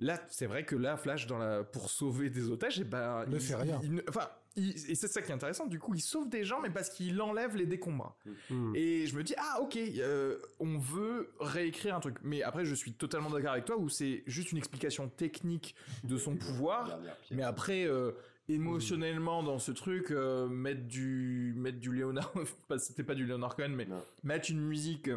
là, 0.00 0.20
c'est 0.28 0.46
vrai 0.46 0.64
que 0.64 0.76
là, 0.76 0.96
Flash, 0.96 1.26
dans 1.26 1.38
la, 1.38 1.64
pour 1.64 1.90
sauver 1.90 2.30
des 2.30 2.48
otages, 2.48 2.78
et 2.80 2.84
ben, 2.84 3.24
Ne 3.26 3.34
il- 3.36 3.40
fait 3.40 3.54
rien. 3.56 3.80
il 3.82 3.92
ne- 3.94 4.02
enfin, 4.08 4.28
il- 4.56 4.90
et 4.90 4.94
c'est 4.94 5.08
ça 5.08 5.22
qui 5.22 5.30
est 5.30 5.34
intéressant, 5.34 5.66
du 5.66 5.78
coup, 5.78 5.94
il 5.94 6.00
sauve 6.00 6.28
des 6.28 6.44
gens, 6.44 6.60
mais 6.60 6.70
parce 6.70 6.90
qu'il 6.90 7.20
enlève 7.20 7.56
les 7.56 7.66
décombres. 7.66 8.16
Hmm. 8.50 8.72
Et 8.74 9.06
je 9.06 9.16
me 9.16 9.22
dis, 9.22 9.34
ah 9.38 9.60
ok, 9.62 9.76
euh, 9.76 10.38
on 10.60 10.78
veut 10.78 11.30
réécrire 11.40 11.96
un 11.96 12.00
truc. 12.00 12.16
Mais 12.22 12.42
après, 12.42 12.64
je 12.64 12.74
suis 12.74 12.92
totalement 12.92 13.30
d'accord 13.30 13.52
avec 13.52 13.64
toi, 13.64 13.76
où 13.78 13.88
c'est 13.88 14.22
juste 14.26 14.52
une 14.52 14.58
explication 14.58 15.08
technique 15.08 15.74
de 16.04 16.16
son 16.18 16.36
pouvoir. 16.36 16.98
Mais 17.30 17.42
après, 17.42 17.84
euh, 17.86 18.12
émotionnellement 18.48 19.42
dans 19.42 19.58
ce 19.58 19.72
truc, 19.72 20.10
euh, 20.10 20.46
mettre 20.48 20.82
du 20.86 21.54
mettre 21.56 21.78
du 21.78 21.92
Léonard, 21.92 22.32
pas- 22.68 22.78
c'était 22.78 23.04
pas 23.04 23.14
du 23.14 23.26
Léonard 23.26 23.56
Cohen, 23.56 23.70
mais 23.74 23.86
Non. 23.86 24.02
mettre 24.24 24.50
une 24.50 24.60
musique 24.60 25.10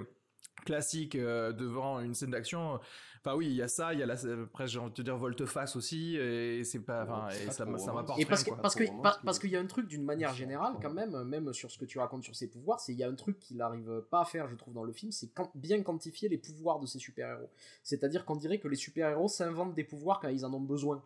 classique 0.65 1.15
euh, 1.15 1.53
devant 1.53 1.99
une 2.01 2.13
scène 2.13 2.31
d'action. 2.31 2.79
Enfin 3.21 3.35
oui, 3.35 3.47
il 3.47 3.53
y 3.55 3.61
a 3.63 3.67
ça, 3.67 3.91
il 3.93 3.99
y 3.99 4.03
a 4.03 4.05
la, 4.05 4.13
après 4.43 4.67
j'ai 4.67 4.77
envie 4.77 4.91
de 4.91 4.95
te 4.95 5.01
dire 5.01 5.17
volte-face 5.17 5.75
aussi, 5.75 6.15
et 6.15 6.63
c'est 6.63 6.79
pas, 6.81 7.03
enfin, 7.03 7.29
et 7.41 7.45
pas 7.47 7.51
ça, 7.51 7.65
m'a- 7.65 7.71
m'apporte 7.71 8.19
Et 8.19 8.23
rien, 8.23 8.25
parce 8.29 8.43
que 8.43 8.49
quoi. 8.51 8.61
parce 8.61 8.75
que 8.75 9.01
par- 9.01 9.19
parce 9.23 9.39
qu'il 9.39 9.49
y 9.49 9.55
a 9.55 9.59
un 9.59 9.65
truc 9.65 9.87
d'une 9.87 10.03
manière 10.03 10.33
générale 10.35 10.73
pas- 10.73 10.79
quand 10.83 10.93
même, 10.93 11.23
même 11.23 11.51
sur 11.51 11.71
ce 11.71 11.79
que 11.79 11.85
tu 11.85 11.97
racontes 11.97 12.23
sur 12.23 12.35
ses 12.35 12.47
pouvoirs, 12.47 12.79
c'est 12.79 12.91
il 12.93 12.99
y 12.99 13.03
a 13.03 13.09
un 13.09 13.15
truc 13.15 13.39
qu'il 13.39 13.59
arrive 13.63 14.03
pas 14.11 14.21
à 14.21 14.25
faire, 14.25 14.47
je 14.47 14.55
trouve, 14.55 14.75
dans 14.75 14.83
le 14.83 14.93
film, 14.93 15.11
c'est 15.11 15.29
quand- 15.33 15.49
bien 15.55 15.81
quantifier 15.81 16.29
les 16.29 16.37
pouvoirs 16.37 16.79
de 16.79 16.85
ces 16.85 16.99
super-héros. 16.99 17.49
C'est-à-dire 17.81 18.25
qu'on 18.25 18.35
dirait 18.35 18.59
que 18.59 18.67
les 18.67 18.75
super-héros 18.75 19.27
s'inventent 19.27 19.73
des 19.73 19.83
pouvoirs 19.85 20.19
quand 20.19 20.29
ils 20.29 20.45
en 20.45 20.53
ont 20.53 20.59
besoin. 20.61 21.01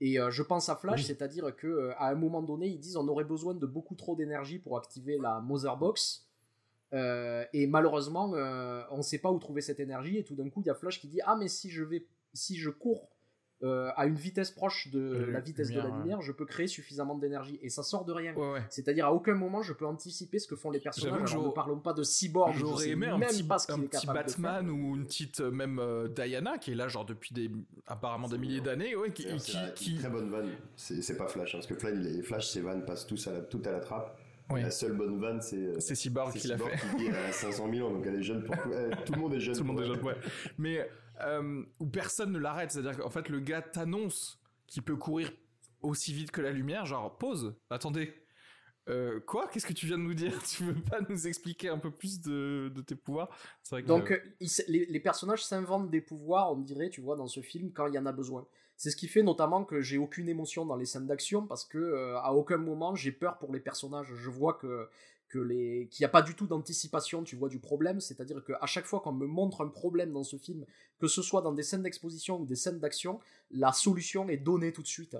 Et 0.00 0.18
euh, 0.18 0.30
je 0.30 0.42
pense 0.42 0.68
à 0.70 0.74
Flash, 0.76 1.00
Oui. 1.00 1.04
c'est-à-dire 1.06 1.54
que 1.54 1.66
euh, 1.68 1.92
à 1.98 2.08
un 2.10 2.14
moment 2.16 2.42
donné, 2.42 2.66
ils 2.66 2.80
disent 2.80 2.96
on 2.96 3.06
aurait 3.06 3.22
besoin 3.22 3.54
de 3.54 3.66
beaucoup 3.66 3.94
trop 3.94 4.16
d'énergie 4.16 4.58
pour 4.58 4.76
activer 4.78 5.18
la 5.18 5.40
Mother 5.40 5.76
Box. 5.76 6.26
Euh, 6.92 7.44
et 7.52 7.66
malheureusement, 7.66 8.32
euh, 8.34 8.82
on 8.90 8.98
ne 8.98 9.02
sait 9.02 9.18
pas 9.18 9.30
où 9.30 9.38
trouver 9.38 9.60
cette 9.60 9.80
énergie. 9.80 10.18
Et 10.18 10.24
tout 10.24 10.34
d'un 10.34 10.48
coup, 10.48 10.60
il 10.62 10.66
y 10.66 10.70
a 10.70 10.74
Flash 10.74 11.00
qui 11.00 11.08
dit 11.08 11.20
ah 11.24 11.36
mais 11.36 11.48
si 11.48 11.70
je 11.70 11.84
vais, 11.84 12.06
si 12.32 12.56
je 12.56 12.70
cours 12.70 13.10
euh, 13.62 13.90
à 13.94 14.06
une 14.06 14.14
vitesse 14.14 14.50
proche 14.50 14.88
de 14.88 15.28
la 15.30 15.38
vitesse 15.38 15.68
de 15.68 15.74
lumière, 15.74 15.84
la 15.84 15.94
ouais. 15.94 16.02
lumière, 16.02 16.20
je 16.22 16.32
peux 16.32 16.46
créer 16.46 16.66
suffisamment 16.66 17.14
d'énergie. 17.14 17.58
Et 17.60 17.68
ça 17.68 17.82
sort 17.82 18.06
de 18.06 18.12
rien. 18.12 18.34
Ouais, 18.34 18.52
ouais. 18.52 18.64
C'est-à-dire 18.70 19.04
à 19.04 19.12
aucun 19.12 19.34
moment 19.34 19.60
je 19.60 19.74
peux 19.74 19.84
anticiper 19.86 20.38
ce 20.38 20.48
que 20.48 20.56
font 20.56 20.70
les 20.70 20.80
personnages. 20.80 21.32
Alors, 21.32 21.48
ne 21.48 21.52
parlons 21.52 21.78
pas 21.78 21.92
de 21.92 22.02
cyborg. 22.02 22.54
J'aurais 22.54 22.88
aimé 22.88 23.08
un 23.08 23.18
même 23.18 23.28
petit, 23.28 23.42
pas 23.42 23.58
ce 23.58 23.66
qu'il 23.66 23.74
un 23.74 23.86
petit 23.86 24.06
de 24.06 24.12
faire. 24.12 24.14
Batman 24.14 24.70
ou 24.70 24.96
une 24.96 25.04
petite 25.04 25.40
même 25.40 25.78
euh, 25.78 26.08
Diana 26.08 26.56
qui 26.56 26.72
est 26.72 26.74
là 26.74 26.88
genre 26.88 27.04
depuis 27.04 27.34
des 27.34 27.50
apparemment 27.86 28.28
des 28.28 28.38
milliers 28.38 28.62
d'années, 28.62 28.96
ouais, 28.96 29.12
qui, 29.12 29.26
qui, 29.74 29.96
très 29.96 30.08
bonne 30.08 30.30
vanne. 30.30 30.48
C'est 30.76 31.02
c'est 31.02 31.18
pas 31.18 31.28
Flash, 31.28 31.54
hein, 31.54 31.58
parce 31.58 31.66
que 31.66 31.74
Flash, 31.74 31.94
les 31.98 32.22
Flash, 32.22 32.48
ses 32.48 32.62
vannes 32.62 32.86
passent 32.86 33.06
tous 33.06 33.26
à 33.28 33.32
la, 33.32 33.40
tout 33.42 33.60
à 33.66 33.72
la 33.72 33.80
trappe. 33.80 34.18
Ouais. 34.50 34.62
La 34.62 34.70
seule 34.70 34.92
bonne 34.94 35.20
vanne, 35.20 35.40
c'est. 35.40 35.56
euh, 35.56 35.78
c'est 35.80 35.94
Cyborg 35.94 36.32
qui 36.34 36.48
l'a 36.48 36.58
fait. 36.58 36.76
qui 36.96 37.04
vit 37.04 37.08
à 37.10 37.32
500 37.32 37.70
000 37.72 37.86
ans, 37.88 37.92
donc 37.92 38.04
elle 38.06 38.16
est 38.16 38.22
jeune 38.22 38.42
pour 38.44 38.56
tout. 38.56 38.72
elle- 38.72 38.96
tout 39.04 39.12
le 39.12 39.18
monde 39.20 39.34
est 39.34 39.40
jeune. 39.40 39.54
Tout 39.54 39.60
le 39.62 39.66
monde 39.66 39.80
est 39.80 39.86
jeune, 39.86 40.02
ouais. 40.02 40.16
Mais 40.58 40.90
euh, 41.22 41.62
où 41.78 41.86
personne 41.86 42.32
ne 42.32 42.38
l'arrête, 42.38 42.70
c'est-à-dire 42.72 42.96
qu'en 42.98 43.10
fait 43.10 43.28
le 43.28 43.40
gars 43.40 43.62
t'annonce 43.62 44.40
qu'il 44.66 44.82
peut 44.82 44.96
courir 44.96 45.30
aussi 45.82 46.12
vite 46.12 46.30
que 46.30 46.40
la 46.40 46.50
lumière, 46.50 46.84
genre 46.86 47.16
pause, 47.18 47.54
attendez. 47.70 48.12
Euh, 48.88 49.20
quoi? 49.20 49.46
Qu'est-ce 49.46 49.66
que 49.66 49.72
tu 49.74 49.86
viens 49.86 49.98
de 49.98 50.02
nous 50.02 50.14
dire? 50.14 50.32
Tu 50.42 50.64
veux 50.64 50.74
pas 50.74 51.00
nous 51.08 51.26
expliquer 51.28 51.68
un 51.68 51.78
peu 51.78 51.90
plus 51.92 52.20
de, 52.20 52.72
de 52.74 52.80
tes 52.80 52.96
pouvoirs? 52.96 53.28
C'est 53.62 53.74
vrai 53.76 53.82
que 53.82 53.86
Donc, 53.88 54.10
euh, 54.10 54.18
ils 54.40 54.50
les, 54.66 54.86
les 54.86 55.00
personnages 55.00 55.44
s'inventent 55.44 55.90
des 55.90 56.00
pouvoirs, 56.00 56.50
on 56.52 56.56
dirait, 56.56 56.90
tu 56.90 57.00
vois, 57.00 57.14
dans 57.14 57.28
ce 57.28 57.40
film, 57.40 57.70
quand 57.72 57.86
il 57.86 57.94
y 57.94 57.98
en 57.98 58.06
a 58.06 58.12
besoin. 58.12 58.46
C'est 58.80 58.88
ce 58.88 58.96
qui 58.96 59.08
fait 59.08 59.22
notamment 59.22 59.62
que 59.66 59.82
j'ai 59.82 59.98
aucune 59.98 60.26
émotion 60.30 60.64
dans 60.64 60.74
les 60.74 60.86
scènes 60.86 61.06
d'action, 61.06 61.46
parce 61.46 61.66
que 61.66 61.76
euh, 61.76 62.18
à 62.20 62.32
aucun 62.32 62.56
moment 62.56 62.94
j'ai 62.94 63.12
peur 63.12 63.36
pour 63.36 63.52
les 63.52 63.60
personnages. 63.60 64.10
Je 64.14 64.30
vois 64.30 64.54
que 64.54 64.88
que 65.28 65.38
les 65.38 65.86
qu'il 65.90 66.02
n'y 66.02 66.06
a 66.06 66.08
pas 66.08 66.22
du 66.22 66.34
tout 66.34 66.46
d'anticipation, 66.46 67.22
tu 67.22 67.36
vois, 67.36 67.50
du 67.50 67.58
problème. 67.58 68.00
C'est-à-dire 68.00 68.42
qu'à 68.42 68.64
chaque 68.64 68.86
fois 68.86 69.00
qu'on 69.00 69.12
me 69.12 69.26
montre 69.26 69.60
un 69.60 69.68
problème 69.68 70.14
dans 70.14 70.24
ce 70.24 70.38
film, 70.38 70.64
que 70.98 71.08
ce 71.08 71.20
soit 71.20 71.42
dans 71.42 71.52
des 71.52 71.62
scènes 71.62 71.82
d'exposition 71.82 72.40
ou 72.40 72.46
des 72.46 72.56
scènes 72.56 72.78
d'action, 72.78 73.20
la 73.50 73.72
solution 73.72 74.30
est 74.30 74.38
donnée 74.38 74.72
tout 74.72 74.80
de 74.80 74.86
suite. 74.86 75.14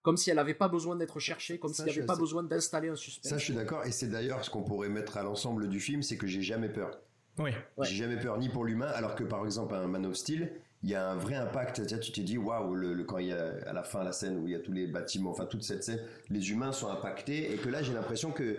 Comme 0.00 0.16
si 0.16 0.30
elle 0.30 0.36
n'avait 0.36 0.54
pas 0.54 0.68
besoin 0.68 0.96
d'être 0.96 1.20
cherchée, 1.20 1.58
comme 1.58 1.74
Ça, 1.74 1.82
s'il 1.82 1.84
n'y 1.84 1.90
je 1.90 1.92
suis 1.92 2.00
avait 2.00 2.06
pas 2.06 2.16
besoin 2.16 2.44
d'installer 2.44 2.88
un 2.88 2.96
suspense. 2.96 3.28
Ça, 3.28 3.36
je 3.36 3.44
suis 3.44 3.54
d'accord, 3.54 3.84
et 3.84 3.92
c'est 3.92 4.08
d'ailleurs 4.08 4.42
ce 4.42 4.48
qu'on 4.48 4.62
pourrait 4.62 4.88
mettre 4.88 5.18
à 5.18 5.22
l'ensemble 5.22 5.68
du 5.68 5.80
film, 5.80 6.02
c'est 6.02 6.16
que 6.16 6.26
j'ai 6.26 6.40
jamais 6.40 6.70
peur. 6.70 6.98
oui. 7.40 7.50
Ouais. 7.76 7.86
J'ai 7.86 7.96
jamais 7.96 8.18
peur 8.18 8.38
ni 8.38 8.48
pour 8.48 8.64
l'humain, 8.64 8.86
alors 8.86 9.16
que 9.16 9.24
par 9.24 9.44
exemple 9.44 9.74
un 9.74 9.86
Man 9.86 10.06
of 10.06 10.14
Steel, 10.14 10.50
il 10.86 10.92
y 10.92 10.94
a 10.94 11.10
un 11.10 11.16
vrai 11.16 11.34
impact. 11.34 11.84
Tu 12.00 12.12
te 12.12 12.20
dis 12.20 12.38
waouh, 12.38 12.74
le, 12.76 12.94
le- 12.94 13.02
quand 13.02 13.18
il 13.18 13.26
y 13.26 13.32
a 13.32 13.54
à 13.66 13.72
la 13.72 13.82
fin 13.82 14.04
la 14.04 14.12
scène 14.12 14.38
où 14.38 14.46
il 14.46 14.52
y 14.52 14.54
a 14.54 14.60
tous 14.60 14.70
les 14.72 14.86
bâtiments, 14.86 15.30
enfin 15.32 15.44
toute 15.44 15.64
cette 15.64 15.82
scène, 15.82 15.98
les 16.30 16.52
humains 16.52 16.70
sont 16.70 16.88
impactés, 16.88 17.52
et 17.52 17.56
que 17.56 17.68
là 17.68 17.82
j'ai 17.82 17.92
l'impression 17.92 18.30
que 18.30 18.56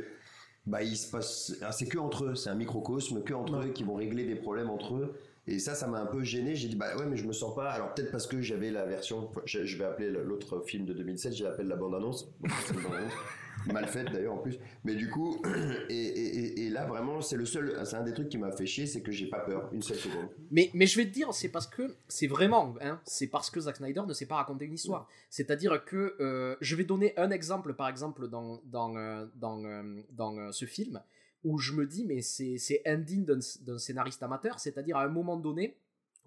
bah 0.66 0.84
il 0.84 0.98
se 0.98 1.10
passe, 1.10 1.56
ah, 1.62 1.72
c'est 1.72 1.88
que 1.88 1.98
entre 1.98 2.26
eux, 2.26 2.36
c'est 2.36 2.50
un 2.50 2.56
microcosme, 2.56 3.24
que 3.24 3.34
entre 3.34 3.56
eux 3.56 3.70
qui 3.70 3.86
vont 3.86 3.96
régler 3.96 4.26
des 4.26 4.36
problèmes 4.36 4.70
entre 4.70 4.96
eux. 4.98 5.16
Et 5.50 5.60
ça, 5.60 5.74
ça 5.76 5.88
m'a 5.88 6.02
un 6.02 6.06
peu 6.06 6.26
gêné. 6.26 6.56
J'ai 6.58 6.68
dit 6.68 6.76
bah 6.76 6.98
ouais, 6.98 7.06
mais 7.06 7.16
je 7.16 7.26
me 7.26 7.32
sens 7.32 7.56
pas. 7.56 7.70
Alors 7.72 7.94
peut-être 7.94 8.12
parce 8.12 8.28
que 8.28 8.42
j'avais 8.42 8.72
la 8.72 8.86
version, 8.86 9.32
je, 9.46 9.64
je 9.64 9.78
vais 9.78 9.86
appeler 9.86 10.10
l'autre 10.12 10.60
film 10.60 10.86
de 10.86 10.92
2007, 10.92 11.34
je 11.34 11.44
l'appelle 11.46 11.68
la. 11.70 11.78
Bon, 11.78 11.86
bande-annonce. 11.90 12.30
Mal 13.72 13.88
faite 13.88 14.11
d'ailleurs 14.11 14.34
en 14.34 14.38
plus. 14.38 14.57
Mais 14.84 14.95
du 14.95 15.09
coup, 15.09 15.41
et, 15.89 15.93
et- 15.95 16.65
et- 16.65 16.70
là 16.70 16.86
vraiment, 16.86 17.22
c'est 17.22 17.36
le 17.38 17.45
seul, 17.45 17.80
c'est 17.86 17.95
un 17.95 18.03
des 18.03 18.13
trucs 18.13 18.30
qui 18.30 18.38
m'a 18.38 18.51
fait 18.51 18.65
chier, 18.65 18.86
c'est 18.86 19.01
que 19.01 19.11
j'ai 19.11 19.28
pas 19.28 19.39
peur 19.39 19.70
une 19.72 19.82
seule 19.82 19.97
seconde. 19.97 20.30
Mais, 20.51 20.70
mais 20.74 20.86
je 20.88 20.97
vais 20.97 21.05
te 21.05 21.11
dire, 21.13 21.34
c'est 21.34 21.49
parce 21.49 21.68
que 21.68 21.95
c'est 22.07 22.28
vraiment, 22.28 22.76
hein, 22.82 22.99
c'est 23.05 23.28
parce 23.28 23.49
que 23.49 23.59
Zack 23.59 23.78
Snyder 23.78 24.03
ne 24.07 24.13
sait 24.13 24.26
pas 24.26 24.36
raconter 24.36 24.65
une 24.65 24.74
histoire. 24.74 25.07
C'est-à-dire 25.30 25.84
que 25.86 26.15
euh, 26.20 26.55
je 26.61 26.76
vais 26.76 26.84
donner 26.84 27.13
un 27.18 27.32
exemple, 27.32 27.74
par 27.74 27.89
exemple, 27.89 28.28
dans, 28.28 28.61
dans, 28.65 28.95
euh, 28.97 29.26
dans, 29.36 29.63
euh, 29.65 30.01
dans 30.11 30.51
ce 30.51 30.65
film, 30.65 31.01
où 31.43 31.57
je 31.59 31.74
me 31.74 31.86
dis, 31.86 32.03
mais 32.05 32.22
c'est 32.22 32.57
c'est 32.57 32.82
indigne 32.86 33.24
d'un 33.24 33.39
d'un 33.61 33.78
scénariste 33.78 34.22
amateur, 34.24 34.59
c'est-à-dire 34.59 34.97
à 34.97 35.03
un 35.03 35.09
moment 35.09 35.38
donné, 35.38 35.78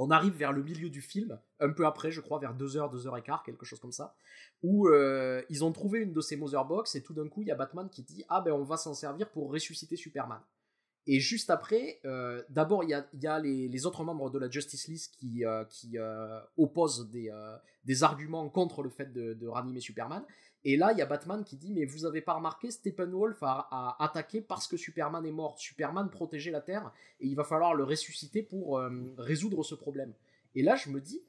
on 0.02 0.10
arrive 0.10 0.32
vers 0.32 0.52
le 0.52 0.62
milieu 0.62 0.88
du 0.88 1.02
film, 1.02 1.38
un 1.60 1.70
peu 1.70 1.84
après, 1.84 2.10
je 2.10 2.22
crois, 2.22 2.38
vers 2.38 2.56
2h, 2.56 2.90
2h15, 2.90 3.44
quelque 3.44 3.66
chose 3.66 3.78
comme 3.80 3.92
ça, 3.92 4.14
où 4.62 4.88
euh, 4.88 5.42
ils 5.50 5.62
ont 5.62 5.72
trouvé 5.72 6.00
une 6.00 6.14
de 6.14 6.22
ces 6.22 6.38
Mother 6.38 6.64
Box 6.64 6.94
et 6.94 7.02
tout 7.02 7.12
d'un 7.12 7.28
coup, 7.28 7.42
il 7.42 7.48
y 7.48 7.50
a 7.50 7.54
Batman 7.54 7.86
qui 7.90 8.02
dit 8.02 8.24
Ah 8.30 8.40
ben 8.40 8.52
on 8.52 8.64
va 8.64 8.78
s'en 8.78 8.94
servir 8.94 9.30
pour 9.30 9.52
ressusciter 9.52 9.96
Superman. 9.96 10.40
Et 11.06 11.20
juste 11.20 11.50
après, 11.50 12.00
euh, 12.06 12.42
d'abord, 12.48 12.82
il 12.82 12.90
y 12.90 13.26
a, 13.26 13.38
les, 13.40 13.86
autres 13.86 14.02
membres 14.02 14.30
de 14.30 14.38
la 14.38 14.48
Justice 14.48 14.88
League 14.88 15.00
qui, 15.18 15.44
euh, 15.44 15.64
qui 15.66 15.98
opposent 16.56 17.10
des, 17.10 18.02
arguments 18.02 18.48
contre 18.48 18.82
le 18.82 18.88
fait 18.88 19.12
de 19.12 19.46
ranimer 19.46 19.80
Superman. 19.80 20.24
Et 20.64 20.76
là, 20.76 20.92
il 20.92 20.98
y 20.98 21.02
a 21.02 21.06
Batman 21.06 21.42
qui 21.44 21.56
dit 21.56 21.72
Mais 21.72 21.84
vous 21.84 22.04
avez 22.04 22.20
pas 22.20 22.34
remarqué, 22.34 22.70
Steppenwolf 22.70 23.42
a, 23.42 23.68
a 23.70 23.96
attaqué 24.04 24.40
parce 24.40 24.66
que 24.68 24.76
Superman 24.76 25.24
est 25.24 25.32
mort. 25.32 25.58
Superman 25.58 26.10
protégeait 26.10 26.50
la 26.50 26.60
Terre 26.60 26.92
et 27.20 27.26
il 27.26 27.34
va 27.34 27.44
falloir 27.44 27.74
le 27.74 27.84
ressusciter 27.84 28.42
pour 28.42 28.78
euh, 28.78 28.90
résoudre 29.18 29.62
ce 29.62 29.74
problème. 29.74 30.12
Et 30.54 30.62
là, 30.62 30.76
je 30.76 30.90
me 30.90 31.00
dis 31.00 31.22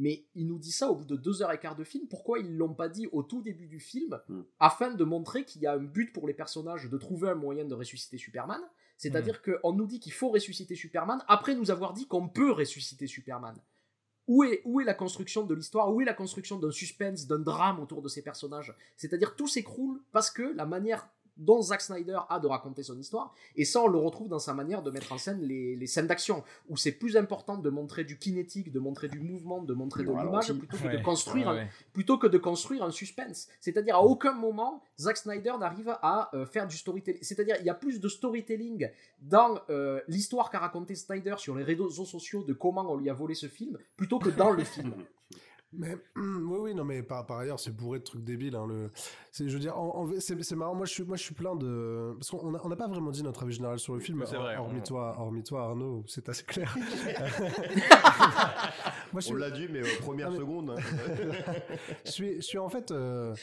mais 0.00 0.24
il 0.36 0.46
nous 0.46 0.58
dit 0.58 0.70
ça 0.70 0.90
au 0.90 0.94
bout 0.94 1.04
de 1.04 1.16
deux 1.16 1.42
heures 1.42 1.50
et 1.52 1.58
quart 1.58 1.74
de 1.74 1.82
film. 1.82 2.06
Pourquoi 2.06 2.38
ils 2.38 2.56
l'ont 2.56 2.72
pas 2.72 2.88
dit 2.88 3.08
au 3.10 3.24
tout 3.24 3.42
début 3.42 3.66
du 3.66 3.80
film, 3.80 4.20
Mm. 4.28 4.42
afin 4.60 4.94
de 4.94 5.02
montrer 5.02 5.44
qu'il 5.44 5.60
y 5.62 5.66
a 5.66 5.72
un 5.72 5.82
but 5.82 6.12
pour 6.12 6.28
les 6.28 6.34
personnages 6.34 6.88
de 6.88 6.96
trouver 6.98 7.30
un 7.30 7.34
moyen 7.34 7.64
de 7.64 7.74
ressusciter 7.74 8.16
Superman 8.16 8.60
C'est-à-dire 8.96 9.42
qu'on 9.42 9.72
nous 9.72 9.86
dit 9.86 9.98
qu'il 9.98 10.12
faut 10.12 10.28
ressusciter 10.28 10.76
Superman 10.76 11.20
après 11.26 11.56
nous 11.56 11.72
avoir 11.72 11.94
dit 11.94 12.06
qu'on 12.06 12.28
peut 12.28 12.52
ressusciter 12.52 13.08
Superman. 13.08 13.56
Où 14.28 14.44
est, 14.44 14.60
où 14.64 14.78
la 14.80 14.94
construction 14.94 15.44
de 15.44 15.54
l'histoire 15.54 15.92
Où 15.92 16.02
est 16.02 16.04
la 16.04 16.14
construction 16.14 16.58
d'un 16.58 16.70
suspense, 16.70 17.26
d'un 17.26 17.38
drame 17.38 17.80
autour 17.80 18.02
de 18.02 18.08
ces 18.08 18.22
personnages? 18.22 18.74
C'est-à-dire 18.96 19.34
tout 19.34 19.48
s'écroule 19.48 20.00
parce 20.12 20.30
que 20.30 20.54
la 20.54 20.66
manière 20.66 21.08
dont 21.38 21.62
Zack 21.62 21.80
Snyder 21.80 22.18
a 22.28 22.38
de 22.40 22.46
raconter 22.46 22.82
son 22.82 22.98
histoire, 22.98 23.32
et 23.56 23.64
ça 23.64 23.80
on 23.80 23.86
le 23.88 23.98
retrouve 23.98 24.28
dans 24.28 24.38
sa 24.38 24.52
manière 24.54 24.82
de 24.82 24.90
mettre 24.90 25.12
en 25.12 25.18
scène 25.18 25.40
les, 25.40 25.76
les 25.76 25.86
scènes 25.86 26.06
d'action, 26.08 26.42
où 26.68 26.76
c'est 26.76 26.92
plus 26.92 27.16
important 27.16 27.56
de 27.56 27.70
montrer 27.70 28.04
du 28.04 28.18
kinétique, 28.18 28.72
de 28.72 28.78
montrer 28.80 29.08
du 29.08 29.20
mouvement, 29.20 29.62
de 29.62 29.72
montrer 29.74 30.02
de 30.04 30.10
l'image, 30.10 30.52
plutôt 30.52 30.76
que 30.76 30.84
Ouais, 30.88 30.96
de 30.98 31.02
construire 31.02 31.46
ouais, 31.48 31.52
un- 31.52 31.56
ouais. 31.64 31.68
plutôt 31.92 32.18
que 32.18 32.26
de 32.26 32.38
construire 32.38 32.82
un 32.84 32.90
suspense. 32.90 33.48
C'est-à-dire 33.60 33.96
à 33.96 34.02
aucun 34.02 34.32
moment 34.32 34.82
Zack 35.00 35.16
Snyder 35.16 35.52
n'arrive 35.58 35.88
à 36.02 36.30
euh, 36.34 36.44
faire 36.46 36.66
du 36.66 36.76
storytelling. 36.76 37.20
C'est-à-dire 37.22 37.56
il 37.60 37.66
y 37.66 37.70
a 37.70 37.74
plus 37.74 38.00
de 38.00 38.08
storytelling 38.08 38.90
dans 39.20 39.58
euh, 39.70 40.00
l'histoire 40.08 40.50
qu'a 40.50 40.58
raconté 40.58 40.94
Snyder 40.94 41.34
sur 41.38 41.54
les 41.54 41.64
réseaux 41.64 41.88
sociaux 42.04 42.42
de 42.42 42.52
comment 42.52 42.90
on 42.90 42.96
lui 42.96 43.08
a 43.10 43.14
volé 43.14 43.34
ce 43.34 43.46
film 43.46 43.78
plutôt 43.96 44.18
que 44.18 44.28
dans 44.30 44.50
le 44.50 44.64
film. 44.74 44.94
Mais 45.72 45.96
oui, 46.16 46.56
oui, 46.60 46.74
non, 46.74 46.84
mais 46.84 47.02
par, 47.02 47.26
par 47.26 47.38
ailleurs, 47.38 47.60
c'est 47.60 47.72
bourré 47.76 47.98
de 47.98 48.04
trucs 48.04 48.24
débiles. 48.24 48.56
Hein, 48.56 48.66
le, 48.66 48.90
c'est, 49.30 49.48
je 49.48 49.52
veux 49.54 49.60
dire, 49.60 49.76
en, 49.78 50.02
en- 50.04 50.20
c'est, 50.20 50.42
c'est 50.42 50.56
marrant. 50.56 50.74
Moi, 50.74 50.86
je 50.86 50.92
suis, 50.92 51.04
moi, 51.04 51.16
je 51.18 51.22
suis 51.22 51.34
plein 51.34 51.54
de 51.56 52.14
parce 52.18 52.30
qu'on 52.30 52.50
n'a 52.52 52.60
on 52.64 52.68
n'a 52.70 52.76
pas 52.76 52.88
vraiment 52.88 53.10
dit 53.10 53.22
notre 53.22 53.42
avis 53.42 53.52
général 53.52 53.78
sur 53.78 53.94
le 53.94 54.00
film. 54.00 54.24
c'est 54.26 54.36
vrai, 54.36 54.56
hormis 54.56 54.80
on- 54.80 54.84
toi, 54.84 55.14
hormis 55.18 55.42
toi, 55.44 55.64
Arnaud, 55.64 56.04
c'est 56.06 56.26
assez 56.28 56.44
clair. 56.44 56.74
moi, 59.12 59.20
je 59.20 59.26
suis, 59.26 59.34
On 59.34 59.36
l'a 59.36 59.50
dit, 59.50 59.68
mais 59.70 59.82
aux 59.82 60.02
premières 60.02 60.28
Ah, 60.28 60.30
mais- 60.30 60.38
secondes. 60.38 60.70
hein. 60.70 60.76
je 62.04 62.10
suis, 62.10 62.36
je 62.36 62.40
suis 62.46 62.58
en 62.58 62.68
fait, 62.68 62.90
euh, 62.90 63.34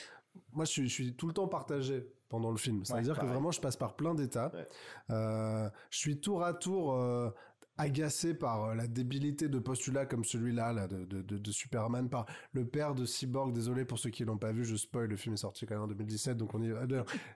moi, 0.53 0.65
je 0.65 0.71
suis, 0.71 0.87
je 0.89 0.93
suis 0.93 1.15
tout 1.15 1.27
le 1.27 1.33
temps 1.33 1.47
partagé 1.47 2.07
pendant 2.29 2.51
le 2.51 2.57
film. 2.57 2.83
C'est-à-dire 2.85 3.17
que 3.19 3.25
vraiment, 3.25 3.51
je 3.51 3.61
passe 3.61 3.77
par 3.77 3.95
plein 3.95 4.15
d'états. 4.15 4.51
Ouais. 4.53 4.67
Euh, 5.11 5.69
je 5.91 5.97
suis 5.99 6.19
tour 6.19 6.43
à 6.43 6.53
tour 6.53 6.93
euh, 6.93 7.29
agacé 7.77 8.33
par 8.33 8.65
euh, 8.65 8.75
la 8.75 8.87
débilité 8.87 9.49
de 9.49 9.59
postulats 9.59 10.05
comme 10.05 10.23
celui-là, 10.23 10.73
là, 10.73 10.87
de, 10.87 11.03
de, 11.05 11.21
de- 11.21 11.51
Superman, 11.51 12.09
par 12.09 12.25
le 12.53 12.65
père 12.65 12.95
de 12.95 13.05
Cyborg. 13.05 13.53
Désolé 13.53 13.85
pour 13.85 13.99
ceux 13.99 14.09
qui 14.09 14.25
l'ont 14.25 14.37
pas 14.37 14.51
vu, 14.51 14.65
je 14.65 14.75
spoil. 14.75 15.07
Le 15.09 15.15
film 15.15 15.33
est 15.33 15.37
sorti 15.37 15.65
quand 15.65 15.75
même 15.75 15.83
en 15.83 15.87
2017, 15.87 16.37
donc 16.37 16.53
on 16.53 16.61
y 16.61 16.69
va. 16.69 16.85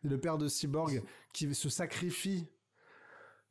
Le 0.03 0.17
père 0.19 0.37
de 0.37 0.47
Cyborg 0.47 1.01
qui 1.33 1.53
se 1.53 1.69
sacrifie 1.69 2.47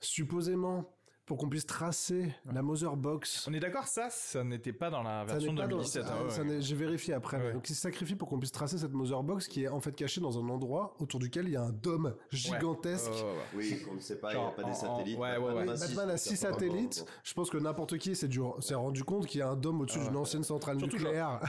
supposément 0.01 0.98
pour 1.29 1.37
qu'on 1.37 1.49
puisse 1.49 1.67
tracer 1.67 2.35
la 2.51 2.63
Mother 2.63 2.97
Box. 2.97 3.47
On 3.49 3.53
est 3.53 3.61
d'accord, 3.61 3.87
ça, 3.87 4.09
ça 4.11 4.43
n'était 4.43 4.73
pas 4.73 4.89
dans 4.91 5.03
la 5.03 5.25
version 5.27 5.53
n'est 5.53 5.61
pas 5.61 5.67
dans- 5.69 5.77
2017. 5.77 6.05
ça- 6.05 6.15
hein, 6.15 6.43
ouais, 6.49 6.61
J'ai 6.61 6.75
vérifié 6.75 7.13
après. 7.15 7.37
Ouais. 7.37 7.53
Donc 7.53 7.69
il 7.69 7.75
se 7.75 7.81
sacrifie 7.83 8.17
pour 8.17 8.29
qu'on 8.29 8.39
puisse 8.39 8.51
tracer 8.51 8.79
cette 8.79 8.93
Mother 8.93 9.23
Box 9.23 9.47
qui 9.47 9.65
est 9.65 9.69
en 9.69 9.81
fait 9.81 9.93
cachée 9.93 10.21
dans 10.23 10.39
un 10.39 10.49
endroit 10.49 10.95
autour 10.99 11.21
duquel 11.21 11.47
il 11.47 11.53
y 11.53 11.57
a 11.57 11.63
un 11.63 11.71
dôme 11.71 12.15
gigantesque. 12.31 13.11
Ouais, 13.13 13.21
ouais, 13.23 13.29
ouais. 13.29 13.37
Oui, 13.57 13.83
qu'on 13.83 13.95
ne 13.95 14.01
sait 14.01 14.17
pas, 14.19 14.33
il 14.33 14.39
n'y 14.39 14.45
a 14.45 14.51
pas 14.51 14.63
en- 14.63 14.69
des 14.69 14.75
satellites. 14.75 15.19
ouais, 15.19 15.37
ouais, 15.37 15.39
ouais. 15.39 15.55
Batman 15.67 15.77
six, 15.77 15.87
Batman 15.95 16.11
a 16.11 16.17
ça 16.17 16.31
6 16.31 16.37
fait 16.41 16.47
pas 16.47 16.53
satellites. 16.55 17.05
Je 17.23 17.35
pense 17.35 17.51
que 17.51 17.59
n'importe 17.59 17.99
qui 17.99 18.17
s'est, 18.17 18.29
du- 18.29 18.41
s'est 18.61 18.75
rendu 18.75 19.05
compte 19.05 19.27
qu'il 19.27 19.41
y 19.41 19.43
a 19.43 19.49
un 19.51 19.57
dôme 19.57 19.83
au-dessus 19.83 19.99
Ah 20.01 20.05
d'une 20.07 20.15
ouais. 20.15 20.21
ancienne 20.21 20.45
centrale 20.45 20.79
Surtout 20.79 20.97
nucléaire. 20.97 21.41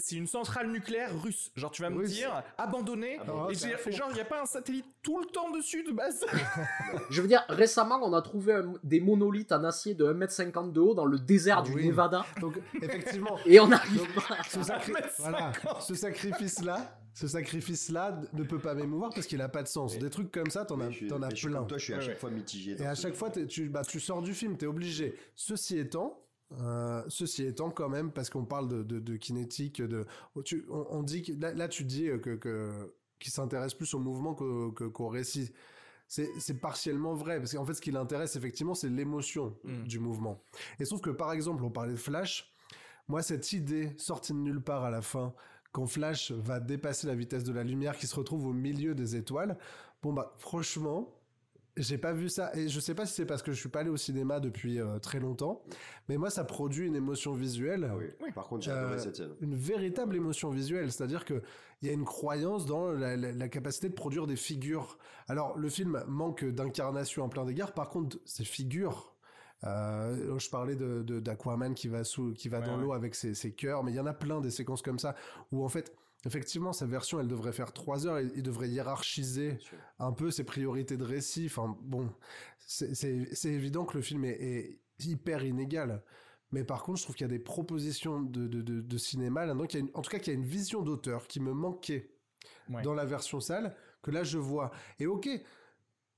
C'est 0.00 0.16
une 0.16 0.26
centrale 0.26 0.70
nucléaire 0.70 1.10
russe. 1.22 1.52
Genre, 1.54 1.70
tu 1.70 1.82
vas 1.82 1.90
me 1.90 1.98
Russe. 1.98 2.10
dire, 2.12 2.42
abandonnée. 2.56 3.18
Ah 3.20 3.46
et 3.50 3.92
genre, 3.92 4.08
il 4.10 4.14
n'y 4.14 4.20
a 4.20 4.24
pas 4.24 4.42
un 4.42 4.46
satellite 4.46 4.86
tout 5.08 5.18
le 5.20 5.26
temps 5.26 5.50
dessus 5.50 5.82
de 5.84 5.92
base. 5.92 6.22
Je 7.10 7.22
veux 7.22 7.28
dire, 7.28 7.42
récemment, 7.48 7.98
on 8.02 8.12
a 8.12 8.20
trouvé 8.20 8.52
un- 8.52 8.74
des 8.82 9.00
monolithes 9.00 9.52
en 9.52 9.64
acier 9.64 9.94
de 9.94 10.04
1m50 10.04 10.70
de 10.70 10.80
haut 10.80 10.92
dans 10.94 11.06
le 11.06 11.18
désert 11.18 11.62
du 11.62 11.72
Oui. 11.72 11.86
Nevada 11.88 12.26
Donc 12.42 12.58
effectivement, 12.82 13.38
et 13.46 13.58
on 13.58 13.68
n'arrive 13.68 13.96
Donc, 13.96 14.14
pas. 14.28 14.36
ce, 14.46 14.62
sacri- 14.62 14.92
voilà, 15.18 15.52
ce 15.80 15.94
sacrifice-là, 15.94 17.00
ce 17.14 17.26
sacrifice-là 17.26 18.20
ne 18.34 18.42
peut 18.44 18.58
pas 18.58 18.74
m'émouvoir 18.74 19.10
parce 19.14 19.26
qu'il 19.26 19.40
a 19.40 19.48
pas 19.48 19.62
de 19.62 19.68
sens. 19.68 19.98
Des 19.98 20.10
trucs 20.10 20.30
comme 20.30 20.50
ça, 20.50 20.66
t'en 20.66 20.78
as, 20.80 20.90
t'en 21.08 21.22
as 21.22 21.28
plein. 21.30 21.52
comme 21.58 21.66
toi, 21.68 21.78
je 21.78 21.84
suis 21.84 21.94
à 21.94 22.00
chaque 22.02 22.18
fois 22.18 22.30
mitigé. 22.30 22.76
Et 22.78 22.84
à 22.86 22.94
chaque 22.94 23.14
fois, 23.14 23.30
tu, 23.30 23.70
bah, 23.70 23.82
tu 23.88 24.00
sors 24.00 24.20
du 24.20 24.34
film, 24.34 24.58
t'es 24.58 24.66
obligé. 24.66 25.14
Ceci 25.34 25.78
étant, 25.78 26.22
euh, 26.60 27.02
ceci 27.08 27.46
étant 27.46 27.70
quand 27.70 27.88
même, 27.88 28.12
parce 28.12 28.28
qu'on 28.28 28.44
parle 28.44 28.68
de, 28.68 28.82
de, 28.82 28.98
de 29.00 29.16
kinétique, 29.16 29.80
de, 29.80 30.04
tu- 30.44 30.66
on, 30.70 30.86
on 30.90 31.02
dit 31.02 31.22
que 31.22 31.32
là, 31.40 31.54
là, 31.54 31.66
tu 31.68 31.84
dis 31.84 32.08
que, 32.22 32.36
que 32.36 32.92
qu'il 33.18 33.32
s'intéresse 33.32 33.74
plus 33.74 33.92
au 33.94 33.98
mouvement 33.98 34.34
qu'au, 34.34 35.08
récit. 35.08 35.52
C'est, 36.06 36.30
c'est 36.38 36.58
partiellement 36.58 37.12
vrai, 37.14 37.38
parce 37.38 37.52
qu'en 37.52 37.66
fait, 37.66 37.74
ce 37.74 37.82
qui 37.82 37.90
l'intéresse 37.90 38.34
effectivement, 38.36 38.74
c'est 38.74 38.88
l'émotion 38.88 39.54
Mm. 39.64 39.82
du 39.84 39.98
mouvement. 39.98 40.40
Et 40.80 40.84
sauf 40.86 41.00
que 41.02 41.10
par 41.10 41.32
exemple, 41.32 41.62
on 41.64 41.70
parlait 41.70 41.92
de 41.92 41.98
Flash. 41.98 42.50
Moi, 43.08 43.22
cette 43.22 43.52
idée 43.52 43.94
sortie 43.98 44.32
de 44.32 44.38
nulle 44.38 44.62
part 44.62 44.84
à 44.84 44.90
la 44.90 45.02
fin, 45.02 45.34
quand 45.72 45.86
Flash 45.86 46.32
va 46.32 46.60
dépasser 46.60 47.06
la 47.06 47.14
vitesse 47.14 47.44
de 47.44 47.52
la 47.52 47.62
lumière, 47.62 47.96
qui 47.96 48.06
se 48.06 48.14
retrouve 48.16 48.46
au 48.46 48.52
milieu 48.52 48.94
des 48.94 49.16
étoiles. 49.16 49.58
Bon 50.02 50.12
bah, 50.12 50.34
franchement, 50.38 51.17
j'ai 51.80 51.98
pas 51.98 52.12
vu 52.12 52.28
ça 52.28 52.50
et 52.54 52.68
je 52.68 52.80
sais 52.80 52.94
pas 52.94 53.06
si 53.06 53.14
c'est 53.14 53.26
parce 53.26 53.42
que 53.42 53.52
je 53.52 53.58
suis 53.58 53.68
pas 53.68 53.80
allé 53.80 53.90
au 53.90 53.96
cinéma 53.96 54.40
depuis 54.40 54.80
euh, 54.80 54.98
très 54.98 55.20
longtemps, 55.20 55.62
mais 56.08 56.16
moi 56.16 56.30
ça 56.30 56.44
produit 56.44 56.86
une 56.86 56.96
émotion 56.96 57.32
visuelle, 57.34 57.88
Ah 57.90 57.96
oui. 57.96 58.30
Par 58.34 58.46
contre, 58.48 58.64
j'ai 58.64 58.70
adoré 58.70 58.94
Euh, 58.94 58.98
cette 58.98 59.16
scène. 59.16 59.32
une 59.40 59.54
véritable 59.54 60.16
émotion 60.16 60.50
visuelle, 60.50 60.90
c'est-à-dire 60.92 61.24
que 61.24 61.42
il 61.82 61.86
y 61.88 61.90
a 61.90 61.94
une 61.94 62.04
croyance 62.04 62.66
dans 62.66 62.90
la, 62.90 63.16
la- 63.16 63.32
la 63.32 63.48
capacité 63.48 63.88
de 63.88 63.94
produire 63.94 64.26
des 64.26 64.36
figures. 64.36 64.98
Alors 65.28 65.56
le 65.56 65.68
film 65.68 66.02
manque 66.08 66.44
d'incarnation 66.44 67.22
en 67.24 67.28
plein 67.28 67.44
d'égards, 67.44 67.72
par 67.72 67.88
contre 67.90 68.18
ces 68.24 68.44
figures. 68.44 69.14
euh, 69.64 70.38
je 70.38 70.50
parlais 70.50 70.76
de 70.76 71.02
de- 71.02 71.18
d'Aquaman 71.20 71.74
qui 71.74 71.88
va 71.88 72.04
sous, 72.04 72.32
qui 72.32 72.48
va 72.48 72.60
Ouais, 72.60 72.66
dans 72.66 72.76
ouais. 72.76 72.82
l'eau 72.82 72.92
avec 72.92 73.14
ses, 73.14 73.34
ses 73.34 73.52
cœurs, 73.52 73.82
mais 73.82 73.90
il 73.92 73.96
y 73.96 74.00
en 74.00 74.06
a 74.06 74.12
plein 74.14 74.40
des 74.40 74.50
séquences 74.50 74.82
comme 74.82 74.98
ça 75.00 75.16
où 75.52 75.64
en 75.64 75.68
fait, 75.68 75.92
effectivement, 76.26 76.72
sa 76.72 76.86
version, 76.86 77.20
elle 77.20 77.28
devrait 77.28 77.52
faire 77.52 77.72
trois 77.72 78.06
heures, 78.06 78.20
il 78.20 78.42
devrait 78.42 78.68
hiérarchiser 78.68 79.58
un 79.98 80.12
peu 80.12 80.30
ses 80.30 80.44
priorités 80.44 80.96
de 80.96 81.04
récit. 81.04 81.46
Enfin, 81.46 81.76
bon, 81.82 82.10
c'est- 82.66 83.44
évident 83.46 83.84
que 83.84 83.96
le 83.96 84.02
film 84.02 84.24
est, 84.24 84.40
est 84.40 84.80
hyper 85.00 85.44
inégal. 85.44 86.02
Mais 86.50 86.64
par 86.64 86.82
contre, 86.82 86.98
je 86.98 87.02
trouve 87.04 87.14
qu'il 87.14 87.24
y 87.24 87.30
a 87.30 87.36
des 87.36 87.38
propositions 87.38 88.22
de, 88.22 88.46
de, 88.46 88.62
de, 88.62 88.80
de 88.80 88.98
cinéma, 88.98 89.44
là-dedans, 89.46 89.66
en 89.94 90.02
tout 90.02 90.10
cas, 90.10 90.18
qu'il 90.18 90.32
y 90.32 90.36
a 90.36 90.38
une 90.38 90.46
vision 90.46 90.82
d'auteur 90.82 91.26
qui 91.26 91.40
me 91.40 91.52
manquait 91.52 92.10
Ouais. 92.70 92.82
dans 92.82 92.94
la 92.94 93.04
version 93.06 93.40
sale, 93.40 93.74
que 94.02 94.10
là, 94.10 94.24
je 94.24 94.36
vois. 94.38 94.70
Et 94.98 95.06
ok, 95.06 95.28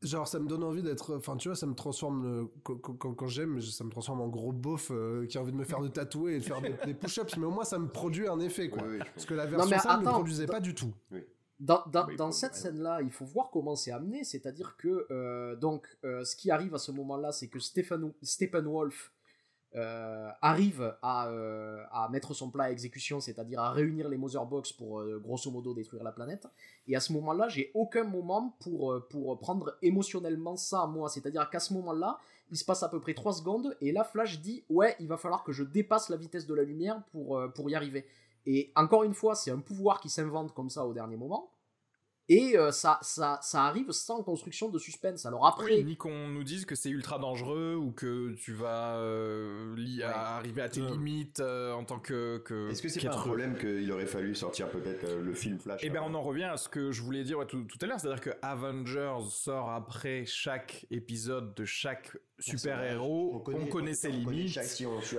genre, 0.03 0.27
ça 0.29 0.39
me 0.39 0.47
donne 0.47 0.63
envie 0.65 0.83
d'être... 0.83 1.15
Enfin, 1.17 1.37
tu 1.37 1.49
vois, 1.49 1.57
ça 1.57 1.67
me 1.67 1.75
transforme... 1.75 2.49
quand 2.63 2.77
quand- 2.79 3.15
quand 3.15 3.27
j'aime, 3.27 3.61
ça 3.61 3.85
me 3.85 3.91
transforme 3.91 4.21
en 4.21 4.29
gros 4.29 4.53
beauf 4.53 4.91
euh, 4.91 5.27
qui 5.27 5.39
a 5.39 5.43
envie 5.43 5.53
de 5.53 5.57
me 5.57 5.65
faire 5.65 5.81
de 5.81 5.89
tatouer 5.89 6.37
et 6.37 6.39
de 6.39 6.45
faire 6.45 6.61
des, 6.61 6.75
des 6.87 6.95
push-ups. 6.95 7.37
Mais 7.37 7.47
au 7.47 7.51
moins, 7.51 7.65
ça 7.65 7.79
me 7.79 7.89
produit 7.89 8.27
un 8.29 8.41
effet, 8.41 8.71
quoi. 8.71 8.83
Oui, 8.85 8.97
oui, 8.99 8.99
je 9.07 9.13
Parce 9.13 9.27
que 9.27 9.35
la 9.35 9.47
version 9.47 9.71
mais 9.71 9.79
sale 9.79 10.01
ne 10.01 10.05
produisait 10.07 10.47
pas 10.47 10.61
du 10.61 10.75
tout. 10.75 10.93
Dans, 11.59 11.83
dans, 11.93 12.07
Oui, 12.07 12.17
dans 12.17 12.27
bon, 12.29 12.33
cette 12.33 12.53
ouais. 12.55 12.59
scène-là, 12.59 13.03
il 13.03 13.11
faut 13.13 13.27
voir 13.27 13.51
comment 13.51 13.77
c'est 13.77 13.93
amené, 13.93 14.25
c'est-à-dire 14.25 14.77
que 14.79 15.07
euh, 15.11 15.57
donc 15.57 15.87
euh, 16.05 16.25
ce 16.25 16.35
qui 16.35 16.51
arrive 16.51 16.75
à 16.75 16.79
ce 16.79 16.91
moment-là, 16.93 17.33
c'est 17.33 17.49
que 17.49 17.59
Stephen, 17.59 18.13
Steppenwolf 18.23 19.13
euh, 19.77 20.31
arrive 20.43 20.97
à, 21.01 21.29
euh, 21.29 21.85
à 21.93 22.09
mettre 22.09 22.35
son 22.35 22.51
plat 22.51 22.65
à 22.65 22.71
exécution, 22.71 23.21
c'est-à-dire 23.21 23.61
à 23.61 23.71
réunir 23.71 24.09
les 24.09 24.17
Mother 24.17 24.45
Box 24.45 24.73
pour 24.73 24.99
euh, 24.99 25.21
grosso 25.23 25.49
modo 25.51 25.73
détruire 25.75 26.03
la 26.03 26.11
planète. 26.11 26.49
Et 26.89 26.97
à 26.97 27.01
ce 27.01 27.13
moment-là, 27.13 27.49
j'ai 27.49 27.71
aucun 27.75 28.03
moment 28.03 28.57
pour, 28.61 29.01
pour 29.09 29.39
prendre 29.39 29.77
émotionnellement 29.81 30.57
ça 30.57 30.83
à 30.83 30.87
moi. 30.89 31.09
C'est-à-dire 31.09 31.49
qu'à 31.51 31.61
ce 31.61 31.73
moment-là, 31.75 32.19
il 32.51 32.57
se 32.57 32.65
passe 32.65 32.83
à 32.83 32.89
peu 32.89 33.01
près 33.01 33.15
3 33.15 33.35
secondes 33.35 33.77
et 33.81 33.93
là, 33.93 34.03
Flash 34.03 34.41
dit 34.41 34.65
Ouais, 34.69 34.97
il 34.99 35.07
va 35.07 35.17
falloir 35.17 35.45
que 35.45 35.53
je 35.53 35.63
dépasse 35.63 36.09
la 36.09 36.17
vitesse 36.17 36.47
de 36.47 36.55
la 36.55 36.65
lumière 36.65 37.01
pour, 37.13 37.41
pour 37.55 37.71
y 37.71 37.77
arriver. 37.77 38.05
Et 38.47 38.73
encore 38.75 39.05
une 39.05 39.15
fois, 39.15 39.37
c'est 39.37 39.53
un 39.53 39.61
pouvoir 39.61 40.01
qui 40.01 40.09
s'invente 40.09 40.53
comme 40.53 40.71
ça 40.71 40.85
au 40.85 40.93
dernier 40.93 41.17
moment. 41.17 41.49
Et 42.33 42.57
euh, 42.57 42.71
ça, 42.71 42.99
ça, 43.03 43.41
ça 43.43 43.65
arrive 43.65 43.91
sans 43.91 44.23
construction 44.23 44.69
de 44.69 44.79
suspense. 44.79 45.27
Alors 45.27 45.47
après. 45.47 45.79
Oui, 45.79 45.85
ni 45.85 45.97
qu'on 45.97 46.29
nous 46.29 46.45
dise 46.45 46.65
que 46.65 46.77
c'est 46.77 46.89
ultra 46.89 47.19
dangereux 47.19 47.75
ou 47.75 47.91
que 47.91 48.33
tu 48.37 48.53
vas 48.53 48.97
euh, 48.99 49.75
li- 49.77 50.03
à- 50.05 50.37
arriver 50.37 50.63
à 50.63 50.69
tes 50.69 50.81
Ouais. 50.81 50.93
limites 50.93 51.41
euh, 51.41 51.73
en 51.73 51.83
tant 51.85 51.99
que. 51.99 52.39
que 52.39 52.71
Est-ce 52.71 52.83
que 52.83 52.89
c'est 52.89 53.01
pas 53.07 53.15
un 53.17 53.21
problème 53.21 53.59
qu'il 53.59 53.91
aurait 53.93 54.07
fallu 54.07 54.35
sortir 54.37 54.69
peut-être 54.71 55.05
euh, 55.09 55.21
le 55.21 55.35
film 55.35 55.59
Flash 55.59 55.81
Eh 55.83 55.91
ben, 55.91 55.97
avant 56.03 56.11
on 56.13 56.15
en 56.15 56.23
revient 56.23 56.45
à 56.45 56.57
ce 56.57 56.69
que 56.69 56.93
je 56.93 57.03
voulais 57.03 57.25
dire 57.25 57.39
ouais, 57.39 57.47
tout, 57.47 57.65
tout 57.65 57.79
à 57.81 57.87
l'heure, 57.87 57.99
c'est-à-dire 57.99 58.21
que 58.23 58.31
Avengers 58.43 59.19
sort 59.29 59.71
après 59.71 60.25
chaque 60.25 60.87
épisode 60.93 61.55
de 61.57 61.65
chaque 61.65 62.17
super-héros, 62.39 63.33
on 63.35 63.41
connaît, 63.67 63.95
ses 63.95 64.09
on 64.09 64.25
connaît 64.25 64.37
limites. 64.37 64.53
chaque- 64.55 64.65
si 64.65 64.87
on 64.87 65.01
suit 65.01 65.17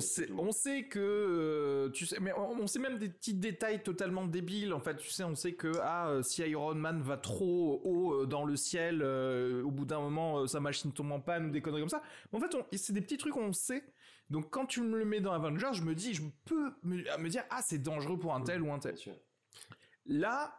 sait, 0.00 0.28
on 0.36 0.50
sait 0.50 0.84
que 0.84 0.98
euh, 0.98 1.90
tu 1.90 2.06
sais, 2.06 2.18
mais 2.20 2.32
on, 2.36 2.62
on 2.62 2.66
sait 2.66 2.78
même 2.80 2.98
des 2.98 3.08
petits 3.08 3.34
détails 3.34 3.82
totalement 3.82 4.24
débiles. 4.26 4.72
En 4.72 4.80
fait, 4.80 4.96
tu 4.96 5.08
sais, 5.10 5.24
on 5.24 5.34
sait 5.34 5.52
que 5.52 5.72
ah, 5.82 6.08
euh, 6.08 6.22
si 6.22 6.42
Iron 6.54 6.74
Man 6.74 7.02
va 7.02 7.16
trop 7.16 7.80
haut 7.84 8.22
euh, 8.22 8.26
dans 8.26 8.44
le 8.44 8.56
ciel, 8.56 9.02
euh, 9.02 9.62
au 9.62 9.70
bout 9.70 9.84
d'un 9.84 10.00
moment, 10.00 10.40
euh, 10.40 10.46
sa 10.46 10.60
machine 10.60 10.92
tombe 10.92 11.12
en 11.12 11.20
panne 11.20 11.52
des 11.52 11.60
conneries 11.60 11.82
comme 11.82 11.88
ça. 11.88 12.02
Mais 12.32 12.38
en 12.38 12.40
fait, 12.40 12.56
c'est 12.76 12.92
des 12.92 13.00
petits 13.00 13.18
trucs 13.18 13.34
qu'on 13.34 13.52
sait. 13.52 13.84
Donc, 14.30 14.50
quand 14.50 14.66
tu 14.66 14.80
me 14.80 14.98
le 14.98 15.04
mets 15.04 15.20
dans 15.20 15.32
Avengers, 15.32 15.72
je 15.72 15.82
me 15.82 15.94
dis, 15.94 16.14
je 16.14 16.22
peux 16.44 16.72
me, 16.82 16.96
me 17.18 17.28
dire 17.28 17.44
ah, 17.50 17.60
c'est 17.62 17.78
dangereux 17.78 18.18
pour 18.18 18.34
un 18.34 18.40
tel 18.40 18.62
ou 18.62 18.72
un 18.72 18.78
tel. 18.78 18.96
Là, 20.06 20.54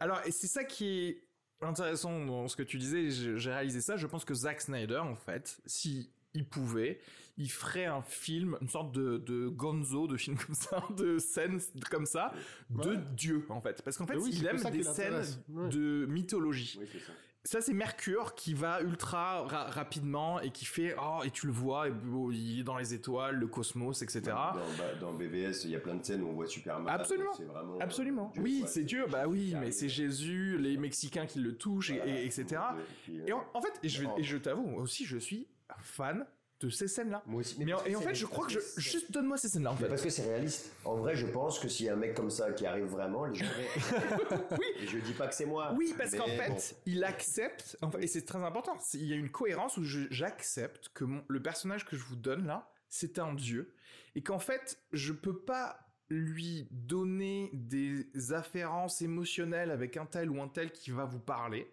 alors, 0.00 0.20
et 0.24 0.30
c'est 0.30 0.46
ça 0.46 0.64
qui 0.64 1.08
est 1.08 1.28
intéressant 1.60 2.24
dans 2.24 2.48
ce 2.48 2.56
que 2.56 2.62
tu 2.62 2.78
disais, 2.78 3.10
j'ai 3.10 3.50
réalisé 3.50 3.80
ça, 3.80 3.96
je 3.96 4.06
pense 4.06 4.24
que 4.24 4.34
Zack 4.34 4.60
Snyder, 4.60 4.98
en 4.98 5.16
fait, 5.16 5.60
si 5.66 6.12
il 6.34 6.48
pouvait, 6.48 7.00
il 7.38 7.50
ferait 7.50 7.86
un 7.86 8.02
film, 8.02 8.56
une 8.60 8.68
sorte 8.68 8.92
de, 8.92 9.18
de 9.18 9.48
gonzo, 9.48 10.06
de 10.06 10.16
film 10.16 10.36
comme 10.38 10.54
ça, 10.54 10.82
de 10.96 11.18
scènes 11.18 11.60
comme 11.90 12.06
ça, 12.06 12.32
de 12.70 12.90
Ouais. 12.90 12.98
Dieu, 13.16 13.44
en 13.48 13.60
fait. 13.60 13.82
Parce 13.82 13.96
qu'en 13.96 14.06
fait, 14.06 14.16
oui, 14.16 14.30
il 14.34 14.46
aime 14.46 14.62
des 14.70 14.82
scènes. 14.82 15.22
Ouais. 15.48 15.68
de 15.68 16.06
mythologie. 16.06 16.78
Oui, 16.80 16.86
ça. 17.06 17.12
Ça, 17.44 17.60
c'est 17.60 17.72
Mercure 17.72 18.36
qui 18.36 18.54
va 18.54 18.80
ultra 18.82 19.42
ra- 19.42 19.64
rapidement 19.64 20.38
et 20.40 20.50
qui 20.52 20.64
fait, 20.64 20.94
oh, 20.96 21.22
et 21.24 21.30
tu 21.32 21.46
le 21.46 21.52
vois, 21.52 21.88
et, 21.88 21.92
il 22.32 22.60
est 22.60 22.62
dans 22.62 22.76
les 22.78 22.94
étoiles, 22.94 23.34
le 23.34 23.48
cosmos, 23.48 24.00
etc. 24.02 24.20
Dans, 24.26 24.32
bah, 24.32 24.94
dans 25.00 25.12
BVS, 25.12 25.64
il 25.64 25.70
y 25.70 25.74
a 25.74 25.80
plein 25.80 25.96
de 25.96 26.04
scènes 26.04 26.22
où 26.22 26.28
on 26.28 26.34
voit 26.34 26.46
Superman. 26.46 26.86
Absolument. 26.94 27.32
vraiment, 27.32 27.74
euh, 27.74 27.78
Absolument. 27.80 28.30
Dieu, 28.34 28.42
oui, 28.44 28.62
c'est 28.68 28.84
Dieu, 28.84 29.06
bah 29.10 29.26
oui, 29.26 29.56
mais 29.58 29.72
c'est 29.72 29.88
Jésus, 29.88 30.56
les 30.56 30.76
Mexicains 30.76 31.26
qui 31.26 31.40
le 31.40 31.56
touchent, 31.56 31.90
et- 31.90 31.96
Voilà. 31.96 32.20
et, 32.20 32.26
etc. 32.26 32.60
puis, 33.02 33.20
euh, 33.20 33.24
Et 33.26 33.32
en, 33.32 33.44
en 33.54 33.60
fait, 33.60 33.72
et 33.82 33.88
je, 33.88 34.04
Oh. 34.06 34.14
et 34.18 34.22
je 34.22 34.36
t'avoue, 34.36 34.64
moi 34.64 34.80
aussi, 34.82 35.04
je 35.04 35.18
suis 35.18 35.48
fan 35.80 36.24
de 36.66 36.72
ces 36.72 36.88
scènes-là. 36.88 37.22
Moi 37.26 37.40
aussi. 37.40 37.56
Mais, 37.58 37.72
en- 37.72 37.84
et 37.84 37.96
en 37.96 38.00
fait, 38.00 38.14
je 38.14 38.26
crois 38.26 38.46
que 38.46 38.52
je. 38.52 38.58
Juste 38.76 39.10
donne-moi 39.12 39.36
ces 39.36 39.48
scènes-là, 39.48 39.70
en 39.70 39.74
Mais 39.74 39.80
fait. 39.82 39.88
parce 39.88 40.02
que 40.02 40.10
c'est 40.10 40.22
réaliste. 40.24 40.72
En 40.84 40.96
vrai, 40.96 41.14
je 41.16 41.26
pense 41.26 41.58
que 41.58 41.68
s'il 41.68 41.86
y 41.86 41.88
a 41.88 41.92
un 41.92 41.96
mec 41.96 42.14
comme 42.14 42.30
ça 42.30 42.52
qui 42.52 42.66
arrive 42.66 42.86
vraiment, 42.86 43.24
les 43.26 43.34
gens. 43.34 43.46
Oui. 44.58 44.66
Et 44.80 44.86
je 44.86 44.98
dis 44.98 45.12
pas 45.12 45.28
que 45.28 45.34
c'est 45.34 45.46
moi. 45.46 45.74
Oui, 45.76 45.94
parce 45.96 46.14
qu'en 46.14 46.26
fait, 46.26 46.48
bon. 46.50 46.56
il 46.86 47.04
accepte, 47.04 47.76
en 47.82 47.90
fait, 47.90 48.02
et 48.02 48.06
c'est 48.06 48.24
très 48.24 48.42
important, 48.42 48.76
il 48.94 49.06
y 49.06 49.12
a 49.12 49.16
une 49.16 49.30
cohérence 49.30 49.76
où 49.76 49.82
j'accepte 49.84 50.90
que 50.94 51.04
mon- 51.04 51.24
le 51.28 51.42
personnage 51.42 51.84
que 51.86 51.96
je 51.96 52.02
vous 52.04 52.16
donne 52.16 52.46
là, 52.46 52.70
c'est 52.88 53.18
un 53.18 53.32
dieu, 53.34 53.74
et 54.14 54.22
qu'en 54.22 54.38
fait, 54.38 54.78
je 54.92 55.12
peux 55.12 55.38
pas 55.38 55.78
lui 56.10 56.68
donner 56.70 57.48
des 57.54 58.06
afférences 58.32 59.00
émotionnelles 59.00 59.70
avec 59.70 59.96
un 59.96 60.04
tel 60.04 60.30
ou 60.30 60.42
un 60.42 60.48
tel 60.48 60.70
qui 60.72 60.90
va 60.90 61.04
vous 61.06 61.20
parler. 61.20 61.72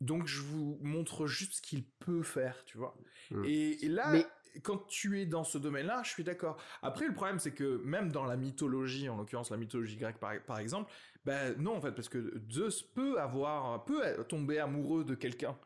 Donc 0.00 0.26
je 0.26 0.40
vous 0.40 0.78
montre 0.82 1.26
juste 1.26 1.54
ce 1.54 1.62
qu'il 1.62 1.84
peut 1.84 2.22
faire, 2.22 2.64
tu 2.64 2.78
vois. 2.78 2.96
Mm. 3.30 3.44
Et, 3.44 3.84
et 3.84 3.88
là, 3.88 4.10
Mais- 4.12 4.26
quand 4.62 4.78
tu 4.88 5.20
es 5.20 5.26
dans 5.26 5.44
ce 5.44 5.58
domaine-là, 5.58 6.02
je 6.04 6.10
suis 6.10 6.24
d'accord. 6.24 6.56
Après, 6.82 7.06
le 7.06 7.14
problème, 7.14 7.38
c'est 7.38 7.52
que 7.52 7.80
même 7.84 8.10
dans 8.10 8.24
la 8.24 8.36
mythologie, 8.36 9.08
en 9.08 9.16
l'occurrence 9.16 9.50
la 9.50 9.56
mythologie 9.56 9.96
grecque 9.96 10.18
par, 10.18 10.32
par 10.44 10.58
exemple, 10.58 10.90
ben 11.24 11.54
non 11.58 11.76
en 11.76 11.80
fait, 11.80 11.92
parce 11.92 12.08
que 12.08 12.42
Zeus 12.50 12.82
peut 12.82 13.20
avoir, 13.20 13.84
peut 13.84 14.02
tomber 14.28 14.58
amoureux 14.58 15.04
de 15.04 15.14
quelqu'un, 15.14 15.58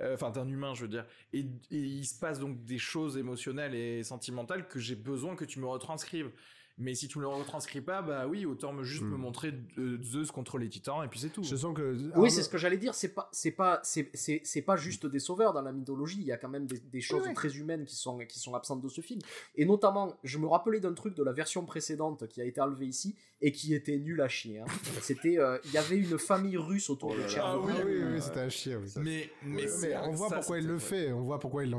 euh, 0.00 0.14
enfin 0.14 0.30
d'un 0.30 0.48
humain, 0.48 0.74
je 0.74 0.82
veux 0.82 0.88
dire, 0.88 1.06
et, 1.32 1.40
et 1.40 1.78
il 1.78 2.04
se 2.06 2.18
passe 2.18 2.38
donc 2.40 2.64
des 2.64 2.78
choses 2.78 3.16
émotionnelles 3.18 3.74
et 3.74 4.02
sentimentales 4.02 4.66
que 4.66 4.78
j'ai 4.80 4.96
besoin 4.96 5.36
que 5.36 5.44
tu 5.44 5.60
me 5.60 5.66
retranscrives. 5.66 6.30
Mais 6.78 6.94
si 6.94 7.06
tu 7.06 7.18
me 7.18 7.22
le 7.22 7.28
retranscris 7.28 7.80
pas, 7.82 8.02
bah 8.02 8.26
oui, 8.26 8.46
autant 8.46 8.72
me 8.72 8.82
juste 8.82 9.02
Hmm. 9.02 9.10
me 9.10 9.16
montrer 9.16 9.52
euh, 9.78 9.98
Zeus 10.02 10.30
contre 10.32 10.58
les 10.58 10.68
titans 10.68 11.04
et 11.04 11.08
puis 11.08 11.20
c'est 11.20 11.28
tout. 11.28 11.42
Je 11.44 11.54
sens 11.56 11.74
que. 11.74 11.96
Oui, 12.16 12.30
c'est 12.30 12.42
ce 12.42 12.48
que 12.48 12.58
j'allais 12.58 12.78
dire. 12.78 12.94
C'est 12.94 13.14
pas, 13.14 13.28
c'est 13.32 13.50
pas, 13.50 13.80
c'est, 13.84 14.10
c'est, 14.14 14.40
c'est 14.44 14.62
pas 14.62 14.76
juste 14.76 15.06
des 15.06 15.18
sauveurs 15.18 15.52
dans 15.52 15.62
la 15.62 15.72
mythologie. 15.72 16.18
Il 16.20 16.26
y 16.26 16.32
a 16.32 16.36
quand 16.38 16.48
même 16.48 16.66
des, 16.66 16.78
des 16.78 17.00
choses 17.00 17.24
très 17.34 17.56
humaines 17.56 17.84
qui 17.84 17.94
sont, 17.96 18.18
qui 18.26 18.38
sont 18.38 18.54
absentes 18.54 18.80
de 18.82 18.88
ce 18.88 19.00
film. 19.00 19.20
Et 19.54 19.64
notamment, 19.64 20.16
je 20.24 20.38
me 20.38 20.46
rappelais 20.46 20.80
d'un 20.80 20.94
truc 20.94 21.14
de 21.14 21.22
la 21.22 21.32
version 21.32 21.64
précédente 21.66 22.26
qui 22.28 22.40
a 22.40 22.44
été 22.44 22.60
enlevé 22.60 22.86
ici 22.86 23.14
et 23.40 23.52
qui 23.52 23.74
était 23.74 23.98
nul 23.98 24.20
à 24.20 24.28
chier. 24.28 24.60
hein. 24.60 24.64
C'était, 25.02 25.38
euh, 25.38 25.58
il 25.66 25.72
y 25.72 25.78
avait 25.78 25.96
une 25.98 26.18
famille 26.18 26.56
russe 26.56 26.88
autour 26.90 27.10
Oh 27.10 27.14
de 27.16 27.20
là. 27.20 27.26
Ah 27.26 27.28
Tchernobyl. 27.30 27.74
oui, 27.84 27.92
oui, 27.98 28.04
oui, 28.14 28.22
c'était 28.22 28.40
à 28.40 28.48
chier. 28.48 28.76
oui. 28.76 28.88
Mais 28.96 29.30
mais, 29.44 29.62
Ouais, 29.64 29.70
Mais 29.82 29.96
on 30.04 30.12
voit 30.12 30.28
ça, 30.28 30.36
pourquoi 30.36 30.58
il 30.58 30.66
le 30.66 30.78
fait, 30.78 31.12
on 31.12 31.22
voit 31.22 31.38
pourquoi 31.40 31.64
il. 31.64 31.76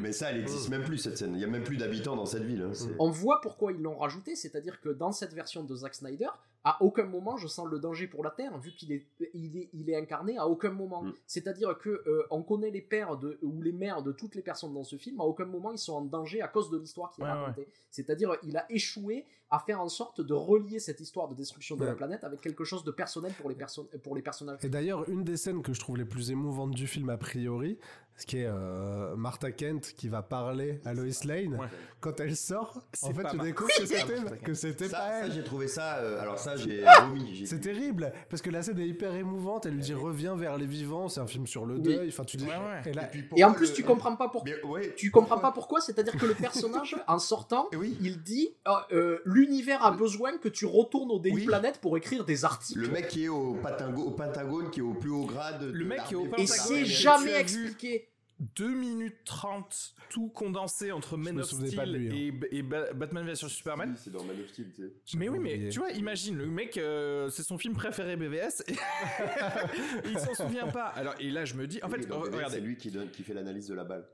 Mais 0.00 0.12
ça, 0.12 0.30
elle 0.30 0.40
existe 0.40 0.68
même 0.68 0.82
plus 0.84 0.98
cette 0.98 1.18
scène. 1.18 1.34
Il 1.34 1.40
y 1.40 1.44
a 1.44 1.48
même 1.48 1.64
plus 1.64 1.76
d'habitants 1.76 2.16
dans 2.16 2.26
cette 2.26 2.44
ville. 2.44 2.62
hein, 2.62 2.72
On 2.98 3.10
voit 3.10 3.40
pourquoi 3.40 3.72
ils 3.72 3.80
l'ont 3.80 3.98
rajouté, 3.98 4.31
c'est-à-dire 4.36 4.80
que 4.80 4.88
dans 4.88 5.12
cette 5.12 5.34
version 5.34 5.64
de 5.64 5.74
Zack 5.74 5.94
Snyder, 5.94 6.28
à 6.64 6.80
aucun 6.82 7.04
moment 7.04 7.36
je 7.36 7.46
sens 7.48 7.66
le 7.68 7.78
danger 7.78 8.06
pour 8.06 8.22
la 8.22 8.30
Terre, 8.30 8.56
vu 8.58 8.70
qu'il 8.72 8.92
est, 8.92 9.06
il 9.34 9.56
est, 9.56 9.68
il 9.72 9.90
est 9.90 9.96
incarné 9.96 10.38
à 10.38 10.46
aucun 10.46 10.70
moment. 10.70 11.02
Mm. 11.02 11.12
C'est-à-dire 11.26 11.76
que 11.78 11.90
euh, 12.06 12.22
on 12.30 12.42
connaît 12.42 12.70
les 12.70 12.80
pères 12.82 13.16
de, 13.16 13.38
ou 13.42 13.60
les 13.62 13.72
mères 13.72 14.02
de 14.02 14.12
toutes 14.12 14.34
les 14.34 14.42
personnes 14.42 14.72
dans 14.74 14.84
ce 14.84 14.96
film, 14.96 15.20
à 15.20 15.24
aucun 15.24 15.44
moment 15.46 15.72
ils 15.72 15.78
sont 15.78 15.94
en 15.94 16.02
danger 16.02 16.40
à 16.42 16.48
cause 16.48 16.70
de 16.70 16.78
l'histoire 16.78 17.10
qui 17.10 17.20
est 17.20 17.24
Ouais, 17.24 17.30
racontée. 17.30 17.68
C'est-à-dire 17.90 18.36
il 18.44 18.56
a 18.56 18.64
échoué 18.70 19.26
à 19.50 19.58
faire 19.58 19.82
en 19.82 19.88
sorte 19.90 20.20
de 20.22 20.32
relier 20.32 20.78
cette 20.78 21.00
histoire 21.00 21.28
de 21.28 21.34
destruction 21.34 21.76
de 21.76 21.84
la 21.84 21.92
planète 21.94 22.24
avec 22.24 22.40
quelque 22.40 22.64
chose 22.64 22.84
de 22.84 22.90
personnel 22.90 23.32
pour 23.38 23.50
les, 23.50 23.54
perso- 23.54 23.86
pour 24.02 24.14
les 24.16 24.22
personnages. 24.22 24.64
Et 24.64 24.70
d'ailleurs, 24.70 25.06
une 25.10 25.24
des 25.24 25.36
scènes 25.36 25.62
que 25.62 25.74
je 25.74 25.80
trouve 25.80 25.98
les 25.98 26.06
plus 26.06 26.30
émouvantes 26.30 26.70
du 26.70 26.86
film 26.86 27.10
a 27.10 27.18
priori, 27.18 27.78
ce 28.16 28.24
qui 28.24 28.38
est 28.38 28.46
euh, 28.46 29.14
Martha 29.14 29.52
Kent 29.52 29.92
qui 29.94 30.08
va 30.08 30.22
parler 30.22 30.80
à 30.86 30.94
Lois 30.94 31.04
Lane 31.26 31.56
Ouais. 31.56 31.66
quand 32.00 32.18
elle 32.20 32.34
sort. 32.34 32.80
C'est 32.94 33.08
En 33.08 33.12
fait, 33.14 33.22
pas 33.24 33.30
tu 33.30 33.38
découvres 33.40 33.68
que 33.68 33.80
pas 33.80 33.86
c'était 33.86 34.16
Martha 34.20 34.36
Kent. 34.36 34.42
que 34.46 34.54
c'était 34.54 34.88
Ça, 34.88 34.96
pas 34.96 35.08
ça, 35.08 35.26
elle. 35.26 35.32
j'ai 35.32 35.44
trouvé 35.44 35.68
ça. 35.68 35.96
euh, 35.98 36.20
alors 36.22 36.38
ça, 36.38 36.51
j'ai 36.56 36.84
vomi. 37.06 37.34
j'ai- 37.34 37.46
C'est 37.46 37.60
terrible 37.60 38.12
parce 38.30 38.42
que 38.42 38.50
la 38.50 38.62
scène 38.62 38.78
est 38.78 38.86
hyper 38.88 39.14
émouvante. 39.14 39.66
Elle 39.66 39.74
lui 39.74 39.82
dit 39.82 39.94
reviens 39.94 40.36
vers 40.36 40.56
les 40.58 40.66
vivants. 40.66 41.08
C'est 41.08 41.20
un 41.20 41.26
film 41.26 41.46
sur 41.46 41.66
le 41.66 41.78
deuil. 41.78 42.08
Enfin, 42.08 42.24
tu 42.24 42.36
dis. 42.36 42.44
Ouais, 42.44 42.50
ouais. 42.50 42.90
Et 42.90 42.92
là, 42.94 43.04
Et 43.04 43.10
puis 43.10 43.24
Et 43.36 43.44
en 43.44 43.52
plus 43.52 43.68
le- 43.70 43.74
tu 43.74 43.82
comprends 43.84 44.16
pas 44.16 44.28
pourquoi. 44.28 44.50
Mais 44.50 44.62
ouais. 44.68 44.94
Tu 44.96 45.10
comprends 45.10 45.38
pas 45.38 45.52
pourquoi, 45.52 45.80
c'est-à-dire 45.80 46.16
que 46.16 46.26
le 46.26 46.34
personnage, 46.34 46.96
en 47.06 47.18
sortant, 47.18 47.68
Oui. 47.76 47.96
il 48.00 48.22
dit 48.22 48.50
euh, 48.68 48.72
euh, 48.92 49.18
l'univers 49.24 49.84
a 49.84 49.90
besoin 49.92 50.38
que 50.38 50.48
tu 50.48 50.66
retournes 50.66 51.10
au 51.10 51.18
Daily 51.18 51.36
Oui. 51.36 51.46
Planet 51.46 51.78
pour 51.80 51.96
écrire 51.96 52.24
des 52.24 52.44
articles. 52.44 52.80
Le 52.80 52.88
mec 52.88 53.08
qui 53.08 53.24
est 53.24 53.28
au, 53.28 53.54
Patago- 53.56 54.04
au 54.06 54.10
Pentagone, 54.12 54.70
qui 54.70 54.80
est 54.80 54.82
au 54.82 54.94
plus 54.94 55.10
haut 55.10 55.24
grade. 55.26 55.62
Le 55.72 55.84
de 55.84 55.88
mec 55.88 56.04
qui 56.04 56.14
est 56.14 56.16
au 56.16 56.26
Et 56.38 56.46
c'est 56.46 56.72
mais 56.80 56.84
jamais 56.84 57.34
expliqué. 57.34 58.08
2 58.56 58.74
minutes 58.74 59.24
30 59.24 59.94
tout 60.10 60.28
condensé 60.28 60.92
entre 60.92 61.16
Man 61.16 61.40
of 61.40 61.46
Steel 61.46 61.92
lui, 61.92 62.08
hein. 62.30 62.38
et, 62.50 62.58
et 62.58 62.62
Ba- 62.62 62.92
Batman 62.92 63.26
vs 63.26 63.46
Superman. 63.48 63.94
C'est 63.96 64.10
dans 64.12 64.24
Man 64.24 64.40
of 64.40 64.48
Steel, 64.48 64.72
tu 64.74 64.82
sais. 64.82 65.16
Mais 65.16 65.28
oui, 65.28 65.38
mais 65.38 65.68
tu 65.68 65.78
vois, 65.78 65.90
imagine, 65.92 66.36
le 66.36 66.46
mec, 66.46 66.76
euh, 66.76 67.28
c'est 67.30 67.42
son 67.44 67.56
film 67.58 67.74
préféré 67.74 68.16
BVS, 68.16 68.62
et 68.68 68.74
il 70.10 70.18
s'en 70.18 70.34
souvient 70.34 70.68
pas. 70.68 70.86
Alors, 70.86 71.14
et 71.20 71.30
là, 71.30 71.44
je 71.44 71.54
me 71.54 71.66
dis, 71.66 71.82
en 71.82 71.88
fait, 71.88 71.96
Oui, 71.98 72.06
BVS, 72.06 72.34
regardez, 72.34 72.54
c'est 72.56 72.60
lui 72.60 72.76
qui, 72.76 72.90
donne, 72.90 73.10
qui 73.10 73.22
fait 73.22 73.34
l'analyse 73.34 73.68
de 73.68 73.74
la 73.74 73.84
balle. 73.84 74.04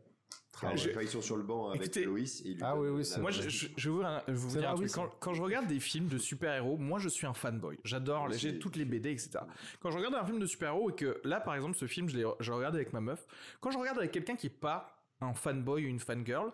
Ah, 0.63 1.07
sont 1.07 1.23
sur 1.23 1.37
le 1.37 1.43
banc 1.43 1.69
avec 1.71 1.83
Écoutez- 1.83 2.05
Loïs. 2.05 2.41
Et 2.43 2.49
il 2.49 2.55
lui 2.57 2.61
Ah 2.65 2.77
oui, 2.77 2.89
oui, 2.89 2.99
la 2.99 3.05
c'est 3.05 3.21
moi, 3.21 3.31
je, 3.31 3.49
je, 3.49 3.69
vous, 3.89 4.01
dire 4.01 4.71
un 4.71 4.75
vrai, 4.75 4.75
truc. 4.75 4.79
oui, 4.81 4.91
Quand, 4.93 5.09
quand 5.21 5.35
je 5.35 5.43
regarde 5.43 5.67
des 5.67 5.81
films 5.81 6.09
de 6.09 6.19
super-héros, 6.19 6.77
moi, 6.77 6.99
je 6.99 7.09
suis 7.09 7.27
un 7.27 7.35
fanboy. 7.35 7.79
J'adore, 7.85 8.29
les- 8.29 8.39
j'ai 8.39 8.59
toutes 8.59 8.77
les 8.77 8.85
BD, 8.85 9.11
etc. 9.11 9.39
Quand 9.81 9.91
je 9.91 9.97
regarde 9.99 10.15
un 10.15 10.25
film 10.25 10.39
de 10.39 10.47
super-héros 10.47 10.91
et 10.91 10.95
que 10.95 11.21
là, 11.25 11.41
par 11.41 11.55
exemple, 11.55 11.77
ce 11.77 11.87
film, 11.87 12.09
je 12.09 12.17
l'ai 12.17 12.25
regardé 12.25 12.79
avec 12.79 12.93
ma 12.93 13.01
meuf. 13.01 13.27
Quand 13.61 13.71
je 13.71 13.79
regarde 13.79 13.99
avec 13.99 14.11
quelqu'un 14.13 14.37
qui 14.37 14.47
est 14.49 14.51
pas 14.51 15.03
un 15.21 15.33
fanboy 15.35 15.85
ou 15.85 15.89
une 15.89 16.01
fangirl, 16.01 16.53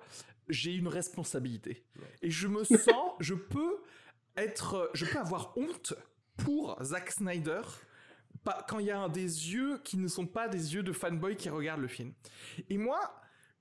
j'ai 0.48 0.74
une 0.74 0.88
responsabilité. 0.88 1.84
Et 2.22 2.30
je 2.30 2.48
me 2.48 2.64
sens, 2.64 2.78
je 3.20 3.34
peux 3.34 3.78
être, 4.36 4.90
je 4.94 5.04
peux 5.06 5.18
avoir 5.18 5.56
honte 5.56 5.94
pour 6.36 6.76
Zack 6.82 7.10
Snyder 7.10 7.60
pas, 8.42 8.64
quand 8.68 8.78
il 8.78 8.86
y 8.86 8.90
a 8.90 8.98
un 8.98 9.08
des 9.08 9.22
yeux 9.54 9.78
qui 9.84 9.96
ne 9.96 10.08
sont 10.08 10.26
pas 10.26 10.48
des 10.48 10.74
yeux 10.74 10.82
de 10.82 10.92
fanboy 10.92 11.36
qui 11.36 11.48
regardent 11.48 11.80
le 11.80 11.88
film. 11.88 12.12
Et 12.68 12.76
moi, 12.76 12.98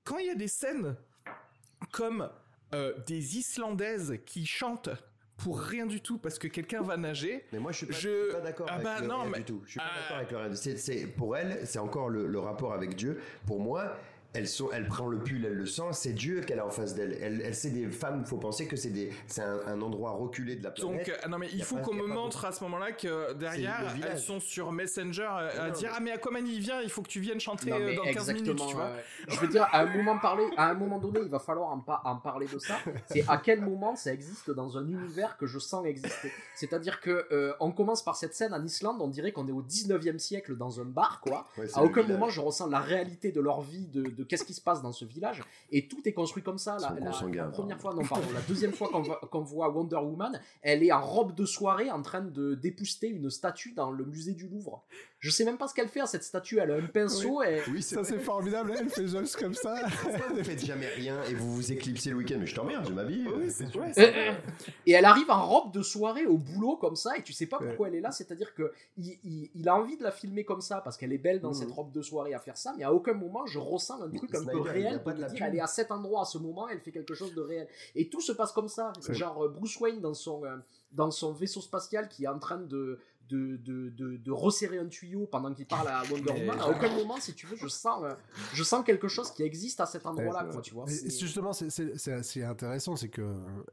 quand 0.04 0.18
il 0.18 0.26
y 0.26 0.30
a 0.30 0.34
des 0.34 0.48
scènes 0.48 0.94
comme 1.92 2.28
euh, 2.74 2.92
des 3.06 3.38
Islandaises 3.38 4.18
qui 4.26 4.46
chantent 4.46 4.90
pour 5.36 5.60
rien 5.60 5.86
du 5.86 6.00
tout 6.00 6.18
parce 6.18 6.38
que 6.38 6.46
quelqu'un 6.48 6.82
va 6.82 6.96
nager, 6.96 7.44
Mais 7.52 7.58
moi, 7.58 7.72
je 7.72 7.78
suis 7.78 7.86
pas, 7.86 7.92
Je- 7.92 8.40
d'accord 8.42 8.66
Ah 8.70 8.74
avec 8.74 8.84
bah 8.84 9.00
le 9.00 9.06
non, 9.08 9.22
rien 9.22 9.30
mais- 9.30 9.38
du 9.38 9.44
tout. 9.44 9.62
Je 9.64 9.70
suis 9.72 9.80
pas 9.80 9.84
Ah. 9.88 10.00
d'accord 10.00 10.16
avec 10.18 10.30
le 10.30 10.36
rien. 10.38 10.54
C'est, 10.54 10.76
c'est- 10.76 11.06
pour 11.08 11.36
elle, 11.36 11.66
c'est 11.66 11.78
encore 11.80 12.08
le, 12.08 12.26
le 12.26 12.38
rapport 12.38 12.72
avec 12.72 12.94
Dieu. 12.94 13.20
Pour 13.46 13.60
moi, 13.60 13.96
sont, 14.48 14.68
elle 14.72 14.86
prend 14.88 15.06
le 15.06 15.18
pull, 15.18 15.44
elle 15.44 15.54
le 15.54 15.66
sent. 15.66 15.82
C'est 15.92 16.12
Dieu 16.12 16.40
qu'elle 16.40 16.58
a 16.58 16.66
en 16.66 16.70
face 16.70 16.94
d'elle. 16.94 17.16
Elle, 17.20 17.40
elle 17.40 17.54
c'est 17.54 17.70
des 17.70 17.86
femmes. 17.88 18.24
Faut 18.26 18.36
penser 18.36 18.66
que 18.66 18.74
c'est 18.76 18.90
des, 18.90 19.12
c'est 19.28 19.42
un, 19.42 19.60
un 19.66 19.80
endroit 19.80 20.10
reculé 20.10 20.56
de 20.56 20.64
la 20.64 20.72
planète. 20.72 21.06
Donc, 21.06 21.16
euh, 21.24 21.28
non, 21.28 21.38
mais 21.38 21.48
il 21.52 21.62
a 21.62 21.64
faut 21.64 21.76
qu'on 21.76 21.94
me 21.94 22.06
montre 22.06 22.44
à 22.44 22.50
ce 22.52 22.62
moment-là 22.64 22.92
que 22.92 23.32
derrière, 23.34 23.94
elles 24.04 24.18
sont 24.18 24.40
sur 24.40 24.72
Messenger 24.72 25.22
euh, 25.30 25.62
à 25.64 25.68
Non, 25.68 25.72
dire 25.74 25.88
mais- 25.90 25.94
Ah, 25.96 26.00
mais 26.00 26.10
Aquaman 26.12 26.46
il 26.46 26.58
vient, 26.60 26.80
il 26.82 26.90
faut 26.90 27.02
que 27.02 27.08
tu 27.08 27.20
viennes 27.20 27.38
chanter 27.40 27.70
Non, 27.70 27.76
euh, 27.80 27.94
dans 27.94 28.02
15 28.02 28.32
minutes, 28.34 28.56
tu 28.66 28.74
vois. 28.74 28.84
ouais. 28.86 29.04
Je 29.28 29.38
veux 29.38 29.48
dire, 29.48 29.68
à 29.70 29.82
un 29.82 29.86
moment 29.96 30.18
parler, 30.18 30.44
à 30.56 30.68
un 30.70 30.74
moment 30.74 30.98
donné, 30.98 31.20
il 31.22 31.30
va 31.30 31.38
falloir 31.38 31.70
en, 31.70 31.78
pa- 31.78 32.02
en 32.04 32.16
parler 32.16 32.46
de 32.52 32.58
ça. 32.58 32.78
C'est 33.06 33.24
à 33.28 33.36
quel 33.38 33.60
moment 33.60 33.94
ça 33.94 34.12
existe 34.12 34.50
dans 34.50 34.76
un 34.76 34.88
univers 34.88 35.36
que 35.36 35.46
je 35.46 35.58
sens 35.60 35.86
exister? 35.86 36.32
C'est-à-dire 36.54 37.00
que 37.00 37.26
euh, 37.32 37.52
on 37.60 37.70
commence 37.70 38.02
par 38.04 38.16
cette 38.16 38.34
scène 38.34 38.52
en 38.54 38.64
Islande, 38.64 38.96
on 39.00 39.08
dirait 39.08 39.32
qu'on 39.32 39.46
est 39.46 39.52
au 39.52 39.62
19e 39.62 40.18
siècle 40.18 40.56
dans 40.56 40.80
un 40.80 40.84
bar, 40.84 41.20
quoi. 41.20 41.46
Ouais, 41.56 41.66
À 41.74 41.82
aucun 41.84 42.02
village. 42.02 42.18
moment 42.18 42.30
je 42.30 42.40
ressens 42.40 42.66
la 42.68 42.80
réalité 42.80 43.30
de 43.32 43.40
leur 43.40 43.60
vie, 43.60 43.86
de, 43.86 44.02
de 44.02 44.23
qu'est-ce 44.24 44.44
qui 44.44 44.54
se 44.54 44.60
passe 44.60 44.82
dans 44.82 44.92
ce 44.92 45.04
village. 45.04 45.42
Et 45.70 45.88
tout 45.88 46.00
est 46.06 46.12
construit 46.12 46.42
comme 46.42 46.58
ça. 46.58 46.76
La, 46.80 46.90
première 47.50 47.80
fois, 47.80 47.94
non, 47.94 48.04
pardon, 48.04 48.26
la 48.32 48.40
deuxième 48.42 48.72
fois 48.72 48.88
qu'on 48.88 49.00
voit, 49.00 49.20
voit 49.32 49.68
Wonder 49.70 49.96
Woman, 49.96 50.40
elle 50.62 50.82
est 50.82 50.92
en 50.92 51.04
robe 51.04 51.34
de 51.34 51.44
soirée 51.44 51.90
en 51.90 52.02
train 52.02 52.22
de 52.22 52.54
dépousser 52.54 53.08
une 53.08 53.30
statue 53.30 53.72
dans 53.72 53.90
le 53.90 54.04
musée 54.04 54.32
du 54.32 54.48
Louvre. 54.48 54.84
Je 55.24 55.30
sais 55.30 55.44
même 55.46 55.56
pas 55.56 55.68
ce 55.68 55.72
qu'elle 55.74 55.88
fait 55.88 56.00
à 56.00 56.06
cette 56.06 56.22
statue. 56.22 56.58
Elle 56.58 56.70
a 56.70 56.74
un 56.74 56.82
pinceau 56.86 57.42
et. 57.42 57.62
Oui, 57.70 57.80
c'est 57.82 57.94
Ça, 57.94 58.04
c'est 58.04 58.18
formidable. 58.18 58.74
Elle 58.78 58.90
fait 58.90 59.06
juste 59.06 59.36
comme 59.36 59.54
ça. 59.54 59.74
Vous 60.34 60.44
faites 60.44 60.62
jamais 60.62 60.88
rien 60.88 61.22
et 61.30 61.34
vous 61.34 61.54
vous 61.54 61.72
éclipsez 61.72 62.10
le 62.10 62.16
week-end 62.16 62.36
Mais 62.38 62.46
je 62.46 62.54
t'emmerde, 62.54 62.86
je 62.86 62.92
m'habille. 62.92 63.26
Oui, 63.26 63.50
ouais, 63.80 64.22
et 64.86 64.92
elle 64.92 65.04
arrive 65.06 65.30
en 65.30 65.46
robe 65.46 65.72
de 65.72 65.80
soirée 65.82 66.26
au 66.26 66.36
boulot 66.36 66.76
comme 66.76 66.94
ça 66.96 67.16
et 67.16 67.22
tu 67.22 67.32
sais 67.32 67.46
pas 67.46 67.58
pourquoi 67.58 67.88
elle 67.88 67.94
est 67.94 68.00
là 68.00 68.10
c'est 68.10 68.30
à 68.32 68.34
dire 68.34 68.54
que 68.54 68.72
il, 68.98 69.18
il- 69.24 69.50
il 69.54 69.68
a 69.68 69.74
envie 69.76 69.96
de 69.96 70.02
la 70.02 70.10
filmer 70.10 70.44
comme 70.44 70.60
ça 70.60 70.80
parce 70.82 70.96
qu'elle 70.98 71.12
est 71.12 71.18
belle 71.18 71.40
dans 71.40 71.54
cette 71.54 71.70
robe 71.70 71.90
de 71.92 72.02
soirée 72.02 72.34
à 72.34 72.38
faire 72.38 72.56
ça 72.58 72.74
mais 72.76 72.84
à 72.84 72.92
aucun 72.92 73.14
moment 73.14 73.46
je 73.46 73.58
ressens 73.58 74.02
un 74.02 74.10
truc 74.10 74.34
un 74.34 74.38
Snyder, 74.40 74.52
peu 74.52 74.60
réel 74.60 75.02
pas 75.02 75.12
de 75.12 75.16
de 75.16 75.22
la 75.22 75.28
dire 75.28 75.38
pub. 75.38 75.46
elle 75.48 75.56
est 75.56 75.60
à 75.60 75.66
cet 75.66 75.90
endroit 75.90 76.22
à 76.22 76.24
ce 76.26 76.36
moment 76.38 76.68
elle 76.68 76.80
fait 76.80 76.92
quelque 76.92 77.14
chose 77.14 77.34
de 77.34 77.40
réel 77.40 77.66
et 77.94 78.08
tout 78.08 78.20
se 78.20 78.32
passe 78.32 78.52
comme 78.52 78.68
ça 78.68 78.92
genre 79.10 79.44
euh, 79.44 79.48
Bruce 79.48 79.78
Wayne 79.80 80.00
dans 80.00 80.14
son 80.14 80.44
euh, 80.44 80.56
dans 80.92 81.10
son 81.10 81.32
vaisseau 81.32 81.60
spatial 81.60 82.08
qui 82.08 82.24
est 82.24 82.28
en 82.28 82.38
train 82.38 82.58
de 82.58 82.98
de, 83.28 83.56
de, 83.56 83.90
de, 83.90 84.16
de 84.16 84.30
resserrer 84.30 84.78
un 84.78 84.86
tuyau 84.86 85.26
pendant 85.26 85.52
qu'il 85.54 85.66
parle 85.66 85.88
à 85.88 86.02
Wonder 86.10 86.30
Woman 86.32 86.58
à 86.60 86.68
aucun 86.68 86.90
moment 86.94 87.16
si 87.18 87.34
tu 87.34 87.46
veux 87.46 87.56
je 87.56 87.68
sens 87.68 88.02
euh, 88.04 88.14
je 88.52 88.62
sens 88.62 88.84
quelque 88.84 89.08
chose 89.08 89.30
qui 89.30 89.42
existe 89.42 89.80
à 89.80 89.86
cet 89.86 90.06
endroit 90.06 90.32
là 90.32 90.44
c'est 90.46 90.52
quoi 90.52 90.62
tu 90.62 90.74
vois 90.74 90.86
justement, 90.86 91.52
c'est- 91.52 91.70
c'est 91.70 91.96
c'est 91.98 92.12
assez 92.12 92.42
intéressant, 92.42 92.96
c'est 92.96 93.08
que 93.08 93.22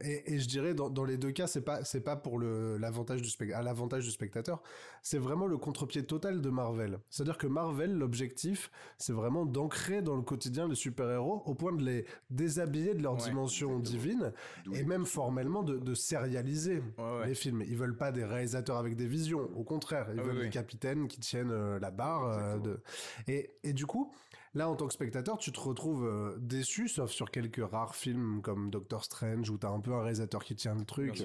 et, 0.00 0.34
et 0.34 0.38
je 0.38 0.48
dirais 0.48 0.74
dans, 0.74 0.88
dans 0.90 1.04
les 1.04 1.16
deux 1.18 1.32
cas, 1.32 1.46
c'est 1.46 1.60
pas 1.60 1.84
c'est 1.84 2.00
pas 2.00 2.16
pour 2.16 2.38
le 2.38 2.76
l'avantage 2.78 3.20
du 3.22 3.52
à 3.52 3.62
l'avantage 3.62 4.04
du 4.04 4.10
spectateur, 4.10 4.62
c'est 5.02 5.18
vraiment 5.18 5.46
le 5.46 5.58
contre-pied 5.58 6.04
total 6.04 6.40
de 6.40 6.50
Marvel. 6.50 6.98
C'est-à-dire 7.10 7.38
que 7.38 7.46
Marvel, 7.46 7.92
l'objectif, 7.98 8.70
c'est 8.98 9.12
vraiment 9.12 9.44
d'ancrer 9.46 10.02
dans 10.02 10.16
le 10.16 10.22
quotidien 10.22 10.68
les 10.68 10.74
super-héros 10.74 11.42
au 11.46 11.54
point 11.54 11.72
de 11.72 11.82
les 11.84 12.04
déshabiller 12.30 12.94
de 12.94 13.02
leur 13.02 13.14
Ouais, 13.14 13.24
dimension 13.28 13.78
divine 13.78 14.32
D'où- 14.64 14.74
et 14.74 14.84
même 14.84 15.04
formellement 15.06 15.62
de, 15.62 15.78
de 15.78 15.94
sérialiser 15.94 16.82
Ouais, 16.98 17.18
ouais. 17.20 17.26
les 17.28 17.34
films. 17.34 17.62
Ils 17.66 17.76
veulent 17.76 17.96
pas 17.96 18.12
des 18.12 18.24
réalisateurs 18.24 18.76
avec 18.76 18.96
des 18.96 19.06
visions, 19.06 19.41
au 19.54 19.64
contraire, 19.64 20.08
ils 20.12 20.18
Ah 20.18 20.22
oui, 20.22 20.28
veulent 20.28 20.38
oui. 20.38 20.44
des 20.44 20.50
capitaines 20.50 21.08
qui 21.08 21.20
tiennent 21.20 21.50
euh, 21.50 21.78
la 21.78 21.90
barre. 21.90 22.24
euh, 22.26 22.58
de... 22.58 22.80
et, 23.28 23.50
et 23.62 23.72
du 23.72 23.86
coup, 23.86 24.12
là, 24.54 24.68
en 24.68 24.76
tant 24.76 24.86
que 24.86 24.92
spectateur, 24.92 25.38
tu 25.38 25.52
te 25.52 25.60
retrouves 25.60 26.04
euh, 26.04 26.36
déçu, 26.38 26.88
sauf 26.88 27.10
sur 27.10 27.30
quelques 27.30 27.62
rares 27.70 27.94
films 27.94 28.40
comme 28.42 28.70
Doctor 28.70 29.04
Strange 29.04 29.48
où 29.50 29.58
t'as 29.58 29.70
un 29.70 29.80
peu 29.80 29.92
un 29.92 30.00
réalisateur 30.02 30.42
qui 30.44 30.54
tient 30.56 30.74
le 30.74 30.84
truc. 30.84 31.24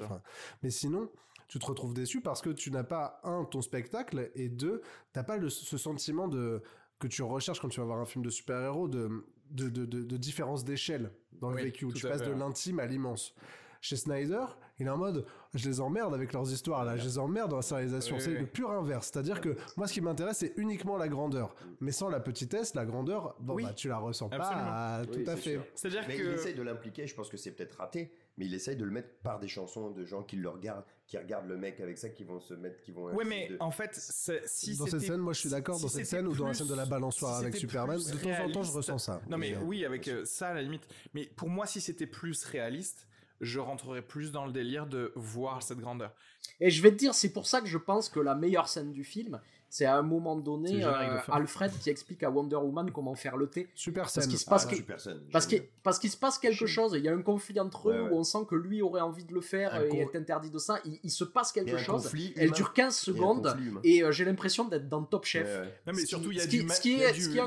Mais 0.63 0.70
sinon, 0.70 1.09
tu 1.47 1.59
te 1.59 1.65
retrouves 1.65 1.93
déçu 1.93 2.22
parce 2.22 2.41
que 2.41 2.49
tu 2.49 2.72
n'as 2.72 2.84
pas 2.84 3.22
un 3.24 3.45
ton 3.45 3.61
spectacle 3.61 4.32
et 4.36 4.49
deux, 4.49 4.82
t'as 5.13 5.24
pas 5.24 5.38
le, 5.38 5.49
ce 5.49 5.78
sentiment 5.78 6.28
de 6.28 6.61
que 6.99 7.07
tu 7.07 7.22
recherches 7.22 7.59
quand 7.61 7.70
tu 7.70 7.80
vas 7.80 7.86
voir 7.86 7.99
un 7.99 8.05
film 8.05 8.26
de 8.26 8.30
super-héros 8.32 8.88
de, 8.88 9.24
de, 9.51 9.70
de, 9.70 9.86
de, 9.86 10.01
de 10.03 10.18
différence 10.18 10.63
d'échelle 10.65 11.11
dans 11.34 11.49
le 11.51 11.55
Oui, 11.57 11.63
vécu 11.65 11.86
où 11.86 11.93
tu 11.93 12.07
passes 12.07 12.22
fait, 12.24 12.28
de 12.30 12.34
l'intime 12.34 12.80
à 12.80 12.88
l'immense. 12.88 13.36
Chez 13.82 13.95
Snyder, 13.95 14.43
il 14.80 14.86
est 14.88 14.90
en 14.90 14.98
mode 14.98 15.26
je 15.54 15.68
les 15.68 15.80
emmerde 15.82 16.14
avec 16.14 16.34
leurs 16.34 16.52
histoires 16.52 16.86
là, 16.86 16.98
je 16.98 17.04
les 17.04 17.18
emmerde 17.18 17.50
dans 17.50 17.56
la 17.56 17.62
sérialisation. 17.64 18.16
Oui, 18.18 18.22
c'est 18.22 18.32
oui. 18.32 18.40
le 18.42 18.46
pur 18.46 18.70
inverse. 18.70 19.10
C'est-à-dire 19.12 19.42
que 19.42 19.56
moi, 19.76 19.88
ce 19.88 19.94
qui 19.94 20.02
m'intéresse, 20.02 20.38
c'est 20.40 20.54
uniquement 20.58 20.98
la 20.98 21.08
grandeur. 21.08 21.56
Mais 21.80 21.92
sans 21.92 22.10
la 22.10 22.20
petitesse, 22.20 22.76
la 22.76 22.86
grandeur, 22.86 23.36
bon, 23.40 23.56
Oui, 23.56 23.64
bah, 23.64 23.74
tu 23.74 23.88
la 23.88 23.98
ressens 23.98 24.28
absolument. 24.32 24.66
pas 24.66 25.02
tout 25.06 25.20
Oui, 25.20 25.30
à 25.30 25.36
fait. 25.36 25.60
C'est-à-dire 25.74 26.06
que. 26.06 26.12
il 26.14 26.34
essaye 26.34 26.54
de 26.54 26.62
l'impliquer, 26.62 27.08
je 27.08 27.16
pense 27.16 27.30
que 27.30 27.38
c'est 27.38 27.52
peut-être 27.52 27.76
raté, 27.78 28.12
mais 28.38 28.46
il 28.46 28.54
essaye 28.54 28.76
de 28.76 28.84
le 28.86 28.92
mettre 28.92 29.10
par 29.24 29.40
des 29.40 29.48
chansons 29.48 29.90
de 29.90 30.06
gens 30.06 30.22
qui 30.22 30.36
le 30.36 30.50
regardent, 30.50 30.84
qui 31.08 31.18
regardent 31.18 31.48
le 31.48 31.58
mec 31.58 31.80
avec 31.80 31.98
ça, 31.98 32.10
qui 32.10 32.24
vont 32.24 32.40
se 32.40 32.54
mettre, 32.54 32.80
qui 32.82 32.92
vont. 32.92 33.06
Ouais, 33.16 33.26
mais 33.26 33.48
de- 33.48 33.58
en 33.60 33.72
fait, 33.72 33.96
si 33.96 34.78
dans 34.78 34.86
cette 34.86 35.00
scène, 35.02 35.18
moi, 35.22 35.34
je 35.34 35.40
suis 35.40 35.50
d'accord. 35.50 35.78
si 35.78 35.84
dans 35.84 35.88
cette 35.90 36.06
scène 36.06 36.28
ou 36.28 36.36
dans 36.36 36.48
la 36.48 36.54
scène 36.54 36.68
de 36.68 36.76
la 36.76 36.86
balançoire 36.86 37.38
si 37.40 37.46
avec 37.46 37.56
Superman, 37.56 37.98
de 37.98 38.18
temps 38.18 38.44
en 38.46 38.52
temps, 38.52 38.64
je 38.64 38.72
ressens 38.74 38.98
ça. 39.00 39.22
Non 39.30 39.38
mais 39.38 39.56
oui, 39.58 39.86
avec 39.86 40.08
euh, 40.08 40.24
ça 40.26 40.50
à 40.50 40.54
la 40.54 40.62
limite. 40.62 40.88
Mais 41.14 41.26
pour 41.36 41.50
moi, 41.50 41.66
si 41.66 41.82
c'était 41.82 42.06
plus 42.06 42.44
réaliste, 42.46 43.08
je 43.42 43.60
rentrerais 43.60 44.02
plus 44.02 44.32
dans 44.32 44.46
le 44.46 44.52
délire 44.52 44.88
de 44.88 45.12
voir 45.16 45.64
cette 45.64 45.80
grandeur. 45.80 46.14
Et 46.60 46.70
je 46.70 46.82
vais 46.82 46.92
te 46.92 46.96
dire, 46.96 47.14
c'est 47.14 47.32
pour 47.32 47.48
ça 47.48 47.62
que 47.62 47.68
je 47.68 47.78
pense 47.78 48.10
que 48.10 48.20
la 48.20 48.36
meilleure 48.36 48.68
scène 48.68 48.92
du 48.92 49.04
film, 49.04 49.40
c'est 49.70 49.86
à 49.86 49.95
un 49.97 50.01
moment 50.01 50.36
donné 50.36 50.84
euh. 50.84 51.18
Alfred 51.30 51.72
qui 51.80 51.89
explique 51.89 52.24
à 52.24 52.30
Wonder 52.30 52.55
Woman 52.55 52.89
comment 52.91 53.15
faire 53.15 53.38
le 53.38 53.47
thé. 53.47 53.68
Super 53.76 54.09
scène. 54.09 54.28
qu'il 54.28 54.38
se 54.38 54.45
Ah, 54.47 54.51
passe 54.51 54.70
je 54.70 54.76
que-. 54.78 54.84
Parce 55.32 55.45
qu'il 55.47 55.63
parce 55.84 55.99
qu'il 55.99 56.09
se 56.09 56.18
passe 56.18 56.38
quelque 56.39 56.55
J'aime. 56.65 56.68
chose, 56.68 56.93
il 56.97 57.03
y 57.03 57.07
a 57.09 57.13
un 57.13 57.22
conflit 57.22 57.59
entre 57.59 57.89
eux 57.89 57.93
Ouais, 57.93 57.99
ouais. 58.01 58.09
où 58.11 58.18
on 58.18 58.24
sent 58.24 58.39
que 58.49 58.55
lui 58.55 58.82
aurait 58.82 59.01
envie 59.01 59.24
de 59.24 59.34
le 59.34 59.41
faire 59.41 59.74
Un 59.76 59.84
et 59.84 59.88
con- 59.89 59.97
est 59.97 60.15
interdit 60.15 60.49
de 60.49 60.57
ça. 60.57 60.80
Il, 60.86 60.99
il 61.03 61.11
se 61.11 61.24
passe 61.24 61.51
quelque 61.51 61.78
chose. 61.78 62.03
conflit 62.03 62.34
Elle 62.36 62.51
dure 62.51 62.74
15 62.74 62.78
Il 62.78 62.84
y 62.84 62.88
a 62.88 62.88
un 62.88 62.91
secondes 62.91 63.57
et 63.84 64.03
euh, 64.03 64.11
j'ai 64.11 64.26
l'impression 64.26 64.65
d'être 64.65 64.89
dans 64.89 65.03
Top 65.03 65.26
Chef. 65.26 65.45
Ouais, 65.47 65.59
ouais. 65.61 65.74
Non 65.88 65.93
mais 65.93 66.05
surtout, 66.05 66.32
il 66.32 66.38
y 66.38 66.41
a 66.41 66.45
du 66.45 66.68
ce 66.70 66.82
qui 66.82 66.93
il 66.93 66.99
y 66.99 67.03
a 67.05 67.09
est, 67.09 67.13
du- 67.13 67.22
Il 67.30 67.36
y 67.36 67.39
a 67.39 67.43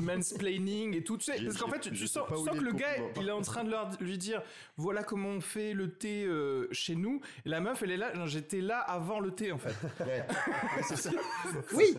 mansplaining 0.00 0.96
et 0.96 1.02
tout, 1.04 1.16
tu 1.18 1.24
sais, 1.32 1.42
parce 1.44 1.56
qu'en 1.58 1.68
fait, 1.68 1.80
tu 1.80 2.06
sens, 2.06 2.26
que 2.28 2.58
le 2.58 2.72
gars, 2.72 2.96
il 3.20 3.28
est 3.28 3.32
en 3.32 3.42
train 3.42 3.64
de 3.64 3.70
leur, 3.70 3.88
lui 4.00 4.18
dire, 4.18 4.42
voilà 4.76 5.02
comment 5.02 5.28
on 5.28 5.40
fait 5.40 5.72
le 5.74 5.92
thé 5.94 6.24
euh, 6.24 6.68
chez 6.72 6.94
nous. 6.96 7.20
Et 7.44 7.48
la 7.48 7.60
meuf, 7.60 7.82
elle 7.82 7.90
est 7.92 7.96
là, 7.96 8.12
j'étais 8.26 8.60
là 8.60 8.78
avant 8.78 9.20
le 9.20 9.30
thé 9.32 9.52
en 9.52 9.58
fait. 9.58 9.74
Ouais. 10.00 10.24
Ouais, 10.76 10.82
c'est 10.86 10.96
ça. 10.96 11.10
Oui, 11.74 11.94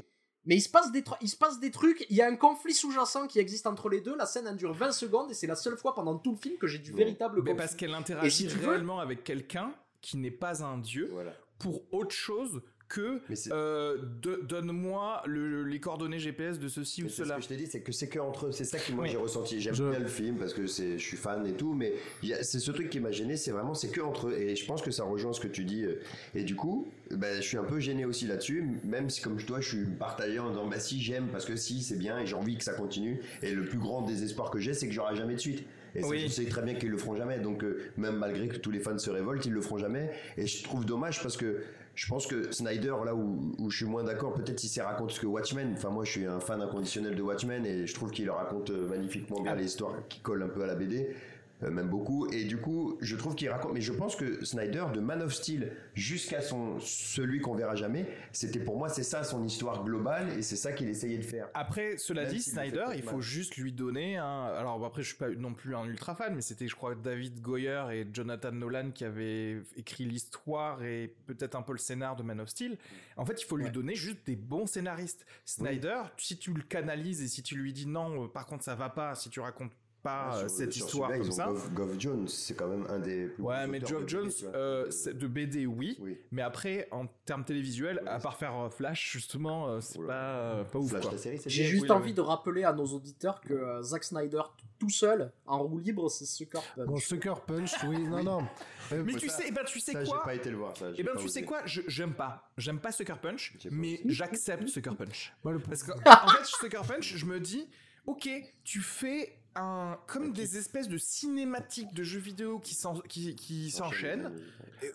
mais 0.45 0.55
il 0.57 0.61
se, 0.61 0.69
passe 0.69 0.91
des 0.91 1.01
tru- 1.03 1.17
il 1.21 1.29
se 1.29 1.37
passe 1.37 1.59
des 1.59 1.71
trucs, 1.71 2.05
il 2.09 2.17
y 2.17 2.21
a 2.21 2.27
un 2.27 2.35
conflit 2.35 2.73
sous-jacent 2.73 3.27
qui 3.27 3.39
existe 3.39 3.65
entre 3.67 3.87
les 3.89 4.01
deux, 4.01 4.15
la 4.17 4.25
scène 4.25 4.45
elle 4.47 4.57
dure 4.57 4.73
20 4.73 4.91
secondes 4.91 5.31
et 5.31 5.33
c'est 5.33 5.47
la 5.47 5.55
seule 5.55 5.77
fois 5.77 5.93
pendant 5.95 6.17
tout 6.17 6.31
le 6.31 6.37
film 6.37 6.57
que 6.57 6.67
j'ai 6.67 6.79
du 6.79 6.91
Ouais. 6.91 6.97
véritable 6.97 7.35
Mais 7.41 7.51
conflit. 7.51 7.55
parce 7.57 7.75
qu'elle 7.75 7.93
interagit 7.93 8.31
si 8.35 8.47
tu 8.47 8.57
veux- 8.57 8.69
réellement 8.69 8.99
avec 8.99 9.23
quelqu'un 9.23 9.73
qui 10.01 10.17
n'est 10.17 10.31
pas 10.31 10.63
un 10.63 10.77
dieu 10.79 11.09
Voilà. 11.13 11.33
pour 11.59 11.81
autre 11.93 12.11
chose 12.13 12.61
que 12.89 13.21
euh, 13.51 13.97
donne-moi 14.43 15.23
le- 15.25 15.63
les 15.63 15.79
coordonnées 15.79 16.19
GPS 16.19 16.59
de 16.59 16.67
ceci 16.67 17.03
ou 17.03 17.07
c'est 17.09 17.15
ce 17.15 17.23
cela. 17.23 17.35
que 17.37 17.41
je 17.43 17.47
t'ai 17.47 17.55
dit, 17.55 17.67
c'est 17.67 17.81
que 17.81 17.91
c'est 17.91 18.07
que 18.07 18.19
entre 18.19 18.47
eux. 18.47 18.51
C'est 18.51 18.65
ça 18.65 18.77
que 18.77 18.91
moi 18.91 19.03
Oui. 19.05 19.09
j'ai 19.09 19.17
ressenti. 19.17 19.59
J'aime 19.61 19.73
Je- 19.73 19.83
bien 19.89 19.99
le 19.99 20.07
film 20.07 20.37
parce 20.37 20.53
que 20.53 20.65
je 20.67 20.97
suis 20.97 21.17
fan 21.17 21.45
et 21.47 21.53
tout, 21.53 21.73
mais 21.73 21.93
c'est 22.41 22.59
ce 22.59 22.71
truc 22.71 22.89
qui 22.89 22.99
m'a 22.99 23.11
gêné. 23.11 23.35
C'est 23.37 23.51
vraiment, 23.51 23.73
c'est 23.73 23.89
que 23.89 24.01
entre 24.01 24.27
eux. 24.29 24.33
Et 24.37 24.55
je 24.55 24.65
pense 24.65 24.81
que 24.81 24.91
ça 24.91 25.03
rejoint 25.03 25.33
ce 25.33 25.39
que 25.41 25.47
tu 25.47 25.63
dis. 25.63 25.83
euh, 25.83 26.01
Et 26.35 26.43
du 26.43 26.55
coup, 26.55 26.87
ben, 27.11 27.37
je 27.41 27.47
suis 27.47 27.57
un 27.57 27.63
peu 27.63 27.79
gêné 27.79 28.05
aussi 28.05 28.27
là-dessus, 28.27 28.67
même 28.83 29.09
si 29.09 29.21
comme 29.21 29.37
toi, 29.37 29.59
je 29.61 29.69
suis 29.69 29.85
partagé 29.85 30.39
en 30.39 30.49
disant, 30.49 30.67
bah 30.67 30.79
si 30.79 31.01
j'aime 31.01 31.27
parce 31.31 31.45
que 31.45 31.55
si 31.55 31.81
c'est 31.81 31.97
bien 31.97 32.19
et 32.19 32.25
j'ai 32.25 32.35
envie 32.35 32.57
que 32.57 32.63
ça 32.63 32.73
continue. 32.73 33.19
Et 33.41 33.51
le 33.51 33.65
plus 33.65 33.79
grand 33.79 34.01
désespoir 34.03 34.51
que 34.51 34.59
j'ai, 34.59 34.73
c'est 34.73 34.87
que 34.87 34.93
j'aurai 34.93 35.15
jamais 35.15 35.35
de 35.35 35.39
suite. 35.39 35.63
Et 35.95 36.01
ça, 36.01 36.07
Oui. 36.07 36.21
je 36.21 36.27
sais 36.27 36.45
très 36.45 36.63
bien 36.63 36.73
qu'ils 36.73 36.89
le 36.89 36.97
feront 36.97 37.15
jamais. 37.15 37.39
Donc 37.39 37.63
euh, 37.63 37.79
même 37.97 38.17
malgré 38.17 38.47
que 38.47 38.57
tous 38.57 38.71
les 38.71 38.79
fans 38.79 38.97
se 38.97 39.09
révoltent, 39.11 39.45
ils 39.45 39.53
le 39.53 39.61
feront 39.61 39.77
jamais. 39.77 40.11
Et 40.37 40.47
je 40.47 40.63
trouve 40.63 40.85
dommage 40.85 41.21
parce 41.21 41.37
que 41.37 41.61
je 41.95 42.07
pense 42.07 42.25
que 42.25 42.51
Snyder, 42.51 42.95
là 43.05 43.13
où, 43.13 43.53
où 43.59 43.69
je 43.69 43.77
suis 43.77 43.85
moins 43.85 44.03
d'accord, 44.03 44.33
peut-être 44.33 44.63
il 44.63 44.67
s'y 44.67 44.81
raconte 44.81 45.11
ce 45.11 45.19
que 45.19 45.27
Watchmen. 45.27 45.73
Enfin, 45.77 45.89
moi, 45.89 46.05
je 46.05 46.11
suis 46.11 46.25
un 46.25 46.39
fan 46.39 46.61
inconditionnel 46.61 47.15
de 47.15 47.21
Watchmen 47.21 47.65
et 47.65 47.85
je 47.85 47.93
trouve 47.93 48.09
qu'il 48.09 48.29
raconte 48.31 48.71
euh, 48.71 48.87
magnifiquement 48.87 49.41
bien 49.41 49.55
les 49.55 49.65
histoires 49.65 49.93
qui 50.09 50.19
collent 50.19 50.43
un 50.43 50.49
peu 50.49 50.63
à 50.63 50.67
la 50.67 50.75
BD. 50.75 51.15
Euh, 51.63 51.71
même 51.71 51.87
beaucoup 51.89 52.27
et 52.31 52.43
du 52.45 52.57
coup 52.57 52.97
je 53.01 53.15
trouve 53.15 53.35
qu'il 53.35 53.49
raconte 53.49 53.73
mais 53.73 53.81
je 53.81 53.91
pense 53.93 54.15
que 54.15 54.43
Snyder 54.43 54.85
de 54.93 54.99
Man 54.99 55.21
of 55.21 55.33
Steel 55.33 55.71
jusqu'à 55.93 56.41
son 56.41 56.79
celui 56.79 57.39
qu'on 57.41 57.55
verra 57.55 57.75
jamais 57.75 58.05
c'était 58.31 58.59
pour 58.59 58.77
moi 58.77 58.89
c'est 58.89 59.03
ça 59.03 59.23
son 59.23 59.43
histoire 59.43 59.83
globale 59.83 60.29
et 60.37 60.41
c'est 60.41 60.55
ça 60.55 60.71
qu'il 60.73 60.89
essayait 60.89 61.17
de 61.17 61.23
faire 61.23 61.49
Après, 61.53 61.97
cela 61.97 62.23
Même 62.23 62.31
dit, 62.33 62.41
Snyder, 62.41 62.85
il 62.95 63.01
faut 63.03 63.13
mal. 63.17 63.21
juste 63.21 63.57
lui 63.57 63.71
donner 63.71 64.17
un. 64.17 64.45
Alors 64.45 64.83
après, 64.85 65.01
je 65.01 65.07
suis 65.09 65.17
pas 65.17 65.29
non 65.29 65.53
plus 65.53 65.75
un 65.75 65.85
ultra 65.85 66.15
fan, 66.15 66.33
mais 66.35 66.41
c'était, 66.41 66.67
je 66.67 66.75
crois, 66.75 66.95
David 66.95 67.41
Goyer 67.41 67.83
et 67.91 68.07
Jonathan 68.11 68.51
Nolan 68.51 68.91
qui 68.91 69.05
avaient 69.05 69.61
écrit 69.77 70.05
l'histoire 70.05 70.83
et 70.83 71.13
peut-être 71.25 71.55
un 71.55 71.61
peu 71.61 71.71
le 71.73 71.77
scénar 71.77 72.15
de 72.15 72.23
Man 72.23 72.39
of 72.41 72.49
Steel. 72.49 72.77
En 73.17 73.25
fait, 73.25 73.41
il 73.41 73.45
faut 73.45 73.57
lui 73.57 73.65
Ouais. 73.65 73.71
donner 73.71 73.95
juste 73.95 74.19
des 74.25 74.35
bons 74.35 74.65
scénaristes. 74.65 75.25
Snyder, 75.45 76.01
si 76.17 76.37
tu 76.37 76.53
le 76.53 76.61
canalises 76.63 77.21
et 77.21 77.27
si 77.27 77.43
tu 77.43 77.55
lui 77.55 77.71
dis 77.73 77.85
non, 77.87 78.25
euh, 78.25 78.27
par 78.27 78.45
contre, 78.45 78.63
ça 78.63 78.75
va 78.75 78.89
pas, 78.89 79.15
si 79.15 79.29
tu 79.29 79.39
racontes 79.39 79.71
pas 80.03 80.29
Ouais, 80.29 80.35
euh, 80.35 80.39
sur- 80.47 80.57
cette 80.57 80.75
histoire 80.75 81.11
comme 81.11 81.31
ça. 81.31 81.45
Gov, 81.47 81.73
Gov 81.73 81.95
Jones 81.99 82.27
c'est 82.27 82.53
quand 82.55 82.67
même 82.67 82.85
un 82.89 82.99
des 82.99 83.27
plus 83.27 83.41
Ouais, 83.43 83.65
mais 83.67 83.79
de 83.79 83.87
Jones, 83.87 84.29
euh, 84.53 84.89
de 85.13 85.27
BD, 85.27 85.65
oui. 85.65 85.97
oui 86.01 86.19
Mais 86.31 86.41
après, 86.41 86.87
en 86.91 87.07
termes 87.25 87.43
télévisuels, 87.45 88.03
à 88.05 88.19
part 88.19 88.37
faire 88.37 88.55
euh, 88.55 88.69
Flash, 88.69 89.11
justement, 89.13 89.79
c'est 89.81 90.05
pas, 90.05 90.13
euh, 90.13 90.63
pas 90.65 90.79
ouf, 90.79 90.89
Flash 90.89 91.01
quoi. 91.03 91.11
la 91.13 91.17
série 91.17 91.37
c'est 91.39 91.49
J'ai 91.49 91.63
juste 91.63 91.83
oui, 91.85 91.91
envie 91.91 92.09
oui. 92.09 92.13
de 92.13 92.21
rappeler 92.21 92.63
à 92.63 92.73
nos 92.73 92.85
auditeurs 92.85 93.39
que 93.41 93.53
euh, 93.53 93.81
Zack 93.81 94.03
Snyder 94.03 94.41
tout 94.77 94.89
seul, 94.89 95.31
en 95.45 95.63
roue 95.63 95.79
libre, 95.79 96.09
c'est 96.09 96.25
Sucker 96.25 96.59
Punch. 96.75 96.85
Bon, 96.87 96.97
Sucker 96.97 97.35
Punch, 97.47 97.71
oui, 97.87 98.03
non, 98.03 98.21
non. 98.23 98.47
Euh, 98.91 99.01
Mais 99.05 99.13
tu 99.13 99.29
ça- 99.29 99.37
sais, 99.37 99.45
eh 99.47 99.51
ben, 99.51 99.63
tu 99.65 99.79
sais 99.79 99.93
ça 99.93 100.03
j'ai 100.03 100.11
quoi 100.11 100.23
pas 100.23 100.35
été 100.35 100.49
le 100.49 100.57
voir 100.57 100.75
ça 100.75 100.87
Eh 100.97 101.03
ben 101.03 101.13
tu 101.17 101.29
sais 101.29 101.43
quoi, 101.43 101.61
j'aime 101.65 102.13
pas, 102.13 102.51
j'aime 102.57 102.79
pas 102.79 102.91
Sucker 102.91 103.15
Punch, 103.21 103.53
mais 103.71 104.01
j'accepte 104.05 104.67
Sucker 104.67 104.95
Punch. 104.97 105.33
Parce 105.41 105.83
que 105.83 105.91
en 105.93 106.27
fait 106.27 106.45
Sucker 106.45 106.81
Punch, 106.85 107.15
je 107.15 107.25
me 107.25 107.39
dis, 107.39 107.69
ok, 108.05 108.27
tu 108.65 108.81
fais 108.81 109.39
un 109.55 109.97
comme 110.07 110.33
des 110.33 110.57
espèces 110.57 110.87
de 110.89 110.97
cinématiques 110.97 111.93
de 111.93 112.03
jeux 112.03 112.19
vidéo 112.19 112.59
qui 112.59 112.73
s'en- 112.75 112.99
qui, 113.01 113.35
qui 113.35 113.71
s'enchaînent. 113.71 114.31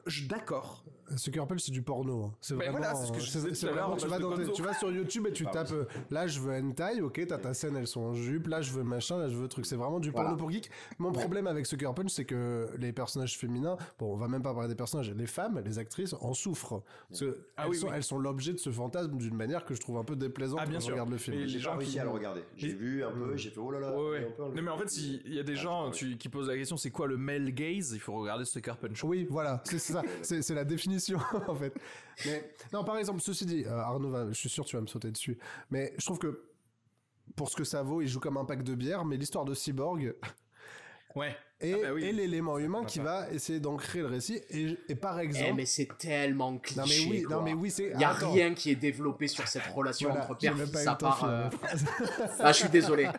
Je- 0.06 0.26
D'accord. 0.28 0.84
Sucker 1.16 1.46
Punch, 1.48 1.60
c'est 1.62 1.72
du 1.72 1.80
porno. 1.80 2.24
hein. 2.24 2.34
C'est 2.42 2.52
Mais 2.54 2.64
vraiment. 2.68 2.78
voilà, 2.80 2.94
ce 2.94 3.10
que 3.10 3.18
je 3.18 3.24
disais 3.30 3.52
tu, 3.52 3.64
vas 3.74 3.88
base 3.88 4.02
de 4.02 4.08
dans 4.08 4.36
tes- 4.36 4.42
Gonzo. 4.42 4.52
tu 4.52 4.60
vas 4.62 4.74
sur 4.74 4.90
YouTube 4.92 5.26
et 5.26 5.32
tu 5.32 5.46
tapes. 5.46 5.72
euh, 5.72 5.86
Là, 6.10 6.26
je 6.26 6.38
veux 6.38 6.52
hentai, 6.52 7.00
ok, 7.00 7.24
t'as 7.26 7.38
ta 7.38 7.54
scène, 7.54 7.76
elles 7.76 7.86
sont 7.86 8.02
en 8.02 8.12
jupe. 8.14 8.46
Là, 8.46 8.60
je 8.60 8.72
veux 8.72 8.82
machin, 8.82 9.16
là, 9.16 9.30
je 9.30 9.34
veux 9.36 9.48
truc. 9.48 9.64
C'est 9.64 9.76
vraiment 9.76 10.00
du 10.00 10.10
Voilà. 10.10 10.28
porno 10.28 10.38
pour 10.38 10.50
geek. 10.50 10.70
Mon 10.98 11.10
problème 11.10 11.46
avec 11.46 11.64
Sucker 11.64 11.90
Punch, 11.96 12.10
c'est 12.10 12.26
que 12.26 12.68
les 12.78 12.92
personnages 12.92 13.38
féminins, 13.38 13.78
bon, 13.98 14.12
on 14.12 14.16
va 14.16 14.28
même 14.28 14.42
pas 14.42 14.52
parler 14.52 14.68
des 14.68 14.74
personnages, 14.74 15.10
les 15.10 15.26
femmes, 15.26 15.62
les 15.64 15.78
actrices 15.78 16.12
en 16.20 16.34
souffrent. 16.34 16.82
Parce 17.08 17.20
que 17.20 17.38
Ah 17.56 17.62
elles, 17.64 17.70
oui, 17.70 17.76
sont, 17.78 17.86
oui. 17.86 17.92
elles 17.96 18.04
sont 18.04 18.18
l'objet 18.18 18.52
de 18.52 18.58
ce 18.58 18.70
fantasme 18.70 19.16
d'une 19.16 19.34
manière 19.36 19.64
que 19.64 19.74
je 19.74 19.80
trouve 19.80 19.96
un 19.96 20.04
peu 20.04 20.14
déplaisante 20.14 20.60
Ah, 20.62 20.66
bien 20.66 20.78
quand 20.78 20.84
je 20.84 20.90
regarde 20.92 21.08
le 21.10 21.16
film. 21.16 21.38
Les 21.38 21.48
J'ai 21.48 21.58
gens 21.58 21.70
pas 21.70 21.76
réussi 21.78 21.92
qui- 21.92 21.98
à 22.00 22.04
le 22.04 22.10
regarder. 22.10 22.42
J'ai 22.54 22.74
vu 22.74 23.02
un 23.02 23.12
peu, 23.12 23.34
j'ai 23.34 23.48
fait 23.48 23.58
oh 23.60 23.70
là 23.70 23.80
là. 23.80 23.94
Non 24.54 24.62
mais 24.62 24.70
en 24.70 24.78
fait, 24.78 24.88
s'il 24.88 25.32
y 25.34 25.38
a 25.38 25.42
des 25.42 25.52
Ah, 25.52 25.62
gens 25.62 25.90
tu- 25.90 26.16
qui 26.16 26.28
posent 26.28 26.48
la 26.48 26.56
question, 26.56 26.76
c'est 26.76 26.90
quoi 26.90 27.06
le 27.06 27.16
male 27.16 27.50
gaze? 27.52 27.92
Il 27.92 28.00
faut 28.00 28.14
regarder 28.14 28.44
Sucker 28.44 28.74
Punch. 28.80 29.02
Oui, 29.04 29.26
voilà, 29.30 29.62
c'est 29.64 29.78
ça, 29.78 30.02
c'est 30.22 30.42
c'est 30.42 30.54
la 30.54 30.64
définition 30.64 31.18
en 31.48 31.54
fait. 31.54 31.74
Mais 32.26 32.52
non, 32.72 32.84
par 32.84 32.96
exemple, 32.98 33.20
ceci 33.20 33.46
dit, 33.46 33.64
euh, 33.66 33.78
Arnaud, 33.78 34.10
va, 34.10 34.28
je 34.28 34.34
suis 34.34 34.48
sûr 34.48 34.64
que 34.64 34.70
tu 34.70 34.76
vas 34.76 34.82
me 34.82 34.86
sauter 34.86 35.10
dessus, 35.10 35.38
mais 35.70 35.94
je 35.98 36.04
trouve 36.04 36.18
que 36.18 36.44
pour 37.36 37.48
ce 37.48 37.56
que 37.56 37.64
ça 37.64 37.82
vaut, 37.82 38.00
il 38.02 38.08
joue 38.08 38.20
comme 38.20 38.36
un 38.36 38.44
pack 38.44 38.62
de 38.62 38.74
bière, 38.74 39.04
mais 39.04 39.16
l'histoire 39.16 39.44
de 39.44 39.54
Cyborg 39.54 40.14
Ouais. 41.14 41.34
est, 41.60 41.72
Ah 41.72 41.78
bah 41.88 41.94
oui. 41.94 42.04
est 42.04 42.12
l'élément 42.12 42.58
humain 42.58 42.84
qui 42.84 42.98
va 43.00 43.28
essayer 43.32 43.58
d'ancrer 43.60 44.00
le 44.00 44.06
récit. 44.06 44.40
Et, 44.50 44.76
et 44.88 44.94
par 44.94 45.18
Eh, 45.18 45.24
exemple, 45.24 45.54
mais 45.56 45.66
c'est 45.66 45.88
tellement 45.98 46.58
cliché. 46.58 46.80
non 46.80 46.86
mais 46.86 46.98
oui, 47.10 47.22
quoi. 47.22 47.36
non 47.36 47.42
mais 47.42 47.52
oui, 47.54 47.70
c'est. 47.70 47.90
Il 47.94 48.00
y 48.00 48.04
a 48.04 48.10
attends, 48.10 48.30
rien 48.32 48.54
qui 48.54 48.70
est 48.70 48.76
développé 48.76 49.26
sur 49.26 49.48
cette 49.48 49.66
relation 49.74 50.10
voilà, 50.10 50.24
entre 50.24 50.38
père 50.38 50.54
même 50.54 50.66
fils 50.66 50.72
pas 50.74 50.84
eu 50.84 50.88
à 50.88 50.94
part. 50.94 51.24
euh. 51.24 51.48
Ah, 52.40 52.52
je 52.52 52.58
suis 52.58 52.68
désolé. 52.68 53.08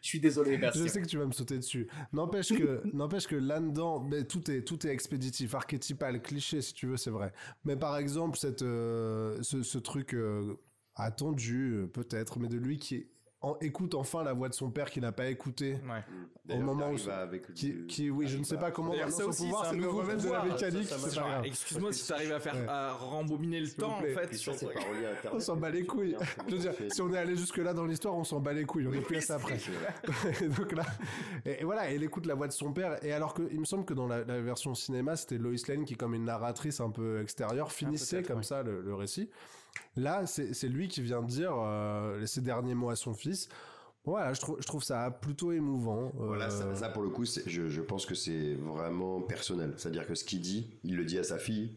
Je 0.00 0.08
suis 0.08 0.20
désolé, 0.20 0.56
merci. 0.56 0.78
Je 0.82 0.86
sais 0.88 1.02
que 1.02 1.06
tu 1.06 1.18
vas 1.18 1.26
me 1.26 1.32
sauter 1.32 1.56
dessus. 1.58 1.88
N'empêche 2.12 2.48
que, 2.56 2.80
n'empêche 2.94 3.26
que 3.26 3.36
là-dedans, 3.36 4.00
ben, 4.00 4.24
tout 4.24 4.50
est, 4.50 4.62
tout 4.62 4.86
est 4.86 4.90
expéditif, 4.90 5.54
archétypal, 5.54 6.22
cliché 6.22 6.62
si 6.62 6.72
tu 6.72 6.86
veux, 6.86 6.96
c'est 6.96 7.10
vrai. 7.10 7.32
Mais 7.64 7.76
par 7.76 7.98
exemple, 7.98 8.38
cette, 8.38 8.62
euh, 8.62 9.36
ce, 9.42 9.62
ce 9.62 9.76
truc 9.78 10.14
euh, 10.14 10.54
attendu, 10.94 11.72
euh, 11.74 11.86
peut-être, 11.86 12.38
mais 12.38 12.48
de 12.48 12.56
lui 12.56 12.78
qui 12.78 13.06
en- 13.50 13.56
écoute 13.60 13.94
enfin 13.94 14.22
la 14.24 14.32
voix 14.32 14.48
de 14.48 14.54
son 14.54 14.70
père 14.70 14.90
qu'il 14.90 15.02
n'a 15.02 15.12
pas 15.12 15.26
écouté. 15.26 15.72
Ouais. 15.88 16.02
D'ailleurs, 16.44 16.62
au 16.62 16.66
moment 16.66 16.90
où- 16.90 17.10
avec 17.10 17.52
Qui, 17.54 17.86
qui, 17.86 18.10
oui, 18.10 18.26
je 18.28 18.38
ne 18.38 18.44
sais 18.44 18.56
pas 18.56 18.70
comment 18.70 18.92
ça 18.94 19.10
son 19.10 19.22
aussi, 19.28 19.44
pouvoir, 19.44 19.66
c'est 19.70 19.76
de 19.76 19.86
remettre 19.86 20.24
de 20.24 20.30
la 20.30 20.44
mécanique. 20.44 20.88
Excuse-moi 21.44 21.92
si 21.92 22.06
t'arrives 22.08 22.32
à 22.32 22.40
faire 22.40 22.54
Ouais. 22.54 22.66
à 22.68 22.92
rembobiner 22.92 23.60
le 23.60 23.68
temps 23.70 23.98
en 23.98 24.00
fait 24.02 24.34
sur 24.34 24.54
On 25.32 25.40
s'en 25.40 25.56
bat 25.56 25.70
les 25.70 25.84
couilles. 25.84 26.10
viens, 26.10 26.18
Je 26.48 26.52
veux 26.54 26.60
dire, 26.60 26.72
c'est- 26.76 26.92
si 26.92 27.02
on 27.02 27.12
est 27.12 27.18
allé 27.18 27.36
jusque 27.36 27.56
là 27.58 27.72
dans 27.74 27.84
l'histoire, 27.84 28.14
on 28.14 28.24
s'en 28.24 28.40
bat 28.40 28.52
les 28.52 28.64
couilles. 28.64 28.86
On 28.86 28.92
est 28.92 29.00
plus 29.00 29.16
à 29.16 29.20
ça 29.20 29.34
après. 29.36 29.58
Et 30.42 30.48
donc 30.48 30.72
là, 30.72 30.84
et, 31.44 31.64
voilà, 31.64 31.90
elle 31.90 32.02
écoute 32.02 32.26
la 32.26 32.34
voix 32.34 32.46
de 32.48 32.52
son 32.52 32.72
père. 32.72 33.02
Et 33.04 33.12
alors 33.12 33.34
que, 33.34 33.42
il 33.50 33.60
me 33.60 33.64
semble 33.64 33.84
que 33.84 33.94
dans 33.94 34.06
la, 34.06 34.24
la 34.24 34.40
version 34.40 34.74
cinéma, 34.74 35.16
c'était 35.16 35.38
Lois 35.38 35.52
Lane 35.68 35.84
qui, 35.84 35.96
comme 35.96 36.14
une 36.14 36.24
narratrice 36.24 36.80
un 36.80 36.90
peu 36.90 37.20
extérieure, 37.20 37.72
finissait 37.72 38.16
peut-être, 38.16 38.28
comme 38.28 38.38
ouais. 38.38 38.42
ça 38.42 38.62
le, 38.62 38.80
le 38.82 38.94
récit. 38.94 39.28
Là, 39.96 40.26
c'est 40.26 40.54
c'est 40.54 40.68
lui 40.68 40.88
qui 40.88 41.02
vient 41.02 41.22
de 41.22 41.26
dire 41.28 41.52
euh, 41.54 42.24
ces 42.26 42.40
derniers 42.40 42.74
mots 42.74 42.90
à 42.90 42.96
son 42.96 43.14
fils. 43.14 43.48
Voilà, 44.04 44.32
je 44.34 44.40
trouve, 44.40 44.56
je 44.60 44.66
trouve 44.68 44.84
ça 44.84 45.10
plutôt 45.10 45.50
émouvant. 45.50 46.12
Voilà, 46.14 46.48
ça, 46.48 46.62
Euh, 46.66 46.74
ça, 46.76 46.90
pour 46.90 47.02
le 47.02 47.08
coup, 47.08 47.24
je, 47.24 47.66
je 47.68 47.80
pense 47.80 48.06
que 48.06 48.14
c'est 48.14 48.54
vraiment 48.54 49.20
personnel. 49.20 49.74
C'est-à-dire 49.76 50.06
que 50.06 50.14
ce 50.14 50.22
qu'il 50.22 50.40
dit, 50.40 50.70
il 50.84 50.96
le 50.96 51.04
dit 51.04 51.18
à 51.18 51.24
sa 51.24 51.38
fille. 51.38 51.72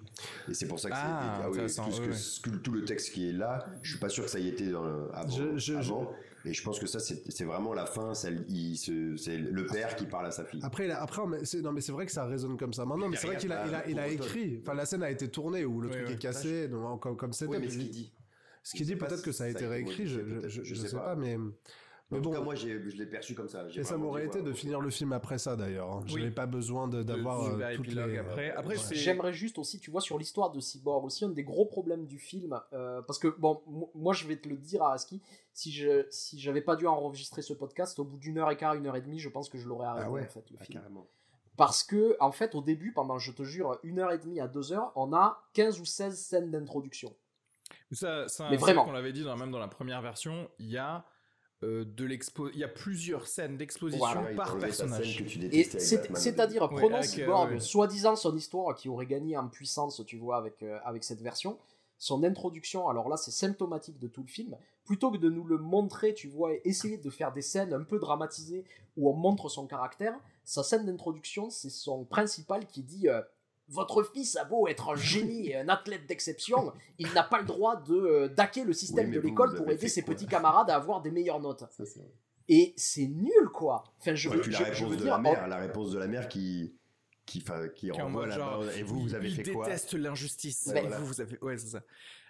Et 0.48 0.54
c'est 0.54 0.68
pour 0.68 0.80
ça 0.80 0.90
que 0.92 0.96
c'est. 0.96 1.02
Ah, 1.04 1.40
oui, 1.46 1.50
intéressant, 1.54 1.86
tout, 1.86 1.92
ce 2.14 2.40
que- 2.40 2.50
le 2.72 2.86
texte 2.86 3.14
qui 3.14 3.30
est 3.30 3.34
là, 3.34 3.66
je 3.82 3.90
suis 3.90 4.00
pas 4.00 4.10
sûr 4.10 4.26
que 4.26 4.30
ça 4.30 4.38
y 4.38 4.48
était 4.48 4.68
dans 4.70 4.84
le- 4.84 5.10
avant. 5.12 5.28
Je- 5.36 5.58
je- 5.58 5.74
avant. 5.74 6.12
Et 6.45 6.53
je 6.53 6.64
pense 6.64 6.80
que 6.80 6.88
ça, 6.88 6.99
c'est 6.99 7.44
vraiment 7.44 7.74
la 7.74 7.86
fin. 7.86 8.14
C'est 8.14 8.32
le 8.32 9.66
père 9.66 9.95
qui 9.95 10.06
parle 10.06 10.28
à 10.28 10.32
sa 10.32 10.45
fille. 10.45 10.61
Après, 10.64 10.86
il 10.86 10.91
a- 10.91 11.02
après, 11.02 11.22
mais 11.28 11.44
c'est- 11.45 11.61
non, 11.61 11.72
mais 11.72 11.82
c'est 11.82 11.91
vrai 11.91 12.06
que 12.06 12.11
ça 12.11 12.26
résonne 12.26 12.57
comme 12.57 12.74
ça. 12.74 12.86
Maintenant, 12.86 13.10
mais 13.10 13.18
c'est 13.18 13.28
vrai 13.28 13.38
qu'il 13.38 13.52
a, 13.52 13.68
il 13.68 13.76
a, 13.76 13.88
il 13.90 13.99
a 13.99 14.03
Derrière, 14.03 14.22
écrit. 14.26 14.60
Enfin, 14.61 14.74
la 14.74 14.86
scène 14.86 15.03
a 15.03 15.11
été 15.11 15.28
tournée 15.30 15.66
où 15.66 15.82
le 15.82 15.88
Ouais, 15.90 15.95
truc 15.95 16.07
ouais. 16.07 16.14
est 16.14 16.18
cassé, 16.20 16.68
donc, 16.68 17.02
comme, 17.02 17.18
comme 17.18 17.34
c'était. 17.34 17.52
Oui, 17.52 17.57
mais 17.61 17.70
ce 17.70 17.78
qu'il 17.78 17.90
dit. 17.91 18.14
Ce 18.64 18.76
qu'il 18.76 18.86
dit, 18.86 18.95
peut-être 18.95 19.22
que 19.24 19.32
ça 19.32 19.45
a 19.45 19.48
été 19.48 19.66
réécrit, 19.66 20.06
je, 20.07 20.20
je, 20.48 20.64
je, 20.64 20.76
sais 20.76 20.95
pas. 20.95 21.16
pas, 21.16 21.16
mais. 22.11 22.18
En 22.18 22.19
Mais 22.19 22.23
tout 22.23 22.30
bon, 22.30 22.36
cas, 22.38 22.41
moi, 22.44 22.56
j'ai- 22.56 22.90
je 22.90 22.98
l'ai 22.98 23.06
perçu 23.06 23.36
comme 23.36 23.48
ça. 23.49 23.68
J'ai 23.69 23.81
et 23.81 23.84
ça 23.84 23.98
m'aurait 23.98 24.26
été 24.26 24.41
de 24.41 24.52
finir 24.53 24.80
le 24.81 24.90
film 24.90 25.14
après 25.14 25.38
ça 25.38 25.56
d'ailleurs. 25.56 25.91
hein. 25.91 26.03
Je 26.06 26.14
Oui. 26.15 26.22
n'avais 26.22 26.34
pas 26.34 26.45
besoin 26.45 26.88
de- 26.88 27.03
d'avoir 27.03 27.44
euh, 27.44 27.76
toutes 27.76 27.88
les. 27.88 28.18
après. 28.18 28.52
Après, 28.52 28.76
Ouais. 28.76 28.77
c'est- 28.77 28.95
J'aimerais 28.95 29.34
juste 29.34 29.57
aussi, 29.60 29.80
tu 29.80 29.91
vois, 29.91 30.02
sur 30.02 30.18
l'histoire 30.18 30.52
de 30.52 30.60
Cyborg 30.60 31.06
aussi, 31.06 31.26
un 31.26 31.30
des 31.30 31.44
gros 31.44 31.65
problèmes 31.65 32.06
du 32.06 32.18
film, 32.19 32.60
euh, 32.73 33.02
parce 33.03 33.19
que, 33.19 33.27
bon, 33.38 33.61
mo- 33.68 33.91
moi 33.95 34.14
je 34.14 34.27
vais 34.27 34.38
te 34.38 34.49
le 34.49 34.57
dire 34.57 34.81
à 34.84 34.94
Aski, 34.94 35.22
si 35.53 35.72
je 35.72 36.06
si 36.10 36.40
j'avais 36.40 36.61
pas 36.61 36.76
dû 36.76 36.88
enregistrer 36.88 37.41
ce 37.41 37.53
podcast, 37.53 37.99
au 37.99 38.03
bout 38.06 38.18
d'une 38.18 38.38
heure 38.38 38.49
et 38.52 38.57
quart, 38.57 38.73
une 38.76 38.88
heure 38.88 38.95
et 38.95 39.02
demie, 39.02 39.19
je 39.19 39.30
pense 39.30 39.49
que 39.49 39.57
je 39.57 39.68
l'aurais 39.68 39.88
arrêté, 39.88 40.06
Ah 40.07 40.11
ouais? 40.11 40.23
en 40.23 40.27
fait, 40.30 40.49
le 40.52 40.57
Ah, 40.60 40.64
film. 40.64 40.80
carrément. 40.80 41.07
Parce 41.57 41.84
que, 41.84 42.15
en 42.22 42.31
fait, 42.31 42.56
au 42.56 42.61
début, 42.61 42.94
pendant, 42.94 43.19
je 43.19 43.34
te 43.34 43.44
jure, 43.44 43.77
une 43.84 43.99
heure 43.99 44.14
et 44.14 44.18
demie 44.18 44.40
à 44.40 44.48
deux 44.48 44.72
heures, 44.72 44.94
on 44.95 45.11
a 45.14 45.44
15 45.53 45.80
ou 45.81 45.86
16 45.86 46.18
scènes 46.18 46.52
d'introduction. 46.52 47.14
Ça, 47.91 48.27
ça 48.27 48.45
Mais 48.45 48.52
c'est 48.56 48.61
vraiment. 48.61 48.86
qu'on 48.86 48.91
l'avait 48.94 49.11
dit 49.14 49.23
dans, 49.23 49.36
même 49.36 49.52
dans 49.52 49.60
la 49.60 49.68
première 49.68 50.02
version, 50.02 50.49
il 50.60 50.68
y 50.69 50.77
a 50.77 51.03
euh, 51.64 51.84
de 51.86 52.06
l'expo, 52.06 52.49
il 52.49 52.60
y 52.60 52.64
a 52.64 52.69
plusieurs 52.69 53.27
scènes 53.27 53.57
d'exposition 53.57 54.06
Voilà. 54.06 54.22
Ouais, 54.23 54.36
par 54.36 54.57
personnage. 54.57 55.18
scène 55.18 55.26
que 55.26 55.30
tu 55.30 55.45
Et 55.45 55.64
c'est-à-dire, 55.64 56.64
Oui, 56.72 56.80
prenons 56.80 56.98
avec, 56.98 57.10
euh, 57.10 57.14
Cyborg, 57.15 57.52
ouais. 57.52 57.60
soi-disant 57.60 58.15
son 58.15 58.36
histoire 58.36 58.76
qui 58.76 58.88
aurait 58.88 59.06
gagné 59.06 59.38
en 59.38 59.48
puissance, 59.49 60.02
tu 60.06 60.18
vois, 60.18 60.38
avec, 60.38 60.64
euh, 60.64 60.80
avec 60.86 61.03
cette 61.03 61.22
version, 61.22 61.57
son 61.98 62.23
introduction, 62.23 62.88
alors 62.88 63.10
là 63.10 63.18
c'est 63.18 63.31
symptomatique 63.31 63.99
de 63.99 64.07
tout 64.07 64.22
le 64.22 64.30
film, 64.30 64.56
plutôt 64.86 65.11
que 65.11 65.18
de 65.18 65.30
nous 65.30 65.44
le 65.44 65.57
montrer, 65.57 66.14
tu 66.14 66.30
vois, 66.30 66.53
et 66.53 66.61
essayer 66.64 66.98
de 66.98 67.10
faire 67.10 67.34
des 67.34 67.41
scènes 67.41 67.73
un 67.73 67.84
peu 67.84 67.99
dramatisées 67.99 68.64
où 68.95 69.10
on 69.10 69.14
montre 69.14 69.49
son 69.49 69.68
caractère, 69.68 70.18
sa 70.45 70.64
scène 70.64 70.86
d'introduction, 70.86 71.49
c'est 71.49 71.69
son 71.69 72.06
principal 72.06 72.65
qui 72.68 72.84
dit 72.84 73.10
euh, 73.10 73.22
Votre 73.70 74.04
fils 74.04 74.36
a 74.36 74.46
beau 74.46 74.68
être 74.68 74.90
un 74.90 74.96
génie 74.96 75.50
et 75.50 75.56
un 75.58 75.70
athlète 75.70 76.08
d'exception, 76.08 76.74
il 76.98 77.12
n'a 77.14 77.24
pas 77.24 77.40
le 77.40 77.46
droit 77.46 77.76
de 77.76 77.94
euh, 77.96 78.28
daquer 78.28 78.64
le 78.64 78.74
système 78.74 79.10
Oui, 79.10 79.16
de 79.16 79.20
l'école 79.20 79.56
pour 79.56 79.70
aider 79.70 79.88
ses 79.88 80.02
quoi? 80.02 80.14
petits 80.16 80.26
camarades 80.28 80.70
à 80.72 80.76
avoir 80.76 81.02
des 81.02 81.12
meilleures 81.12 81.40
notes. 81.40 81.64
Ça. 81.70 81.84
Et 82.48 82.74
c'est 82.78 83.06
nul, 83.06 83.50
quoi. 83.54 83.84
Enfin, 84.00 84.16
je 84.16 84.28
Ouais, 84.30 84.38
veux, 84.38 84.44
je- 84.44 84.50
je 84.52 84.86
dire, 84.96 85.06
la 85.06 85.18
mère, 85.20 85.44
en- 85.44 85.48
la 85.48 85.58
réponse 85.58 85.91
de 85.91 86.00
la 86.00 86.08
mère 86.08 86.28
qui 86.28 86.74
qui 87.28 87.44
qui 87.76 87.91
Qui 87.91 87.91
renvoie 87.91 88.26
la 88.26 88.38
genre, 88.38 88.50
parole. 88.50 88.70
Et 88.76 88.82
vous, 88.82 89.00
vous 89.02 89.14
avez 89.14 89.30
il 89.30 89.36
fait 89.36 89.52
quoi? 89.54 89.66
déteste 89.66 89.94
l'injustice. 89.94 90.66
Ouais, 90.74 90.82
voilà. 90.82 90.98
vous, 90.98 91.06
vous 91.06 91.22
avez, 91.22 91.38
ouais, 91.44 91.58
c'est 91.60 91.68
ça. 91.68 91.84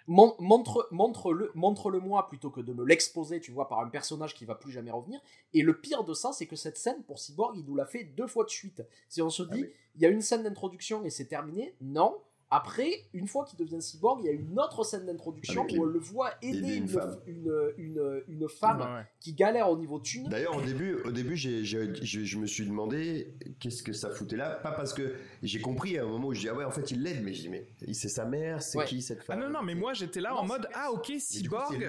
Mon- 0.06 0.34
montre, 0.38 0.88
montre-le, 0.90 1.50
montre-le 1.54 2.00
moi 2.00 2.26
plutôt 2.28 2.50
que 2.50 2.60
de 2.60 2.72
me 2.72 2.84
l'exposer, 2.84 3.40
tu 3.40 3.52
vois, 3.52 3.68
par 3.68 3.80
un 3.80 3.88
personnage 3.88 4.34
qui 4.34 4.44
va 4.44 4.54
plus 4.54 4.72
jamais 4.72 4.90
revenir. 4.90 5.20
Et 5.54 5.62
le 5.62 5.78
pire 5.80 6.04
de 6.04 6.14
ça, 6.14 6.32
c'est 6.32 6.46
que 6.46 6.56
cette 6.56 6.76
scène 6.78 7.02
pour 7.04 7.18
Cyborg, 7.18 7.56
il 7.56 7.64
nous 7.64 7.76
l'a 7.76 7.84
fait 7.86 8.04
deux 8.04 8.26
fois 8.26 8.44
de 8.44 8.50
suite. 8.50 8.82
Si 9.08 9.22
on 9.22 9.30
se 9.30 9.42
Ah 9.42 9.54
dit, 9.54 9.62
oui. 9.62 9.72
il 9.96 10.02
y 10.02 10.06
a 10.06 10.08
une 10.08 10.22
scène 10.22 10.42
d'introduction 10.42 11.04
et 11.04 11.10
c'est 11.10 11.26
terminé, 11.26 11.74
non. 11.80 12.16
Après, 12.52 12.90
une 13.14 13.28
fois 13.28 13.44
qu'il 13.44 13.58
devient 13.58 13.80
cyborg, 13.80 14.20
il 14.22 14.26
y 14.26 14.28
a 14.28 14.32
une 14.32 14.58
autre 14.58 14.82
scène 14.84 15.06
d'introduction 15.06 15.66
où 15.70 15.82
on 15.82 15.84
le 15.84 16.00
voit 16.00 16.32
aider 16.42 16.74
une 16.76 16.82
une, 16.82 16.88
femme. 16.88 17.16
une, 17.26 17.72
une- 17.78 18.22
une 18.26 18.48
femme 18.48 18.80
Ouais, 18.80 18.86
ouais. 18.86 19.06
qui 19.20 19.34
galère 19.34 19.70
au 19.70 19.76
niveau 19.76 20.00
thune. 20.00 20.28
D'ailleurs, 20.28 20.56
au 20.56 20.60
début, 20.62 20.94
au 21.04 21.12
début, 21.12 21.36
j'ai, 21.36 21.64
j'ai- 21.64 21.94
je, 22.04 22.24
je 22.24 22.38
me 22.38 22.46
suis 22.46 22.66
demandé 22.66 23.32
qu'est-ce 23.60 23.84
que 23.84 23.92
ça 23.92 24.10
foutait 24.10 24.36
là. 24.36 24.50
Pas 24.50 24.72
parce 24.72 24.92
que 24.94 25.14
j'ai 25.44 25.60
compris 25.60 25.96
à 25.96 26.02
un 26.02 26.06
moment 26.08 26.26
où 26.28 26.34
je 26.34 26.40
dis 26.40 26.48
ah 26.48 26.54
ouais, 26.54 26.64
en 26.64 26.72
fait, 26.72 26.90
il 26.90 27.02
l'aide, 27.04 27.22
mais 27.22 27.32
je 27.34 27.42
dis 27.42 27.48
mais 27.50 27.68
c'est 27.92 28.08
sa 28.08 28.24
mère, 28.24 28.60
c'est 28.62 28.78
Ouais. 28.78 28.84
qui 28.84 29.00
cette 29.00 29.20
Ah 29.20 29.24
femme 29.24 29.40
non, 29.40 29.50
non, 29.50 29.62
mais 29.62 29.76
moi 29.76 29.92
j'étais 29.92 30.20
là 30.20 30.30
Non, 30.30 30.38
en 30.38 30.46
mode. 30.46 30.66
Ah, 30.74 30.90
ok, 30.92 31.06
coup, 31.06 31.12
Cyborg 31.20 31.80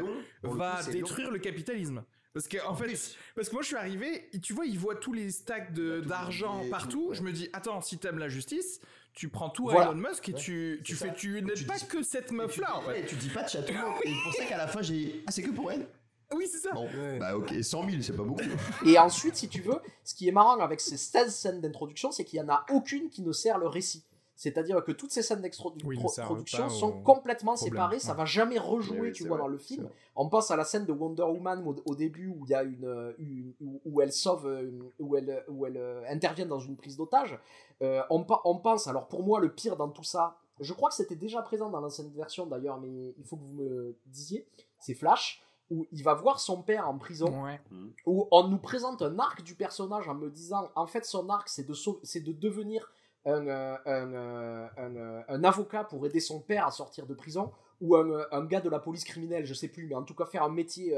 va 0.43 0.81
coup, 0.83 0.91
détruire 0.91 1.31
le 1.31 1.39
capitalisme. 1.39 2.03
Parce 2.33 2.47
que 2.47 2.57
en 2.65 2.75
fait, 2.75 2.87
parce 3.35 3.49
que 3.49 3.53
moi 3.53 3.61
je 3.61 3.67
suis 3.67 3.75
arrivé, 3.75 4.29
tu 4.41 4.53
vois, 4.53 4.65
il 4.65 4.79
voit 4.79 4.95
tous 4.95 5.11
les 5.11 5.31
stacks 5.31 5.73
de 5.73 5.99
d'argent 5.99 6.61
partout. 6.69 6.89
tout, 6.91 7.09
ouais. 7.09 7.15
Je 7.15 7.23
me 7.23 7.31
dis, 7.33 7.49
attends, 7.51 7.81
si 7.81 7.97
t'aimes 7.97 8.19
la 8.19 8.29
justice, 8.29 8.79
tu 9.13 9.29
prends 9.29 9.49
tout 9.49 9.69
à 9.69 9.73
Voilà. 9.73 9.91
Elon 9.91 10.09
Musk 10.09 10.29
et 10.29 10.33
Ouais, 10.33 10.39
tu, 10.39 10.81
tu 10.83 10.95
fais, 10.95 11.07
ça. 11.07 11.13
tu 11.13 11.41
n'aides 11.41 11.53
Tu 11.55 11.65
pas 11.65 11.77
dis- 11.77 11.85
que 11.87 12.01
cette 12.03 12.31
meuf 12.31 12.57
là 12.57 12.77
en 12.77 12.81
fait. 12.81 13.01
Et 13.01 13.05
tu 13.05 13.15
dis 13.15 13.29
pas 13.29 13.43
de 13.43 13.49
château. 13.49 13.73
et 14.03 14.13
pour 14.23 14.33
ça 14.33 14.45
qu'à 14.45 14.57
la 14.57 14.67
fin, 14.67 14.81
j'ai 14.81 15.23
ah 15.27 15.31
c'est 15.31 15.41
que 15.43 15.51
pour 15.51 15.71
elle. 15.71 15.87
Oui, 16.33 16.47
c'est 16.49 16.59
ça. 16.59 16.71
Bon, 16.71 16.85
Ouais. 16.85 17.19
bah 17.19 17.35
ok, 17.35 17.53
100 17.61 17.89
000, 17.89 18.01
c'est 18.01 18.15
pas 18.15 18.23
beaucoup. 18.23 18.41
Et 18.85 18.97
ensuite, 18.97 19.35
si 19.35 19.49
tu 19.49 19.59
veux, 19.61 19.79
ce 20.05 20.13
qui 20.15 20.29
est 20.29 20.31
marrant 20.31 20.57
avec 20.61 20.79
ces 20.79 20.95
16 20.95 21.35
scènes 21.35 21.59
d'introduction, 21.59 22.09
c'est 22.11 22.23
qu'il 22.23 22.39
n'y 22.41 22.45
en 22.45 22.53
a 22.53 22.65
aucune 22.71 23.09
qui 23.09 23.21
ne 23.21 23.33
sert 23.33 23.57
le 23.57 23.67
récit. 23.67 24.05
C'est-à-dire 24.41 24.83
que 24.83 24.91
toutes 24.91 25.11
ces 25.11 25.21
scènes 25.21 25.47
Oui, 25.83 25.97
d'introduction 25.97 26.63
pas 26.63 26.69
sont 26.69 27.03
complètement 27.03 27.53
problème, 27.53 27.73
séparées, 27.73 27.99
ça 27.99 28.13
ouais. 28.13 28.17
va 28.17 28.25
jamais 28.25 28.57
rejouer, 28.57 28.99
Oui, 28.99 29.07
oui, 29.09 29.13
tu 29.13 29.27
vois, 29.27 29.37
vrai, 29.37 29.45
dans 29.45 29.47
le 29.47 29.59
film. 29.59 29.87
On 30.15 30.29
pense 30.29 30.49
à 30.49 30.55
la 30.55 30.63
scène 30.63 30.83
de 30.87 30.91
Wonder 30.91 31.21
Woman 31.21 31.63
au, 31.67 31.75
au 31.85 31.93
début 31.93 32.25
où 32.27 32.43
il 32.45 32.49
y 32.49 32.55
a 32.55 32.63
une, 32.63 32.85
euh, 32.85 33.13
une- 33.19 33.53
où, 33.61 33.79
où 33.85 34.01
elle 34.01 34.11
sauve, 34.11 34.47
euh, 34.47 34.71
où 34.97 35.15
elle, 35.15 35.45
où 35.47 35.67
elle 35.67 35.77
euh, 35.77 36.01
intervient 36.09 36.47
dans 36.47 36.57
une 36.57 36.75
prise 36.75 36.97
d'otage. 36.97 37.37
Euh, 37.83 38.01
on, 38.09 38.23
pense, 38.23 38.87
alors 38.87 39.07
pour 39.07 39.21
moi, 39.21 39.39
le 39.39 39.53
pire 39.53 39.75
dans 39.77 39.89
tout 39.89 40.03
ça, 40.03 40.37
je 40.59 40.73
crois 40.73 40.89
que 40.89 40.95
c'était 40.95 41.15
déjà 41.15 41.43
présent 41.43 41.69
dans 41.69 41.79
l'ancienne 41.79 42.09
version 42.15 42.47
d'ailleurs, 42.47 42.79
mais 42.81 43.13
il 43.19 43.23
faut 43.23 43.35
que 43.35 43.43
vous 43.43 43.53
me 43.61 43.95
disiez, 44.07 44.47
c'est 44.79 44.95
Flash, 44.95 45.43
où 45.69 45.85
il 45.91 46.03
va 46.03 46.15
voir 46.15 46.39
son 46.39 46.63
père 46.63 46.89
en 46.89 46.97
prison 46.97 47.43
Ouais. 47.43 47.61
où 48.07 48.27
on 48.31 48.47
nous 48.47 48.57
présente 48.57 49.03
un 49.03 49.19
arc 49.19 49.43
du 49.43 49.53
personnage 49.53 50.09
en 50.09 50.15
me 50.15 50.31
disant 50.31 50.71
en 50.73 50.87
fait 50.87 51.05
son 51.05 51.29
arc 51.29 51.47
c'est 51.47 51.63
de, 51.67 51.73
c'est 52.01 52.21
de 52.21 52.31
devenir 52.31 52.91
un, 53.25 53.47
euh, 53.47 53.77
un, 53.85 54.13
euh, 54.13 54.67
un, 54.77 54.95
euh, 54.95 55.21
un 55.27 55.43
avocat 55.43 55.83
pour 55.83 56.05
aider 56.05 56.19
son 56.19 56.39
père 56.39 56.65
à 56.65 56.71
sortir 56.71 57.05
de 57.05 57.13
prison 57.13 57.51
ou 57.79 57.95
un, 57.95 58.25
un 58.31 58.45
gars 58.45 58.61
de 58.61 58.69
la 58.69 58.79
police 58.79 59.03
criminelle, 59.03 59.45
je 59.45 59.53
sais 59.53 59.67
plus, 59.67 59.87
mais 59.87 59.95
en 59.95 60.03
tout 60.03 60.13
cas 60.13 60.25
faire 60.25 60.43
un 60.43 60.49
métier, 60.49 60.95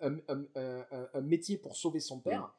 un, 0.00 1.20
métier 1.20 1.56
pour 1.56 1.76
sauver 1.76 2.00
son 2.00 2.18
père. 2.20 2.52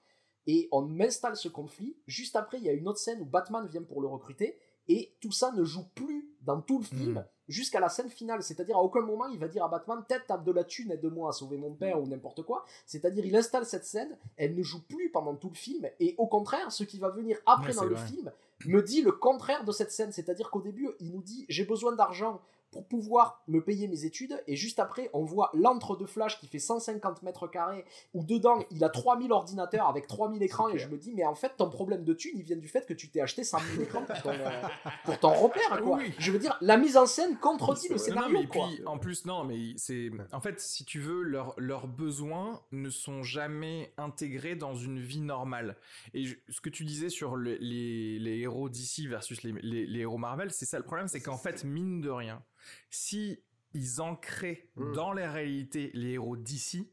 Et 0.46 0.70
on 0.72 0.84
m'installe 0.84 1.36
ce 1.36 1.50
conflit. 1.50 1.98
Juste 2.08 2.38
après, 2.38 2.60
il 2.60 2.64
y 2.64 2.70
a 2.70 2.74
une 2.74 2.88
autre 2.88 3.00
scène 3.00 3.20
où 3.20 3.26
Batman 3.26 3.68
vient 3.68 3.84
pour 3.84 4.02
le 4.02 4.08
recruter. 4.08 4.58
Et 4.88 5.18
tout 5.20 5.34
ça 5.34 5.52
ne 5.52 5.66
joue 5.66 5.86
plus 5.96 6.34
dans 6.40 6.62
tout 6.62 6.80
le 6.80 6.86
film 6.86 7.16
Mm. 7.16 7.26
Jusqu'à 7.48 7.80
la 7.80 7.90
scène 7.90 8.10
finale. 8.10 8.44
C'est-à-dire, 8.44 8.78
à 8.78 8.82
aucun 8.84 9.02
moment, 9.02 9.28
il 9.28 9.40
va 9.40 9.48
dire 9.48 9.64
à 9.64 9.68
Batman 9.68 10.04
Tête, 10.08 10.28
tape 10.28 10.44
de 10.44 10.52
la 10.52 10.64
thune, 10.64 10.92
aide-moi 10.92 11.30
à 11.30 11.32
sauver 11.32 11.58
mon 11.58 11.74
père 11.74 12.02
ou 12.02 12.08
n'importe 12.08 12.44
quoi. 12.44 12.66
C'est-à-dire, 12.86 13.26
il 13.26 13.36
installe 13.36 13.66
cette 13.66 13.86
scène, 13.86 14.18
elle 14.38 14.56
ne 14.56 14.64
joue 14.64 14.82
plus 14.84 15.10
pendant 15.10 15.36
tout 15.36 15.50
le 15.50 15.56
film. 15.56 15.88
Et 16.00 16.16
au 16.18 16.28
contraire, 16.28 16.72
ce 16.72 16.84
qui 16.84 17.00
va 17.00 17.10
venir 17.10 17.38
après 17.46 17.70
Ouais, 17.70 17.76
dans 17.76 17.86
le 17.86 17.96
vrai. 17.96 18.08
film 18.08 18.32
me 18.66 18.82
dit 18.82 19.02
le 19.02 19.12
contraire 19.12 19.64
de 19.64 19.72
cette 19.72 19.92
scène. 19.92 20.12
C'est-à-dire 20.12 20.50
qu'au 20.50 20.62
début, 20.62 20.90
il 21.00 21.12
nous 21.12 21.22
dit 21.22 21.46
J'ai 21.50 21.66
besoin 21.66 21.94
d'argent 21.94 22.42
pour 22.72 22.88
pouvoir 22.88 23.44
me 23.48 23.64
payer 23.64 23.88
mes 23.88 24.06
études. 24.06 24.42
Et 24.48 24.56
juste 24.56 24.80
après, 24.80 25.10
on 25.14 25.24
voit 25.24 25.50
l'antre 25.54 25.96
de 25.96 26.06
Flash 26.06 26.40
qui 26.40 26.48
fait 26.48 26.60
150 26.60 27.24
mètres 27.24 27.48
carrés, 27.48 27.86
où 28.14 28.24
dedans, 28.24 28.60
il 28.72 28.84
a 28.84 28.90
3000 28.90 29.32
ordinateurs 29.32 29.88
avec 29.88 30.08
3000 30.08 30.42
écrans. 30.44 30.70
Et 30.70 30.78
je 30.78 30.88
me 30.88 30.98
dis, 30.98 31.14
mais 31.14 31.26
en 31.26 31.36
fait, 31.36 31.54
ton 31.58 31.70
problème 31.70 32.04
de 32.04 32.14
thune, 32.14 32.34
il 32.36 32.44
vient 32.44 32.58
du 32.58 32.68
fait 32.68 32.86
que 32.86 32.94
tu 32.94 33.10
t'es 33.10 33.22
acheté 33.22 33.44
100 33.44 33.60
000 33.74 33.84
écrans 33.84 34.04
pour 34.04 34.22
ton, 34.22 34.32
euh, 34.32 34.62
pour 35.06 35.20
ton 35.20 35.34
repère, 35.34 35.82
quoi. 35.82 35.98
Oui. 35.98 36.14
Je 36.20 36.32
veux 36.32 36.40
dire, 36.40 36.58
la 36.62 36.78
mise 36.78 36.98
en 36.98 37.06
scène 37.06 37.38
contredit 37.38 37.88
le 37.90 37.96
Non, 37.96 38.00
non, 38.00 38.06
scénario, 38.06 38.48
quoi. 38.52 38.68
puis, 38.68 38.86
en 38.86 38.98
plus, 38.98 39.26
non, 39.26 39.44
mais 39.46 39.74
c'est. 39.78 40.12
En 40.34 40.42
fait, 40.42 40.60
si 40.60 40.84
tu 40.86 41.00
veux, 41.00 41.22
leurs 41.24 41.54
leurs 41.58 41.88
besoins 41.88 42.62
ne 42.72 42.90
sont 42.90 43.24
jamais 43.24 43.94
intégrés 43.98 44.56
dans 44.56 44.76
une 44.76 45.00
vie 45.00 45.22
normale. 45.22 45.78
Et 46.14 46.26
je- 46.26 46.36
ce 46.50 46.62
que 46.62 46.70
tu 46.70 46.84
disais 46.84 47.10
sur 47.10 47.36
le- 47.36 47.56
les, 47.60 48.20
les 48.20 48.40
héros 48.40 48.70
d'ici 48.70 49.08
versus 49.08 49.44
les, 49.44 49.54
les- 49.62 49.86
les 49.86 50.00
héros 50.02 50.18
Marvel, 50.18 50.52
c'est 50.52 50.66
ça 50.66 50.78
le 50.78 50.84
problème, 50.84 51.08
c'est 51.08 51.22
qu'en 51.22 51.38
fait, 51.38 51.64
mine 51.64 52.02
de 52.02 52.10
rien, 52.10 52.42
si 52.90 53.44
ils 53.74 54.02
ancraient 54.02 54.70
Mm. 54.76 54.94
dans 54.94 55.14
les 55.14 55.28
réalités 55.28 55.92
les 55.94 56.12
héros 56.14 56.38
d'ici, 56.38 56.92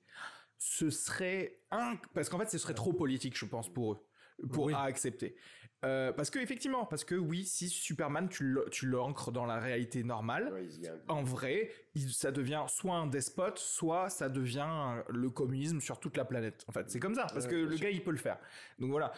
ce 0.58 0.90
serait 0.90 1.60
un. 1.70 1.96
Parce 2.14 2.28
qu'en 2.28 2.38
fait, 2.38 2.50
ce 2.50 2.58
serait 2.58 2.74
trop 2.74 2.92
politique, 2.92 3.36
je 3.38 3.44
pense, 3.44 3.72
pour 3.72 3.92
eux, 3.94 4.06
pour 4.52 4.64
Oui. 4.66 4.72
à 4.74 4.82
accepter. 4.82 5.36
Euh, 5.84 6.12
parce 6.12 6.30
que 6.30 6.38
effectivement, 6.38 6.86
parce 6.86 7.04
que 7.04 7.14
oui, 7.14 7.44
si 7.44 7.68
Superman 7.68 8.30
tu 8.30 8.44
le- 8.44 8.66
tu 8.70 8.86
l'ancres 8.86 9.30
dans 9.32 9.44
la 9.44 9.58
réalité 9.60 10.02
normale, 10.02 10.50
a- 11.08 11.12
en 11.12 11.22
vrai, 11.22 11.70
il- 11.94 12.10
ça 12.14 12.32
devient 12.32 12.64
soit 12.68 12.94
un 12.96 13.06
despote, 13.06 13.58
soit 13.58 14.08
ça 14.08 14.30
devient 14.30 15.02
le 15.10 15.28
communisme 15.28 15.80
sur 15.82 16.00
toute 16.00 16.16
la 16.16 16.24
planète. 16.24 16.64
En 16.68 16.72
fait, 16.72 16.90
c'est 16.90 17.00
comme 17.00 17.14
ça, 17.14 17.26
parce 17.30 17.44
Ouais, 17.44 17.50
que 17.50 17.56
le 17.56 17.76
sûr. 17.76 17.84
gars, 17.84 17.90
il 17.90 18.02
peut 18.02 18.12
le 18.12 18.16
faire. 18.16 18.38
Donc 18.78 18.90
voilà. 18.92 19.12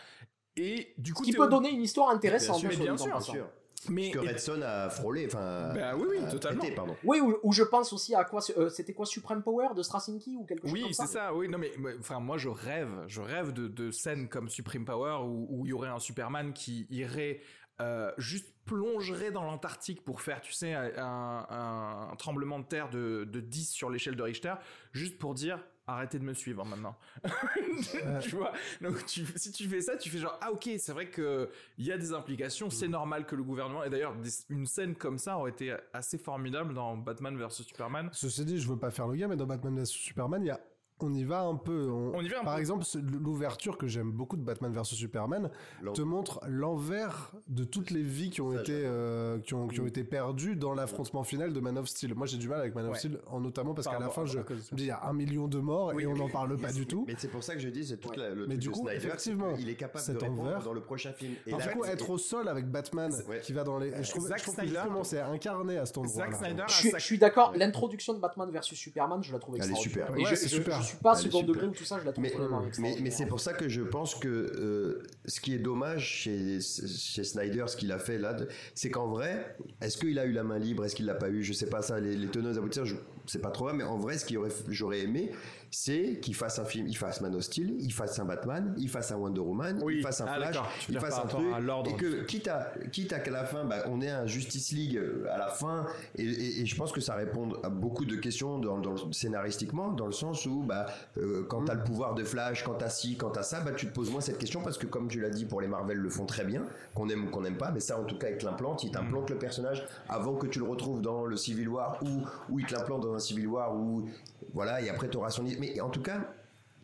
Et 0.57 0.93
du 0.99 1.15
coup, 1.15 1.23
qui 1.23 1.33
peut 1.33 1.49
donner 1.49 1.70
une 1.70 1.83
histoire 1.83 2.11
intéressante. 2.11 2.61
Bien 2.62 2.70
sûr. 2.97 3.07
Bien 3.07 3.20
sûr. 3.20 3.49
Mais 3.89 4.11
Que 4.11 4.19
Redson 4.19 4.62
a 4.62 4.89
frôlé, 4.90 5.27
enfin. 5.27 5.73
Bah 5.74 5.94
oui, 5.97 6.07
oui, 6.11 6.19
totalement. 6.31 6.65
pardon. 6.74 6.97
Oui, 7.05 7.20
ou, 7.20 7.36
ou 7.43 7.53
je 7.53 7.62
pense 7.62 7.93
aussi 7.93 8.15
à 8.15 8.24
quoi 8.24 8.40
euh, 8.57 8.69
C'était 8.69 8.93
quoi 8.94 9.07
Supreme 9.07 9.43
Power 9.43 9.69
de 9.77 9.82
Straczynski 9.82 10.36
ou 10.36 10.44
quelque 10.44 10.62
chose 10.62 10.73
oui, 10.73 10.82
comme 10.82 10.93
ça 10.93 11.07
c'est 11.07 11.12
ça. 11.12 11.35
Oui, 11.35 11.48
non 11.48 11.59
mais 11.59 11.73
enfin 12.01 12.19
moi 12.20 12.39
je 12.39 12.48
rêve, 12.48 12.89
je 13.07 13.20
rêve 13.20 13.53
de, 13.53 13.69
de 13.69 13.90
scènes 13.90 14.28
comme 14.28 14.48
Supreme 14.48 14.85
Power 14.85 15.19
où 15.24 15.47
où 15.51 15.66
il 15.66 15.70
y 15.70 15.73
aurait 15.73 15.89
un 15.89 15.98
Superman 15.98 16.53
qui 16.53 16.86
irait 16.90 17.40
euh, 17.81 18.11
juste 18.19 18.55
plongerait 18.65 19.31
dans 19.31 19.44
l'Antarctique 19.44 20.03
pour 20.03 20.20
faire, 20.23 20.40
tu 20.40 20.53
sais, 20.53 20.73
un, 20.74 20.90
un- 20.98 22.09
un 22.11 22.16
tremblement 22.16 22.59
de 22.59 22.65
terre 22.65 22.89
de, 22.90 23.24
de 23.24 23.39
10 23.40 23.70
sur 23.70 23.90
l'échelle 23.90 24.16
de 24.16 24.23
Richter, 24.23 24.55
juste 24.93 25.19
pour 25.19 25.35
dire 25.35 25.62
arrêtez 25.87 26.19
de 26.19 26.25
me 26.25 26.35
suivre 26.35 26.65
maintenant. 26.65 26.97
tu 28.23 28.37
vois 28.37 28.53
Donc 28.81 29.05
tu- 29.07 29.25
si 29.37 29.53
tu 29.53 29.69
fais 29.69 29.81
ça, 29.81 29.97
tu 29.97 30.11
fais 30.11 30.19
genre 30.19 30.39
ah 30.41 30.53
ok, 30.53 30.71
c'est 30.79 30.93
vrai 30.93 31.09
que 31.11 31.51
il 31.79 31.85
y 31.87 31.93
a 31.93 31.99
des 31.99 32.13
implications, 32.13 32.71
c'est 32.71 32.89
normal 32.89 33.27
que 33.27 33.37
le 33.37 33.43
gouvernement 33.43 33.85
et 33.85 33.91
d'ailleurs 33.91 34.15
une 34.51 34.67
scène 34.67 34.95
comme 34.95 35.19
ça 35.19 35.37
aurait 35.39 35.51
été 35.51 35.77
assez 35.93 36.19
formidable 36.19 36.75
dans 36.75 36.97
Batman 36.97 37.37
vs 37.37 37.51
Superman. 37.63 38.09
Ceci 38.13 38.45
dit, 38.45 38.59
je 38.59 38.69
veux 38.69 38.79
pas 38.79 38.91
faire 38.91 39.07
le 39.07 39.17
gars, 39.17 39.29
mais 39.29 39.37
dans 39.37 39.47
Batman 39.47 39.79
vs 39.79 39.87
Superman, 39.87 40.43
il 40.43 40.49
y 40.49 40.51
a 40.51 40.61
on 41.01 41.12
y 41.12 41.24
va 41.24 41.43
un 41.43 41.56
peu. 41.56 41.89
On 41.90 42.20
y 42.23 42.28
va 42.28 42.40
un 42.40 42.44
Par 42.44 42.55
peu. 42.55 42.60
exemple, 42.60 42.85
l'ouverture 43.20 43.77
que 43.78 43.86
j'aime 43.86 44.10
beaucoup 44.12 44.36
de 44.36 44.43
Batman 44.43 44.73
vs 44.73 44.85
Superman 44.85 45.51
te 45.94 46.02
montre 46.02 46.40
l'envers 46.48 47.32
de 47.48 47.64
toutes 47.64 47.90
les 47.90 48.02
vies 48.02 48.31
qui 48.31 48.40
ont 48.40 48.52
Ça, 48.55 48.60
été 48.60 48.73
euh, 48.85 49.39
qui 49.40 49.55
ont 49.55 49.68
qui 49.68 49.81
ont 49.81 49.86
été 49.86 50.05
perdues 50.05 50.56
dans 50.56 50.74
l'affrontement 50.74 51.23
final 51.24 51.52
de 51.52 51.60
Man 51.60 51.77
of 51.78 51.86
Steel. 51.89 52.14
Moi, 52.14 52.27
j'ai 52.27 52.39
du 52.39 52.48
mal 52.48 52.60
avec 52.60 52.74
Man 52.74 52.86
of 52.86 52.93
Ouais. 52.93 52.98
Steel, 52.98 53.18
en 53.27 53.40
notamment 53.40 53.74
parce 53.74 53.86
Par 53.86 53.94
qu'à 53.98 54.01
la 54.05 54.09
fin, 54.10 54.24
je 54.27 54.39
me 54.39 54.44
dis 54.77 54.85
il 54.85 54.86
y 54.86 54.90
a 54.90 55.02
un 55.05 55.12
million 55.12 55.48
de 55.48 55.59
morts 55.59 55.93
Oui, 55.94 56.05
et 56.05 56.06
on 56.06 56.14
n'en 56.16 56.28
parle 56.28 56.56
pas 56.56 56.73
du 56.73 56.86
tout. 56.86 57.05
Mais 57.06 57.14
c'est 57.18 57.28
pour 57.28 57.43
ça 57.43 57.55
que 57.55 57.60
je 57.60 57.68
dis, 57.68 57.85
c'est 57.86 57.98
toute 57.98 58.16
la, 58.16 58.31
le 58.31 58.47
Mais 58.47 58.55
truc 58.55 58.59
du 58.60 58.68
de 58.68 58.73
coup, 58.73 58.81
Snyder, 58.89 58.97
effectivement, 59.06 59.55
qu'il 59.55 59.68
est 59.68 59.74
capable 59.74 60.05
cet 60.05 60.14
de 60.16 60.20
répondre 60.20 60.43
envers- 60.43 60.62
dans 60.62 60.73
le 60.73 60.81
prochain 60.81 61.12
film. 61.12 61.35
Et 61.47 61.52
En 61.52 61.59
là, 61.59 61.64
fait, 61.64 61.77
c'est- 61.82 61.90
être 61.93 62.10
au 62.10 62.18
sol 62.18 62.48
avec 62.48 62.70
Batman 62.70 63.12
Ouais. 63.28 63.40
qui 63.40 63.52
va 63.52 63.64
dans 63.64 63.78
les. 63.78 63.90
Je 64.02 64.10
trouve, 64.10 64.28
Zack 64.28 64.39
je 64.39 64.43
trouve 64.44 64.55
que 64.56 64.60
Snyder- 64.62 64.77
justement, 64.81 65.05
c'est 65.05 65.20
incarné 65.20 65.77
à 65.78 65.86
cet 65.86 65.98
endroit. 65.98 66.24
Zack 66.24 66.35
Snyder 66.36 66.62
a 66.62 66.66
Je 66.98 66.98
suis, 67.05 67.18
d'accord, 67.18 67.52
l'introduction 67.56 68.14
de 68.14 68.18
Batman 68.18 68.51
versus 68.51 68.78
Superman, 68.78 69.23
je 69.23 69.32
la 69.32 69.39
trouve 69.39 69.56
Elle 69.56 69.62
est 69.62 69.70
extraordinaire. 69.70 70.39
super. 70.48 70.86
Suis 70.87 70.99
pas 70.99 71.19
est 71.19 71.23
second 71.23 71.43
degré 71.43 71.67
ou 71.67 71.73
tout 71.73 71.85
ça, 71.85 71.99
je 72.01 72.07
la 72.07 72.13
trouve 72.13 72.23
Mais, 72.23 72.31
vraiment 72.31 72.63
mais, 72.79 73.11
c'est 73.11 73.27
pour 73.27 73.41
ça 73.41 73.53
que 73.53 73.69
je 73.69 73.83
pense 73.83 74.15
que 74.15 74.29
euh, 74.29 75.03
ce 75.25 75.41
qui 75.41 75.55
est 75.55 75.59
dommage 75.59 76.07
chez, 76.07 76.61
chez 76.61 77.25
Snyder, 77.25 77.65
ce 77.67 77.77
qu'il 77.77 77.93
a 77.93 77.99
fait 77.99 78.19
là, 78.19 78.37
c'est 78.75 78.91
qu'en 78.91 79.09
vrai, 79.09 79.57
est-ce 79.81 79.97
qu'il 79.97 80.19
a 80.19 80.25
eu 80.25 80.33
la 80.33 80.45
main 80.45 80.59
libre, 80.59 80.85
est-ce 80.85 80.95
qu'il 80.95 81.07
l'a 81.07 81.15
pas 81.15 81.29
eu, 81.29 81.43
je 81.43 81.53
sais 81.53 81.69
pas 81.69 81.83
ça, 81.83 82.01
les, 82.01 82.17
les 82.17 82.29
teneuses 82.29 82.59
aboutisseurs, 82.59 82.87
je 82.87 82.97
sais 83.32 83.40
pas 83.40 83.51
trop, 83.51 83.65
vrai, 83.66 83.74
mais 83.74 83.85
en 83.85 83.97
vrai, 83.98 84.19
ce 84.19 84.24
que 84.27 84.35
j'aurais 84.69 85.01
aimé, 85.01 85.31
c'est 85.70 86.20
qu'il 86.20 86.35
fasse 86.35 86.59
un 86.61 86.65
film, 86.65 86.86
il 86.86 86.97
fasse 86.97 87.20
Man 87.20 87.35
of 87.35 87.43
Steel, 87.43 87.74
il 87.81 87.93
fasse 87.93 88.19
un 88.19 88.24
Batman, 88.24 88.73
il 88.78 88.89
fasse 88.89 89.11
un 89.11 89.16
Wonder 89.16 89.40
Woman, 89.40 89.81
Oui. 89.82 89.97
il 89.98 90.03
fasse 90.03 90.20
un 90.20 90.27
Ah, 90.28 90.36
Flash, 90.36 90.57
il 90.89 90.98
fasse 90.98 91.19
un 91.19 91.27
truc, 91.27 91.44
à 91.53 91.89
et 91.90 91.97
que 91.97 92.23
quitte 92.23 92.48
à, 92.48 92.73
quitte 92.93 93.12
à 93.12 93.19
qu'à 93.19 93.32
la 93.32 93.44
fin, 93.44 93.65
bah, 93.65 93.78
on 93.86 94.01
ait 94.01 94.09
un 94.11 94.27
Justice 94.27 94.70
League 94.73 94.97
euh, 94.97 95.27
à 95.31 95.39
la 95.39 95.48
fin, 95.48 95.86
et, 96.16 96.24
et- 96.24 96.61
et 96.61 96.66
je 96.66 96.77
pense 96.77 96.93
que 96.93 97.01
ça 97.01 97.15
répond 97.15 97.53
à 97.65 97.69
beaucoup 97.69 98.05
de 98.05 98.15
questions 98.16 98.59
dans, 98.59 98.78
dans 98.78 98.97
scénaristiquement, 99.12 99.90
dans 99.90 100.07
le 100.07 100.12
sens 100.12 100.47
où 100.47 100.62
bah, 100.62 100.86
euh, 101.19 101.44
quand 101.48 101.65
t'as 101.65 101.74
le 101.74 101.82
pouvoir 101.85 102.15
de 102.15 102.23
Flash, 102.24 102.62
quand 102.65 102.74
t'as 102.74 102.89
ci, 102.89 103.16
quand 103.16 103.31
t'as 103.31 103.43
ça, 103.43 103.61
bah, 103.61 103.73
tu 103.73 103.86
te 103.86 103.93
poses 103.93 104.11
moins 104.11 104.20
cette 104.20 104.39
question 104.39 104.61
parce 104.62 104.78
que 104.78 104.86
comme 104.86 105.09
tu 105.09 105.20
l'as 105.20 105.31
dit, 105.31 105.44
pour 105.44 105.61
les 105.61 105.69
Marvel 105.69 105.98
le 105.98 106.09
font 106.11 106.27
très 106.27 106.44
bien, 106.44 106.62
qu'on 106.94 107.09
aime 107.09 107.27
ou 107.27 107.31
qu'on 107.31 107.40
n'aime 107.43 107.59
pas, 107.59 107.73
mais 107.73 107.81
ça 107.81 107.98
en 107.98 108.05
tout 108.05 108.16
cas 108.19 108.28
avec 108.28 108.43
l'implant, 108.44 108.77
il 108.82 108.90
t'implante 108.93 109.28
le 109.31 109.36
personnage 109.36 109.85
avant 110.09 110.35
que 110.36 110.47
tu 110.47 110.61
le 110.61 110.65
retrouves 110.65 111.01
dans 111.03 111.24
le 111.27 111.36
Civil 111.36 111.69
War 111.69 111.98
ou 112.03 112.23
ou 112.51 112.61
il 112.61 112.66
te 112.66 112.74
l'implante 112.74 113.03
dans 113.03 113.15
un 113.16 113.18
Civil 113.18 113.47
War 113.48 113.74
ou 113.76 114.09
voilà 114.55 114.80
et 114.80 114.88
après 114.88 115.09
t'auras 115.09 115.30
son 115.30 115.43
mais 115.59 115.80
en 115.80 115.90
tout 115.90 116.02
cas 116.02 116.32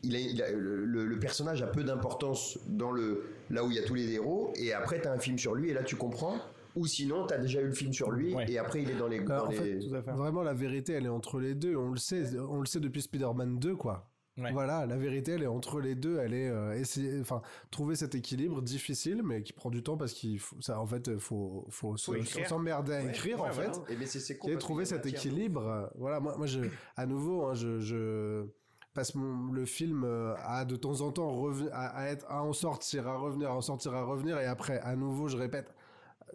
il 0.02 0.16
a, 0.16 0.18
il 0.18 0.42
a- 0.42 0.50
le, 0.50 1.18
personnage 1.20 1.62
a 1.62 1.68
peu 1.68 1.84
d'importance 1.84 2.59
dans 2.66 2.90
le 2.90 3.22
là 3.50 3.64
où 3.64 3.70
il 3.70 3.76
y 3.76 3.78
a 3.78 3.84
tous 3.84 3.94
les 3.94 4.12
héros 4.12 4.52
et 4.56 4.72
après 4.72 5.00
t'as 5.00 5.12
un 5.12 5.18
film 5.18 5.38
sur 5.38 5.54
lui 5.54 5.70
et 5.70 5.74
là 5.74 5.82
tu 5.84 5.94
comprends 5.96 6.36
ou 6.74 6.86
sinon 6.86 7.26
t'as 7.26 7.38
déjà 7.38 7.60
eu 7.60 7.66
le 7.66 7.72
film 7.72 7.92
sur 7.92 8.10
lui 8.10 8.34
Ouais. 8.34 8.50
et 8.50 8.59
après 8.59 8.82
il 8.82 8.90
est 8.90 8.94
dans 8.96 9.06
les, 9.06 9.20
dans 9.20 9.44
en 9.44 9.48
les- 9.48 9.56
fait, 9.56 9.78
Vraiment, 10.16 10.42
la 10.42 10.54
vérité, 10.54 10.94
elle 10.94 11.04
est 11.04 11.09
entre 11.10 11.38
les 11.38 11.54
deux. 11.54 11.76
On 11.76 11.90
le 11.90 11.98
sait, 11.98 12.36
on 12.38 12.60
le 12.60 12.66
sait 12.66 12.80
depuis 12.80 13.02
Spider-Man 13.02 13.59
2, 13.59 13.76
quoi. 13.76 14.09
Ouais. 14.38 14.50
Voilà, 14.52 14.86
la 14.86 14.96
vérité, 14.96 15.32
elle 15.32 15.42
est 15.42 15.46
entre 15.46 15.78
les 15.78 15.94
deux. 15.94 16.18
Elle 16.18 16.32
est 16.32 16.48
euh, 16.48 16.72
essayer, 16.72 17.20
enfin, 17.20 17.42
trouver 17.70 17.96
cet 17.96 18.14
équilibre 18.14 18.62
difficile, 18.62 19.22
mais 19.22 19.42
qui 19.42 19.52
prend 19.52 19.68
du 19.68 19.82
temps 19.82 19.98
parce 19.98 20.14
qu'il 20.14 20.38
faut, 20.38 20.56
ça, 20.60 20.80
en 20.80 20.86
fait, 20.86 21.18
faut, 21.18 21.66
faut, 21.68 21.98
se- 21.98 22.10
s'emmerder 22.48 22.94
à 22.94 23.02
écrire, 23.10 23.40
ouais, 23.42 23.48
en 23.50 23.52
voilà. 23.52 23.72
fait. 23.74 23.92
Et 23.92 23.96
mais 23.96 24.06
c'est 24.06 24.18
trouver 24.59 24.84
cet 24.86 25.04
équilibre. 25.04 25.66
euh, 25.68 25.86
Voilà, 25.96 26.18
moi, 26.20 26.34
moi, 26.38 26.46
je, 26.46 26.60
à 26.96 27.04
nouveau, 27.04 27.44
hein, 27.44 27.54
je, 27.54 27.80
je 27.80 28.46
passe 28.94 29.14
mon, 29.14 29.52
le 29.52 29.66
film 29.66 30.02
euh, 30.04 30.34
à 30.38 30.64
de 30.64 30.76
temps 30.76 31.02
en 31.02 31.12
temps 31.12 31.30
reven- 31.30 31.68
à, 31.72 31.88
à 31.88 32.06
être, 32.06 32.24
à 32.30 32.42
en 32.42 32.54
sortir, 32.54 33.06
à 33.09 33.16
revenir, 33.18 33.50
à 33.50 33.54
en 33.56 33.60
sortir, 33.60 33.92
à 33.94 34.02
revenir, 34.02 34.38
et 34.38 34.46
après, 34.46 34.80
à 34.80 34.96
nouveau, 34.96 35.28
je 35.28 35.36
répète, 35.36 35.74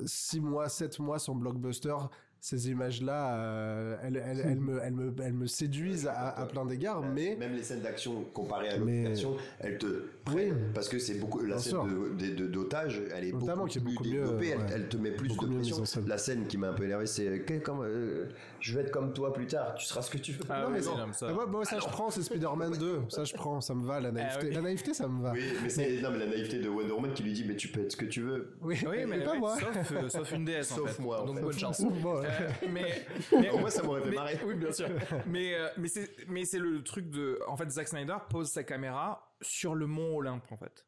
six 0.05 0.39
mois, 0.39 0.69
sept 0.69 0.99
mois 0.99 1.17
sans 1.17 1.33
blockbuster, 1.33 1.95
ces 2.39 2.69
images-là, 2.69 3.35
euh, 3.39 3.95
elles, 4.03 4.21
elles, 4.25 4.39
elles 4.45 4.59
me, 4.59 4.79
elles, 4.81 4.93
me, 4.93 5.13
elles 5.23 5.33
me 5.33 5.47
séduisent 5.47 6.07
à, 6.07 6.29
à 6.37 6.45
plein 6.45 6.65
d'égards, 6.65 7.01
mais 7.03 7.35
même 7.35 7.55
les 7.55 7.63
scènes 7.63 7.81
d'action 7.81 8.23
comparées 8.33 8.69
à 8.69 8.77
l'autre 8.77 8.85
Mais- 8.91 9.13
elles 9.59 9.77
te 9.77 9.85
prennent 10.23 10.37
Oui. 10.53 10.53
parce 10.73 10.87
que 10.87 10.99
c'est 10.99 11.15
beaucoup 11.15 11.39
la 11.41 11.55
Bien 11.55 11.57
scène 11.59 11.77
de, 12.17 12.25
de- 12.27 12.35
de- 12.35 12.47
d'otage, 12.47 13.01
elle 13.15 13.25
est 13.25 13.31
Notamment, 13.31 13.55
beaucoup 13.63 13.67
qui 13.69 13.77
est 13.77 13.81
plus 13.81 13.93
beaucoup 13.93 14.03
mieux, 14.05 14.11
développée, 14.21 14.49
elle, 14.49 14.57
ouais. 14.59 14.65
elle 14.73 14.87
te 14.89 14.97
met 14.97 15.11
plus 15.11 15.27
Beaucoup 15.29 15.47
de 15.47 15.55
pression. 15.55 15.83
La 16.05 16.17
scène 16.17 16.47
qui 16.47 16.57
m'a 16.57 16.69
un 16.69 16.73
peu 16.73 16.83
énervé, 16.83 17.05
c'est 17.05 17.43
comme, 17.63 17.81
euh, 17.83 18.25
je 18.59 18.73
vais 18.75 18.81
être 18.81 18.91
comme 18.91 19.13
toi 19.13 19.33
plus 19.33 19.47
tard, 19.47 19.75
tu 19.75 19.85
seras 19.85 20.01
ce 20.01 20.11
que 20.11 20.17
tu 20.17 20.31
veux. 20.33 20.43
Ah 20.49 20.61
Non, 20.61 20.67
oui, 20.67 20.73
mais 20.79 20.85
non, 20.85 21.13
ça- 21.13 21.27
Ah, 21.29 21.33
moi, 21.33 21.45
moi, 21.47 21.65
ça 21.65 21.79
je 21.79 21.85
prends, 21.85 22.09
c'est 22.09 22.21
Spider-Man 22.21 22.77
2. 22.77 23.01
Ça 23.09 23.23
je 23.23 23.33
prends, 23.33 23.61
ça 23.61 23.73
me 23.73 23.85
va, 23.85 23.99
la 23.99 24.11
naïveté. 24.11 24.47
oui. 24.47 24.53
La 24.53 24.61
naïveté, 24.61 24.93
ça 24.93 25.07
me 25.07 25.21
va. 25.23 25.31
Oui, 25.33 25.41
mais 25.63 25.69
c'est 25.69 26.01
non 26.01 26.11
mais 26.11 26.19
la 26.19 26.27
naïveté 26.27 26.59
de 26.59 26.69
Wonder 26.69 26.91
Woman 26.93 27.13
qui 27.13 27.23
lui 27.23 27.33
dit 27.33 27.45
mais 27.47 27.55
tu 27.55 27.67
peux 27.69 27.81
être 27.81 27.91
ce 27.91 27.97
que 27.97 28.05
tu 28.05 28.21
veux. 28.21 28.51
Oui, 28.61 28.77
Oui, 28.87 28.97
mais 29.07 29.23
pas 29.23 29.35
moi. 29.37 29.55
sauf, 29.59 29.91
euh, 29.93 30.09
sauf 30.09 30.31
une 30.33 30.45
déesse 30.45 30.67
Sauf 30.69 30.99
moi, 30.99 31.23
Donc 31.25 31.41
bonne 31.41 31.51
chance. 31.53 31.81
Euh, 32.27 32.49
mais, 32.71 33.05
mais 33.31 33.49
Au 33.49 33.57
moins, 33.59 33.69
ça 33.69 33.83
m'aurait 33.83 34.01
fait 34.01 34.09
mais- 34.09 34.15
marrer. 34.15 34.39
Oui, 34.45 34.55
bien 34.55 34.71
sûr. 34.71 34.87
mais 35.27 35.55
euh, 35.55 35.67
mais 35.77 35.87
c'est 35.87 36.09
mais 36.27 36.45
c'est 36.45 36.59
le 36.59 36.83
truc 36.83 37.09
de 37.09 37.39
en 37.47 37.57
fait 37.57 37.69
Zack 37.69 37.87
Snyder 37.87 38.17
pose 38.29 38.49
sa 38.49 38.63
caméra 38.63 39.33
sur 39.41 39.75
le 39.75 39.87
mont 39.87 40.15
Olympe 40.17 40.51
en 40.51 40.57
fait. 40.57 40.85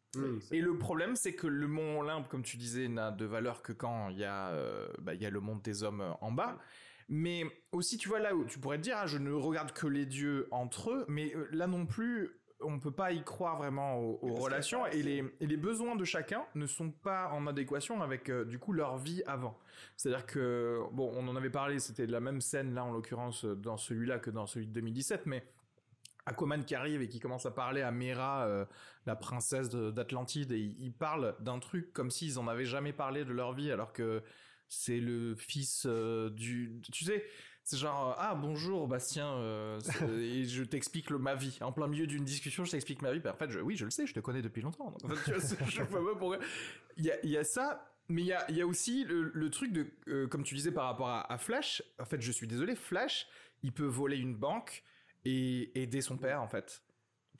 Et 0.52 0.60
le 0.62 0.78
problème 0.78 1.16
c'est 1.16 1.34
que 1.34 1.46
le 1.48 1.68
mont 1.68 2.00
Olympe 2.00 2.28
comme 2.30 2.42
tu 2.44 2.58
disais 2.58 2.88
n'a 2.88 3.12
de 3.12 3.26
valeur 3.26 3.62
que 3.62 3.74
quand 3.74 4.10
il 4.10 4.18
y 4.18 4.24
a 4.26 4.50
euh, 4.50 4.88
bah, 5.00 5.14
il 5.14 5.22
y 5.22 5.26
a 5.26 5.30
le 5.30 5.40
monde 5.40 5.62
des 5.62 5.84
hommes 5.84 6.02
euh, 6.02 6.12
en 6.22 6.32
bas. 6.32 6.58
Mais 7.12 7.44
aussi 7.72 7.98
tu 7.98 8.08
vois 8.10 8.20
là 8.20 8.36
où 8.36 8.46
tu 8.46 8.60
pourrais 8.60 8.78
te 8.78 8.84
dire 8.84 8.96
ah, 8.98 9.08
je 9.08 9.18
ne 9.18 9.32
regarde 9.32 9.72
que 9.72 9.88
les 9.88 10.06
dieux 10.06 10.48
entre 10.52 10.92
eux 10.92 11.06
mais 11.08 11.34
là 11.52 11.66
non 11.68 11.86
plus 11.86 12.39
on 12.62 12.80
peut 12.80 12.92
pas 12.92 13.12
y 13.12 13.24
croire 13.24 13.58
vraiment 13.58 13.98
aux, 14.00 14.34
relations 14.34 14.84
que- 14.84 14.96
et 14.96 15.02
les, 15.04 15.24
et 15.40 15.48
les 15.48 15.58
besoins 15.58 15.96
de 15.96 16.04
chacun 16.04 16.46
ne 16.56 16.66
sont 16.66 16.92
pas 16.92 17.30
en 17.30 17.48
adéquation 17.48 18.02
avec 18.02 18.30
euh, 18.30 18.44
du 18.46 18.60
coup 18.60 18.74
leur 18.74 18.98
vie 18.98 19.24
avant. 19.26 19.58
C'est-à-dire 19.96 20.26
que 20.26 20.80
bon, 20.92 21.12
on 21.16 21.28
en 21.28 21.36
avait 21.36 21.50
parlé, 21.50 21.80
c'était 21.80 22.06
la 22.06 22.20
même 22.20 22.42
scène 22.42 22.74
là 22.74 22.84
en 22.84 22.92
l'occurrence 22.92 23.46
euh, 23.46 23.56
dans 23.56 23.78
celui-là 23.78 24.20
que 24.20 24.30
dans 24.30 24.46
celui 24.46 24.68
de 24.68 24.74
2017, 24.74 25.26
mais 25.26 25.46
Aquaman 26.26 26.64
qui 26.64 26.76
arrive 26.76 27.02
et 27.02 27.08
qui 27.08 27.20
commence 27.20 27.46
à 27.46 27.52
parler 27.52 27.82
à 27.82 27.92
Mera, 27.92 28.46
euh, 28.46 28.66
la 29.06 29.16
princesse 29.16 29.70
de- 29.70 29.90
d'Atlantide, 29.90 30.52
et 30.52 30.60
il, 30.60 30.76
il 30.84 30.94
parle 30.94 31.36
d'un 31.40 31.60
truc 31.60 31.92
comme 31.94 32.12
s'ils 32.12 32.38
en 32.40 32.48
avaient 32.48 32.66
jamais 32.66 32.94
parlé 32.94 33.26
de 33.26 33.32
leur 33.32 33.54
vie, 33.54 33.72
alors 33.72 33.94
que 33.94 34.22
c'est 34.68 35.00
le 35.00 35.34
fils 35.36 35.88
euh, 35.90 36.30
du... 36.30 36.80
Tu 36.92 37.04
sais, 37.04 37.26
c'est 37.70 37.78
genre, 37.78 38.10
euh, 38.10 38.16
ah 38.18 38.34
bonjour 38.34 38.88
Bastien, 38.88 39.28
euh, 39.32 39.80
c'est- 39.82 40.10
et 40.10 40.46
je 40.46 40.64
t'explique 40.64 41.12
le- 41.12 41.20
ma 41.20 41.36
vie. 41.36 41.58
En 41.62 41.72
plein 41.72 41.88
milieu 41.88 42.08
d'une 42.08 42.26
discussion, 42.26 42.66
je 42.66 42.72
t'explique 42.72 43.02
ma 43.04 43.14
vie. 43.14 43.20
Bah, 43.20 43.32
en 43.34 43.38
fait, 43.38 43.52
je- 43.52 43.60
oui, 43.60 43.76
je 43.78 43.86
le 43.86 43.92
sais, 43.92 44.08
je 44.08 44.14
te 44.14 44.20
connais 44.20 44.42
depuis 44.42 44.62
longtemps. 44.64 44.90
Donc, 44.92 45.06
en 45.06 45.16
fait, 45.16 45.32
tu 45.32 45.38
vois, 45.40 45.68
je 45.68 45.84
pas 45.84 46.00
pourquoi. 46.18 46.40
Il 46.98 47.06
y 47.06 47.12
a, 47.12 47.16
il 47.24 47.30
y 47.30 47.38
a 47.38 47.44
ça, 47.44 47.88
mais 48.08 48.22
il 48.24 48.28
y 48.28 48.34
a, 48.34 48.50
il 48.50 48.58
y 48.58 48.62
a 48.62 48.66
aussi 48.66 49.04
le, 49.04 49.32
le 49.34 49.50
truc 49.52 49.72
de, 49.72 49.86
euh, 50.08 50.28
comme 50.28 50.44
tu 50.44 50.56
disais 50.56 50.72
par 50.72 50.86
rapport 50.86 51.10
à, 51.10 51.32
à 51.32 51.38
Flash, 51.38 51.84
en 52.00 52.06
fait, 52.06 52.20
je 52.22 52.32
suis 52.32 52.48
désolé, 52.48 52.76
Flash, 52.76 53.28
il 53.62 53.72
peut 53.72 53.86
voler 53.86 54.18
une 54.18 54.36
banque 54.36 54.84
et 55.26 55.80
aider 55.80 56.02
son 56.02 56.18
père, 56.18 56.42
en 56.42 56.48
fait. 56.48 56.82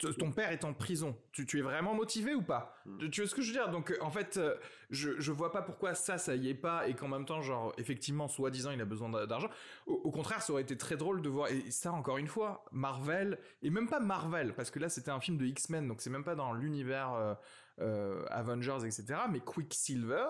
Ton 0.08 0.32
père 0.32 0.50
est 0.50 0.64
en 0.64 0.72
prison. 0.74 1.16
Tu, 1.32 1.44
tu 1.46 1.58
es 1.58 1.62
vraiment 1.62 1.94
motivé 1.94 2.34
ou 2.34 2.42
pas? 2.42 2.74
Tu- 2.98 3.10
Tu 3.10 3.20
vois 3.20 3.28
ce 3.30 3.34
que 3.34 3.42
je 3.42 3.48
veux 3.48 3.52
dire? 3.52 3.70
Donc, 3.70 3.90
euh, 3.90 3.96
en 4.00 4.10
fait, 4.10 4.36
euh, 4.36 4.56
je, 4.90 5.18
je 5.18 5.32
vois 5.32 5.52
pas 5.52 5.62
pourquoi 5.62 5.94
ça, 5.94 6.16
ça 6.18 6.34
y 6.34 6.48
est 6.48 6.54
pas, 6.54 6.88
et 6.88 6.94
qu'en 6.94 7.08
même 7.08 7.24
temps, 7.26 7.42
genre, 7.42 7.72
effectivement, 7.78 8.28
soi-disant, 8.28 8.70
il 8.70 8.80
a 8.80 8.84
besoin 8.84 9.08
d'a- 9.10 9.26
d'argent. 9.26 9.48
Au, 9.86 9.94
au 10.04 10.10
contraire, 10.10 10.42
ça 10.42 10.52
aurait 10.52 10.62
été 10.62 10.76
très 10.76 10.96
drôle 10.96 11.22
de 11.22 11.28
voir, 11.28 11.48
et 11.48 11.70
ça, 11.70 11.92
encore 11.92 12.18
une 12.18 12.28
fois, 12.28 12.64
Marvel, 12.72 13.38
et 13.62 13.70
même 13.70 13.88
pas 13.88 14.00
Marvel, 14.00 14.54
parce 14.54 14.70
que 14.70 14.78
là, 14.78 14.88
c'était 14.88 15.10
un 15.10 15.20
film 15.20 15.36
de 15.38 15.46
X-Men, 15.46 15.86
donc 15.86 16.00
c'est 16.00 16.10
même 16.10 16.24
pas 16.24 16.34
dans 16.34 16.52
l'univers 16.52 17.12
euh, 17.14 17.34
euh, 17.80 18.24
Avengers, 18.30 18.78
etc., 18.84 19.20
mais 19.30 19.40
Quicksilver, 19.40 20.26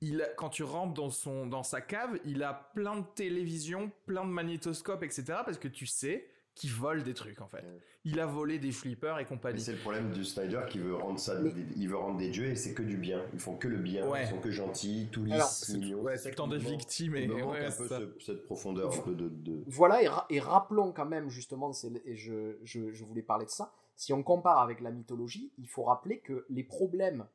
il 0.00 0.22
a- 0.22 0.28
quand 0.34 0.48
tu 0.50 0.62
rentres 0.64 0.94
dans 0.94 1.08
son 1.10 1.46
dans 1.46 1.62
sa 1.62 1.80
cave, 1.80 2.18
il 2.24 2.42
a 2.42 2.52
plein 2.74 2.96
de 2.96 3.06
télévisions, 3.14 3.90
plein 4.06 4.24
de 4.24 4.30
magnétoscopes, 4.30 5.02
etc. 5.02 5.24
Parce 5.44 5.56
que 5.58 5.68
tu 5.68 5.86
sais 5.86 6.28
qu'il 6.54 6.70
vole 6.70 7.02
des 7.02 7.14
trucs 7.14 7.40
en 7.40 7.48
fait. 7.48 7.64
Il 8.04 8.20
a 8.20 8.26
volé 8.26 8.58
des 8.58 8.70
flippers 8.70 9.18
et 9.18 9.24
compagnie. 9.24 9.60
c'est 9.60 9.72
le 9.72 9.78
problème 9.78 10.12
du 10.12 10.24
Snyder 10.24 10.60
qui 10.68 10.78
veut 10.78 10.94
rendre 10.94 11.18
ça, 11.18 11.34
Mais- 11.40 11.50
des- 11.50 11.66
il 11.76 11.88
veut 11.88 11.96
rendre 11.96 12.18
des 12.18 12.28
dieux 12.30 12.46
et 12.46 12.54
c'est 12.56 12.74
que 12.74 12.82
du 12.82 12.96
bien. 12.96 13.22
Ils 13.32 13.40
font 13.40 13.56
que 13.56 13.66
le 13.66 13.78
bien. 13.78 14.06
Ouais. 14.08 14.22
Ils 14.24 14.28
sont 14.28 14.38
que 14.38 14.50
gentils, 14.50 15.08
tout 15.10 15.24
C'est 15.48 15.78
mignons. 15.78 16.00
ouais, 16.02 16.16
c'est 16.16 16.32
tant 16.34 16.44
qui 16.44 16.50
de 16.52 16.58
victimes 16.58 17.16
et 17.16 17.22
Il 17.24 17.30
me 17.30 17.38
manque 17.40 17.52
ouais, 17.54 17.64
un 17.64 17.70
c'est 17.70 17.82
peu 17.82 17.88
ça. 17.88 17.98
ce- 17.98 18.24
cette 18.24 18.44
profondeur 18.44 18.94
un 18.94 19.00
peu 19.02 19.14
de. 19.14 19.28
de- 19.28 19.64
Voilà, 19.66 20.02
et, 20.02 20.08
ra- 20.08 20.26
et 20.30 20.38
rappelons 20.38 20.92
quand 20.92 21.06
même, 21.06 21.28
justement, 21.28 21.72
et 22.04 22.14
je, 22.16 22.56
je, 22.62 22.92
je 22.92 23.04
voulais 23.04 23.22
parler 23.22 23.46
de 23.46 23.50
ça, 23.50 23.72
si 23.96 24.12
on 24.12 24.22
compare 24.22 24.58
avec 24.60 24.80
la 24.80 24.90
mythologie, 24.90 25.52
il 25.58 25.66
faut 25.66 25.82
rappeler 25.84 26.20
que 26.20 26.44
les 26.50 26.62
problèmes 26.64 27.26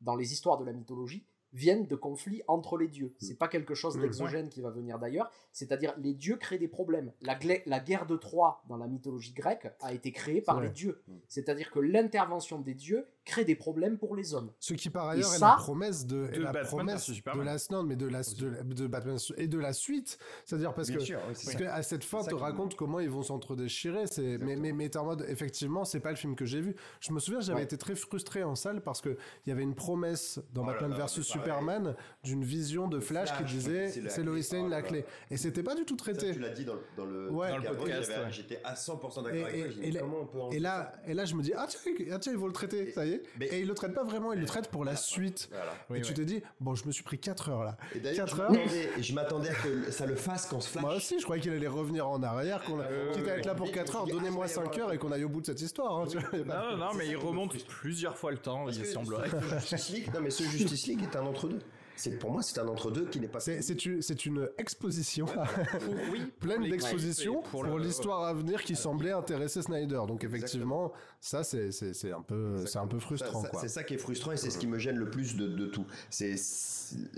dans 0.00 0.14
les 0.14 0.32
histoires 0.32 0.58
de 0.58 0.64
la 0.64 0.72
mythologie 0.72 1.26
viennent 1.52 1.86
de 1.86 1.96
conflits 1.96 2.42
entre 2.46 2.76
les 2.76 2.88
dieux. 2.88 3.14
C'est 3.18 3.38
pas 3.38 3.48
quelque 3.48 3.74
chose 3.74 3.96
Mm. 3.96 4.00
d'exogène 4.02 4.48
qui 4.48 4.60
va 4.60 4.70
venir 4.70 4.98
d'ailleurs, 4.98 5.30
c'est-à-dire 5.52 5.94
les 5.98 6.14
dieux 6.14 6.36
créent 6.36 6.58
des 6.58 6.68
problèmes. 6.68 7.12
La, 7.22 7.38
la 7.66 7.80
guerre 7.80 8.06
de 8.06 8.16
Troie 8.16 8.62
dans 8.68 8.76
la 8.76 8.86
mythologie 8.86 9.32
grecque 9.32 9.68
a 9.80 9.92
été 9.92 10.12
créée 10.12 10.40
par 10.40 10.60
les 10.60 10.70
dieux. 10.70 11.02
Mm. 11.06 11.12
C'est-à-dire 11.28 11.70
que 11.70 11.80
l'intervention 11.80 12.60
des 12.60 12.74
dieux 12.74 13.06
crée 13.28 13.44
des 13.44 13.54
problèmes 13.54 13.98
pour 13.98 14.16
les 14.16 14.34
hommes. 14.34 14.50
Ce 14.58 14.74
qui 14.74 14.90
par 14.90 15.08
ailleurs 15.08 15.32
est 15.34 15.38
ça- 15.38 15.50
la 15.50 15.62
promesse 15.62 16.06
de, 16.06 16.28
la 16.38 16.52
Batman 16.52 16.66
promesse 16.66 16.94
versus 16.94 17.10
de 17.12 17.16
Superman. 17.16 17.44
la 17.46 17.56
non, 17.70 17.82
mais 17.84 17.96
de 17.96 18.06
la 18.06 18.22
de, 18.22 18.86
Batman 18.86 19.16
et 19.36 19.46
de 19.46 19.58
la 19.58 19.72
suite, 19.72 20.18
c'est-à-dire 20.44 20.74
parce 20.74 20.88
Bien 20.88 20.98
que 20.98 21.04
sûr, 21.04 21.18
oui, 21.28 21.34
c'est 21.34 21.44
parce 21.46 21.56
ça. 21.58 21.64
que 21.64 21.64
à 21.70 21.82
cette 21.82 22.04
fin 22.04 22.22
te 22.24 22.34
raconte 22.34 22.74
comment 22.74 23.00
ils 23.00 23.10
vont 23.10 23.22
s'entre-déchirer, 23.22 24.06
c'est 24.06 24.38
mais 24.38 24.56
mais 24.56 24.72
mais 24.72 24.96
en 24.96 25.04
mode 25.04 25.24
effectivement, 25.28 25.84
c'est 25.84 26.00
pas 26.00 26.10
le 26.10 26.16
film 26.16 26.34
que 26.34 26.44
j'ai 26.46 26.60
vu. 26.60 26.74
Je 27.00 27.12
me 27.12 27.20
souviens, 27.20 27.40
j'avais 27.40 27.58
Ouais. 27.58 27.64
été 27.64 27.76
très 27.78 27.94
frustré 27.94 28.42
en 28.42 28.54
salle 28.54 28.80
parce 28.82 29.00
que 29.00 29.16
il 29.46 29.50
y 29.50 29.52
avait 29.52 29.62
une 29.62 29.74
promesse 29.74 30.40
dans 30.52 30.62
Oh 30.62 30.66
Batman 30.66 30.92
versus. 30.94 31.26
Superman 31.28 31.94
d'une 32.24 32.42
vision 32.44 32.88
de 32.88 33.00
Flash, 33.00 33.28
Flash, 33.28 33.38
qui 33.38 33.54
disait 33.54 33.88
c'est 33.90 34.22
Lois. 34.22 34.36
Lane 34.52 34.64
Oh 34.66 34.68
la 34.68 34.82
clé 34.82 35.04
et 35.30 35.36
c'était 35.36 35.62
pas 35.62 35.74
du 35.74 35.84
tout 35.84 35.94
Ça, 35.98 36.04
traité. 36.14 36.32
tu 36.32 36.38
l'as 36.38 36.48
dit 36.50 36.64
dans, 36.64 36.74
le- 36.74 36.80
dans 36.96 37.04
le, 37.04 37.30
Ouais. 37.30 37.50
Dans 37.50 37.56
le 37.58 37.62
Gabriel, 37.64 37.98
podcast. 38.00 38.26
J'étais 38.30 38.60
à 38.64 38.74
100% 38.74 39.20
Et- 39.20 39.24
d'accord 39.24 39.46
avec 39.48 39.76
et- 39.82 39.90
toi. 39.92 40.50
là- 40.58 40.92
Et 41.06 41.14
là, 41.14 41.24
je 41.24 41.34
me 41.34 41.42
dis, 41.42 41.52
ah 41.54 41.66
tiens, 41.68 41.80
ah, 42.12 42.18
tiens, 42.18 42.32
ils 42.32 42.38
vont 42.38 42.46
le 42.46 42.52
traiter, 42.52 42.92
ça 42.92 43.04
y 43.04 43.12
est. 43.12 43.17
mais- 43.38 43.46
et 43.46 43.60
ils 43.60 43.66
le 43.66 43.74
traitent 43.74 43.94
pas 43.94 44.04
vraiment, 44.04 44.32
ils 44.32 44.40
le 44.40 44.46
traitent 44.46 44.68
pour 44.68 44.84
la 44.84 44.92
Voilà. 44.92 44.96
suite. 45.00 45.48
Voilà. 45.50 45.72
Oui, 45.90 45.98
et 45.98 46.02
tu 46.02 46.14
te 46.14 46.20
dis, 46.22 46.42
bon, 46.60 46.74
je 46.74 46.84
me 46.86 46.92
suis 46.92 47.02
pris 47.02 47.18
4 47.18 47.48
heures 47.50 47.64
là. 47.64 47.76
Et 47.94 48.00
d'ailleurs, 48.00 48.26
Quatre 48.26 48.36
je 48.36 48.42
heures. 48.42 48.50
m'attendais- 48.52 48.90
et 48.98 49.02
je 49.02 49.14
m'attendais 49.14 49.48
à 49.50 49.54
que 49.54 49.90
ça 49.90 50.06
le 50.06 50.16
fasse 50.16 50.46
quand 50.46 50.60
ce 50.60 50.68
Flash. 50.70 50.82
Moi 50.82 50.94
aussi, 50.96 51.18
je 51.18 51.24
croyais 51.24 51.42
qu'il 51.42 51.52
allait 51.52 51.66
revenir 51.66 52.08
en 52.08 52.22
arrière, 52.22 52.62
qu'on 52.64 52.78
Euh, 52.80 53.12
quitte 53.12 53.28
à 53.28 53.38
être 53.38 53.46
là 53.46 53.54
pour 53.54 53.66
oui, 53.66 53.72
4 53.72 53.86
je 53.86 53.92
me 53.92 53.98
heures, 53.98 54.06
donnez-moi 54.06 54.44
ah, 54.44 54.50
y 54.50 54.54
5 54.54 54.60
avoir 54.66 54.78
heures 54.80 54.92
et 54.92 54.98
qu'on 54.98 55.12
aille 55.12 55.24
au 55.24 55.28
bout 55.28 55.40
de 55.40 55.46
cette 55.46 55.60
histoire. 55.60 55.98
hein, 55.98 56.06
tu 56.10 56.18
vois, 56.18 56.38
Non, 56.38 56.70
non, 56.72 56.76
non, 56.76 56.94
mais 56.94 57.06
il 57.08 57.16
remonte 57.16 57.56
plusieurs 57.66 58.16
fois 58.16 58.30
le 58.30 58.38
temps, 58.38 58.68
il 58.68 58.84
semblerait. 58.86 59.28
ce 59.30 59.54
Justice 59.58 59.88
League, 59.90 60.10
non 60.14 60.20
mais 60.20 60.30
ce 60.30 60.42
Justice 60.44 60.86
League 60.86 61.02
est 61.02 61.16
un 61.16 61.22
entre-deux. 61.26 61.60
C'est 61.98 62.18
pour 62.18 62.30
moi 62.30 62.42
c'est 62.42 62.58
un 62.60 62.68
entre-deux 62.68 63.06
qui 63.06 63.20
n'est 63.20 63.28
pas. 63.28 63.40
C'est 63.40 63.60
c'est 63.60 63.84
une, 63.84 64.00
c'est 64.02 64.24
une 64.24 64.48
exposition 64.56 65.26
oui, 66.12 66.20
pleine 66.40 66.62
oui, 66.62 66.68
pour, 67.50 67.64
l'histoire 67.78 68.24
à 68.24 68.32
venir 68.32 68.62
qui 68.62 68.76
semblait 68.76 69.10
intéresser 69.12 69.62
Snyder. 69.62 70.00
Donc 70.06 70.22
effectivement, 70.24 70.92
ça 71.20 71.42
c'est 71.44 71.72
c'est- 71.72 71.92
c'est 71.94 72.12
un 72.12 72.22
peu 72.22 72.64
c'est 72.66 72.78
un 72.78 72.86
peu 72.86 72.98
frustrant 73.00 73.40
Ça- 73.40 73.46
ça- 73.46 73.48
quoi. 73.50 73.60
C'est 73.60 73.68
ça 73.68 73.82
qui 73.84 73.94
est 73.94 73.98
frustrant 73.98 74.32
et 74.32 74.36
c'est 74.36 74.50
ce 74.50 74.58
qui 74.58 74.66
me 74.68 74.78
gêne 74.78 74.96
le 74.96 75.10
plus 75.10 75.36
de, 75.36 75.48
de 75.48 75.66
tout. 75.66 75.84
C'est 76.10 76.36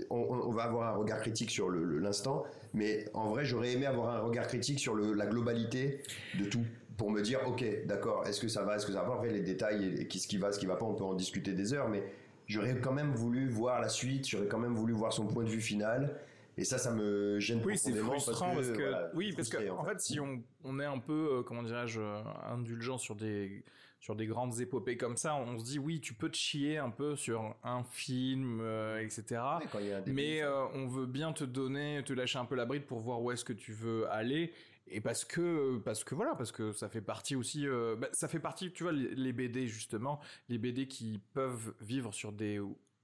on, 0.09 0.51
va 0.51 0.63
avoir 0.63 0.93
un 0.95 0.97
regard 0.97 1.21
critique 1.21 1.49
sur 1.49 1.69
le- 1.69 1.83
le- 1.85 1.99
l'instant, 1.99 2.43
mais 2.73 3.05
en 3.13 3.29
vrai 3.29 3.45
j'aurais 3.45 3.71
aimé 3.73 3.85
avoir 3.85 4.09
un 4.15 4.19
regard 4.19 4.47
critique 4.47 4.79
sur 4.79 4.95
le- 4.95 5.13
la 5.13 5.25
globalité 5.27 6.01
de 6.39 6.45
tout 6.45 6.65
pour 6.97 7.09
me 7.09 7.21
dire 7.21 7.39
ok 7.47 7.63
d'accord 7.85 8.27
est-ce 8.27 8.41
que 8.41 8.47
ça 8.47 8.63
va 8.63 8.75
est-ce 8.75 8.85
que 8.85 8.91
ça 8.93 9.01
va 9.01 9.07
pas 9.09 9.15
après 9.15 9.31
les 9.31 9.41
détails 9.41 9.85
et, 9.85 10.01
et 10.01 10.07
qui- 10.07 10.19
ce 10.19 10.27
qui 10.27 10.37
va 10.37 10.51
ce 10.51 10.59
qui 10.59 10.65
va 10.65 10.75
pas 10.75 10.85
on 10.85 10.93
peut 10.93 11.03
en 11.05 11.13
discuter 11.13 11.53
des 11.53 11.73
heures 11.73 11.87
mais 11.89 12.03
j'aurais 12.51 12.79
quand 12.79 12.93
même 12.93 13.13
voulu 13.13 13.47
voir 13.47 13.81
la 13.81 13.89
suite 13.89 14.27
j'aurais 14.27 14.47
quand 14.47 14.59
même 14.59 14.75
voulu 14.75 14.93
voir 14.93 15.13
son 15.13 15.27
point 15.27 15.43
de 15.43 15.49
vue 15.49 15.61
final 15.61 16.15
et 16.57 16.63
ça 16.63 16.77
ça 16.77 16.91
me 16.91 17.39
gêne 17.39 17.61
Oui, 17.65 17.77
c'est 17.77 17.93
frustrant 17.93 18.53
parce 18.53 18.69
que, 18.69 18.81
voilà, 18.81 19.09
oui, 19.13 19.33
parce 19.33 19.49
que 19.49 19.69
en 19.69 19.85
fait, 19.85 19.99
si 20.01 20.19
on, 20.19 20.43
on 20.65 20.79
est 20.79 20.85
un 20.85 20.99
peu, 20.99 21.37
euh, 21.39 21.43
comment 21.43 21.63
dirais-je, 21.63 22.01
euh, 22.01 22.21
indulgent 22.51 22.97
sur 22.97 23.15
des 23.15 23.63
sur 24.01 24.15
des 24.15 24.25
grandes 24.25 24.59
épopées 24.59 24.97
comme 24.97 25.15
ça, 25.15 25.35
on 25.35 25.59
se 25.59 25.63
dit 25.63 25.77
oui, 25.77 26.01
tu 26.01 26.15
peux 26.15 26.29
te 26.29 26.35
chier 26.35 26.79
un 26.79 26.89
peu 26.89 27.15
sur 27.15 27.55
un 27.63 27.83
film, 27.83 28.59
euh, 28.59 28.99
etc. 28.99 29.39
Ouais, 29.75 30.03
Mais 30.07 30.41
euh, 30.41 30.65
on 30.73 30.87
veut 30.87 31.05
bien 31.05 31.33
te 31.33 31.43
donner, 31.43 32.01
te 32.03 32.11
lâcher 32.11 32.39
un 32.39 32.45
peu 32.45 32.55
la 32.55 32.65
bride 32.65 32.85
pour 32.85 32.99
voir 32.99 33.21
où 33.21 33.31
est-ce 33.31 33.45
que 33.45 33.53
tu 33.53 33.73
veux 33.73 34.11
aller. 34.11 34.53
Et 34.91 35.01
parce 35.01 35.25
que, 35.25 35.77
parce 35.79 36.03
que 36.03 36.15
voilà, 36.15 36.35
parce 36.35 36.51
que 36.51 36.71
ça 36.73 36.89
fait 36.89 37.01
partie 37.01 37.35
aussi, 37.35 37.67
euh, 37.67 37.95
bah, 37.95 38.09
ça 38.11 38.27
fait 38.27 38.39
partie, 38.39 38.71
tu 38.71 38.83
vois, 38.83 38.91
les, 38.91 39.15
les 39.15 39.33
BD 39.33 39.67
justement, 39.67 40.19
les 40.49 40.57
BD 40.57 40.87
qui 40.87 41.19
peuvent 41.33 41.73
vivre 41.81 42.13
sur 42.13 42.31
des, 42.31 42.59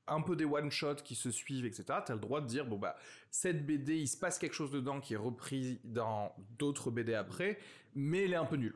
un 0.07 0.21
peu 0.21 0.35
des 0.35 0.45
one 0.45 0.69
shots 0.71 0.95
qui 1.03 1.15
se 1.15 1.31
suivent, 1.31 1.65
etc. 1.65 1.85
T'as 2.05 2.13
le 2.13 2.19
droit 2.19 2.41
de 2.41 2.47
dire, 2.47 2.65
bon 2.65 2.77
bah, 2.77 2.95
cette 3.31 3.65
BD, 3.65 3.97
il 3.97 4.07
se 4.07 4.17
passe 4.17 4.37
quelque 4.37 4.53
chose 4.53 4.71
dedans 4.71 4.99
qui 4.99 5.13
est 5.13 5.17
repris 5.17 5.79
dans 5.83 6.33
d'autres 6.57 6.91
BD 6.91 7.13
après, 7.13 7.57
mais 7.95 8.25
elle 8.25 8.33
est 8.33 8.37
un 8.37 8.45
peu 8.45 8.57
nulle. 8.57 8.75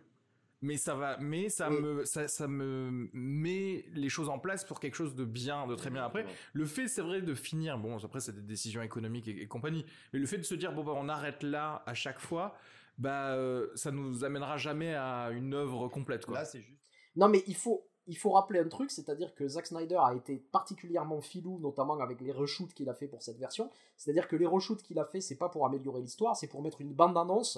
Mais 0.64 0.78
ça 0.78 0.94
va, 0.94 1.18
mais 1.18 1.50
ça 1.50 1.72
Oui. 1.72 1.82
me, 1.82 2.06
ça, 2.06 2.28
ça 2.28 2.48
me 2.48 3.10
met 3.14 3.84
les 3.94 4.10
choses 4.10 4.30
en 4.30 4.38
place 4.38 4.64
pour 4.64 4.80
quelque 4.80 4.94
chose 4.94 5.16
de 5.16 5.26
bien, 5.26 5.66
de 5.66 5.74
très 5.74 5.90
bien 5.90 6.04
après. 6.06 6.24
Le 6.54 6.66
fait, 6.66 6.88
c'est 6.88 7.02
vrai, 7.02 7.24
de 7.24 7.34
finir, 7.34 7.80
bon, 7.80 7.98
après, 7.98 8.20
c'est 8.20 8.36
des 8.36 8.44
décisions 8.44 8.84
économiques 8.84 9.28
et, 9.28 9.42
et 9.42 9.48
compagnie, 9.48 9.84
mais 10.14 10.20
le 10.20 10.28
fait 10.28 10.38
de 10.38 10.44
se 10.44 10.54
dire, 10.54 10.72
bon, 10.72 10.84
bah, 10.84 10.94
on 10.96 11.10
arrête 11.10 11.42
là 11.42 11.82
à 11.88 11.96
chaque 11.96 12.20
fois, 12.20 12.56
bah, 13.02 13.34
euh, 13.34 13.68
ça 13.74 13.92
nous 13.92 14.24
amènera 14.24 14.58
jamais 14.58 14.94
à 14.94 15.32
une 15.32 15.56
œuvre 15.56 15.88
complète, 15.88 16.26
quoi. 16.26 16.36
là 16.36 16.46
c'est 16.46 16.62
juste 16.62 16.80
Non, 17.16 17.28
mais 17.30 17.44
il 17.48 17.56
faut, 17.56 17.90
il 18.06 18.16
faut 18.16 18.30
rappeler 18.30 18.60
un 18.60 18.68
truc, 18.68 18.92
c'est-à-dire 18.92 19.34
que 19.34 19.48
Zack 19.48 19.66
Snyder 19.66 19.98
a 19.98 20.14
été 20.14 20.38
particulièrement 20.38 21.20
filou, 21.20 21.60
notamment 21.60 22.00
avec 22.00 22.22
les 22.22 22.32
reshoots 22.32 22.74
qu'il 22.76 22.90
a 22.90 22.94
fait 22.94 23.08
pour 23.08 23.24
cette 23.24 23.40
version. 23.40 23.72
C'est-à-dire 23.98 24.28
que 24.28 24.36
les 24.36 24.46
reshoots 24.46 24.84
qu'il 24.84 25.00
a 25.00 25.06
fait, 25.06 25.20
c'est 25.20 25.38
pas 25.38 25.50
pour 25.50 25.66
améliorer 25.66 26.02
l'histoire, 26.02 26.38
c'est 26.38 26.48
pour 26.48 26.62
mettre 26.62 26.80
une 26.82 26.94
bande-annonce 26.94 27.58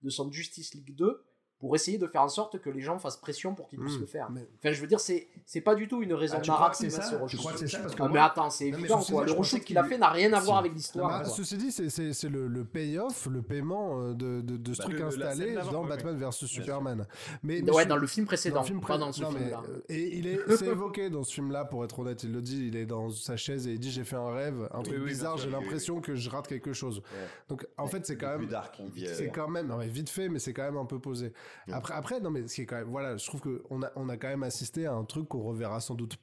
de 0.00 0.08
son 0.08 0.32
Justice 0.32 0.74
League 0.74 0.94
2 0.94 1.22
pour 1.60 1.74
essayer 1.74 1.98
de 1.98 2.06
faire 2.06 2.22
en 2.22 2.28
sorte 2.28 2.60
que 2.60 2.70
les 2.70 2.80
gens 2.80 2.98
fassent 2.98 3.16
pression 3.16 3.54
pour 3.54 3.68
qu'ils 3.68 3.80
puissent 3.80 3.96
Mmh, 3.96 4.00
le 4.00 4.06
faire. 4.06 4.30
mais- 4.30 4.46
Enfin, 4.58 4.72
je 4.72 4.80
veux 4.80 4.86
dire, 4.86 5.00
c'est 5.00 5.28
c'est 5.44 5.60
pas 5.60 5.74
du 5.74 5.88
tout 5.88 6.02
une 6.02 6.12
raison 6.14 6.36
Ah, 6.38 6.40
tu 6.40 6.50
crois 6.50 6.56
que 6.56 6.62
narrative 6.62 6.90
c'est 6.90 6.96
ça 6.96 7.02
ce 7.02 7.14
reshoot. 7.16 7.40
crois 7.40 7.52
que 7.52 7.58
c'est 7.58 7.66
ça 7.68 7.78
parce 7.80 7.94
que 7.94 8.02
Ah, 8.02 8.08
mais 8.12 8.18
attends, 8.20 8.50
c'est 8.50 8.70
Non, 8.70 8.78
évident 8.78 8.98
quoi. 9.02 9.24
dit, 9.24 9.30
Le 9.30 9.34
je 9.34 9.38
reshoot 9.38 9.60
qu'il 9.64 9.76
a 9.78 9.84
fait 9.84 9.98
n'a 9.98 10.10
rien 10.10 10.32
à 10.32 10.40
voir 10.40 10.58
avec 10.58 10.72
l'histoire. 10.72 11.22
bah, 11.22 11.24
ceci 11.28 11.56
dit, 11.56 11.72
c'est- 11.72 11.88
c'est 11.90 12.12
c'est 12.12 12.28
le, 12.28 12.46
le 12.46 12.64
payoff, 12.64 13.26
le 13.26 13.42
paiement 13.42 14.00
euh, 14.00 14.14
de, 14.14 14.40
de, 14.40 14.56
de 14.56 14.72
ce 14.74 14.78
Bah, 14.78 14.84
truc 14.84 15.00
installé 15.00 15.54
dans 15.54 15.82
ouais, 15.82 15.88
Batman 15.88 16.16
vs. 16.16 16.30
Superman. 16.46 17.06
Mais, 17.42 17.60
mais 17.64 17.72
Ouais, 17.72 17.82
je- 17.84 17.88
dans 17.88 17.96
le 17.96 18.06
film 18.06 18.26
précédent, 18.26 18.56
dans 18.56 18.60
le 18.62 18.66
film 18.66 18.80
pas 18.80 18.86
pré- 18.88 18.98
dans 18.98 19.12
ce 19.12 19.22
non, 19.22 19.30
mais, 19.32 19.38
film-là. 19.40 19.62
euh, 19.68 19.80
et 19.88 20.16
il 20.16 20.26
est, 20.26 20.38
c'est 20.56 20.66
évoqué 20.66 21.10
dans 21.10 21.24
ce 21.24 21.34
film-là, 21.34 21.64
pour 21.64 21.84
être 21.84 21.98
honnête, 21.98 22.22
il 22.22 22.32
le 22.32 22.40
dit, 22.42 22.66
il 22.68 22.76
est 22.76 22.86
dans 22.86 23.10
sa 23.10 23.36
chaise 23.36 23.66
et 23.66 23.72
il 23.72 23.80
dit 23.80 23.90
j'ai 23.90 24.04
fait 24.04 24.16
un 24.16 24.30
rêve, 24.32 24.68
un 24.72 24.82
truc 24.82 25.02
bizarre, 25.02 25.36
j'ai 25.38 25.50
l'impression 25.50 26.00
que 26.00 26.14
je 26.14 26.30
rate 26.30 26.46
quelque 26.46 26.72
chose. 26.72 27.02
Donc 27.48 27.66
en 27.76 27.86
fait 27.88 28.06
c'est 28.06 28.16
quand 28.16 28.36
plus 28.36 28.46
même 28.46 28.54
euh, 28.54 29.14
c'est 29.14 29.28
quand 29.30 29.48
même, 29.48 29.66
non 29.66 29.78
mais 29.78 29.88
vite 29.88 30.08
fait, 30.10 30.28
mais 30.28 30.38
c'est 30.38 30.52
quand 30.52 30.62
même 30.64 30.76
un 30.76 30.84
peu 30.84 30.98
posé. 30.98 31.32
Ouais. 31.66 31.74
Après, 31.74 31.94
après, 31.94 32.20
non 32.20 32.30
mais 32.30 32.46
ce 32.48 32.54
qui 32.54 32.62
est 32.62 32.66
quand 32.66 32.76
même, 32.76 32.88
voilà, 32.90 33.16
je 33.16 33.26
trouve 33.26 33.40
que 33.40 33.62
on 33.70 33.82
a, 33.82 33.90
on 33.96 34.08
a 34.08 34.16
quand 34.16 34.28
même 34.28 34.42
assisté 34.42 34.86
à 34.86 34.92
un 34.94 35.04
truc 35.04 35.28
qu'on 35.28 35.42
reverra 35.42 35.80
sans 35.80 35.94
doute 35.94 36.16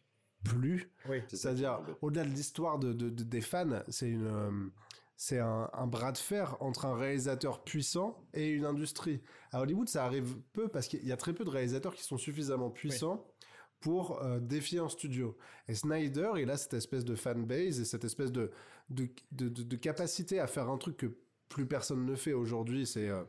plus. 0.43 0.89
Oui. 1.09 1.21
C'est-à-dire, 1.27 1.79
au-delà 2.01 2.23
de 2.25 2.29
l'histoire 2.29 2.77
de, 2.79 2.93
de- 2.93 3.09
de- 3.09 3.23
des 3.23 3.41
fans, 3.41 3.81
c'est 3.89 4.09
une, 4.09 4.27
euh, 4.27 4.51
c'est 5.17 5.39
un, 5.39 5.69
un 5.73 5.87
bras 5.87 6.11
de 6.11 6.17
fer 6.17 6.55
entre 6.59 6.85
un 6.85 6.95
réalisateur 6.95 7.63
puissant 7.63 8.23
et 8.33 8.49
une 8.49 8.65
industrie. 8.65 9.21
À 9.51 9.61
Hollywood, 9.61 9.87
ça 9.89 10.05
arrive 10.05 10.37
peu 10.53 10.67
parce 10.67 10.87
qu'il 10.87 11.05
y 11.05 11.11
a 11.11 11.17
très 11.17 11.33
peu 11.33 11.45
de 11.45 11.49
réalisateurs 11.49 11.95
qui 11.95 12.03
sont 12.03 12.17
suffisamment 12.17 12.69
puissants 12.69 13.25
pour 13.79 14.21
euh, 14.23 14.39
défier 14.39 14.79
un 14.79 14.89
studio. 14.89 15.37
Et 15.67 15.73
Snyder, 15.75 16.31
il 16.37 16.49
a 16.51 16.57
cette 16.57 16.73
espèce 16.73 17.05
de 17.05 17.15
fanbase 17.15 17.79
et 17.79 17.85
cette 17.85 18.03
espèce 18.03 18.31
de, 18.31 18.51
de, 18.89 19.07
de, 19.31 19.49
de- 19.49 19.63
de 19.63 19.75
capacité 19.77 20.39
à 20.39 20.47
faire 20.47 20.69
un 20.69 20.77
truc 20.77 20.97
que 20.97 21.17
plus 21.49 21.65
personne 21.65 22.05
ne 22.05 22.15
fait 22.15 22.33
aujourd'hui. 22.33 22.85
C'est 22.85 23.09
euh, 23.09 23.23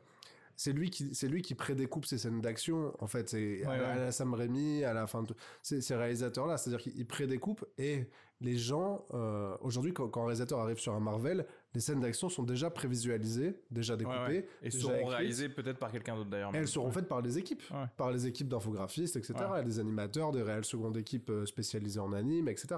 c'est 0.57 0.73
lui 0.73 0.91
qui 0.91 1.15
c'est 1.15 1.29
lui 1.29 1.43
qui 1.43 1.55
prédécoupe 1.55 2.07
ses 2.07 2.19
scènes 2.19 2.41
d'action 2.41 2.93
en 2.99 3.07
fait 3.07 3.29
c'est 3.29 3.65
à, 3.65 3.69
Ouais, 3.69 3.79
à 3.79 3.97
la 3.97 4.13
Sam 4.13 4.35
Raimi 4.35 4.85
à 4.85 4.93
la 4.95 5.07
fin 5.07 5.23
de 5.23 5.35
ces, 5.63 5.81
ces 5.81 5.95
réalisateurs 5.95 6.47
là 6.47 6.57
c'est 6.57 6.71
à 6.71 6.77
dire 6.77 6.81
qu'il 6.81 7.07
prédécoupe 7.07 7.65
et 7.79 8.09
les 8.41 8.59
gens 8.59 9.07
euh, 9.15 9.57
aujourd'hui 9.61 9.93
quand, 9.95 10.09
quand 10.09 10.23
un 10.23 10.27
réalisateur 10.27 10.59
arrive 10.61 10.79
sur 10.79 10.93
un 10.95 11.01
Marvel 11.01 11.47
les 11.75 11.81
scènes 11.81 12.01
d'action 12.01 12.29
sont 12.29 12.43
déjà 12.43 12.71
prévisualisées 12.71 13.61
déjà 13.71 13.97
découpées 13.97 14.17
Ouais. 14.27 14.49
Et 14.63 14.71
déjà 14.71 14.79
seront 14.79 14.95
écrites. 14.95 15.09
réalisés 15.09 15.49
peut-être 15.49 15.79
par 15.79 15.93
quelqu'un 15.93 16.17
d'autre 16.17 16.31
d'ailleurs. 16.31 16.51
Elles 16.55 16.69
seront 16.69 16.91
faites 16.91 17.09
par 17.09 17.21
les 17.21 17.39
équipes, 17.39 17.63
par 17.97 18.11
les 18.11 18.27
équipes 18.27 18.49
d'infographistes, 18.49 19.17
etc., 19.17 19.35
des 19.65 19.79
animateurs, 19.79 20.33
des 20.33 20.43
réelles 20.43 20.65
secondes 20.65 20.97
équipes 20.97 21.31
euh, 21.31 21.47
spécialisées 21.47 22.01
en 22.01 22.13
anime, 22.13 22.49
etc. 22.49 22.77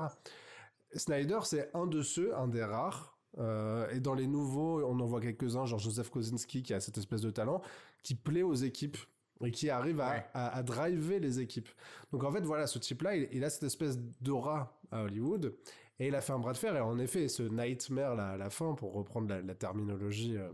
Snyder, 0.95 1.41
c'est 1.45 1.71
un 1.75 1.87
de 1.87 2.03
ceux, 2.03 2.35
un 2.37 2.49
des 2.49 2.63
rares. 2.65 3.18
Euh, 3.39 3.89
et 3.91 4.01
dans 4.01 4.15
les 4.15 4.27
nouveaux, 4.27 4.83
on 4.85 4.99
en 5.01 5.07
voit 5.07 5.21
quelques-uns, 5.21 5.65
genre 5.67 5.79
Joseph 5.79 6.11
Kosinski, 6.11 6.63
qui 6.63 6.75
a 6.75 6.81
cette 6.81 6.99
espèce 6.99 7.21
de 7.21 7.31
talent, 7.31 7.63
qui 8.03 8.15
plaît 8.15 8.43
aux 8.43 8.55
équipes 8.55 8.97
et 9.45 9.51
qui 9.53 9.71
arrive 9.71 10.01
à, 10.01 10.11
Ouais. 10.11 10.25
à, 10.35 10.57
à 10.57 10.63
driver 10.63 11.21
les 11.21 11.39
équipes. 11.41 11.69
Donc 12.13 12.25
en 12.25 12.33
fait, 12.33 12.41
voilà, 12.41 12.67
ce 12.67 12.79
type-là, 12.79 13.15
il, 13.17 13.29
il 13.33 13.45
a 13.45 13.51
cette 13.51 13.63
espèce 13.65 13.99
d'aura 14.21 14.81
à 14.91 15.03
Hollywood. 15.05 15.55
Et 16.01 16.09
il 16.09 16.15
a 16.15 16.21
fait 16.21 16.33
un 16.33 16.39
bras 16.39 16.53
de 16.53 16.59
fer. 16.59 16.77
Et 16.77 16.81
en 16.81 16.99
effet, 16.99 17.27
ce 17.29 17.43
nightmare 17.43 18.15
là, 18.15 18.29
à 18.31 18.37
la 18.37 18.51
fin, 18.51 18.75
pour 18.75 18.93
reprendre 18.93 19.29
la, 19.29 19.41
la 19.43 19.55
terminologie 19.57 20.37
euh, 20.37 20.49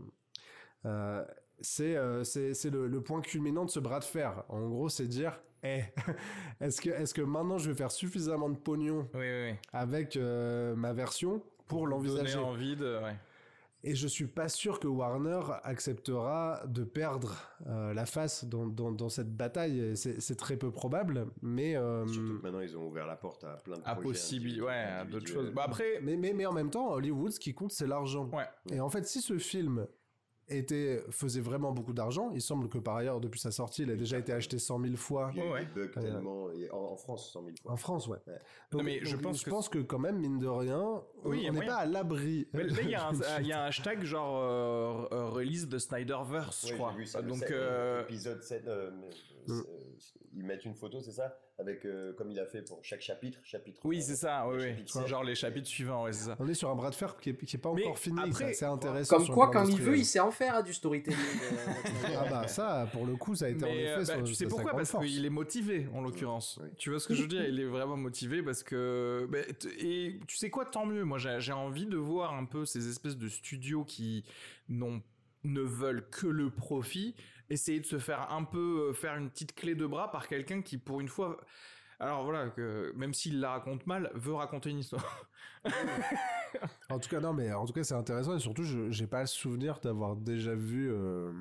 euh, 0.85 1.25
c'est 1.61 1.95
euh, 1.95 2.23
le, 2.71 2.87
le 2.87 3.01
point 3.01 3.21
culminant 3.21 3.65
de 3.65 3.69
ce 3.69 3.79
bras 3.79 3.99
de 3.99 4.03
fer. 4.03 4.43
En 4.49 4.67
gros, 4.67 4.89
c'est 4.89 5.07
dire, 5.07 5.39
Eh, 5.63 5.81
est-ce 6.61 7.13
que 7.13 7.21
maintenant 7.21 7.57
je 7.57 7.69
vais 7.71 7.75
faire 7.75 7.91
suffisamment 7.91 8.49
de 8.49 8.57
pognon 8.57 9.07
Oui, 9.13 9.19
oui, 9.21 9.51
oui. 9.51 9.57
avec 9.73 10.15
ma 10.17 10.93
version 10.93 11.41
pour 11.67 11.87
l'envisager 11.87 12.37
envie 12.37 12.75
de. 12.75 12.99
Ouais. 13.03 13.15
Et 13.87 13.93
je 13.93 14.07
suis 14.07 14.25
pas 14.25 14.49
sûr 14.49 14.79
que 14.79 14.87
Warner 14.87 15.41
acceptera 15.63 16.63
de 16.65 16.83
perdre 16.83 17.35
euh, 17.67 17.93
la 17.93 18.07
face 18.07 18.43
dans, 18.45 18.65
dans, 18.65 18.91
dans 18.91 19.09
cette 19.09 19.35
bataille. 19.35 19.95
C'est 19.95 20.19
c'est 20.21 20.35
très 20.35 20.57
peu 20.57 20.71
probable, 20.71 21.27
mais 21.43 21.75
euh, 21.77 22.07
Surtout 22.07 22.39
que 22.39 22.41
maintenant, 22.41 22.61
ils 22.61 22.75
ont 22.75 22.87
ouvert 22.87 23.05
la 23.05 23.15
porte 23.15 23.43
à 23.43 23.57
plein 23.63 23.77
de 23.77 23.81
À 23.85 23.95
possible, 23.95 24.63
ouais, 24.63 24.73
à 24.73 25.05
d'autres 25.05 25.27
choses. 25.27 25.51
Bah 25.51 25.63
après, 25.65 25.99
mais, 26.01 26.15
mais 26.17 26.33
mais 26.33 26.47
en 26.47 26.53
même 26.53 26.71
temps, 26.71 26.93
Hollywood, 26.93 27.31
ce 27.31 27.39
qui 27.39 27.53
compte, 27.53 27.73
c'est 27.73 27.85
l'argent. 27.85 28.27
ouais. 28.33 28.47
Et 28.75 28.79
en 28.79 28.89
fait, 28.89 29.05
si 29.05 29.21
ce 29.21 29.37
film 29.37 29.85
était 30.47 31.03
faisait 31.09 31.41
vraiment 31.41 31.71
beaucoup 31.71 31.93
d'argent, 31.93 32.29
il 32.33 32.41
semble 32.41 32.69
que 32.69 32.77
par 32.77 32.97
ailleurs, 32.97 33.19
depuis 33.19 33.39
sa 33.39 33.51
sortie, 33.51 33.83
il 33.83 33.91
a 33.91 33.95
déjà 33.95 34.17
été 34.19 34.31
acheté 34.31 34.59
100 34.59 34.79
000 34.81 34.95
fois. 34.95 35.31
Il 35.33 35.39
y 35.39 35.41
a 35.41 35.45
eu 35.45 35.51
Ouais, 35.51 35.65
des 35.65 35.71
bugs 35.73 35.81
Ouais. 35.95 36.01
tellement. 36.01 36.47
En, 36.71 36.77
en 36.93 36.95
France, 36.97 37.31
100 37.33 37.43
000 37.43 37.55
fois. 37.61 37.71
En 37.71 37.77
France, 37.77 38.07
ouais. 38.07 38.17
Ouais. 38.27 38.33
Donc, 38.71 38.81
Non, 38.81 38.83
mais 38.85 38.99
je 39.03 39.15
pense 39.17 39.39
je 39.39 39.45
que 39.45 39.49
pense 39.49 39.69
que 39.69 39.79
quand 39.79 39.99
même, 39.99 40.17
mine 40.19 40.37
de 40.39 40.47
rien, 40.47 41.01
on 41.23 41.29
Oui, 41.29 41.49
n'est 41.49 41.65
pas 41.65 41.77
à 41.77 41.85
l'abri. 41.85 42.47
Là, 42.53 42.63
il 42.81 42.89
y, 42.89 42.95
a 42.95 43.07
un- 43.07 43.11
d'une 43.13 43.23
il 43.41 43.47
y 43.47 43.53
a 43.53 43.63
un 43.63 43.65
hashtag 43.67 44.03
genre 44.03 44.37
euh, 44.41 45.07
euh, 45.15 45.29
release 45.29 45.67
de 45.67 45.77
Snyderverse, 45.79 46.63
Ouais, 46.63 46.69
je 46.69 46.73
j'ai 46.73 46.79
crois. 46.79 46.93
vu 46.93 47.05
ça, 47.05 47.21
le 47.21 47.27
Donc, 47.29 47.43
euh, 47.51 48.03
épisode 48.03 48.41
7, 48.43 48.67
euh, 48.67 48.91
euh, 49.95 50.25
ils 50.33 50.43
mettent 50.43 50.65
une 50.65 50.75
photo, 50.75 50.99
c'est 51.01 51.11
ça 51.11 51.37
Avec, 51.57 51.85
euh, 51.85 52.13
comme 52.13 52.29
il 52.31 52.39
a 52.39 52.45
fait 52.45 52.61
pour 52.61 52.83
chaque 52.83 53.01
chapitre, 53.01 53.39
chapitre. 53.43 53.81
oui, 53.85 53.97
euh, 53.99 54.01
c'est 54.01 54.15
ça, 54.15 54.47
oui, 54.47 54.57
oui. 54.77 55.07
genre 55.07 55.23
les 55.23 55.35
chapitres 55.35 55.67
suivants, 55.67 56.03
ouais, 56.03 56.13
c'est 56.13 56.25
ça. 56.25 56.35
On 56.39 56.47
est 56.47 56.53
sur 56.53 56.69
un 56.69 56.75
bras 56.75 56.89
de 56.89 56.95
fer 56.95 57.15
qui 57.17 57.29
est, 57.31 57.45
qui 57.45 57.55
est 57.55 57.59
pas 57.59 57.71
Mais 57.73 57.83
encore 57.85 57.97
fini. 57.99 58.19
après, 58.21 58.53
c'est 58.53 58.65
intéressant. 58.65 59.15
Comme 59.17 59.25
sur 59.25 59.33
quoi, 59.33 59.49
quand 59.51 59.65
il 59.65 59.81
veut, 59.81 59.97
il 59.97 60.05
sait 60.05 60.19
en 60.19 60.31
faire 60.31 60.55
hein, 60.55 60.61
du 60.63 60.73
storytelling. 60.73 61.17
euh, 61.17 62.15
Ah 62.17 62.25
bah 62.29 62.47
ça, 62.47 62.87
pour 62.91 63.05
le 63.05 63.15
coup, 63.15 63.35
ça 63.35 63.45
a 63.45 63.49
été 63.49 63.63
en 63.63 63.67
Mais 63.67 63.87
euh, 63.87 64.01
effet. 64.01 64.13
bah, 64.13 64.19
son- 64.19 64.23
tu 64.25 64.33
sais 64.33 64.43
sa- 64.45 64.49
sa 64.49 64.55
pourquoi? 64.55 64.71
Parce 64.73 64.91
qu'il 64.97 65.25
est 65.25 65.29
motivé, 65.29 65.87
en 65.93 66.01
l'occurrence. 66.01 66.59
Oui. 66.61 66.69
Tu 66.77 66.89
vois 66.89 66.99
ce 66.99 67.07
que 67.07 67.13
je 67.13 67.21
veux 67.23 67.27
dire? 67.27 67.45
Il 67.47 67.59
est 67.59 67.65
vraiment 67.65 67.97
motivé 67.97 68.43
parce 68.43 68.63
que... 68.63 69.27
bah, 69.31 69.39
et 69.79 70.19
tu 70.27 70.37
sais 70.37 70.49
quoi? 70.49 70.65
Tant 70.65 70.85
mieux. 70.85 71.03
Moi, 71.03 71.17
j'ai 71.17 71.37
j'ai 71.39 71.53
envie 71.53 71.85
de 71.85 71.97
voir 71.97 72.33
un 72.33 72.45
peu 72.45 72.65
ces 72.65 72.89
espèces 72.89 73.17
de 73.17 73.27
studios 73.29 73.83
qui 73.85 74.23
n'ont 74.69 75.01
ne 75.43 75.61
veulent 75.61 76.09
que 76.09 76.25
le 76.25 76.49
profit, 76.49 77.15
essayer 77.49 77.79
de 77.79 77.85
se 77.85 77.99
faire 77.99 78.31
un 78.31 78.43
peu 78.43 78.89
euh, 78.89 78.93
faire 78.93 79.15
une 79.15 79.29
petite 79.29 79.55
clé 79.55 79.75
de 79.75 79.85
bras 79.85 80.11
par 80.11 80.27
quelqu'un 80.27 80.61
qui, 80.61 80.77
pour 80.77 81.01
une 81.01 81.07
fois... 81.09 81.37
Alors 81.97 82.25
voilà, 82.25 82.49
que 82.49 82.91
même 82.97 83.13
s'il 83.13 83.39
la 83.39 83.51
raconte 83.51 83.87
mal, 83.87 84.11
veut 84.15 84.33
raconter 84.33 84.69
une 84.69 84.79
histoire. 84.79 85.29
En 86.89 86.99
tout 86.99 87.09
cas, 87.09 87.19
non, 87.19 87.33
mais 87.33 87.51
en 87.51 87.65
tout 87.65 87.73
cas, 87.73 87.83
c'est 87.83 87.95
intéressant 87.95 88.35
et 88.35 88.39
surtout, 88.39 88.63
je 88.63 88.89
j'ai 88.89 89.07
pas 89.07 89.21
le 89.21 89.27
souvenir 89.27 89.79
d'avoir 89.79 90.15
déjà 90.15 90.53
vu 90.53 90.89
euh, 90.89 91.31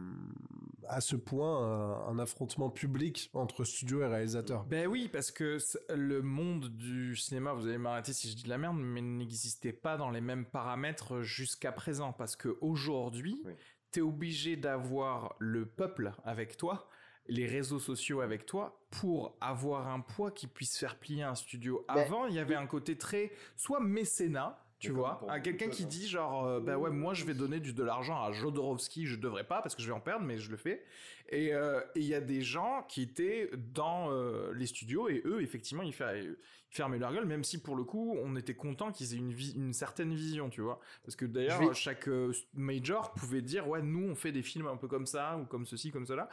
à 0.89 1.01
ce 1.01 1.15
point 1.17 1.59
un, 1.59 2.09
un 2.09 2.19
affrontement 2.19 2.71
public 2.71 3.31
entre 3.35 3.65
studio 3.65 4.03
et 4.03 4.07
réalisateur. 4.07 4.65
Ben 4.65 4.87
oui, 4.87 5.09
parce 5.13 5.31
que 5.31 5.59
le 5.95 6.23
monde 6.23 6.69
du 6.77 7.15
cinéma, 7.17 7.53
vous 7.53 7.67
allez 7.67 7.79
m'arrêter 7.79 8.13
si 8.13 8.31
je 8.31 8.37
dis 8.37 8.45
de 8.45 8.49
la 8.49 8.59
merde, 8.59 8.77
mais 8.79 9.03
n'existait 9.03 9.73
pas 9.73 9.97
dans 9.97 10.11
les 10.11 10.21
mêmes 10.21 10.47
paramètres 10.47 11.23
jusqu'à 11.23 11.73
présent. 11.73 12.13
Parce 12.13 12.37
que 12.37 12.57
aujourd'hui, 12.61 13.41
Oui. 13.45 13.53
T'es 13.95 14.01
obligé 14.01 14.57
d'avoir 14.57 15.37
le 15.39 15.67
peuple 15.67 16.13
avec 16.25 16.57
toi, 16.57 16.89
les 17.29 17.47
réseaux 17.47 17.79
sociaux 17.79 18.23
avec 18.23 18.45
toi, 18.45 18.85
pour 18.91 19.37
avoir 19.41 19.87
un 19.87 20.01
poids 20.01 20.33
qui 20.33 20.49
puisse 20.49 20.77
faire 20.77 20.99
plier 20.99 21.23
un 21.23 21.37
studio. 21.37 21.85
Ben, 21.87 21.99
Avant, 21.99 22.27
il 22.27 22.35
y 22.35 22.41
avait 22.41 22.57
un 22.57 22.67
côté 22.67 22.99
très, 22.99 23.31
soit 23.55 23.79
mécénat, 23.79 24.64
tu 24.87 24.93
vois, 24.93 25.21
à 25.29 25.41
quelqu'un 25.41 25.69
qui 25.69 25.83
choses, 25.83 25.87
hein. 25.87 25.89
dit 25.89 26.09
genre, 26.09 26.47
euh, 26.47 26.61
bah 26.61 26.77
ouais, 26.79 26.91
moi 26.91 27.15
je 27.15 27.25
vais 27.25 27.35
donner 27.35 27.61
du, 27.61 27.73
de 27.73 27.83
l'argent 27.83 28.23
à 28.23 28.33
Jodorowsky, 28.33 29.07
je 29.07 29.17
devrais 29.17 29.45
pas 29.45 29.63
parce 29.63 29.75
que 29.75 29.83
je 29.83 29.87
vais 29.87 29.93
en 29.93 30.01
perdre, 30.01 30.25
mais 30.25 30.39
je 30.39 30.51
le 30.51 30.57
fais. 30.57 30.85
Et 31.31 31.55
euh, 31.55 31.81
et 31.95 32.01
il 32.01 32.07
y 32.07 32.15
a 32.15 32.21
des 32.21 32.43
gens 32.43 32.85
qui 32.89 33.03
étaient 33.03 33.51
dans 33.57 34.11
euh, 34.13 34.53
les 34.55 34.67
studios 34.67 35.09
et 35.09 35.23
eux, 35.25 35.43
effectivement, 35.43 35.83
ils, 35.83 35.93
fer- 35.93 36.15
ils 36.23 36.37
fermaient 36.69 36.99
leur 36.99 37.13
gueule, 37.13 37.25
même 37.27 37.45
si 37.45 37.61
pour 37.63 37.77
le 37.77 37.85
coup, 37.85 38.17
on 38.23 38.37
était 38.37 38.55
content 38.55 38.93
qu'ils 38.93 39.15
aient 39.15 39.19
une, 39.19 39.73
certaine 39.73 40.13
vision, 40.15 40.51
tu 40.51 40.61
vois. 40.61 40.81
Parce 41.05 41.17
que 41.17 41.25
d'ailleurs, 41.25 41.61
vais- 41.69 41.75
chaque 41.75 42.09
euh, 42.09 42.33
major 42.53 43.13
pouvait 43.15 43.43
dire, 43.43 43.69
ouais, 43.69 43.81
nous, 43.83 44.07
on 44.09 44.15
fait 44.15 44.33
des 44.33 44.43
films 44.43 44.67
un 44.67 44.77
peu 44.77 44.87
comme 44.89 45.07
ça, 45.07 45.39
ou 45.39 45.47
comme 45.47 45.65
ceci, 45.67 45.91
comme 45.91 46.07
cela. 46.07 46.29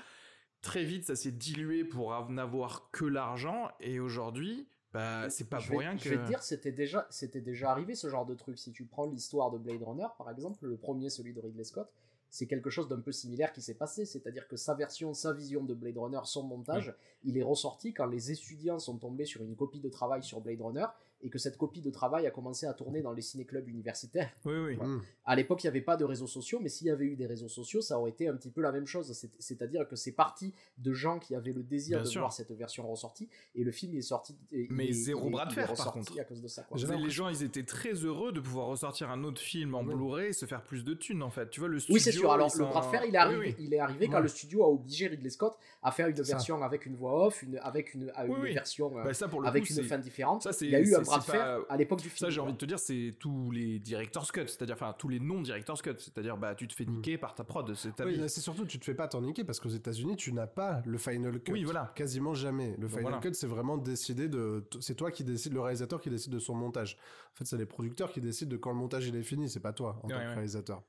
Très 0.61 0.83
vite, 0.83 1.05
ça 1.05 1.15
s'est 1.15 1.31
dilué 1.31 1.83
pour 1.85 2.13
av- 2.13 2.29
n'avoir 2.29 2.89
que 2.91 3.05
l'argent, 3.05 3.69
et 3.79 3.99
aujourd'hui, 3.99 4.67
bah, 4.93 5.29
c'est 5.29 5.49
pas 5.49 5.59
je 5.59 5.69
pour 5.69 5.79
vais, 5.79 5.87
rien 5.87 5.97
que. 5.97 6.03
Je 6.03 6.09
vais 6.09 6.17
te 6.17 6.27
dire, 6.27 6.43
c'était 6.43 6.71
déjà, 6.71 7.07
c'était 7.09 7.41
déjà 7.41 7.71
arrivé 7.71 7.95
ce 7.95 8.09
genre 8.09 8.25
de 8.25 8.35
truc. 8.35 8.59
Si 8.59 8.71
tu 8.71 8.85
prends 8.85 9.05
l'histoire 9.05 9.51
de 9.51 9.57
Blade 9.57 9.83
Runner, 9.83 10.07
par 10.17 10.29
exemple, 10.29 10.65
le 10.67 10.77
premier, 10.77 11.09
celui 11.09 11.33
de 11.33 11.39
Ridley 11.39 11.63
Scott, 11.63 11.89
c'est 12.29 12.47
quelque 12.47 12.69
chose 12.69 12.87
d'un 12.87 12.99
peu 12.99 13.11
similaire 13.11 13.53
qui 13.53 13.61
s'est 13.61 13.73
passé. 13.75 14.05
C'est-à-dire 14.05 14.47
que 14.47 14.55
sa 14.55 14.73
version, 14.73 15.13
sa 15.13 15.33
vision 15.33 15.63
de 15.63 15.73
Blade 15.73 15.97
Runner, 15.97 16.19
son 16.23 16.43
montage, 16.43 16.93
il 17.23 17.37
est 17.37 17.43
ressorti 17.43 17.93
quand 17.93 18.05
les 18.05 18.31
étudiants 18.31 18.79
sont 18.79 18.97
tombés 18.97 19.25
sur 19.25 19.43
une 19.43 19.55
copie 19.55 19.79
de 19.79 19.89
travail 19.89 20.23
sur 20.23 20.41
Blade 20.41 20.61
Runner 20.61 20.85
et 21.23 21.29
que 21.29 21.37
cette 21.39 21.57
copie 21.57 21.81
de 21.81 21.89
travail 21.89 22.25
a 22.27 22.31
commencé 22.31 22.65
à 22.65 22.73
tourner 22.73 23.01
dans 23.01 23.13
les 23.13 23.21
ciné-clubs 23.21 23.67
universitaires. 23.67 24.31
Oui, 24.45 24.53
oui. 24.57 24.75
Mm. 24.77 25.01
À 25.25 25.35
l'époque, 25.35 25.63
il 25.63 25.67
n'y 25.67 25.69
avait 25.69 25.81
pas 25.81 25.97
de 25.97 26.03
réseaux 26.05 26.27
sociaux, 26.27 26.59
mais 26.61 26.69
s'il 26.69 26.87
y 26.87 26.89
avait 26.89 27.05
eu 27.05 27.15
des 27.15 27.25
réseaux 27.27 27.47
sociaux, 27.47 27.81
ça 27.81 27.99
aurait 27.99 28.11
été 28.11 28.27
un 28.27 28.35
petit 28.35 28.49
peu 28.49 28.61
la 28.61 28.71
même 28.71 28.87
chose. 28.87 29.11
C'est- 29.13 29.31
C'est-à-dire 29.39 29.87
que 29.87 29.95
c'est 29.95 30.11
parti 30.13 30.53
de 30.77 30.93
gens 30.93 31.19
qui 31.19 31.35
avaient 31.35 31.53
le 31.53 31.63
désir 31.63 31.97
Bien 31.97 32.03
de 32.03 32.07
sûr. 32.09 32.21
voir 32.21 32.33
cette 32.33 32.51
version 32.51 32.89
ressortie, 32.89 33.29
et 33.55 33.63
le 33.63 33.71
film 33.71 33.93
il 33.93 33.99
est 33.99 34.01
sorti. 34.01 34.35
Mais 34.69 34.87
est- 34.89 34.93
zéro 34.93 35.27
il 35.27 35.31
bras 35.31 35.45
de 35.45 35.53
fer, 35.53 35.71
par 35.73 35.91
contre. 35.93 36.19
à 36.19 36.23
cause 36.23 36.41
de 36.41 36.47
ça. 36.47 36.63
quoi. 36.63 36.77
Les 36.77 37.09
gens, 37.09 37.29
ils 37.29 37.43
étaient 37.43 37.63
très 37.63 37.93
heureux 37.93 38.31
de 38.31 38.39
pouvoir 38.39 38.67
ressortir 38.67 39.09
un 39.09 39.23
autre 39.23 39.41
film 39.41 39.75
en 39.75 39.83
Oui. 39.83 39.93
Blu-ray 39.95 40.29
et 40.29 40.33
se 40.33 40.45
faire 40.45 40.63
plus 40.63 40.83
de 40.83 40.93
thunes, 40.93 41.23
en 41.23 41.29
fait. 41.29 41.49
Tu 41.49 41.59
vois, 41.59 41.69
le 41.69 41.79
studio. 41.79 41.95
Oui, 41.95 41.99
c'est 42.01 42.11
sûr. 42.11 42.31
Alors, 42.31 42.47
le 42.47 42.51
sont- 42.63 42.69
bras 42.69 42.81
de 42.81 42.91
fer, 42.91 43.03
il 43.05 43.13
est 43.15 43.17
arrivé, 43.17 43.39
oui. 43.39 43.55
il 43.59 43.73
est 43.73 43.79
arrivé 43.79 44.07
quand 44.07 44.15
Ouais. 44.17 44.21
le 44.23 44.27
studio 44.27 44.63
a 44.63 44.67
obligé 44.69 45.07
Ridley 45.07 45.29
Scott 45.29 45.57
à 45.83 45.91
faire 45.91 46.07
une 46.07 46.15
ça. 46.17 46.23
version 46.23 46.61
avec 46.63 46.85
une 46.85 46.95
voix 46.95 47.27
off, 47.27 47.43
une, 47.43 47.57
avec 47.59 47.93
une, 47.93 48.11
à 48.15 48.25
une 48.25 48.33
Oui, 48.33 48.39
oui. 48.43 48.53
version 48.53 48.89
Bah, 48.91 49.13
ça, 49.13 49.27
pour 49.27 49.41
le 49.41 49.47
avec 49.47 49.65
coup, 49.65 49.73
une 49.73 49.83
fin 49.83 49.97
différente. 49.97 50.43
ça, 50.43 50.53
c'est- 50.53 50.65
il 50.65 50.71
y 50.71 50.75
a 50.75 50.79
eu 50.79 50.95
un 50.95 51.03
de 51.17 51.71
à 51.71 51.77
l'époque 51.77 52.01
du 52.01 52.09
film. 52.09 52.27
Ça, 52.27 52.29
j'ai 52.29 52.41
envie 52.41 52.53
de 52.53 52.57
te 52.57 52.65
dire, 52.65 52.79
c'est 52.79 53.15
tous 53.19 53.51
les 53.51 53.79
director's 53.79 54.31
cut, 54.31 54.47
c'est-à-dire, 54.47 54.75
enfin, 54.75 54.93
tous 54.97 55.09
les 55.09 55.19
non-director's 55.19 55.81
cut, 55.81 55.95
c'est-à-dire, 55.97 56.37
bah, 56.37 56.55
tu 56.55 56.67
te 56.67 56.73
fais 56.73 56.85
niquer 56.85 57.17
par 57.17 57.35
ta 57.35 57.43
prod, 57.43 57.73
c'est 57.75 57.95
ta 57.95 58.05
Oui, 58.05 58.21
c'est 58.27 58.41
surtout, 58.41 58.65
tu 58.65 58.79
te 58.79 58.85
fais 58.85 58.95
pas 58.95 59.07
t'en 59.07 59.21
niquer 59.21 59.43
parce 59.43 59.59
qu'aux 59.59 59.69
États-Unis, 59.69 60.15
tu 60.15 60.33
n'as 60.33 60.47
pas 60.47 60.81
le 60.85 60.97
final 60.97 61.39
cut. 61.41 61.51
Oui, 61.51 61.63
voilà. 61.63 61.91
Quasiment 61.95 62.33
jamais. 62.33 62.75
Le 62.77 62.87
final 62.87 63.03
voilà. 63.03 63.17
cut, 63.19 63.33
c'est 63.33 63.47
vraiment 63.47 63.77
décider 63.77 64.27
de. 64.27 64.67
C'est 64.79 64.95
toi 64.95 65.11
qui 65.11 65.23
décide, 65.23 65.53
le 65.53 65.61
réalisateur 65.61 66.01
qui 66.01 66.09
décide 66.09 66.31
de 66.31 66.39
son 66.39 66.55
montage. 66.55 66.97
En 67.33 67.37
fait, 67.37 67.45
c'est 67.45 67.57
les 67.57 67.65
producteurs 67.65 68.11
qui 68.11 68.21
décident 68.21 68.51
de 68.51 68.57
quand 68.57 68.71
le 68.71 68.77
montage 68.77 69.07
il 69.07 69.15
est 69.15 69.23
fini. 69.23 69.49
C'est 69.49 69.59
pas 69.59 69.73
toi 69.73 69.99
en 70.03 70.07
Ouais, 70.07 70.13
tant 70.13 70.19
que 70.19 70.33
réalisateur. 70.33 70.83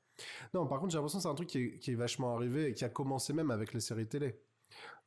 Non, 0.55 0.67
par 0.67 0.79
contre, 0.79 0.93
j'ai 0.93 0.99
l'impression 0.99 1.19
que 1.19 1.23
c'est 1.23 1.29
un 1.29 1.35
truc 1.35 1.49
qui 1.49 1.59
est, 1.59 1.79
qui 1.79 1.93
est 1.93 1.95
vachement 1.95 2.35
arrivé 2.37 2.69
et 2.69 2.75
qui 2.75 2.85
a 2.85 2.89
commencé 2.89 3.33
même 3.33 3.51
avec 3.51 3.73
les 3.73 3.81
séries 3.81 4.07
télé. 4.07 4.37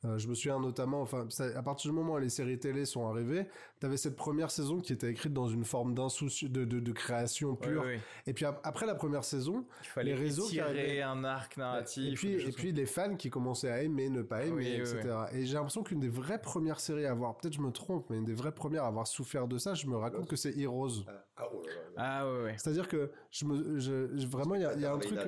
Euh, 0.04 0.18
je 0.18 0.28
me 0.28 0.34
souviens 0.34 0.60
notamment, 0.60 1.00
enfin, 1.00 1.26
ça- 1.30 1.56
à 1.58 1.62
partir 1.62 1.90
du 1.90 1.96
moment 1.96 2.14
où 2.14 2.18
les 2.18 2.28
séries 2.28 2.58
télé 2.58 2.84
sont 2.84 3.08
arrivées, 3.08 3.46
t'avais 3.80 3.96
cette 3.96 4.14
première 4.14 4.50
saison 4.50 4.78
qui 4.78 4.92
était 4.92 5.10
écrite 5.10 5.32
dans 5.32 5.48
une 5.48 5.64
forme 5.64 5.94
d'insouciance, 5.94 6.50
de, 6.52 6.64
de, 6.66 6.80
de 6.80 6.92
création 6.92 7.56
pure. 7.56 7.84
Et 8.26 8.34
puis 8.34 8.44
ap- 8.44 8.60
après 8.62 8.84
la 8.86 8.94
première 8.94 9.24
saison, 9.24 9.64
Les 10.02 10.14
réseaux 10.14 10.44
qui 10.44 10.50
tirer 10.52 10.66
arrivaient. 10.68 11.02
un 11.02 11.24
arc 11.24 11.56
narratif. 11.56 12.12
et 12.12 12.50
puis, 12.52 12.68
et 12.68 12.72
les 12.72 12.86
fans 12.86 13.16
qui 13.16 13.30
commençaient 13.30 13.70
à 13.70 13.82
aimer, 13.82 14.10
ne 14.10 14.20
pas 14.22 14.44
aimer, 14.44 14.52
Oui, 14.54 14.64
oui, 14.84 14.98
etc. 14.98 15.16
Et 15.32 15.46
j'ai 15.46 15.54
l'impression 15.54 15.82
qu'une 15.82 16.00
des 16.00 16.08
vraies 16.10 16.40
premières 16.42 16.78
séries 16.78 17.06
à 17.06 17.12
avoir, 17.12 17.34
peut-être 17.38 17.54
je 17.54 17.60
me 17.62 17.72
trompe, 17.72 18.06
mais 18.10 18.18
une 18.18 18.24
des 18.24 18.34
vraies 18.34 18.52
premières 18.54 18.84
à 18.84 18.88
avoir 18.88 19.06
souffert 19.06 19.48
de 19.48 19.56
ça, 19.56 19.72
je 19.74 19.86
me 19.86 19.96
raconte 19.96 20.28
que 20.28 20.36
c'est 20.36 20.56
Heroes. 20.56 21.04
Ah, 21.38 21.48
oh 21.52 21.62
là. 21.64 21.72
Ah 21.96 22.30
ouais, 22.30 22.42
ouais. 22.44 22.54
C'est-à-dire 22.58 22.86
que 22.86 23.10
je 23.30 23.44
me, 23.46 23.78
je, 23.78 24.16
je- 24.16 24.26
vraiment, 24.26 24.54
il 24.56 24.60
y 24.60 24.64
a, 24.66 24.74
y 24.74 24.84
a 24.84 24.92
un 24.92 24.98
truc 24.98 25.18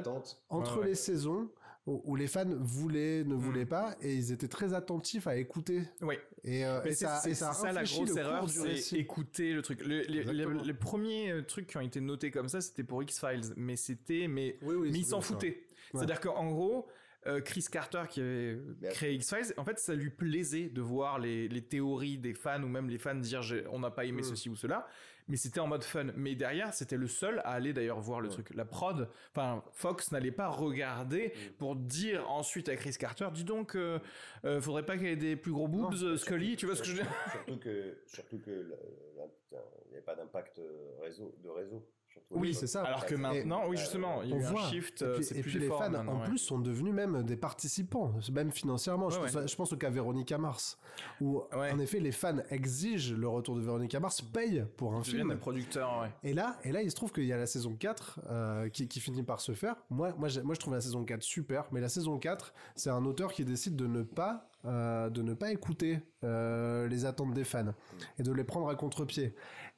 entre 0.51 0.75
Ouais, 0.77 0.81
ouais. 0.83 0.87
les 0.89 0.95
saisons 0.95 1.49
où, 1.89 2.03
où 2.05 2.17
les 2.17 2.27
fans 2.27 2.45
voulaient, 2.61 3.25
ne 3.25 3.35
voulaient 3.35 3.65
Mm. 3.65 3.69
pas, 3.69 3.97
et 4.03 4.15
ils 4.15 4.31
étaient 4.33 4.49
très 4.49 4.75
attentifs 4.75 5.27
à 5.27 5.37
écouter. 5.37 5.83
Oui. 6.03 6.17
Et, 6.45 6.65
euh, 6.65 6.83
et 6.85 6.93
ça, 6.93 7.17
c'est- 7.17 7.31
et 7.31 7.35
ça, 7.35 7.53
la 7.73 7.83
grosse 7.85 8.17
erreur, 8.17 8.49
c'est 8.49 8.97
écouter 8.99 9.53
le 9.53 9.63
truc. 9.63 9.81
Le- 9.85 10.03
les, 10.03 10.05
les- 10.05 10.19
Exactement. 10.21 10.63
les 10.63 10.75
premiers 10.75 11.33
euh, 11.33 11.43
trucs 11.43 11.67
qui 11.67 11.77
ont 11.77 11.81
été 11.83 12.01
notés 12.01 12.31
comme 12.31 12.49
ça, 12.49 12.61
c'était 12.61 12.85
pour 12.85 13.03
X-Files, 13.03 13.55
mais 13.57 13.77
c'était, 13.77 14.29
mais, 14.29 14.59
Oui, 14.63 14.75
oui, 14.77 14.91
mais 14.93 14.99
ils 14.99 15.05
s'en 15.07 15.21
foutaient. 15.21 15.65
C'est-à-dire 15.95 16.21
qu'en 16.21 16.47
gros, 16.51 16.87
euh, 17.27 17.41
Chris 17.41 17.65
Carter 17.71 18.03
qui 18.09 18.21
avait 18.21 18.59
créé 18.91 19.15
X-Files, 19.15 19.55
en 19.57 19.65
fait, 19.65 19.79
ça 19.79 19.95
lui 19.95 20.11
plaisait 20.11 20.69
de 20.69 20.81
voir 20.81 21.19
les, 21.19 21.49
les 21.49 21.63
théories 21.63 22.19
des 22.19 22.35
fans 22.35 22.63
ou 22.63 22.69
même 22.69 22.89
les 22.91 22.99
fans 22.99 23.15
dire 23.15 23.41
on 23.73 23.79
n'a 23.81 23.91
pas 23.91 24.05
aimé 24.05 24.21
Mm. 24.21 24.25
ceci 24.25 24.49
ou 24.51 24.57
cela, 24.57 24.87
mais 25.29 25.37
c'était 25.37 25.61
en 25.61 25.67
mode 25.67 25.85
fun. 25.85 26.07
Mais 26.17 26.35
derrière, 26.35 26.73
c'était 26.75 26.97
le 26.97 27.07
seul 27.07 27.39
à 27.41 27.51
aller 27.53 27.73
d'ailleurs 27.73 28.01
voir 28.01 28.21
le 28.21 28.29
Ouais. 28.29 28.35
truc. 28.35 28.51
La 28.55 28.65
prod, 28.65 29.09
enfin, 29.35 29.63
Fox 29.73 30.11
n'allait 30.13 30.31
pas 30.33 30.49
regarder 30.49 31.29
Mm. 31.35 31.53
pour 31.59 31.77
dire 31.77 32.29
ensuite 32.31 32.69
à 32.69 32.77
Chris 32.77 32.97
Carter, 32.99 33.29
dis 33.33 33.45
donc, 33.45 33.77
euh, 33.77 33.99
euh, 34.45 34.61
faudrait 34.61 34.85
pas 34.87 34.97
qu'il 34.97 35.07
y 35.07 35.11
ait 35.11 35.17
des 35.17 35.37
plus 35.37 35.53
gros 35.53 35.69
boobs, 35.69 35.95
euh, 36.03 36.17
Scully, 36.17 36.57
tu 36.57 36.67
vois 36.67 36.75
ce 36.77 36.83
que 36.83 36.89
je 36.89 36.93
veux 36.97 37.03
dire? 37.03 37.13
Surtout 37.33 37.59
que, 37.59 37.99
surtout 38.07 38.39
que 38.39 38.51
il 38.51 39.91
n'y 39.91 39.95
avait 39.97 40.05
pas 40.05 40.15
d'impact 40.15 40.59
euh, 40.59 40.97
réseau, 41.03 41.35
de 41.43 41.49
réseau. 41.49 41.83
Surtout. 42.21 42.39
Oui, 42.41 42.55
c'est 42.55 42.67
ça. 42.67 42.83
Alors 42.83 43.07
que 43.07 43.15
Et- 43.15 43.19
maintenant, 43.19 43.63
oui, 43.69 43.77
justement, 43.77 44.23
il 44.23 44.31
y 44.31 44.33
a 44.33 44.37
on 44.37 44.41
eu 44.41 44.45
un 44.45 44.51
voit. 44.51 44.69
shift, 44.71 45.03
et 45.03 45.05
euh, 45.05 45.15
puis, 45.17 45.25
c'est 45.25 45.37
et 45.39 45.43
plus 45.43 45.51
puis 45.53 45.61
les 45.61 45.69
fans, 45.69 45.93
en 45.95 46.21
ouais. 46.21 46.25
plus, 46.27 46.39
sont 46.39 46.59
devenus 46.59 46.93
même 46.95 47.23
des 47.23 47.37
participants, 47.37 48.13
même 48.33 48.51
financièrement. 48.53 49.11
je, 49.11 49.19
Ouais, 49.19 49.27
pense, 49.27 49.35
ouais. 49.35 49.49
je 49.49 49.57
pense 49.57 49.73
au 49.73 49.77
cas 49.77 49.91
Véronica 49.91 50.39
Mars, 50.39 50.79
où 51.21 51.43
Ouais. 51.57 51.71
en 51.73 51.79
effet 51.79 52.01
les 52.01 52.13
fans 52.13 52.39
exigent 52.51 53.15
le 53.15 53.29
retour 53.29 53.57
de 53.57 53.61
Véronica 53.63 54.01
Mars, 54.01 54.21
payent 54.21 54.65
pour 54.77 54.95
un 54.95 55.03
film. 55.03 55.29
des 55.31 55.37
producteurs, 55.37 56.01
ouais. 56.03 56.11
Et 56.23 56.35
là, 56.35 56.57
et 56.65 56.73
là, 56.73 56.83
il 56.83 56.91
se 56.91 56.97
trouve 56.97 57.13
qu'il 57.13 57.25
y 57.25 57.33
a 57.33 57.37
la 57.37 57.47
saison 57.47 57.75
4 57.75 58.21
euh, 58.29 58.69
qui, 58.69 58.89
qui 58.89 59.01
finit 59.01 59.23
par 59.23 59.41
se 59.41 59.53
faire. 59.53 59.77
Moi, 59.91 60.13
moi, 60.19 60.29
moi, 60.45 60.55
je 60.55 60.61
trouve 60.61 60.75
la 60.75 60.81
saison 60.81 61.05
4 61.05 61.23
super, 61.23 61.65
mais 61.73 61.81
la 61.81 61.89
saison 61.89 62.19
4, 62.19 62.53
c'est 62.77 62.91
un 62.91 63.05
auteur 63.05 63.33
qui 63.33 63.45
décide 63.45 63.77
de 63.77 63.87
ne 63.87 64.03
pas, 64.03 64.49
euh, 64.65 65.09
de 65.11 65.23
ne 65.23 65.35
pas 65.35 65.51
écouter 65.53 66.01
euh, 66.25 66.89
les 66.89 67.05
attentes 67.05 67.33
des 67.35 67.45
fans 67.45 67.73
et 68.19 68.23
de 68.23 68.33
les 68.33 68.45
prendre 68.45 68.69
à 68.69 68.75
contre-pied. 68.75 69.35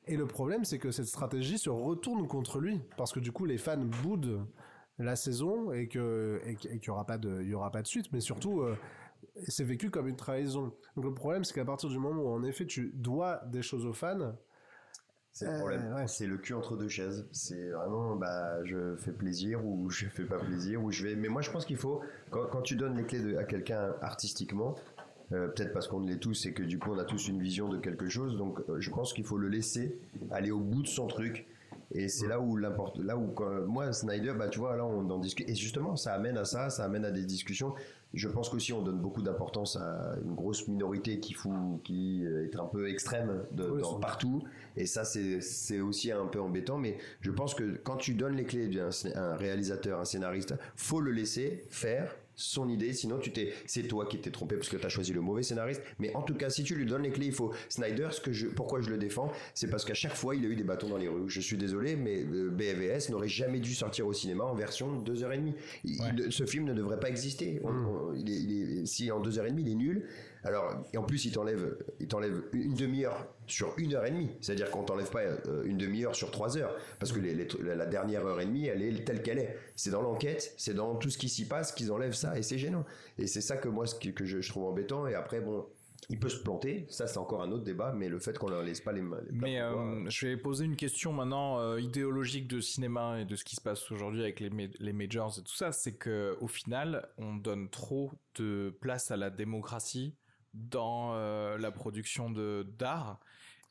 Et 0.06 0.16
le 0.16 0.26
problème, 0.26 0.64
c'est 0.64 0.78
que 0.78 0.90
cette 0.90 1.06
stratégie 1.06 1.58
se 1.58 1.70
retourne 1.70 2.26
contre 2.26 2.58
lui, 2.60 2.80
parce 2.96 3.12
que 3.12 3.20
du 3.20 3.32
coup, 3.32 3.44
les 3.44 3.58
fans 3.58 3.76
boudent 4.02 4.46
la 4.98 5.16
saison 5.16 5.72
et 5.72 5.88
que 5.88 6.40
et, 6.44 6.56
qu'il 6.56 6.82
y 6.86 6.90
aura 6.90 7.06
pas 7.06 7.18
de, 7.18 7.40
il 7.42 7.48
y 7.48 7.54
aura 7.54 7.70
pas 7.70 7.82
de 7.82 7.86
suite, 7.86 8.12
mais 8.12 8.20
surtout. 8.20 8.60
euh, 8.62 8.76
c'est 9.48 9.64
vécu 9.64 9.90
comme 9.90 10.08
une 10.08 10.16
trahison. 10.16 10.72
Donc 10.96 11.04
le 11.04 11.14
problème, 11.14 11.44
c'est 11.44 11.54
qu'à 11.54 11.64
partir 11.64 11.88
du 11.88 11.98
moment 11.98 12.22
où 12.22 12.28
en 12.28 12.42
effet 12.42 12.66
tu 12.66 12.90
dois 12.94 13.40
des 13.46 13.62
choses 13.62 13.86
aux 13.86 13.92
fans, 13.92 14.34
C'est 15.32 15.46
le 15.46 15.52
Euh, 15.52 15.58
problème. 15.58 15.94
ouais. 15.94 16.08
C'est 16.08 16.26
le 16.26 16.36
cul 16.38 16.54
entre 16.54 16.76
deux 16.76 16.88
chaises. 16.88 17.28
C'est 17.30 17.70
vraiment, 17.70 18.16
bah, 18.16 18.64
je 18.64 18.96
fais 18.96 19.12
plaisir 19.12 19.64
ou 19.64 19.88
je 19.88 20.06
fais 20.06 20.24
pas 20.24 20.38
plaisir 20.38 20.82
ou 20.82 20.90
je 20.90 21.04
vais. 21.06 21.14
Mais 21.14 21.28
moi, 21.28 21.40
je 21.40 21.50
pense 21.50 21.64
qu'il 21.64 21.76
faut, 21.76 22.02
quand, 22.30 22.46
quand 22.50 22.62
tu 22.62 22.74
donnes 22.74 22.96
les 22.96 23.04
clés 23.04 23.20
de- 23.20 23.36
à 23.36 23.44
quelqu'un 23.44 23.94
artistiquement, 24.00 24.74
euh, 25.32 25.48
peut-être 25.48 25.72
parce 25.72 25.86
qu'on 25.88 26.00
l'est 26.00 26.16
tous 26.18 26.46
et 26.46 26.52
que 26.52 26.62
du 26.62 26.78
coup 26.78 26.90
on 26.92 26.98
a 26.98 27.04
tous 27.04 27.28
une 27.28 27.40
vision 27.40 27.68
de 27.68 27.78
quelque 27.78 28.08
chose, 28.08 28.36
donc 28.36 28.60
euh, 28.68 28.80
je 28.80 28.90
pense 28.90 29.12
qu'il 29.12 29.24
faut 29.24 29.38
le 29.38 29.48
laisser 29.48 29.96
aller 30.30 30.50
au 30.50 30.60
bout 30.60 30.82
de 30.82 30.88
son 30.88 31.06
truc. 31.06 31.46
Et 31.92 32.08
c'est 32.08 32.28
là 32.28 32.38
où 32.40 32.56
l'importe, 32.56 32.98
là 32.98 33.16
où 33.16 33.28
quand- 33.32 33.66
moi 33.66 33.92
Snyder, 33.92 34.34
bah 34.38 34.48
tu 34.48 34.60
vois, 34.60 34.76
là 34.76 34.84
on 34.84 35.10
en 35.10 35.18
discute. 35.18 35.48
Et 35.48 35.54
justement, 35.56 35.96
ça 35.96 36.12
amène 36.14 36.36
à 36.38 36.44
ça, 36.44 36.70
ça 36.70 36.84
amène 36.84 37.04
à 37.04 37.10
des 37.10 37.24
discussions. 37.24 37.74
Je 38.14 38.28
pense 38.28 38.48
qu'aussi 38.48 38.72
on 38.72 38.82
donne 38.82 38.98
beaucoup 38.98 39.22
d'importance 39.22 39.76
à 39.76 40.16
une 40.24 40.34
grosse 40.34 40.66
minorité 40.68 41.18
qui 41.18 41.32
fout, 41.32 41.52
qui 41.82 42.24
est 42.24 42.54
un 42.56 42.64
peu 42.66 42.88
extrême 42.88 43.42
de, 43.52 43.64
Oui, 43.68 43.80
dans- 43.80 43.84
sans 43.88 43.92
doute. 43.94 44.02
partout. 44.02 44.42
Et 44.76 44.86
ça, 44.86 45.04
c'est 45.04 45.40
c'est 45.40 45.80
aussi 45.80 46.12
un 46.12 46.26
peu 46.26 46.40
embêtant. 46.40 46.78
Mais 46.78 46.96
je 47.22 47.30
pense 47.32 47.54
que 47.54 47.76
quand 47.82 47.96
tu 47.96 48.14
donnes 48.14 48.36
les 48.36 48.44
clés 48.44 48.68
d'un 48.68 48.90
un 49.16 49.34
réalisateur, 49.36 49.98
un 50.00 50.04
scénariste, 50.04 50.54
faut 50.76 51.00
le 51.00 51.10
laisser 51.10 51.64
faire 51.70 52.14
son 52.40 52.68
idée. 52.68 52.92
Sinon, 52.92 53.18
tu 53.18 53.32
t'es, 53.32 53.52
c'est 53.66 53.82
toi 53.84 54.06
qui 54.06 54.18
t'es 54.18 54.30
trompé 54.30 54.56
parce 54.56 54.68
que 54.68 54.76
tu 54.76 54.84
as 54.86 54.88
choisi 54.88 55.12
le 55.12 55.20
mauvais 55.20 55.42
scénariste. 55.42 55.82
Mais 55.98 56.14
en 56.14 56.22
tout 56.22 56.34
cas, 56.34 56.50
si 56.50 56.64
tu 56.64 56.74
lui 56.74 56.86
donnes 56.86 57.02
les 57.02 57.10
clés, 57.10 57.26
il 57.26 57.32
faut. 57.32 57.52
Snyder, 57.68 58.08
ce 58.12 58.20
que 58.20 58.32
je, 58.32 58.46
pourquoi 58.48 58.80
je 58.80 58.90
le 58.90 58.98
défends, 58.98 59.30
c'est 59.54 59.68
parce 59.70 59.84
qu'à 59.84 59.94
chaque 59.94 60.14
fois, 60.14 60.34
il 60.34 60.44
a 60.44 60.48
eu 60.48 60.56
des 60.56 60.64
bâtons 60.64 60.88
dans 60.88 60.96
les 60.96 61.08
rues. 61.08 61.28
Je 61.28 61.40
suis 61.40 61.56
désolé, 61.56 61.96
mais 61.96 62.24
euh, 62.24 62.50
BVS 62.50 63.10
n'aurait 63.10 63.28
jamais 63.28 63.60
dû 63.60 63.74
sortir 63.74 64.06
au 64.06 64.12
cinéma 64.12 64.44
en 64.44 64.54
version 64.54 65.00
2h30. 65.02 65.54
Il- 65.84 66.00
Ouais. 66.00 66.08
il- 66.16 66.32
ce 66.32 66.44
film 66.46 66.64
ne 66.64 66.74
devrait 66.74 66.98
pas 67.00 67.08
exister. 67.10 67.60
On- 67.64 67.68
on- 67.68 68.14
il 68.14 68.30
est- 68.30 68.34
il 68.34 68.78
est- 68.80 68.86
si 68.86 69.10
en 69.10 69.20
2h30, 69.20 69.58
il 69.60 69.68
est 69.68 69.74
nul. 69.74 70.06
Alors, 70.42 70.82
et 70.94 70.96
en 70.96 71.02
plus, 71.02 71.26
il 71.26 71.32
t'enlève, 71.32 71.76
il 72.00 72.08
t'enlève 72.08 72.42
une 72.54 72.72
demi-heure 72.74 73.26
sur 73.50 73.74
une 73.78 73.94
heure 73.94 74.04
et 74.06 74.10
demie. 74.10 74.30
C'est-à-dire 74.40 74.70
qu'on 74.70 74.82
t'enlève 74.84 75.10
pas 75.10 75.20
euh, 75.20 75.64
une 75.64 75.76
demi-heure 75.78 76.14
sur 76.14 76.30
trois 76.30 76.56
heures. 76.56 76.74
Parce 76.98 77.12
que 77.12 77.18
les- 77.20 77.34
les- 77.34 77.48
la 77.76 77.86
dernière 77.86 78.24
heure 78.26 78.40
et 78.40 78.46
demie, 78.46 78.66
elle 78.66 78.82
est 78.82 79.04
telle 79.04 79.22
qu'elle 79.22 79.38
est. 79.38 79.58
C'est 79.76 79.90
dans 79.90 80.02
l'enquête, 80.02 80.54
c'est 80.56 80.74
dans 80.74 80.94
tout 80.96 81.10
ce 81.10 81.18
qui 81.18 81.28
s'y 81.28 81.46
passe 81.46 81.72
qu'ils 81.72 81.92
enlèvent 81.92 82.14
ça 82.14 82.38
et 82.38 82.42
c'est 82.42 82.58
gênant. 82.58 82.84
Et 83.18 83.26
c'est 83.26 83.40
ça 83.40 83.56
que 83.56 83.68
moi, 83.68 83.84
que 84.14 84.24
je, 84.24 84.40
je 84.40 84.48
trouve 84.48 84.64
embêtant. 84.64 85.06
Et 85.06 85.14
après, 85.14 85.40
bon, 85.40 85.66
il 86.08 86.18
peut 86.18 86.28
se 86.30 86.42
planter. 86.42 86.86
Ça, 86.88 87.06
c'est 87.06 87.18
encore 87.18 87.42
un 87.42 87.52
autre 87.52 87.62
débat. 87.64 87.92
Mais 87.94 88.08
le 88.08 88.18
fait 88.18 88.36
qu'on 88.38 88.48
leur 88.48 88.62
laisse 88.62 88.80
pas 88.80 88.92
les 88.92 89.02
mains. 89.02 89.20
Mais 89.30 89.60
euh, 89.60 90.08
je 90.08 90.26
vais 90.26 90.36
poser 90.36 90.64
une 90.64 90.76
question 90.76 91.12
maintenant 91.12 91.60
euh, 91.60 91.80
idéologique 91.80 92.48
de 92.48 92.60
cinéma 92.60 93.20
et 93.20 93.24
de 93.24 93.36
ce 93.36 93.44
qui 93.44 93.54
se 93.54 93.60
passe 93.60 93.90
aujourd'hui 93.92 94.22
avec 94.22 94.40
les, 94.40 94.50
ma- 94.50 94.72
les 94.78 94.92
majors 94.92 95.38
et 95.38 95.42
tout 95.42 95.54
ça, 95.54 95.72
c'est 95.72 95.94
que 95.96 96.36
au 96.40 96.48
final, 96.48 97.08
on 97.18 97.34
donne 97.36 97.68
trop 97.68 98.10
de 98.36 98.74
place 98.80 99.10
à 99.10 99.16
la 99.16 99.30
démocratie 99.30 100.16
dans 100.52 101.14
euh, 101.14 101.58
la 101.58 101.70
production 101.70 102.28
de 102.30 102.66
d'art. 102.76 103.20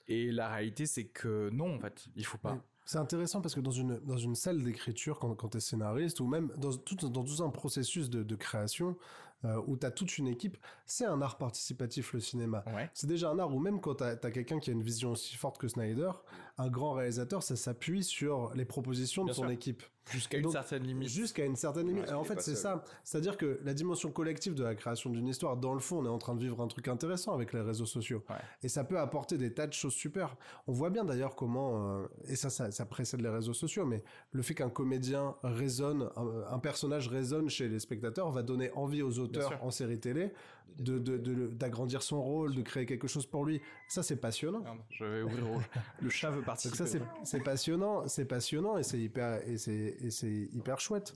Et 0.09 0.31
la 0.31 0.49
réalité, 0.49 0.85
c'est 0.85 1.05
que 1.05 1.49
non, 1.51 1.75
en 1.75 1.79
fait, 1.79 2.07
il 2.15 2.25
faut 2.25 2.39
pas. 2.39 2.57
C'est 2.83 2.97
intéressant 2.97 3.39
parce 3.39 3.53
que 3.53 3.59
dans 3.59 3.71
une, 3.71 3.99
dans 3.99 4.17
une 4.17 4.33
salle 4.33 4.63
d'écriture, 4.63 5.19
quand, 5.19 5.35
quand 5.35 5.49
tu 5.49 5.57
es 5.57 5.61
scénariste, 5.61 6.19
ou 6.19 6.27
même 6.27 6.51
dans 6.57 6.75
tout, 6.75 6.95
dans 7.07 7.23
tout 7.23 7.43
un 7.43 7.51
processus 7.51 8.09
de, 8.09 8.23
de 8.23 8.35
création, 8.35 8.97
euh, 9.45 9.61
où 9.67 9.77
tu 9.77 9.85
as 9.85 9.91
toute 9.91 10.17
une 10.17 10.27
équipe, 10.27 10.57
c'est 10.85 11.05
un 11.05 11.21
art 11.21 11.37
participatif 11.37 12.11
le 12.11 12.19
cinéma. 12.19 12.61
Ouais. 12.75 12.89
C'est 12.93 13.07
déjà 13.07 13.29
un 13.29 13.39
art 13.39 13.55
où 13.55 13.59
même 13.59 13.79
quand 13.79 13.95
tu 13.95 14.03
as, 14.03 14.17
quelqu'un 14.17 14.59
qui 14.59 14.69
a 14.69 14.73
une 14.73 14.83
vision 14.83 15.11
aussi 15.11 15.35
forte 15.35 15.57
que 15.57 15.69
Snyder, 15.69 16.11
un 16.59 16.67
grand 16.67 16.91
réalisateur, 16.91 17.41
ça 17.41 17.55
s'appuie 17.55 18.03
sur 18.03 18.51
les 18.53 18.65
propositions 18.65 19.23
de 19.23 19.31
son 19.31 19.43
sûr. 19.43 19.51
équipe. 19.51 19.83
Jusqu'à 20.11 20.39
une 20.39 20.49
certaine 20.49 20.83
limite. 20.83 21.07
Jusqu'à 21.07 21.45
une 21.45 21.55
certaine 21.55 21.87
limite. 21.87 22.07
Ouais, 22.07 22.13
en 22.13 22.23
fait, 22.23 22.41
c'est 22.41 22.55
ça. 22.55 22.83
C'est-à-dire 23.03 23.37
que 23.37 23.59
la 23.63 23.73
dimension 23.73 24.11
collective 24.11 24.55
de 24.55 24.63
la 24.63 24.73
création 24.73 25.11
d'une 25.11 25.27
histoire, 25.27 25.55
dans 25.55 25.73
le 25.73 25.79
fond, 25.79 25.99
on 25.99 26.05
est 26.05 26.09
en 26.09 26.17
train 26.17 26.33
de 26.33 26.41
vivre 26.41 26.59
un 26.61 26.67
truc 26.67 26.87
intéressant 26.87 27.33
avec 27.33 27.53
les 27.53 27.61
réseaux 27.61 27.85
sociaux. 27.85 28.23
Ouais. 28.29 28.35
Et 28.63 28.69
ça 28.69 28.83
peut 28.83 28.99
apporter 28.99 29.37
des 29.37 29.53
tas 29.53 29.67
de 29.67 29.73
choses 29.73 29.93
super. 29.93 30.35
On 30.67 30.73
voit 30.73 30.89
bien 30.89 31.05
d'ailleurs 31.05 31.35
comment, 31.35 31.99
euh, 31.99 32.07
et 32.25 32.35
ça, 32.35 32.49
ça, 32.49 32.71
ça 32.71 32.85
précède 32.85 33.21
les 33.21 33.29
réseaux 33.29 33.53
sociaux, 33.53 33.85
mais 33.85 34.03
le 34.31 34.41
fait 34.41 34.55
qu'un 34.55 34.69
comédien 34.69 35.35
résonne, 35.43 36.09
un, 36.15 36.53
un 36.53 36.59
personnage 36.59 37.07
résonne 37.07 37.49
chez 37.49 37.69
les 37.69 37.79
spectateurs 37.79 38.31
va 38.31 38.41
donner 38.41 38.71
envie 38.71 39.03
aux 39.03 39.19
auteurs 39.19 39.63
en 39.63 39.69
série 39.69 39.99
télé 39.99 40.33
de, 40.77 41.47
d'agrandir 41.47 42.01
son 42.01 42.21
rôle, 42.21 42.55
de 42.55 42.61
créer 42.61 42.85
quelque 42.85 43.07
chose 43.07 43.25
pour 43.25 43.45
lui. 43.45 43.61
Ça, 43.87 44.03
c'est 44.03 44.17
passionnant. 44.17 44.61
Merde, 44.61 44.79
je 44.89 45.03
vais 45.05 45.21
ouvrir 45.23 45.45
le 46.01 46.09
chat 46.09 46.29
veut 46.29 46.37
Donc 46.37 46.45
participer. 46.45 46.77
ça 46.77 46.85
c'est 46.85 47.01
c'est 47.23 47.43
passionnant, 47.43 48.07
c'est 48.07 48.25
passionnant 48.25 48.77
et 48.77 48.83
c'est 48.83 48.99
hyper 48.99 49.47
et 49.47 49.57
c'est 49.57 49.97
et 49.99 50.11
c'est 50.11 50.49
hyper 50.53 50.79
chouette. 50.79 51.13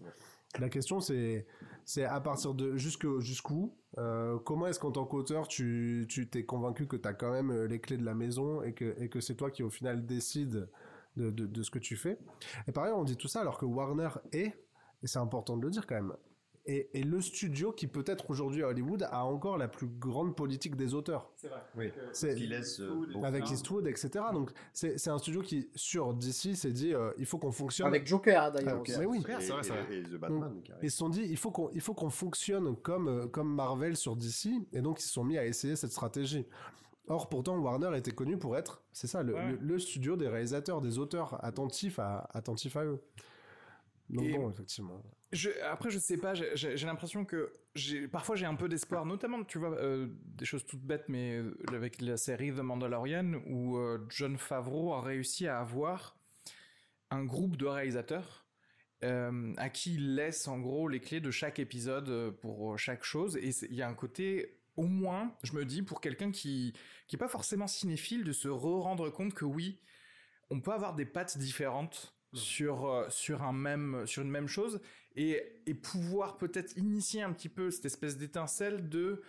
La 0.59 0.69
question 0.69 0.99
c'est 0.99 1.47
c'est 1.85 2.03
à 2.03 2.19
partir 2.21 2.53
de 2.53 2.77
jusque 2.77 3.07
jusqu'où 3.19 3.75
euh, 3.97 4.38
comment 4.39 4.67
est-ce 4.67 4.80
qu'en 4.80 4.91
tant 4.91 5.05
qu'auteur 5.05 5.47
tu 5.47 6.05
tu 6.07 6.30
t'es 6.30 6.45
convaincu 6.45 6.88
que 6.88 6.95
tu 6.95 7.07
as 7.07 7.13
quand 7.13 7.31
même 7.31 7.51
euh, 7.51 7.67
les 7.67 7.80
clés 7.80 7.97
de 7.97 8.05
la 8.05 8.13
maison 8.13 8.61
et 8.61 8.73
que 8.73 8.95
et 9.01 9.09
que 9.09 9.19
c'est 9.19 9.35
toi 9.35 9.49
qui 9.51 9.63
au 9.63 9.69
final 9.69 10.05
décide 10.05 10.69
de, 11.17 11.30
de 11.31 11.45
de 11.47 11.63
ce 11.63 11.71
que 11.71 11.80
tu 11.80 11.95
fais? 11.95 12.17
Et 12.67 12.71
par 12.71 12.84
ailleurs 12.84 12.99
on 12.99 13.03
dit 13.03 13.17
tout 13.17 13.27
ça 13.27 13.41
alors 13.41 13.57
que 13.57 13.65
Warner 13.65 14.09
est 14.31 14.53
et 15.01 15.07
c'est 15.07 15.19
important 15.19 15.57
de 15.57 15.63
le 15.63 15.71
dire 15.71 15.85
quand 15.88 15.95
même. 15.95 16.13
Et, 16.65 16.90
et 16.98 17.03
le 17.03 17.19
studio 17.19 17.73
qui 17.73 17.88
peut-être 17.88 18.30
aujourd'hui 18.30 18.64
à 18.64 18.69
Hollywood 18.69 19.03
a 19.11 19.26
encore 19.26 19.57
la 19.57 19.68
plus 19.68 19.88
grande 19.88 20.34
politique 20.34 20.77
des 20.77 20.94
auteurs. 20.94 21.30
C'est 21.35 21.49
vrai. 21.49 21.61
Oui. 21.76 21.91
C'est- 22.14 22.35
qui 22.35 22.48
laisse 22.48 22.80
euh, 22.80 23.06
avec 23.23 23.49
Eastwood, 23.52 23.85
etc. 23.85 24.10
Donc 24.31 24.52
c'est 24.72 25.07
un 25.10 25.18
studio 25.18 25.41
qui, 25.41 25.69
sur 25.76 26.14
DC, 26.14 26.56
s'est 26.56 26.72
dit 26.72 26.94
euh, 26.94 27.11
il 27.18 27.26
faut 27.26 27.38
qu'on 27.38 27.52
fonctionne. 27.52 27.88
Avec 27.88 28.07
Joker, 28.07 28.44
hein, 28.44 28.52
d'ailleurs. 28.52 28.76
Ah, 28.77 28.81
aussi. 28.81 28.98
mais 28.98 29.06
oui. 29.06 29.18
Et, 29.18 29.41
c'est 29.41 29.52
vrai, 29.52 29.60
et- 29.60 29.64
c'est 29.64 29.69
vrai. 29.73 29.98
et 29.98 30.03
The 30.03 30.15
Batman, 30.18 30.61
qui 30.64 30.72
arrive. 30.72 30.84
Ils 30.85 30.91
se 30.91 30.98
sont 30.98 31.10
dit 31.10 31.23
il 31.30 31.35
faut 31.38 31.52
qu'on 31.52 31.69
il 31.72 31.81
faut 31.81 31.94
qu'on 31.94 32.10
fonctionne 32.10 32.77
comme 32.77 33.10
euh, 33.10 33.27
comme 33.27 33.53
Marvel 33.53 33.98
sur 33.98 34.15
DC 34.15 34.48
et 34.72 34.81
donc 34.81 35.02
ils 35.02 35.03
se 35.03 35.11
sont 35.11 35.26
mis 35.26 35.38
à 35.38 35.45
essayer 35.45 35.76
cette 35.76 35.91
stratégie. 35.91 36.45
Or 37.07 37.27
pourtant 37.27 37.57
Warner 37.60 37.98
était 37.98 38.11
connu 38.11 38.38
pour 38.38 38.56
être 38.56 38.81
c'est 38.94 39.07
ça 39.07 39.22
le, 39.22 39.34
Ouais. 39.34 39.52
le- 39.52 39.57
le 39.60 39.80
studio 39.80 40.15
des 40.15 40.30
réalisateurs 40.30 40.80
des 40.80 40.98
auteurs 40.98 41.44
attentifs 41.44 41.99
à 41.99 42.30
attentifs 42.31 42.77
à 42.77 42.85
eux. 42.85 43.02
Donc 44.10 44.23
Et- 44.23 44.38
bon 44.38 44.49
effectivement. 44.49 45.02
Après, 45.64 45.89
je 45.89 45.99
sais 45.99 46.18
pas, 46.18 46.34
j'ai- 46.34 46.76
l'impression 46.85 47.26
que 47.26 47.51
parfois 48.11 48.35
j'ai 48.35 48.45
un 48.45 48.55
peu 48.55 48.69
d'espoir, 48.69 49.05
notamment, 49.05 49.43
tu 49.43 49.57
vois, 49.57 49.72
euh, 49.77 50.07
des 50.26 50.45
choses 50.45 50.65
toutes 50.65 50.81
bêtes, 50.84 51.05
mais 51.10 51.38
euh, 51.38 51.55
avec 51.73 52.01
la 52.01 52.18
série 52.18 52.51
The 52.51 52.60
Mandalorian, 52.60 53.41
où 53.47 53.77
euh, 53.77 54.05
John 54.10 54.38
Favreau 54.38 54.93
a 54.93 55.01
réussi 55.01 55.47
à 55.47 55.60
avoir 55.60 56.18
un 57.10 57.23
groupe 57.26 57.57
de 57.57 57.65
réalisateurs 57.65 58.45
euh, 59.03 59.53
à 59.57 59.69
qui 59.69 59.95
il 59.95 60.15
laisse 60.15 60.47
en 60.47 60.60
gros 60.60 60.88
les 60.88 60.99
clés 60.99 61.19
de 61.19 61.31
chaque 61.31 61.60
épisode 61.60 62.31
pour 62.41 62.77
chaque 62.77 63.03
chose. 63.03 63.35
Et 63.38 63.49
il 63.69 63.76
y 63.76 63.81
a 63.81 63.88
un 63.89 63.93
côté, 63.95 64.60
au 64.77 64.84
moins, 64.88 65.35
je 65.43 65.53
me 65.53 65.65
dis, 65.65 65.81
pour 65.81 65.99
quelqu'un 65.99 66.31
qui 66.31 66.73
qui 67.07 67.15
est 67.15 67.19
pas 67.19 67.27
forcément 67.27 67.68
cinéphile, 67.68 68.23
de 68.23 68.31
se 68.31 68.47
re-rendre 68.47 69.10
compte 69.10 69.34
que 69.34 69.45
oui, 69.45 69.80
on 70.49 70.61
peut 70.61 70.72
avoir 70.72 70.95
des 70.95 71.05
pattes 71.05 71.38
différentes 71.38 72.12
sur 72.34 72.85
euh, 72.85 73.05
sur 73.10 73.43
un 73.43 73.53
même 73.53 74.05
sur 74.05 74.23
une 74.23 74.31
même 74.31 74.47
chose 74.47 74.81
et 75.15 75.41
et 75.65 75.73
pouvoir 75.73 76.38
peut-être 76.38 76.76
initier 76.77 77.22
un 77.22 77.31
petit 77.31 77.49
peu 77.49 77.72
cette 77.72 77.85
espèce 77.85 78.18
d'étincelle 78.18 78.89
de 78.89 79.22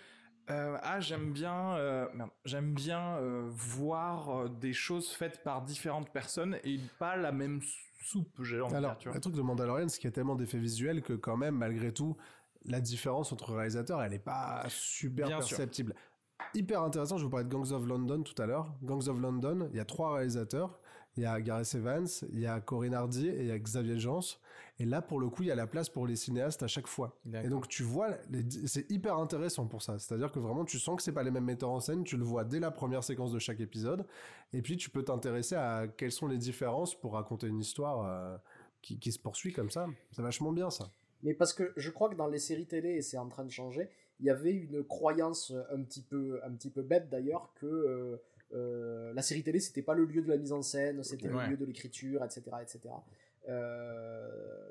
euh, 0.50 0.76
ah 0.82 1.00
j'aime 1.00 1.32
bien 1.32 1.74
euh, 1.76 2.06
j'aime 2.44 2.74
bien 2.74 3.16
euh, 3.16 3.48
voir 3.50 4.50
des 4.50 4.74
choses 4.74 5.08
faites 5.10 5.42
par 5.42 5.62
différentes 5.62 6.10
personnes 6.10 6.58
et 6.64 6.78
pas 6.98 7.16
la 7.16 7.32
même 7.32 7.60
soupe 8.02 8.42
j'ai 8.42 8.60
envie 8.60 8.72
de 8.72 8.76
Alors, 8.76 8.98
vois. 9.02 9.14
le 9.14 9.20
truc 9.20 9.34
de 9.34 9.40
Mandalorian, 9.40 9.88
c'est 9.88 9.98
qu'il 9.98 10.08
y 10.08 10.12
a 10.12 10.14
tellement 10.14 10.36
d'effets 10.36 10.58
visuels 10.58 11.00
que 11.02 11.14
quand 11.14 11.38
même, 11.38 11.56
malgré 11.56 11.92
tout, 11.92 12.16
la 12.66 12.80
différence 12.80 13.32
entre 13.32 13.54
réalisateurs, 13.54 14.02
elle 14.02 14.12
est 14.12 14.18
pas 14.18 14.64
super 14.68 15.26
Bien 15.26 15.40
sûr. 15.40 15.56
perceptible. 15.56 15.94
Hyper 16.52 16.82
intéressant, 16.82 17.16
je 17.16 17.24
vous 17.24 17.30
parlais 17.30 17.44
de 17.46 17.50
Gangs 17.50 17.72
of 17.72 17.86
London 17.86 18.22
tout 18.22 18.40
à 18.42 18.46
l'heure. 18.46 18.74
Gangs 18.82 19.08
of 19.08 19.18
London, 19.18 19.68
il 19.70 19.76
y 19.76 19.80
a 19.80 19.84
trois 19.84 20.14
réalisateurs. 20.14 20.78
Il 21.16 21.22
y 21.22 21.26
a 21.26 21.40
Gareth 21.40 21.74
Evans, 21.74 22.06
il 22.32 22.40
y 22.40 22.46
a 22.46 22.60
Corinne 22.60 22.94
Hardy 22.94 23.28
et 23.28 23.40
il 23.40 23.46
y 23.46 23.50
a 23.50 23.58
Xavier 23.58 23.98
Jans. 23.98 24.20
Et 24.80 24.84
là, 24.84 25.00
pour 25.00 25.20
le 25.20 25.28
coup, 25.28 25.42
il 25.42 25.48
y 25.48 25.52
a 25.52 25.54
la 25.54 25.68
place 25.68 25.88
pour 25.88 26.06
les 26.06 26.16
cinéastes 26.16 26.64
à 26.64 26.66
chaque 26.66 26.88
fois. 26.88 27.16
Et 27.44 27.48
donc, 27.48 27.68
tu 27.68 27.84
vois, 27.84 28.08
c'est 28.66 28.90
hyper 28.90 29.16
intéressant 29.18 29.66
pour 29.66 29.82
ça. 29.82 29.98
C'est-à-dire 30.00 30.32
que 30.32 30.40
vraiment, 30.40 30.64
tu 30.64 30.80
sens 30.80 30.96
que 30.96 31.02
c'est 31.02 31.12
pas 31.12 31.22
les 31.22 31.30
mêmes 31.30 31.44
metteurs 31.44 31.70
en 31.70 31.78
scène. 31.78 32.02
Tu 32.02 32.16
le 32.16 32.24
vois 32.24 32.42
dès 32.42 32.58
la 32.58 32.72
première 32.72 33.04
séquence 33.04 33.30
de 33.30 33.38
chaque 33.38 33.60
épisode. 33.60 34.04
Et 34.52 34.62
puis, 34.62 34.76
tu 34.76 34.90
peux 34.90 35.04
t'intéresser 35.04 35.54
à 35.54 35.86
quelles 35.86 36.10
sont 36.10 36.26
les 36.26 36.38
différences 36.38 36.98
pour 36.98 37.12
raconter 37.12 37.46
une 37.46 37.60
histoire 37.60 38.04
euh, 38.04 38.36
qui, 38.82 38.98
qui 38.98 39.12
se 39.12 39.20
poursuit 39.20 39.52
comme 39.52 39.70
ça. 39.70 39.86
C'est 40.10 40.22
vachement 40.22 40.50
bien, 40.50 40.70
ça. 40.70 40.90
Mais 41.22 41.34
parce 41.34 41.54
que 41.54 41.72
je 41.76 41.90
crois 41.90 42.08
que 42.08 42.16
dans 42.16 42.26
les 42.26 42.40
séries 42.40 42.66
télé, 42.66 42.96
et 42.96 43.02
c'est 43.02 43.16
en 43.18 43.28
train 43.28 43.44
de 43.44 43.50
changer, 43.50 43.88
il 44.20 44.26
y 44.26 44.30
avait 44.30 44.52
une 44.52 44.84
croyance 44.84 45.52
un 45.72 45.82
petit 45.82 46.02
peu, 46.02 46.40
un 46.44 46.52
petit 46.52 46.70
peu 46.70 46.82
bête 46.82 47.08
d'ailleurs 47.08 47.52
que 47.54 47.66
euh, 47.66 48.22
euh, 48.54 49.12
la 49.14 49.22
série 49.22 49.42
télé 49.42 49.60
c'était 49.60 49.82
pas 49.82 49.94
le 49.94 50.04
lieu 50.04 50.22
de 50.22 50.28
la 50.28 50.36
mise 50.36 50.52
en 50.52 50.62
scène, 50.62 51.02
c'était 51.02 51.28
Ouais. 51.28 51.44
le 51.44 51.50
lieu 51.52 51.56
de 51.56 51.64
l'écriture, 51.66 52.22
etc., 52.24 52.42
etc. 52.62 52.80
Euh, 53.48 54.70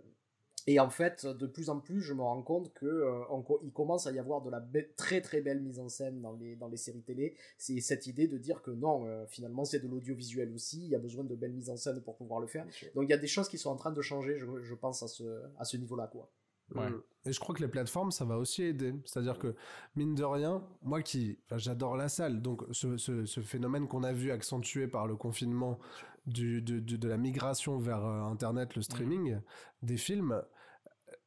et 0.65 0.79
en 0.79 0.89
fait, 0.89 1.25
de 1.25 1.45
plus 1.45 1.69
en 1.69 1.81
plus, 1.81 1.99
je 1.99 2.13
me 2.13 2.21
rends 2.21 2.41
compte 2.41 2.73
que 2.73 2.85
euh, 2.85 3.19
on 3.29 3.43
il 3.63 3.73
commence 3.73 4.07
à 4.07 4.13
y 4.13 4.19
avoir 4.19 4.41
de 4.41 4.49
la 4.49 4.61
be- 4.61 4.87
très 4.95 5.19
très 5.19 5.41
belle 5.41 5.59
mise 5.61 5.77
en 5.77 5.89
scène 5.89 6.21
dans 6.21 6.31
les 6.31 6.55
dans 6.55 6.69
les 6.69 6.77
séries 6.77 7.01
télé. 7.01 7.35
C'est 7.57 7.81
cette 7.81 8.07
idée 8.07 8.27
de 8.29 8.37
dire 8.37 8.61
que 8.61 8.71
non, 8.71 9.05
euh, 9.05 9.25
finalement, 9.27 9.65
c'est 9.65 9.79
de 9.79 9.89
l'audiovisuel 9.89 10.53
aussi. 10.53 10.81
Il 10.85 10.89
y 10.89 10.95
a 10.95 10.99
besoin 10.99 11.25
de 11.25 11.35
belles 11.35 11.51
mises 11.51 11.69
en 11.69 11.75
scène 11.75 11.99
pour 12.01 12.15
pouvoir 12.15 12.39
le 12.39 12.47
faire. 12.47 12.65
Donc 12.95 13.03
il 13.03 13.09
y 13.09 13.13
a 13.13 13.17
des 13.17 13.27
choses 13.27 13.49
qui 13.49 13.57
sont 13.57 13.71
en 13.71 13.75
train 13.75 13.91
de 13.91 14.01
changer, 14.01 14.37
je, 14.37 14.45
je 14.61 14.73
pense 14.75 15.03
à 15.03 15.09
ce 15.09 15.41
à 15.57 15.65
ce 15.65 15.75
niveau-là, 15.75 16.07
quoi. 16.07 16.31
Ouais. 16.75 16.89
Mm. 16.89 17.01
Et 17.25 17.31
je 17.31 17.39
crois 17.39 17.55
que 17.55 17.61
les 17.61 17.69
plateformes, 17.69 18.11
ça 18.11 18.25
va 18.25 18.37
aussi 18.37 18.63
aider. 18.63 18.93
C'est-à-dire 19.05 19.39
que, 19.39 19.55
mine 19.95 20.13
de 20.15 20.23
rien, 20.23 20.61
moi 20.81 21.01
qui, 21.01 21.39
enfin, 21.45 21.57
j'adore 21.57 21.95
la 21.95 22.09
salle, 22.09 22.41
donc 22.41 22.63
ce, 22.71 22.97
ce, 22.97 23.25
ce 23.25 23.39
phénomène 23.41 23.87
qu'on 23.87 24.03
a 24.03 24.11
vu 24.11 24.31
accentué 24.31 24.87
par 24.87 25.07
le 25.07 25.15
confinement 25.15 25.79
du, 26.25 26.61
de, 26.61 26.79
de, 26.79 26.97
de 26.97 27.07
la 27.07 27.17
migration 27.17 27.77
vers 27.77 28.03
euh, 28.05 28.21
Internet, 28.23 28.75
le 28.75 28.81
streaming 28.81 29.37
des 29.83 29.97
films, 29.97 30.33
euh, 30.33 30.41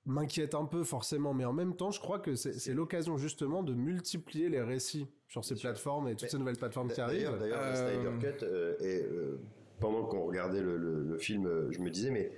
m'inquiète 0.04 0.54
un 0.54 0.66
peu 0.66 0.84
forcément, 0.84 1.34
mais 1.34 1.44
en 1.44 1.52
même 1.52 1.74
temps, 1.74 1.90
je 1.90 2.00
crois 2.00 2.18
que 2.18 2.34
c'est 2.34 2.74
l'occasion 2.74 3.16
justement 3.16 3.62
de 3.62 3.74
multiplier 3.74 4.48
les 4.48 4.62
récits 4.62 5.08
sur 5.28 5.44
ces 5.44 5.54
plateformes 5.56 6.08
et 6.08 6.12
toutes 6.12 6.22
Mais 6.24 6.28
ces 6.28 6.38
nouvelles 6.38 6.56
plateformes 6.58 6.90
qui 6.90 7.00
arrivent. 7.00 7.36
d'ailleurs, 7.38 7.60
le 7.60 7.66
Euh, 7.76 8.02
Snyder 8.20 8.32
Cut, 8.38 8.44
euh, 8.44 8.76
et, 8.80 9.02
euh, 9.02 9.40
pendant 9.80 10.04
qu'on 10.04 10.24
regardait 10.24 10.60
le, 10.62 10.76
le- 10.76 11.02
le 11.02 11.18
film, 11.18 11.46
euh, 11.46 11.70
je 11.72 11.80
me 11.80 11.90
disais, 11.90 12.10
mais 12.10 12.30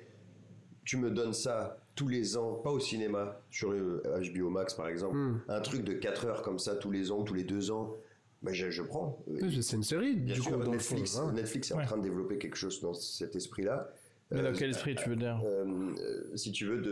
tu 0.85 0.97
me 0.97 1.11
donnes 1.11 1.35
ça 1.35 1.77
tous 1.99 2.07
les 2.09 2.37
ans, 2.37 2.55
pas 2.55 2.71
au 2.71 2.79
cinéma, 2.79 3.41
sur 3.51 3.73
le 3.73 4.03
HBO 4.33 4.51
Max 4.51 4.73
par 4.75 4.89
exemple, 4.89 5.17
Mm. 5.17 5.41
un 5.49 5.61
truc 5.61 5.83
de 5.83 5.93
4 5.95 6.27
heures 6.27 6.43
comme 6.43 6.61
ça 6.61 6.77
tous 6.77 6.93
les 6.93 7.11
ans, 7.11 7.25
tous 7.25 7.35
les 7.35 7.43
2 7.43 7.73
ans, 7.73 7.93
ben 8.41 8.55
je, 8.55 8.71
je 8.71 8.83
prends. 8.85 9.19
Oui, 9.27 9.61
C'est 9.63 9.75
une 9.77 9.83
série, 9.83 10.15
Bien 10.15 10.35
du 10.35 10.41
sûr, 10.41 10.53
coup, 10.53 10.59
dans 10.59 10.65
le 10.67 10.77
Netflix, 10.77 11.17
fond, 11.17 11.23
hein. 11.29 11.33
Netflix 11.33 11.71
est 11.73 11.75
Ouais. 11.75 11.83
en 11.83 11.87
train 11.87 11.97
de 11.99 12.05
développer 12.05 12.39
quelque 12.39 12.55
chose 12.57 12.81
dans 12.81 12.95
cet 12.95 13.35
esprit-là. 13.35 13.91
mais 14.31 14.43
dans 14.43 14.49
Euh, 14.51 14.55
quel 14.57 14.71
esprit 14.71 14.95
tu 14.95 15.09
veux 15.09 15.17
dire 15.17 15.41
euh, 15.45 15.65
euh, 15.99 16.37
si 16.37 16.53
tu 16.53 16.67
veux, 16.67 16.77
de, 16.77 16.83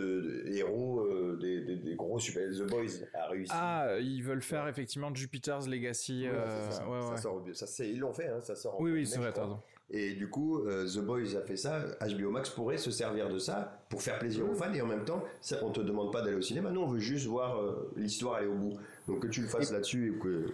de 0.49 0.57
héros, 0.57 1.01
euh, 1.03 1.39
des, 1.41 1.61
des- 1.61 1.77
des 1.77 1.95
gros 1.95 2.19
super. 2.19 2.49
The 2.51 2.62
Boys 2.69 3.05
a 3.15 3.28
réussi. 3.28 3.53
ah 3.55 3.97
ils 4.01 4.23
veulent 4.24 4.41
faire 4.43 4.66
effectivement 4.69 5.15
Jupiter's 5.15 5.69
Legacy 5.69 6.23
Ouais, 6.23 6.31
euh, 6.35 6.70
ça. 6.70 6.89
ouais, 6.89 7.01
Ça 7.03 7.11
ouais. 7.12 7.16
sort 7.19 7.35
au- 7.47 7.53
ça, 7.55 7.66
c'est- 7.66 7.91
ils 7.91 7.99
l'ont 8.01 8.15
fait, 8.15 8.27
hein, 8.28 8.41
ça 8.41 8.55
sort 8.57 8.81
en 8.81 8.83
oui 8.83 8.91
oui 8.91 9.07
c'est 9.07 9.19
vrai 9.19 9.33
t'as 9.35 9.43
raison 9.43 9.61
Et 9.90 10.14
du 10.14 10.28
coup, 10.28 10.60
euh, 10.66 10.84
The 10.86 10.98
Boys 10.98 11.36
a 11.36 11.42
fait 11.42 11.56
ça. 11.56 11.80
HBO 12.00 12.30
Max 12.30 12.50
pourrait 12.50 12.76
se 12.76 12.90
servir 12.90 13.28
de 13.28 13.38
ça 13.38 13.84
pour 13.88 14.02
faire 14.02 14.18
plaisir 14.18 14.48
aux 14.50 14.54
fans 14.54 14.72
et 14.74 14.82
en 14.82 14.86
même 14.86 15.04
temps, 15.04 15.22
ça, 15.40 15.58
on 15.62 15.70
te 15.70 15.80
demande 15.80 16.12
pas 16.12 16.22
d'aller 16.22 16.36
au 16.36 16.42
cinéma. 16.42 16.70
Nous, 16.70 16.80
on 16.80 16.88
veut 16.88 16.98
juste 16.98 17.26
voir 17.26 17.60
euh, 17.60 17.92
l'histoire 17.96 18.34
aller 18.36 18.48
au 18.48 18.54
bout. 18.56 18.72
Donc 19.06 19.20
que 19.22 19.28
tu 19.28 19.42
le 19.42 19.46
fasses 19.48 19.70
Et- 19.70 19.74
là-dessus 19.74 20.14
et 20.14 20.18
que. 20.18 20.46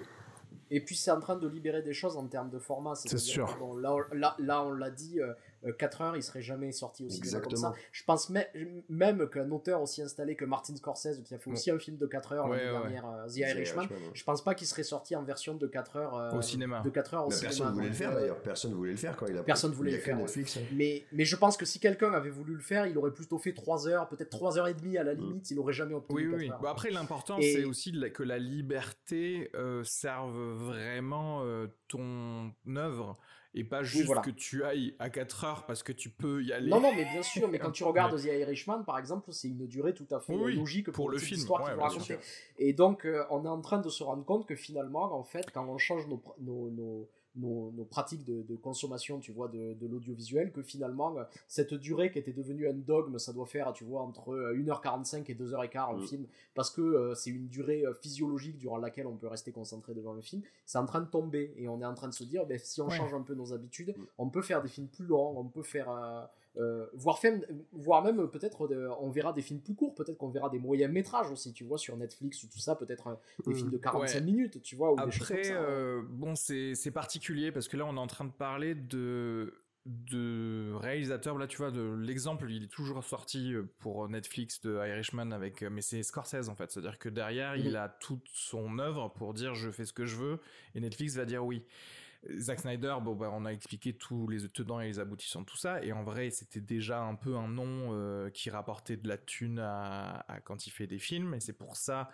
Et 0.70 0.80
puis 0.80 0.96
c'est 0.96 1.10
en 1.10 1.20
train 1.20 1.36
de 1.36 1.46
libérer 1.48 1.82
des 1.82 1.92
choses 1.94 2.16
en 2.16 2.26
termes 2.26 2.50
de 2.50 2.58
format. 2.58 2.94
C'est 2.94 3.16
sûr. 3.18 3.56
bon, 3.58 3.76
là, 3.76 3.94
on- 3.94 4.14
là, 4.14 4.36
là, 4.38 4.62
on 4.64 4.72
l'a 4.72 4.90
dit, 4.90 5.20
euh, 5.20 5.32
4 5.70 6.00
heures, 6.00 6.16
il 6.16 6.22
serait 6.22 6.42
jamais 6.42 6.72
sorti 6.72 7.04
au 7.04 7.08
cinéma 7.08 7.40
comme 7.40 7.52
Exactement. 7.52 7.72
ça. 7.74 7.78
Je 7.92 8.04
pense 8.04 8.30
me- 8.30 8.40
même 8.88 9.28
qu'un 9.28 9.50
auteur 9.50 9.80
aussi 9.82 10.02
installé 10.02 10.34
que 10.34 10.44
Martin 10.44 10.74
Scorsese, 10.74 11.22
qui 11.24 11.34
a 11.34 11.38
fait 11.38 11.50
aussi 11.50 11.70
un 11.70 11.78
film 11.78 11.96
de 11.98 12.06
4 12.06 12.32
heures 12.32 12.46
Ouais, 12.48 12.56
l'année 12.64 12.70
ouais, 12.78 12.80
dernière, 12.90 13.06
euh, 13.06 13.26
The 13.28 13.36
Irishman, 13.36 13.86
je 14.14 14.24
pense 14.24 14.42
pas 14.42 14.54
qu'il 14.54 14.66
serait 14.66 14.82
sorti 14.82 15.14
en 15.14 15.22
version 15.22 15.54
de 15.54 15.66
4 15.66 15.96
heures, 15.96 16.16
euh, 16.16 16.30
au 16.32 16.42
cinéma 16.42 16.80
de 16.84 16.90
4 16.90 17.14
heures 17.14 17.26
au 17.26 17.28
Mais 17.28 17.34
cinéma. 17.34 17.48
personne 17.50 17.72
voulait 17.74 17.88
le 17.88 17.94
faire 17.94 18.10
euh, 18.12 18.20
d'ailleurs. 18.20 18.42
Personne 18.42 18.72
voulait 18.74 18.90
le 18.92 18.96
faire 18.96 19.16
quand 19.16 19.26
il 19.26 19.36
a. 19.38 19.42
Personne 19.42 19.72
voulait 19.72 19.90
il 19.90 19.92
y 19.92 19.96
a 19.96 19.98
le 19.98 20.04
faire, 20.04 20.16
hein. 20.18 20.62
Mais, 20.72 21.04
mais 21.12 21.24
je 21.24 21.36
pense 21.36 21.56
que 21.56 21.64
si 21.64 21.78
quelqu'un 21.78 22.12
avait 22.12 22.30
voulu 22.30 22.54
le 22.54 22.60
faire, 22.60 22.86
il 22.86 22.96
aurait 22.98 23.12
plutôt 23.12 23.38
fait 23.38 23.52
3 23.52 23.86
heures, 23.88 24.08
peut-être 24.08 24.30
3 24.30 24.58
heures 24.58 24.68
et 24.68 24.74
demie 24.74 24.98
à 24.98 25.04
la 25.04 25.14
limite, 25.14 25.50
il 25.50 25.58
aurait 25.58 25.72
jamais 25.72 25.94
obtenu 25.94 26.16
Oui, 26.16 26.24
oui, 26.26 26.30
4 26.32 26.40
oui. 26.40 26.50
heures. 26.50 26.60
Bon, 26.60 26.68
après, 26.68 26.90
l'important, 26.90 27.38
Et- 27.38 27.52
c'est 27.52 27.64
aussi 27.64 27.92
que 28.12 28.22
la 28.22 28.38
liberté 28.38 29.50
euh, 29.54 29.84
serve 29.84 30.36
vraiment 30.54 31.42
euh, 31.44 31.66
ton 31.88 32.52
œuvre 32.76 33.18
et 33.54 33.64
pas 33.64 33.82
juste 33.82 34.06
voilà. 34.06 34.22
que 34.22 34.30
tu 34.30 34.64
ailles 34.64 34.94
à 34.98 35.10
4 35.10 35.44
heures 35.44 35.66
parce 35.66 35.82
que 35.82 35.92
tu 35.92 36.08
peux 36.08 36.42
y 36.42 36.52
aller. 36.52 36.70
Non, 36.70 36.80
non, 36.80 36.92
mais 36.94 37.04
bien 37.04 37.22
sûr, 37.22 37.48
mais 37.48 37.58
quand 37.58 37.70
tu 37.70 37.84
regardes 37.84 38.16
The 38.20 38.24
Irishman, 38.24 38.82
par 38.84 38.98
exemple, 38.98 39.32
c'est 39.32 39.48
une 39.48 39.66
durée 39.66 39.92
tout 39.94 40.06
à 40.10 40.20
fait 40.20 40.34
Oui, 40.34 40.54
logique 40.56 40.86
pour, 40.86 40.94
pour 40.94 41.10
le 41.10 41.18
film, 41.18 41.40
ouais, 41.40 41.46
qu'il 41.46 41.74
faut 41.74 41.80
raconter. 41.80 42.18
Et 42.58 42.72
donc, 42.72 43.04
euh, 43.04 43.24
on 43.30 43.44
est 43.44 43.48
en 43.48 43.60
train 43.60 43.78
de 43.80 43.88
se 43.88 44.02
rendre 44.02 44.24
compte 44.24 44.46
que 44.46 44.54
finalement, 44.54 45.14
en 45.14 45.22
fait, 45.22 45.50
quand 45.52 45.66
on 45.68 45.78
change 45.78 46.06
nos, 46.06 46.16
pr- 46.16 46.34
nos, 46.40 46.70
nos, 46.70 47.08
nos, 47.36 47.70
nos 47.72 47.84
pratiques 47.84 48.24
de, 48.24 48.42
de 48.42 48.56
consommation, 48.56 49.18
tu 49.18 49.32
vois, 49.32 49.48
de, 49.48 49.74
de 49.74 49.86
l'audiovisuel, 49.86 50.52
que 50.52 50.62
finalement, 50.62 51.16
euh, 51.18 51.24
cette 51.48 51.72
durée 51.74 52.10
qui 52.12 52.18
était 52.18 52.32
devenue 52.32 52.68
un 52.68 52.74
dogme, 52.74 53.18
ça 53.18 53.32
doit 53.32 53.46
faire, 53.46 53.72
tu 53.72 53.84
vois, 53.84 54.02
entre 54.02 54.34
euh, 54.34 54.54
1h45 54.54 55.24
et 55.30 55.34
2h15 55.34 55.94
un 55.94 55.96
Mm. 55.98 56.06
film, 56.06 56.26
parce 56.54 56.70
que 56.70 56.80
euh, 56.82 57.14
c'est 57.14 57.30
une 57.30 57.48
durée 57.48 57.86
euh, 57.86 57.94
physiologique 57.94 58.58
durant 58.58 58.76
laquelle 58.78 59.06
on 59.06 59.16
peut 59.16 59.28
rester 59.28 59.50
concentré 59.52 59.94
devant 59.94 60.12
le 60.12 60.20
film, 60.20 60.42
c'est 60.66 60.78
en 60.78 60.86
train 60.86 61.00
de 61.00 61.06
tomber. 61.08 61.54
Et 61.56 61.68
on 61.68 61.80
est 61.80 61.86
en 61.86 61.94
train 61.94 62.08
de 62.08 62.14
se 62.14 62.24
dire, 62.24 62.44
ben, 62.46 62.58
si 62.58 62.80
on 62.80 62.88
Ouais. 62.88 62.96
change 62.96 63.14
un 63.14 63.22
peu 63.22 63.34
nos 63.34 63.52
habitudes, 63.52 63.94
Mm. 63.96 64.02
on 64.18 64.28
peut 64.28 64.42
faire 64.42 64.62
des 64.62 64.68
films 64.68 64.88
plus 64.88 65.06
longs, 65.06 65.34
on 65.38 65.44
peut 65.44 65.62
faire... 65.62 65.90
euh, 65.90 66.24
euh, 66.58 66.86
voire, 66.94 67.18
fait- 67.18 67.48
voire 67.72 68.02
même 68.04 68.28
peut-être 68.28 68.68
de- 68.68 68.88
on 69.00 69.08
verra 69.10 69.32
des 69.32 69.42
films 69.42 69.60
plus 69.60 69.74
courts, 69.74 69.94
peut-être 69.94 70.18
qu'on 70.18 70.28
verra 70.28 70.50
des 70.50 70.58
moyens 70.58 70.92
métrages 70.92 71.30
aussi, 71.30 71.52
tu 71.52 71.64
vois, 71.64 71.78
sur 71.78 71.96
Netflix 71.96 72.42
ou 72.44 72.48
tout 72.48 72.58
ça, 72.58 72.74
peut-être 72.76 73.06
euh, 73.08 73.14
des 73.46 73.52
Mm. 73.52 73.56
films 73.56 73.70
de 73.70 73.78
45 73.78 74.18
Ouais. 74.18 74.24
minutes, 74.24 74.60
tu 74.62 74.76
vois, 74.76 74.92
ou 74.92 74.96
des 75.04 75.10
choses 75.10 75.28
comme 75.28 75.36
Après, 75.38 75.44
ça. 75.48 75.54
hein. 75.60 75.64
euh, 75.64 76.02
bon, 76.08 76.34
c'est 76.34 76.74
c'est 76.74 76.90
particulier 76.90 77.52
parce 77.52 77.68
que 77.68 77.76
là, 77.76 77.86
on 77.86 77.96
est 77.96 78.00
en 78.00 78.06
train 78.06 78.24
de 78.26 78.32
parler 78.32 78.74
de 78.74 79.54
de 79.84 80.72
réalisateurs. 80.74 81.36
Là, 81.38 81.48
tu 81.48 81.56
vois, 81.56 81.72
de 81.72 81.94
l'exemple, 81.96 82.48
il 82.50 82.62
est 82.64 82.68
toujours 82.72 83.02
sorti 83.02 83.52
euh, 83.52 83.64
pour 83.80 84.08
Netflix 84.08 84.60
de 84.60 84.74
Irishman 84.76 85.32
avec, 85.32 85.62
euh, 85.62 85.70
mais 85.70 85.80
c'est 85.82 86.02
Scorsese 86.04 86.48
en 86.48 86.54
fait. 86.54 86.70
C'est-à-dire 86.70 86.98
que 87.00 87.08
derrière, 87.08 87.56
il 87.56 87.74
a 87.76 87.88
toute 87.88 88.28
son 88.32 88.78
œuvre 88.78 89.08
pour 89.08 89.34
dire 89.34 89.54
je 89.56 89.70
fais 89.70 89.84
ce 89.84 89.92
que 89.92 90.06
je 90.06 90.14
veux 90.16 90.38
et 90.76 90.80
Netflix 90.80 91.16
va 91.16 91.24
dire 91.24 91.44
oui. 91.44 91.64
Zack 92.38 92.60
Snyder, 92.60 92.96
bon, 93.02 93.14
bah, 93.16 93.30
on 93.32 93.44
a 93.44 93.52
expliqué 93.52 93.92
tous 93.92 94.28
les 94.28 94.48
tenants 94.48 94.80
et 94.80 94.86
les 94.86 94.98
aboutissants 95.00 95.40
de 95.40 95.46
tout 95.46 95.56
ça, 95.56 95.82
et 95.84 95.92
en 95.92 96.04
vrai, 96.04 96.30
c'était 96.30 96.60
déjà 96.60 97.00
un 97.02 97.14
peu 97.16 97.36
un 97.36 97.48
nom 97.48 97.88
euh, 97.92 98.30
qui 98.30 98.48
rapportait 98.50 98.96
de 98.96 99.08
la 99.08 99.18
thune 99.18 99.58
à, 99.58 100.24
à 100.28 100.40
quand 100.40 100.66
il 100.66 100.70
fait 100.70 100.86
des 100.86 100.98
films, 101.00 101.34
et 101.34 101.40
c'est 101.40 101.52
pour 101.52 101.76
ça 101.76 102.10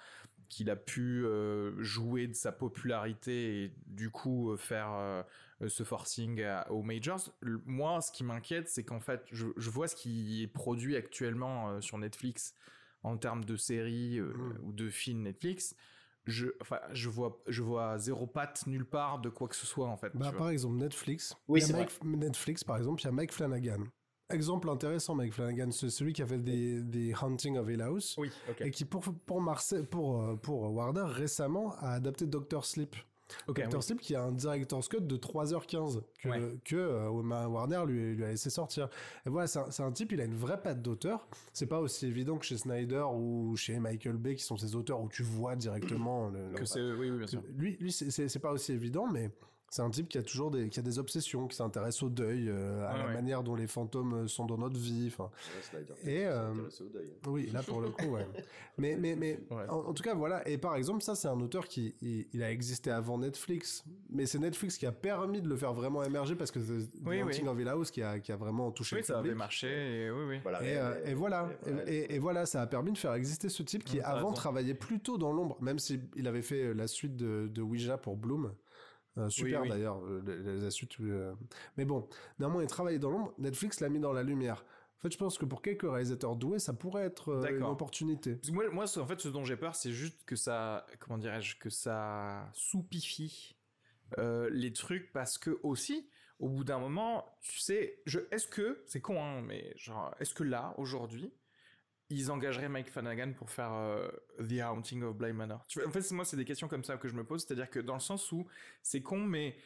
qu'il 0.48 0.70
a 0.70 0.76
pu 0.76 1.24
euh, 1.26 1.74
jouer 1.82 2.26
de 2.26 2.32
sa 2.32 2.52
popularité 2.52 3.64
et 3.64 3.72
du 3.86 4.08
coup 4.08 4.50
euh, 4.52 4.56
faire 4.56 5.24
ce 5.66 5.82
forcing 5.82 6.42
à- 6.42 6.70
aux 6.70 6.82
majors. 6.82 7.34
Le- 7.40 7.60
Moi, 7.66 8.00
ce 8.00 8.10
qui 8.10 8.24
m'inquiète, 8.24 8.68
c'est 8.68 8.84
qu'en 8.84 9.00
fait, 9.00 9.26
je, 9.30 9.48
je 9.58 9.68
vois 9.68 9.88
ce 9.88 9.96
qui 9.96 10.42
est 10.42 10.46
produit 10.46 10.96
actuellement 10.96 11.80
sur 11.82 11.98
Netflix 11.98 12.54
en 13.02 13.18
termes 13.18 13.44
de 13.44 13.56
séries 13.56 14.18
euh, 14.18 14.32
Mm. 14.32 14.58
ou 14.62 14.72
de 14.72 14.88
films 14.88 15.22
Netflix. 15.22 15.76
Je, 16.28 16.48
enfin, 16.60 16.78
je 16.92 17.08
vois, 17.08 17.42
je 17.46 17.62
vois 17.62 17.96
zéro 17.98 18.26
patte 18.26 18.66
nulle 18.66 18.84
part 18.84 19.18
de 19.18 19.30
quoi 19.30 19.48
que 19.48 19.56
ce 19.56 19.64
soit 19.66 19.88
en 19.88 19.96
fait. 19.96 20.14
Bah, 20.14 20.30
par 20.36 20.50
exemple, 20.50 20.76
Netflix. 20.76 21.34
Oui, 21.48 21.60
Il 21.60 21.62
y 21.62 21.64
a 21.64 21.66
c'est 21.68 21.72
Mike- 21.72 22.04
Netflix, 22.04 22.62
par 22.62 22.76
exemple, 22.76 23.00
il 23.00 23.04
y 23.06 23.08
a 23.08 23.12
Mike 23.12 23.32
Flanagan. 23.32 23.84
exemple 24.30 24.68
intéressant, 24.68 25.14
Mike 25.14 25.32
Flanagan, 25.32 25.70
c'est 25.70 25.88
celui 25.88 26.12
qui 26.12 26.20
a 26.20 26.26
fait 26.26 26.36
des, 26.38 26.82
des 26.82 27.14
Haunting 27.20 27.56
of 27.56 27.68
Hill 27.70 27.80
House. 27.80 28.14
Oui, 28.18 28.30
ok. 28.50 28.60
Et 28.60 28.70
qui, 28.70 28.84
pour, 28.84 29.00
pour, 29.24 29.40
Marseille, 29.40 29.84
pour, 29.86 30.22
euh, 30.22 30.36
pour 30.36 30.70
Warner, 30.70 31.04
récemment, 31.06 31.74
a 31.78 31.92
adapté 31.92 32.26
Doctor 32.26 32.64
Sleep. 32.66 32.94
Ok, 33.46 33.60
Doctor 33.60 33.80
oui. 33.80 33.82
Sleep 33.86 34.00
qui 34.00 34.14
a 34.14 34.22
un 34.22 34.32
director's 34.32 34.88
cut 34.88 35.00
de 35.00 35.16
3h15 35.16 36.00
que, 36.22 36.28
Ouais. 36.28 36.40
que 36.64 36.76
euh, 36.76 37.08
Warner 37.10 37.82
lui, 37.86 38.14
lui 38.14 38.24
a 38.24 38.28
laissé 38.28 38.50
sortir. 38.50 38.88
Et 39.26 39.30
voilà, 39.30 39.46
c'est 39.46 39.82
un, 39.82 39.92
type, 39.92 40.12
il 40.12 40.20
a 40.20 40.24
une 40.24 40.34
vraie 40.36 40.60
patte 40.60 40.80
d'auteur. 40.82 41.26
C'est 41.52 41.66
pas 41.66 41.80
aussi 41.80 42.06
évident 42.06 42.38
que 42.38 42.44
chez 42.46 42.56
Snyder 42.56 43.04
ou 43.14 43.54
chez 43.56 43.78
Michael 43.78 44.16
Bay 44.16 44.34
qui 44.34 44.44
sont 44.44 44.56
ces 44.56 44.74
auteurs 44.74 45.00
où 45.00 45.08
tu 45.08 45.22
vois 45.22 45.56
directement 45.56 46.28
le, 46.28 46.52
Que 46.54 46.60
le- 46.60 46.66
c'est, 46.66 46.80
oui, 46.92 47.10
oui, 47.10 47.18
bien 47.18 47.26
sûr. 47.26 47.42
lui, 47.56 47.76
lui 47.80 47.92
c'est 47.92 48.38
pas 48.38 48.52
aussi 48.52 48.72
évident, 48.72 49.06
mais 49.10 49.30
c'est 49.70 49.82
un 49.82 49.90
type 49.90 50.08
qui 50.08 50.16
a 50.18 50.22
toujours 50.22 50.50
des, 50.50 50.68
qui 50.70 50.78
a 50.80 50.82
des 50.82 50.98
obsessions, 50.98 51.46
qui 51.46 51.56
s'intéresse 51.56 52.02
au 52.02 52.08
deuil, 52.08 52.48
euh, 52.48 52.86
à 52.88 52.92
Ouais, 52.92 52.98
la 53.00 53.06
ouais. 53.08 53.12
manière 53.14 53.42
dont 53.42 53.54
les 53.54 53.66
fantômes 53.66 54.26
sont 54.28 54.46
dans 54.46 54.56
notre 54.58 54.78
vie. 54.78 55.08
Enfin, 55.12 55.24
Ouais, 55.24 55.62
Snyder, 55.62 55.92
Et, 56.04 56.20
c'est 56.20 56.26
euh, 56.26 56.52
au 56.52 56.88
deuil. 56.92 57.10
hein. 57.14 57.28
oui, 57.30 57.50
là 57.52 57.62
pour 57.62 57.80
le 57.80 57.90
coup, 57.90 58.06
ouais. 58.06 58.26
Mais, 58.78 58.96
mais, 58.96 59.16
mais 59.16 59.40
Ouais. 59.50 59.68
en, 59.68 59.78
en 59.88 59.92
tout 59.92 60.04
cas, 60.04 60.14
voilà. 60.14 60.46
Et 60.48 60.56
par 60.56 60.76
exemple, 60.76 61.02
ça, 61.02 61.16
c'est 61.16 61.26
un 61.26 61.40
auteur 61.40 61.66
qui 61.66 61.96
il, 62.00 62.26
il 62.32 62.42
a 62.44 62.50
existé 62.52 62.92
avant 62.92 63.18
Netflix. 63.18 63.82
Mais 64.08 64.24
c'est 64.24 64.38
Netflix 64.38 64.78
qui 64.78 64.86
a 64.86 64.92
permis 64.92 65.42
de 65.42 65.48
le 65.48 65.56
faire 65.56 65.72
vraiment 65.74 66.04
émerger 66.04 66.36
parce 66.36 66.52
que 66.52 66.60
The, 66.60 66.88
The 66.88 67.00
Oui, 67.04 67.20
Haunting 67.20 67.42
oui. 67.42 67.48
of 67.50 67.58
Hill 67.60 67.68
House 67.68 67.90
qui 67.90 68.02
a, 68.02 68.20
qui 68.20 68.30
a 68.30 68.36
vraiment 68.36 68.70
touché 68.70 68.94
Oui, 68.94 69.02
le 69.02 69.06
ça 69.06 69.14
avait 69.14 69.22
public. 69.30 69.38
marché, 69.38 69.66
et 70.04 70.10
oui, 70.12 70.22
oui. 70.28 70.38
Voilà. 70.44 70.62
Et, 70.62 70.76
euh, 70.78 71.04
et 71.06 71.14
voilà, 71.14 71.48
et, 71.66 71.70
voilà. 71.72 71.90
et- 71.90 72.14
et 72.14 72.18
voilà, 72.20 72.46
ça 72.46 72.62
a 72.62 72.66
permis 72.68 72.92
de 72.92 72.98
faire 72.98 73.14
exister 73.14 73.48
ce 73.48 73.64
type 73.64 73.82
qui 73.84 74.00
avant 74.00 74.32
travaillait 74.32 74.74
plutôt 74.74 75.18
dans 75.18 75.32
l'ombre, 75.32 75.58
même 75.60 75.80
s'il 75.80 76.06
avait 76.26 76.42
fait 76.42 76.72
la 76.72 76.86
suite 76.86 77.16
de, 77.16 77.48
de 77.52 77.60
Ouija 77.62 77.98
pour 77.98 78.16
Bloom. 78.16 78.54
Euh, 79.18 79.28
super 79.28 79.62
oui. 79.62 79.68
d'ailleurs, 79.68 79.98
euh, 80.04 80.22
la, 80.24 80.54
la 80.64 80.70
suite. 80.70 80.98
euh, 81.00 81.34
Mais 81.76 81.84
bon, 81.84 82.08
néanmoins, 82.38 82.62
il 82.62 82.68
travaillait 82.68 82.98
dans 82.98 83.10
l'ombre. 83.10 83.34
Netflix 83.38 83.80
l'a 83.80 83.88
mis 83.88 83.98
dans 83.98 84.12
la 84.12 84.22
lumière. 84.22 84.64
En 84.98 85.00
fait, 85.00 85.12
je 85.12 85.18
pense 85.18 85.38
que 85.38 85.44
pour 85.44 85.62
quelques 85.62 85.82
réalisateurs 85.82 86.34
doués, 86.36 86.58
ça 86.58 86.72
pourrait 86.72 87.04
être 87.04 87.28
euh, 87.30 87.56
une 87.56 87.62
opportunité. 87.62 88.38
Moi, 88.50 88.68
moi, 88.70 88.84
en 88.98 89.06
fait, 89.06 89.20
ce 89.20 89.28
dont 89.28 89.44
j'ai 89.44 89.56
peur, 89.56 89.74
c'est 89.74 89.92
juste 89.92 90.24
que 90.24 90.34
ça, 90.36 90.86
comment 90.98 91.18
dirais-je, 91.18 91.56
que 91.56 91.70
ça 91.70 92.48
soupifie 92.52 93.56
euh, 94.18 94.48
les 94.52 94.72
trucs 94.72 95.12
parce 95.12 95.38
que 95.38 95.58
aussi, 95.62 96.08
au 96.40 96.48
bout 96.48 96.64
d'un 96.64 96.78
moment, 96.78 97.24
tu 97.42 97.58
sais, 97.58 98.00
je, 98.06 98.20
est-ce 98.30 98.48
que, 98.48 98.82
c'est 98.86 99.00
con, 99.00 99.22
hein, 99.22 99.42
mais 99.42 99.72
genre, 99.76 100.14
est-ce 100.18 100.34
que 100.34 100.42
là, 100.44 100.74
aujourd'hui, 100.78 101.32
ils 102.10 102.30
engageraient 102.30 102.68
Mike 102.68 102.90
Flanagan 102.90 103.32
pour 103.32 103.50
faire 103.50 103.72
euh, 103.72 104.08
The 104.38 104.60
Haunting 104.62 105.02
of 105.02 105.16
Bly 105.16 105.32
Manor. 105.32 105.64
En 105.86 105.90
fait, 105.90 106.10
moi, 106.12 106.24
c'est 106.24 106.36
des 106.36 106.44
questions 106.44 106.68
comme 106.68 106.84
ça 106.84 106.96
que 106.96 107.08
je 107.08 107.14
me 107.14 107.24
pose, 107.24 107.44
c'est-à-dire 107.44 107.70
que 107.70 107.80
dans 107.80 107.94
le 107.94 108.00
sens 108.00 108.32
où 108.32 108.46
c'est 108.82 109.02
con, 109.02 109.18
mais 109.18 109.56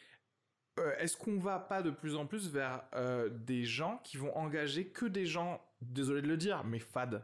euh, 0.79 0.95
est-ce 0.97 1.15
qu'on 1.15 1.37
va 1.37 1.59
pas 1.59 1.81
de 1.81 1.91
plus 1.91 2.15
en 2.15 2.25
plus 2.25 2.49
vers 2.49 2.83
euh, 2.95 3.29
des 3.29 3.63
gens 3.63 3.99
qui 4.03 4.17
vont 4.17 4.35
engager 4.35 4.87
que 4.87 5.05
des 5.05 5.25
gens, 5.25 5.61
désolé 5.81 6.21
de 6.21 6.27
le 6.27 6.37
dire, 6.37 6.63
mais 6.63 6.79
fades? 6.79 7.23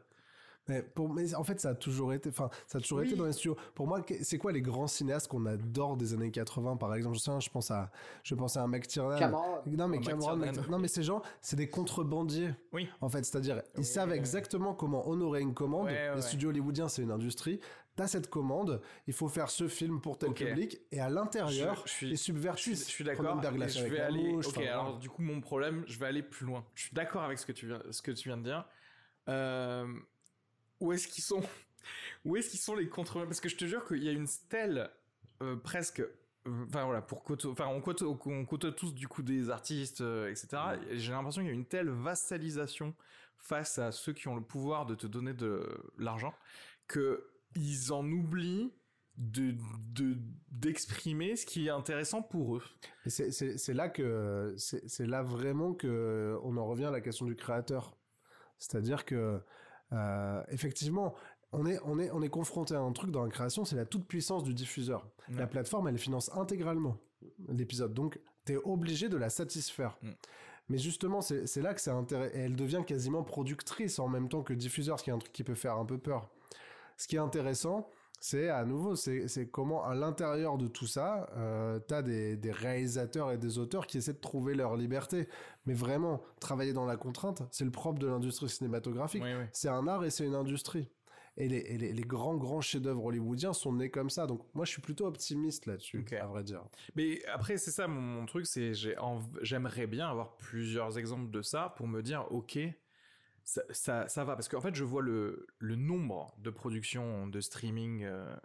Mais, 0.69 0.83
pour, 0.83 1.09
mais 1.11 1.33
en 1.33 1.43
fait, 1.43 1.59
ça 1.59 1.69
a 1.69 1.75
toujours 1.75 2.13
été, 2.13 2.29
enfin, 2.29 2.49
ça 2.67 2.77
a 2.77 2.81
toujours 2.81 2.99
Oui. 2.99 3.07
été 3.07 3.15
dans 3.15 3.25
les 3.25 3.33
studios. 3.33 3.57
Pour 3.73 3.87
moi, 3.87 4.05
c'est 4.21 4.37
quoi 4.37 4.51
les 4.51 4.61
grands 4.61 4.87
cinéastes 4.87 5.27
qu'on 5.27 5.45
adore 5.47 5.97
des 5.97 6.13
années 6.13 6.29
80, 6.31 6.77
par 6.77 6.93
exemple? 6.93 7.15
Je 7.17 7.21
sais, 7.21 7.31
je 7.39 7.49
pense 7.49 7.71
à, 7.71 7.91
je 8.23 8.35
pense 8.35 8.55
à 8.55 8.61
un 8.63 8.67
McTiernan. 8.67 9.17
Cameron. 9.17 9.61
Non, 9.65 9.87
mais 9.87 9.97
Oh, 9.99 10.05
Cameron, 10.05 10.35
McTiernan. 10.37 10.69
Non, 10.71 10.77
mais 10.79 10.87
ces 10.87 11.01
gens, 11.03 11.21
c'est 11.41 11.55
des 11.55 11.69
contrebandiers. 11.69 12.51
Oui. 12.71 12.87
En 13.01 13.09
fait, 13.09 13.25
c'est-à-dire, 13.25 13.63
ils 13.75 13.79
Oui, 13.79 13.85
savent 13.85 14.13
exactement 14.13 14.73
comment 14.75 15.09
honorer 15.09 15.41
une 15.41 15.55
commande. 15.55 15.87
Ouais, 15.87 15.93
ouais, 15.93 16.09
les 16.09 16.15
ouais. 16.15 16.21
studios 16.21 16.49
hollywoodiens, 16.49 16.87
c'est 16.87 17.01
une 17.01 17.11
industrie. 17.11 17.59
T'as 17.95 18.07
cette 18.07 18.29
commande, 18.29 18.79
il 19.07 19.13
faut 19.13 19.27
faire 19.27 19.49
ce 19.49 19.67
film 19.67 19.99
pour 19.99 20.17
tel 20.19 20.33
public, 20.33 20.79
et 20.91 21.01
à 21.01 21.09
l'intérieur, 21.09 21.75
Je- 21.75 21.81
je 21.85 21.89
suis- 21.91 22.05
ils 22.07 22.09
Je 22.11 22.15
suis, 22.15 22.25
subvertissent. 22.25 22.85
je 22.85 22.91
suis 22.91 23.03
d'accord. 23.03 23.41
Je 23.41 23.47
avec 23.47 23.91
vais 23.91 23.97
La 23.97 24.05
aller. 24.05 24.31
Mouche, 24.33 24.47
Ok, 24.47 24.57
enfin, 24.57 24.67
alors 24.67 24.99
du 24.99 25.09
coup, 25.09 25.21
mon 25.21 25.41
problème, 25.41 25.83
je 25.87 25.99
vais 25.99 26.05
aller 26.05 26.23
plus 26.23 26.45
loin. 26.45 26.63
Je 26.75 26.83
suis 26.83 26.93
d'accord 26.93 27.23
avec 27.23 27.39
ce 27.39 27.45
que 27.45 27.51
tu 27.51 27.65
viens, 27.67 27.81
ce 27.91 28.01
que 28.01 28.11
tu 28.11 28.29
viens 28.29 28.37
de 28.37 28.43
dire. 28.43 28.65
Euh, 29.27 29.85
où 30.79 30.91
est-ce 30.93 31.07
qu'ils 31.07 31.23
sont? 31.23 31.41
Où 32.25 32.35
est-ce 32.35 32.49
qu'ils 32.49 32.59
sont 32.59 32.75
les 32.75 32.87
contre 32.89 33.23
Parce 33.25 33.39
que 33.39 33.47
je 33.49 33.55
te 33.55 33.65
jure 33.65 33.85
qu'il 33.87 34.03
y 34.03 34.09
a 34.09 34.11
une 34.11 34.27
stèle 34.27 34.89
euh, 35.41 35.55
presque. 35.55 36.01
euh, 36.01 36.65
Enfin 36.67 36.85
voilà, 36.85 37.01
pour 37.01 37.23
enfin 37.45 37.67
on 37.67 37.81
côtoie, 37.81 38.07
on 38.25 38.45
côtoie 38.45 38.71
tous 38.71 38.93
du 38.93 39.07
coup 39.07 39.21
des 39.23 39.49
artistes, 39.49 40.01
euh, 40.01 40.29
etc. 40.29 40.47
Et 40.89 40.99
J'ai 40.99 41.11
l'impression 41.11 41.41
qu'il 41.41 41.49
y 41.49 41.51
a 41.51 41.55
une 41.55 41.65
telle 41.65 41.89
vassalisation 41.89 42.93
face 43.37 43.77
à 43.79 43.91
ceux 43.91 44.13
qui 44.13 44.27
ont 44.27 44.35
le 44.35 44.41
pouvoir 44.41 44.85
de 44.85 44.95
te 44.95 45.07
donner 45.07 45.33
de 45.33 45.65
l'argent 45.97 46.33
que 46.87 47.25
ils 47.55 47.91
en 47.93 48.05
oublient 48.09 48.71
de 49.17 49.53
de- 49.93 50.17
d'exprimer 50.51 51.35
ce 51.35 51.45
qui 51.45 51.67
est 51.67 51.71
intéressant 51.71 52.21
pour 52.21 52.57
eux. 52.57 52.63
C'est- 53.07 53.73
là 53.73 53.89
que 53.89 54.53
c'est 54.57 55.07
là 55.07 55.21
vraiment 55.23 55.73
que 55.73 56.37
on 56.43 56.57
en 56.57 56.65
revient 56.65 56.85
à 56.85 56.91
la 56.91 57.01
question 57.01 57.25
du 57.25 57.35
créateur. 57.35 57.95
C'est-à-dire 58.59 59.05
que 59.05 59.39
euh, 59.93 60.43
effectivement, 60.49 61.15
on 61.51 61.65
est 61.65 61.79
on 61.85 61.99
est 61.99 62.11
on 62.11 62.21
est 62.21 62.29
confronté 62.29 62.75
à 62.75 62.79
un 62.79 62.91
truc 62.91 63.11
dans 63.11 63.23
la 63.23 63.29
création, 63.29 63.65
c'est 63.65 63.75
la 63.75 63.85
toute 63.85 64.05
puissance 64.07 64.43
du 64.43 64.53
diffuseur. 64.53 65.07
La 65.29 65.47
plateforme, 65.47 65.87
elle 65.87 65.97
finance 65.97 66.31
intégralement 66.35 66.97
l'épisode, 67.47 67.93
donc 67.93 68.19
t'es 68.45 68.57
obligé 68.57 69.09
de 69.09 69.17
la 69.17 69.29
satisfaire. 69.29 69.97
Mm. 70.01 70.09
Mais 70.69 70.77
justement, 70.77 71.21
c'est 71.21 71.61
là 71.61 71.73
que 71.73 71.81
c'est 71.81 71.89
intéressant. 71.89 72.31
Elle 72.35 72.55
devient 72.55 72.83
quasiment 72.85 73.23
productrice 73.23 73.97
en 73.97 74.07
même 74.07 74.29
temps 74.29 74.43
que 74.43 74.53
diffuseur, 74.53 74.99
ce 74.99 75.03
qui 75.03 75.09
est 75.09 75.13
un 75.13 75.17
truc 75.17 75.33
qui 75.33 75.43
peut 75.43 75.55
faire 75.55 75.77
un 75.77 75.85
peu 75.85 75.97
peur. 75.97 76.29
Ce 76.95 77.07
qui 77.07 77.15
est 77.15 77.19
intéressant, 77.19 77.89
c'est 78.19 78.49
à 78.49 78.65
nouveau, 78.65 78.95
c'est 78.95 79.49
comment 79.51 79.83
à 79.83 79.95
l'intérieur 79.95 80.57
de 80.57 80.67
tout 80.67 80.87
ça, 80.87 81.29
euh, 81.37 81.79
t'as 81.79 82.01
des, 82.01 82.35
des 82.35 82.51
réalisateurs 82.51 83.31
et 83.31 83.37
des 83.37 83.57
auteurs 83.57 83.87
qui 83.87 83.97
essaient 83.97 84.13
de 84.13 84.19
trouver 84.19 84.55
leur 84.55 84.75
liberté. 84.75 85.27
Mais 85.65 85.73
vraiment, 85.73 86.21
travailler 86.39 86.73
dans 86.73 86.85
la 86.85 86.97
contrainte, 86.97 87.43
c'est 87.51 87.65
le 87.65 87.71
propre 87.71 87.99
de 87.99 88.07
l'industrie 88.07 88.49
cinématographique. 88.49 89.23
Oui, 89.23 89.33
oui. 89.33 89.45
C'est 89.53 89.69
un 89.69 89.87
art 89.87 90.03
et 90.03 90.09
c'est 90.09 90.25
une 90.25 90.35
industrie. 90.35 90.89
Et 91.37 91.47
les, 91.47 91.57
et 91.57 91.77
les, 91.77 91.93
les 91.93 92.03
grands, 92.03 92.35
grands 92.35 92.59
chefs-d'œuvre 92.59 93.05
hollywoodiens 93.05 93.53
sont 93.53 93.71
nés 93.71 93.89
comme 93.89 94.09
ça. 94.09 94.27
Donc, 94.27 94.41
moi, 94.53 94.65
je 94.65 94.71
suis 94.71 94.81
plutôt 94.81 95.05
optimiste 95.05 95.67
là-dessus, 95.67 96.05
à 96.19 96.25
vrai 96.27 96.43
dire. 96.43 96.61
Mais 96.95 97.23
après, 97.27 97.57
c'est 97.57 97.71
ça 97.71 97.87
mon, 97.87 98.01
mon 98.01 98.25
truc, 98.25 98.45
c'est 98.45 98.73
j'aimerais 99.41 99.87
bien 99.87 100.09
avoir 100.09 100.35
plusieurs 100.35 100.97
exemples 100.97 101.31
de 101.31 101.41
ça 101.41 101.73
pour 101.77 101.87
me 101.87 102.01
dire, 102.01 102.25
ok, 102.31 102.59
ça, 103.69 104.07
ça, 104.07 104.23
va. 104.23 104.35
Parce 104.35 104.47
qu'en 104.47 104.61
fait, 104.61 104.75
je 104.75 104.83
vois 104.83 105.01
le, 105.01 105.47
le 105.57 105.75
nombre 105.75 106.35
de 106.37 106.49
productions 106.49 107.27
de 107.27 107.41
streaming 107.41 108.03
euh, 108.03 108.35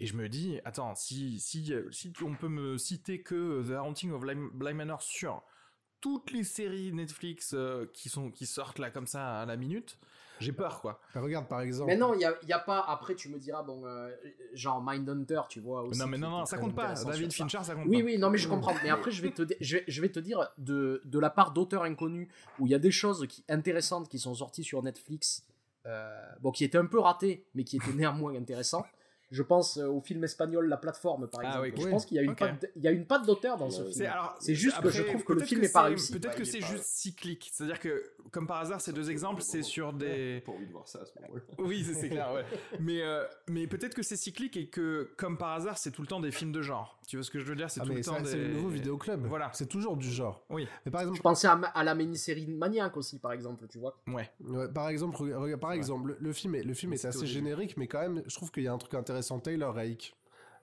et 0.00 0.06
je 0.06 0.16
me 0.16 0.28
dis, 0.28 0.60
attends, 0.64 0.94
si, 0.94 1.38
si, 1.40 1.72
si 1.90 2.12
on 2.22 2.34
peut 2.34 2.48
me 2.48 2.76
citer 2.76 3.22
que 3.22 3.62
The 3.66 3.78
Haunting 3.78 4.10
of 4.12 4.22
Bly 4.22 4.74
Manor 4.74 5.02
sur 5.02 5.42
toutes 6.04 6.32
les 6.32 6.44
séries 6.44 6.92
Netflix 6.92 7.52
euh, 7.54 7.86
qui, 7.94 8.10
sont, 8.10 8.30
qui 8.30 8.44
sortent 8.44 8.78
là 8.78 8.90
comme 8.90 9.06
ça 9.06 9.40
à 9.40 9.46
la 9.46 9.56
minute, 9.56 9.96
j'ai 10.38 10.52
peur, 10.52 10.82
quoi. 10.82 11.00
Mais 11.14 11.22
regarde, 11.22 11.48
par 11.48 11.62
exemple. 11.62 11.86
Mais 11.90 11.96
non, 11.96 12.12
il 12.12 12.18
n'y 12.18 12.26
a, 12.26 12.34
y 12.46 12.52
a 12.52 12.58
pas. 12.58 12.80
Après, 12.86 13.14
tu 13.14 13.30
me 13.30 13.38
diras, 13.38 13.62
bon, 13.62 13.86
euh, 13.86 14.10
genre 14.52 14.82
Mindhunter, 14.84 15.40
tu 15.48 15.60
vois. 15.60 15.82
Aussi, 15.84 15.98
non, 15.98 16.06
mais 16.06 16.18
non, 16.18 16.28
non, 16.28 16.44
ça 16.44 16.58
compte 16.58 16.74
pas. 16.74 16.92
David. 16.92 17.32
Fincher, 17.32 17.60
ça 17.62 17.74
compte 17.74 17.86
Oui, 17.88 18.00
pas. 18.00 18.04
oui, 18.04 18.18
non, 18.18 18.28
mais 18.28 18.36
je 18.36 18.48
comprends. 18.48 18.74
Mais 18.82 18.90
après, 18.90 19.10
je 19.12 19.22
vais 19.22 19.30
te, 19.30 19.40
di- 19.40 19.54
je 19.62 19.78
vais, 19.78 19.84
je 19.88 20.02
vais 20.02 20.10
te 20.10 20.20
dire 20.20 20.46
de, 20.58 21.00
de 21.06 21.18
la 21.18 21.30
part 21.30 21.52
d'auteurs 21.52 21.84
inconnus 21.84 22.28
où 22.58 22.66
il 22.66 22.70
y 22.70 22.74
a 22.74 22.78
des 22.78 22.90
choses 22.90 23.26
qui, 23.26 23.42
intéressantes 23.48 24.10
qui 24.10 24.18
sont 24.18 24.34
sorties 24.34 24.64
sur 24.64 24.82
Netflix, 24.82 25.46
euh, 25.86 26.20
bon, 26.42 26.50
qui 26.50 26.64
étaient 26.64 26.76
un 26.76 26.86
peu 26.86 26.98
ratées, 26.98 27.46
mais 27.54 27.64
qui 27.64 27.76
étaient 27.78 27.94
néanmoins 27.94 28.34
intéressantes. 28.36 28.84
Je 29.34 29.42
pense 29.42 29.78
euh, 29.78 29.86
au 29.88 30.00
film 30.00 30.22
espagnol 30.22 30.68
La 30.68 30.76
Plateforme, 30.76 31.26
par 31.28 31.40
Ah 31.42 31.46
exemple. 31.48 31.64
oui, 31.66 31.72
je 31.76 31.84
oui. 31.86 31.90
pense 31.90 32.06
qu'il 32.06 32.16
y 32.16 32.20
a 32.20 32.22
une 32.22 32.30
Ok. 32.30 32.38
patte, 32.38 32.66
il 32.76 32.82
y 32.82 32.86
a 32.88 32.92
une 32.92 33.04
patte 33.04 33.26
d'auteur 33.26 33.56
dans 33.56 33.68
ce 33.68 33.82
film. 33.82 34.08
C'est 34.38 34.54
juste 34.54 34.80
que 34.80 34.90
je 34.90 35.02
trouve 35.02 35.24
que 35.24 35.32
le 35.32 35.38
peut-être 35.38 35.48
film 35.48 35.60
n'est 35.60 35.68
pas 35.68 35.82
c'est- 35.82 35.88
réussi. 35.88 36.12
Peut-être 36.12 36.30
Bah, 36.30 36.36
que 36.36 36.42
est 36.42 36.44
c'est 36.44 36.60
pas- 36.60 36.66
juste 36.66 36.84
cyclique. 36.84 37.50
C'est-à-dire 37.52 37.80
que, 37.80 38.12
comme 38.30 38.46
par 38.46 38.58
hasard, 38.60 38.80
ces 38.80 38.92
deux 38.92 39.10
exemples, 39.10 39.42
c'est 39.42 39.62
sur 39.62 39.92
des. 39.92 40.40
Pas 40.46 40.52
envie 40.52 40.66
de 40.66 40.72
voir 40.72 40.86
ça 40.86 41.00
à 41.00 41.04
ce 41.04 41.12
moment-là. 41.20 41.42
Oui, 41.58 41.82
c'est 41.84 41.94
c'est 41.94 42.08
clair, 42.10 42.32
ouais. 42.32 42.44
Mais, 42.80 43.02
euh, 43.02 43.24
mais 43.48 43.66
peut-être 43.66 43.94
que 43.94 44.02
c'est 44.02 44.16
cyclique 44.16 44.56
et 44.56 44.68
que, 44.68 45.10
comme 45.16 45.36
par 45.36 45.52
hasard, 45.52 45.78
c'est 45.78 45.90
tout 45.90 46.02
le 46.02 46.08
temps 46.08 46.20
des 46.20 46.30
films 46.30 46.52
de 46.52 46.62
genre. 46.62 46.98
Tu 47.06 47.16
vois 47.16 47.24
ce 47.24 47.30
que 47.30 47.38
je 47.38 47.44
veux 47.44 47.54
dire? 47.56 47.70
C'est 47.70 47.80
Ah, 47.80 47.84
tout 47.84 47.90
mais 47.90 47.96
le 47.98 48.04
temps 48.04 48.20
des. 48.20 48.26
c'est 48.30 48.38
le 48.38 48.48
nouveau 48.54 48.68
vidéoclub. 48.68 49.26
Voilà. 49.26 49.50
C'est 49.52 49.68
toujours 49.68 49.96
du 49.96 50.10
genre. 50.10 50.44
Oui. 50.50 50.66
Mais 50.84 50.90
par 50.90 51.02
exemple, 51.02 51.16
Je 51.18 51.22
pensais 51.22 51.46
à, 51.46 51.52
à 51.52 51.84
la 51.84 51.94
mini-série 51.94 52.46
Maniac 52.46 52.96
aussi, 52.96 53.18
par 53.18 53.32
exemple, 53.32 53.66
tu 53.68 53.78
vois. 53.78 53.96
Ouais. 54.08 54.30
Ouais, 54.40 54.68
par 54.68 54.88
exemple, 54.88 55.16
rega- 55.16 55.38
regarde, 55.38 55.60
par 55.60 55.70
Ouais. 55.70 55.76
exemple, 55.76 56.08
le, 56.10 56.16
le 56.20 56.32
film 56.32 56.54
est, 56.54 56.62
le 56.62 56.74
film 56.74 56.90
Mais 56.90 56.96
est 56.96 57.04
au 57.04 57.08
assez 57.08 57.26
générique, 57.26 57.76
mais 57.76 57.86
quand 57.86 58.00
même, 58.00 58.22
je 58.26 58.34
trouve 58.34 58.50
qu'il 58.50 58.62
y 58.62 58.68
a 58.68 58.72
un 58.72 58.78
truc 58.78 58.94
intéressant. 58.94 59.38
Taylor 59.38 59.74
Rake, 59.74 60.14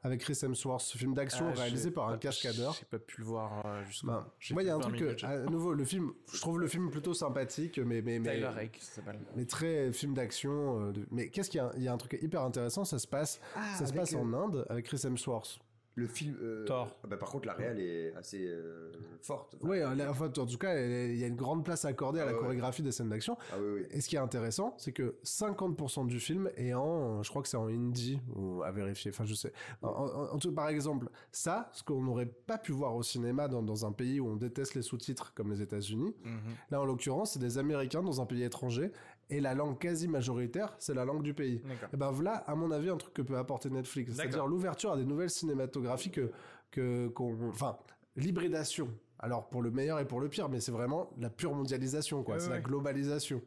avec 0.04 0.22
Chris 0.22 0.40
Hemsworth, 0.42 0.82
ce 0.82 0.98
film 0.98 1.14
d'action 1.14 1.46
Ah, 1.50 1.60
réalisé 1.60 1.92
par 1.92 2.10
un 2.10 2.18
cascadeur. 2.18 2.74
J'ai 2.74 2.86
pas 2.86 2.98
pu 2.98 3.22
le 3.22 3.26
voir 3.28 3.64
euh, 3.68 3.84
jusqu'au. 3.86 4.08
Ben, 4.08 4.26
moi, 4.52 4.64
il 4.64 4.66
y 4.66 4.70
a 4.72 4.76
un 4.76 4.80
truc, 4.80 4.96
20 4.96 5.02
minutes, 5.04 5.22
que, 5.22 5.26
à 5.28 5.38
nouveau, 5.46 5.74
le 5.74 5.86
film, 5.86 6.12
je 6.34 6.42
trouve 6.42 6.60
le 6.60 6.66
film 6.68 6.90
plutôt 6.90 7.14
sympathique, 7.14 7.78
mais, 7.78 8.02
mais, 8.02 8.18
mais, 8.18 8.34
Tyler 8.34 8.48
Rake, 8.48 8.78
ça 8.82 8.94
s'appelle. 8.96 9.20
mais 9.36 9.46
très 9.46 9.92
film 9.94 10.16
d'action. 10.16 10.88
euh, 10.88 10.92
de- 10.92 11.06
Mais 11.12 11.30
qu'est-ce 11.30 11.52
qu'il 11.52 11.60
y 11.60 11.62
a 11.62 11.72
Il 11.78 11.84
y 11.84 11.88
a 11.88 11.94
un 11.94 11.98
truc 11.98 12.18
hyper 12.20 12.42
intéressant, 12.42 12.84
ça 12.84 12.98
se 12.98 13.06
passe, 13.08 13.40
Ah, 13.56 13.76
ça 13.78 13.86
se 13.86 13.94
passe 13.94 14.16
en 14.16 14.34
Inde 14.34 14.66
avec 14.70 14.86
Chris 14.86 15.02
Hemsworth. 15.06 15.60
Le 15.96 16.08
film. 16.08 16.38
euh, 16.42 16.64
Thor. 16.66 16.96
ah 17.04 17.08
bah, 17.08 17.18
par 17.18 17.30
contre, 17.30 17.48
la 17.48 17.54
réelle 17.54 17.80
est 17.80 18.14
assez 18.16 18.46
euh, 18.48 18.92
forte. 19.22 19.58
Oui, 19.62 19.80
enfin, 19.84 20.28
en 20.28 20.46
tout 20.46 20.58
cas, 20.58 20.80
il 20.80 21.18
y 21.18 21.24
a 21.24 21.28
une 21.28 21.36
grande 21.36 21.66
place 21.66 21.84
accordée 21.84 22.20
à 22.20 22.24
Ah 22.24 22.26
la 22.28 22.34
ouais, 22.34 22.40
chorégraphie 22.40 22.82
des 22.82 22.94
scènes 22.94 23.10
d'action. 23.10 23.38
Ah 23.52 23.56
oui, 23.60 23.82
oui. 23.82 23.86
Et 23.92 24.00
ce 24.00 24.08
qui 24.08 24.16
est 24.16 24.20
intéressant, 24.20 24.74
c'est 24.78 24.94
que 24.94 25.16
50% 25.26 26.08
du 26.08 26.20
film 26.20 26.50
est 26.56 26.74
en, 26.74 27.22
je 27.24 27.30
crois 27.30 27.42
que 27.42 27.48
c'est 27.50 27.58
en 27.58 27.68
hindi, 27.68 28.22
ou 28.36 28.64
à 28.64 28.72
vérifier, 28.72 29.12
enfin 29.12 29.26
je 29.26 29.34
sais. 29.34 29.52
En, 29.82 29.90
en- 29.90 30.34
en 30.34 30.38
tout, 30.40 30.54
par 30.54 30.70
exemple, 30.70 31.10
ça, 31.32 31.70
ce 31.74 31.84
qu'on 31.84 32.02
n'aurait 32.02 32.26
pas 32.26 32.58
pu 32.58 32.72
voir 32.72 32.96
au 32.96 33.04
cinéma 33.04 33.48
dans, 33.50 33.62
dans 33.62 33.86
un 33.86 33.92
pays 33.92 34.20
où 34.22 34.28
on 34.28 34.36
déteste 34.38 34.76
les 34.76 34.82
sous-titres 34.84 35.34
comme 35.34 35.52
les 35.52 35.62
États-Unis, 35.62 36.16
Mhm. 36.24 36.40
là 36.72 36.80
en 36.82 36.86
l'occurrence, 36.86 37.34
c'est 37.34 37.40
des 37.40 37.58
Américains 37.58 38.02
dans 38.02 38.22
un 38.22 38.26
pays 38.26 38.44
étranger, 38.44 38.92
et 39.32 39.40
la 39.40 39.56
langue 39.56 39.80
quasi 39.80 40.08
majoritaire, 40.08 40.76
c'est 40.78 40.94
la 40.94 41.06
langue 41.06 41.24
du 41.24 41.34
pays. 41.34 41.62
Et 41.94 41.98
ben 41.98 42.12
voilà, 42.12 42.36
à 42.48 42.54
mon 42.54 42.70
avis, 42.70 42.90
un 42.90 42.98
truc 42.98 43.14
que 43.14 43.22
peut 43.22 43.38
apporter 43.38 43.70
Netflix, 43.70 44.14
c'est-à-dire 44.16 44.46
l'ouverture 44.46 44.92
à 44.92 44.98
des 44.98 45.06
nouvelles 45.06 45.30
cinématographies 45.30 46.12
que, 46.12 46.32
que 46.70 47.08
qu'on, 47.08 47.50
enfin, 47.50 47.78
l'hybridation. 48.16 48.90
Alors 49.20 49.50
pour 49.50 49.62
le 49.62 49.72
meilleur 49.72 50.00
et 50.00 50.06
pour 50.06 50.20
le 50.20 50.30
pire, 50.30 50.50
mais 50.50 50.60
c'est 50.60 50.72
vraiment 50.72 51.12
la 51.18 51.30
pure 51.30 51.54
mondialisation, 51.54 52.24
quoi. 52.24 52.40
C'est 52.40 52.50
la 52.50 52.60
globalisation. 52.60 53.42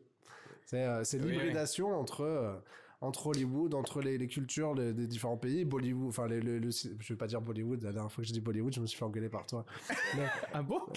C'est, 0.67 0.83
euh, 0.83 1.03
Oui, 1.15 1.33
l'hybridation 1.33 1.99
entre 1.99 2.23
euh, 2.23 2.55
entre 3.01 3.27
Hollywood, 3.29 3.75
entre 3.75 4.01
les, 4.01 4.17
les 4.19 4.27
cultures 4.27 4.75
les- 4.75 4.93
des 4.95 5.07
différents 5.07 5.37
pays, 5.37 5.65
Bollywood, 5.65 6.09
enfin 6.09 6.27
le, 6.27 6.41
le- 6.41 6.71
je 6.71 7.13
vais 7.13 7.17
pas 7.17 7.27
dire 7.27 7.41
Bollywood. 7.41 7.83
La 7.83 7.93
dernière 7.93 8.11
fois 8.11 8.23
que 8.23 8.29
je 8.29 8.33
dis 8.33 8.41
Bollywood, 8.41 8.73
je 8.75 8.81
me 8.81 8.87
suis 8.87 8.99
fait 8.99 9.05
engueuler 9.05 9.29
par 9.29 9.47
toi. 9.47 9.65
Mais- 10.17 10.27
Ah 10.53 10.63
bon? 10.63 10.81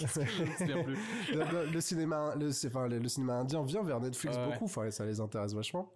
Le, 1.32 1.72
le- 1.72 1.80
cinéma, 1.80 2.34
le, 2.36 2.50
enfin, 2.66 2.88
le, 2.88 2.98
le 2.98 3.08
cinéma 3.08 3.34
indien 3.34 3.62
vient 3.62 3.82
vers 3.82 4.00
Netflix 4.00 4.36
ouais. 4.36 4.44
beaucoup. 4.46 4.64
Enfin, 4.64 4.90
ça 4.90 5.04
les 5.04 5.20
intéresse 5.20 5.54
vachement. 5.54 5.92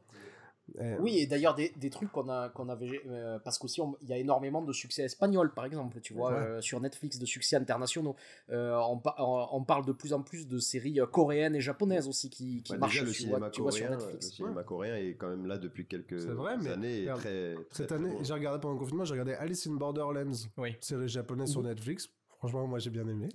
Oui, 1.01 1.19
et 1.19 1.27
d'ailleurs, 1.27 1.55
des, 1.55 1.73
des 1.77 1.91
trucs 1.91 2.11
qu'on 2.13 2.29
a, 2.29 2.49
qu'on 2.49 2.69
avait. 2.69 3.03
euh, 3.07 3.39
parce 3.41 3.59
qu'aussi, 3.59 3.81
il 4.01 4.09
y 4.09 4.13
a 4.13 4.17
énormément 4.19 4.63
de 4.63 4.73
succès 4.73 5.03
espagnols, 5.03 5.53
par 5.53 5.65
exemple, 5.67 6.01
tu 6.01 6.15
vois, 6.15 6.31
Ouais. 6.33 6.39
euh, 6.39 6.61
sur 6.61 6.81
Netflix, 6.81 7.19
de 7.19 7.27
succès 7.27 7.57
internationaux. 7.57 8.17
Euh, 8.51 8.77
on, 8.89 8.99
pa- 8.99 9.17
on- 9.19 9.65
parle 9.65 9.85
de 9.85 9.93
plus 9.93 10.13
en 10.13 10.23
plus 10.23 10.47
de 10.49 10.59
séries 10.59 11.01
euh, 11.01 11.07
coréennes 11.07 11.55
et 11.57 11.61
japonaises 11.61 12.09
aussi 12.09 12.31
qui, 12.31 12.63
qui 12.63 12.73
Bah, 12.73 12.79
marchent 12.79 12.93
déjà, 12.95 13.05
le 13.05 13.11
tu 13.13 13.23
vois, 13.23 13.29
cinéma 13.29 13.51
tu 13.51 13.61
vois, 13.63 13.73
sur 13.73 13.87
coréen, 13.87 13.99
le 13.99 14.05
Netflix. 14.07 14.35
cinéma 14.37 14.63
coréen 14.65 14.97
est 14.97 15.15
quand 15.17 15.29
même 15.29 15.47
là 15.47 15.59
depuis 15.59 15.87
quelques 15.87 16.21
C'est 16.21 16.29
vrai, 16.33 16.57
mais 16.57 16.71
années. 16.71 17.01
regarde, 17.03 17.21
très, 17.21 17.55
très, 17.55 17.65
Cette 17.71 17.87
très 17.89 17.97
année, 17.97 18.11
bon. 18.11 18.25
j'ai 18.25 18.33
regardé 18.33 18.61
pendant 18.61 18.75
le 18.75 18.81
confinement, 18.81 19.05
j'ai 19.05 19.13
regardé 19.13 19.35
Alice 19.35 19.67
in 19.67 19.75
Borderlands, 19.75 20.33
Oui. 20.57 20.75
série 20.81 21.09
japonaise 21.09 21.51
sur. 21.51 21.63
Netflix. 21.63 22.09
Franchement, 22.39 22.67
moi 22.67 22.79
j'ai 22.81 22.91
bien 22.91 23.07
aimé. 23.07 23.29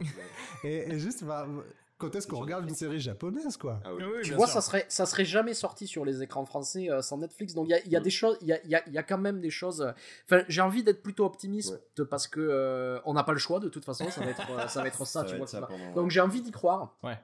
et, 0.63 0.91
et 0.91 0.99
juste, 0.99 1.23
bah, 1.23 1.47
quand 1.97 2.15
est-ce 2.15 2.27
qu'on 2.27 2.39
regarde 2.39 2.67
une 2.69 2.75
série 2.75 2.99
japonaise, 2.99 3.57
quoi 3.57 3.79
Ah 3.83 3.93
oui. 3.93 4.03
Oui, 4.03 4.11
oui, 4.17 4.21
Tu 4.23 4.33
vois, 4.33 4.45
sûr. 4.47 4.55
ça 4.55 4.61
serait, 4.61 4.85
ça 4.87 5.05
serait 5.05 5.25
jamais 5.25 5.53
sorti 5.53 5.87
sur 5.87 6.05
les 6.05 6.21
écrans 6.23 6.45
français 6.45 6.89
euh, 6.91 7.01
sans 7.01 7.17
Netflix. 7.17 7.53
Donc 7.53 7.67
il 7.67 7.71
y 7.71 7.73
a, 7.73 7.79
il 7.85 7.91
y 7.91 7.95
a 7.95 7.99
Mm. 7.99 8.03
des 8.03 8.09
choses, 8.09 8.37
il 8.41 8.47
y 8.47 8.53
a, 8.53 8.59
il 8.63 8.69
y 8.69 8.75
a- 8.75 8.89
y 8.89 8.97
a 8.97 9.03
quand 9.03 9.17
même 9.17 9.39
des 9.39 9.49
choses. 9.49 9.81
euh, 9.81 9.91
Enfin, 10.25 10.43
j'ai 10.47 10.61
envie 10.61 10.83
d'être 10.83 11.01
plutôt 11.01 11.25
optimiste 11.25 11.79
parce 12.09 12.27
que 12.27 12.39
euh, 12.39 12.99
on 13.05 13.13
n'a 13.13 13.23
pas 13.23 13.33
le 13.33 13.39
choix 13.39 13.59
de 13.59 13.69
toute 13.69 13.85
façon. 13.85 14.09
Ça 14.11 14.21
va 14.21 14.29
être, 14.31 14.69
ça 14.69 14.81
va 14.81 14.87
être 14.87 14.97
ça, 15.05 15.21
Ça 15.21 15.23
tu 15.25 15.31
va 15.31 15.37
vois. 15.37 15.43
être 15.45 15.49
ça 15.49 15.57
qui 15.57 15.61
va- 15.61 15.67
pendant- 15.67 15.93
Donc 16.01 16.11
j'ai 16.11 16.21
envie 16.21 16.41
d'y 16.41 16.51
croire. 16.51 16.95
Ouais. 17.03 17.17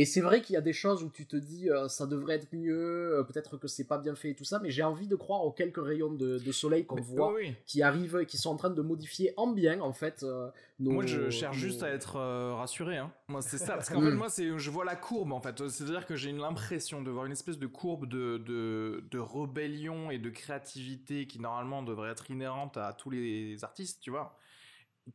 Et 0.00 0.04
c'est 0.04 0.20
vrai 0.20 0.42
qu'il 0.42 0.54
y 0.54 0.56
a 0.56 0.60
des 0.60 0.72
choses 0.72 1.02
où 1.02 1.10
tu 1.10 1.26
te 1.26 1.34
dis 1.34 1.68
euh, 1.68 1.88
ça 1.88 2.06
devrait 2.06 2.36
être 2.36 2.52
mieux, 2.52 3.18
euh, 3.18 3.24
peut-être 3.24 3.56
que 3.56 3.66
c'est 3.66 3.82
pas 3.88 3.98
bien 3.98 4.14
fait 4.14 4.30
et 4.30 4.34
tout 4.36 4.44
ça, 4.44 4.60
mais 4.62 4.70
j'ai 4.70 4.84
envie 4.84 5.08
de 5.08 5.16
croire 5.16 5.44
aux 5.44 5.50
quelques 5.50 5.84
rayons 5.84 6.12
de, 6.12 6.38
de 6.38 6.52
soleil 6.52 6.86
qu'on 6.86 7.00
voit 7.00 7.34
oui, 7.34 7.54
qui 7.66 7.82
arrivent 7.82 8.18
et 8.22 8.26
qui 8.26 8.36
sont 8.38 8.50
en 8.50 8.56
train 8.56 8.70
de 8.70 8.80
modifier 8.80 9.34
en 9.36 9.48
bien 9.48 9.80
en 9.80 9.92
fait. 9.92 10.22
euh, 10.22 10.48
nos- 10.78 10.92
Moi, 10.92 11.04
je 11.06 11.30
cherche 11.30 11.56
nos- 11.56 11.60
juste 11.60 11.82
à 11.82 11.88
être 11.88 12.14
rassuré. 12.54 12.96
Hein. 12.98 13.10
Moi, 13.26 13.42
c'est 13.42 13.58
ça. 13.58 13.74
Parce 13.74 13.90
qu'en 13.90 14.00
fait, 14.00 14.12
moi, 14.12 14.28
c'est, 14.28 14.56
je 14.56 14.70
vois 14.70 14.84
la 14.84 14.94
courbe, 14.94 15.32
en 15.32 15.40
fait. 15.40 15.68
C'est-à-dire 15.68 16.06
que 16.06 16.14
j'ai 16.14 16.30
l'impression 16.30 17.02
de 17.02 17.10
voir 17.10 17.26
une 17.26 17.32
espèce 17.32 17.58
de 17.58 17.66
courbe 17.66 18.06
de, 18.06 18.38
de, 18.38 19.02
de 19.10 19.18
rébellion 19.18 20.12
et 20.12 20.18
de 20.18 20.30
créativité 20.30 21.26
qui, 21.26 21.40
normalement, 21.40 21.82
devrait 21.82 22.10
être 22.12 22.30
inhérente 22.30 22.76
à 22.76 22.92
tous 22.92 23.10
les 23.10 23.64
artistes, 23.64 23.98
tu 24.00 24.10
vois. 24.10 24.38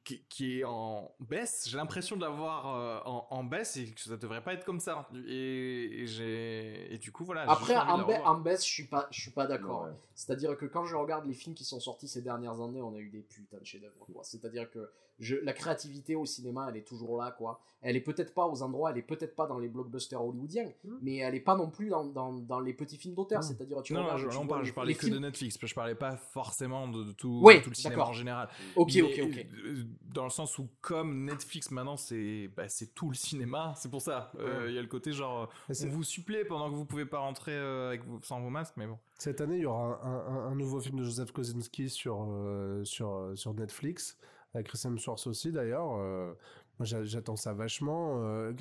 Qui, 0.04 0.24
qui 0.28 0.60
est 0.60 0.64
en 0.64 1.14
baisse. 1.20 1.68
J'ai 1.70 1.78
l'impression 1.78 2.16
de 2.16 2.22
l'avoir 2.22 2.76
euh, 2.76 3.00
en, 3.06 3.28
en 3.30 3.44
baisse 3.44 3.78
et 3.78 3.92
que 3.92 4.02
ça 4.02 4.18
devrait 4.18 4.44
pas 4.44 4.54
être 4.54 4.66
comme 4.66 4.80
ça. 4.80 5.08
Et, 5.28 6.02
et 6.02 6.08
j'ai, 6.08 6.92
et 6.92 6.98
du 6.98 7.12
coup, 7.12 7.24
voilà. 7.24 7.44
Après, 7.44 7.76
en, 7.76 8.00
ba- 8.00 8.34
baisse, 8.44 8.66
je 8.66 8.72
suis 8.72 8.88
pas, 8.88 9.08
je 9.12 9.22
suis 9.22 9.32
pas 9.32 9.46
d'accord. 9.46 9.84
Ouais. 9.84 9.92
C'est-à-dire 10.16 10.58
que 10.58 10.66
quand 10.66 10.86
je 10.86 10.96
regarde 10.96 11.28
les 11.28 11.34
films 11.36 11.54
qui 11.54 11.64
sont 11.64 11.80
sortis 11.80 12.08
ces 12.08 12.24
dernières 12.24 12.60
années, 12.60 12.82
on 12.82 12.96
a 12.96 12.98
eu 12.98 13.10
des 13.10 13.22
putains 13.22 13.60
de 13.60 13.66
chefs-d'œuvre. 13.66 13.94
C'est-à-dire 14.24 14.72
que 14.72 14.90
je, 15.20 15.36
la 15.38 15.54
créativité 15.54 16.16
au 16.16 16.26
cinéma, 16.26 16.68
elle 16.70 16.78
est 16.78 16.88
toujours 16.88 17.18
là, 17.18 17.32
quoi. 17.38 17.60
Elle 17.86 17.98
est 17.98 18.02
peut-être 18.02 18.34
pas 18.34 18.46
aux 18.48 18.62
endroits, 18.64 18.92
elle 18.92 18.98
est 18.98 19.02
peut-être 19.02 19.36
pas 19.36 19.46
dans 19.46 19.60
les 19.60 19.68
blockbusters 19.68 20.24
hollywoodiens, 20.26 20.70
mais 21.02 21.18
elle 21.18 21.36
est 21.36 21.42
pas 21.42 21.56
non 21.56 21.70
plus 21.70 21.90
dans, 21.90 22.06
dans, 22.06 22.32
dans 22.32 22.60
les 22.62 22.74
petits 22.74 22.98
films 22.98 23.14
d'auteur. 23.14 23.40
Mm. 23.40 23.44
C'est-à-dire, 23.44 23.82
tu 23.84 23.94
Non, 23.94 24.00
non, 24.00 24.06
regardes, 24.06 24.22
je, 24.22 24.28
tu 24.28 24.34
là, 24.34 24.40
on 24.40 24.46
vois 24.46 24.50
parle, 24.56 24.62
les- 24.64 24.68
je 24.70 24.74
parlais 24.74 24.94
que 24.94 25.00
films- 25.02 25.14
de 25.16 25.20
Netflix, 25.20 25.58
je 25.62 25.74
parlais 25.76 25.96
pas 25.96 26.16
forcément 26.16 26.88
de, 26.88 27.04
de 27.04 27.12
tout, 27.12 27.42
tout 27.64 27.70
le 27.70 27.76
cinéma 27.76 28.06
en 28.06 28.14
général. 28.14 28.48
Ok, 28.78 28.92
Mais, 28.96 29.02
ok, 29.02 29.20
ok. 29.24 29.46
euh, 29.66 29.84
Dans 30.14 30.24
le 30.24 30.30
sens 30.30 30.58
où, 30.60 30.70
comme 30.82 31.26
Netflix 31.26 31.72
maintenant, 31.72 31.98
c'est 31.98 32.50
bah, 32.56 32.70
c'est 32.70 32.94
tout 32.96 33.10
le 33.10 33.16
cinéma, 33.16 33.74
c'est 33.76 33.90
pour 33.92 34.02
ça. 34.02 34.32
Euh, 34.40 34.68
Il 34.70 34.76
y 34.76 34.78
a 34.78 34.82
le 34.82 34.88
côté 34.88 35.12
genre, 35.12 35.50
on 35.70 35.88
vous 35.90 36.04
supplée 36.04 36.46
pendant 36.46 36.70
que 36.72 36.76
vous 36.76 36.86
pouvez 36.86 37.06
pas 37.06 37.20
rentrer 37.20 37.52
euh, 37.54 37.90
avec 37.90 38.06
vous, 38.06 38.20
sans 38.24 38.40
vos 38.42 38.50
masques, 38.50 38.76
mais 38.78 38.88
bon. 38.88 38.98
Cette 39.20 39.42
année, 39.42 39.58
il 39.58 39.62
y 39.62 39.66
aura 39.66 40.00
un, 40.04 40.10
un- 40.36 40.52
un 40.52 40.56
nouveau 40.56 40.80
film 40.80 41.00
de 41.00 41.04
Joseph 41.04 41.32
Kosinski 41.32 41.90
sur, 41.90 42.26
euh, 42.30 42.84
sur, 42.86 43.32
sur 43.36 43.54
Netflix, 43.54 44.18
avec 44.54 44.68
Chris 44.68 44.82
Hemsworth 44.86 45.26
aussi 45.28 45.52
d'ailleurs. 45.52 45.96
Euh, 45.98 46.34
moi, 46.80 46.86
j'a- 46.86 47.04
j'attends 47.04 47.36
ça 47.36 47.54
vachement. 47.54 48.24
Euh, 48.24 48.52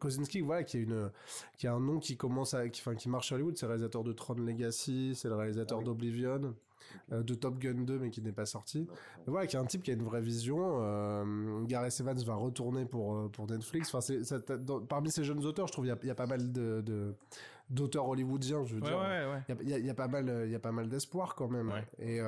Kosinski, 0.00 0.40
voilà, 0.40 0.64
qui 0.64 0.76
a 0.78 0.80
une, 0.80 1.10
qui 1.56 1.66
a 1.68 1.72
un 1.74 1.80
nom 1.80 1.98
qui 2.00 2.16
commence 2.16 2.52
à, 2.54 2.68
qui, 2.68 2.80
enfin, 2.80 2.94
qui 2.96 3.08
marche 3.08 3.30
à 3.32 3.36
Hollywood. 3.36 3.56
C'est 3.56 3.66
le 3.66 3.70
réalisateur 3.70 4.02
de 4.02 4.12
Tron 4.12 4.34
Legacy, 4.34 5.12
c'est 5.14 5.28
le 5.28 5.36
réalisateur 5.36 5.78
Ah 5.78 5.80
oui. 5.80 5.84
d'Oblivion, 5.86 6.54
euh, 7.12 7.22
de 7.22 7.34
Top 7.34 7.58
Gun 7.58 7.84
2, 7.84 7.98
mais 8.00 8.10
qui 8.10 8.22
n'est 8.22 8.32
pas 8.32 8.46
sorti. 8.46 8.88
Voilà, 9.26 9.46
qui 9.46 9.54
est 9.54 9.58
un 9.60 9.64
type 9.66 9.84
qui 9.84 9.92
a 9.92 9.94
une 9.94 10.02
vraie 10.02 10.20
vision. 10.20 10.78
Euh, 10.82 11.62
Gareth 11.64 12.00
Evans 12.00 12.18
va 12.24 12.34
retourner 12.34 12.86
pour, 12.86 13.30
pour 13.30 13.46
Netflix. 13.46 13.88
Enfin, 13.88 14.00
c'est, 14.00 14.24
ça- 14.24 14.40
dans- 14.40 14.80
parmi 14.80 15.10
ces 15.12 15.22
jeunes 15.22 15.44
auteurs, 15.46 15.68
je 15.68 15.72
trouve 15.72 15.86
il 15.86 15.90
y 15.90 15.92
a, 15.92 15.98
il 16.02 16.08
y 16.08 16.10
a 16.10 16.14
pas 16.16 16.26
mal 16.26 16.50
de, 16.52 16.80
de- 16.80 17.14
d'auteurs 17.70 18.08
hollywoodiens, 18.08 18.64
je 18.64 18.74
veux 18.74 18.82
Ouais, 18.82 18.88
dire. 18.88 18.98
ouais, 18.98 19.32
ouais. 19.32 19.42
Il 19.48 19.54
y 19.54 19.58
a- 19.58 19.62
il 19.62 19.68
y, 19.70 19.74
a- 19.74 19.78
il 19.78 19.86
y 19.86 19.90
a 19.90 19.94
pas 19.94 20.08
mal, 20.08 20.42
il 20.46 20.50
y 20.50 20.56
a 20.56 20.60
pas 20.60 20.72
mal 20.72 20.88
d'espoir 20.88 21.36
quand 21.36 21.48
même. 21.48 21.70
Et 22.00 22.18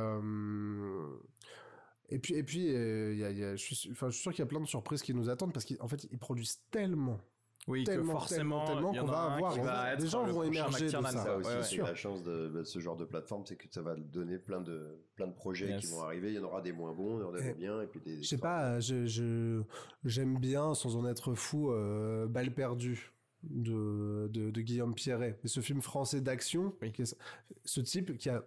et 2.14 2.18
puis 2.18 2.34
et 2.34 2.42
puis 2.42 2.74
euh, 2.74 3.12
il 3.12 3.18
y 3.18 3.24
a, 3.24 3.30
il 3.30 3.38
y 3.38 3.44
a- 3.44 3.56
je 3.56 3.62
suis, 3.62 3.74
su- 3.76 3.90
enfin, 3.92 4.08
je 4.08 4.14
suis 4.14 4.22
sûr 4.22 4.32
qu'il 4.32 4.40
y 4.40 4.42
a 4.42 4.46
plein 4.46 4.60
de 4.60 4.66
surprises 4.66 5.02
qui 5.02 5.14
nous 5.14 5.28
attendent 5.30 5.52
parce 5.52 5.64
qu'en 5.66 5.88
fait 5.88 6.04
ils 6.10 6.18
produisent 6.18 6.60
tellement. 6.70 7.20
Oui, 7.68 7.84
que 7.84 7.92
Tellement, 7.92 8.12
forcément, 8.14 8.64
tellement, 8.66 8.92
il 8.92 8.96
y 8.96 8.98
en 8.98 9.04
qu'on 9.04 9.08
a 9.10 9.12
va 9.12 9.22
avoir- 9.34 9.56
on 9.56 9.62
va 9.62 9.94
des 9.94 10.08
gens 10.08 10.24
vont 10.26 10.42
émerger 10.42 10.86
de 10.86 10.90
ça. 10.90 11.00
Ça 11.12 11.36
aussi, 11.36 11.80
Ouais, 11.80 11.86
la 11.86 11.94
chance 11.94 12.24
de, 12.24 12.48
de 12.48 12.64
ce 12.64 12.80
genre 12.80 12.96
de 12.96 13.04
plateforme, 13.04 13.46
c'est 13.46 13.54
que 13.54 13.66
ça 13.70 13.82
va 13.82 13.94
donner 13.94 14.36
plein 14.38 14.60
de, 14.60 14.98
plein 15.14 15.28
de 15.28 15.32
projets 15.32 15.68
Yes. 15.68 15.80
qui 15.86 15.92
vont 15.92 16.02
arriver. 16.02 16.30
Il 16.32 16.34
y 16.34 16.38
en 16.40 16.42
aura 16.42 16.60
des 16.60 16.72
moins 16.72 16.92
bons, 16.92 17.18
il 17.18 17.20
y 17.20 17.24
en 17.24 17.28
aura 17.28 17.38
des 17.40 17.50
Et- 17.50 17.54
bien, 17.54 17.80
et 17.80 17.86
puis 17.86 18.00
des. 18.00 18.20
Je 18.20 18.26
sais 18.28 18.38
pas, 18.38 18.80
je, 18.80 19.06
je 19.06 19.62
j'aime 20.04 20.38
bien 20.40 20.74
sans 20.74 20.96
en 20.96 21.06
être 21.06 21.34
fou 21.34 21.70
euh, 21.70 22.26
Balle 22.26 22.52
perdue 22.52 23.12
de, 23.44 24.28
de, 24.32 24.50
de 24.50 24.60
Guillaume 24.60 24.94
Pierret. 24.94 25.38
Et 25.44 25.48
ce 25.48 25.60
film 25.60 25.82
français 25.82 26.20
d'action, 26.20 26.74
Oui. 26.82 26.90
qui 26.90 27.02
est- 27.02 27.16
ce 27.64 27.80
type 27.80 28.18
qui 28.18 28.28
a 28.28 28.44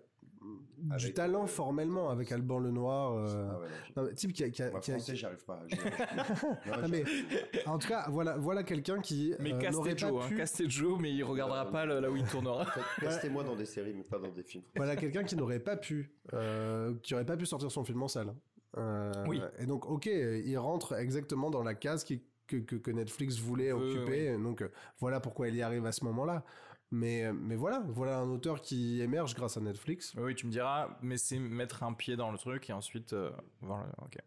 du 0.97 1.13
talent 1.13 1.43
euh, 1.43 1.47
formellement 1.47 2.09
avec 2.09 2.31
Alban 2.31 2.59
Lenoir. 2.59 3.13
euh, 3.13 3.49
Ah 3.51 3.59
ouais, 3.59 3.67
non, 4.09 4.13
type 4.13 4.33
qui 4.33 4.43
a, 4.43 4.49
qui 4.49 4.61
a- 4.63 4.71
Moi, 4.71 4.79
qui 4.79 4.91
a- 4.91 4.95
français, 4.97 5.15
j'arrive 5.15 5.43
pas. 5.45 5.59
Non, 6.67 6.73
Ah, 6.73 6.87
mais- 6.89 7.03
en 7.65 7.77
tout 7.77 7.87
cas, 7.87 8.07
voilà, 8.09 8.37
voilà 8.37 8.63
quelqu'un 8.63 8.99
qui 8.99 9.33
Mais 9.39 9.53
euh, 9.53 9.69
n'aurait 9.71 9.95
castez 9.95 10.63
pas 10.63 10.67
Joe, 10.67 10.89
hein, 10.93 10.95
pu- 10.97 11.01
mais 11.01 11.11
il 11.13 11.23
regardera 11.23 11.69
pas 11.71 11.85
le- 11.85 11.99
là 11.99 12.09
où 12.11 12.15
il 12.15 12.25
tournera. 12.25 12.65
Castez-moi 13.01 13.43
dans 13.43 13.55
des 13.55 13.65
séries, 13.65 13.93
mais 13.95 14.03
pas 14.03 14.19
dans 14.19 14.31
des 14.31 14.43
films. 14.43 14.63
Voilà 14.75 14.95
quelqu'un 14.95 15.23
qui 15.23 15.35
n'aurait 15.35 15.59
pas 15.59 15.75
pu, 15.77 16.11
euh, 16.33 16.93
qui 17.01 17.13
aurait 17.15 17.25
pas 17.25 17.37
pu 17.37 17.45
sortir 17.45 17.71
son 17.71 17.83
film 17.83 18.03
en 18.03 18.07
salle. 18.07 18.33
Euh, 18.77 19.11
Oui. 19.27 19.41
Et 19.59 19.65
donc, 19.65 19.89
ok, 19.89 20.05
il 20.07 20.57
rentre 20.57 20.93
exactement 20.97 21.49
dans 21.49 21.63
la 21.63 21.75
case 21.75 22.03
qui, 22.03 22.21
que, 22.47 22.57
que, 22.57 22.75
que 22.75 22.91
Netflix 22.91 23.37
voulait 23.39 23.71
Euh, 23.71 23.77
occuper. 23.77 24.37
Donc 24.37 24.61
euh, 24.61 24.69
voilà 24.99 25.19
pourquoi 25.19 25.47
il 25.47 25.55
y 25.55 25.61
arrive 25.61 25.85
à 25.85 25.91
ce 25.91 26.03
moment-là. 26.05 26.43
Mais, 26.95 27.25
euh, 27.25 27.33
mais 27.33 27.55
voilà, 27.57 27.83
voilà 27.89 28.19
un 28.19 28.29
auteur 28.29 28.61
qui 28.61 29.01
émerge 29.01 29.35
grâce 29.35 29.57
à 29.57 29.59
Netflix. 29.59 30.13
Oui, 30.17 30.33
tu 30.33 30.45
me 30.47 30.51
diras, 30.51 30.87
mais 31.01 31.17
c'est 31.17 31.37
mettre 31.39 31.83
un 31.83 31.91
pied 31.91 32.15
dans 32.15 32.31
le 32.31 32.37
truc 32.37 32.69
et 32.69 32.73
ensuite. 32.73 33.11
euh, 33.11 33.31
voilà, 33.61 33.85
ok. 34.01 34.17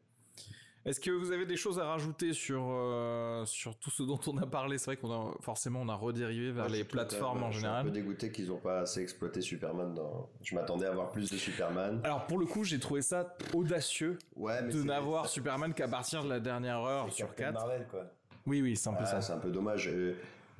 Est-ce 0.85 1.01
que 1.01 1.11
vous 1.11 1.33
avez 1.33 1.47
des 1.47 1.57
choses 1.57 1.79
à 1.79 1.85
rajouter 1.87 2.33
sur, 2.35 2.63
euh, 2.71 3.45
sur 3.47 3.75
tout 3.79 3.91
ce 3.91 4.03
dont 4.03 4.21
on 4.27 4.37
a 4.39 4.47
parlé? 4.47 4.77
C'est 4.79 4.87
vrai 4.87 4.97
qu'on 4.97 5.11
a 5.13 5.35
forcément 5.41 5.81
on 5.81 5.89
a 5.89 5.95
redérivé 5.95 6.53
vers 6.53 6.69
Moi, 6.69 6.77
les 6.77 6.85
plateformes 6.85 7.43
en 7.43 7.51
Je 7.51 7.59
suis 7.59 7.67
un 7.67 7.83
peu 7.83 7.89
général. 7.89 7.93
dégoûté 7.93 8.33
qu'ils 8.33 8.53
ont 8.53 8.59
pas 8.59 8.81
assez 8.81 9.01
exploité 9.03 9.41
Superman. 9.41 9.95
Dans... 9.95 10.29
Je 10.43 10.55
m'attendais 10.55 10.87
à 10.87 10.91
avoir 10.91 11.11
plus 11.11 11.31
de 11.31 11.37
Superman. 11.37 12.01
Alors 12.05 12.27
pour 12.27 12.39
le 12.39 12.45
coup, 12.47 12.65
j'ai 12.65 12.79
trouvé 12.79 13.01
ça 13.03 13.35
audacieux 13.55 14.19
Ouais, 14.37 14.63
mais 14.63 14.73
de 14.73 14.83
n'avoir 14.83 15.27
Superman 15.29 15.73
qu'à 15.75 15.89
partir 15.89 16.23
de 16.23 16.29
la 16.29 16.41
dernière 16.41 16.81
heure 16.81 17.11
sur 17.13 17.29
Captain 17.35 17.53
4. 17.53 17.55
Marvel, 17.55 17.87
quoi. 17.91 18.05
Oui, 18.47 18.63
oui, 18.63 18.77
c'est 18.77 18.89
un 18.89 18.95
peu 18.95 19.05
Ah, 19.05 19.07
ça. 19.07 19.21
c'est 19.23 19.33
un 19.33 19.39
peu 19.39 19.51
dommage. 19.51 19.91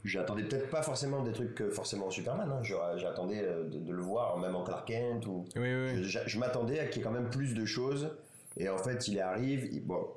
J'attendais 0.09 0.43
peut-être 0.45 0.71
pas 0.71 0.83
forcément 0.83 1.23
des 1.23 1.33
trucs 1.33 1.61
euh, 1.61 1.71
forcément 1.71 2.11
Superman. 2.11 2.51
Hein. 2.51 2.63
J'attendais 2.97 3.43
euh, 3.43 3.65
de, 3.65 3.79
de 3.79 3.93
le 3.93 4.03
voir, 4.03 4.39
même 4.39 4.57
en 4.57 4.65
Clark 4.65 4.89
Kent. 4.89 5.27
Ou... 5.27 5.45
Oui, 5.57 5.63
oui, 5.63 5.91
oui. 5.95 6.05
Je, 6.05 6.19
je 6.27 6.39
m'attendais 6.39 6.81
à 6.81 6.87
qu'il 6.87 6.99
y 6.99 7.01
ait 7.01 7.05
quand 7.05 7.13
même 7.13 7.31
plus 7.31 7.55
de 7.55 7.65
choses. 7.65 8.11
Et 8.57 8.69
en 8.69 8.79
fait, 8.79 9.07
il 9.07 9.21
arrive. 9.21 9.69
Il, 9.71 9.87
bon, 9.87 10.09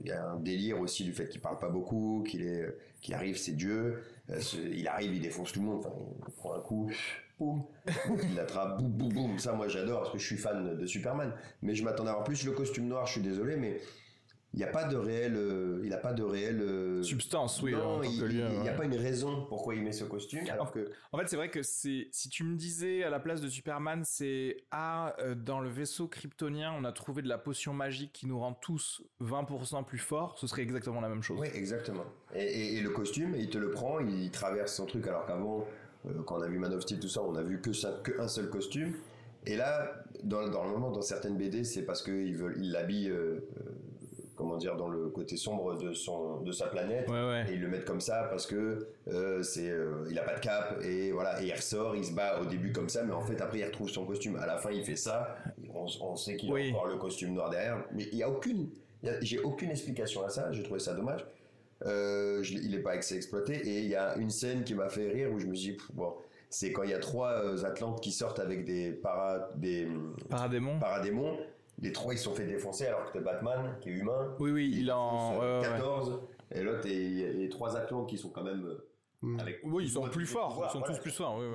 il 0.00 0.08
y 0.08 0.12
a 0.12 0.30
un 0.30 0.36
délire 0.36 0.80
aussi 0.80 1.04
du 1.04 1.12
fait 1.12 1.28
qu'il 1.28 1.40
parle 1.40 1.58
pas 1.58 1.68
beaucoup, 1.68 2.24
qu'il 2.28 2.42
est, 2.42 2.76
qu'il 3.00 3.14
arrive, 3.14 3.38
c'est 3.38 3.52
Dieu. 3.52 4.02
Euh, 4.30 4.40
il 4.72 4.86
arrive, 4.88 5.14
il 5.14 5.22
défonce 5.22 5.52
tout 5.52 5.60
le 5.60 5.66
monde. 5.66 5.78
Enfin, 5.78 5.94
il 6.28 6.34
prend 6.34 6.54
un 6.54 6.60
coup, 6.60 6.90
boum, 7.38 7.62
il 8.30 8.38
attrape, 8.38 8.78
boum, 8.78 8.90
boum, 8.90 9.12
boum. 9.12 9.38
Ça, 9.38 9.52
moi, 9.52 9.68
j'adore 9.68 10.00
parce 10.00 10.12
que 10.12 10.18
je 10.18 10.26
suis 10.26 10.36
fan 10.36 10.76
de 10.76 10.86
Superman. 10.86 11.32
Mais 11.62 11.74
je 11.74 11.84
m'attendais 11.84 12.08
à 12.08 12.12
avoir 12.12 12.24
plus 12.24 12.44
le 12.44 12.52
costume 12.52 12.88
noir. 12.88 13.06
Je 13.06 13.12
suis 13.12 13.22
désolé, 13.22 13.56
mais 13.56 13.80
il 14.56 14.60
n'y 14.60 14.64
a 14.64 14.68
pas 14.72 14.84
de 14.84 14.96
réel. 14.96 15.34
euh, 15.36 15.82
il 15.84 15.92
a 15.92 15.98
pas 15.98 16.14
de 16.14 16.22
réel. 16.22 16.60
euh, 16.62 17.02
Substance, 17.02 17.60
oui. 17.62 17.72
non, 17.72 17.98
en 17.98 18.02
il 18.02 18.10
n'y 18.34 18.42
a 18.42 18.62
ouais. 18.62 18.74
pas 18.76 18.84
une 18.84 18.96
raison 18.96 19.44
pourquoi 19.48 19.74
il 19.74 19.82
met 19.82 19.92
ce 19.92 20.04
costume. 20.04 20.48
Alors 20.50 20.72
que 20.72 20.90
En 21.12 21.18
fait, 21.18 21.28
c'est 21.28 21.36
vrai 21.36 21.50
que 21.50 21.62
c'est 21.62 22.08
si 22.10 22.28
tu 22.30 22.42
me 22.42 22.56
disais 22.56 23.04
à 23.04 23.10
la 23.10 23.20
place 23.20 23.40
de 23.42 23.48
Superman, 23.48 24.02
c'est 24.04 24.56
ah 24.70 25.14
euh, 25.20 25.34
dans 25.34 25.60
le 25.60 25.68
vaisseau 25.68 26.08
kryptonien, 26.08 26.72
on 26.78 26.84
a 26.84 26.92
trouvé 26.92 27.20
de 27.22 27.28
la 27.28 27.38
potion 27.38 27.74
magique 27.74 28.12
qui 28.14 28.26
nous 28.26 28.38
rend 28.40 28.54
tous 28.54 29.02
20% 29.22 29.84
plus 29.84 29.98
forts, 29.98 30.38
ce 30.38 30.46
serait 30.46 30.62
exactement 30.62 31.00
la 31.02 31.08
même 31.10 31.22
chose. 31.22 31.38
Oui, 31.38 31.48
exactement. 31.54 32.04
Et, 32.34 32.42
et- 32.44 32.76
et 32.76 32.80
le 32.80 32.90
costume, 32.90 33.34
il 33.36 33.50
te 33.50 33.58
le 33.58 33.70
prend, 33.70 34.00
il 34.00 34.30
traverse 34.30 34.74
son 34.74 34.86
truc, 34.86 35.06
alors 35.06 35.26
qu'avant, 35.26 35.66
euh, 36.06 36.22
quand 36.24 36.38
on 36.38 36.42
a 36.42 36.48
vu 36.48 36.58
Man 36.58 36.72
of 36.72 36.80
Steel, 36.82 36.98
tout 36.98 37.08
ça, 37.08 37.22
on 37.22 37.34
a 37.36 37.42
vu 37.42 37.60
que, 37.60 37.72
ça, 37.74 38.00
que 38.02 38.18
un 38.20 38.28
seul 38.28 38.48
costume. 38.48 38.94
Et 39.48 39.54
là, 39.56 40.02
dans, 40.24 40.48
dans 40.48 40.64
le 40.64 40.70
moment, 40.70 40.90
dans 40.90 41.02
certaines 41.02 41.36
BD, 41.36 41.62
c'est 41.62 41.82
parce 41.84 42.02
qu'ils 42.02 42.36
veulent, 42.36 42.56
ils 42.58 42.72
l'habillent, 42.72 43.10
euh, 43.10 43.46
comment 44.46 44.58
dire, 44.58 44.76
dans 44.76 44.88
le 44.88 45.08
côté 45.08 45.36
sombre 45.36 45.76
de, 45.76 45.92
son, 45.92 46.40
de 46.40 46.52
sa 46.52 46.66
planète. 46.68 47.08
Ouais, 47.08 47.26
ouais. 47.26 47.44
Et 47.48 47.54
ils 47.54 47.60
le 47.60 47.68
mettent 47.68 47.84
comme 47.84 48.00
ça 48.00 48.26
parce 48.30 48.46
que 48.46 48.86
euh, 49.08 49.42
c'est, 49.42 49.68
euh, 49.68 50.06
il 50.10 50.18
a 50.18 50.22
pas 50.22 50.34
de 50.34 50.40
cap 50.40 50.78
et 50.84 51.10
voilà, 51.10 51.42
et 51.42 51.46
il 51.46 51.52
ressort, 51.52 51.96
il 51.96 52.04
se 52.04 52.12
bat 52.12 52.40
au 52.40 52.44
début 52.46 52.72
comme 52.72 52.88
ça, 52.88 53.02
mais 53.04 53.12
en 53.12 53.22
fait 53.22 53.40
après 53.40 53.58
il 53.58 53.64
retrouve 53.64 53.88
son 53.88 54.06
costume. 54.06 54.36
À 54.36 54.46
la 54.46 54.56
fin 54.56 54.70
il 54.70 54.84
fait 54.84 54.96
ça, 54.96 55.36
on, 55.74 55.86
on 56.00 56.14
sait 56.16 56.36
qu'il 56.36 56.52
Oui. 56.52 56.70
a 56.70 56.74
encore 56.74 56.86
le 56.86 56.96
costume 56.96 57.34
noir 57.34 57.50
derrière, 57.50 57.84
mais 57.92 58.04
il 58.12 58.18
y 58.18 58.22
a 58.22 58.30
aucune, 58.30 58.68
j'ai 59.20 59.40
aucune 59.40 59.70
explication 59.70 60.24
à 60.24 60.28
ça. 60.28 60.52
J'ai 60.52 60.62
trouvé 60.62 60.78
ça 60.80 60.94
dommage. 60.94 61.26
Euh, 61.84 62.42
je 62.42 62.54
il 62.54 62.74
est 62.74 62.78
pas 62.82 62.92
assez 62.92 63.16
exploité 63.16 63.54
et 63.56 63.80
il 63.80 63.86
y 63.88 63.96
a 63.96 64.16
une 64.16 64.30
scène 64.30 64.64
qui 64.64 64.74
m'a 64.74 64.88
fait 64.88 65.08
rire 65.10 65.30
où 65.32 65.38
je 65.38 65.46
me 65.46 65.54
suis 65.54 65.72
dit 65.72 65.76
pff, 65.76 65.90
bon, 65.92 66.14
c'est 66.48 66.72
quand 66.72 66.84
il 66.84 66.90
y 66.90 66.94
a 66.94 66.98
trois 66.98 67.32
euh, 67.44 67.64
Atlantes 67.64 68.00
qui 68.00 68.12
sortent 68.12 68.38
avec 68.38 68.64
des 68.64 68.92
para, 68.92 69.50
des 69.56 69.86
Paradémon. 70.30 70.78
paradémons. 70.78 71.36
Les 71.78 71.92
trois 71.92 72.14
ils 72.14 72.18
se 72.18 72.24
sont 72.24 72.34
fait 72.34 72.46
défoncer 72.46 72.86
alors 72.86 73.04
que 73.04 73.12
t'as 73.18 73.24
Batman 73.24 73.76
qui 73.80 73.90
est 73.90 73.92
humain. 73.92 74.34
Oui, 74.38 74.50
oui, 74.50 74.70
il 74.74 74.90
en. 74.90 75.40
euh, 75.42 75.60
ouais, 75.60 75.66
ouais. 75.68 75.72
14 75.78 76.20
et 76.52 76.62
l'autre 76.62 76.86
et 76.86 76.94
il 77.04 77.18
y 77.18 77.24
a 77.24 77.28
les 77.32 77.48
trois 77.48 77.76
Atlantes 77.76 78.08
qui 78.08 78.16
sont 78.18 78.30
quand 78.30 78.44
même 78.44 78.64
euh, 78.66 78.88
Mm. 79.22 79.40
avec 79.40 79.60
Oui, 79.64 79.84
ils 79.84 79.90
sont 79.90 80.02
plus 80.08 80.26
forts. 80.26 80.50
pouvoir, 80.50 80.68
Ils 80.68 80.72
sont 80.74 80.78
voilà, 80.80 80.94
tous 80.94 81.00
plus 81.00 81.10
forts. 81.10 81.38
Oui. 81.38 81.46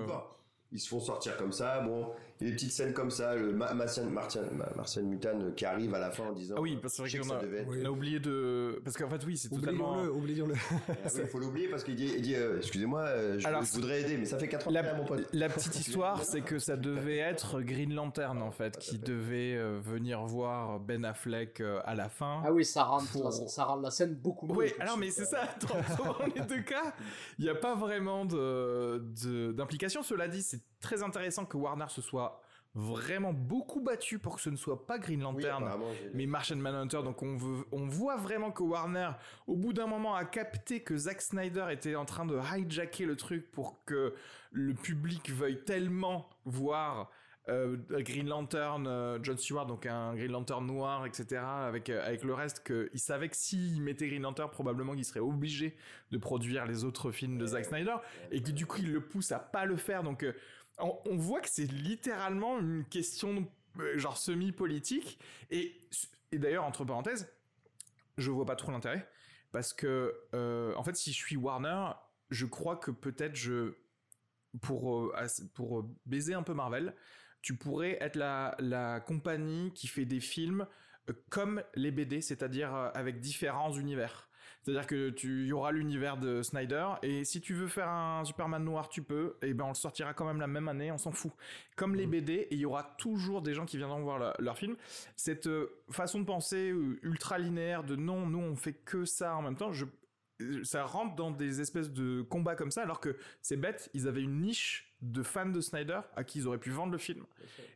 Ils 0.71 0.79
se 0.79 0.89
font 0.89 0.99
sortir 0.99 1.37
comme 1.37 1.51
ça, 1.51 1.79
bon, 1.81 2.07
des 2.41 2.51
petites 2.53 2.71
scènes 2.71 2.93
comme 2.93 3.11
ça, 3.11 3.35
le 3.35 3.53
Ma- 3.53 3.73
Martian, 3.73 4.05
Martian, 4.05 4.41
Ma- 4.53 4.69
Martian 4.75 5.03
Mutan 5.03 5.39
euh, 5.41 5.51
qui 5.51 5.65
arrive 5.65 5.93
à 5.95 5.99
la 5.99 6.11
fin 6.11 6.25
en 6.25 6.31
disant 6.33 6.55
Ah 6.57 6.61
oui, 6.61 6.77
parce 6.81 6.97
que 6.97 7.03
que 7.03 7.21
qu'on 7.21 7.35
a, 7.35 7.41
devait 7.41 7.59
être- 7.59 7.69
Oui. 7.69 7.79
on 7.81 7.85
a 7.85 7.89
oublié 7.89 8.19
de. 8.19 8.81
Parce 8.83 8.97
qu'en 8.97 9.09
fait, 9.09 9.23
oui, 9.25 9.37
c'est 9.37 9.49
totalement. 9.49 9.93
Oublions-le, 10.03 10.11
oublions-le. 10.11 10.53
Ah 10.89 11.09
oui, 11.13 11.21
il 11.21 11.27
faut 11.27 11.39
l'oublier 11.39 11.67
parce 11.69 11.83
qu'il 11.83 11.95
dit, 11.95 12.19
dit 12.21 12.35
euh, 12.35 12.57
excusez-moi, 12.57 13.01
euh, 13.01 13.39
je, 13.39 13.47
Alors, 13.47 13.63
je 13.63 13.71
voudrais 13.73 14.01
aider, 14.01 14.17
mais 14.17 14.25
ça 14.25 14.37
fait 14.37 14.47
4 14.47 14.67
ans 14.67 14.71
La, 14.71 14.83
que 14.83 14.97
mon 14.97 15.05
pote. 15.05 15.27
la 15.33 15.49
petite 15.49 15.79
histoire, 15.79 16.23
c'est 16.23 16.41
que 16.41 16.59
ça 16.59 16.75
devait 16.77 17.17
être 17.17 17.61
Green 17.61 17.93
Lantern 17.93 18.41
en 18.41 18.51
fait, 18.51 18.77
qui 18.77 18.97
devait 18.99 19.55
euh, 19.55 19.79
venir 19.81 20.23
voir 20.25 20.79
Ben 20.79 21.05
Affleck 21.05 21.61
euh, 21.61 21.79
à 21.85 21.95
la 21.95 22.09
fin. 22.09 22.41
Ah 22.45 22.51
oui, 22.51 22.65
ça 22.65 22.83
rend, 22.83 23.03
Pour- 23.11 23.25
la, 23.25 23.31
ça 23.31 23.63
rend 23.65 23.77
la 23.77 23.91
scène 23.91 24.15
beaucoup 24.15 24.47
mieux. 24.47 24.55
Oui, 24.55 24.73
alors 24.79 24.97
mais 24.97 25.11
c'est 25.11 25.25
ça, 25.25 25.47
dans, 25.67 26.25
les 26.35 26.41
deux 26.41 26.61
cas, 26.63 26.93
il 27.37 27.45
n'y 27.45 27.49
a 27.51 27.55
pas 27.55 27.75
vraiment 27.75 28.25
de- 28.25 29.03
de- 29.23 29.51
d'implication. 29.51 30.01
Cela 30.03 30.27
dit, 30.27 30.41
c'est 30.41 30.61
très 30.81 31.03
intéressant 31.03 31.45
que 31.45 31.57
Warner 31.57 31.87
se 31.89 32.01
soit 32.01 32.41
vraiment 32.73 33.33
beaucoup 33.33 33.81
battu 33.81 34.17
pour 34.17 34.35
que 34.35 34.41
ce 34.41 34.49
ne 34.49 34.55
soit 34.55 34.87
pas 34.87 34.97
Green 34.97 35.21
Lantern. 35.21 35.69
mais 36.13 36.25
Martian 36.25 36.55
Manhunter, 36.55 37.03
donc 37.03 37.21
on, 37.21 37.35
veut, 37.35 37.65
on 37.71 37.87
voit 37.87 38.15
vraiment 38.15 38.51
que 38.51 38.63
Warner, 38.63 39.11
au 39.47 39.57
bout 39.57 39.73
d'un 39.73 39.87
moment, 39.87 40.15
a 40.15 40.23
capté 40.23 40.81
que 40.81 40.95
Zack 40.95 41.21
Snyder 41.21 41.67
était 41.71 41.95
en 41.95 42.05
train 42.05 42.25
de 42.25 42.37
hijacker 42.37 43.05
le 43.05 43.17
truc 43.17 43.51
pour 43.51 43.83
que 43.85 44.13
le 44.51 44.73
public 44.73 45.31
veuille 45.31 45.63
tellement 45.65 46.29
voir 46.45 47.11
euh, 47.49 47.75
Green 47.89 48.27
Lantern, 48.27 48.85
euh, 48.87 49.19
John 49.21 49.37
Stewart, 49.37 49.65
donc 49.65 49.85
un 49.85 50.15
Green 50.15 50.31
Lantern 50.31 50.65
noir, 50.65 51.05
etc., 51.05 51.41
avec, 51.41 51.89
euh, 51.89 52.05
avec 52.05 52.23
le 52.23 52.33
reste, 52.33 52.63
qu'il 52.63 52.99
savait 52.99 53.29
que 53.29 53.35
s'il 53.35 53.81
mettait 53.81 54.07
Green 54.07 54.21
Lantern, 54.21 54.49
probablement 54.49 54.93
qu'il 54.93 55.03
serait 55.03 55.19
obligé 55.19 55.75
de 56.11 56.17
produire 56.17 56.65
les 56.65 56.83
autres 56.83 57.11
films 57.11 57.37
de 57.37 57.45
Zack 57.47 57.65
Snyder, 57.65 57.95
et 58.31 58.41
que 58.41 58.51
du 58.51 58.65
coup, 58.65 58.77
il 58.79 58.93
le 58.93 59.01
pousse 59.01 59.31
à 59.31 59.39
pas 59.39 59.65
le 59.65 59.75
faire. 59.75 60.03
Donc, 60.03 60.23
on, 60.79 61.17
voit 61.17 61.41
que 61.41 61.49
c'est 61.49 61.65
littéralement 61.65 62.59
une 62.59 62.85
question 62.85 63.47
euh, 63.79 63.97
genre 63.97 64.17
semi-politique. 64.17 65.19
Et, 65.49 65.79
et 66.31 66.39
d'ailleurs, 66.39 66.65
entre 66.65 66.85
parenthèses, 66.85 67.31
je 68.17 68.31
vois 68.31 68.45
pas 68.45 68.55
trop 68.55 68.71
l'intérêt. 68.71 69.07
Parce 69.51 69.73
que, 69.73 70.15
euh, 70.33 70.73
en 70.75 70.83
fait, 70.83 70.95
si 70.95 71.11
je 71.11 71.17
suis 71.17 71.35
Warner, 71.35 71.91
je 72.29 72.45
crois 72.45 72.77
que 72.77 72.91
peut-être 72.91 73.35
je. 73.35 73.75
Pour, 74.61 75.13
euh, 75.15 75.27
pour 75.53 75.89
baiser 76.05 76.33
un 76.33 76.43
peu 76.43 76.53
Marvel, 76.53 76.93
tu 77.41 77.55
pourrais 77.55 77.97
être 78.01 78.17
la, 78.17 78.53
la 78.59 78.99
compagnie 78.99 79.71
qui 79.73 79.87
fait 79.87 80.03
des 80.03 80.19
films 80.19 80.67
comme 81.29 81.63
les 81.73 81.89
BD, 81.89 82.19
c'est-à-dire 82.19 82.73
avec 82.73 83.21
différents 83.21 83.71
univers. 83.71 84.29
C'est-à-dire 84.61 84.85
que 84.85 85.09
tu 85.09 85.47
y 85.47 85.53
aura 85.53 85.71
l'univers 85.71 86.17
de 86.17 86.43
Snyder 86.43 86.87
et 87.01 87.23
si 87.23 87.41
tu 87.41 87.53
veux 87.53 87.67
faire 87.67 87.89
un 87.89 88.23
Superman 88.25 88.63
noir, 88.63 88.89
tu 88.89 89.01
peux. 89.01 89.35
Et 89.41 89.53
ben 89.53 89.65
on 89.65 89.69
le 89.69 89.73
sortira 89.73 90.13
quand 90.13 90.25
même 90.25 90.39
la 90.39 90.47
même 90.47 90.67
année, 90.67 90.91
on 90.91 90.97
s'en 90.97 91.11
fout. 91.11 91.31
Comme 91.75 91.95
les 91.95 92.05
BD, 92.05 92.33
et 92.33 92.47
il 92.51 92.59
y 92.59 92.65
aura 92.65 92.83
toujours 92.97 93.41
des 93.41 93.53
gens 93.53 93.65
qui 93.65 93.77
viendront 93.77 94.01
voir 94.01 94.19
leur, 94.19 94.35
leur 94.39 94.57
film. 94.57 94.75
Cette 95.15 95.47
euh, 95.47 95.81
façon 95.89 96.19
de 96.19 96.25
penser 96.25 96.71
euh, 96.71 96.99
ultra 97.01 97.39
linéaire 97.39 97.83
de 97.83 97.95
non, 97.95 98.27
nous 98.27 98.39
on 98.39 98.55
fait 98.55 98.73
que 98.73 99.05
ça 99.05 99.35
en 99.35 99.41
même 99.41 99.55
temps, 99.55 99.73
je 99.73 99.85
ça 100.63 100.85
rentre 100.85 101.15
dans 101.15 101.31
des 101.31 101.61
espèces 101.61 101.91
de 101.91 102.21
combats 102.21 102.55
comme 102.55 102.71
ça, 102.71 102.81
alors 102.83 102.99
que 102.99 103.15
c'est 103.41 103.57
bête, 103.57 103.89
ils 103.93 104.07
avaient 104.07 104.21
une 104.21 104.41
niche 104.41 104.87
de 105.01 105.23
fans 105.23 105.49
de 105.49 105.59
Snyder 105.61 105.99
à 106.15 106.23
qui 106.23 106.39
ils 106.39 106.47
auraient 106.47 106.59
pu 106.59 106.69
vendre 106.69 106.91
le 106.91 106.97
film. 106.99 107.25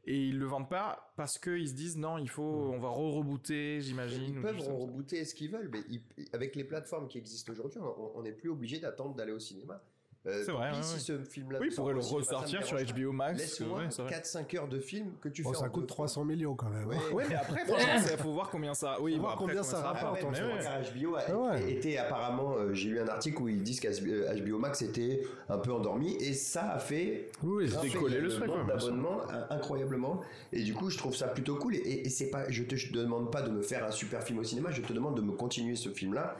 Et 0.06 0.28
ils 0.28 0.38
le 0.38 0.46
vendent 0.46 0.70
pas 0.70 1.12
parce 1.16 1.40
qu'ils 1.40 1.68
se 1.70 1.74
disent 1.74 1.98
non, 1.98 2.18
il 2.20 2.30
faut, 2.30 2.44
on 2.44 2.78
va 2.80 2.90
re-rebooter, 2.90 3.82
j'imagine. 3.82 4.36
Ils 4.36 4.42
peuvent 4.42 4.54
des 4.54 4.60
choses 4.60 4.68
comme 4.68 4.78
ça. 4.78 4.84
rebooter 4.86 5.26
ce 5.26 5.34
qu'ils 5.34 5.50
veulent, 5.52 5.70
mais 5.72 5.82
ils- 5.90 6.04
avec 6.34 6.56
les 6.56 6.64
plateformes 6.64 7.08
qui 7.08 7.18
existent 7.18 7.52
aujourd'hui, 7.52 7.80
on 8.14 8.22
n'est 8.22 8.32
plus 8.32 8.50
obligé 8.50 8.80
d'attendre 8.80 9.16
d'aller 9.16 9.32
au 9.32 9.40
cinéma. 9.40 9.82
Euh, 10.28 10.42
C'est 10.46 10.52
vrai, 10.52 10.72
pis 10.72 10.78
ouais, 10.78 10.84
si 10.84 10.94
ouais. 10.96 11.00
ce 11.20 11.30
film-là 11.30 11.60
Oui, 11.62 11.70
pourraient 11.76 11.94
le 11.94 12.00
ressortir 12.00 12.64
sur. 12.66 12.78
HBO 12.78 13.12
Max. 13.12 13.40
Laisse-moi 13.40 13.78
ouais, 13.80 13.86
c'est 13.90 14.02
vrai. 14.02 14.12
4-5 14.12 14.58
heures 14.58 14.68
de 14.68 14.80
film 14.80 15.12
que 15.22 15.30
tu 15.30 15.44
Bon, 15.44 15.52
fais 15.54 15.60
ça 15.60 15.66
en 15.66 15.70
coûte 15.70 15.84
deux 15.84 15.88
300 15.88 16.26
millions 16.26 16.56
quand 16.56 16.70
même. 16.70 16.90
hein. 16.92 16.98
Ouais. 17.10 17.14
Ouais, 17.14 17.24
mais 17.30 17.36
après, 17.36 17.64
franchement, 17.66 17.94
il 18.12 18.18
faut 18.18 18.32
voir 18.34 18.50
combien 18.50 18.74
ça. 18.74 18.98
Oui, 19.02 19.14
Faut 19.16 19.22
voir 19.22 19.34
après, 19.34 19.46
combien 19.46 19.64
ça 19.64 19.82
rapporte. 19.82 20.22
HBO 20.24 21.16
a 21.16 21.22
Ah 21.28 21.38
ouais. 21.38 21.72
était 21.72 21.98
apparemment, 21.98 22.56
euh, 22.58 22.74
j'ai 22.74 22.90
lu 22.90 23.00
un 23.00 23.08
article 23.08 23.42
où 23.42 23.48
ils 23.50 23.62
disent 23.62 23.80
qu'HBO 23.80 24.58
Max 24.58 24.82
était 24.82 25.22
un 25.50 25.58
peu 25.58 25.72
endormi 25.72 26.16
et 26.20 26.34
ça 26.34 26.72
a 26.72 26.80
fait 26.80 27.30
Oui, 27.44 27.70
décollé 27.82 28.20
le 28.20 28.30
truc, 28.30 28.50
d'abonnements 28.68 29.22
euh, 29.32 29.44
incroyablement 29.50 30.22
et 30.52 30.64
du 30.64 30.74
coup 30.74 30.90
je 30.90 30.98
trouve 30.98 31.16
ça 31.16 31.28
plutôt 31.28 31.56
cool 31.56 31.76
et, 31.76 31.80
et 32.06 32.10
c'est 32.10 32.30
pas, 32.30 32.50
je 32.50 32.64
te 32.64 32.76
je 32.76 32.92
demande 32.94 33.32
pas 33.32 33.42
de 33.42 33.50
me 33.52 33.62
faire 33.62 33.86
un 33.86 33.92
super 33.92 34.24
film 34.24 34.40
au 34.40 34.44
cinéma, 34.44 34.72
je 34.72 34.82
te 34.82 34.92
demande 34.94 35.16
de 35.16 35.22
me 35.22 35.32
continuer 35.34 35.76
ce 35.76 35.90
film 35.90 36.14
là. 36.14 36.36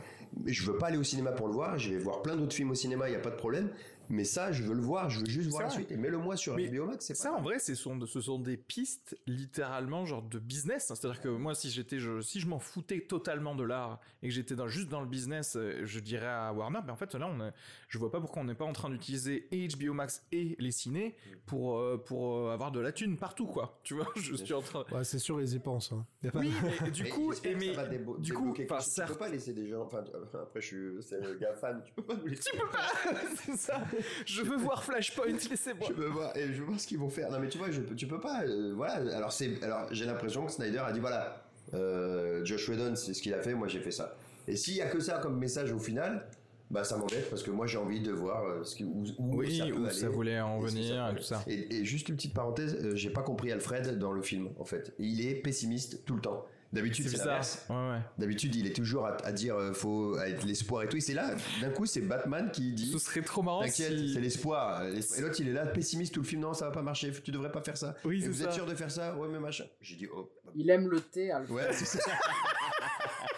Je 0.46 0.64
veux 0.64 0.78
pas 0.78 0.88
aller 0.88 0.98
au 0.98 1.04
cinéma 1.04 1.32
pour 1.32 1.48
le 1.48 1.54
voir, 1.54 1.78
je 1.78 1.92
vais 1.92 1.98
voir 1.98 2.22
plein 2.22 2.36
d'autres 2.36 2.54
films 2.54 2.72
au 2.72 2.76
cinéma, 2.76 3.10
il 3.10 3.14
y 3.14 3.16
a 3.16 3.20
pas 3.20 3.30
de 3.30 3.36
problème. 3.36 3.70
Mais 4.10 4.24
ça, 4.24 4.52
je 4.52 4.64
veux 4.64 4.74
le 4.74 4.82
voir, 4.82 5.10
je 5.10 5.20
veux 5.20 5.26
juste 5.28 5.50
voir 5.50 5.64
la 5.64 5.68
vrai. 5.70 5.78
suite. 5.78 5.92
Et 5.92 5.98
mets-le 5.98 6.18
moi 6.18 6.36
sur 6.38 6.56
Mais 6.56 6.68
HBO 6.68 6.86
Max, 6.86 7.06
c'est 7.06 7.14
pas 7.14 7.20
Ça, 7.20 7.34
en 7.34 7.42
vrai, 7.42 7.60
ce 7.60 7.76
sont, 7.76 8.00
ce 8.06 8.22
sont 8.22 8.40
des 8.40 8.58
pistes 8.58 9.18
littéralement 9.28 10.06
genre 10.06 10.22
de 10.22 10.40
business. 10.40 10.92
hein. 10.92 10.96
C'est-à-dire 10.96 11.22
que 11.22 11.30
moi, 11.30 11.56
si 11.56 11.70
j'étais, 11.70 12.00
je, 12.00 12.22
si 12.22 12.40
je 12.40 12.48
m'en 12.48 12.60
foutais 12.60 13.02
totalement 13.02 13.56
de 13.56 13.64
l'art 13.64 14.00
et 14.24 14.28
que 14.28 14.34
j'étais 14.34 14.56
dans, 14.56 14.68
juste 14.68 14.90
dans 14.90 15.02
le 15.02 15.08
business, 15.08 15.56
euh, 15.56 15.82
je 15.84 16.00
dirais 16.00 16.28
à 16.28 16.54
Warner, 16.54 16.80
mais 16.86 16.92
en 16.92 16.96
fait, 16.96 17.14
là, 17.16 17.28
on 17.28 17.46
est, 17.46 17.52
je 17.88 17.98
vois 17.98 18.12
pas 18.12 18.20
pourquoi 18.20 18.42
on 18.42 18.46
n'est 18.46 18.56
pas 18.56 18.66
en 18.66 18.74
train 18.74 18.90
d'utiliser 18.90 19.48
et 19.52 19.68
HBO 19.68 19.94
Max 19.94 20.24
et 20.32 20.56
les 20.60 20.72
ciné 20.72 21.16
pour, 21.46 21.78
euh, 21.78 21.98
pour 21.98 22.38
euh, 22.38 22.54
avoir 22.54 22.72
de 22.72 22.80
la 22.80 22.92
thune 22.92 23.18
partout, 23.18 23.48
quoi. 23.48 23.80
Tu 23.84 23.94
vois, 23.94 24.08
je 24.16 24.36
suis 24.36 24.54
en 24.54 24.62
train. 24.62 24.84
Ouais, 24.92 25.04
c'est 25.04 25.20
sûr, 25.20 25.42
ils 25.42 25.54
y 25.54 25.60
pensent. 25.60 25.92
hein. 25.92 26.06
Y 26.24 26.28
a 26.28 26.32
pas 26.32 26.40
Oui, 26.40 26.52
mais 26.84 26.92
du 26.92 27.04
coup, 27.10 27.34
et 27.44 27.56
mais, 27.56 27.74
ça 27.74 27.86
du 28.20 28.34
coup, 28.34 28.54
enfin, 28.64 28.80
chose. 28.80 28.94
tu 28.96 29.02
peux 29.14 29.18
pas 29.20 29.30
laisser 29.30 29.54
des 29.54 29.68
gens. 29.68 29.84
Enfin, 29.84 30.04
après, 30.34 30.62
je 30.62 30.66
suis, 30.66 31.04
c'est 31.04 31.20
le 31.22 31.36
gars 31.36 31.54
fan, 31.54 31.82
tu 31.86 31.94
peux 31.94 32.04
pas 32.04 32.16
nous 32.16 32.26
laisser. 32.28 32.50
tu 32.52 32.58
peux 32.58 32.68
pas, 32.70 33.22
c'est 33.36 33.58
ça. 33.58 33.82
Je 34.26 34.42
veux 34.42 34.58
voir 34.58 34.84
Flashpoint, 34.84 35.26
laissez-moi. 35.50 35.88
Je 35.90 35.94
veux 35.94 36.08
voir, 36.10 36.36
et 36.38 36.48
je 36.54 36.60
veux 36.60 36.66
voir 36.66 36.80
ce 36.80 36.88
qu'ils 36.88 36.98
vont 37.00 37.10
faire. 37.10 37.30
Non, 37.32 37.40
mais 37.40 37.48
tu 37.50 37.58
vois, 37.58 37.72
je, 37.72 37.82
tu 37.82 38.08
peux 38.08 38.20
pas. 38.20 38.44
euh, 38.44 38.74
voilà. 38.76 38.96
Alors, 39.16 39.32
c'est, 39.32 39.62
alors, 39.64 39.88
j'ai 39.92 40.06
l'impression 40.06 40.46
que 40.46 40.52
Snyder 40.52 40.80
a 40.86 40.92
dit 40.92 41.00
voilà, 41.00 41.46
euh, 41.74 42.44
Josh 42.46 42.68
Whedon, 42.70 42.96
c'est 42.96 43.14
ce 43.14 43.22
qu'il 43.22 43.34
a 43.34 43.42
fait, 43.42 43.54
moi 43.54 43.68
j'ai 43.68 43.80
fait 43.80 43.92
ça. 43.92 44.16
Et 44.48 44.56
s'il 44.56 44.76
y 44.76 44.82
a 44.82 44.88
que 44.88 45.00
ça 45.00 45.18
comme 45.20 45.38
message 45.40 45.72
au 45.72 45.80
final, 45.80 46.28
bah 46.72 46.84
ça 46.84 46.98
m'embête 46.98 47.30
parce 47.30 47.44
que 47.44 47.52
moi 47.52 47.68
j'ai 47.68 47.78
envie 47.78 48.00
de 48.00 48.12
voir 48.12 48.44
euh, 48.44 48.64
ce 48.64 48.76
qui, 48.76 48.84
où, 48.84 49.04
où 49.20 49.38
Oui, 49.38 49.58
ça 49.58 49.66
peut 49.66 49.72
où 49.74 49.86
aller. 49.86 49.94
ça 49.94 50.10
voulait 50.10 50.40
en 50.40 50.60
venir 50.60 51.10
et 51.12 51.16
tout 51.16 51.24
ça. 51.24 51.44
Et, 51.48 51.76
et 51.78 51.86
juste 51.86 52.10
une 52.10 52.16
petite 52.16 52.34
parenthèse, 52.34 52.76
euh, 52.84 52.96
j'ai 52.96 53.10
pas 53.10 53.22
compris 53.24 53.52
Alfred 53.52 53.98
dans 53.98 54.12
le 54.12 54.22
film 54.22 54.50
en 54.60 54.66
fait. 54.66 54.94
Il 55.00 55.26
est 55.28 55.36
pessimiste 55.36 56.06
tout 56.06 56.16
le 56.16 56.22
temps. 56.22 56.46
D'habitude 56.74 57.06
C'est 57.06 57.12
c'est 57.12 57.18
bizarre. 57.18 57.28
l'inverse. 57.28 57.66
Ouais, 57.70 57.76
ouais. 57.76 58.00
D'habitude 58.18 58.56
il 58.56 58.68
est 58.68 58.76
toujours 58.76 59.06
à, 59.08 59.16
à 59.24 59.32
dire 59.32 59.56
euh, 59.56 59.72
faut 59.74 60.18
être 60.20 60.44
l'espoir 60.46 60.84
et 60.84 60.90
tout. 60.90 60.98
Et 60.98 61.02
c'est 61.02 61.14
là, 61.14 61.32
d'un 61.62 61.70
coup 61.70 61.86
c'est 61.86 62.02
Batman 62.02 62.50
qui 62.52 62.74
dit 62.74 62.92
Ce 62.92 63.00
serait 63.00 63.22
trop 63.22 63.42
marrant 63.44 63.62
T'inquiète, 63.62 63.98
si... 63.98 64.14
c'est 64.14 64.20
l'espoir. 64.22 64.84
Et 64.86 65.22
l'autre, 65.22 65.36
il 65.40 65.48
est 65.50 65.54
là, 65.54 65.66
pessimiste 65.68 66.14
tout 66.14 66.22
le 66.22 66.26
film. 66.28 66.42
Non, 66.42 66.54
ça 66.54 66.66
va 66.66 66.72
pas 66.72 66.82
marcher. 66.82 67.12
Tu 67.24 67.32
devrais 67.32 67.52
pas 67.52 67.62
faire 67.62 67.78
ça. 67.78 67.96
Oui, 68.04 68.18
Et 68.18 68.22
c'est 68.22 68.28
vous 68.28 68.34
ça. 68.40 68.46
êtes 68.46 68.52
sûr 68.54 68.66
de 68.66 68.76
faire 68.76 68.92
ça? 68.92 69.16
Ouais, 69.16 69.28
mais 69.32 69.40
machin. 69.40 69.66
J'ai 69.82 69.96
dit, 69.96 70.08
oh. 70.14 70.30
Il 70.56 70.70
aime 70.70 70.90
le 70.90 71.00
thé, 71.00 71.32
Alfred. 71.32 71.56
Ouais, 71.56 71.74
c'est 71.74 71.86
ça. 71.86 72.00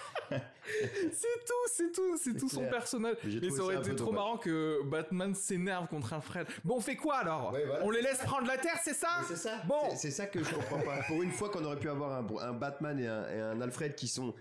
C'est 1.11 1.45
tout, 1.45 1.53
c'est 1.71 1.91
tout, 1.91 2.17
c'est 2.17 2.33
tout 2.37 2.49
son 2.49 2.65
personnage. 2.65 3.15
Mais 3.23 3.49
ça 3.49 3.63
aurait 3.63 3.77
été 3.77 3.95
trop 3.95 4.07
dommage. 4.07 4.13
marrant 4.23 4.37
que 4.37 4.81
Batman 4.83 5.33
s'énerve 5.33 5.87
contre 5.87 6.13
Alfred. 6.13 6.45
Bon, 6.63 6.75
on 6.77 6.81
fait 6.81 6.95
quoi 6.95 7.17
alors? 7.17 7.51
Ouais, 7.53 7.65
voilà. 7.65 7.85
On 7.85 7.89
les 7.89 8.01
laisse 8.01 8.19
prendre 8.19 8.47
la 8.47 8.57
Terre, 8.57 8.79
c'est 8.83 8.93
ça? 8.93 9.07
C'est 9.27 9.35
ça. 9.37 9.61
Bon. 9.67 9.75
C'est- 9.91 9.95
C'est 10.07 10.11
ça 10.11 10.25
que 10.27 10.43
je 10.43 10.49
comprends 10.53 10.79
pas. 10.79 10.99
Pour 11.07 11.21
une 11.23 11.31
fois 11.31 11.49
qu'on 11.49 11.63
aurait 11.65 11.79
pu 11.79 11.89
avoir 11.89 12.11
un, 12.13 12.27
un 12.49 12.53
Batman 12.53 12.99
et 12.99 13.07
un, 13.07 13.29
et 13.29 13.39
un 13.39 13.61
Alfred 13.61 13.95
qui 13.95 14.07
sont 14.07 14.33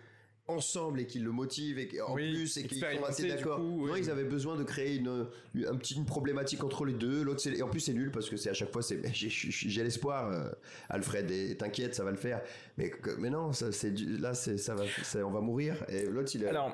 ensemble 0.48 1.00
et 1.00 1.06
qui 1.06 1.18
le 1.18 1.32
motivent 1.32 1.78
et 1.78 2.00
en 2.00 2.14
Oui, 2.14 2.34
plus 2.34 2.56
et 2.58 2.62
qui 2.64 2.78
sont 2.78 2.86
assez 3.06 3.26
d'accord. 3.28 3.58
Non, 3.60 3.96
ils 3.96 4.10
avaient 4.10 4.24
besoin 4.24 4.56
de 4.56 4.62
créer 4.64 4.96
une, 4.96 5.26
une, 5.54 5.66
un 5.66 5.74
petit- 5.76 5.94
une 5.96 6.04
problématique 6.06 6.62
entre 6.62 6.84
les 6.84 6.92
deux. 6.92 7.22
L'autre, 7.22 7.40
c'est 7.40 7.52
et 7.56 7.62
en 7.62 7.68
plus 7.68 7.80
c'est 7.80 7.92
nul 7.94 8.10
parce 8.10 8.28
que 8.30 8.36
c'est 8.36 8.50
à 8.50 8.54
chaque 8.54 8.72
fois 8.72 8.82
c'est 8.82 9.00
j'ai- 9.12 9.28
j'ai 9.28 9.50
j'ai 9.50 9.82
l'espoir. 9.82 10.30
euh, 10.32 10.48
Alfred, 10.88 11.30
et 11.30 11.56
t'inquiète, 11.56 11.94
ça 11.94 12.04
va 12.04 12.10
le 12.10 12.16
faire. 12.16 12.42
Mais 12.78 12.90
que- 12.90 13.16
mais 13.18 13.30
non, 13.30 13.52
ça, 13.52 13.72
c'est 13.72 13.90
du- 13.90 14.18
là 14.18 14.34
c'est 14.34 14.58
ça 14.58 14.74
va, 14.74 14.84
c'est- 15.02 15.22
on 15.22 15.30
va 15.30 15.40
mourir. 15.40 15.84
Et 15.88 16.04
l'autre 16.06 16.30
il 16.34 16.44
est. 16.44 16.48
Alors, 16.48 16.72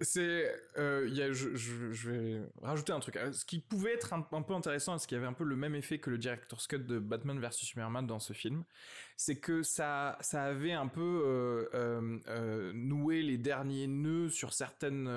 c'est, 0.00 0.54
euh, 0.78 1.08
y 1.10 1.22
a, 1.22 1.32
je, 1.32 1.54
je- 1.54 2.10
vais 2.10 2.42
rajouter 2.62 2.92
un 2.92 3.00
truc. 3.00 3.16
Euh, 3.16 3.32
Ce 3.32 3.44
qui 3.44 3.60
pouvait 3.60 3.92
être 3.94 4.12
un, 4.12 4.22
peu 4.22 4.54
intéressant, 4.54 4.98
ce 4.98 5.06
qui 5.06 5.14
avait 5.14 5.26
un 5.26 5.32
peu 5.32 5.44
le 5.44 5.56
même 5.56 5.74
effet 5.74 5.98
que 5.98 6.10
le 6.10 6.18
director's 6.18 6.66
cut 6.66 6.78
de 6.80 6.98
Batman 6.98 7.38
vs 7.40 7.52
Superman 7.52 8.06
dans 8.06 8.18
ce 8.18 8.32
film, 8.32 8.64
c'est 9.16 9.36
que 9.36 9.62
ça, 9.62 10.18
ça 10.20 10.44
avait 10.44 10.72
un 10.72 10.88
peu 10.88 11.22
euh, 11.26 12.18
euh, 12.28 12.72
noué 12.74 13.22
les 13.22 13.38
derniers 13.38 13.86
nœuds 13.86 14.28
sur 14.28 14.52
certaines 14.52 15.08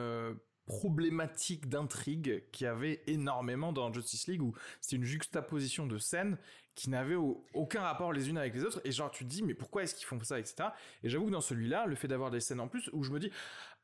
problématiques 0.65 1.67
d'intrigue 1.67 2.43
qu'il 2.51 2.65
y 2.65 2.67
avait 2.67 3.01
énormément 3.07 3.73
dans 3.73 3.91
Justice 3.91 4.27
League, 4.27 4.41
où 4.43 4.53
c'est 4.81 4.95
une 4.95 5.03
juxtaposition 5.03 5.87
de 5.87 5.97
scènes 5.97 6.37
qui 6.75 6.89
n'avaient 6.91 7.15
au- 7.15 7.43
aucun 7.53 7.81
rapport 7.81 8.13
les 8.13 8.29
unes 8.29 8.37
avec 8.37 8.53
les 8.53 8.63
autres. 8.63 8.79
Et 8.85 8.91
genre, 8.91 9.11
tu 9.11 9.25
te 9.25 9.29
dis, 9.29 9.43
mais 9.43 9.53
pourquoi 9.55 9.83
est-ce 9.83 9.95
qu'ils 9.95 10.05
font 10.05 10.21
ça, 10.23 10.39
etc. 10.39 10.69
Et 11.03 11.09
j'avoue 11.09 11.25
que 11.25 11.31
dans 11.31 11.41
celui-là, 11.41 11.87
le 11.87 11.95
fait 11.95 12.07
d'avoir 12.07 12.31
des 12.31 12.39
scènes 12.39 12.59
en 12.61 12.67
plus, 12.69 12.89
où 12.93 13.03
je 13.03 13.11
me 13.11 13.19
dis, 13.19 13.31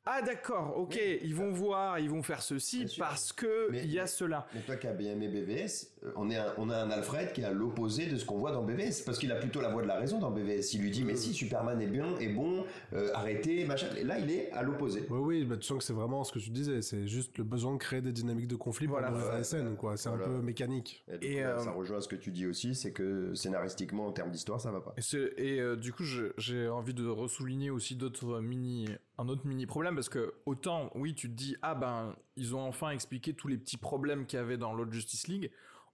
ah 0.08 0.22
d'accord, 0.22 0.76
ok, 0.78 1.00
ils 1.24 1.34
vont 1.34 1.52
voir, 1.52 1.98
ils 2.00 2.10
vont 2.10 2.22
faire 2.22 2.42
ceci 2.44 2.86
parce 3.00 3.34
que 3.34 3.72
Mais- 3.72 3.84
il 3.84 3.92
y 3.92 3.98
a 4.00 4.04
mais- 4.04 4.08
cela. 4.08 4.48
Mais 4.54 4.62
toi 4.62 4.76
qui 4.76 4.86
as 4.88 4.94
bien 4.94 5.12
aimé 5.14 5.28
BVS, 5.30 5.92
euh, 6.04 6.12
on, 6.16 6.30
est 6.30 6.38
un- 6.38 6.54
on 6.58 6.70
a 6.70 6.78
un 6.78 6.92
Alfred 6.92 7.34
qui 7.34 7.42
est 7.42 7.46
à 7.46 7.52
l'opposé 7.52 8.06
de 8.06 8.16
ce 8.18 8.26
qu'on 8.26 8.38
voit 8.38 8.52
dans 8.52 8.62
BVS. 8.64 9.02
Parce 9.06 9.18
qu'il 9.18 9.32
a 9.32 9.36
plutôt 9.36 9.62
la 9.62 9.70
voix 9.70 9.82
de 9.82 9.88
la 9.88 9.96
raison 9.98 10.20
dans 10.20 10.30
BVS. 10.32 10.74
Il 10.76 10.82
lui 10.82 10.92
dit, 10.92 11.04
mais 11.04 11.16
si, 11.16 11.34
Superman 11.34 11.82
est 11.82 11.88
bien, 11.88 12.16
est 12.20 12.28
bon, 12.28 12.66
euh, 12.94 13.10
arrêtez, 13.16 13.66
machin. 13.66 13.88
Et 13.98 14.04
là, 14.04 14.20
il 14.20 14.30
est 14.32 14.52
à 14.52 14.62
l'opposé. 14.62 15.06
Oui, 15.10 15.20
oui, 15.20 15.44
bah, 15.46 15.58
tu 15.58 15.64
sens 15.64 15.80
que 15.80 15.84
c'est 15.84 15.94
vraiment 15.94 16.24
ce 16.24 16.32
que 16.32 16.40
tu 16.40 16.52
disais. 16.52 16.82
C'est 16.84 17.08
juste 17.08 17.38
le 17.40 17.44
besoin 17.44 17.74
de 17.74 17.78
créer 17.80 18.02
des 18.02 18.12
dynamiques 18.12 18.48
de 18.48 18.56
conflit 18.56 18.86
Voilà. 18.88 19.10
pour 19.10 19.18
la 19.18 19.44
scène, 19.44 19.76
quoi. 19.76 19.98
C'est 19.98 20.10
voilà. 20.10 20.26
un 20.26 20.28
peu 20.28 20.42
mécanique. 20.42 21.04
Et, 21.22 21.42
là, 21.42 21.58
euh, 21.58 21.60
ça 21.60 21.72
rejoint 21.72 22.00
ce 22.02 22.08
que 22.08 22.16
tu 22.16 22.30
dis 22.32 22.46
aussi, 22.46 22.76
c'est 22.76 22.92
que 22.92 23.34
scénaristiquement, 23.34 24.06
en 24.06 24.12
termes 24.12 24.30
d'histoire, 24.32 24.62
ça 24.62 24.72
va 24.72 24.82
pas. 24.82 24.94
Et, 25.38 25.60
euh, 25.60 25.76
du 25.76 25.92
coup, 25.94 26.04
j'ai 26.38 26.70
envie 26.70 26.94
de 26.94 27.08
ressouligner 27.08 27.72
aussi 27.72 27.96
d'autres 27.96 28.40
mini, 28.42 28.88
un 29.18 29.28
autre 29.30 29.48
mini 29.48 29.66
problème 29.66 29.95
parce 29.96 30.10
que 30.10 30.36
autant, 30.46 30.92
oui, 30.96 31.16
tu 31.16 31.30
te 31.30 31.34
dis 31.34 31.56
ah 31.62 31.76
ben 31.76 32.16
ils 32.36 32.56
ont 32.56 32.62
enfin 32.62 32.92
expliqué 32.92 33.34
tous 33.34 33.48
les 33.48 33.58
petits 33.58 33.78
problèmes 33.78 34.26
qu'il 34.26 34.38
y 34.38 34.42
avait 34.42 34.58
dans 34.58 34.74
l'autre 34.74 34.92
Justice 34.92 35.28
League. 35.28 35.52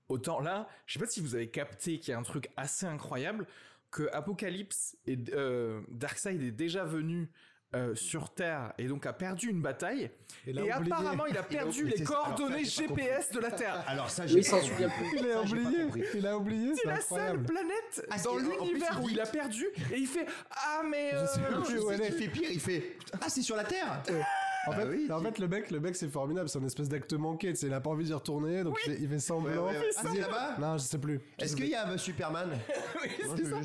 Autant 0.09 0.39
là, 0.41 0.67
je 0.85 0.93
sais 0.93 0.99
pas 0.99 1.05
si 1.05 1.21
vous 1.21 1.35
avez 1.35 1.49
capté 1.49 1.99
qu'il 1.99 2.11
y 2.11 2.15
a 2.15 2.19
un 2.19 2.23
truc 2.23 2.49
assez 2.57 2.85
incroyable 2.85 3.47
que 3.91 4.09
Apocalypse 4.13 4.97
et 5.05 5.17
euh, 5.33 5.81
Darkseid 5.89 6.41
est 6.41 6.51
déjà 6.51 6.83
venu 6.83 7.29
euh, 7.73 7.95
sur 7.95 8.33
Terre 8.33 8.73
et 8.77 8.85
donc 8.87 9.05
a 9.05 9.13
perdu 9.13 9.49
une 9.49 9.61
bataille. 9.61 10.11
Et, 10.45 10.51
Et 10.51 10.71
apparemment, 10.71 11.25
il 11.25 11.37
a 11.37 11.43
perdu 11.57 11.85
les 11.85 11.97
ça. 11.97 12.03
Coordonnées 12.05 12.65
j'ai 12.65 12.87
pas. 12.87 12.95
GPS 12.95 13.31
de 13.31 13.39
la 13.39 13.51
Terre. 13.51 13.83
Alors 13.87 14.09
ça, 14.09 14.23
Oui, 14.25 14.33
il 14.37 14.43
s'en 14.43 14.59
souvient 14.61 14.89
plus. 14.89 15.19
Il 15.19 15.27
a 15.31 15.45
j'ai 15.45 15.55
pas 15.55 15.61
oublié. 15.61 16.05
Il 16.15 16.27
a 16.27 16.37
oublié. 16.37 16.73
C'est 16.75 16.87
la 16.87 16.99
seule 17.01 17.43
planète 17.43 18.05
Ah, 18.09 18.17
dans 18.21 18.35
l'univers 18.37 18.97
il 18.99 19.05
où 19.05 19.09
il 19.09 19.19
a 19.21 19.25
perdu 19.25 19.65
et 19.91 19.97
il 19.97 20.07
fait 20.07 20.25
ah 20.51 20.81
mais 20.89 21.11
Je 21.11 21.25
sais 21.27 21.39
euh, 21.39 21.61
plus 21.61 21.79
où 21.79 21.91
elle 21.91 22.01
est. 22.01 22.11
fait 22.11 22.27
pire, 22.27 22.49
il 22.51 22.59
fait 22.59 22.97
Ah, 23.13 23.29
c'est 23.29 23.41
sur 23.41 23.55
la 23.55 23.63
Terre 23.63 24.01
En 24.67 24.73
fait, 24.73 24.81
Ah 24.83 24.87
oui, 24.89 25.07
en 25.11 25.17
tu- 25.19 25.25
fait, 25.25 25.39
le 25.39 25.47
mec, 25.47 25.71
le 25.71 25.79
mec, 25.79 25.95
c'est 25.95 26.07
formidable. 26.09 26.47
C'est 26.47 26.59
une 26.59 26.65
espèce 26.67 26.87
d'acte 26.87 27.13
manqué. 27.13 27.49
tu 27.49 27.55
sais, 27.55 27.65
Il 27.67 27.73
a 27.73 27.79
pas 27.81 27.89
envie 27.89 28.05
d'y 28.05 28.13
retourner, 28.13 28.63
donc 28.63 28.77
il, 28.85 28.91
fait, 28.91 28.97
il 29.01 29.19
semblant. 29.21 29.65
ouais, 29.65 29.77
ouais. 29.79 29.89
Ah, 29.97 30.03
là-bas 30.13 30.55
Non, 30.59 30.77
je 30.77 30.83
sais 30.83 30.99
plus. 30.99 31.19
Est-ce 31.39 31.55
qu'il 31.55 31.67
y 31.69 31.73
a 31.73 31.87
un 31.87 31.97
Superman? 31.97 32.49
Oui, 33.01 33.09
Moi, 33.25 33.35
c'est 33.37 33.45
ça. 33.45 33.59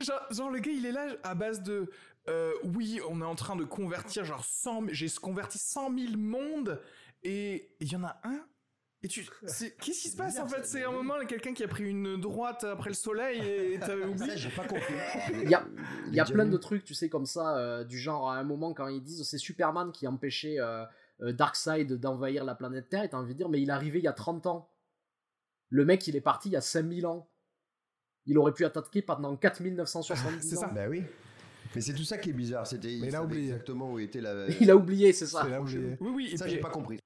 Genre, 0.00 0.20
genre, 0.30 0.50
le 0.50 0.58
gars 0.60 0.70
il 0.72 0.86
est 0.86 0.92
là 0.92 1.06
à 1.22 1.34
base 1.34 1.62
de 1.62 1.88
euh, 2.28 2.52
oui 2.64 3.00
on 3.08 3.20
est 3.20 3.24
en 3.24 3.34
train 3.34 3.56
de 3.56 3.64
convertir 3.64 4.24
genre 4.24 4.44
100 4.44 4.80
000 4.80 4.86
j'ai 4.92 5.08
converti 5.20 5.58
100 5.58 5.96
000 5.98 6.16
mondes 6.16 6.80
et 7.22 7.74
il 7.80 7.92
y 7.92 7.96
en 7.96 8.04
a 8.04 8.18
un? 8.24 8.46
Et 9.02 9.08
tu 9.08 9.26
c'est- 9.46 9.76
qu'est-ce 9.76 10.00
qui 10.02 10.08
se 10.08 10.16
passe 10.16 10.38
en 10.38 10.48
fait? 10.48 10.64
c'est 10.64 10.82
un 10.82 10.90
moment 10.90 11.14
quelqu'un 11.26 11.52
qui 11.52 11.62
a 11.62 11.68
pris 11.68 11.84
une 11.84 12.18
droite 12.18 12.64
après 12.64 12.88
le 12.88 12.94
soleil 12.94 13.38
et 13.74 13.78
t'avais 13.78 14.04
oublié? 14.06 14.36
j'ai 14.38 14.48
pas 14.48 14.66
compris. 14.66 14.94
Il 15.42 15.50
y 15.50 15.54
a, 15.54 15.66
il 16.08 16.14
y 16.14 16.20
a 16.20 16.24
Les 16.24 16.32
plein 16.32 16.46
de 16.46 16.56
trucs, 16.56 16.84
tu 16.84 16.94
sais, 16.94 17.10
comme 17.10 17.26
ça, 17.26 17.58
euh, 17.58 17.84
du 17.84 17.98
genre 17.98 18.30
à 18.30 18.38
un 18.38 18.44
moment 18.44 18.72
quand 18.72 18.88
ils 18.88 19.02
disent 19.02 19.22
c'est 19.28 19.36
Superman 19.36 19.92
qui 19.92 20.06
a 20.06 20.10
empêché 20.10 20.58
euh, 20.58 20.86
euh, 21.20 21.32
Darkseid 21.34 21.92
d'envahir 22.00 22.44
la 22.44 22.54
planète 22.54 22.88
Terre, 22.88 23.04
et 23.04 23.10
t'as 23.10 23.18
envie 23.18 23.34
de 23.34 23.38
dire 23.38 23.50
mais 23.50 23.60
il 23.60 23.68
est 23.68 23.72
arrivé 23.72 23.98
il 23.98 24.04
y 24.04 24.08
a 24.08 24.14
30 24.14 24.46
ans. 24.46 24.70
Le 25.68 25.84
mec 25.84 26.06
il 26.06 26.16
est 26.16 26.22
parti 26.22 26.48
il 26.48 26.52
y 26.52 26.56
a 26.56 26.62
5000 26.62 27.06
ans. 27.06 27.28
Il 28.24 28.38
aurait 28.38 28.54
pu 28.54 28.64
attaquer 28.64 29.02
pendant 29.02 29.36
4970 29.36 30.48
C'est 30.48 30.56
ans. 30.56 30.60
ça. 30.62 30.68
Bah 30.68 30.86
oui. 30.88 31.02
Mais 31.74 31.80
c'est 31.80 31.94
tout 31.94 32.04
ça 32.04 32.18
qui 32.18 32.30
est 32.30 32.34
bizarre. 32.34 32.66
C'était. 32.66 32.92
Il 32.92 33.14
a 33.14 33.22
oublié. 33.22 33.44
exactement 33.44 33.92
où 33.92 33.98
était 33.98 34.20
la. 34.20 34.46
Il 34.60 34.70
a 34.70 34.76
oublié, 34.76 35.12
c'est 35.12 35.26
ça. 35.26 35.42
C'est 35.44 35.50
là 35.50 35.60
où 35.60 35.66
j'ai- 35.66 35.96
oui 36.00 36.10
oui 36.14 36.30
et 36.32 36.36
Ça, 36.36 36.44
puis- 36.44 36.54
j'ai 36.54 36.60
pas 36.60 36.70
compris. 36.70 36.98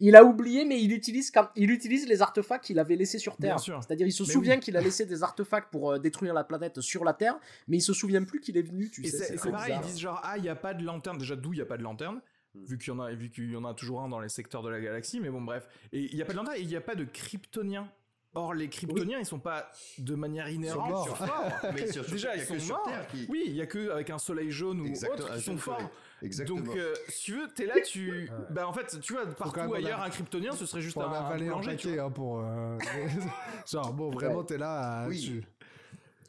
Il 0.00 0.14
a 0.16 0.22
oublié, 0.22 0.66
mais 0.66 0.82
il 0.82 0.92
utilise, 0.92 1.30
quand, 1.30 1.48
il 1.56 1.70
utilise 1.70 2.06
les 2.06 2.20
artefacts 2.20 2.62
qu'il 2.64 2.78
avait 2.78 2.94
laissés 2.94 3.18
sur 3.18 3.38
Terre. 3.38 3.58
C'est-à-dire, 3.58 4.06
il 4.06 4.12
se 4.12 4.22
Mais 4.22 4.28
souvient 4.32 4.54
oui. 4.56 4.60
qu'il 4.60 4.76
a 4.76 4.82
laissé 4.82 5.06
des 5.06 5.22
artefacts 5.22 5.70
pour 5.72 5.92
euh, 5.92 5.98
détruire 5.98 6.34
la 6.34 6.44
planète 6.44 6.82
sur 6.82 7.04
la 7.04 7.14
Terre, 7.14 7.38
mais 7.68 7.78
il 7.78 7.80
se 7.80 7.94
souvient 7.94 8.22
plus 8.22 8.38
qu'il 8.40 8.58
est 8.58 8.62
venu, 8.62 8.90
tu 8.90 9.02
et 9.06 9.08
sais. 9.08 9.36
c'est 9.38 9.50
pareil 9.50 9.74
ils 9.82 9.86
disent 9.86 9.98
genre 9.98 10.20
ah 10.22 10.36
il 10.36 10.44
y 10.44 10.50
a 10.50 10.54
pas 10.56 10.74
de 10.74 10.84
lanterne 10.84 11.16
déjà 11.16 11.36
d'où 11.36 11.54
il 11.54 11.58
y 11.58 11.62
a 11.62 11.66
pas 11.66 11.78
de 11.78 11.82
lanterne 11.82 12.20
Hmm. 12.54 12.64
vu 12.64 12.78
qu'il 12.78 12.88
y 12.88 12.96
en 12.96 13.00
a 13.00 13.12
vu 13.12 13.28
qu'il 13.30 13.50
y 13.52 13.56
en 13.56 13.64
a 13.66 13.74
toujours 13.74 14.00
un 14.00 14.08
dans 14.08 14.20
les 14.20 14.30
secteurs 14.30 14.62
de 14.62 14.70
la 14.70 14.80
galaxie 14.80 15.20
mais 15.20 15.28
bon 15.28 15.42
bref 15.42 15.68
et 15.92 16.00
il 16.00 16.14
y 16.16 16.22
a 16.22 16.24
pas 16.24 16.32
de 16.32 16.38
lanterne 16.38 16.56
et 16.56 16.62
il 16.62 16.70
y 16.70 16.76
a 16.76 16.80
pas 16.80 16.94
de 16.94 17.04
kryptoniens 17.04 17.86
Or, 18.34 18.54
les 18.54 18.68
kryptoniens, 18.68 19.18
ils 19.18 19.26
sont 19.26 19.38
pas 19.38 19.70
de 19.98 20.14
manière 20.14 20.48
inhérente 20.48 20.90
morts. 20.90 21.16
forts. 21.16 21.52
Mais 21.74 21.86
Déjà, 22.10 22.36
ils 22.36 22.42
sont 22.42 22.74
morts. 22.74 22.88
Qui- 23.10 23.26
Oui, 23.28 23.42
il 23.46 23.54
y 23.56 23.62
a 23.62 23.66
que 23.66 23.90
avec 23.90 24.10
un 24.10 24.18
soleil 24.18 24.50
jaune 24.50 24.80
ou 24.82 24.86
Exactement, 24.86 25.24
autre 25.24 25.32
un 25.32 25.36
qui 25.38 25.42
sont 25.44 25.56
forts. 25.56 25.90
Exactement. 26.20 26.60
Donc, 26.60 26.76
euh, 26.76 26.94
si 27.08 27.22
tu 27.24 27.32
veux, 27.40 27.48
t'es 27.48 27.64
là, 27.66 27.74
tu. 27.80 28.30
Bah, 28.50 28.66
en 28.68 28.72
fait, 28.72 29.00
tu 29.00 29.12
vois, 29.14 29.24
partout 29.26 29.74
ailleurs, 29.74 30.02
un 30.02 30.10
kryptonien, 30.10 30.52
ce 30.52 30.66
serait 30.66 30.82
juste 30.82 30.98
un, 30.98 31.02
un 31.10 31.30
un 31.32 31.60
tu 31.60 31.68
paquet 31.68 31.98
hein, 31.98 32.10
pour. 32.10 32.40
euh, 32.40 32.76
Genre, 33.70 33.92
bon, 33.92 34.10
vraiment, 34.10 34.44
t'es 34.44 34.58
là. 34.58 35.02
à- 35.04 35.08
Oui. 35.08 35.20
tu- 35.20 35.44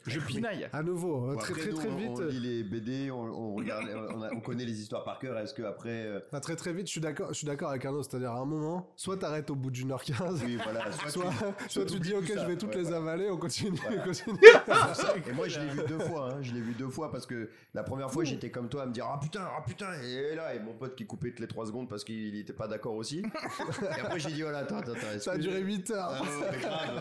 Je 0.10 0.19
pinaille. 0.19 0.68
À 0.73 0.84
nouveau, 0.84 1.30
euh, 1.30 1.34
Bon, 1.34 1.38
très 1.40 1.52
après, 1.53 1.61
très 1.64 1.72
nous, 1.72 1.77
très 1.77 1.90
on- 1.90 1.95
vite. 1.98 2.10
On, 2.15 2.26
lit 2.27 2.40
les 2.40 2.64
BD, 2.64 3.11
on, 3.11 3.22
on 3.22 3.56
regarde, 3.56 3.86
on, 4.15 4.22
a- 4.22 4.30
on 4.34 4.40
connaît 4.41 4.65
les 4.65 4.80
histoires 4.81 5.03
par 5.03 5.19
cœur. 5.19 5.38
Est-ce 5.40 5.53
que 5.53 5.61
après, 5.64 5.90
euh, 6.06 6.19
Enfin, 6.27 6.40
très 6.40 6.56
très 6.56 6.73
vite, 6.73 6.88
je 6.88 6.91
suis 6.91 7.02
d'accord, 7.02 7.30
je 7.30 7.34
suis 7.36 7.48
d'accord 7.48 7.69
avec 7.69 7.86
Arnaud, 7.86 8.03
c'est-à-dire 8.03 8.31
à 8.31 8.40
un 8.40 8.45
moment, 8.45 8.91
soit 8.95 9.18
t'arrêtes 9.18 9.49
au 9.49 9.56
bout 9.56 9.72
d'une 9.72 9.91
heure 9.91 10.03
quinze, 10.03 10.41
oui, 10.45 10.57
voilà, 10.64 10.91
soit, 11.07 11.10
soit, 11.10 11.23
tu- 11.23 11.69
soit 11.69 11.86
tu 11.86 11.94
t'oublies 11.94 12.10
dis 12.10 12.15
ok, 12.15 12.27
ça, 12.27 12.41
je 12.44 12.48
vais 12.48 12.57
toutes 12.57 12.76
ouais, 12.76 12.81
les 12.81 12.91
avaler, 12.94 13.30
on 13.30 13.38
continue, 13.38 13.80
on 13.90 14.03
continue. 14.03 14.40
Et 15.30 15.31
moi, 15.34 15.48
je 15.48 15.60
l'ai 15.60 15.68
vu 15.68 15.81
deux 15.88 15.99
fois. 15.99 16.31
Hein. 16.34 16.38
Je 16.41 16.53
l'ai 16.53 16.61
vu 16.61 16.73
deux 16.73 16.90
fois 16.90 17.11
parce 17.11 17.26
que 17.26 17.49
la 17.73 17.84
première 17.84 18.11
fois, 18.11 18.23
j'étais 18.23 18.49
comme 18.52 18.69
toi 18.69 18.84
à 18.84 18.86
me 18.86 18.91
dire 18.94 19.06
ah 19.07 19.19
putain, 19.22 19.41
ah 19.57 19.61
putain, 19.65 19.88
et 20.03 20.36
là, 20.36 20.53
et 20.56 20.60
mon 20.60 20.73
pote 20.73 20.95
qui 20.95 21.06
coupait 21.06 21.30
toutes 21.30 21.40
les 21.41 21.48
trois 21.48 21.65
secondes 21.65 21.88
parce 21.90 22.03
qu'il 22.03 22.36
était 22.38 22.53
pas 22.53 22.68
d'accord 22.68 22.94
aussi. 22.95 23.19
et 23.98 24.02
après, 24.02 24.19
j'ai 24.19 24.31
dit 24.31 24.41
voilà, 24.41 24.60
attends, 24.60 24.77
attends, 24.77 24.91
attends. 24.94 25.19
Ça 25.19 25.34
a 25.34 25.38
duré 25.38 25.60
8 25.61 25.91
heures. 25.91 26.11
Ah 26.11 26.22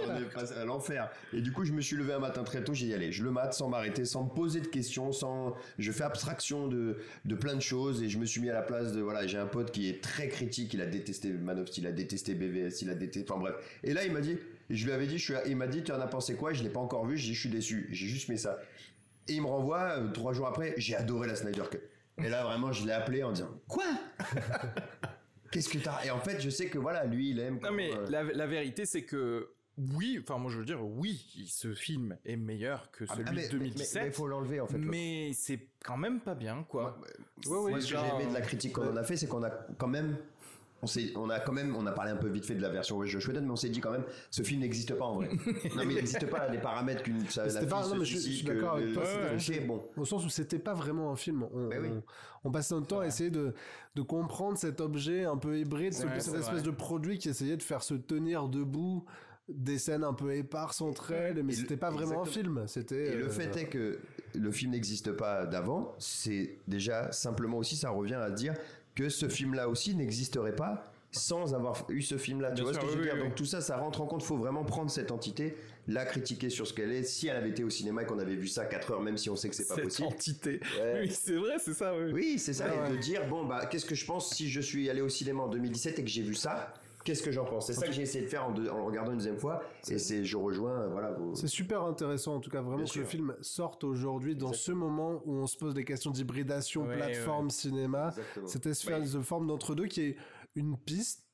on 0.09 0.17
est 0.21 0.25
passé 0.35 0.55
à 0.55 0.65
l'enfer. 0.65 1.09
Et 1.33 1.41
du 1.41 1.53
coup, 1.53 1.65
je 1.65 1.73
me 1.73 1.81
suis 1.81 1.97
levé 1.97 2.13
un 2.13 2.19
matin 2.19 2.43
très 2.43 2.63
tôt, 2.65 2.75
j'ai 2.75 2.87
dit 2.87 2.95
je 3.11 3.25
le 3.25 3.31
mate 3.31 3.55
sans 3.55 3.69
m'arrêter, 3.69 4.05
sans 4.05 4.25
me 4.25 4.31
poser 4.31 4.61
de 4.61 4.67
questions, 4.67 5.13
sans, 5.13 5.55
je 5.79 5.93
fais 5.93 6.05
abstraction 6.05 6.69
de, 6.69 6.99
de 7.25 7.35
plein 7.35 7.55
de 7.55 7.61
choses 7.61 8.03
et 8.03 8.09
je 8.09 8.19
me 8.19 8.27
suis 8.27 8.41
mis 8.41 8.51
à 8.51 8.55
la 8.55 8.63
place 8.63 8.93
de, 8.93 9.01
voilà, 9.01 9.27
j'ai 9.27 9.39
un 9.39 9.47
pote 9.47 9.71
qui 9.71 9.89
est 9.89 10.03
très 10.03 10.29
critique, 10.29 10.75
il 10.75 10.81
a 10.81 10.87
détesté 10.87 11.33
Man 11.33 11.59
of 11.59 11.69
Steel, 11.69 11.85
il 11.85 11.87
a 11.89 11.93
détesté 11.93 12.35
BVS, 12.35 12.83
il 12.83 12.91
a 12.91 12.95
détesté, 12.95 13.31
enfin 13.31 13.41
bref. 13.41 13.55
Et 13.83 13.93
là, 13.95 14.05
il 14.05 14.13
m'a 14.13 14.21
dit, 14.21 14.37
et 14.71 14.77
je 14.77 14.85
lui 14.85 14.93
avais 14.93 15.07
dit, 15.07 15.19
je 15.19 15.25
suis, 15.25 15.35
il 15.47 15.57
m'a 15.57 15.67
dit, 15.67 15.83
tu 15.83 15.93
en 15.93 16.01
as 16.01 16.07
pensé 16.07 16.35
quoi? 16.35 16.53
Je 16.53 16.63
l'ai 16.63 16.71
pas 16.71 16.81
encore 16.81 17.07
vu, 17.07 17.17
j'ai 17.17 17.29
dit, 17.29 17.35
je 17.35 17.41
suis 17.41 17.49
déçu, 17.49 17.89
j'ai 17.91 18.07
juste 18.07 18.29
mis 18.29 18.39
ça. 18.39 18.59
Et 19.29 19.35
il 19.35 19.43
me 19.43 19.47
renvoie, 19.47 19.99
euh, 19.99 20.11
trois 20.13 20.33
jours 20.33 20.47
après, 20.47 20.75
j'ai 20.77 20.97
adoré 20.97 21.29
la 21.29 21.37
Snyder 21.37 21.65
Cut. 21.71 21.81
Et 22.23 22.29
là, 22.29 22.45
vraiment, 22.45 22.73
je 22.73 22.85
l'ai 22.87 22.93
appelé 22.93 23.23
en 23.23 23.33
disant, 23.33 23.51
quoi? 23.69 23.85
Qu'est-ce 25.51 25.69
que 25.69 25.79
t'as? 25.79 26.05
Et 26.05 26.11
en 26.11 26.19
fait, 26.19 26.41
je 26.41 26.51
sais 26.51 26.67
que 26.67 26.79
voilà, 26.79 27.05
lui, 27.05 27.31
il 27.31 27.41
aime. 27.41 27.59
Non, 27.63 27.73
mais 27.73 27.95
euh, 27.95 28.07
la, 28.09 28.23
la 28.23 28.47
vérité, 28.47 28.85
c'est 28.85 29.03
que. 29.03 29.49
Oui, 29.95 30.19
enfin, 30.21 30.39
moi 30.39 30.51
je 30.51 30.59
veux 30.59 30.65
dire, 30.65 30.85
oui, 30.85 31.25
ce 31.47 31.73
film 31.73 32.17
est 32.25 32.37
meilleur 32.37 32.91
que 32.91 33.05
ah, 33.09 33.15
celui 33.15 33.29
ah, 33.29 33.33
mais- 33.33 33.49
de 33.49 33.53
mais- 33.59 33.65
Mais 33.65 33.69
il 33.69 33.75
2017. 33.75 34.15
faut 34.17 34.27
l'enlever 34.27 34.61
en 34.61 34.67
fait. 34.67 34.79
Mais 34.79 35.31
c'est 35.35 35.69
quand 35.85 35.97
même 35.97 36.21
pas 36.21 36.35
bien, 36.35 36.65
quoi. 36.69 36.99
Moi, 37.47 37.63
Ouais, 37.65 37.73
ouais, 37.75 37.81
ce 37.81 37.93
que 37.93 37.99
j'ai 37.99 38.07
aimé 38.15 38.27
de 38.29 38.35
la 38.35 38.41
critique 38.41 38.73
qu'on 38.73 38.89
en 38.91 38.97
a 38.97 39.05
fait, 39.05 39.17
c'est 39.17 39.29
qu'on 39.29 39.45
a 39.45 39.51
quand 39.51 39.87
même, 39.87 40.17
on 40.83 40.87
s'est, 40.89 41.13
on 41.17 41.31
a 41.31 41.39
quand 41.41 41.53
même, 41.53 41.77
on 41.77 41.87
a 41.87 41.93
parlé 41.93 42.11
un 42.11 42.17
peu 42.17 42.29
vite 42.29 42.45
fait 42.47 42.55
de 42.57 42.61
la 42.63 42.69
version 42.71 43.01
Josh 43.05 43.29
Whedon, 43.29 43.43
mais 43.43 43.51
on 43.51 43.57
s'est 43.57 43.69
dit 43.69 43.81
quand 43.81 43.93
même, 43.93 44.05
ce 44.31 44.43
film 44.43 44.61
n'existe 44.63 44.95
pas 44.95 45.05
en 45.05 45.15
vrai. 45.17 45.29
non, 45.77 45.85
mais 45.85 45.93
il 45.93 45.95
n'existe 45.95 46.27
pas 46.29 46.49
les 46.49 46.59
paramètres 46.59 47.03
qu'une, 47.05 47.21
C'était 47.29 47.67
pas- 47.67 47.87
non, 47.87 47.97
mais 47.97 48.05
je 48.05 48.05
suis- 48.05 48.17
je 48.17 48.21
suis 48.23 48.31
suicide, 48.39 48.47
d'accord 48.49 48.75
avec 48.77 48.93
toi, 48.95 49.05
c'était- 49.39 49.61
bon. 49.61 49.85
Au 49.97 50.05
sens 50.05 50.25
où 50.25 50.29
c'était 50.29 50.59
pas 50.59 50.75
vraiment 50.75 51.13
un 51.13 51.17
film. 51.17 51.45
On, 51.55 51.69
Ben 51.69 51.81
oui. 51.83 51.89
on, 52.45 52.49
on 52.49 52.51
passait 52.53 52.75
notre 52.75 52.89
temps 52.89 53.01
à 53.01 53.07
essayer 53.07 53.31
de, 53.31 53.55
de 53.95 54.03
comprendre 54.03 54.59
cet 54.59 54.81
objet 54.81 55.25
un 55.25 55.37
peu 55.37 55.57
hybride, 55.59 55.95
Ouais, 55.95 56.01
cette 56.21 56.35
espèce 56.35 56.51
vrai. 56.51 56.63
de 56.63 56.71
produit 56.73 57.19
qui 57.19 57.29
essayait 57.29 57.57
de 57.57 57.63
faire 57.63 57.83
se 57.85 57.95
tenir 57.95 58.49
debout 58.49 59.05
des 59.49 59.79
scènes 59.79 60.05
un 60.05 60.13
peu 60.13 60.35
éparses 60.35 60.81
entre 60.81 61.13
elles, 61.13 61.43
mais 61.43 61.53
c'était 61.55 61.77
pas 61.77 61.91
vraiment 61.91 62.23
un 62.23 62.27
film. 62.27 62.65
C'était. 62.67 63.13
Et 63.13 63.17
le 63.17 63.27
euh, 63.27 63.31
fait 63.31 63.57
est 63.57 63.67
que 63.67 63.99
le 64.35 64.53
film 64.53 64.73
n'existe 64.73 65.13
pas 65.13 65.47
d'avant, 65.47 65.95
c'est 65.99 66.57
déjà 66.67 67.11
simplement 67.13 67.59
aussi, 67.59 67.77
ça 67.77 67.91
revient 67.91 68.15
à 68.15 68.31
dire 68.31 68.55
que 68.95 69.09
ce 69.09 69.29
film-là 69.29 69.69
aussi 69.69 69.95
n'existerait 69.95 70.57
pas 70.57 70.93
sans 71.11 71.55
avoir 71.55 71.87
eu 71.89 72.03
ce 72.03 72.19
film-là. 72.19 72.53
Tu 72.53 72.63
vois 72.63 72.75
sûr, 72.75 72.83
ce 72.83 72.87
que 72.87 72.93
je 72.93 72.99
veux 72.99 73.05
dire? 73.05 73.15
oui, 73.15 73.21
Donc 73.21 73.35
tout 73.35 73.47
ça, 73.47 73.63
ça 73.63 73.79
rentre 73.79 74.03
en 74.03 74.07
compte. 74.07 74.23
faut 74.23 74.37
vraiment 74.37 74.65
prendre 74.65 74.91
cette 74.91 75.11
entité, 75.11 75.57
la 75.87 76.05
critiquer 76.05 76.51
sur 76.51 76.67
ce 76.67 76.75
qu'elle 76.75 76.93
est. 76.93 77.03
Si 77.03 77.29
elle 77.29 77.37
avait 77.37 77.49
été 77.49 77.65
au 77.65 77.71
cinéma 77.71 78.03
et 78.03 78.07
qu'on 78.07 78.19
avait 78.19 78.37
vu 78.37 78.47
ça 78.47 78.63
à 78.63 78.67
4 78.67 78.91
heures, 78.93 79.01
même 79.01 79.17
si 79.17 79.31
on 79.31 79.37
sait 79.37 79.49
que 79.49 79.55
c'est 79.55 79.67
pas 79.67 79.77
Cette 79.77 79.85
possible. 79.85 80.09
entité. 80.09 80.61
Ouais. 80.79 81.01
Oui, 81.05 81.11
c'est 81.11 81.37
vrai, 81.37 81.55
c'est 81.59 81.73
ça, 81.73 81.95
oui. 81.97 82.13
Oui, 82.13 82.39
c'est 82.39 82.53
ça. 82.53 82.67
Ouais, 82.67 82.91
et 82.91 82.97
de 82.97 83.01
dire, 83.01 83.27
bon, 83.27 83.47
bah, 83.47 83.65
qu'est-ce 83.67 83.87
que 83.87 83.95
je 83.95 84.05
pense 84.05 84.35
si 84.35 84.51
je 84.51 84.61
suis 84.61 84.91
allé 84.91 85.01
au 85.01 85.09
cinéma 85.09 85.45
en 85.45 85.49
2017 85.49 85.99
et 85.99 86.05
que 86.05 86.11
j'ai 86.11 86.23
vu 86.23 86.35
ça? 86.35 86.75
Qu'est-ce 87.05 87.23
que 87.23 87.31
j'en 87.33 87.45
pense? 87.45 87.67
C'est 87.67 87.73
ça 87.75 87.87
que 87.87 87.93
j'ai 87.93 88.03
essayé 88.03 88.25
de 88.25 88.29
faire 88.31 88.47
en, 88.47 88.53
deux- 88.53 88.69
en 88.69 88.85
regardant 88.85 89.13
une 89.13 89.19
deuxième 89.19 89.39
fois. 89.39 89.63
Et 89.91 89.99
c'est, 89.99 90.25
je 90.25 90.37
rejoins, 90.37 90.81
euh, 90.83 90.89
voilà. 90.89 91.13
vos- 91.13 91.35
C'est 91.35 91.47
super 91.47 91.83
intéressant 91.85 92.35
en 92.37 92.41
tout 92.41 92.51
cas 92.51 92.61
vraiment 92.61 92.83
Bien 92.83 92.93
que 92.93 92.99
le 92.99 93.05
film 93.07 93.35
sorte 93.41 93.85
aujourd'hui 93.85 94.35
dans 94.37 94.53
ce 94.53 94.73
moment 94.73 95.23
où 95.25 95.33
on 95.35 95.47
se 95.47 95.57
pose 95.57 95.75
des 95.75 95.85
questions 95.85 96.11
d'hybridation 96.11 96.87
Ouais, 96.87 96.97
plateforme 96.97 97.51
cinéma 97.51 98.09
Exactement. 98.09 98.47
cette 98.47 98.67
espèce 98.67 99.13
de 99.13 99.21
forme 99.23 99.47
d'entre 99.47 99.75
deux 99.75 99.87
qui 99.87 100.03
est 100.03 100.17
une 100.55 100.77
piste 100.77 101.25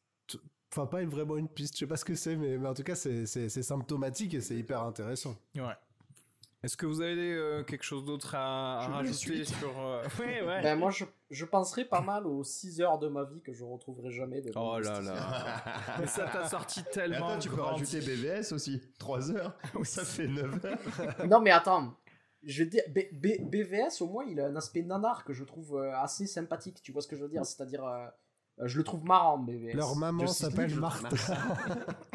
enfin 0.73 0.87
pas 0.87 1.05
vraiment 1.05 1.37
une 1.37 1.49
piste 1.49 1.75
je 1.75 1.81
sais 1.81 1.87
pas 1.87 1.97
ce 1.97 2.05
que 2.05 2.15
c'est 2.17 2.35
mais, 2.37 2.59
mais 2.59 2.67
en 2.69 2.75
tout 2.75 2.83
cas 2.83 2.97
c'est 2.97 3.27
c'est- 3.27 3.49
c'est 3.49 3.63
symptomatique 3.63 4.35
et 4.35 4.41
c'est 4.41 4.57
hyper 4.57 4.83
intéressant 4.83 5.37
Ouais. 5.57 5.63
Est-ce 6.65 6.79
que 6.79 6.87
vous 6.87 7.03
avez 7.03 7.33
euh, 7.35 7.63
quelque 7.63 7.83
chose 7.83 8.05
d'autre 8.07 8.35
à, 8.35 8.81
à 8.81 8.87
rajouter 8.89 9.45
sur. 9.45 9.79
euh, 9.79 10.03
Ouais, 10.19 10.43
ouais. 10.43 10.63
Ben, 10.63 10.79
moi, 10.79 10.91
je, 10.91 11.05
je 11.31 11.45
penserais 11.45 11.85
pas 11.85 12.01
mal 12.01 12.27
aux 12.27 12.43
6 12.43 12.81
heures 12.81 12.99
de 12.99 13.09
ma 13.09 13.25
vie 13.25 13.43
que 13.43 13.53
je 13.53 13.63
retrouverai 13.65 14.11
jamais. 14.11 14.41
De 14.41 14.51
Oh 14.57 14.79
là 14.81 15.01
là. 15.03 15.63
Mais 16.01 16.07
ça 16.07 16.25
t'a 16.27 16.49
sorti 16.49 16.81
Mais 16.87 16.91
tellement. 16.91 17.29
attends, 17.29 17.39
tu 17.39 17.51
peux 17.51 17.57
grandi. 17.57 17.81
rajouter 17.85 18.01
BVS 18.01 18.53
aussi. 18.53 18.81
3 18.99 19.31
heures. 19.33 19.55
ça 19.83 20.05
fait 20.05 20.27
9 20.27 20.65
heures. 20.65 21.27
Non, 21.29 21.41
mais 21.41 21.51
attends. 21.51 21.95
Je 22.43 22.63
vais 22.65 22.71
dire, 22.71 22.83
B- 22.91 23.13
B- 23.13 23.45
BVS, 23.49 24.01
au 24.03 24.07
moins, 24.09 24.25
il 24.25 24.41
a 24.41 24.47
un 24.47 24.57
aspect 24.57 24.83
nanar 24.83 25.25
que 25.25 25.33
je 25.35 25.45
trouve 25.45 25.77
euh, 25.77 25.95
assez 25.99 26.27
sympathique. 26.27 26.81
Tu 26.83 26.93
vois 26.93 27.03
ce 27.03 27.09
que 27.09 27.17
je 27.17 27.23
veux 27.23 27.29
dire? 27.29 27.45
C'est-à-dire, 27.45 27.85
euh, 27.85 28.07
euh, 28.61 28.67
je 28.69 28.79
le 28.79 28.85
trouve 28.85 29.05
marrant, 29.05 29.37
BVS. 29.39 29.75
leur 29.75 29.97
maman 29.97 30.27
s'appelle 30.27 30.75
Marthe 30.77 31.15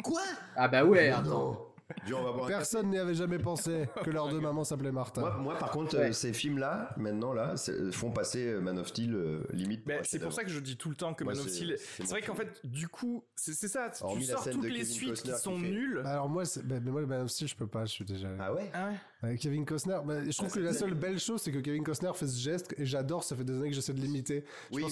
Quoi? 0.02 0.20
Ah, 0.56 0.66
bah 0.68 0.84
ouais, 0.84 1.08
attends. 1.10 1.66
Non. 1.90 2.04
Viens, 2.06 2.16
on 2.18 2.22
va 2.24 2.32
boire 2.32 2.44
un 2.46 2.48
personne 2.48 2.88
n'y 2.90 2.98
avait 2.98 3.14
jamais 3.14 3.38
pensé 3.38 3.88
que 4.04 4.10
leurs 4.10 4.28
deux 4.30 4.40
mamans 4.40 4.64
s'appelaient 4.64 4.92
Martha 4.92 5.20
Moi, 5.20 5.36
moi, 5.38 5.54
par 5.58 5.70
contre, 5.70 5.96
Ouais. 5.98 6.10
euh, 6.10 6.12
ces 6.12 6.32
films-là, 6.32 6.90
maintenant, 6.96 7.32
là, 7.32 7.56
c'est- 7.56 7.92
font 7.92 8.10
passer 8.10 8.46
euh, 8.46 8.60
Man 8.60 8.78
of 8.78 8.88
Steel 8.88 9.14
euh, 9.14 9.42
limite. 9.52 9.86
Ben, 9.86 10.00
c'est 10.04 10.18
pour 10.18 10.32
ça 10.32 10.44
que 10.44 10.50
je 10.50 10.60
dis 10.60 10.76
tout 10.76 10.88
le 10.88 10.94
temps 10.96 11.14
que 11.14 11.24
Moi, 11.24 11.32
Man 11.34 11.42
of 11.42 11.48
c'est- 11.48 11.54
Steel. 11.54 11.74
c'est 11.78 11.86
C'est 11.96 12.02
mon 12.04 12.08
vrai 12.10 12.22
qu'en 12.22 12.34
fait, 12.34 12.60
du 12.64 12.88
coup, 12.88 13.24
c'est 13.36 13.52
c'est 13.52 13.68
ça. 13.68 13.90
Tu 13.90 14.02
Hormis 14.02 14.26
la 14.26 14.34
sors 14.34 14.44
scène 14.44 14.52
toutes 14.54 14.62
de 14.62 14.68
les 14.68 14.78
Kevin 14.80 14.92
suites 14.92 15.08
Costner 15.10 15.32
qui 15.32 15.36
qui 15.38 15.42
sont 15.42 15.58
fait- 15.58 15.68
nulles. 15.70 16.00
Bah, 16.04 16.10
alors 16.12 16.28
moi 16.28 16.44
c'est- 16.44 16.62
bah, 16.62 16.76
mais 16.82 16.90
moi 16.90 17.00
le 17.00 17.06
Man 17.06 17.22
of 17.22 17.30
Steel 17.30 17.48
je 17.48 17.56
peux 17.56 17.66
pas 17.66 17.84
je 17.84 17.90
suis 17.92 18.04
déjà 18.04 18.28
Ah 18.38 18.52
ouais? 18.52 18.70
Ah 18.74 18.88
ouais 18.88 18.94
Euh, 19.22 19.36
Kevin 19.38 19.66
Costner, 19.66 19.98
bah, 20.04 20.24
je 20.24 20.34
trouve 20.34 20.48
Ah, 20.50 20.54
que 20.54 20.60
la 20.60 20.72
seule 20.72 20.94
belle 20.94 21.18
chose, 21.18 21.42
c'est 21.42 21.52
que 21.52 21.58
Kevin 21.58 21.84
Costner 21.84 22.10
fait 22.14 22.26
ce 22.26 22.38
geste 22.38 22.74
et 22.78 22.86
j'adore. 22.86 23.22
Ça 23.22 23.36
fait 23.36 23.44
des 23.44 23.52
années 23.52 23.68
que 23.68 23.74
j'essaie 23.74 23.92
de 23.92 24.00
l'imiter. 24.00 24.44
Oui, 24.72 24.84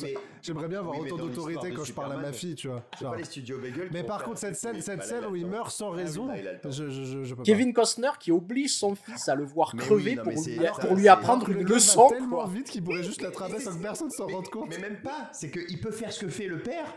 J'aimerais 0.42 0.68
bien 0.68 0.80
avoir 0.80 0.98
Oui, 0.98 1.10
autant 1.10 1.24
d'autorité 1.24 1.72
quand 1.72 1.84
je 1.84 1.92
parle 1.94 2.12
à 2.12 2.16
ma 2.18 2.32
fille, 2.32 2.54
tu 2.54 2.68
vois. 2.68 2.84
c'est 2.92 3.00
Genre. 3.00 3.12
pas 3.12 3.18
les 3.18 3.24
studios 3.24 3.58
Bagel. 3.58 3.88
Mais 3.90 4.04
par 4.04 4.22
contre, 4.22 4.38
cette 4.38 4.56
scène, 4.56 4.80
cette 4.82 4.98
bah, 4.98 5.04
scène 5.04 5.24
où 5.24 5.34
il 5.34 5.46
meurt 5.46 5.70
sans 5.70 5.92
Ah 5.92 5.96
raison, 5.96 6.28
je, 6.64 6.90
je, 6.90 7.24
je, 7.24 7.30
peux 7.30 7.36
pas. 7.36 7.42
Kevin 7.44 7.72
Costner 7.72 8.10
qui 8.20 8.30
oblige 8.30 8.74
son 8.76 8.94
fils 8.94 9.28
à 9.30 9.34
le 9.34 9.44
voir 9.44 9.74
crever 9.74 10.10
oui, 10.10 10.14
non, 10.16 10.22
pour, 10.24 10.32
lui, 10.94 11.04
pour 11.04 11.10
apprendre 11.10 11.48
Le 11.48 11.60
une 11.60 11.66
leçon. 11.66 12.08
tellement 12.08 12.46
vite 12.46 12.68
qu'il 12.68 12.84
pourrait 12.84 13.02
juste 13.02 13.22
l'attraper 13.22 13.60
sans 13.60 13.76
que 13.76 13.82
personne 13.82 14.10
s'en 14.10 14.26
rende 14.26 14.48
compte. 14.50 14.68
Mais 14.68 14.78
même 14.78 15.00
pas. 15.00 15.30
C'est 15.32 15.50
qu'il 15.50 15.80
peut 15.80 15.90
faire 15.90 16.12
ce 16.12 16.20
que 16.20 16.28
fait 16.28 16.48
le 16.48 16.60
père 16.60 16.94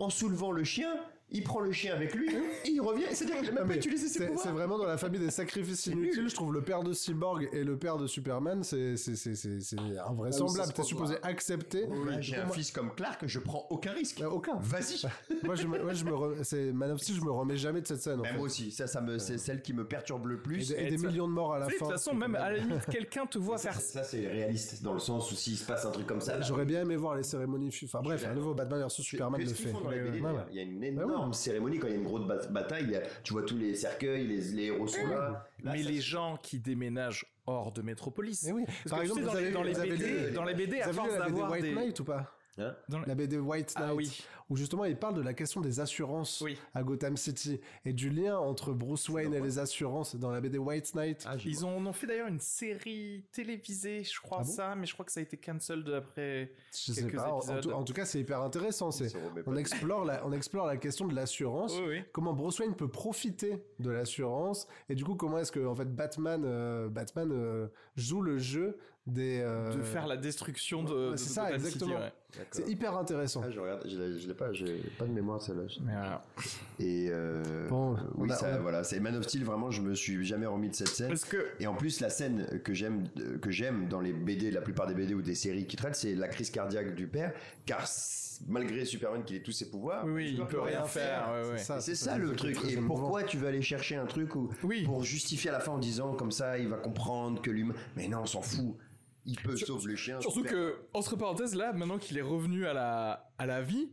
en 0.00 0.10
soulevant 0.10 0.50
le 0.50 0.64
chien. 0.64 0.92
Il 1.34 1.42
prend 1.44 1.60
le 1.60 1.72
chien 1.72 1.94
avec 1.94 2.14
lui 2.14 2.30
et 2.64 2.68
il 2.70 2.80
revient. 2.80 3.04
C'est-à-dire 3.12 3.40
qu'il 3.40 3.48
a 3.50 3.52
même 3.52 3.66
pas 3.68 3.74
utilisé 3.76 4.06
ses 4.06 4.12
C'est 4.14 4.18
c'est 4.20 4.26
pouvoirs. 4.28 4.54
vraiment 4.54 4.78
dans 4.78 4.86
la 4.86 4.96
famille 4.96 5.20
des 5.20 5.30
sacrifices 5.30 5.86
inutiles. 5.86 6.28
Je 6.28 6.34
trouve 6.34 6.52
le 6.54 6.62
père 6.62 6.82
de 6.82 6.92
Cyborg 6.92 7.48
et 7.52 7.64
le 7.64 7.76
père 7.76 7.98
de 7.98 8.06
Superman, 8.06 8.62
c'est 8.64 8.96
c'est- 8.96 9.16
c'est- 9.16 9.34
c'est- 9.34 9.60
c'est 9.60 9.76
invraisemblable. 10.06 10.68
Ah, 10.70 10.72
T'es 10.72 10.82
supposé 10.84 11.16
accepter. 11.22 11.86
J'ai 12.20 12.36
un 12.36 12.48
fils 12.48 12.70
comme 12.72 12.90
Clark, 12.94 13.24
je 13.26 13.38
prends 13.40 13.66
aucun 13.70 13.92
risque. 13.92 14.20
Euh, 14.20 14.28
aucun. 14.28 14.56
Vas-y. 14.60 15.02
Moi, 15.44 15.54
je 15.56 15.66
me, 15.66 15.82
moi, 15.82 15.92
je 15.92 16.04
me 16.04 16.12
re- 16.12 16.42
c'est 16.44 16.72
Man 16.72 16.92
of 16.92 17.00
Steel, 17.00 17.16
je 17.16 17.20
me 17.24 17.30
remets 17.30 17.56
jamais 17.56 17.80
de 17.80 17.86
cette 17.86 18.00
scène. 18.00 18.20
En 18.20 18.24
fait. 18.24 18.32
moi 18.34 18.46
aussi, 18.46 18.70
ça, 18.70 18.86
ça 18.86 19.00
me, 19.00 19.18
c'est 19.18 19.36
celle 19.38 19.60
qui 19.62 19.72
me 19.72 19.84
perturbe 19.84 20.26
le 20.26 20.40
plus. 20.40 20.70
et 20.72 20.88
des 20.90 20.96
millions 20.98 21.26
de 21.28 21.32
morts 21.32 21.54
à 21.54 21.58
la 21.58 21.66
fin. 21.66 21.72
De 21.72 21.78
toute 21.78 21.88
façon, 21.90 22.14
même 22.14 22.34
à 22.36 22.50
la 22.50 22.58
limite, 22.58 22.86
quelqu'un 22.90 23.26
te 23.26 23.38
voit 23.38 23.58
faire 23.58 23.80
ça, 23.80 24.02
c'est 24.04 24.26
réaliste 24.26 24.82
dans 24.82 24.92
le 24.92 24.98
sens 25.00 25.30
où 25.32 25.34
s'il 25.34 25.56
se 25.56 25.64
passe 25.66 25.84
un 25.84 25.90
truc 25.90 26.06
comme 26.06 26.20
ça. 26.20 26.40
J'aurais 26.42 26.64
bien 26.64 26.82
aimé 26.82 26.94
voir 26.96 27.16
les 27.16 27.22
cérémonies. 27.24 27.70
Enfin 27.84 28.00
bref, 28.02 28.24
un 28.30 28.34
nouveau 28.34 28.54
Batman 28.54 28.80
vs 28.86 28.88
Superman 29.02 29.40
le 29.40 29.46
fait. 29.48 29.72
Il 30.50 30.56
y 30.56 30.58
a 30.60 30.62
une 30.62 30.94
Bah 30.94 31.23
énorme 31.24 31.32
cérémonie 31.34 31.78
quand 31.78 31.86
il 31.88 31.92
y 31.92 31.96
a 31.96 31.98
une 31.98 32.04
grosse 32.04 32.26
ba- 32.26 32.46
bataille. 32.50 33.00
tu 33.22 33.32
vois 33.32 33.42
tous 33.42 33.56
les 33.56 33.74
cercueils, 33.74 34.26
les, 34.26 34.40
les 34.52 34.64
héros 34.64 34.86
sont 34.86 35.06
là. 35.06 35.46
Là, 35.62 35.72
Mais 35.72 35.82
ça, 35.82 35.88
les 35.90 36.00
gens 36.00 36.38
qui 36.42 36.58
déménagent 36.58 37.24
hors 37.46 37.72
de 37.72 37.82
Métropolis. 37.82 38.42
Mais 38.46 38.52
oui. 38.52 38.64
Parce 38.66 38.82
Par 38.90 38.98
que 39.00 39.04
tu 39.04 39.10
exemple, 39.18 39.20
sais, 39.20 39.26
dans, 39.26 39.32
vous 39.32 39.36
les, 39.38 39.44
avez- 39.44 39.52
dans 39.52 39.62
les 39.62 39.72
vous 39.72 39.80
avez 39.80 39.90
BD, 40.24 40.30
dans 40.32 40.44
les 40.44 40.54
BD, 40.54 40.76
Vous 40.76 40.82
à 40.82 40.84
avez 40.84 40.92
force 40.92 41.14
d'avoir 41.18 41.50
White 41.52 41.62
des. 41.62 41.74
Knight 41.74 42.00
ou 42.00 42.04
pas? 42.04 42.33
Hein 42.58 42.74
Dans 42.88 43.00
la- 43.00 43.06
La 43.06 43.14
BD 43.14 43.36
White 43.38 43.74
Knight. 43.76 43.86
Ah 43.90 43.94
oui. 43.94 44.22
Où 44.50 44.56
justement 44.56 44.84
il 44.84 44.96
parle 44.96 45.14
de 45.14 45.22
la 45.22 45.32
question 45.34 45.60
des 45.60 45.80
assurances 45.80 46.40
Oui. 46.42 46.56
à 46.74 46.82
Gotham 46.82 47.16
City 47.16 47.60
et 47.84 47.92
du 47.92 48.10
lien 48.10 48.36
entre 48.38 48.72
Bruce 48.72 49.08
Wayne 49.08 49.32
et 49.34 49.40
les 49.40 49.58
assurances 49.58 50.14
dans 50.16 50.30
la 50.30 50.40
BD 50.40 50.58
White 50.58 50.94
Knight. 50.94 51.24
Ah, 51.26 51.34
Ils 51.44 51.64
ont, 51.64 51.78
en 51.78 51.86
ont 51.86 51.92
fait 51.92 52.06
d'ailleurs 52.06 52.28
une 52.28 52.40
série 52.40 53.24
télévisée, 53.32 54.04
je 54.04 54.20
crois 54.20 54.38
Ah 54.42 54.44
bon 54.44 54.50
ça, 54.52 54.74
mais 54.76 54.86
je 54.86 54.92
crois 54.92 55.04
que 55.06 55.12
ça 55.12 55.20
a 55.20 55.22
été 55.22 55.36
cancelled 55.36 55.88
après. 55.88 56.52
Je 56.72 56.92
sais 56.92 57.02
quelques 57.02 57.16
pas. 57.16 57.32
En, 57.32 57.36
en 57.36 57.40
épisodes. 57.40 57.62
tout, 57.62 57.70
en 57.72 57.84
tout 57.84 57.92
cas, 57.94 58.04
c'est 58.04 58.20
hyper 58.20 58.40
intéressant. 58.42 58.90
C'est 58.90 59.12
on 59.46 59.56
explore 59.56 60.04
la 60.04 60.24
on 60.26 60.32
explore 60.32 60.66
la 60.66 60.76
question 60.76 61.06
de 61.08 61.14
l'assurance. 61.14 61.74
Oui, 61.78 61.86
oui. 61.88 62.02
Comment 62.12 62.34
Bruce 62.34 62.58
Wayne 62.60 62.74
peut 62.74 62.88
profiter 62.88 63.64
de 63.80 63.90
l'assurance 63.90 64.68
et 64.88 64.94
du 64.94 65.04
coup 65.04 65.14
comment 65.14 65.38
est-ce 65.38 65.52
que 65.52 65.64
en 65.66 65.74
fait 65.74 65.92
Batman 65.94 66.42
euh, 66.44 66.88
Batman 66.88 67.30
euh, 67.32 67.66
joue 67.96 68.20
le 68.20 68.38
jeu 68.38 68.78
des 69.06 69.40
euh, 69.40 69.74
De 69.74 69.82
faire 69.82 70.06
la 70.06 70.16
destruction 70.16 70.82
de. 70.82 71.06
ouais, 71.06 71.10
de 71.12 71.16
c'est 71.16 71.30
ça, 71.30 71.44
Gotham 71.46 71.58
City, 71.60 71.66
exactement. 71.74 72.00
ouais. 72.00 72.12
C'est 72.50 72.68
hyper 72.68 72.96
intéressant. 72.96 73.42
Ah, 73.44 73.50
je 73.50 73.60
regarde, 73.60 73.86
je 73.88 73.96
l'ai 73.96 74.18
je 74.18 74.28
l'ai 74.28 74.34
pas, 74.34 74.52
j'ai 74.52 74.80
pas 74.98 75.04
de 75.04 75.12
mémoire 75.12 75.40
celle-là. 75.42 75.62
Mais 75.84 75.92
voilà. 75.92 76.24
Et 76.78 77.08
euh, 77.10 77.68
Bon, 77.68 77.96
oui, 78.16 78.30
a- 78.30 78.36
ça, 78.36 78.54
a- 78.54 78.58
voilà, 78.58 78.84
c'est 78.84 79.00
Man 79.00 79.16
of 79.16 79.24
Steel. 79.24 79.44
Vraiment, 79.44 79.70
je 79.70 79.82
me 79.82 79.94
suis 79.94 80.24
jamais 80.24 80.46
remis 80.46 80.68
de 80.70 80.74
cette 80.74 80.88
scène. 80.88 81.08
Parce 81.08 81.24
que. 81.24 81.46
Et 81.60 81.66
en 81.66 81.74
plus, 81.74 82.00
la 82.00 82.10
scène 82.10 82.60
que 82.64 82.74
j'aime, 82.74 83.04
que 83.40 83.50
j'aime 83.50 83.88
dans 83.88 84.00
les 84.00 84.12
BD, 84.12 84.50
la 84.50 84.60
plupart 84.60 84.86
des 84.86 84.94
BD 84.94 85.14
ou 85.14 85.22
des 85.22 85.34
séries 85.34 85.66
qui 85.66 85.76
traitent, 85.76 85.96
c'est 85.96 86.14
la 86.14 86.28
crise 86.28 86.50
cardiaque 86.50 86.94
du 86.94 87.06
père, 87.06 87.32
car 87.66 87.84
malgré 88.48 88.84
Superman 88.84 89.22
qui 89.24 89.36
ait 89.36 89.42
tous 89.42 89.52
ses 89.52 89.70
pouvoirs, 89.70 90.04
Oui, 90.06 90.12
oui, 90.12 90.34
il 90.38 90.44
peut 90.46 90.60
rien 90.60 90.84
faire. 90.84 91.28
ouais, 91.32 91.50
ouais. 91.52 91.60
Et 91.60 91.80
c'est 91.80 91.94
ça 91.94 92.18
le 92.18 92.32
truc. 92.34 92.58
Et 92.68 92.76
pourquoi 92.78 93.22
tu 93.22 93.36
veux 93.36 93.46
aller 93.46 93.62
chercher 93.62 93.96
un 93.96 94.06
truc 94.06 94.34
où, 94.34 94.50
Oui. 94.64 94.82
pour 94.84 95.04
justifier 95.04 95.50
à 95.50 95.52
la 95.52 95.60
fin 95.60 95.72
en 95.72 95.78
disant 95.78 96.14
comme 96.14 96.32
ça, 96.32 96.58
il 96.58 96.68
va 96.68 96.76
comprendre 96.78 97.40
que 97.40 97.50
l'humain. 97.50 97.74
Mais 97.96 98.08
non, 98.08 98.20
on 98.22 98.26
s'en 98.26 98.42
fout. 98.42 98.74
Il 99.26 99.40
peut 99.40 99.56
sauver 99.56 99.90
le 99.92 99.96
chien. 99.96 100.20
Surtout 100.20 100.40
super. 100.40 100.52
que, 100.52 100.76
entre 100.92 101.16
parenthèses, 101.16 101.54
là, 101.54 101.72
maintenant 101.72 101.98
qu'il 101.98 102.18
est 102.18 102.22
revenu 102.22 102.66
à 102.66 102.72
la, 102.74 103.30
à 103.38 103.46
la 103.46 103.62
vie, 103.62 103.90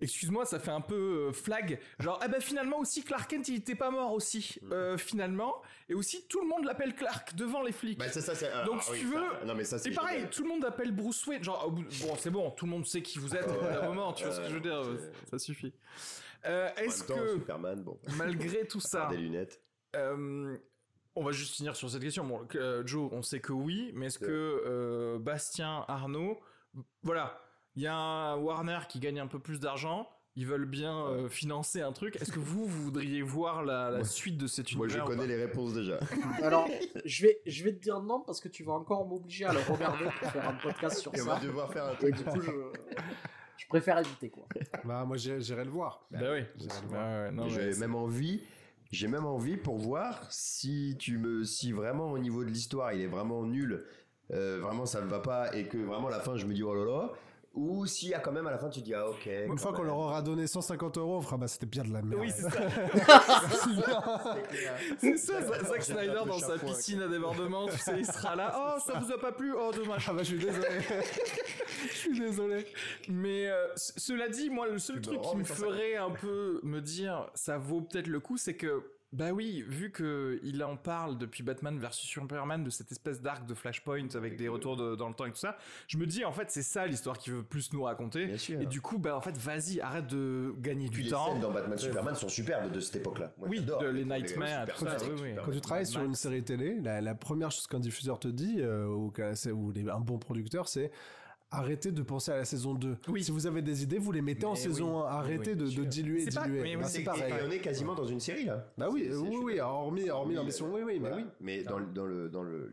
excuse-moi, 0.00 0.44
ça 0.44 0.58
fait 0.58 0.72
un 0.72 0.80
peu 0.80 1.28
euh, 1.28 1.32
flag. 1.32 1.78
Genre, 2.00 2.18
ah 2.20 2.26
bah 2.26 2.40
finalement 2.40 2.78
aussi, 2.80 3.04
Clark 3.04 3.30
Kent, 3.30 3.46
il 3.48 3.54
était 3.58 3.76
pas 3.76 3.90
mort 3.92 4.12
aussi, 4.12 4.58
euh, 4.72 4.98
finalement. 4.98 5.62
Et 5.88 5.94
aussi, 5.94 6.26
tout 6.26 6.40
le 6.40 6.48
monde 6.48 6.64
l'appelle 6.64 6.94
Clark 6.96 7.36
devant 7.36 7.62
les 7.62 7.70
flics. 7.70 7.96
Bah, 7.98 8.08
ça, 8.08 8.20
ça, 8.20 8.34
c'est- 8.34 8.50
ah, 8.52 8.64
Donc, 8.64 8.78
ah 8.80 8.82
si 8.82 8.90
oui, 8.92 8.98
tu 9.02 9.12
ça- 9.12 9.20
veux, 9.20 9.46
non 9.46 9.54
mais 9.54 9.62
ça 9.64 9.78
c'est 9.78 9.90
C'est 9.90 9.94
pareil, 9.94 10.26
tout 10.32 10.42
le 10.42 10.48
monde 10.48 10.64
appelle 10.64 10.90
Bruce 10.90 11.24
Wayne. 11.28 11.44
Genre, 11.44 11.70
bon, 11.70 12.16
c'est 12.18 12.30
bon, 12.30 12.50
tout 12.50 12.64
le 12.64 12.72
monde 12.72 12.84
sait 12.86 13.02
qui 13.02 13.20
vous 13.20 13.36
êtes 13.36 13.46
au 13.48 13.54
bout 13.54 13.60
d'un 13.66 13.86
moment, 13.86 14.12
tu 14.12 14.24
vois 14.24 14.32
ce 14.34 14.40
que 14.40 14.48
je 14.48 14.54
veux 14.54 14.60
dire, 14.60 14.78
euh, 14.78 14.96
ça 15.30 15.38
suffit. 15.38 15.72
Euh, 16.46 16.68
Est-ce 16.76 17.04
que, 17.04 17.34
Superman, 17.34 17.80
bon, 17.84 18.00
malgré 18.16 18.66
tout 18.66 18.80
ça, 18.80 19.06
des 19.10 19.16
lunettes. 19.18 19.62
euh, 19.94 20.56
on 21.14 21.24
va 21.24 21.32
juste 21.32 21.54
finir 21.56 21.76
sur 21.76 21.90
cette 21.90 22.02
question. 22.02 22.24
Bon, 22.24 22.40
euh, 22.54 22.82
Joe, 22.86 23.08
on 23.12 23.22
sait 23.22 23.40
que 23.40 23.52
oui, 23.52 23.90
mais 23.94 24.06
est-ce 24.06 24.18
Ouais. 24.20 24.26
que 24.26 24.62
euh, 24.66 25.18
Bastien, 25.18 25.84
Arnaud, 25.88 26.38
voilà, 27.02 27.38
il 27.76 27.82
y 27.82 27.86
a 27.86 27.94
un 27.94 28.36
Warner 28.36 28.80
qui 28.88 28.98
gagne 29.00 29.20
un 29.20 29.26
peu 29.26 29.38
plus 29.38 29.60
d'argent, 29.60 30.08
ils 30.34 30.46
veulent 30.46 30.64
bien 30.64 31.06
euh, 31.08 31.28
financer 31.28 31.82
un 31.82 31.92
truc. 31.92 32.16
Est-ce 32.16 32.32
que 32.32 32.38
vous, 32.38 32.64
vous 32.64 32.84
voudriez 32.84 33.20
voir 33.20 33.62
la, 33.64 33.90
la 33.90 33.98
Moi- 33.98 34.06
suite 34.06 34.38
de 34.38 34.46
cette 34.46 34.72
Moi, 34.74 34.86
univers 34.86 35.04
je 35.06 35.12
ou 35.12 35.14
connais 35.14 35.26
les 35.26 35.36
réponses 35.36 35.74
déjà. 35.74 35.98
Alors, 36.42 36.66
je 37.04 37.26
vais, 37.26 37.40
je 37.44 37.64
vais 37.64 37.74
te 37.74 37.80
dire 37.82 38.00
non 38.00 38.20
parce 38.20 38.40
que 38.40 38.48
tu 38.48 38.64
vas 38.64 38.72
encore 38.72 39.06
m'obliger 39.06 39.44
à 39.44 39.52
le 39.52 39.60
regarder 39.60 40.04
pour 40.20 40.30
faire 40.30 40.48
un 40.48 40.54
podcast 40.54 40.98
sur 41.00 41.14
Et 41.14 41.20
on 41.20 41.26
va 41.26 41.38
ça. 41.38 41.44
devoir 41.46 41.70
faire 41.70 41.84
un 41.84 41.92
Et 41.92 41.96
truc. 41.96 42.14
du 42.16 42.24
coup, 42.24 42.40
je, 42.40 42.50
je 43.58 43.66
préfère 43.68 43.98
éviter 43.98 44.30
quoi. 44.30 44.46
Bah 44.84 45.04
moi 45.04 45.18
j'irai 45.18 45.64
le 45.64 45.70
voir. 45.70 46.06
Bah 46.10 46.18
oui. 46.22 46.26
Ouais, 46.28 46.46
voir. 46.88 47.24
ouais, 47.50 47.76
même 47.78 47.94
envie, 47.94 48.40
j'ai 48.92 49.08
même 49.08 49.24
envie 49.24 49.56
pour 49.56 49.78
voir 49.78 50.26
si 50.30 50.96
tu 50.98 51.18
me, 51.18 51.44
si 51.44 51.72
vraiment 51.72 52.12
au 52.12 52.18
niveau 52.18 52.44
de 52.44 52.50
l'histoire 52.50 52.92
il 52.92 53.00
est 53.00 53.06
vraiment 53.06 53.42
nul, 53.44 53.84
euh, 54.32 54.60
vraiment 54.60 54.86
ça 54.86 55.00
ne 55.00 55.06
va 55.06 55.18
pas 55.18 55.54
et 55.56 55.66
que 55.66 55.78
vraiment 55.78 56.08
à 56.08 56.10
la 56.10 56.20
fin 56.20 56.36
je 56.36 56.46
me 56.46 56.52
dis 56.54 56.62
oh 56.62 56.74
là 56.74 56.84
là, 56.84 57.12
ou 57.54 57.84
s'il 57.86 58.08
y 58.08 58.14
a 58.14 58.20
quand 58.20 58.32
même 58.32 58.46
à 58.46 58.50
la 58.50 58.58
fin 58.58 58.68
tu 58.70 58.80
dis 58.80 58.94
ah 58.94 59.08
ok. 59.08 59.28
Une 59.46 59.58
fois 59.58 59.72
qu'on 59.72 59.82
leur 59.82 59.98
aura 59.98 60.22
donné 60.22 60.46
150 60.46 60.98
euros, 60.98 61.18
on 61.18 61.20
fera 61.20 61.36
bah 61.36 61.48
c'était 61.48 61.66
bien 61.66 61.84
de 61.84 61.92
la 61.92 62.02
merde. 62.02 62.20
Oui, 62.20 62.30
c'est 62.34 62.42
ça. 62.42 62.50
C'est 64.98 65.16
ça, 65.16 65.42
Zack 65.42 65.82
Snyder 65.82 66.22
dans 66.26 66.38
sa 66.38 66.58
piscine 66.58 67.02
à 67.02 67.08
débordement, 67.08 67.66
tu 67.66 67.76
sais, 67.78 67.98
il 67.98 68.06
sera 68.06 68.36
là. 68.36 68.52
Oh, 68.62 68.78
ça 68.84 68.98
vous 68.98 69.12
a 69.12 69.18
pas 69.18 69.32
plu? 69.32 69.52
Oh, 69.56 69.70
dommage. 69.74 70.06
Ah 70.08 70.12
bah 70.12 70.22
je 70.22 70.36
suis 70.36 70.38
désolé. 70.38 70.68
je 71.88 71.96
suis 71.96 72.18
désolé. 72.18 72.66
Mais 73.08 73.48
euh, 73.48 73.66
cela 73.76 74.28
dit, 74.28 74.50
moi, 74.50 74.68
le 74.68 74.78
seul 74.78 75.00
truc 75.00 75.20
qui 75.20 75.36
me 75.36 75.42
les 75.42 75.48
150. 75.48 75.68
ferait 75.68 75.96
un 75.96 76.10
peu 76.10 76.60
me 76.62 76.80
dire 76.80 77.28
ça 77.34 77.58
vaut 77.58 77.80
peut-être 77.80 78.06
le 78.06 78.20
coup, 78.20 78.36
c'est 78.36 78.54
que 78.54 78.82
Bah 79.12 79.32
oui, 79.32 79.62
vu 79.68 79.90
que 79.90 80.40
il 80.42 80.64
en 80.64 80.76
parle 80.76 81.18
depuis 81.18 81.42
Batman 81.42 81.78
versus 81.78 82.08
Superman 82.08 82.64
de 82.64 82.70
cette 82.70 82.90
espèce 82.90 83.20
d'arc 83.20 83.44
de 83.44 83.52
Flashpoint 83.52 84.08
avec 84.14 84.36
des 84.36 84.48
retours 84.48 84.76
de- 84.76 84.96
dans 84.96 85.08
le 85.08 85.14
temps 85.14 85.26
et 85.26 85.30
tout 85.30 85.36
ça, 85.36 85.58
je 85.86 85.98
me 85.98 86.06
dis 86.06 86.24
en 86.24 86.32
fait 86.32 86.50
c'est 86.50 86.62
ça 86.62 86.86
l'histoire 86.86 87.18
qu'il 87.18 87.34
veut 87.34 87.42
plus 87.42 87.72
nous 87.74 87.82
raconter. 87.82 88.24
Bien 88.24 88.38
sûr. 88.38 88.60
Et 88.60 88.64
du 88.66 88.80
coup 88.80 88.98
bah 88.98 89.14
en 89.14 89.20
fait 89.20 89.36
vas-y 89.36 89.80
arrête 89.80 90.06
de 90.06 90.54
gagner 90.60 90.86
Puis 90.88 90.96
du 90.98 91.02
les 91.02 91.10
temps. 91.10 91.26
scènes 91.32 91.40
dans 91.42 91.50
Batman 91.52 91.76
Superman 91.76 92.14
sont 92.14 92.30
superbes 92.30 92.72
de 92.72 92.80
cette 92.80 92.96
époque-là. 92.96 93.34
Moi, 93.36 93.48
Oui, 93.50 93.60
de- 93.60 93.86
les 93.90 94.04
Nightmares, 94.06 94.66
ça, 94.78 94.96
oui, 95.04 95.20
oui. 95.22 95.28
Quand 95.44 95.50
tu 95.52 95.60
travailles 95.60 95.86
sur 95.86 96.02
une 96.02 96.14
série 96.14 96.42
télé, 96.42 96.80
la, 96.80 97.02
la 97.02 97.14
première 97.14 97.50
chose 97.50 97.66
qu'un 97.66 97.80
diffuseur 97.80 98.18
te 98.18 98.28
dit, 98.28 98.56
euh, 98.60 98.86
ou, 98.86 99.12
les- 99.72 99.90
un 99.90 100.00
bon 100.00 100.18
producteur, 100.18 100.68
c'est 100.68 100.90
arrêtez 101.52 101.92
de 101.92 102.02
penser 102.02 102.32
à 102.32 102.36
la 102.38 102.44
saison 102.44 102.74
2. 102.74 102.96
Oui. 103.08 103.22
Si 103.22 103.30
vous 103.30 103.46
avez 103.46 103.62
des 103.62 103.82
idées, 103.84 103.98
vous 103.98 104.10
les 104.10 104.22
mettez 104.22 104.44
en 104.46 104.54
Mais 104.54 104.58
saison 104.58 104.96
oui, 104.98 105.06
1. 105.06 105.10
Arrêtez 105.10 105.50
oui, 105.52 105.56
de, 105.74 105.84
diluer, 105.84 106.20
C'est 106.24 106.34
pas- 106.34 106.44
diluer. 106.46 106.62
mais 106.62 106.76
Bah, 106.76 106.84
c'est 106.88 107.02
pareil. 107.04 107.32
et 107.32 107.46
on 107.46 107.50
est 107.50 107.60
quasiment 107.60 107.94
dans 107.94 108.06
une 108.06 108.20
série 108.20 108.46
là. 108.46 108.72
Bah 108.76 108.88
oui, 108.90 109.08
oui, 109.12 109.36
oui, 109.42 109.60
hormis, 109.60 110.10
hormis 110.10 110.30
Oui, 110.30 110.34
l'ambition, 110.36 110.72
oui, 110.74 110.80
oui, 110.84 110.94
mais 110.94 110.98
Voilà. 111.10 111.16
oui. 111.16 111.24
Mais 111.40 111.62
dans, 111.62 111.78
le- 111.78 111.86
dans 111.86 112.06
le 112.06 112.28
dans 112.28 112.42
le 112.42 112.70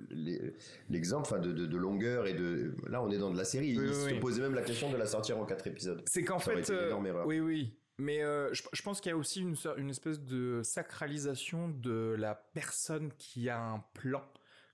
l'exemple 0.90 1.28
enfin 1.28 1.40
de, 1.40 1.52
de, 1.52 1.66
de 1.66 1.78
longueur 1.78 2.26
et 2.28 2.34
de 2.34 2.74
là 2.88 3.02
on 3.04 3.10
est 3.12 3.18
dans 3.18 3.32
de 3.32 3.38
la 3.38 3.44
série. 3.46 3.78
Oui, 3.78 3.84
Il 3.86 3.90
oui, 3.90 3.94
se 3.96 4.06
oui. 4.14 4.20
posait 4.20 4.42
même 4.42 4.56
la 4.56 4.62
question 4.64 4.92
de 4.92 4.98
la 4.98 5.06
sortir 5.06 5.38
en 5.38 5.46
quatre 5.46 5.68
épisodes. 5.68 6.04
C'est 6.08 6.24
qu'en 6.24 6.40
fait, 6.40 6.70
euh, 6.70 6.88
énorme 6.88 7.08
erreur. 7.08 7.28
oui, 7.28 7.40
oui. 7.40 7.76
Mais 8.02 8.24
euh, 8.24 8.54
je, 8.54 8.64
je 8.72 8.82
pense 8.82 9.02
qu'il 9.02 9.10
y 9.10 9.14
a 9.14 9.18
aussi 9.18 9.42
une, 9.42 9.56
une 9.78 9.90
espèce 9.90 10.22
de 10.22 10.62
sacralisation 10.64 11.68
de 11.68 12.16
la 12.18 12.34
personne 12.34 13.12
qui 13.18 13.50
a 13.50 13.62
un 13.62 13.84
plan 13.94 14.24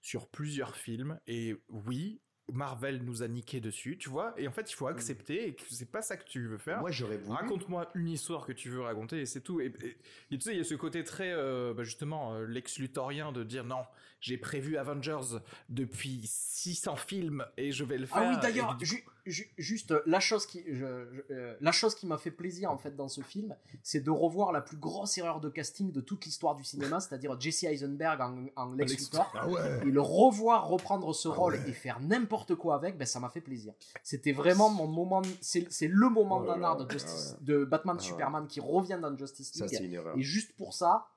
sur 0.03 0.27
plusieurs 0.27 0.75
films. 0.75 1.17
Et 1.25 1.55
oui, 1.69 2.21
Marvel 2.53 3.01
nous 3.03 3.23
a 3.23 3.27
niqué 3.27 3.59
dessus, 3.59 3.97
tu 3.97 4.09
vois. 4.09 4.33
Et 4.37 4.47
en 4.47 4.51
fait, 4.51 4.69
il 4.71 4.75
faut 4.75 4.87
accepter 4.87 5.47
et 5.47 5.55
que 5.55 5.63
c'est 5.69 5.91
pas 5.91 6.01
ça 6.01 6.15
que 6.15 6.25
tu 6.25 6.45
veux 6.47 6.57
faire. 6.59 6.79
Moi 6.81 6.91
j'aurais 6.91 7.17
voulu. 7.17 7.35
Raconte-moi 7.35 7.89
une 7.95 8.07
histoire 8.09 8.45
que 8.45 8.51
tu 8.53 8.69
veux 8.69 8.81
raconter 8.81 9.19
et 9.21 9.25
c'est 9.25 9.41
tout. 9.41 9.59
Et, 9.61 9.65
et- 9.83 9.97
et 10.31 10.37
tu 10.37 10.41
sais, 10.41 10.51
il 10.53 10.57
y 10.57 10.61
a 10.61 10.63
ce 10.63 10.75
côté 10.75 11.03
très, 11.03 11.31
euh, 11.33 11.73
bah, 11.73 11.83
justement, 11.83 12.33
euh, 12.35 12.45
Lex 12.45 12.77
Luthorien 12.79 13.31
de 13.31 13.43
dire 13.43 13.63
non, 13.63 13.83
j'ai 14.25 14.37
prévu 14.39 14.75
Avengers 14.77 15.37
depuis 15.69 16.21
600 16.25 16.95
films 16.95 17.45
et 17.57 17.71
je 17.71 17.83
vais 17.83 17.97
le 17.99 18.07
faire. 18.07 18.17
Ah 18.25 18.29
oui, 18.29 18.35
d'ailleurs, 18.41 18.75
du- 18.75 18.85
ju- 18.85 19.03
ju- 19.27 19.51
juste 19.57 19.91
euh, 19.91 20.01
la 20.07 20.19
chose 20.19 20.47
qui, 20.47 20.63
je- 20.67 20.73
je- 20.73 21.21
euh, 21.33 21.55
la 21.61 21.71
chose 21.71 21.93
qui 21.93 22.07
m'a 22.07 22.17
fait 22.17 22.31
plaisir 22.31 22.71
en 22.71 22.77
fait 22.77 22.95
dans 22.95 23.07
ce 23.07 23.21
film, 23.21 23.55
c'est 23.83 23.99
de 24.03 24.09
revoir 24.09 24.51
la 24.51 24.61
plus 24.61 24.77
grosse 24.77 25.15
erreur 25.19 25.39
de 25.41 25.49
casting 25.49 25.91
de 25.91 26.01
toute 26.01 26.25
l'histoire 26.25 26.55
du 26.55 26.63
cinéma, 26.63 26.99
c'est-à-dire 26.99 27.39
Jesse 27.39 27.65
Eisenberg 27.65 28.19
en, 28.19 28.45
en 28.55 28.71
Lex 28.73 28.97
Luthor, 28.97 29.31
Ah 29.35 29.47
ouais. 29.47 29.61
et 29.83 29.91
le 29.91 30.01
revoir 30.01 30.67
reprendre 30.69 31.13
ce 31.13 31.27
rôle 31.27 31.59
et 31.67 31.71
faire 31.73 31.99
n'importe 32.01 32.55
quoi 32.55 32.75
avec, 32.75 32.97
ben 32.97 33.05
ça 33.05 33.19
m'a 33.19 33.29
fait 33.29 33.41
plaisir. 33.41 33.73
C'était 34.01 34.31
vraiment 34.31 34.69
mon 34.71 34.87
moment, 34.87 35.21
c'est 35.41 35.71
c'est 35.71 35.87
le 35.87 36.09
moment 36.09 36.41
Oh 36.43 36.47
nanar 36.51 36.79
là, 36.79 36.83
de, 36.85 36.89
Justice, 36.91 37.35
ah 37.35 37.39
de 37.43 37.63
Batman 37.63 37.95
Ah 37.99 38.01
ouais. 38.01 38.07
Superman 38.07 38.47
qui 38.47 38.59
revient 38.59 38.97
dans 38.99 39.15
Justice 39.15 39.53
League, 39.55 39.69
c'est 39.71 39.83
une 39.85 39.93
erreur. 39.93 40.17
et 40.17 40.21
juste 40.23 40.55
pour 40.57 40.73
ça, 40.73 41.07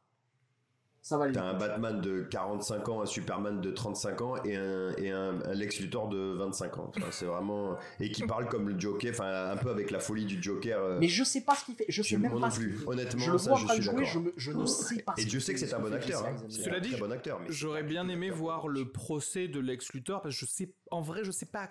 ça 1.08 1.16
va 1.16 1.30
T'as 1.30 1.42
un 1.44 1.54
Batman 1.54 2.00
de 2.00 2.22
45 2.22 2.88
ans, 2.88 3.02
un 3.02 3.06
Superman 3.06 3.60
de 3.60 3.70
35 3.70 4.20
ans 4.20 4.34
et 4.44 4.56
un, 4.56 4.90
et 4.98 5.10
un, 5.10 5.40
un 5.42 5.54
Lex 5.54 5.80
Luthor 5.80 6.08
de 6.08 6.34
25 6.38 6.78
ans. 6.78 6.92
Enfin, 6.96 7.06
c'est 7.10 7.24
vraiment 7.24 7.76
et 7.98 8.10
qui 8.10 8.24
parle 8.26 8.46
comme 8.48 8.68
le 8.68 8.78
Joker, 8.78 9.10
enfin 9.12 9.50
un 9.50 9.56
peu 9.56 9.70
avec 9.70 9.90
la 9.90 10.00
folie 10.00 10.26
du 10.26 10.42
Joker. 10.42 10.78
euh, 10.78 10.98
Mais 11.00 11.08
je 11.08 11.24
sais 11.24 11.40
pas 11.40 11.54
ce 11.54 11.64
qu'il 11.64 11.74
fait, 11.76 11.86
je 11.88 12.02
sais 12.02 12.16
même 12.18 12.32
pas 12.32 12.38
non 12.38 12.50
ce 12.50 12.58
qu'il 12.60 12.68
plus. 12.68 12.78
fait. 12.78 12.88
Honnêtement, 12.88 13.20
je 13.24 13.30
le 13.32 13.38
ça, 13.38 13.50
vois 13.50 13.58
en 13.58 13.60
je 13.60 13.64
train 13.66 13.76
de 13.76 13.82
suis 13.82 13.90
jouer, 13.90 13.94
d'accord. 14.04 14.12
je, 14.12 14.18
me- 14.18 14.34
je 14.36 14.52
ne 14.52 14.66
sais 14.66 15.02
pas. 15.02 15.14
Et 15.16 15.24
Dieu 15.24 15.40
sais 15.40 15.54
que 15.54 15.60
c'est 15.60 15.72
un 15.72 15.78
bon 15.80 15.92
acteur. 15.94 16.24
Hein. 16.26 16.36
Cela 16.48 16.80
dit, 16.80 16.94
bon 16.96 17.10
J'aurais 17.48 17.82
bien 17.84 18.08
aimé 18.08 18.28
acteur 18.28 18.30
voir 18.30 18.68
le 18.68 18.90
procès 18.90 19.48
de 19.48 19.60
Lex 19.60 19.92
Luthor 19.94 20.20
parce 20.22 20.34
que 20.38 20.44
je 20.46 20.50
sais, 20.50 20.74
en 20.90 21.00
vrai, 21.00 21.24
je 21.24 21.30
sais 21.30 21.46
pas 21.46 21.70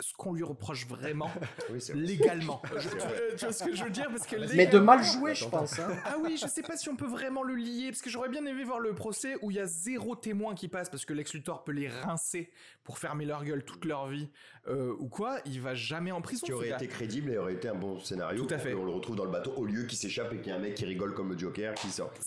ce 0.00 0.12
qu'on 0.14 0.32
lui 0.32 0.42
reproche 0.42 0.86
vraiment 0.86 1.30
Oui, 1.70 1.80
c'est 1.80 1.92
vrai. 1.92 2.02
légalement. 2.02 2.60
Je- 2.78 2.88
tu, 2.88 2.96
tu 3.36 3.44
vois 3.44 3.52
ce 3.52 3.64
que 3.64 3.74
je 3.74 3.84
veux 3.84 3.90
dire? 3.90 4.08
Parce 4.10 4.26
que 4.26 4.36
Mais 4.56 4.66
de 4.66 4.78
mal 4.78 5.02
joué, 5.04 5.34
je 5.34 5.44
pense. 5.46 5.78
hein. 5.78 5.88
Ah 6.04 6.16
oui, 6.20 6.36
je 6.40 6.46
sais 6.46 6.62
pas 6.62 6.76
si 6.76 6.88
on 6.88 6.96
peut 6.96 7.06
vraiment 7.06 7.42
le 7.42 7.54
lier 7.54 7.88
parce 7.90 8.02
que 8.02 8.10
j'aurais 8.10 8.28
bien 8.28 8.44
aimé 8.44 8.64
voir 8.64 8.80
le 8.80 8.94
procès 8.94 9.36
où 9.42 9.50
il 9.50 9.56
y 9.56 9.60
a 9.60 9.66
zéro 9.66 10.16
témoin 10.16 10.54
qui 10.54 10.68
passe 10.68 10.88
parce 10.90 11.04
que 11.04 11.12
Lex 11.12 11.32
Luthor 11.34 11.64
peut 11.64 11.72
les 11.72 11.88
rincer 11.88 12.50
pour 12.84 12.98
fermer 12.98 13.24
leur 13.24 13.44
gueule 13.44 13.64
toute 13.64 13.84
leur 13.84 14.08
vie 14.08 14.28
euh, 14.68 14.94
ou 14.98 15.08
quoi. 15.08 15.38
Il 15.46 15.60
va 15.60 15.74
jamais 15.74 16.12
en 16.12 16.20
prison. 16.20 16.46
qui 16.46 16.52
aurait 16.52 16.70
été 16.70 16.86
crédible 16.88 17.30
et 17.32 17.38
aurait 17.38 17.54
été 17.54 17.68
un 17.68 17.74
bon 17.74 17.98
scénario. 18.00 18.44
Tout 18.44 18.54
à 18.54 18.58
fait. 18.58 18.72
qu'on 18.72 18.84
le 18.84 18.92
retrouve 18.92 19.16
dans 19.16 19.24
le 19.24 19.30
bateau 19.30 19.52
au 19.56 19.64
lieu 19.64 19.84
qu'il 19.84 19.98
s'échappe 19.98 20.32
et 20.32 20.38
qu'il 20.38 20.48
y 20.48 20.50
a 20.52 20.56
un 20.56 20.60
mec 20.60 20.74
qui 20.74 20.84
rigole 20.84 21.14
comme 21.14 21.30
le 21.32 21.38
Joker 21.38 21.74
qui 21.74 21.88
sort. 21.90 22.12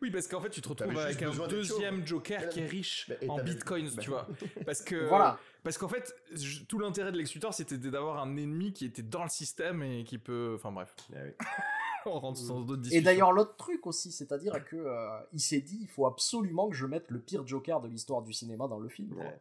Oui, 0.00 0.10
parce 0.10 0.26
qu'en 0.26 0.40
fait, 0.40 0.50
tu 0.50 0.60
te 0.60 0.68
retrouves 0.68 0.98
avec 0.98 1.22
un 1.22 1.30
deuxième 1.48 2.06
Joker 2.06 2.48
qui 2.48 2.60
est 2.60 2.66
riche 2.66 3.10
en 3.28 3.40
bitcoins, 3.42 3.90
tu 4.00 4.10
vois. 4.10 4.26
Parce 4.66 4.82
que 4.82 5.08
Voilà. 5.08 5.38
Parce 5.62 5.78
qu'en 5.78 5.88
fait, 5.88 6.14
je- 6.32 6.64
tout 6.64 6.78
l'intérêt 6.78 7.12
de 7.12 7.16
Lex 7.18 7.32
Luthor, 7.34 7.54
c'était 7.54 7.78
d'avoir 7.78 8.20
un 8.22 8.36
ennemi 8.36 8.72
qui 8.72 8.84
était 8.84 9.02
dans 9.02 9.22
le 9.22 9.28
système 9.28 9.82
et 9.82 10.02
qui 10.04 10.18
peut. 10.18 10.54
Enfin 10.56 10.72
bref, 10.72 10.94
oui. 11.10 11.18
on 12.06 12.18
rentre 12.18 12.44
dans 12.48 12.60
d'autres 12.62 12.80
Et 12.80 12.82
discussions. 12.82 13.04
d'ailleurs, 13.04 13.32
l'autre 13.32 13.54
truc 13.56 13.86
aussi, 13.86 14.10
c'est-à-dire 14.10 14.64
que 14.64 14.74
euh, 14.76 15.08
il 15.32 15.40
s'est 15.40 15.60
dit, 15.60 15.78
il 15.82 15.86
faut 15.88 16.06
absolument 16.06 16.68
que 16.68 16.74
je 16.74 16.84
mette 16.86 17.10
le 17.10 17.20
pire 17.20 17.46
Joker 17.46 17.80
de 17.80 17.86
l'histoire 17.88 18.22
du 18.22 18.32
cinéma 18.32 18.66
dans 18.66 18.80
le 18.80 18.88
film. 18.88 19.12
Ouais. 19.16 19.38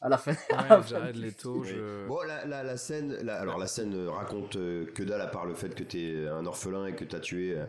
À 0.00 0.08
la 0.08 0.18
fin. 0.18 0.32
Ouais, 0.32 1.12
Leto, 1.12 1.60
Oui. 1.62 1.68
je. 1.68 2.06
Bon, 2.06 2.20
la, 2.26 2.44
la, 2.44 2.62
la 2.62 2.76
scène, 2.76 3.12
la- 3.22 3.40
alors 3.40 3.58
la 3.58 3.66
scène 3.66 3.94
euh, 3.94 4.10
raconte 4.10 4.54
euh, 4.56 4.86
que 4.92 5.02
dalle 5.02 5.20
à 5.22 5.26
part 5.26 5.44
le 5.46 5.54
fait 5.54 5.74
que 5.74 5.82
t'es 5.82 6.28
un 6.28 6.46
orphelin 6.46 6.86
et 6.86 6.94
que 6.94 7.04
t'as 7.04 7.20
tué 7.20 7.56
euh, 7.58 7.64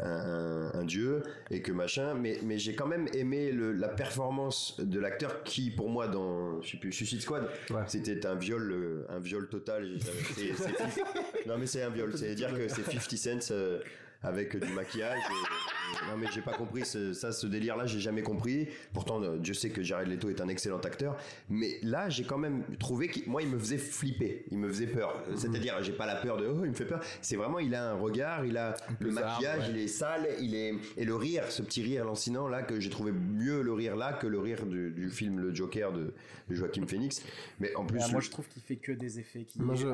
un, 0.00 0.84
dieu 0.84 1.22
et 1.50 1.60
que 1.62 1.72
machin, 1.72 2.14
mais, 2.14 2.38
mais 2.44 2.58
j'ai 2.58 2.74
quand 2.74 2.86
même 2.86 3.08
aimé 3.14 3.50
le, 3.52 3.72
la 3.72 3.88
performance 3.88 4.76
de 4.78 4.98
l'acteur 5.00 5.42
qui, 5.42 5.70
pour 5.70 5.88
moi, 5.90 6.08
dans 6.08 6.60
je 6.62 6.70
sais 6.72 6.76
plus, 6.78 6.92
Suicide 6.92 7.20
Squad, 7.20 7.48
Ouais. 7.70 7.82
c'était 7.86 8.24
un 8.26 8.34
viol, 8.34 8.70
euh, 8.72 9.04
un 9.08 9.18
viol 9.18 9.48
total. 9.48 9.88
C'est- 10.34 10.52
c'est 10.54 10.68
fif- 10.72 11.02
non 11.46 11.58
mais 11.58 11.66
c'est 11.66 11.82
un 11.82 11.90
viol, 11.90 12.12
c'est 12.16 12.34
dire 12.34 12.52
que 12.54 12.68
c'est 12.68 12.82
50 12.84 13.12
cents 13.42 13.52
euh, 13.54 13.80
avec 14.22 14.56
du 14.56 14.72
maquillage. 14.72 15.18
et- 15.18 16.08
non 16.10 16.18
mais 16.18 16.26
j'ai 16.34 16.42
pas 16.42 16.52
compris 16.52 16.84
ce- 16.84 17.14
ça, 17.14 17.32
ce 17.32 17.46
délire-là, 17.46 17.86
j'ai 17.86 17.98
jamais 17.98 18.22
compris. 18.22 18.68
Pourtant, 18.92 19.22
euh, 19.22 19.38
Dieu 19.38 19.54
sait 19.54 19.70
que 19.70 19.82
Jared 19.82 20.06
Leto 20.08 20.28
est 20.28 20.40
un 20.42 20.48
excellent 20.48 20.78
acteur, 20.80 21.16
mais 21.48 21.78
là, 21.82 22.08
j'ai 22.10 22.24
quand 22.24 22.36
même 22.36 22.62
trouvé 22.78 23.08
qu'il, 23.08 23.26
moi, 23.28 23.40
il 23.42 23.48
me 23.48 23.58
faisait 23.58 23.78
flipper, 23.78 24.44
il 24.50 24.58
me 24.58 24.68
faisait 24.68 24.86
peur. 24.86 25.22
C'est-à-dire, 25.34 25.82
j'ai 25.82 25.92
pas 25.92 26.04
la 26.06 26.16
peur 26.16 26.36
de, 26.36 26.46
oh, 26.46 26.64
il 26.64 26.70
me 26.70 26.74
fait 26.74 26.84
peur. 26.84 27.00
C'est 27.22 27.36
vraiment, 27.36 27.58
il 27.58 27.74
a 27.74 27.90
un 27.90 27.94
regard, 27.94 28.44
il 28.44 28.56
a 28.58 28.74
le 29.00 29.08
bizarre, 29.08 29.30
maquillage, 29.32 29.60
ouais. 29.60 29.70
il 29.70 29.78
est 29.78 29.88
sale, 29.88 30.28
il 30.40 30.54
est 30.54 30.74
et 30.98 31.04
le 31.06 31.14
rire, 31.14 31.50
ce 31.50 31.62
petit 31.62 31.82
rire 31.82 32.04
lancinant 32.04 32.48
là 32.48 32.62
que 32.62 32.78
j'ai 32.80 32.90
trouvé 32.90 33.12
mieux 33.12 33.62
le 33.62 33.72
rire 33.72 33.96
là 33.96 34.12
que 34.12 34.26
le 34.26 34.38
rire 34.38 34.66
du, 34.66 34.90
du 34.90 35.08
film 35.10 35.38
Le 35.40 35.54
Joker 35.54 35.92
de, 35.92 36.12
de 36.48 36.54
Joaquin 36.54 36.86
Phoenix. 36.86 37.22
Mais 37.60 37.74
en 37.76 37.84
plus, 37.86 37.98
Ouais, 38.00 38.04
moi, 38.10 38.20
le- 38.20 38.24
je 38.26 38.30
trouve 38.30 38.46
qu'il 38.48 38.62
fait 38.62 38.76
que 38.76 38.92
des 38.92 39.18
effets. 39.20 39.44
Qui, 39.44 39.60
Moi, 39.62 39.74
je- 39.74 39.86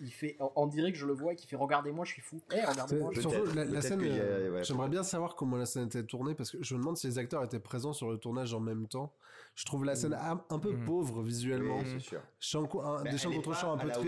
il, 0.00 0.10
fait, 0.12 0.36
on- 0.56 0.66
dirait 0.66 0.90
que 0.92 0.98
je 0.98 1.06
le 1.06 1.12
vois 1.12 1.32
et 1.34 1.36
qu'il 1.36 1.48
fait 1.48 1.56
regardez-moi, 1.56 2.04
je 2.04 2.12
suis 2.14 2.22
fou. 2.22 2.40
Eh, 2.52 2.64
regardez-moi. 2.64 3.10
je 3.14 3.20
suis 3.20 3.28
La, 3.54 3.64
la 3.64 3.80
scène, 3.80 4.00
euh, 4.02 4.50
ouais, 4.50 4.64
j'aimerais 4.64 4.88
bien 4.88 5.02
savoir 5.02 5.34
comment 5.34 5.56
la 5.56 5.66
scène 5.66 5.86
était 5.86 6.04
tournée 6.04 6.34
parce 6.34 6.50
que 6.50 6.62
je 6.62 6.74
me 6.74 6.80
demande 6.80 6.96
si 6.96 7.06
les 7.06 7.18
acteurs 7.18 7.42
étaient 7.44 7.60
présents 7.60 7.92
sur 7.92 8.10
le 8.10 8.18
tournage 8.18 8.54
en 8.54 8.60
même 8.60 8.86
temps. 8.86 9.14
Je 9.56 9.64
trouve 9.66 9.84
la 9.84 9.94
scène 9.94 10.14
un, 10.14 10.40
un 10.50 10.58
peu 10.58 10.72
Mm. 10.72 10.84
pauvre 10.84 11.22
visuellement. 11.22 11.78
Oui, 11.78 11.84
c'est 11.86 12.00
sûr. 12.00 12.20
Un- 12.82 13.02
Bah, 13.04 13.10
des 13.10 13.16
est 13.32 13.36
contre 13.36 13.50
pas 13.52 13.56
champs 13.56 13.72
un 13.74 13.78
peu 13.78 13.86
hauteur. 13.88 14.02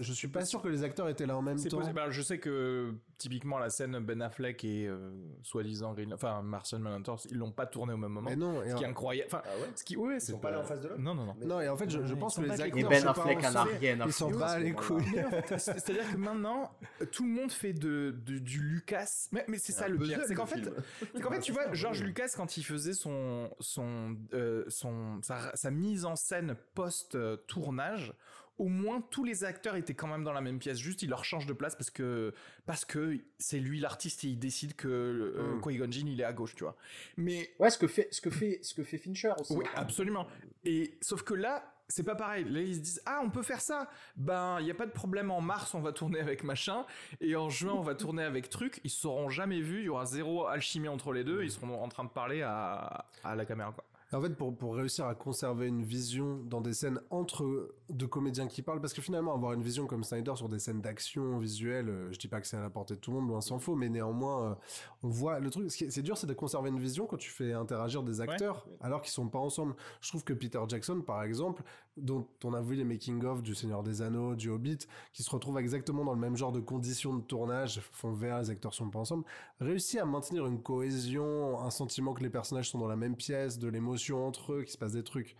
Je 0.00 0.12
suis 0.12 0.28
pas 0.28 0.44
sûr 0.44 0.62
que 0.62 0.68
les 0.68 0.84
acteurs 0.84 1.08
étaient 1.08 1.26
là 1.26 1.36
en 1.36 1.42
même 1.42 1.58
C'est 1.58 1.68
temps. 1.68 1.78
possible. 1.78 1.98
Alors, 1.98 2.12
je 2.12 2.22
sais 2.22 2.38
que 2.38 2.94
typiquement 3.18 3.58
la 3.58 3.70
scène 3.70 3.98
Ben 4.00 4.22
Affleck 4.22 4.62
et 4.64 4.86
euh, 4.86 5.10
soi-disant 5.42 5.94
Green, 5.94 6.12
enfin 6.14 6.42
Martian 6.42 6.78
Manhunter, 6.78 7.12
ils 7.30 7.36
l'ont 7.38 7.50
pas 7.52 7.66
tourné 7.66 7.92
au 7.92 7.96
même 7.96 8.12
moment. 8.12 8.30
Mais 8.30 8.36
non, 8.36 8.60
Ce 8.68 8.74
qui 8.76 8.84
est 8.84 8.86
incroyable. 8.86 9.28
Enfin, 9.32 9.42
Ah 9.44 9.60
ouais 9.60 9.68
ce 9.74 9.82
qui, 9.84 9.96
ouais, 9.96 10.20
c'est 10.20 10.32
sont 10.32 10.38
pas 10.38 10.50
là 10.52 10.60
en 10.60 10.64
face 10.64 10.80
de 10.80 10.88
l'autre 10.88 11.00
Non, 11.00 11.14
non, 11.14 11.26
non. 11.26 11.34
non, 11.44 11.60
et 11.60 11.68
en 11.68 11.76
fait, 11.76 11.90
je, 11.90 12.04
je 12.04 12.14
pense 12.14 12.36
ils 12.36 12.42
que 12.42 12.48
sont 12.48 12.52
les 12.52 12.56
pas 12.58 12.64
acteurs. 12.64 12.78
Et 12.78 12.84
Ben 12.84 13.04
pas 13.04 13.10
Affleck 13.10 13.38
en 13.38 13.54
a 13.56 13.60
en 13.62 13.64
rien 13.64 14.00
à 14.00 14.06
Ils 14.06 14.12
à 14.44 14.48
ce 14.58 14.60
les 14.60 14.72
couilles. 14.72 15.04
Mais 15.14 15.58
C'est-à-dire 15.58 16.12
que 16.12 16.16
maintenant, 16.16 16.70
tout 17.12 17.24
le 17.24 17.30
monde 17.30 17.50
fait 17.50 17.72
de, 17.72 18.10
du 18.38 18.60
Lucas. 18.60 19.28
Mais, 19.32 19.44
mais 19.48 19.58
c'est 19.58 19.72
ça 19.72 19.88
le 19.88 19.98
pire. 19.98 20.20
C'est 20.26 20.34
qu'en 20.34 20.46
fait, 20.46 20.60
tu 21.40 21.52
vois, 21.52 21.72
George 21.72 22.02
Lucas, 22.02 22.28
quand 22.36 22.56
il 22.56 22.62
faisait 22.64 22.92
son, 22.94 23.50
son, 23.60 24.16
euh, 24.32 24.64
son, 24.84 25.20
sa, 25.22 25.54
sa 25.56 25.70
mise 25.70 26.04
en 26.04 26.16
scène 26.16 26.56
post-tournage, 26.74 28.12
au 28.58 28.68
moins 28.68 29.00
tous 29.10 29.24
les 29.24 29.42
acteurs 29.44 29.74
étaient 29.76 29.94
quand 29.94 30.06
même 30.06 30.22
dans 30.22 30.32
la 30.32 30.40
même 30.40 30.58
pièce. 30.58 30.78
Juste, 30.78 31.02
il 31.02 31.10
leur 31.10 31.24
change 31.24 31.46
de 31.46 31.52
place 31.52 31.74
parce 31.74 31.90
que, 31.90 32.32
parce 32.66 32.84
que 32.84 33.18
c'est 33.38 33.58
lui 33.58 33.80
l'artiste 33.80 34.22
et 34.24 34.28
il 34.28 34.38
décide 34.38 34.76
que 34.76 34.88
euh, 34.88 35.56
Mm. 35.56 35.90
Jinn, 35.90 36.06
il 36.08 36.20
est 36.20 36.24
à 36.24 36.32
gauche, 36.32 36.54
tu 36.54 36.62
vois. 36.64 36.76
Mais 37.16 37.50
Ouais, 37.58 37.70
ce 37.70 37.78
que 37.78 37.88
fait, 37.88 38.08
ce 38.12 38.20
que 38.20 38.30
fait, 38.30 38.60
ce 38.62 38.74
que 38.74 38.84
fait 38.84 38.98
Fincher 38.98 39.32
aussi. 39.40 39.54
oui, 39.54 39.64
absolument. 39.74 40.26
Et 40.64 40.96
sauf 41.00 41.22
que 41.22 41.34
là, 41.34 41.64
c'est 41.88 42.04
pas 42.04 42.14
pareil. 42.14 42.44
Là, 42.44 42.60
ils 42.60 42.76
se 42.76 42.80
disent 42.80 43.02
ah, 43.06 43.20
on 43.24 43.28
peut 43.30 43.42
faire 43.42 43.60
ça. 43.60 43.90
Ben, 44.16 44.58
il 44.60 44.66
y 44.66 44.70
a 44.70 44.74
pas 44.74 44.86
de 44.86 44.92
problème. 44.92 45.30
En 45.32 45.40
mars, 45.40 45.74
on 45.74 45.80
va 45.80 45.92
tourner 45.92 46.20
avec 46.20 46.44
machin, 46.44 46.86
et 47.20 47.34
en 47.36 47.50
juin, 47.50 47.72
on 47.74 47.82
va 47.82 47.94
tourner 47.96 48.22
avec 48.22 48.48
truc. 48.50 48.80
Ils 48.84 48.90
se 48.90 49.00
seront 49.02 49.28
jamais 49.30 49.60
vus. 49.60 49.80
Il 49.80 49.84
y 49.86 49.88
aura 49.88 50.06
zéro 50.06 50.46
alchimie 50.46 50.88
entre 50.88 51.12
les 51.12 51.24
deux. 51.24 51.42
Ils 51.42 51.50
seront 51.50 51.82
en 51.82 51.88
train 51.88 52.04
de 52.04 52.08
parler 52.10 52.40
à, 52.42 53.04
à 53.24 53.34
la 53.34 53.44
caméra. 53.44 53.72
Quoi. 53.72 53.84
En 54.14 54.20
fait, 54.22 54.30
pour, 54.36 54.56
pour 54.56 54.76
réussir 54.76 55.06
à 55.06 55.14
conserver 55.14 55.66
une 55.66 55.82
vision 55.82 56.40
dans 56.44 56.60
des 56.60 56.72
scènes 56.72 57.00
entre 57.10 57.74
deux 57.90 58.06
comédiens 58.06 58.46
qui 58.46 58.62
parlent, 58.62 58.80
parce 58.80 58.92
que 58.92 59.02
finalement, 59.02 59.34
avoir 59.34 59.52
une 59.54 59.62
vision 59.62 59.86
comme 59.86 60.04
Snyder 60.04 60.32
sur 60.36 60.48
des 60.48 60.58
scènes 60.60 60.80
d'action 60.80 61.38
visuelle, 61.38 61.88
euh, 61.88 62.12
je 62.12 62.18
dis 62.18 62.28
pas 62.28 62.40
que 62.40 62.46
c'est 62.46 62.56
à 62.56 62.60
la 62.60 62.70
portée 62.70 62.94
de 62.94 63.00
tout 63.00 63.10
le 63.10 63.18
monde, 63.18 63.28
loin 63.28 63.40
s'en 63.40 63.58
faut, 63.58 63.74
mais 63.74 63.88
néanmoins, 63.88 64.52
euh, 64.52 64.54
on 65.02 65.08
voit 65.08 65.40
le 65.40 65.50
truc. 65.50 65.70
ce 65.70 65.76
qui 65.76 65.84
est- 65.84 65.90
C'est 65.90 66.02
dur, 66.02 66.16
c'est 66.16 66.26
de 66.28 66.32
conserver 66.34 66.68
une 66.70 66.78
vision 66.78 67.06
quand 67.06 67.16
tu 67.16 67.30
fais 67.30 67.52
interagir 67.52 68.02
des 68.04 68.20
acteurs 68.20 68.66
alors 68.80 69.02
qu'ils 69.02 69.12
sont 69.12 69.28
pas 69.28 69.38
ensemble. 69.40 69.74
Je 70.00 70.08
trouve 70.08 70.22
que 70.24 70.32
Peter 70.32 70.60
Jackson, 70.68 71.00
par 71.00 71.22
exemple, 71.24 71.62
dont 71.96 72.26
on 72.42 72.54
a 72.54 72.60
vu 72.60 72.74
les 72.74 72.84
making-of 72.84 73.42
du 73.42 73.54
Seigneur 73.54 73.82
des 73.82 74.02
Anneaux, 74.02 74.34
du 74.34 74.48
Hobbit, 74.50 74.78
qui 75.12 75.22
se 75.22 75.30
retrouvent 75.30 75.58
exactement 75.58 76.04
dans 76.04 76.12
le 76.14 76.18
même 76.20 76.36
genre 76.36 76.50
de 76.52 76.60
conditions 76.60 77.14
de 77.16 77.22
tournage, 77.22 77.80
fond 77.92 78.12
vert, 78.12 78.40
les 78.40 78.50
acteurs 78.50 78.74
sont 78.74 78.90
pas 78.90 78.98
ensemble, 78.98 79.24
réussit 79.60 80.00
à 80.00 80.04
maintenir 80.04 80.46
une 80.46 80.60
cohésion, 80.62 81.60
un 81.60 81.70
sentiment 81.70 82.12
que 82.14 82.22
les 82.22 82.30
personnages 82.30 82.70
sont 82.70 82.78
dans 82.78 82.88
la 82.88 82.96
même 82.96 83.16
pièce, 83.16 83.58
de 83.58 83.68
l'émotion 83.68 84.26
entre 84.26 84.54
eux, 84.54 84.62
qu'il 84.62 84.72
se 84.72 84.78
passe 84.78 84.92
des 84.92 85.04
trucs. 85.04 85.36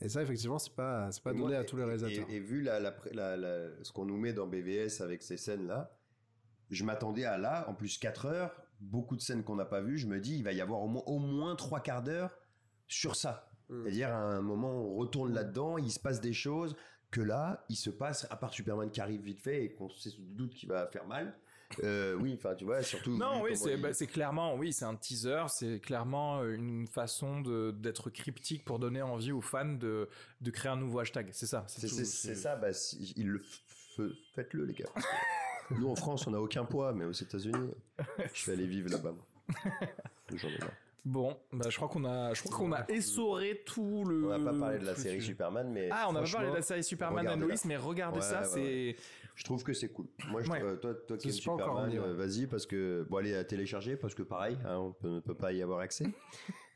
Et 0.00 0.08
ça, 0.08 0.22
effectivement, 0.22 0.58
c'est 0.58 0.74
pas, 0.74 1.12
c'est 1.12 1.22
pas 1.22 1.32
donné 1.32 1.48
Moi, 1.48 1.56
à 1.58 1.64
tous 1.64 1.76
les 1.76 1.82
et- 1.82 1.84
réalisateurs. 1.84 2.26
Et, 2.30 2.36
et 2.36 2.40
vu 2.40 2.62
la, 2.62 2.80
la- 2.80 2.96
la- 3.12 3.36
la- 3.36 3.68
ce 3.84 3.92
qu'on 3.92 4.06
nous 4.06 4.16
met 4.16 4.32
dans 4.32 4.46
BVS 4.46 5.02
avec 5.02 5.22
ces 5.22 5.36
scènes-là, 5.36 5.94
je 6.70 6.84
m'attendais 6.84 7.26
à 7.26 7.36
là, 7.36 7.68
en 7.68 7.74
plus 7.74 7.98
4 7.98 8.24
heures, 8.24 8.62
beaucoup 8.80 9.14
de 9.14 9.20
scènes 9.20 9.44
qu'on 9.44 9.56
n'a 9.56 9.66
pas 9.66 9.82
vues, 9.82 9.98
je 9.98 10.06
me 10.06 10.18
dis, 10.20 10.36
il 10.38 10.42
va 10.42 10.52
y 10.52 10.62
avoir 10.62 10.80
au 10.80 10.88
moins, 10.88 11.02
au 11.04 11.18
moins 11.18 11.54
3 11.54 11.80
quarts 11.80 12.02
d'heure 12.02 12.38
sur 12.88 13.14
ça. 13.14 13.51
Mm. 13.68 13.82
C'est-à-dire, 13.82 14.08
à 14.10 14.18
un 14.36 14.42
moment, 14.42 14.70
on 14.72 14.94
retourne 14.96 15.32
là-dedans, 15.32 15.78
il 15.78 15.90
se 15.90 16.00
passe 16.00 16.20
des 16.20 16.32
choses 16.32 16.74
que 17.10 17.20
là, 17.20 17.64
il 17.68 17.76
se 17.76 17.90
passe, 17.90 18.26
à 18.30 18.36
part 18.36 18.52
Superman 18.54 18.90
qui 18.90 19.00
arrive 19.00 19.20
vite 19.22 19.40
fait 19.40 19.64
et 19.64 19.72
qu'on 19.74 19.88
se 19.90 20.08
doute 20.18 20.54
qu'il 20.54 20.68
va 20.68 20.86
faire 20.86 21.06
mal. 21.06 21.36
Euh, 21.84 22.14
oui, 22.16 22.34
enfin, 22.36 22.54
tu 22.54 22.64
vois, 22.64 22.82
surtout. 22.82 23.16
Non, 23.16 23.42
oui, 23.42 23.52
comment 23.52 23.64
c'est 23.64 23.74
il- 23.74 23.80
bah, 23.82 23.94
c'est 23.94 24.06
clairement, 24.06 24.54
oui, 24.56 24.74
c'est 24.74 24.84
un 24.84 24.94
teaser, 24.94 25.44
c'est 25.48 25.80
clairement 25.80 26.40
euh, 26.42 26.52
une 26.54 26.86
façon 26.86 27.40
d'être 27.72 28.10
cryptique 28.10 28.64
pour 28.64 28.78
donner 28.78 29.00
envie 29.00 29.32
aux 29.32 29.40
fans 29.40 29.64
de, 29.74 30.08
de 30.42 30.50
créer 30.50 30.70
un 30.70 30.76
nouveau 30.76 30.98
hashtag. 30.98 31.28
C'est 31.32 31.46
ça. 31.46 31.64
C'est 31.66 31.88
ça, 32.34 32.56
bah, 32.56 32.72
si- 32.74 33.14
il 33.16 33.28
le 33.28 33.42
faites-le, 34.34 34.64
les 34.66 34.74
gars. 34.74 34.88
Nous, 35.70 35.88
en 35.88 35.94
France, 35.96 36.26
on 36.26 36.30
n'a 36.32 36.40
aucun 36.40 36.64
poids, 36.66 36.92
mais 36.92 37.04
aux 37.06 37.12
États-Unis, 37.12 37.70
je 38.34 38.46
vais 38.46 38.52
aller 38.52 38.66
vivre 38.66 38.90
là-bas. 38.90 39.14
J'en 40.34 40.48
ai 40.48 40.58
marre. 40.58 40.70
Bon, 41.04 41.36
bah, 41.52 41.66
je 41.68 41.76
crois 41.76 41.88
qu'on 41.88 42.04
a, 42.04 42.32
je 42.32 42.42
crois 42.42 42.56
qu'on 42.56 42.72
a 42.72 42.86
essoré 42.88 43.62
tout 43.66 44.04
le. 44.04 44.26
On 44.32 44.38
n'a 44.38 44.52
pas 44.52 44.56
parlé 44.58 44.78
de 44.78 44.84
la 44.86 44.94
série. 44.94 45.20
Superman, 45.20 45.68
mais. 45.72 45.88
Ah, 45.90 46.06
on 46.08 46.12
n'a 46.12 46.22
pas 46.22 46.30
parlé 46.30 46.50
de 46.50 46.54
la 46.54 46.62
série 46.62 46.84
Superman 46.84 47.28
and. 47.28 47.36
Lois, 47.38 47.54
mais 47.64 47.76
regardez 47.76 48.18
Ouais, 48.18 48.24
ça, 48.24 48.40
ouais, 48.42 48.46
c'est. 48.46 48.96
Je 49.34 49.44
trouve 49.44 49.64
que 49.64 49.72
c'est 49.72 49.88
cool. 49.88 50.06
Moi, 50.28 50.42
je 50.42 50.50
Ouais. 50.50 50.60
trouve- 50.60 50.78
toi, 50.78 50.94
toi 50.94 51.16
qui 51.16 51.28
aimes 51.28 51.34
suis 51.34 51.44
pas 51.46 51.52
encore 51.52 51.84
Superman, 51.90 52.10
euh, 52.10 52.14
vas-y, 52.14 52.46
parce 52.46 52.66
que. 52.66 53.04
Bon, 53.10 53.16
allez 53.16 53.34
à 53.34 53.42
télécharger, 53.42 53.96
parce 53.96 54.14
que 54.14 54.22
pareil, 54.22 54.56
hein, 54.64 54.76
on 54.76 54.92
peut- 54.92 55.08
ne 55.08 55.20
peut 55.20 55.34
pas 55.34 55.52
y 55.52 55.60
avoir 55.62 55.80
accès. 55.80 56.06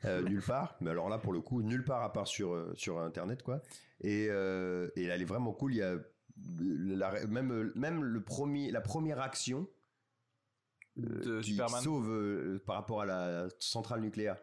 Euh, 0.05 0.21
nulle 0.29 0.41
part. 0.41 0.75
Mais 0.81 0.89
alors 0.89 1.07
là, 1.07 1.19
pour 1.19 1.31
le 1.31 1.39
coup, 1.39 1.61
nulle 1.61 1.85
part 1.85 2.03
à 2.03 2.11
part 2.11 2.27
sur, 2.27 2.53
euh, 2.53 2.73
sur 2.75 2.99
Internet, 2.99 3.43
quoi. 3.43 3.61
Et, 4.01 4.27
euh, 4.29 4.89
et 4.97 5.05
elle 5.05 5.21
est 5.21 5.25
vraiment 5.25 5.53
cool. 5.53 5.73
Il 5.73 5.77
y 5.77 5.81
a. 5.83 5.95
la- 6.59 7.25
même, 7.27 7.71
même 7.75 8.03
le 8.03 8.21
premier, 8.21 8.69
la 8.71 8.81
première 8.81 9.19
action 9.21 9.61
euh, 9.61 9.71
De 10.97 11.41
qui 11.41 11.51
Superman. 11.51 11.81
sauve 11.81 12.09
euh, 12.11 12.59
par 12.65 12.75
rapport 12.75 13.01
à 13.01 13.05
la 13.05 13.47
centrale 13.59 14.01
nucléaire. 14.01 14.37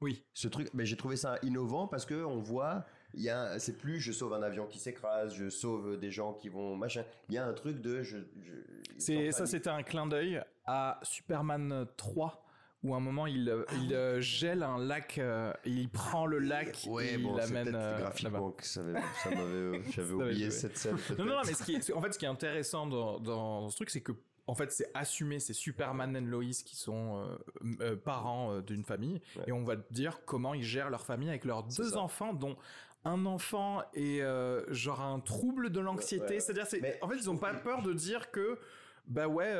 Oui. 0.00 0.24
Ce 0.34 0.48
truc, 0.48 0.68
mais 0.72 0.86
j'ai 0.86 0.96
trouvé 0.96 1.16
ça 1.16 1.38
innovant 1.42 1.86
parce 1.86 2.06
que 2.06 2.14
on 2.24 2.38
voit, 2.40 2.84
il 3.14 3.20
y 3.22 3.28
a, 3.28 3.58
c'est 3.58 3.76
plus 3.76 4.00
je 4.00 4.12
sauve 4.12 4.32
un 4.32 4.42
avion 4.42 4.66
qui 4.66 4.78
s'écrase, 4.78 5.34
je 5.34 5.50
sauve 5.50 5.98
des 5.98 6.10
gens 6.10 6.32
qui 6.32 6.48
vont 6.48 6.74
machin. 6.74 7.04
Il 7.28 7.34
y 7.34 7.38
a 7.38 7.46
un 7.46 7.52
truc 7.52 7.80
de 7.82 8.02
je. 8.02 8.16
je 8.42 8.52
C'est 8.98 9.30
ça, 9.30 9.44
c'était 9.46 9.68
un 9.70 9.82
clin 9.82 10.06
d'œil 10.06 10.42
à 10.64 10.98
Superman 11.02 11.86
3 11.96 12.46
où 12.82 12.94
à 12.94 12.96
un 12.96 13.00
moment 13.00 13.26
il, 13.26 13.46
euh, 13.50 13.62
il 13.82 13.92
euh, 13.92 14.22
gèle 14.22 14.62
un 14.62 14.78
lac, 14.78 15.18
euh, 15.18 15.52
il 15.66 15.90
prend 15.90 16.24
le 16.24 16.38
lac 16.38 16.86
Ouais, 16.88 17.12
et 17.12 17.18
bon, 17.18 17.34
il 17.34 17.36
l'amène 17.36 17.74
euh, 17.74 17.98
graphiquement 17.98 18.52
que 18.52 18.64
ça, 18.64 18.80
avait- 18.80 18.98
ça 19.22 19.30
m'avait, 19.34 19.82
j'avais 19.90 20.12
oublié 20.14 20.50
cette 20.50 20.78
scène. 20.78 20.96
Non, 21.18 21.26
non, 21.26 21.34
non, 21.34 21.40
mais 21.46 21.52
ce 21.52 21.62
qui 21.62 21.74
est, 21.74 21.92
en 21.92 22.00
fait, 22.00 22.14
ce 22.14 22.18
qui 22.18 22.24
est 22.24 22.28
intéressant 22.28 22.86
dans, 22.86 23.20
dans 23.20 23.68
ce 23.68 23.76
truc, 23.76 23.90
c'est 23.90 24.00
que, 24.00 24.12
en 24.50 24.54
fait, 24.54 24.72
c'est 24.72 24.90
assumé, 24.94 25.38
c'est 25.38 25.52
Superman 25.52 26.16
et 26.16 26.20
Lois 26.20 26.44
qui 26.64 26.76
sont 26.76 27.16
euh, 27.24 27.38
euh, 27.80 27.96
parents 27.96 28.52
euh, 28.52 28.60
d'une 28.62 28.84
famille, 28.84 29.20
Ouais. 29.36 29.44
et 29.46 29.52
on 29.52 29.62
va 29.64 29.76
te 29.76 29.92
dire 29.92 30.24
comment 30.24 30.54
ils 30.54 30.62
gèrent 30.64 30.90
leur 30.90 31.04
famille 31.06 31.28
avec 31.28 31.44
leurs 31.44 31.62
deux 31.64 31.90
ça. 31.90 31.98
enfants, 31.98 32.34
dont 32.34 32.56
un 33.04 33.24
enfant 33.26 33.82
est 33.94 34.20
euh, 34.22 34.62
genre 34.72 35.00
un 35.00 35.20
trouble 35.20 35.70
de 35.70 35.80
l'anxiété. 35.80 36.34
Ouais. 36.34 36.40
C'est-à-dire, 36.40 36.66
en 37.00 37.08
fait, 37.08 37.16
ils 37.16 37.30
ont 37.30 37.38
pas 37.38 37.54
peur 37.68 37.82
de 37.82 37.92
dire 37.92 38.30
que, 38.30 38.58
bah 39.06 39.28
ouais. 39.28 39.54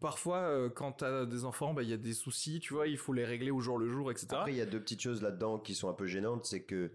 Parfois, 0.00 0.38
euh, 0.38 0.70
quand 0.70 0.92
t'as 0.92 1.26
des 1.26 1.44
enfants, 1.44 1.74
bah, 1.74 1.82
il 1.82 1.90
y 1.90 1.92
a 1.92 1.98
des 1.98 2.14
soucis, 2.14 2.60
tu 2.60 2.72
vois, 2.72 2.86
il 2.88 2.96
faut 2.96 3.12
les 3.12 3.26
régler 3.26 3.50
au 3.50 3.60
jour 3.60 3.76
le 3.78 3.88
jour, 3.90 4.10
etc. 4.10 4.26
Après, 4.30 4.52
il 4.52 4.56
y 4.56 4.62
a 4.62 4.66
deux 4.66 4.80
petites 4.80 5.02
choses 5.02 5.20
là-dedans 5.20 5.58
qui 5.58 5.74
sont 5.74 5.90
un 5.90 5.92
peu 5.92 6.06
gênantes, 6.06 6.46
c'est 6.46 6.62
que 6.62 6.92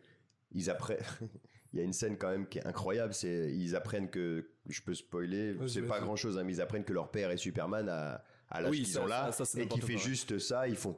ils 0.51 0.71
apprennent. 0.71 0.97
Il 1.77 1.81
y 1.81 1.83
a 1.83 1.85
une 1.85 1.93
scène 1.93 2.17
quand 2.17 2.29
même 2.31 2.47
qui 2.47 2.57
est 2.57 2.65
incroyable, 2.65 3.13
c'est 3.13 3.53
ils 3.53 3.75
apprennent 3.75 4.09
que 4.09 4.49
je 4.67 4.81
peux 4.81 4.95
spoiler, 4.95 5.55
c'est 5.67 5.83
pas 5.83 5.99
grand-chose, 5.99 6.35
hein, 6.39 6.43
mais 6.43 6.53
ils 6.53 6.61
apprennent 6.61 6.83
que 6.83 6.91
leur 6.93 7.11
père 7.11 7.29
est 7.29 7.37
Superman 7.37 7.87
à, 7.87 8.23
à 8.49 8.61
l'âge 8.61 8.71
Oui, 8.71 8.81
qu'ils 8.81 8.97
ont 8.99 9.05
là, 9.05 9.25
ça- 9.27 9.31
ça, 9.31 9.45
c'est 9.45 9.61
et 9.61 9.67
qui 9.67 9.79
fait 9.81 9.97
juste 9.97 10.39
ça, 10.39 10.67
ils 10.67 10.75
font. 10.75 10.97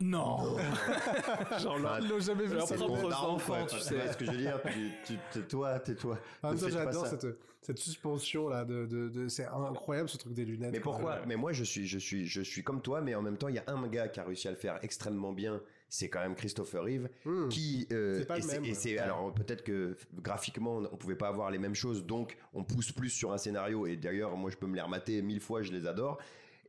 non, 0.00 0.58
genre 1.58 1.76
Enfin, 1.78 1.98
Ils 2.02 2.08
l'ont 2.08 2.20
jamais 2.20 2.44
vu. 2.46 2.56
Daron, 2.56 3.34
enfants, 3.36 3.54
quoi, 3.56 3.66
tu 3.66 3.78
sais. 3.80 4.12
ce 4.12 4.16
que 4.18 4.26
je 4.26 4.30
veux 4.32 4.36
dire? 4.36 4.60
Tu, 4.70 4.90
tu- 5.06 5.18
tais-toi, 5.32 5.80
tais-toi. 5.80 6.18
En 6.42 6.48
même 6.48 6.56
Ne 6.56 6.60
temps, 6.60 6.66
faites 6.66 6.74
pas 6.76 6.84
j'adore 6.84 7.06
cette, 7.06 7.26
cette 7.62 7.78
suspension 7.78 8.48
là 8.48 8.64
de, 8.66 8.84
de, 8.84 9.08
de- 9.08 9.28
c'est 9.28 9.46
incroyable 9.46 10.10
ce 10.10 10.18
truc 10.18 10.34
des 10.34 10.44
lunettes. 10.44 10.72
Mais 10.72 10.80
quoi. 10.80 10.92
pourquoi? 10.92 11.20
Mais 11.26 11.36
moi, 11.36 11.52
je 11.52 11.64
suis, 11.64 11.86
je 11.86 11.98
suis, 11.98 12.26
je 12.26 12.42
suis 12.42 12.62
comme 12.62 12.82
toi, 12.82 13.00
mais 13.00 13.14
en 13.14 13.22
même 13.22 13.38
temps, 13.38 13.48
il 13.48 13.54
y 13.54 13.58
a 13.58 13.64
un 13.66 13.88
gars 13.88 14.08
qui 14.08 14.20
a 14.20 14.24
réussi 14.24 14.46
à 14.46 14.50
le 14.50 14.58
faire 14.58 14.78
extrêmement 14.82 15.32
bien. 15.32 15.60
C'est 15.88 16.08
quand 16.10 16.20
même 16.20 16.34
Christopher 16.34 16.82
Reeve, 16.84 17.08
Hmm. 17.24 17.48
qui 17.48 17.86
euh, 17.92 18.24
pas 18.26 18.38
et 18.38 18.42
c'est- 18.74 18.92
ouais. 18.92 18.98
alors 18.98 19.32
peut-être 19.32 19.64
que 19.64 19.96
graphiquement, 20.22 20.82
on 20.92 20.96
pouvait 20.96 21.16
pas 21.16 21.28
avoir 21.28 21.50
les 21.50 21.58
mêmes 21.58 21.74
choses, 21.74 22.04
donc 22.04 22.36
on 22.52 22.62
pousse 22.62 22.92
plus 22.92 23.10
sur 23.10 23.32
un 23.32 23.38
scénario. 23.38 23.86
Et 23.86 23.96
d'ailleurs, 23.96 24.36
moi, 24.36 24.50
je 24.50 24.56
peux 24.56 24.66
me 24.66 24.74
les 24.76 24.82
remater 24.82 25.22
mille 25.22 25.40
fois, 25.40 25.62
je 25.62 25.72
les 25.72 25.86
adore. 25.86 26.18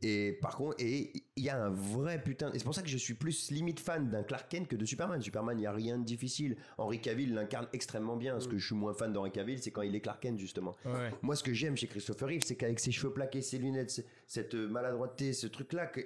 Et 0.02 0.38
par 0.42 0.56
contre, 0.56 0.78
et 0.80 1.12
il 1.36 1.44
y 1.44 1.50
a 1.50 1.62
un 1.62 1.70
vrai 1.72 2.24
putain. 2.24 2.54
Et 2.54 2.58
c'est 2.60 2.64
pour 2.64 2.74
ça 2.74 2.82
que 2.82 2.88
je 2.88 2.96
suis 2.98 3.16
plus 3.16 3.52
limite 3.52 3.82
fan 3.82 4.10
d'un 4.10 4.24
Clark 4.24 4.50
Kent 4.50 4.70
que 4.70 4.78
de 4.78 4.86
Superman. 4.86 5.22
Superman, 5.22 5.60
il 5.60 5.64
y 5.64 5.66
a 5.66 5.74
rien 5.74 5.98
de 5.98 6.06
difficile. 6.06 6.56
Henry 6.78 7.02
Cavill 7.02 7.34
l'incarne 7.34 7.68
extrêmement 7.74 8.16
bien. 8.16 8.40
Ce 8.40 8.48
Hmm. 8.48 8.52
que 8.52 8.58
je 8.58 8.66
suis 8.66 8.76
moins 8.76 8.94
fan 8.94 9.12
d'Henry 9.12 9.32
Cavill, 9.32 9.62
c'est 9.62 9.72
quand 9.72 9.82
il 9.82 9.94
est 9.94 10.00
Clark 10.00 10.22
Kent 10.24 10.40
justement. 10.40 10.74
Ouais. 10.86 11.12
Moi, 11.22 11.36
ce 11.36 11.44
que 11.44 11.52
j'aime 11.52 11.76
chez 11.76 11.88
Christopher 11.88 12.30
Reeve, 12.30 12.44
c'est 12.46 12.56
qu'avec 12.56 12.80
ses 12.80 12.94
cheveux 12.94 13.12
plaqués, 13.12 13.42
ses 13.42 13.58
lunettes, 13.58 14.06
cette 14.32 14.54
maladroiteté, 14.54 15.34
ce 15.34 15.48
truc-là, 15.48 15.88
que- 15.88 16.02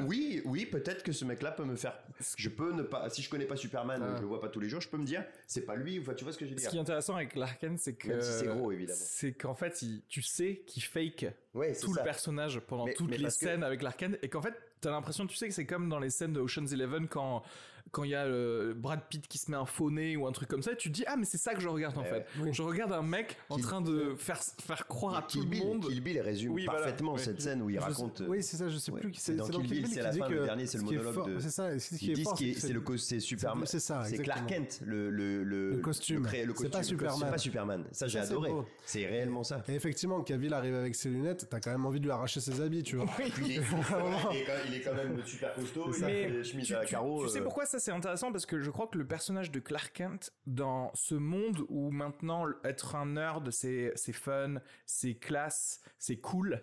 oui, 0.00 0.42
oui, 0.44 0.66
peut-être 0.66 1.04
que 1.04 1.12
ce 1.12 1.24
mec-là 1.24 1.52
peut 1.52 1.64
me 1.64 1.76
faire. 1.76 1.96
Je 2.36 2.48
peux 2.48 2.72
ne 2.72 2.82
pas, 2.82 3.08
si 3.08 3.22
je 3.22 3.30
connais 3.30 3.44
pas 3.44 3.54
Superman, 3.54 4.02
Ah. 4.04 4.14
je 4.16 4.20
le 4.20 4.26
vois 4.26 4.40
pas 4.40 4.48
tous 4.48 4.58
les 4.58 4.68
jours, 4.68 4.80
je 4.80 4.88
peux 4.88 4.96
me 4.98 5.04
dire, 5.04 5.24
c'est 5.46 5.60
pas 5.64 5.76
lui. 5.76 6.00
Enfin, 6.00 6.12
tu 6.14 6.24
vois 6.24 6.32
ce 6.32 6.38
que 6.38 6.44
je 6.44 6.50
veux 6.50 6.56
Ce 6.56 6.62
dire 6.62 6.70
qui 6.70 6.76
est 6.76 6.80
intéressant 6.80 7.14
avec 7.14 7.36
Larken, 7.36 7.78
c'est 7.78 7.92
que 7.94 8.08
Même 8.08 8.20
si 8.20 8.32
c'est 8.32 8.46
gros, 8.48 8.72
évidemment. 8.72 8.98
c'est 9.00 9.32
qu'en 9.32 9.54
fait, 9.54 9.80
il- 9.82 10.02
tu 10.08 10.22
sais 10.22 10.64
qu'il 10.66 10.82
fake 10.82 11.26
Ouais, 11.54 11.72
tout 11.80 11.94
ça. 11.94 12.00
le 12.00 12.04
personnage 12.04 12.58
pendant 12.58 12.86
Mais- 12.86 12.94
toutes 12.94 13.10
mais 13.10 13.16
les 13.18 13.24
que- 13.26 13.30
scènes 13.30 13.62
avec 13.62 13.80
Larken 13.82 14.18
et 14.22 14.28
qu'en 14.28 14.42
fait, 14.42 14.54
t'as 14.80 14.90
l'impression, 14.90 15.24
tu 15.28 15.36
sais 15.36 15.46
que 15.46 15.54
c'est 15.54 15.64
comme 15.66 15.88
dans 15.88 16.00
les 16.00 16.10
scènes 16.10 16.32
de 16.32 16.40
Ocean's 16.40 16.72
Eleven 16.72 17.06
quand 17.06 17.44
quand 17.90 18.04
il 18.04 18.10
y 18.10 18.14
a 18.14 18.24
euh, 18.24 18.72
Brad 18.74 19.00
Pitt 19.08 19.26
qui 19.28 19.38
se 19.38 19.50
met 19.50 19.56
un 19.56 19.66
faux 19.66 19.90
nez 19.90 20.16
ou 20.16 20.26
un 20.26 20.32
truc 20.32 20.48
comme 20.48 20.62
ça, 20.62 20.74
tu 20.74 20.88
te 20.90 20.94
dis 20.94 21.04
ah 21.06 21.16
mais 21.16 21.24
c'est 21.24 21.36
ça 21.38 21.54
que 21.54 21.60
je 21.60 21.68
regarde 21.68 21.98
en 21.98 22.02
Ouais, 22.02 22.24
fait. 22.42 22.52
Je 22.52 22.62
regarde 22.62 22.92
un 22.92 23.02
mec 23.02 23.36
en 23.50 23.56
Kill- 23.56 23.64
train 23.64 23.80
de 23.80 24.14
faire 24.16 24.40
faire 24.64 24.86
croire 24.86 25.16
à 25.16 25.22
tout 25.22 25.28
Kill 25.28 25.42
le 25.42 25.46
Bill, 25.48 25.64
monde. 25.64 25.86
Kill 25.88 26.00
Bill 26.00 26.20
résume 26.20 26.52
Oui, 26.52 26.64
parfaitement 26.66 27.16
cette 27.18 27.40
scène 27.40 27.60
où 27.62 27.68
il 27.70 27.76
Je 27.76 27.80
raconte. 27.80 28.20
euh, 28.22 28.26
Oui, 28.28 28.42
c'est 28.42 28.56
ça, 28.56 28.68
je 28.68 28.78
sais 28.78 28.92
plus. 28.92 29.12
C'est 29.14 29.34
Dans 29.36 29.46
c'est 29.46 29.52
Kill 29.52 29.62
Bill, 29.68 29.86
c'est 29.88 29.92
qui 29.94 29.98
la 30.00 30.12
fin, 30.12 30.28
le 30.28 30.44
dernier, 30.44 30.66
c'est 30.66 30.78
le 30.78 30.84
ce 30.84 30.88
qui 30.88 30.96
monologue 30.96 31.34
de- 31.34 31.40
C'est 31.40 31.50
ça, 31.50 31.74
et 31.74 31.78
ce 31.78 31.94
qui 31.96 32.12
est 32.12 32.22
fort, 32.22 32.38
c'est 32.38 32.52
c'est 32.54 32.72
le 32.72 32.80
co- 32.80 32.96
c'est 32.96 33.20
Superman. 33.20 33.66
c'est 33.66 33.80
ça, 33.80 34.04
C'est 34.04 34.18
Clark. 34.18 34.46
Kent, 34.48 34.80
le 34.86 35.10
le 35.10 35.42
le, 35.44 35.70
Le 35.72 35.76
costume. 35.78 36.22
le 36.24 36.28
C'est 36.30 36.38
pas 36.46 36.46
costume, 36.52 36.68
le 36.68 36.72
costume, 36.72 36.82
Superman. 36.98 37.30
pas 37.30 37.38
Superman. 37.38 37.84
Ça, 37.92 38.06
j'ai 38.06 38.18
c'est 38.20 38.24
adoré. 38.26 38.50
C'est 38.84 39.06
réellement 39.06 39.42
ça. 39.44 39.62
Et 39.68 39.74
effectivement, 39.74 40.22
Cavill 40.22 40.54
arrive 40.54 40.74
avec 40.74 40.94
ses 40.94 41.08
lunettes, 41.08 41.46
t'as 41.50 41.60
quand 41.60 41.70
même 41.70 41.84
envie 41.86 42.00
de 42.00 42.04
lui 42.04 42.12
arracher 42.12 42.40
ses 42.40 42.60
habits, 42.60 42.82
tu 42.82 42.96
vois. 42.96 43.06
Il 43.44 43.52
est, 43.58 44.80
quand- 44.80 44.94
même 44.94 45.20
super 45.24 45.54
costaud. 45.54 45.90
il 45.96 46.04
a 46.04 46.06
Mais 46.06 46.30
des 46.30 46.44
chemises 46.44 46.66
tu, 46.66 46.74
à 46.74 46.84
carreaux. 46.84 47.24
tu 47.24 47.30
sais 47.32 47.40
euh, 47.40 47.44
pourquoi 47.44 47.66
ça 47.72 47.78
c'est 47.78 47.90
intéressant 47.90 48.30
parce 48.32 48.44
que 48.44 48.60
je 48.60 48.70
crois 48.70 48.86
que 48.86 48.98
le 48.98 49.06
personnage 49.06 49.50
de 49.50 49.58
Clark 49.58 49.94
Kent 49.94 50.34
dans 50.46 50.90
ce 50.92 51.14
monde 51.14 51.64
où 51.70 51.90
maintenant 51.90 52.46
être 52.64 52.96
un 52.96 53.06
nerd 53.06 53.50
c'est 53.50 53.92
c'est 53.96 54.12
fun, 54.12 54.56
c'est 54.84 55.14
classe, 55.14 55.80
c'est 55.98 56.18
cool 56.18 56.62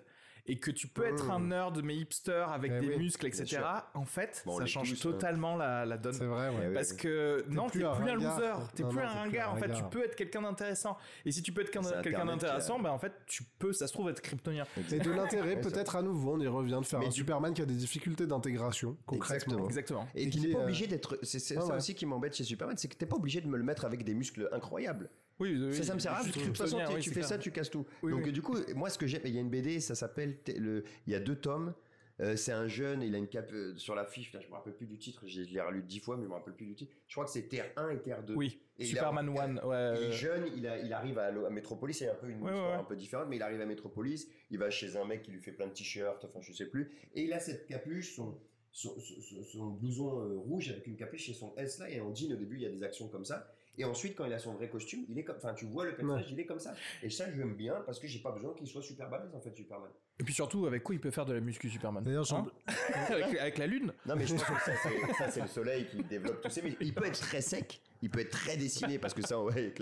et 0.49 0.57
que 0.57 0.71
tu 0.71 0.87
peux 0.87 1.05
être 1.05 1.29
un 1.29 1.39
nerd 1.39 1.81
mais 1.83 1.95
hipster 1.95 2.45
avec 2.49 2.71
Eh 2.75 2.79
des 2.79 2.87
oui, 2.89 2.97
muscles 2.97 3.27
etc. 3.27 3.61
En 3.93 4.05
fait 4.05 4.41
Bon, 4.45 4.57
ça 4.57 4.65
change 4.65 4.89
tous, 4.91 5.01
totalement 5.01 5.55
la, 5.55 5.85
la 5.85 5.97
donne. 5.97 6.13
C'est 6.13 6.25
vrai, 6.25 6.49
ouais. 6.49 6.55
Eh 6.63 6.67
oui. 6.69 6.73
Parce 6.73 6.93
que 6.93 7.45
non, 7.47 7.69
t'es 7.69 7.83
un 7.83 7.95
plus 7.95 8.09
un 8.09 8.15
loser, 8.15 8.53
t'es 8.75 8.83
plus 8.83 8.99
un 8.99 9.07
ringard. 9.07 9.53
En 9.53 9.57
fait, 9.57 9.71
tu 9.71 9.83
peux 9.91 10.03
être 10.03 10.15
quelqu'un 10.15 10.41
d'intéressant. 10.41 10.97
Et 11.25 11.31
si 11.31 11.41
tu 11.43 11.51
peux 11.51 11.61
être 11.61 11.71
quelqu'un 11.71 12.25
d'intéressant, 12.25 12.79
ben 12.79 12.89
en 12.89 12.99
fait, 12.99 13.13
tu 13.25 13.43
peux, 13.59 13.73
ça 13.73 13.87
se 13.87 13.93
trouve, 13.93 14.09
être 14.09 14.21
kryptonien. 14.21 14.65
Et 14.91 14.99
de 14.99 15.11
l'intérêt, 15.11 15.61
peut-être 15.61 15.95
à 15.95 16.01
nouveau, 16.01 16.33
on 16.33 16.39
y 16.39 16.47
revient, 16.47 16.79
de 16.81 16.85
faire 16.85 16.99
un 16.99 17.11
Superman 17.11 17.53
qui 17.53 17.61
a 17.61 17.65
des 17.65 17.75
difficultés 17.75 18.25
d'intégration, 18.25 18.97
concrètement. 19.05 19.65
Exactement. 19.65 20.07
Et, 20.15 20.23
Et 20.23 20.29
qui 20.29 20.41
n'est 20.41 20.53
pas 20.53 20.59
est, 20.59 20.61
euh, 20.61 20.63
obligé 20.65 20.87
d'être. 20.87 21.19
C'est 21.23 21.57
ouais, 21.57 21.61
ça 21.65 21.75
aussi 21.75 21.95
qui 21.95 22.05
m'embête 22.05 22.35
chez 22.35 22.43
Superman, 22.43 22.75
c'est 22.77 22.87
que 22.87 22.95
t'es 22.95 23.05
pas 23.05 23.15
obligé 23.15 23.41
de 23.41 23.47
me 23.47 23.57
le 23.57 23.63
mettre 23.63 23.85
avec 23.85 24.03
des 24.03 24.13
muscles 24.13 24.49
incroyables. 24.51 25.09
Oui, 25.39 25.55
oui, 25.57 25.73
ça, 25.73 25.83
ça 25.83 25.93
me 25.93 25.99
sert 25.99 26.11
à 26.11 26.15
rien, 26.21 26.23
parce 26.25 26.35
que 26.35 26.39
de 26.41 26.45
toute 26.47 26.57
façon, 26.57 26.77
tu- 26.79 26.93
oui, 26.93 26.99
tu 27.01 27.09
c'est 27.09 27.13
fais 27.15 27.19
clair. 27.21 27.29
ça, 27.29 27.37
tu 27.37 27.51
casses 27.51 27.69
tout. 27.69 27.85
Donc, 28.03 28.27
du 28.29 28.41
coup, 28.41 28.55
moi, 28.75 28.89
ce 28.89 28.97
que 28.97 29.07
j'aime, 29.07 29.21
il 29.25 29.33
y 29.33 29.37
a 29.37 29.41
une 29.41 29.49
BD, 29.49 29.79
ça 29.79 29.95
s'appelle. 29.95 30.37
le- 30.57 30.83
Il 31.07 31.13
y 31.13 31.15
a 31.15 31.19
deux 31.19 31.35
tomes. 31.35 31.73
Euh, 32.21 32.35
c'est 32.35 32.51
un 32.51 32.67
jeune, 32.67 33.01
il 33.01 33.15
a 33.15 33.17
une 33.17 33.29
cape 33.29 33.49
euh, 33.53 33.73
sur 33.77 33.95
la 33.95 34.03
fiche, 34.03 34.25
putain, 34.29 34.41
je 34.43 34.49
me 34.49 34.53
rappelle 34.53 34.73
plus 34.75 34.87
du 34.87 34.97
titre, 34.97 35.23
je 35.25 35.39
l'ai 35.43 35.61
relu 35.61 35.81
dix 35.81 35.99
fois, 36.01 36.17
mais 36.17 36.23
je 36.23 36.27
me 36.27 36.33
rappelle 36.33 36.53
plus 36.53 36.65
du 36.65 36.75
titre. 36.75 36.91
Je 37.07 37.13
crois 37.15 37.23
que 37.23 37.31
c'est 37.31 37.43
Terre 37.47 37.71
1 37.77 37.91
et 37.91 38.01
Terre 38.01 38.23
2. 38.23 38.33
Oui, 38.35 38.59
Et 38.77 38.83
Superman 38.83 39.29
One. 39.29 39.61
Ouais, 39.63 39.93
Il 39.95 40.03
est 40.03 40.07
euh, 40.07 40.11
jeune, 40.11 40.43
il, 40.57 40.67
a- 40.67 40.79
il 40.79 40.91
arrive 40.91 41.17
à, 41.17 41.27
à 41.27 41.49
Metropolis, 41.49 41.97
c'est 41.97 42.09
un 42.09 42.15
peu 42.15 42.27
une 42.27 42.41
Ouais, 42.41 42.51
histoire 42.51 42.71
ouais, 42.73 42.81
un 42.81 42.83
peu 42.83 42.97
différente, 42.97 43.27
mais 43.29 43.37
il 43.37 43.41
arrive 43.41 43.61
à 43.61 43.65
Metropolis, 43.65 44.27
il 44.51 44.57
va 44.57 44.69
chez 44.69 44.97
un 44.97 45.05
mec 45.05 45.21
qui 45.21 45.31
lui 45.31 45.39
fait 45.39 45.53
plein 45.53 45.67
de 45.67 45.71
t-shirts, 45.71 46.25
enfin 46.25 46.41
je 46.41 46.51
sais 46.51 46.65
plus, 46.65 46.91
et 47.15 47.23
il 47.23 47.31
a 47.31 47.39
cette 47.39 47.65
capuche, 47.67 48.13
son, 48.13 48.37
son, 48.73 48.99
son- 48.99 49.43
son 49.45 49.67
blouson 49.69 50.19
euh, 50.19 50.35
rouge 50.39 50.69
avec 50.71 50.87
une 50.87 50.97
capuche 50.97 51.29
et 51.29 51.33
son 51.33 51.53
S 51.55 51.79
là, 51.79 51.89
et 51.89 52.01
en 52.01 52.13
jean 52.13 52.33
au 52.33 52.35
début 52.35 52.57
il 52.57 52.63
y 52.63 52.65
a 52.65 52.69
des 52.69 52.83
actions 52.83 53.07
comme 53.07 53.23
ça, 53.23 53.49
et 53.79 53.85
ensuite 53.85 54.15
quand 54.15 54.25
il 54.25 54.33
a 54.33 54.39
son 54.39 54.53
vrai 54.53 54.69
costume, 54.69 55.05
il 55.09 55.17
est 55.17 55.23
comme, 55.23 55.37
enfin 55.37 55.53
tu 55.53 55.65
vois 55.65 55.85
le 55.85 55.95
personnage, 55.95 56.27
il 56.31 56.39
est 56.39 56.45
comme 56.45 56.59
ça, 56.59 56.73
et 57.01 57.09
ça 57.09 57.31
j'aime 57.31 57.55
bien 57.55 57.75
parce 57.85 57.99
que 57.99 58.07
j'ai 58.07 58.19
pas 58.19 58.31
besoin 58.31 58.53
qu'il 58.53 58.67
soit 58.67 58.81
super 58.81 59.09
balèze 59.09 59.33
en 59.33 59.39
fait 59.39 59.55
Superman. 59.55 59.89
Et 60.19 60.23
puis 60.23 60.33
surtout, 60.33 60.65
avec 60.65 60.83
quoi 60.83 60.95
il 60.95 60.99
peut 60.99 61.11
faire 61.11 61.25
de 61.25 61.33
la 61.33 61.39
muscu 61.39 61.69
Superman 61.69 62.03
D'ailleurs, 62.03 62.31
Hein 62.33 62.45
avec, 63.09 63.37
avec 63.37 63.57
la 63.57 63.67
lune 63.67 63.93
Non 64.05 64.15
mais 64.17 64.27
je 64.27 64.33
pense 64.33 64.43
que 64.43 64.53
ça 64.59 64.73
c'est, 64.83 65.13
ça, 65.13 65.31
c'est 65.31 65.41
le 65.41 65.47
soleil 65.47 65.87
qui 65.87 66.03
développe 66.03 66.41
tous 66.41 66.49
ces 66.49 66.61
muscles. 66.61 66.83
Il 66.83 66.93
peut 66.93 67.05
être 67.05 67.19
très 67.19 67.41
sec, 67.41 67.81
il 68.01 68.09
peut 68.09 68.19
être 68.19 68.31
très 68.31 68.55
dessiné 68.55 68.97
parce 68.97 69.13
que 69.13 69.21
ça 69.21 69.41
ouais, 69.41 69.73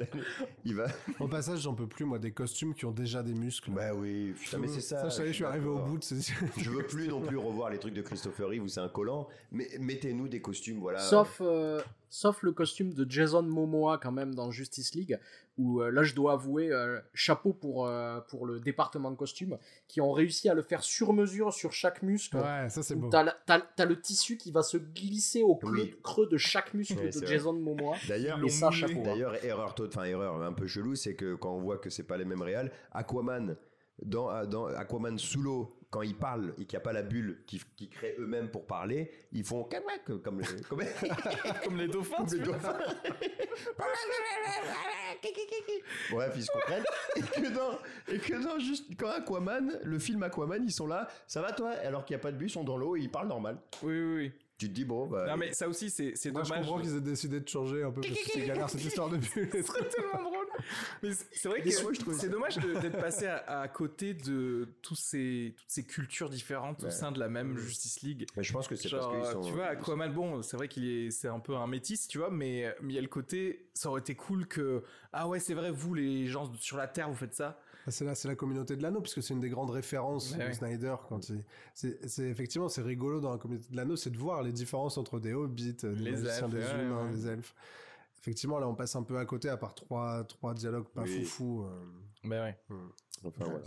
il 0.66 0.76
va. 0.76 0.88
Au 1.20 1.28
passage, 1.28 1.60
j'en 1.62 1.76
peux 1.76 1.88
plus, 1.88 2.06
moi, 2.06 2.18
des 2.20 2.32
costumes 2.32 2.74
qui 2.74 2.86
ont 2.86 2.92
déjà 2.92 3.22
des 3.22 3.34
muscles. 3.34 3.72
Bah 3.72 3.94
oui, 3.94 4.34
putain 4.40 4.58
mais 4.58 4.68
c'est 4.68 4.82
ça. 4.82 5.02
Ça, 5.02 5.10
je 5.10 5.16
savais, 5.16 5.28
je 5.30 5.34
suis 5.34 5.46
arrivé 5.46 5.68
au 5.68 5.80
bout 5.80 5.98
de 5.98 6.04
ces. 6.04 6.34
Je 6.58 6.72
veux 6.72 6.84
plus 6.84 7.08
non 7.08 7.22
plus 7.22 7.38
revoir 7.38 7.70
les 7.70 7.78
trucs 7.78 7.94
de 7.94 8.02
Christopher 8.02 8.50
Reeve 8.50 8.64
où 8.64 8.68
c'est 8.68 8.80
un 8.80 8.90
collant, 8.90 9.28
mais 9.52 9.70
mettez-nous 9.80 10.28
des 10.28 10.42
costumes, 10.42 10.80
voilà. 10.80 11.00
Sauf, 11.00 11.42
euh, 11.42 11.82
sauf 12.10 12.42
le 12.42 12.52
costume 12.52 12.94
de 12.94 13.10
Jason 13.10 13.44
Momoa 13.44 13.98
quand 13.98 14.12
même 14.12 14.34
dans 14.34 14.50
Justice 14.52 14.96
League, 14.96 15.20
où 15.58 15.82
euh, 15.82 15.90
là 15.92 16.04
je 16.04 16.14
dois 16.14 16.34
avouer, 16.34 16.72
euh, 16.72 17.00
chapeau 17.14 17.54
pour, 17.54 17.88
euh, 17.88 18.20
pour 18.30 18.46
le 18.46 18.60
département 18.60 19.10
de 19.12 19.16
costumes, 19.16 19.58
qui 19.88 20.02
ont 20.02 20.12
réussi 20.12 20.50
à 20.50 20.54
le 20.54 20.62
faire 20.62 20.84
sur 20.84 21.14
mesure 21.14 21.54
sur 21.54 21.72
chaque 21.72 22.02
muscle. 22.04 22.38
Ouais, 22.38 22.70
ça, 22.70 22.84
c'est 22.84 22.96
beau. 22.96 23.10
T'as, 23.10 23.34
t'as- 23.46 23.62
t'as 23.76 23.86
le 23.86 24.00
tissu 24.00 24.38
qui 24.38 24.52
va 24.52 24.62
se 24.64 24.78
glisser 24.78 25.42
au 25.44 25.56
creux, 25.56 25.72
Oui. 25.72 25.96
creux 26.04 26.28
de 26.28 26.38
chaque 26.38 26.74
muscle 26.74 26.98
Ouais, 27.00 27.10
de 27.10 27.26
Jason 27.26 27.54
Momoa. 27.54 27.96
D'ailleurs, 28.08 28.44
Et 28.44 28.50
ça, 28.50 28.70
chapeau. 28.72 29.00
hein. 29.00 29.04
D'ailleurs, 29.04 29.44
erreur 29.46 29.74
tot- 29.76 29.88
enfin 29.88 30.04
erreur 30.04 30.42
un 30.42 30.54
peu 30.54 30.68
chelou, 30.68 30.96
c'est 30.96 31.16
que 31.16 31.36
quand 31.36 31.54
on 31.56 31.60
voit 31.60 31.78
que 31.78 31.90
c'est 31.90 32.04
pas 32.04 32.18
les 32.18 32.26
mêmes 32.26 32.42
réals, 32.42 32.72
Aquaman 32.92 33.56
dans, 34.04 34.46
dans 34.46 34.66
Aquaman 34.68 35.18
sous 35.18 35.42
l'eau, 35.42 35.77
quand 35.90 36.02
ils 36.02 36.16
parlent 36.16 36.54
et 36.58 36.66
qu'il 36.66 36.78
n'y 36.78 36.82
a 36.82 36.84
pas 36.84 36.94
la 36.94 37.02
bulle 37.02 37.44
qui, 37.48 37.62
qui 37.76 37.90
crée 37.90 38.16
eux-mêmes 38.20 38.50
pour 38.50 38.68
parler, 38.68 39.10
ils 39.32 39.44
font 39.46 39.64
kawak 39.64 40.04
comme 40.22 40.40
le, 40.40 40.62
comme, 40.68 40.82
Comme 41.64 41.78
les 41.78 41.88
dauphins. 41.88 42.18
comme 42.18 42.28
les 42.38 42.40
dauphins. 42.46 42.78
Bref, 46.12 46.34
ils 46.36 46.44
se 46.44 46.52
comprennent. 46.52 46.84
Et 47.16 47.22
que 47.22 47.54
dans, 47.54 47.80
et 48.14 48.20
que 48.20 48.44
dans 48.44 48.60
juste 48.60 48.86
quand 48.98 49.10
Aquaman, 49.10 49.80
le 49.84 50.00
film 50.00 50.24
Aquaman, 50.24 50.64
ils 50.64 50.72
sont 50.72 50.88
là, 50.88 51.08
ça 51.28 51.42
va 51.42 51.52
toi? 51.52 51.72
Alors 51.84 52.06
qu'il 52.06 52.16
n'y 52.16 52.22
a 52.22 52.24
pas 52.24 52.32
de 52.32 52.38
but, 52.38 52.46
ils 52.48 52.52
sont 52.52 52.64
dans 52.64 52.78
l'eau 52.78 52.96
et 52.96 53.02
ils 53.02 53.12
parlent 53.12 53.28
normal. 53.28 53.58
Oui, 53.84 53.94
oui, 54.00 54.16
oui. 54.18 54.32
Tu 54.58 54.70
te 54.70 54.74
dis 54.74 54.86
bon, 54.86 55.06
bah. 55.06 55.28
Non, 55.28 55.38
mais 55.38 55.54
ça 55.54 55.68
aussi, 55.68 55.92
c'est 55.92 56.14
c'est 56.16 56.32
Moi, 56.32 56.42
je 56.44 56.50
dommage. 56.50 56.66
comprends 56.66 56.82
qu'ils 56.82 56.98
aient 56.98 57.02
décidé 57.02 57.40
de 57.40 57.48
changer 57.48 57.84
un 57.84 57.92
peu 57.92 58.02
parce 58.02 58.14
que 58.14 58.32
c'est 58.32 58.46
galère 58.46 58.68
cette 58.70 58.84
histoire 58.84 59.08
de 59.10 59.18
bulle. 59.18 59.50
Ce 59.54 59.62
serait 59.62 59.88
tellement 59.88 60.24
drôle. 60.24 60.37
Mais 61.04 61.10
c'est 61.32 61.48
vrai 61.50 61.62
que 61.62 61.70
c'est 62.14 62.30
dommage 62.30 62.58
d'être 62.58 63.00
passé 63.00 63.28
à, 63.28 63.62
à 63.62 63.68
côté 63.68 64.14
de 64.14 64.68
tous 64.82 64.96
ces, 64.96 65.54
toutes 65.58 65.70
ces 65.70 65.84
cultures 65.84 66.30
différentes 66.30 66.84
au 66.84 66.90
sein 66.90 67.12
de 67.12 67.20
la 67.20 67.30
même 67.30 67.58
Justice 67.58 68.02
League. 68.02 68.28
mais 68.36 68.44
je 68.44 68.54
pense 68.54 68.68
que 68.68 68.76
c'est 68.76 68.90
parce 68.90 69.08
qu'ils 69.08 69.26
sont. 69.26 69.42
tu 69.42 69.52
vois, 69.54 69.66
Aquaman, 69.68 70.12
bon, 70.14 70.42
c'est 70.42 70.58
vrai 70.58 70.68
qu'il 70.68 70.86
est, 70.88 71.12
c'est 71.12 71.28
un 71.28 71.40
peu 71.40 71.56
un 71.56 71.68
métis, 71.68 72.08
tu 72.08 72.18
vois, 72.18 72.30
mais 72.32 72.74
il 72.84 72.92
y 72.92 72.98
a 72.98 73.02
le 73.02 73.08
côté, 73.08 73.70
ça 73.74 73.90
aurait 73.90 74.02
été 74.02 74.16
cool 74.16 74.48
que, 74.48 74.84
ah 75.14 75.28
ouais, 75.28 75.40
c'est 75.40 75.54
vrai, 75.54 75.72
vous, 75.72 75.94
les 75.94 76.28
gens 76.28 76.52
sur 76.60 76.78
la 76.78 76.88
Terre, 76.88 77.10
vous 77.10 77.16
faites 77.16 77.34
ça. 77.36 77.60
Ah, 77.86 77.92
C'est 77.92 78.04
là, 78.04 78.16
c'est 78.16 78.28
la 78.28 78.36
communauté 78.36 78.76
de 78.76 78.84
l'anneau, 78.84 79.00
puisque 79.02 79.24
c'est 79.24 79.34
une 79.34 79.40
des 79.40 79.50
grandes 79.50 79.70
références 79.72 80.32
Ouais, 80.34 80.40
de 80.40 80.44
ouais. 80.44 80.54
Snyder. 80.54 80.96
Quand 81.08 81.30
il... 81.30 81.42
c'est, 81.74 82.06
c'est- 82.10 82.30
effectivement, 82.30 82.68
c'est 82.68 82.82
rigolo 82.82 83.22
dans 83.22 83.32
la 83.32 83.38
communauté 83.38 83.68
de 83.72 83.76
l'anneau, 83.78 83.96
c'est 83.96 84.10
de 84.10 84.18
voir 84.18 84.44
les 84.44 84.52
différences 84.52 84.98
entre 84.98 85.20
des 85.20 85.34
hobbits, 85.34 85.74
des 85.74 85.90
Les 85.96 86.26
elfes, 86.28 86.50
des 86.50 86.58
ouais, 86.58 86.84
humains, 86.84 87.06
ouais. 87.06 87.12
des 87.14 87.28
elfes. 87.28 87.54
Effectivement, 88.28 88.60
là, 88.60 88.68
on 88.68 88.76
passe 88.76 88.94
un 88.98 89.04
peu 89.04 89.18
à 89.18 89.26
côté, 89.26 89.48
à 89.48 89.56
part 89.56 89.74
trois, 89.74 90.26
trois 90.26 90.54
dialogues 90.54 90.90
pas 90.90 91.04
Oui. 91.04 91.24
foufou. 91.24 91.64
euh. 91.64 91.86
Ben 92.26 92.44
ouais. 92.44 92.60
Enfin, 93.24 93.46
voilà. 93.46 93.66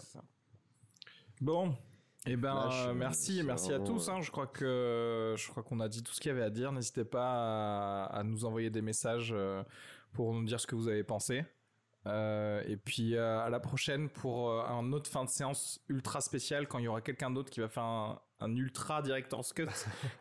Bon. 1.40 1.74
Eh 2.26 2.36
ben, 2.36 2.68
euh, 2.70 2.92
merci, 2.92 3.42
merci 3.42 3.72
à 3.72 3.80
tous. 3.80 4.10
hein. 4.10 4.20
Je 4.20 4.30
crois 4.30 4.46
que 4.46 5.34
je 5.38 5.48
crois 5.48 5.62
qu'on 5.62 5.80
a 5.80 5.88
dit 5.88 6.02
tout 6.02 6.12
ce 6.12 6.20
qu'il 6.20 6.28
y 6.28 6.32
avait 6.32 6.42
à 6.44 6.50
dire. 6.50 6.72
N'hésitez 6.72 7.06
pas 7.06 8.04
à, 8.04 8.18
à 8.18 8.22
nous 8.22 8.44
envoyer 8.44 8.68
des 8.68 8.82
messages 8.82 9.32
euh, 9.34 9.64
pour 10.12 10.34
nous 10.34 10.44
dire 10.44 10.60
ce 10.60 10.66
que 10.66 10.74
vous 10.74 10.88
avez 10.88 11.04
pensé. 11.04 11.42
Euh, 12.06 12.62
et 12.66 12.76
puis 12.76 13.14
euh, 13.16 13.38
à 13.40 13.48
la 13.48 13.60
prochaine 13.60 14.10
pour 14.10 14.50
euh, 14.50 14.62
un 14.66 14.92
autre 14.92 15.08
fin 15.10 15.24
de 15.24 15.30
séance 15.30 15.80
ultra 15.88 16.20
spécial 16.20 16.68
quand 16.68 16.78
il 16.78 16.84
y 16.84 16.88
aura 16.88 17.00
quelqu'un 17.00 17.30
d'autre 17.30 17.48
qui 17.50 17.60
va 17.60 17.68
faire 17.70 17.82
un, 17.84 18.20
un 18.40 18.54
ultra 18.56 19.02
director's 19.02 19.52
cut 19.54 19.66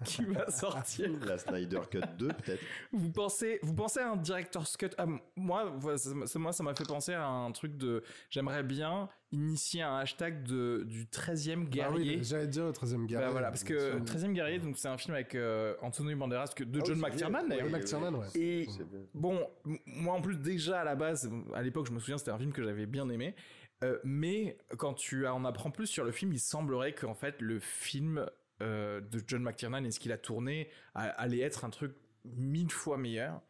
qui 0.03 0.25
va 0.25 0.49
sortir. 0.51 1.09
La 1.25 1.37
Snyder 1.37 1.81
Cut 1.89 2.01
2, 2.17 2.27
peut-être. 2.27 2.63
Vous 2.91 3.11
pensez, 3.11 3.59
vous 3.61 3.73
pensez 3.73 3.99
à 3.99 4.11
un 4.11 4.17
director's 4.17 4.75
cut 4.77 4.89
Ah, 4.97 5.05
Moi, 5.35 5.73
ça 5.97 6.39
moi, 6.39 6.51
ça 6.53 6.63
m'a 6.63 6.75
fait 6.75 6.87
penser 6.87 7.13
à 7.13 7.25
un 7.25 7.51
truc 7.51 7.77
de. 7.77 8.03
J'aimerais 8.29 8.63
bien 8.63 9.09
initier 9.31 9.83
un 9.83 9.97
hashtag 9.97 10.43
de 10.43 10.83
du 10.87 11.05
13e 11.05 11.63
Ah 11.65 11.69
guerrier. 11.69 12.17
oui, 12.17 12.23
j'allais 12.23 12.47
dire 12.47 12.65
le 12.65 12.71
13e 12.71 13.05
guerrier. 13.05 13.25
Bah 13.27 13.31
voilà, 13.31 13.49
parce 13.49 13.63
que 13.63 13.99
13e 13.99 14.33
guerrier, 14.33 14.59
donc 14.59 14.77
c'est 14.77 14.87
un 14.87 14.97
film 14.97 15.13
avec 15.13 15.35
euh, 15.35 15.75
Anthony 15.81 16.15
Banderas 16.15 16.51
que 16.55 16.63
de 16.63 16.79
Ah 16.79 16.81
oui, 16.81 16.87
John 16.87 16.99
McTiernan 16.99 17.47
d'ailleurs. 17.47 17.65
Oui, 17.67 17.71
McTiernan, 17.71 18.15
ouais. 18.15 18.27
Et 18.35 18.67
bon, 19.13 19.47
moi 19.85 20.15
en 20.15 20.21
plus 20.21 20.39
déjà 20.39 20.81
à 20.81 20.83
la 20.83 20.95
base, 20.95 21.29
à 21.53 21.61
l'époque, 21.61 21.87
je 21.87 21.91
me 21.91 21.99
souviens, 21.99 22.17
c'était 22.17 22.31
un 22.31 22.39
film 22.39 22.51
que 22.51 22.63
j'avais 22.63 22.85
bien 22.87 23.07
aimé. 23.09 23.35
Euh, 23.83 23.97
mais 24.03 24.57
quand 24.77 24.93
tu 24.93 25.25
en 25.27 25.45
apprends 25.45 25.71
plus 25.71 25.87
sur 25.87 26.03
le 26.03 26.11
film, 26.11 26.33
il 26.33 26.39
semblerait 26.39 26.93
qu'en 26.93 27.13
fait 27.15 27.39
le 27.41 27.59
film 27.59 28.25
euh, 28.61 28.99
de 28.99 29.21
John 29.25 29.41
McTiernan 29.41 29.83
et 29.85 29.91
ce 29.91 29.99
qu'il 30.01 30.11
a 30.11 30.17
tourné 30.17 30.69
a- 30.95 31.07
allait 31.09 31.39
être 31.39 31.63
un 31.63 31.69
truc 31.69 31.95
mille 32.25 32.71
fois 32.71 32.97
meilleur. 32.97 33.41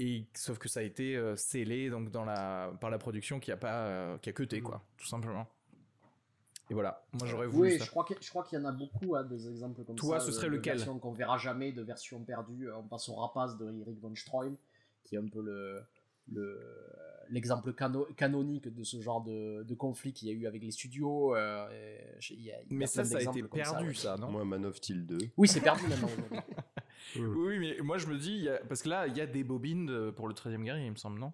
Et 0.00 0.26
sauf 0.34 0.58
que 0.58 0.68
ça 0.68 0.80
a 0.80 0.82
été 0.82 1.16
euh, 1.16 1.34
scellé 1.36 1.88
donc 1.88 2.10
dans 2.10 2.24
la 2.24 2.72
par 2.80 2.90
la 2.90 2.98
production 2.98 3.40
qui 3.40 3.52
a 3.52 3.56
pas 3.56 3.86
euh, 3.86 4.18
qui 4.18 4.28
a 4.28 4.32
cuté 4.32 4.60
quoi, 4.60 4.84
tout 4.98 5.06
simplement. 5.06 5.48
Et 6.70 6.74
voilà, 6.74 7.04
moi 7.12 7.26
j'aurais 7.28 7.46
voulu 7.46 7.68
Oui, 7.72 7.78
ça. 7.78 7.84
je 7.84 7.90
crois 7.90 8.04
que- 8.04 8.14
je 8.20 8.28
crois 8.30 8.42
qu'il 8.44 8.58
y 8.58 8.62
en 8.62 8.64
a 8.64 8.72
beaucoup, 8.72 9.14
hein, 9.16 9.22
des 9.24 9.48
exemples 9.48 9.84
comme 9.84 9.96
Toi, 9.96 10.18
ça. 10.18 10.26
ce 10.26 10.30
de- 10.30 10.36
serait 10.36 10.46
de 10.48 10.52
lequel 10.56 10.84
qu'on 11.00 11.12
verra 11.12 11.36
jamais, 11.38 11.72
de 11.72 11.82
versions 11.82 12.22
perdues. 12.24 12.68
Euh, 12.68 12.76
On 12.78 12.82
pense 12.84 13.08
au 13.08 13.14
Rapace 13.14 13.56
de 13.58 13.70
Eric 13.82 14.00
von 14.00 14.14
Stroheim, 14.14 14.56
qui 15.04 15.14
est 15.14 15.18
un 15.18 15.28
peu 15.28 15.42
le 15.42 15.82
le- 16.32 16.60
l'exemple 17.30 17.72
cano- 17.72 18.06
canonique 18.16 18.68
de 18.68 18.82
ce 18.84 19.00
genre 19.00 19.22
de, 19.22 19.62
de 19.62 19.74
conflit 19.74 20.12
qu'il 20.12 20.28
y 20.28 20.30
a 20.30 20.34
eu 20.34 20.46
avec 20.46 20.62
les 20.62 20.70
studios. 20.70 21.34
euh, 21.34 21.68
et 21.70 22.34
il 22.34 22.42
y 22.42 22.52
a- 22.52 22.60
il 22.62 22.72
y 22.72 22.74
a 22.74 22.78
Mais 22.78 22.86
ça, 22.86 23.04
ça 23.04 23.16
a 23.18 23.22
été 23.22 23.42
perdu, 23.42 23.88
ouais. 23.88 23.94
ça, 23.94 24.16
non 24.16 24.30
Moi, 24.30 24.44
Man 24.44 24.64
of 24.66 24.76
Steel 24.76 25.06
2. 25.06 25.18
Oui, 25.36 25.48
c'est 25.48 25.60
perdu 25.60 25.86
maintenant. 25.88 26.08
aujourd'hui. 26.08 26.38
Oui, 27.16 27.58
mais 27.58 27.76
moi 27.82 27.98
je 27.98 28.06
me 28.06 28.16
dis, 28.16 28.32
il 28.32 28.42
y 28.44 28.48
a- 28.48 28.58
parce 28.68 28.82
que 28.82 28.88
là, 28.88 29.06
il 29.06 29.16
y 29.16 29.20
a 29.20 29.26
des 29.26 29.44
bobines 29.44 29.84
de- 29.86 30.10
pour 30.10 30.26
le 30.26 30.34
13e 30.34 30.64
guerrier, 30.64 30.86
il 30.86 30.90
me 30.92 30.96
semble, 30.96 31.18
non? 31.20 31.32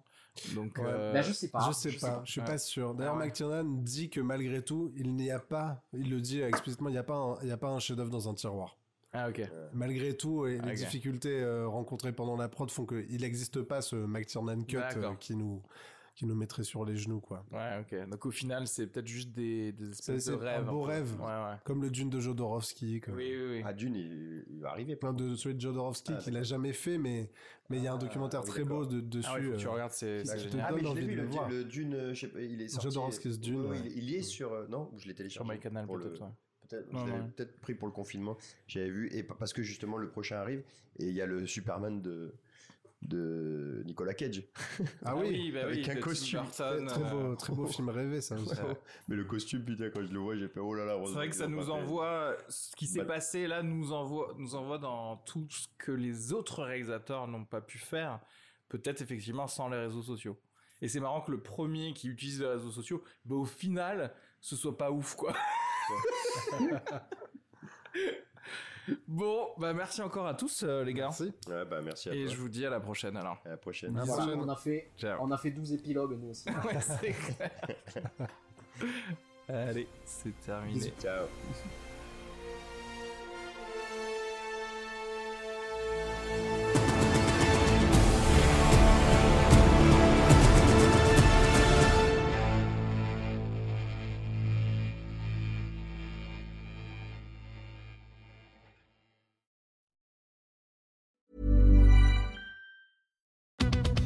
Donc, 0.53 0.77
Ouais. 0.77 0.83
euh, 0.85 1.13
Ben, 1.13 1.21
je 1.23 1.31
sais 1.33 1.49
pas. 1.49 1.59
je 1.67 1.71
sais 1.73 1.91
pas, 1.97 2.21
je 2.25 2.31
suis 2.31 2.41
Ouais. 2.41 2.47
pas 2.47 2.57
sûr. 2.57 2.93
D'ailleurs, 2.93 3.15
ouais. 3.17 3.25
McTiernan 3.27 3.63
dit 3.63 4.09
que 4.09 4.19
malgré 4.21 4.61
tout, 4.63 4.91
il 4.95 5.15
n'y 5.15 5.31
a 5.31 5.39
pas, 5.39 5.83
il 5.93 6.09
le 6.09 6.19
dit 6.21 6.41
explicitement, 6.41 6.89
il 6.89 6.93
n'y 6.93 6.97
a 6.97 7.03
pas 7.03 7.15
un, 7.15 7.37
il 7.41 7.47
y 7.47 7.51
a 7.51 7.57
pas 7.57 7.69
un 7.69 7.79
chef-d'œuvre 7.79 8.09
dans 8.11 8.29
un 8.29 8.33
tiroir. 8.33 8.77
Ah, 9.13 9.29
ok. 9.29 9.41
Malgré 9.73 10.15
tout, 10.15 10.45
et 10.45 10.53
les 10.59 10.71
Ok. 10.71 10.75
difficultés 10.75 11.41
euh, 11.41 11.67
rencontrées 11.67 12.13
pendant 12.13 12.37
la 12.37 12.47
prod 12.47 12.69
font 12.71 12.85
qu'il 12.85 13.21
n'existe 13.21 13.61
pas 13.61 13.81
ce 13.81 13.95
McTiernan 13.95 14.63
cut 14.63 14.77
euh, 14.77 15.13
qui 15.19 15.35
nous 15.35 15.61
qui 16.13 16.25
nous 16.25 16.35
mettrait 16.35 16.63
sur 16.65 16.83
les 16.83 16.97
genoux, 16.97 17.21
quoi. 17.21 17.45
Ouais, 17.53 17.79
ok. 17.79 18.09
Donc 18.09 18.25
au 18.25 18.31
final, 18.31 18.67
c'est 18.67 18.85
peut-être 18.87 19.07
juste 19.07 19.31
des, 19.31 19.69
espèces 19.89 20.25
de 20.25 20.31
c'est 20.31 20.35
rêves. 20.35 20.67
un 20.67 20.71
beau 20.71 20.81
rêve, 20.81 21.09
Ouais, 21.21 21.25
ouais. 21.25 21.55
comme 21.63 21.81
le 21.81 21.89
Dune 21.89 22.09
de 22.09 22.19
Jodorowsky. 22.19 22.99
comme- 22.99 23.15
Oui, 23.15 23.31
oui, 23.33 23.47
oui. 23.49 23.61
Ah, 23.65 23.71
Dune, 23.71 23.95
il, 23.95 24.43
il 24.49 24.59
va 24.59 24.71
arriver. 24.71 24.97
Plein 24.97 25.13
de 25.13 25.35
celui 25.35 25.55
de 25.55 25.61
Jodorowsky 25.61 26.11
Ah, 26.13 26.19
qu'il 26.21 26.35
a 26.35 26.43
jamais 26.43 26.73
fait, 26.73 26.97
mais 26.97 27.31
mais 27.69 27.77
il 27.77 27.83
y 27.83 27.87
a 27.87 27.93
un 27.93 27.95
Ah, 27.95 27.99
documentaire 27.99 28.43
très 28.43 28.65
beau 28.65 28.85
de- 28.85 28.99
dessus. 28.99 29.29
Ah 29.31 29.35
ouais, 29.35 29.41
faut 29.43 29.51
que 29.51 29.55
tu 29.57 29.67
euh, 29.67 29.71
regardes, 29.71 29.93
c'est 29.93 30.25
génial. 30.37 30.65
Ah, 30.69 30.73
mais 30.75 30.83
je 30.85 30.93
l'ai 30.95 31.01
vu, 31.01 31.15
de 31.15 31.21
le, 31.21 31.57
le 31.57 31.63
Dune, 31.63 31.93
euh, 31.95 32.13
je 32.13 32.19
sais 32.19 32.27
pas, 32.27 32.41
il 32.41 32.61
est 32.61 32.67
sorti. 32.67 32.87
Jodorowsky's 32.87 33.39
Dune, 33.39 33.65
il, 33.85 33.97
il 33.97 34.09
y 34.09 34.15
est 34.15 34.21
sur. 34.21 34.51
euh, 34.51 34.67
non, 34.67 34.91
je 34.97 35.07
l'ai 35.07 35.13
téléchargé. 35.13 35.45
Sur 35.47 35.55
MyCanal, 35.55 35.85
pour 35.85 35.95
le- 35.97 36.09
peut-être, 36.09 36.21
ouais. 36.23 36.27
Peut-être, 36.71 36.93
Ouais, 36.93 37.11
ouais. 37.11 37.19
peut-être 37.35 37.59
pris 37.61 37.73
pour 37.75 37.87
le 37.87 37.93
confinement. 37.93 38.37
J'avais 38.67 38.89
vu, 38.89 39.09
et 39.13 39.23
pa- 39.23 39.35
parce 39.37 39.53
que 39.53 39.61
justement 39.61 39.97
le 39.97 40.09
prochain 40.09 40.37
arrive, 40.37 40.63
et 40.99 41.05
il 41.05 41.13
y 41.13 41.21
a 41.21 41.25
le 41.25 41.45
Superman 41.45 42.01
de, 42.01 42.33
de 43.01 43.81
Nicolas 43.85 44.13
Cage. 44.13 44.43
Ah 45.05 45.15
oui, 45.15 45.51
bah 45.51 45.63
avec 45.63 45.85
oui, 45.85 45.91
un 45.91 45.95
costume. 45.99 46.41
Burton, 46.41 46.85
très 46.87 47.01
euh, 47.03 47.09
beau, 47.29 47.35
très 47.35 47.53
beau 47.53 47.65
film 47.67 47.89
rêvé, 47.89 48.21
ça 48.21 48.35
aussi. 48.39 48.55
Mais 49.07 49.15
le 49.15 49.25
costume, 49.25 49.63
putain, 49.65 49.89
quand 49.89 50.03
je 50.05 50.11
le 50.13 50.19
vois, 50.19 50.35
j'ai 50.35 50.47
fait 50.47 50.59
oh 50.59 50.73
là 50.73 50.85
là. 50.85 50.97
C'est 51.05 51.13
vrai 51.13 51.29
que 51.29 51.35
ça 51.35 51.47
nous 51.47 51.69
envoie, 51.69 52.35
ce 52.47 52.75
qui 52.75 52.87
s'est 52.87 52.99
Bah- 52.99 53.05
passé 53.15 53.47
là 53.47 53.63
nous 53.63 53.91
envoie, 53.91 54.33
nous 54.37 54.55
envoie 54.55 54.77
dans 54.77 55.17
tout 55.17 55.47
ce 55.49 55.67
que 55.77 55.91
les 55.91 56.31
autres 56.33 56.63
réalisateurs 56.63 57.27
n'ont 57.27 57.45
pas 57.45 57.61
pu 57.61 57.77
faire, 57.79 58.19
peut-être 58.69 59.01
effectivement 59.01 59.47
sans 59.47 59.67
les 59.69 59.77
réseaux 59.77 60.03
sociaux. 60.03 60.39
Et 60.83 60.87
c'est 60.87 60.99
marrant 60.99 61.21
que 61.21 61.31
le 61.31 61.41
premier 61.41 61.93
qui 61.93 62.07
utilise 62.07 62.39
les 62.41 62.47
réseaux 62.47 62.71
sociaux, 62.71 63.03
bah 63.25 63.35
au 63.35 63.45
final, 63.45 64.13
ce 64.39 64.55
soit 64.55 64.77
pas 64.77 64.91
ouf 64.91 65.15
quoi. 65.15 65.33
bon, 69.07 69.47
bah 69.57 69.73
merci 69.73 70.01
encore 70.01 70.27
à 70.27 70.33
tous 70.33 70.63
euh, 70.63 70.83
les 70.83 70.93
gars. 70.93 71.05
Merci. 71.05 71.33
Ouais, 71.47 71.65
bah 71.65 71.81
merci 71.83 72.09
à 72.09 72.15
Et 72.15 72.25
toi. 72.25 72.33
je 72.33 72.37
vous 72.37 72.49
dis 72.49 72.65
à 72.65 72.69
la 72.69 72.79
prochaine 72.79 73.17
alors. 73.17 73.37
À 73.45 73.49
la 73.49 73.57
prochaine. 73.57 73.97
Ah, 73.99 74.03
voilà, 74.05 74.33
on, 74.37 74.49
a 74.49 74.55
fait, 74.55 74.91
Ciao. 74.97 75.17
on 75.21 75.31
a 75.31 75.37
fait 75.37 75.51
12 75.51 75.73
épilogues, 75.73 76.17
nous 76.19 76.29
aussi. 76.29 76.49
Ouais, 76.49 76.79
c'est 76.79 77.11
clair. 77.11 77.51
Allez, 79.69 79.87
c'est 80.05 80.39
terminé. 80.41 80.93
Ciao. 81.01 81.25